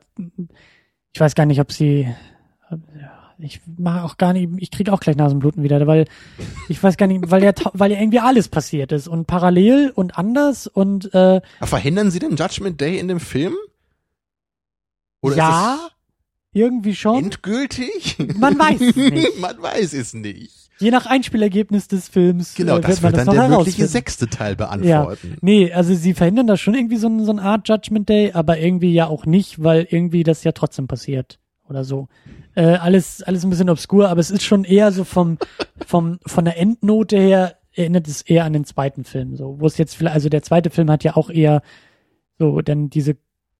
ich 1.13 1.19
weiß 1.19 1.35
gar 1.35 1.45
nicht, 1.45 1.61
ob 1.61 1.71
sie 1.71 2.07
ich 3.39 3.61
mache 3.77 4.03
auch 4.03 4.17
gar 4.17 4.33
nicht, 4.33 4.49
ich 4.57 4.71
kriege 4.71 4.91
auch 4.93 4.99
gleich 4.99 5.15
Nasenbluten 5.15 5.63
wieder, 5.63 5.85
weil 5.87 6.05
ich 6.69 6.81
weiß 6.81 6.97
gar 6.97 7.07
nicht, 7.07 7.29
weil 7.31 7.43
ja, 7.43 7.51
weil 7.73 7.91
ja 7.91 7.99
irgendwie 7.99 8.19
alles 8.19 8.47
passiert 8.47 8.91
ist 8.91 9.07
und 9.07 9.27
parallel 9.27 9.91
und 9.93 10.17
anders 10.17 10.67
und 10.67 11.13
äh, 11.13 11.41
Aber 11.59 11.67
verhindern 11.67 12.11
sie 12.11 12.19
den 12.19 12.35
Judgment 12.35 12.79
Day 12.79 12.97
in 12.97 13.07
dem 13.07 13.19
Film? 13.19 13.53
Oder 15.21 15.35
ja, 15.37 15.79
irgendwie 16.53 16.95
schon. 16.95 17.25
endgültig? 17.25 18.17
Man 18.37 18.57
weiß 18.57 18.81
es 18.81 18.95
nicht. 18.95 19.39
man 19.39 19.61
weiß 19.61 19.93
es 19.93 20.13
nicht. 20.13 20.51
Je 20.77 20.91
nach 20.91 21.05
Einspielergebnis 21.05 21.87
des 21.87 22.09
Films 22.09 22.53
Genau, 22.55 22.77
äh, 22.77 22.81
das 22.81 23.01
wird 23.01 23.03
man 23.03 23.11
wird 23.13 23.17
das 23.19 23.25
dann 23.25 23.35
noch 23.35 23.41
der 23.43 23.49
herausfinden. 23.51 23.87
sechste 23.89 24.27
Teil 24.27 24.55
beantworten. 24.57 25.37
Nee, 25.41 25.71
also 25.71 25.95
sie 25.95 26.13
verhindern 26.13 26.47
da 26.47 26.57
schon 26.57 26.75
irgendwie 26.75 26.97
so, 26.97 27.09
so 27.23 27.31
eine 27.31 27.41
Art 27.41 27.67
Judgment 27.69 28.09
Day, 28.09 28.33
aber 28.33 28.59
irgendwie 28.59 28.93
ja 28.93 29.07
auch 29.07 29.25
nicht, 29.25 29.63
weil 29.63 29.87
irgendwie 29.89 30.23
das 30.23 30.43
ja 30.43 30.51
trotzdem 30.51 30.87
passiert 30.87 31.39
oder 31.67 31.83
so. 31.85 32.09
Äh, 32.55 32.75
alles, 32.75 33.21
alles 33.23 33.43
ein 33.43 33.49
bisschen 33.49 33.69
obskur, 33.69 34.09
aber 34.09 34.19
es 34.19 34.31
ist 34.31 34.43
schon 34.43 34.63
eher 34.63 34.91
so 34.91 35.03
vom, 35.03 35.37
vom, 35.85 36.19
von 36.25 36.45
der 36.45 36.57
Endnote 36.59 37.17
her 37.17 37.55
erinnert 37.73 38.07
es 38.07 38.21
eher 38.21 38.45
an 38.45 38.53
den 38.53 38.63
zweiten 38.63 39.03
Film, 39.03 39.35
so, 39.35 39.59
wo 39.59 39.67
es 39.67 39.77
jetzt 39.77 39.95
vielleicht, 39.95 40.15
also 40.15 40.29
der 40.29 40.41
zweite 40.41 40.69
Film 40.69 40.89
hat 40.89 41.03
ja 41.03 41.17
auch 41.17 41.29
eher 41.29 41.61
so 42.39 42.61
dann 42.61 42.89
diese 42.89 43.17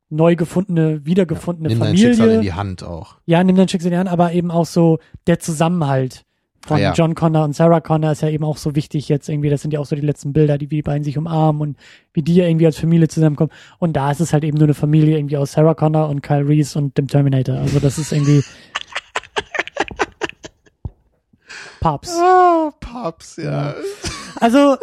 neu 0.10 0.36
gefundene, 0.36 1.06
wiedergefundene 1.06 1.70
Nimm 1.70 1.80
dein 1.80 1.98
Schicksal 1.98 2.12
in 2.14 2.18
Familie. 2.36 2.42
die 2.42 2.54
Hand 2.54 2.84
auch. 2.84 3.16
Ja, 3.26 3.44
nimm 3.44 3.56
dein 3.58 3.68
Schicksal 3.68 3.88
in 3.92 3.96
die 3.96 4.00
Hand, 4.00 4.10
aber 4.10 4.32
eben 4.34 4.52
auch 4.52 4.66
so 4.66 5.00
der 5.28 5.40
Zusammenhalt 5.40 6.24
von 6.66 6.78
Ah, 6.78 6.80
ja. 6.80 6.94
John 6.94 7.14
Connor 7.14 7.44
und 7.44 7.56
Sarah 7.56 7.80
Connor 7.82 8.12
ist 8.14 8.22
ja 8.22 8.30
eben 8.30 8.44
auch 8.44 8.58
so 8.58 8.76
wichtig 8.76 9.08
jetzt 9.10 9.30
irgendwie. 9.30 9.50
Das 9.50 9.62
sind 9.62 9.72
ja 9.72 9.80
auch 9.80 9.86
so 9.86 9.96
die 9.96 10.02
letzten 10.02 10.34
Bilder, 10.34 10.58
die 10.58 10.72
wie 10.72 10.78
die 10.78 10.82
beiden 10.82 11.04
sich 11.04 11.18
umarmen 11.18 11.62
und 11.62 11.78
wie 12.14 12.24
die 12.24 12.36
ja 12.36 12.48
irgendwie 12.48 12.66
als 12.66 12.78
Familie 12.78 13.08
zusammenkommen. 13.08 13.52
Und 13.78 13.94
da 13.94 14.10
ist 14.12 14.20
es 14.20 14.34
halt 14.34 14.44
eben 14.44 14.58
nur 14.58 14.66
eine 14.66 14.74
Familie 14.74 15.18
irgendwie 15.18 15.38
aus 15.38 15.52
Sarah 15.52 15.76
Connor 15.76 16.10
und 16.10 16.22
Kyle 16.22 16.48
Reese 16.48 16.78
und 16.80 16.98
dem 16.98 17.08
Terminator. 17.08 17.56
Also 17.58 17.80
das 17.80 17.98
ist 18.00 18.12
irgendwie 18.12 18.42
Paps. 21.86 22.18
Oh, 22.20 22.72
Paps, 22.80 23.36
ja. 23.36 23.76
Also, 24.38 24.78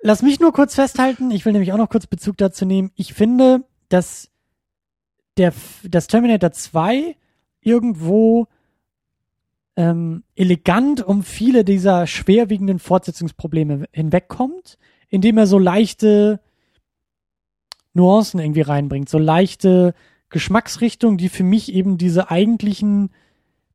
lass 0.00 0.22
mich 0.22 0.40
nur 0.40 0.52
kurz 0.52 0.74
festhalten. 0.74 1.30
Ich 1.30 1.44
will 1.44 1.52
nämlich 1.52 1.72
auch 1.72 1.78
noch 1.78 1.90
kurz 1.90 2.08
Bezug 2.08 2.36
dazu 2.38 2.66
nehmen. 2.66 2.90
Ich 2.96 3.14
finde, 3.14 3.62
dass 3.88 4.28
der, 5.36 5.52
das 5.84 6.08
Terminator 6.08 6.50
2 6.50 7.14
irgendwo 7.60 8.48
ähm, 9.76 10.24
elegant 10.34 11.06
um 11.06 11.22
viele 11.22 11.64
dieser 11.64 12.08
schwerwiegenden 12.08 12.80
Fortsetzungsprobleme 12.80 13.84
hinwegkommt, 13.92 14.78
indem 15.08 15.38
er 15.38 15.46
so 15.46 15.60
leichte 15.60 16.40
Nuancen 17.94 18.40
irgendwie 18.40 18.62
reinbringt, 18.62 19.08
so 19.08 19.18
leichte 19.18 19.94
Geschmacksrichtungen, 20.30 21.16
die 21.16 21.28
für 21.28 21.44
mich 21.44 21.72
eben 21.72 21.96
diese 21.96 22.28
eigentlichen 22.28 23.10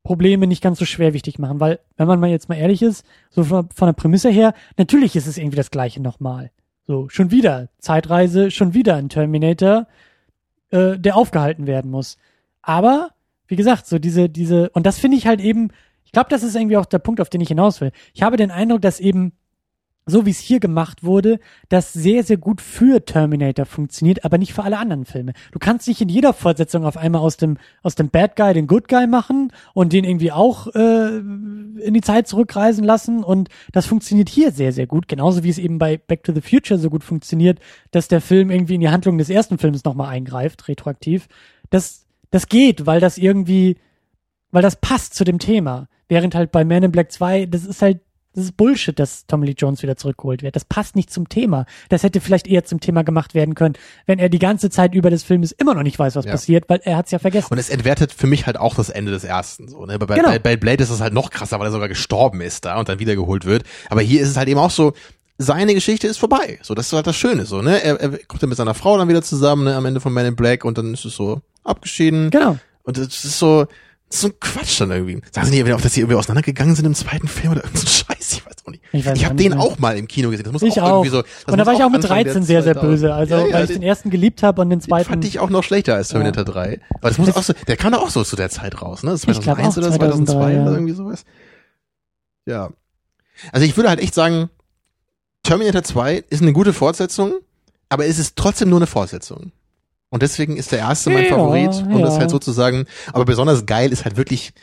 Probleme 0.07 0.47
nicht 0.47 0.63
ganz 0.63 0.79
so 0.79 0.85
schwerwichtig 0.85 1.38
machen, 1.38 1.59
weil, 1.59 1.81
wenn 1.97 2.07
man 2.07 2.21
mal 2.21 2.29
jetzt 2.29 2.47
mal 2.47 2.55
ehrlich 2.55 2.81
ist, 2.81 3.05
so 3.29 3.43
von, 3.43 3.67
von 3.75 3.88
der 3.88 3.93
Prämisse 3.93 4.29
her, 4.29 4.53
natürlich 4.77 5.17
ist 5.17 5.27
es 5.27 5.38
irgendwie 5.38 5.57
das 5.57 5.69
Gleiche 5.69 6.01
nochmal. 6.01 6.49
So, 6.88 7.09
schon 7.09 7.29
wieder 7.29 7.67
Zeitreise, 7.79 8.49
schon 8.49 8.73
wieder 8.73 8.95
ein 8.95 9.09
Terminator, 9.09 9.85
äh, 10.69 10.97
der 10.97 11.17
aufgehalten 11.17 11.67
werden 11.67 11.91
muss. 11.91 12.17
Aber, 12.61 13.09
wie 13.47 13.57
gesagt, 13.57 13.85
so 13.85 13.99
diese, 13.99 14.29
diese, 14.29 14.69
und 14.69 14.85
das 14.85 14.97
finde 14.97 15.17
ich 15.17 15.27
halt 15.27 15.41
eben, 15.41 15.71
ich 16.05 16.13
glaube, 16.13 16.29
das 16.29 16.41
ist 16.41 16.55
irgendwie 16.55 16.77
auch 16.77 16.85
der 16.85 16.99
Punkt, 16.99 17.19
auf 17.19 17.29
den 17.29 17.41
ich 17.41 17.49
hinaus 17.49 17.81
will. 17.81 17.91
Ich 18.13 18.23
habe 18.23 18.38
den 18.38 18.49
Eindruck, 18.49 18.81
dass 18.81 19.01
eben 19.01 19.34
so 20.07 20.25
wie 20.25 20.31
es 20.31 20.39
hier 20.39 20.59
gemacht 20.59 21.03
wurde, 21.03 21.39
das 21.69 21.91
sehr, 21.93 22.23
sehr 22.23 22.38
gut 22.38 22.61
für 22.61 23.03
Terminator 23.03 23.65
funktioniert, 23.65 24.23
aber 24.23 24.38
nicht 24.38 24.53
für 24.53 24.63
alle 24.63 24.77
anderen 24.77 25.05
Filme. 25.05 25.34
Du 25.51 25.59
kannst 25.59 25.88
nicht 25.88 26.01
in 26.01 26.09
jeder 26.09 26.34
Fortsetzung 26.34 26.85
auf 26.85 26.95
einmal 26.95 27.21
aus 27.21 27.35
dem, 27.35 27.57
aus 27.84 27.95
dem 27.95 28.09
Bad 28.09 28.38
Guy 28.38 28.53
den 28.53 28.67
Good 28.67 28.88
Guy 28.88 29.05
machen 29.05 29.51
und 29.73 29.91
den 29.91 30.05
irgendwie 30.05 30.31
auch 30.31 30.73
äh, 30.73 31.17
in 31.17 31.93
die 31.93 32.01
Zeit 32.01 32.27
zurückreisen 32.27 32.85
lassen. 32.85 33.23
Und 33.23 33.49
das 33.73 33.85
funktioniert 33.85 34.29
hier 34.29 34.51
sehr, 34.51 34.71
sehr 34.71 34.88
gut. 34.88 35.09
Genauso 35.09 35.43
wie 35.43 35.49
es 35.49 35.57
eben 35.57 35.77
bei 35.77 35.97
Back 35.97 36.23
to 36.23 36.34
the 36.34 36.41
Future 36.41 36.79
so 36.79 36.89
gut 36.89 37.03
funktioniert, 37.03 37.59
dass 37.91 38.07
der 38.07 38.21
Film 38.21 38.49
irgendwie 38.49 38.75
in 38.75 38.81
die 38.81 38.89
Handlung 38.89 39.17
des 39.17 39.29
ersten 39.29 39.57
Films 39.57 39.84
nochmal 39.84 40.09
eingreift, 40.09 40.67
retroaktiv. 40.69 41.27
Das, 41.69 42.05
das 42.31 42.47
geht, 42.47 42.85
weil 42.85 43.01
das 43.01 43.17
irgendwie, 43.17 43.75
weil 44.51 44.61
das 44.61 44.77
passt 44.77 45.15
zu 45.15 45.25
dem 45.25 45.39
Thema. 45.39 45.89
Während 46.07 46.34
halt 46.34 46.53
bei 46.53 46.63
Man 46.63 46.84
in 46.84 46.91
Black 46.93 47.11
2, 47.11 47.47
das 47.47 47.65
ist 47.65 47.81
halt 47.81 47.99
das 48.38 48.45
ist 48.45 48.55
Bullshit, 48.55 48.97
dass 48.99 49.26
Tommy 49.26 49.47
Lee 49.47 49.55
Jones 49.57 49.81
wieder 49.81 49.97
zurückgeholt 49.97 50.43
wird. 50.43 50.55
Das 50.55 50.64
passt 50.64 50.95
nicht 50.95 51.11
zum 51.11 51.27
Thema. 51.27 51.65
Das 51.89 52.03
hätte 52.03 52.22
vielleicht 52.22 52.47
eher 52.47 52.64
zum 52.64 52.80
Thema 52.80 53.03
gemacht 53.03 53.34
werden 53.34 53.55
können, 53.55 53.73
wenn 54.05 54.19
er 54.19 54.30
die 54.30 54.38
ganze 54.38 54.69
Zeit 54.69 54.93
über 54.93 55.09
des 55.09 55.23
Filmes 55.23 55.51
immer 55.51 55.73
noch 55.73 55.81
nicht 55.81 55.97
weiß, 55.97 56.15
was 56.15 56.26
Ja. 56.26 56.31
passiert, 56.31 56.69
weil 56.69 56.80
er 56.84 56.97
hat's 56.97 57.09
ja 57.09 57.18
vergessen. 57.18 57.47
Und 57.51 57.57
es 57.57 57.69
entwertet 57.69 58.14
für 58.14 58.27
mich 58.27 58.45
halt 58.45 58.57
auch 58.57 58.76
das 58.76 58.89
Ende 58.89 59.11
des 59.11 59.23
ersten. 59.23 59.68
So, 59.68 59.85
ne? 59.88 59.97
bei, 59.97 60.15
Genau. 60.15 60.30
bei, 60.30 60.38
bei 60.39 60.55
Blade 60.55 60.84
ist 60.84 60.91
es 60.91 61.01
halt 61.01 61.14
noch 61.14 61.31
krasser, 61.31 61.59
weil 61.59 61.68
er 61.68 61.72
sogar 61.72 61.88
gestorben 61.88 62.41
ist 62.41 62.65
da 62.65 62.77
und 62.80 62.88
dann 62.89 62.99
wiedergeholt 62.99 63.45
wird. 63.45 63.64
Aber 63.89 64.01
hier 64.01 64.22
ist 64.22 64.30
es 64.30 64.38
halt 64.38 64.47
eben 64.49 64.59
auch 64.59 64.69
so, 64.72 64.93
seine 65.39 65.73
Geschichte 65.73 66.05
ist 66.07 66.18
vorbei. 66.19 66.59
So, 66.61 66.76
das 66.76 66.85
ist 66.88 66.93
halt 66.93 67.07
das 67.07 67.15
Schöne. 67.15 67.45
So, 67.45 67.64
ne? 67.64 67.84
Er, 67.84 67.99
er 67.99 68.09
kommt 68.27 68.43
dann 68.43 68.49
mit 68.49 68.57
seiner 68.59 68.76
Frau 68.76 68.97
dann 68.99 69.07
wieder 69.09 69.23
zusammen, 69.23 69.64
ne, 69.64 69.76
am 69.76 69.85
Ende 69.85 69.99
von 69.99 70.14
Man 70.14 70.26
in 70.27 70.35
Black 70.35 70.64
und 70.64 70.77
dann 70.77 70.93
ist 70.93 71.05
es 71.05 71.15
so 71.15 71.41
abgeschieden. 71.64 72.30
genau. 72.30 72.57
Und 72.84 72.97
das 72.97 73.26
ist 73.26 73.39
so, 73.39 73.65
so 74.09 74.27
ein 74.27 74.34
Quatsch 74.39 74.79
dann 74.79 74.91
irgendwie. 74.91 75.21
Sagen 75.31 75.47
Sie 75.47 75.61
nicht 75.63 75.73
auch, 75.73 75.81
dass 75.81 75.93
sie 75.93 75.99
irgendwie 76.01 76.15
auseinandergegangen 76.17 76.75
sind 76.75 76.85
im 76.85 76.95
zweiten 76.95 77.27
Film 77.27 77.51
oder 77.53 77.63
irgendein 77.65 77.88
Scheiß? 77.88 78.31
Ich 78.34 78.45
weiß 78.45 78.53
auch 78.65 78.71
nicht. 78.71 78.84
Ich 78.93 79.05
Ich 79.05 79.25
habe 79.25 79.35
nicht 79.35 79.45
den 79.45 79.57
mehr. 79.57 79.59
auch 79.59 79.77
mal 79.79 79.97
im 79.97 80.07
Kino 80.07 80.29
gesehen. 80.29 80.45
Das 80.45 80.53
muss 80.53 80.61
Ich 80.63 80.79
auch, 80.81 80.85
auch. 80.85 80.89
irgendwie 81.03 81.09
so. 81.09 81.21
das 81.23 81.53
Und 81.53 81.57
da 81.57 81.65
war 81.65 81.73
ich 81.73 81.84
auch 81.84 81.89
mit 81.89 82.03
Anfang 82.03 82.23
der 82.23 82.34
13 82.34 82.43
sehr, 82.43 82.63
sehr 82.63 82.73
2000 82.73 82.91
böse. 82.91 83.13
Also, 83.13 83.35
Ja, 83.35 83.47
ja, 83.47 83.53
weil 83.53 83.63
ich 83.65 83.71
den 83.71 83.84
ersten 83.84 84.09
geliebt 84.09 84.43
habe 84.43 84.61
und 84.61 84.69
den 84.69 84.79
den 84.79 84.85
zweiten. 84.88 85.09
fand 85.09 85.25
ich 85.25 85.39
auch 85.39 85.49
noch 85.49 85.63
schlechter 85.63 85.95
als 85.95 86.09
Terminator 86.09 86.45
3. 86.45 86.79
Aber 86.95 87.09
das 87.09 87.17
muss 87.17 87.35
auch 87.35 87.43
so, 87.43 87.53
der 87.67 87.75
kam 87.77 87.91
doch 87.91 88.01
auch 88.01 88.09
so 88.09 88.23
zu 88.23 88.35
der 88.38 88.49
Zeit 88.49 88.81
raus, 88.81 89.03
ne? 89.03 89.11
Das 89.11 89.23
Ich 89.23 89.41
glaub 89.41 89.43
2001 89.57 89.73
auch 89.73 89.77
oder 89.77 89.91
2002 89.91 90.34
2003, 90.34 90.53
ja. 90.53 90.61
oder 90.63 90.71
irgendwie 90.71 90.93
sowas. 90.93 91.25
Ja. 92.45 92.69
Also 93.51 93.65
ich 93.65 93.75
würde 93.75 93.89
halt 93.89 93.99
echt 93.99 94.13
sagen, 94.13 94.49
Terminator 95.43 95.84
2 95.84 96.23
ist 96.29 96.41
eine 96.41 96.53
gute 96.53 96.73
Fortsetzung, 96.73 97.34
aber 97.89 98.05
es 98.05 98.19
ist 98.19 98.35
trotzdem 98.35 98.69
nur 98.69 98.79
eine 98.79 98.88
Fortsetzung. 98.88 99.51
Und 100.09 100.23
deswegen 100.23 100.55
ist 100.55 100.71
der 100.71 100.79
erste 100.79 101.09
mein 101.09 101.25
Ja, 101.25 101.31
Favorit 101.31 101.69
und 101.69 102.01
das 102.01 102.15
ja. 102.15 102.21
halt 102.21 102.29
sozusagen, 102.29 102.85
aber 103.11 103.25
besonders 103.25 103.65
geil 103.65 103.91
ist 103.91 104.05
halt 104.05 104.15
wirklich, 104.15 104.53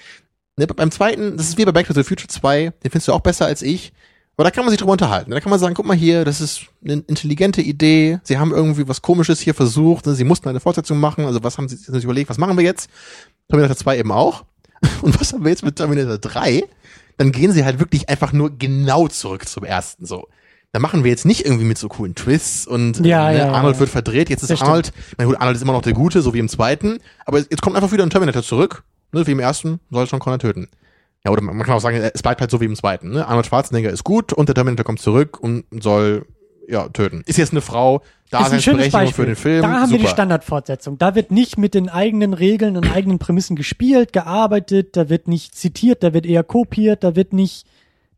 ne, 0.56 0.66
beim 0.66 0.90
zweiten, 0.90 1.36
das 1.36 1.48
ist 1.48 1.58
wie 1.58 1.64
bei 1.64 1.72
Back 1.72 1.86
to 1.86 1.92
the 1.92 2.02
Future 2.02 2.28
2, 2.28 2.72
den 2.82 2.90
findest 2.90 3.08
du 3.08 3.12
auch 3.12 3.20
besser 3.20 3.44
als 3.46 3.60
ich, 3.60 3.92
aber 4.36 4.44
da 4.44 4.50
kann 4.50 4.64
man 4.64 4.70
sich 4.70 4.80
drüber 4.80 4.92
unterhalten. 4.92 5.30
Da 5.30 5.40
kann 5.40 5.50
man 5.50 5.60
sagen, 5.60 5.74
guck 5.74 5.86
mal 5.86 5.96
hier, 5.96 6.24
das 6.24 6.40
ist 6.40 6.62
eine 6.82 7.04
intelligente 7.06 7.60
Idee, 7.60 8.20
sie 8.24 8.38
haben 8.38 8.52
irgendwie 8.52 8.88
was 8.88 9.02
komisches 9.02 9.40
hier 9.40 9.54
versucht, 9.54 10.06
ne, 10.06 10.14
sie 10.14 10.24
mussten 10.24 10.48
eine 10.48 10.60
Fortsetzung 10.60 10.98
machen, 10.98 11.26
also 11.26 11.42
was 11.42 11.58
haben 11.58 11.68
sie 11.68 11.76
sich 11.76 12.04
überlegt, 12.04 12.30
was 12.30 12.38
machen 12.38 12.56
wir 12.56 12.64
jetzt? 12.64 12.88
Terminator 13.48 13.76
2 13.76 13.98
eben 13.98 14.12
auch. 14.12 14.44
Und 15.02 15.18
was 15.20 15.32
haben 15.32 15.44
wir 15.44 15.50
jetzt 15.50 15.64
mit 15.64 15.76
Terminator 15.76 16.18
3? 16.18 16.64
Dann 17.16 17.32
gehen 17.32 17.52
sie 17.52 17.64
halt 17.64 17.78
wirklich 17.78 18.08
einfach 18.08 18.32
nur 18.32 18.56
genau 18.56 19.08
zurück 19.08 19.46
zum 19.46 19.64
ersten 19.64 20.06
so. 20.06 20.26
Da 20.74 20.80
machen 20.80 21.04
wir 21.04 21.10
jetzt 21.12 21.24
nicht 21.24 21.44
irgendwie 21.46 21.64
mit 21.64 21.78
so 21.78 21.86
coolen 21.86 22.16
Twists 22.16 22.66
und 22.66 22.98
Ja, 23.06 23.30
ne, 23.30 23.38
ja, 23.38 23.52
Arnold 23.52 23.76
ja. 23.76 23.80
wird 23.80 23.90
verdreht, 23.90 24.28
jetzt 24.28 24.42
ist 24.42 24.50
Das 24.50 24.60
Arnold, 24.60 24.92
na 25.16 25.24
gut, 25.24 25.36
Arnold 25.38 25.54
ist 25.54 25.62
immer 25.62 25.72
noch 25.72 25.82
der 25.82 25.92
Gute, 25.92 26.20
so 26.20 26.34
wie 26.34 26.40
im 26.40 26.48
zweiten, 26.48 26.98
aber 27.24 27.38
jetzt 27.38 27.62
kommt 27.62 27.76
einfach 27.76 27.92
wieder 27.92 28.02
ein 28.02 28.10
Terminator 28.10 28.42
zurück, 28.42 28.82
ne, 29.12 29.24
wie 29.24 29.30
im 29.30 29.38
ersten, 29.38 29.78
soll 29.92 30.08
schon 30.08 30.18
Connor 30.18 30.40
töten. 30.40 30.66
Ja, 31.24 31.30
oder 31.30 31.42
man 31.42 31.62
kann 31.62 31.76
auch 31.76 31.80
sagen, 31.80 31.98
es 32.12 32.22
bleibt 32.22 32.40
halt 32.40 32.50
so 32.50 32.60
wie 32.60 32.64
im 32.64 32.74
zweiten, 32.74 33.10
ne? 33.10 33.24
Arnold 33.24 33.46
Schwarzenegger 33.46 33.90
ist 33.90 34.02
gut 34.02 34.32
und 34.32 34.48
der 34.48 34.56
Terminator 34.56 34.84
kommt 34.84 34.98
zurück 34.98 35.38
und 35.40 35.64
soll, 35.80 36.26
ja, 36.66 36.88
töten. 36.88 37.22
Ist 37.24 37.38
jetzt 37.38 37.52
eine 37.52 37.60
Frau, 37.60 38.02
ist 38.32 38.34
ein 38.34 38.60
schönes 38.60 38.90
Daseinsberechtigung 38.90 39.00
Beispiel. 39.00 39.14
für 39.14 39.26
den 39.26 39.36
Film, 39.36 39.62
da 39.62 39.80
haben 39.80 39.90
wir 39.92 39.98
die 39.98 40.02
super. 40.02 40.12
Standardfortsetzung. 40.12 40.98
Da 40.98 41.14
wird 41.14 41.30
nicht 41.30 41.56
mit 41.56 41.74
den 41.74 41.88
eigenen 41.88 42.34
Regeln 42.34 42.76
und 42.76 42.90
eigenen 42.90 43.20
Prämissen 43.20 43.54
gespielt, 43.54 44.12
gearbeitet, 44.12 44.96
da 44.96 45.08
wird 45.08 45.28
nicht 45.28 45.54
zitiert, 45.54 46.02
da 46.02 46.12
wird 46.12 46.26
eher 46.26 46.42
kopiert, 46.42 47.04
da 47.04 47.14
wird 47.14 47.32
nicht, 47.32 47.64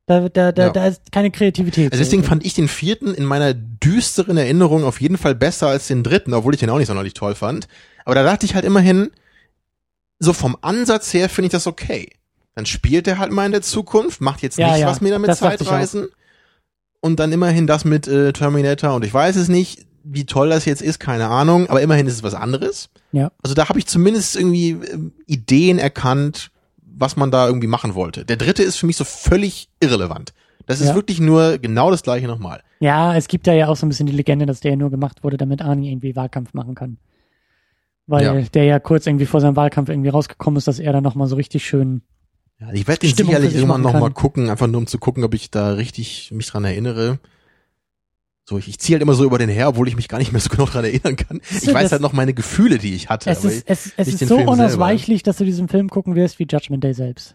da, 0.06 0.28
da, 0.28 0.52
da, 0.52 0.66
Ja. 0.66 0.70
da 0.72 0.86
ist 0.86 1.10
keine 1.12 1.30
Kreativität. 1.30 1.92
Also 1.92 2.02
deswegen 2.02 2.22
fand 2.24 2.44
ich 2.44 2.54
den 2.54 2.68
vierten 2.68 3.12
in 3.14 3.24
meiner 3.24 3.54
düsteren 3.54 4.36
Erinnerung 4.36 4.84
auf 4.84 5.00
jeden 5.00 5.18
Fall 5.18 5.34
besser 5.34 5.66
als 5.68 5.88
den 5.88 6.02
dritten, 6.02 6.32
obwohl 6.34 6.54
ich 6.54 6.60
den 6.60 6.70
auch 6.70 6.78
nicht 6.78 6.86
sonderlich 6.88 7.14
toll 7.14 7.34
fand. 7.34 7.66
Aber 8.04 8.14
da 8.14 8.22
dachte 8.22 8.46
ich 8.46 8.54
halt 8.54 8.64
immerhin, 8.64 9.10
so 10.18 10.32
vom 10.32 10.56
Ansatz 10.62 11.12
her 11.12 11.28
finde 11.28 11.46
ich 11.46 11.52
das 11.52 11.66
okay. 11.66 12.10
Dann 12.54 12.66
spielt 12.66 13.06
er 13.06 13.18
halt 13.18 13.32
mal 13.32 13.44
in 13.46 13.52
der 13.52 13.62
Zukunft, 13.62 14.20
macht 14.20 14.42
jetzt 14.42 14.56
Ja, 14.58 14.70
nicht 14.72 14.80
ja, 14.80 14.86
was 14.86 15.00
mehr 15.00 15.18
mit 15.18 15.28
das 15.28 15.40
dachte 15.40 15.56
ich 15.56 15.68
auch. 15.68 15.72
Zeitreisen. 15.72 16.08
Und 17.00 17.20
dann 17.20 17.32
immerhin 17.32 17.66
das 17.66 17.84
mit 17.84 18.08
äh, 18.08 18.32
Terminator 18.32 18.94
und 18.94 19.04
ich 19.04 19.12
weiß 19.12 19.36
es 19.36 19.48
nicht, 19.48 19.84
wie 20.04 20.24
toll 20.24 20.48
das 20.50 20.64
jetzt 20.64 20.82
ist, 20.82 20.98
keine 21.00 21.26
Ahnung, 21.28 21.68
aber 21.68 21.82
immerhin 21.82 22.06
ist 22.06 22.14
es 22.14 22.22
was 22.22 22.34
anderes. 22.34 22.88
Ja. 23.12 23.32
Also 23.42 23.54
da 23.54 23.68
habe 23.68 23.78
ich 23.78 23.86
zumindest 23.86 24.36
irgendwie 24.36 24.70
ähm, 24.70 25.12
Ideen 25.26 25.78
erkannt, 25.78 26.50
was 26.98 27.16
man 27.16 27.30
da 27.30 27.46
irgendwie 27.46 27.66
machen 27.66 27.94
wollte. 27.94 28.24
Der 28.24 28.36
dritte 28.36 28.62
ist 28.62 28.76
für 28.76 28.86
mich 28.86 28.96
so 28.96 29.04
völlig 29.04 29.68
irrelevant. 29.80 30.32
Das 30.66 30.80
ist 30.80 30.88
Ja. 30.88 30.94
wirklich 30.94 31.20
nur 31.20 31.58
genau 31.58 31.90
das 31.90 32.02
gleiche 32.02 32.26
nochmal. 32.26 32.62
Ja, 32.80 33.14
es 33.14 33.28
gibt 33.28 33.46
da 33.46 33.52
ja 33.52 33.68
auch 33.68 33.76
so 33.76 33.86
ein 33.86 33.88
bisschen 33.88 34.06
die 34.06 34.12
Legende, 34.12 34.46
dass 34.46 34.60
der 34.60 34.76
nur 34.76 34.90
gemacht 34.90 35.22
wurde, 35.22 35.36
damit 35.36 35.62
Arnie 35.62 35.90
irgendwie 35.92 36.16
Wahlkampf 36.16 36.54
machen 36.54 36.74
kann. 36.74 36.98
Weil 38.06 38.24
Ja. 38.24 38.40
der 38.40 38.64
ja 38.64 38.78
kurz 38.78 39.06
irgendwie 39.06 39.26
vor 39.26 39.40
seinem 39.40 39.56
Wahlkampf 39.56 39.88
irgendwie 39.88 40.08
rausgekommen 40.08 40.58
ist, 40.58 40.68
dass 40.68 40.78
er 40.78 40.92
dann 40.92 41.02
nochmal 41.04 41.26
so 41.28 41.36
richtig 41.36 41.64
schön. 41.66 42.02
Ja, 42.60 42.72
ich 42.72 42.88
werde 42.88 43.00
den 43.00 43.10
Stimmung 43.10 43.30
sicherlich 43.32 43.50
sich 43.52 43.60
irgendwann 43.60 43.82
machen 43.82 43.92
noch 43.94 44.00
mal 44.00 44.06
kann. 44.08 44.14
gucken, 44.14 44.50
einfach 44.50 44.66
nur 44.66 44.78
um 44.80 44.86
zu 44.86 44.98
gucken, 44.98 45.24
ob 45.24 45.34
ich 45.34 45.50
da 45.50 45.72
richtig 45.72 46.30
mich 46.32 46.46
dran 46.46 46.64
erinnere. 46.64 47.18
So, 48.48 48.58
ich, 48.58 48.68
ich 48.68 48.78
ziehe 48.78 48.94
halt 48.94 49.02
immer 49.02 49.14
so 49.14 49.24
über 49.24 49.38
den 49.38 49.48
her, 49.48 49.68
obwohl 49.68 49.88
ich 49.88 49.96
mich 49.96 50.06
gar 50.08 50.18
nicht 50.18 50.30
mehr 50.30 50.40
so 50.40 50.48
genau 50.50 50.66
dran 50.66 50.84
erinnern 50.84 51.16
kann. 51.16 51.40
Ich 51.50 51.66
weiß 51.66 51.82
das- 51.82 51.92
halt 51.92 52.02
noch 52.02 52.12
meine 52.12 52.32
Gefühle, 52.32 52.78
die 52.78 52.94
ich 52.94 53.08
hatte. 53.08 53.28
Es 53.28 53.44
ist, 53.44 53.64
es, 53.68 53.92
es 53.96 54.08
ist 54.08 54.20
so 54.20 54.36
Film 54.36 54.48
unausweichlich, 54.48 55.24
dass 55.24 55.38
du 55.38 55.44
diesen 55.44 55.66
Film 55.68 55.88
gucken 55.90 56.14
wirst 56.14 56.38
wie 56.38 56.46
Judgment 56.48 56.84
Day 56.84 56.94
selbst. 56.94 57.34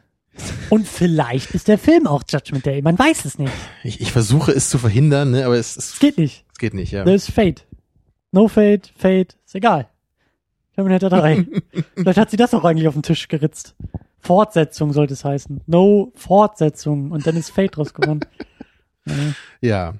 Und 0.69 0.87
vielleicht 0.87 1.51
ist 1.53 1.67
der 1.67 1.77
Film 1.77 2.07
auch 2.07 2.23
Judgment 2.29 2.65
Day. 2.65 2.81
Man 2.81 2.97
weiß 2.97 3.25
es 3.25 3.37
nicht. 3.37 3.51
ich, 3.83 3.99
ich 3.99 4.13
versuche 4.13 4.53
es 4.53 4.69
zu 4.69 4.77
verhindern, 4.77 5.31
ne, 5.31 5.45
aber 5.45 5.57
es, 5.57 5.75
es, 5.75 5.93
Es 5.95 5.99
geht 5.99 6.17
nicht. 6.17 6.45
es 6.53 6.57
geht 6.59 6.73
nicht, 6.73 6.91
ja. 6.93 7.03
There's 7.03 7.29
Fate. 7.29 7.67
No 8.31 8.47
Fate, 8.47 8.93
Fate, 8.97 9.37
ist 9.45 9.55
egal. 9.55 9.89
Terminator 10.75 11.09
3. 11.09 11.45
Vielleicht 11.95 12.17
hat 12.17 12.31
sie 12.31 12.37
das 12.37 12.53
auch 12.53 12.63
eigentlich 12.63 12.87
auf 12.87 12.93
den 12.93 13.03
Tisch 13.03 13.27
geritzt. 13.27 13.75
Fortsetzung 14.21 14.93
sollte 14.93 15.13
es 15.13 15.25
heißen. 15.25 15.59
No 15.67 16.13
Fortsetzung. 16.15 17.11
Und 17.11 17.27
dann 17.27 17.35
ist 17.35 17.49
Fate 17.49 17.75
draus 17.75 17.93
geworden. 17.93 18.21
Ja. 19.05 19.13
Ja. 19.59 19.93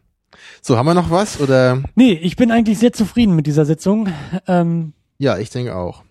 So, 0.61 0.77
haben 0.77 0.85
wir 0.85 0.93
noch 0.93 1.09
was 1.09 1.39
oder? 1.39 1.81
Nee, 1.95 2.13
ich 2.13 2.35
bin 2.35 2.51
eigentlich 2.51 2.79
sehr 2.79 2.93
zufrieden 2.93 3.35
mit 3.35 3.47
dieser 3.47 3.65
Sitzung. 3.65 4.09
Ähm, 4.47 4.93
Ja, 5.17 5.37
ich 5.37 5.49
denke 5.49 5.75
auch. 5.75 6.03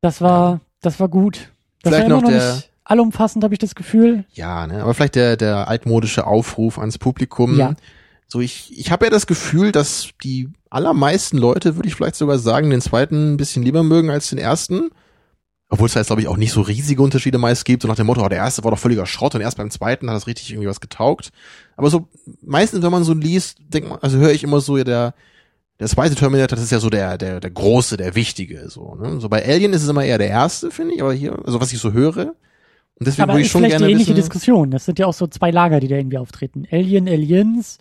das 0.00 0.20
war, 0.20 0.60
das 0.80 0.98
war 1.00 1.08
gut. 1.08 1.50
Das 1.82 1.92
Vielleicht 1.92 2.10
war 2.10 2.16
noch 2.16 2.22
noch 2.22 2.30
der- 2.30 2.54
nicht 2.56 2.70
allumfassend, 2.84 3.44
habe 3.44 3.54
ich 3.54 3.58
das 3.60 3.74
Gefühl. 3.74 4.24
Ja, 4.32 4.66
ne, 4.66 4.82
aber 4.82 4.94
vielleicht 4.94 5.14
der 5.14 5.36
der 5.36 5.68
altmodische 5.68 6.26
Aufruf 6.26 6.78
ans 6.78 6.98
Publikum. 6.98 7.56
Ja. 7.58 7.74
So 8.28 8.40
ich 8.40 8.76
ich 8.78 8.90
habe 8.90 9.04
ja 9.06 9.10
das 9.10 9.26
Gefühl, 9.26 9.72
dass 9.72 10.08
die 10.24 10.48
allermeisten 10.70 11.38
Leute, 11.38 11.76
würde 11.76 11.88
ich 11.88 11.94
vielleicht 11.94 12.16
sogar 12.16 12.38
sagen, 12.38 12.70
den 12.70 12.80
zweiten 12.80 13.34
ein 13.34 13.36
bisschen 13.36 13.62
lieber 13.62 13.82
mögen 13.82 14.10
als 14.10 14.30
den 14.30 14.38
ersten. 14.38 14.90
Obwohl 15.72 15.86
es 15.86 15.94
da 15.94 16.00
jetzt, 16.00 16.08
glaube 16.08 16.20
ich, 16.20 16.28
auch 16.28 16.36
nicht 16.36 16.52
so 16.52 16.60
riesige 16.60 17.00
Unterschiede 17.00 17.38
meist 17.38 17.64
gibt. 17.64 17.80
So 17.80 17.88
nach 17.88 17.96
dem 17.96 18.06
Motto, 18.06 18.22
oh, 18.22 18.28
der 18.28 18.36
erste 18.36 18.62
war 18.62 18.70
doch 18.70 18.78
völliger 18.78 19.06
Schrott 19.06 19.34
und 19.34 19.40
erst 19.40 19.56
beim 19.56 19.70
zweiten 19.70 20.06
hat 20.10 20.14
das 20.14 20.26
richtig 20.26 20.50
irgendwie 20.50 20.68
was 20.68 20.82
getaugt. 20.82 21.30
Aber 21.78 21.88
so 21.88 22.08
meistens, 22.42 22.82
wenn 22.82 22.92
man 22.92 23.04
so 23.04 23.14
liest, 23.14 23.56
denkt 23.72 23.88
man, 23.88 23.98
also 24.02 24.18
höre 24.18 24.32
ich 24.32 24.44
immer 24.44 24.60
so, 24.60 24.76
ja, 24.76 24.84
der, 24.84 25.14
der 25.80 25.88
zweite 25.88 26.14
Terminator, 26.14 26.56
das 26.56 26.62
ist 26.62 26.72
ja 26.72 26.78
so 26.78 26.90
der, 26.90 27.16
der, 27.16 27.40
der 27.40 27.50
große, 27.50 27.96
der 27.96 28.14
wichtige, 28.14 28.68
so, 28.68 28.96
ne? 28.96 29.18
So 29.18 29.30
bei 29.30 29.42
Alien 29.48 29.72
ist 29.72 29.82
es 29.82 29.88
immer 29.88 30.04
eher 30.04 30.18
der 30.18 30.28
erste, 30.28 30.70
finde 30.70 30.94
ich, 30.94 31.00
aber 31.00 31.14
hier, 31.14 31.38
also 31.46 31.58
was 31.58 31.72
ich 31.72 31.78
so 31.78 31.92
höre. 31.94 32.34
Und 32.98 33.06
deswegen 33.06 33.22
Aber 33.22 33.32
würde 33.32 33.40
ich 33.40 33.46
ist 33.46 33.52
schon 33.52 33.62
vielleicht 33.62 33.72
gerne 33.72 33.86
die 33.86 33.92
ähnliche 33.92 34.10
wissen, 34.10 34.20
Diskussion. 34.20 34.70
Das 34.70 34.84
sind 34.84 34.98
ja 34.98 35.06
auch 35.06 35.14
so 35.14 35.26
zwei 35.26 35.50
Lager, 35.50 35.80
die 35.80 35.88
da 35.88 35.96
irgendwie 35.96 36.18
auftreten. 36.18 36.66
Alien, 36.70 37.08
Aliens. 37.08 37.78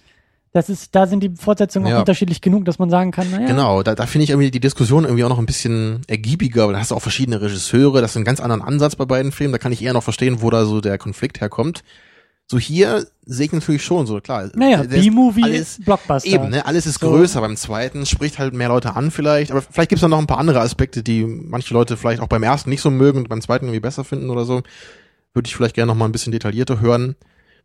Das 0.53 0.69
ist, 0.69 0.93
da 0.95 1.07
sind 1.07 1.21
die 1.23 1.31
Fortsetzungen 1.37 1.87
Ja. 1.87 1.95
auch 1.95 1.99
unterschiedlich 2.01 2.41
genug, 2.41 2.65
dass 2.65 2.77
man 2.77 2.89
sagen 2.89 3.11
kann, 3.11 3.29
naja. 3.31 3.47
Genau, 3.47 3.83
da, 3.83 3.95
da 3.95 4.05
finde 4.05 4.23
ich 4.25 4.31
irgendwie 4.31 4.51
die 4.51 4.59
Diskussion 4.59 5.05
irgendwie 5.05 5.23
auch 5.23 5.29
noch 5.29 5.39
ein 5.39 5.45
bisschen 5.45 6.01
ergiebiger, 6.07 6.67
weil 6.67 6.73
da 6.73 6.79
hast 6.79 6.91
du 6.91 6.95
auch 6.95 7.01
verschiedene 7.01 7.41
Regisseure, 7.41 8.01
das 8.01 8.11
ist 8.11 8.17
ein 8.17 8.25
ganz 8.25 8.41
anderen 8.41 8.61
Ansatz 8.61 8.95
bei 8.97 9.05
beiden 9.05 9.31
Filmen, 9.31 9.53
da 9.53 9.57
kann 9.59 9.71
ich 9.71 9.81
eher 9.81 9.93
noch 9.93 10.03
verstehen, 10.03 10.41
wo 10.41 10.49
da 10.49 10.65
so 10.65 10.81
der 10.81 10.97
Konflikt 10.97 11.39
herkommt. 11.39 11.83
So 12.47 12.59
hier 12.59 13.05
sehe 13.25 13.45
ich 13.45 13.53
natürlich 13.53 13.81
schon 13.81 14.05
so, 14.05 14.19
klar. 14.19 14.49
Naja, 14.55 14.83
B-Movie 14.83 15.51
ist 15.51 15.85
Blockbuster. 15.85 16.27
Eben, 16.27 16.49
ne? 16.49 16.65
Alles 16.65 16.85
ist 16.85 16.99
So. 16.99 17.07
größer 17.09 17.39
beim 17.39 17.55
zweiten, 17.55 18.05
spricht 18.05 18.37
halt 18.39 18.53
mehr 18.53 18.67
Leute 18.67 18.93
an 18.97 19.09
vielleicht, 19.09 19.51
aber 19.51 19.61
vielleicht 19.61 19.87
gibt's 19.87 20.01
da 20.01 20.09
noch 20.09 20.19
ein 20.19 20.27
paar 20.27 20.39
andere 20.39 20.59
Aspekte, 20.59 21.01
die 21.01 21.23
manche 21.23 21.73
Leute 21.73 21.95
vielleicht 21.95 22.19
auch 22.21 22.27
beim 22.27 22.43
ersten 22.43 22.69
nicht 22.69 22.81
so 22.81 22.89
mögen 22.91 23.19
und 23.19 23.29
beim 23.29 23.39
zweiten 23.39 23.67
irgendwie 23.67 23.79
besser 23.79 24.03
finden 24.03 24.29
oder 24.29 24.43
so. 24.43 24.63
Würde 25.33 25.47
ich 25.47 25.55
vielleicht 25.55 25.75
gerne 25.75 25.87
noch 25.93 25.97
mal 25.97 26.03
ein 26.03 26.11
bisschen 26.11 26.33
detaillierter 26.33 26.81
hören, 26.81 27.15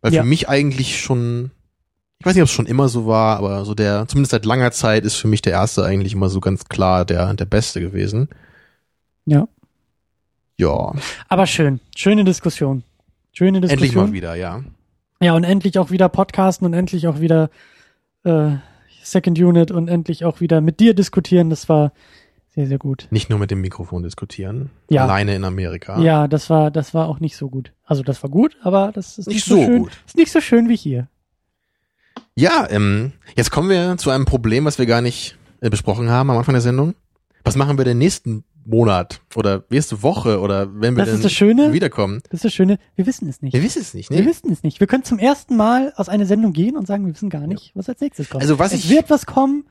weil 0.01 0.13
Ja. 0.13 0.21
für 0.21 0.27
mich 0.29 0.47
eigentlich 0.47 1.01
schon 1.01 1.51
Ich 2.19 2.25
weiß 2.25 2.33
nicht, 2.33 2.41
ob 2.41 2.47
es 2.47 2.53
schon 2.53 2.65
immer 2.65 2.89
so 2.89 3.05
war, 3.05 3.37
aber 3.37 3.63
so 3.63 3.75
der, 3.75 4.07
zumindest 4.07 4.31
seit 4.31 4.45
langer 4.45 4.71
Zeit 4.71 5.03
ist 5.05 5.15
für 5.15 5.27
mich 5.27 5.41
der 5.43 5.53
erste 5.53 5.83
eigentlich 5.85 6.13
immer 6.13 6.29
so 6.29 6.39
ganz 6.39 6.65
klar 6.65 7.05
der, 7.05 7.33
der 7.35 7.45
beste 7.45 7.79
gewesen. 7.79 8.29
Ja. 9.25 9.47
Ja, 10.59 10.93
Aber 11.29 11.45
schön. 11.45 11.79
Schöne 11.95 12.23
Diskussion. 12.23 12.83
Schöne 13.31 13.61
Diskussion. 13.61 13.83
endlich 13.83 13.95
mal 13.95 14.11
wieder, 14.13 14.33
ja. 14.33 14.63
Ja, 15.21 15.33
und 15.35 15.43
endlich 15.43 15.77
auch 15.77 15.91
wieder 15.91 16.09
Podcasten 16.09 16.65
und 16.65 16.73
endlich 16.73 17.07
auch 17.07 17.19
wieder 17.19 17.51
äh, 18.23 18.53
Second 19.03 19.37
Unit 19.37 19.69
und 19.69 19.87
endlich 19.87 20.25
auch 20.25 20.41
wieder 20.41 20.59
mit 20.61 20.79
dir 20.79 20.95
diskutieren. 20.95 21.51
Das 21.51 21.69
war 21.69 21.91
sehr, 22.49 22.65
sehr 22.65 22.79
gut. 22.79 23.07
Nicht 23.11 23.29
nur 23.29 23.37
mit 23.37 23.51
dem 23.51 23.61
Mikrofon 23.61 24.01
diskutieren. 24.01 24.71
Ja. 24.89 25.03
Alleine 25.03 25.35
in 25.35 25.43
Amerika. 25.43 26.01
Ja, 26.01 26.27
das 26.27 26.49
war, 26.49 26.71
das 26.71 26.95
war 26.95 27.07
auch 27.07 27.19
nicht 27.19 27.37
so 27.37 27.49
gut. 27.49 27.73
Also 27.83 28.01
das 28.01 28.23
war 28.23 28.31
gut, 28.31 28.57
aber 28.63 28.91
das 28.91 29.19
ist 29.19 29.27
Nicht 29.27 29.35
nicht, 29.35 29.45
so, 29.45 29.55
so 29.57 29.61
schön. 29.63 29.83
gut. 29.83 29.91
Ist 30.07 30.17
nicht 30.17 30.31
so 30.31 30.41
schön 30.41 30.67
wie 30.69 30.75
hier. 30.75 31.07
Ja, 32.39 32.67
ähm, 32.69 33.13
jetzt 33.35 33.49
kommen 33.49 33.69
wir 33.69 33.97
zu 33.97 34.11
einem 34.11 34.25
Problem, 34.25 34.65
was 34.65 34.77
wir 34.77 34.85
gar 34.85 35.01
nicht 35.01 35.37
äh, 35.61 35.69
besprochen 35.71 36.09
haben 36.11 36.29
am 36.29 36.37
Anfang 36.37 36.53
der 36.53 36.61
Sendung. 36.61 36.93
Was 37.43 37.55
machen 37.55 37.77
wir 37.79 37.85
denn 37.85 37.97
nächsten 37.97 38.43
Monat 38.63 39.21
oder 39.35 39.63
nächste 39.69 40.03
Woche 40.03 40.39
oder 40.39 40.67
wenn 40.79 40.95
wir 40.95 41.03
Das 41.05 41.07
ist 41.13 41.15
denn 41.19 41.23
das 41.23 41.31
Schöne. 41.33 41.73
wiederkommen? 41.73 42.21
Das 42.29 42.39
ist 42.39 42.45
das 42.45 42.53
Schöne. 42.53 42.77
Wir 42.95 43.07
wissen 43.07 43.27
es 43.27 43.41
nicht. 43.41 43.53
Wir 43.53 43.63
wissen 43.63 43.81
es 43.81 43.93
nicht, 43.95 44.11
Wir 44.11 44.19
ne? 44.19 44.25
wissen 44.27 44.51
es 44.51 44.61
nicht. 44.61 44.79
Wir 44.79 44.85
können 44.87 45.03
zum 45.03 45.17
ersten 45.17 45.55
Mal 45.55 45.93
aus 45.95 46.09
einer 46.09 46.25
Sendung 46.27 46.53
gehen 46.53 46.75
und 46.77 46.85
sagen, 46.85 47.05
wir 47.07 47.13
wissen 47.13 47.29
gar 47.31 47.47
nicht, 47.47 47.71
was 47.73 47.89
als 47.89 48.01
nächstes 48.01 48.29
kommt. 48.29 48.43
Also 48.43 48.59
was 48.59 48.71
es 48.73 48.81
ich- 48.85 48.89
wird 48.89 49.09
was 49.09 49.25
kommen. 49.25 49.65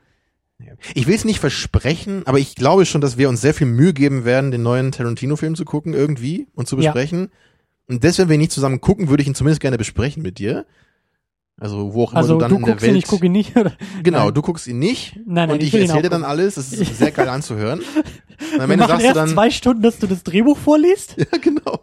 Ich 0.95 1.05
will 1.07 1.13
es 1.15 1.23
nicht 1.23 1.39
versprechen, 1.39 2.23
aber 2.25 2.39
ich 2.39 2.55
glaube 2.55 2.85
schon, 2.87 2.99
dass 2.99 3.17
wir 3.17 3.29
uns 3.29 3.39
sehr 3.41 3.53
viel 3.53 3.67
Mühe 3.67 3.93
geben 3.93 4.25
werden, 4.25 4.49
den 4.51 4.63
neuen 4.63 4.91
Tarantino-Film 4.91 5.53
zu 5.55 5.63
gucken 5.65 5.93
irgendwie 5.93 6.47
und 6.55 6.67
zu 6.67 6.75
Ja. 6.77 6.91
besprechen. 6.91 7.29
Und 7.87 8.03
deswegen, 8.03 8.23
wenn 8.23 8.29
wir 8.31 8.35
ihn 8.37 8.41
nicht 8.41 8.51
zusammen 8.51 8.81
gucken, 8.81 9.07
würde 9.07 9.21
ich 9.21 9.27
ihn 9.27 9.35
zumindest 9.35 9.61
gerne 9.61 9.77
besprechen 9.77 10.23
mit 10.23 10.39
dir. 10.39 10.65
Also 11.59 11.93
wo 11.93 12.03
auch 12.03 12.11
immer 12.11 12.19
Also 12.19 12.35
du 12.35 12.39
dann 12.39 12.49
du 12.51 12.55
in 12.57 12.61
der 12.63 12.73
guckst 12.73 12.85
ihn, 12.85 12.93
Welt. 12.93 13.03
ich 13.03 13.07
gucke 13.09 13.25
ihn 13.25 13.31
nicht. 13.31 13.57
Oder? 13.57 13.71
genau, 14.03 14.25
Nein. 14.25 14.33
du 14.33 14.41
guckst 14.43 14.67
ihn 14.67 14.77
nicht 14.77 15.15
Nein, 15.15 15.25
nein, 15.25 15.49
und 15.51 15.63
ich 15.63 15.73
ich, 15.73 15.81
erzähle 15.81 16.03
dir 16.03 16.09
dann 16.09 16.23
alles. 16.23 16.55
Das 16.55 16.71
ist 16.71 16.97
sehr 16.97 17.11
geil 17.11 17.27
anzuhören. 17.29 17.81
Und 18.53 18.61
am 18.61 18.69
Ende 18.69 18.85
sagst 18.85 19.01
du 19.01 19.05
erst 19.07 19.17
dann, 19.17 19.29
zwei 19.29 19.49
Stunden, 19.49 19.81
dass 19.81 19.97
du 19.97 20.05
das 20.05 20.21
Drehbuch 20.23 20.57
vorliest 20.59 21.15
ja 21.17 21.37
genau, 21.41 21.79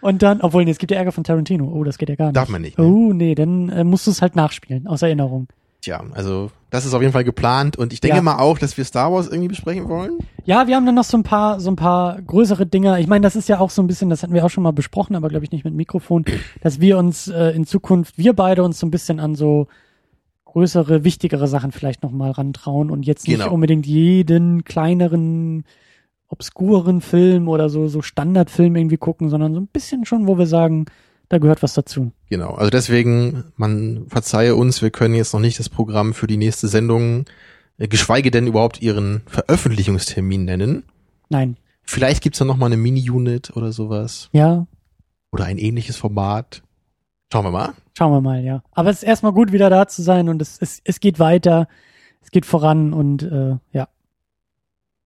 und 0.00 0.22
dann, 0.22 0.40
obwohl, 0.40 0.64
nee, 0.64 0.70
es 0.70 0.78
gibt 0.78 0.90
ja 0.92 0.96
Ärger 0.96 1.12
von 1.12 1.24
Tarantino. 1.24 1.70
Oh, 1.70 1.84
das 1.84 1.98
geht 1.98 2.08
ja 2.08 2.14
gar 2.14 2.28
nicht. 2.28 2.36
darf 2.36 2.48
man 2.48 2.62
nicht. 2.62 2.78
Ne? 2.78 2.84
Oh, 2.86 3.12
nee, 3.12 3.34
dann 3.34 3.68
äh, 3.68 3.84
musst 3.84 4.06
du 4.06 4.10
es 4.10 4.22
halt 4.22 4.34
nachspielen, 4.34 4.86
aus 4.86 5.02
Erinnerung. 5.02 5.48
Tja, 5.80 6.02
also 6.12 6.50
das 6.68 6.84
ist 6.84 6.92
auf 6.94 7.00
jeden 7.00 7.12
Fall 7.12 7.24
geplant 7.24 7.76
und 7.78 7.92
ich 7.92 8.00
denke 8.00 8.18
Ja. 8.18 8.22
mal 8.22 8.36
auch, 8.38 8.58
dass 8.58 8.76
wir 8.76 8.84
Star 8.84 9.10
Wars 9.12 9.28
irgendwie 9.28 9.48
besprechen 9.48 9.88
wollen. 9.88 10.18
Ja, 10.44 10.66
wir 10.66 10.76
haben 10.76 10.84
dann 10.84 10.94
noch 10.94 11.04
so 11.04 11.16
ein 11.16 11.22
paar, 11.22 11.58
so 11.58 11.70
ein 11.70 11.76
paar 11.76 12.20
größere 12.20 12.66
Dinger. 12.66 12.98
Ich 12.98 13.06
meine, 13.06 13.22
das 13.22 13.34
ist 13.34 13.48
ja 13.48 13.60
auch 13.60 13.70
so 13.70 13.82
ein 13.82 13.86
bisschen, 13.86 14.10
das 14.10 14.22
hatten 14.22 14.34
wir 14.34 14.44
auch 14.44 14.50
schon 14.50 14.62
mal 14.62 14.72
besprochen, 14.72 15.16
aber 15.16 15.28
glaube 15.28 15.44
ich 15.44 15.52
nicht 15.52 15.64
mit 15.64 15.74
Mikrofon, 15.74 16.24
dass 16.60 16.80
wir 16.80 16.98
uns 16.98 17.28
äh, 17.28 17.50
in 17.56 17.64
Zukunft, 17.66 18.18
wir 18.18 18.34
beide 18.34 18.62
uns 18.62 18.78
so 18.78 18.86
ein 18.86 18.90
bisschen 18.90 19.20
an 19.20 19.34
so 19.34 19.68
größere, 20.44 21.04
wichtigere 21.04 21.46
Sachen 21.48 21.72
vielleicht 21.72 22.02
noch 22.02 22.10
mal 22.10 22.30
rantrauen 22.32 22.90
und 22.90 23.06
jetzt 23.06 23.26
nicht 23.26 23.38
Genau. 23.40 23.52
unbedingt 23.52 23.86
jeden 23.86 24.64
kleineren, 24.64 25.64
obskuren 26.28 27.00
Film 27.00 27.48
oder 27.48 27.68
so, 27.68 27.88
so 27.88 28.02
Standardfilm 28.02 28.76
irgendwie 28.76 28.96
gucken, 28.96 29.30
sondern 29.30 29.54
so 29.54 29.60
ein 29.60 29.66
bisschen 29.66 30.04
schon, 30.04 30.26
wo 30.26 30.38
wir 30.38 30.46
sagen, 30.46 30.86
da 31.30 31.38
gehört 31.38 31.62
was 31.62 31.74
dazu. 31.74 32.12
Genau, 32.28 32.50
also 32.50 32.70
deswegen, 32.70 33.44
man 33.56 34.06
verzeihe 34.08 34.56
uns, 34.56 34.82
wir 34.82 34.90
können 34.90 35.14
jetzt 35.14 35.32
noch 35.32 35.40
nicht 35.40 35.58
das 35.58 35.68
Programm 35.68 36.12
für 36.12 36.26
die 36.26 36.36
nächste 36.36 36.68
Sendung, 36.68 37.24
äh, 37.78 37.88
geschweige 37.88 38.30
denn 38.30 38.48
überhaupt 38.48 38.82
ihren 38.82 39.22
Veröffentlichungstermin 39.26 40.44
nennen. 40.44 40.82
Nein. 41.28 41.56
Vielleicht 41.84 42.22
gibt's 42.22 42.40
dann 42.40 42.48
noch 42.48 42.56
mal 42.56 42.66
eine 42.66 42.76
Mini-Unit 42.76 43.56
oder 43.56 43.72
sowas. 43.72 44.28
Ja, 44.32 44.66
Oder 45.32 45.44
ein 45.44 45.58
ähnliches 45.58 45.96
Format. 45.96 46.62
Schauen 47.32 47.44
wir 47.44 47.52
mal. 47.52 47.74
Schauen 47.96 48.12
wir 48.12 48.20
mal, 48.20 48.42
ja. 48.42 48.64
Aber 48.72 48.90
es 48.90 48.98
ist 48.98 49.02
erstmal 49.04 49.32
gut, 49.32 49.52
wieder 49.52 49.70
da 49.70 49.86
zu 49.86 50.02
sein 50.02 50.28
und 50.28 50.42
es, 50.42 50.58
es, 50.60 50.80
es 50.82 50.98
geht 50.98 51.20
weiter, 51.20 51.68
es 52.22 52.32
geht 52.32 52.44
voran 52.44 52.92
und 52.92 53.22
äh, 53.22 53.56
ja. 53.72 53.88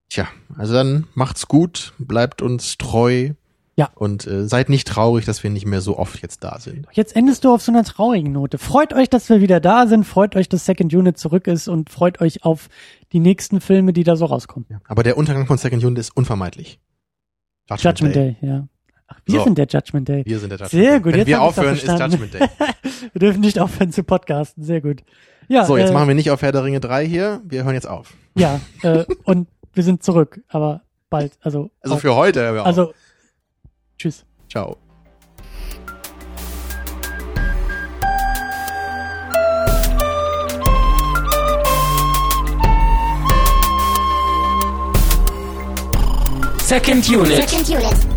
Tja, 0.09 0.27
also 0.57 0.73
dann 0.73 1.07
macht's 1.13 1.49
gut, 1.49 1.93
bleibt 1.99 2.41
uns 2.41 2.79
treu. 2.79 3.33
Ja. 3.77 3.91
Und 3.97 4.27
äh, 4.27 4.47
seid 4.47 4.69
nicht 4.69 4.87
traurig, 4.87 5.25
dass 5.25 5.43
wir 5.43 5.51
nicht 5.51 5.67
mehr 5.67 5.81
so 5.81 5.99
oft 5.99 6.23
jetzt 6.23 6.45
da 6.45 6.59
sind. 6.61 6.87
Jetzt 6.93 7.17
endest 7.17 7.45
du 7.45 7.53
auf 7.53 7.61
so 7.63 7.73
einer 7.73 7.83
traurigen 7.83 8.31
Note. 8.33 8.57
Freut 8.59 8.93
euch, 8.95 9.11
dass 9.11 9.29
wir 9.29 9.41
wieder 9.41 9.59
da 9.59 9.87
sind, 9.89 10.05
freut 10.05 10.37
euch, 10.37 10.49
dass 10.49 10.65
Second 10.65 10.95
Unit 10.95 11.19
zurück 11.19 11.49
ist 11.49 11.67
und 11.67 11.91
freut 11.91 12.21
euch 12.21 12.45
auf 12.45 12.69
die 13.13 13.19
nächsten 13.19 13.61
Filme, 13.61 13.93
die 13.93 14.05
da 14.05 14.15
so 14.15 14.27
rauskommen. 14.27 14.69
Aber 14.87 15.03
der 15.03 15.17
Untergang 15.17 15.47
von 15.47 15.59
Second 15.59 15.83
Unit 15.85 15.99
ist 15.99 16.17
unvermeidlich. 16.17 16.79
Judgment 17.79 18.15
Day, 18.15 18.37
ja. 18.43 18.69
Ach, 19.07 19.19
wir 19.27 19.39
So. 19.41 19.45
sind 19.45 19.59
der 19.59 19.67
Judgment 19.67 20.09
Day. 20.09 20.23
Wir 20.25 20.39
sind 20.39 20.51
der 20.51 20.59
Judgment 20.59 20.71
Sehr 20.85 20.91
Day. 20.93 21.01
gut, 21.01 21.13
Wenn 21.13 21.19
jetzt 21.19 21.27
wir 21.29 21.43
aufhören, 21.43 21.75
ist. 21.75 21.87
Judgment 21.87 22.35
Day. 22.35 22.41
Wir 23.13 23.19
dürfen 23.21 23.41
nicht 23.41 23.59
aufhören 23.61 23.93
zu 23.93 24.03
podcasten, 24.03 24.65
sehr 24.65 24.81
gut. 24.81 25.03
Ja, 25.49 25.65
So, 25.67 25.77
jetzt 25.77 25.91
äh, 25.91 25.93
machen 25.93 26.09
wir 26.09 26.15
nicht 26.15 26.31
auf 26.31 26.41
Herr 26.43 26.53
der 26.53 26.65
Ringe 26.65 26.81
3 26.81 27.07
hier. 27.07 27.43
Wir 27.45 27.65
hören 27.65 27.75
jetzt 27.75 27.87
auf. 27.87 28.15
Ja, 28.35 28.61
äh, 28.83 29.05
und 29.25 29.47
wir 29.75 29.83
sind 29.85 30.03
zurück, 30.03 30.41
aber 30.49 30.83
bald, 31.11 31.33
also. 31.43 31.71
Also 31.81 31.97
auf- 31.97 32.01
für 32.01 32.15
heute. 32.15 32.63
Also, 32.63 32.95
tschüss. 34.05 34.25
Ciao. 34.49 34.77
Second 46.61 47.09
Unit. 47.09 47.49
Second 47.49 47.69
unit. 47.69 48.14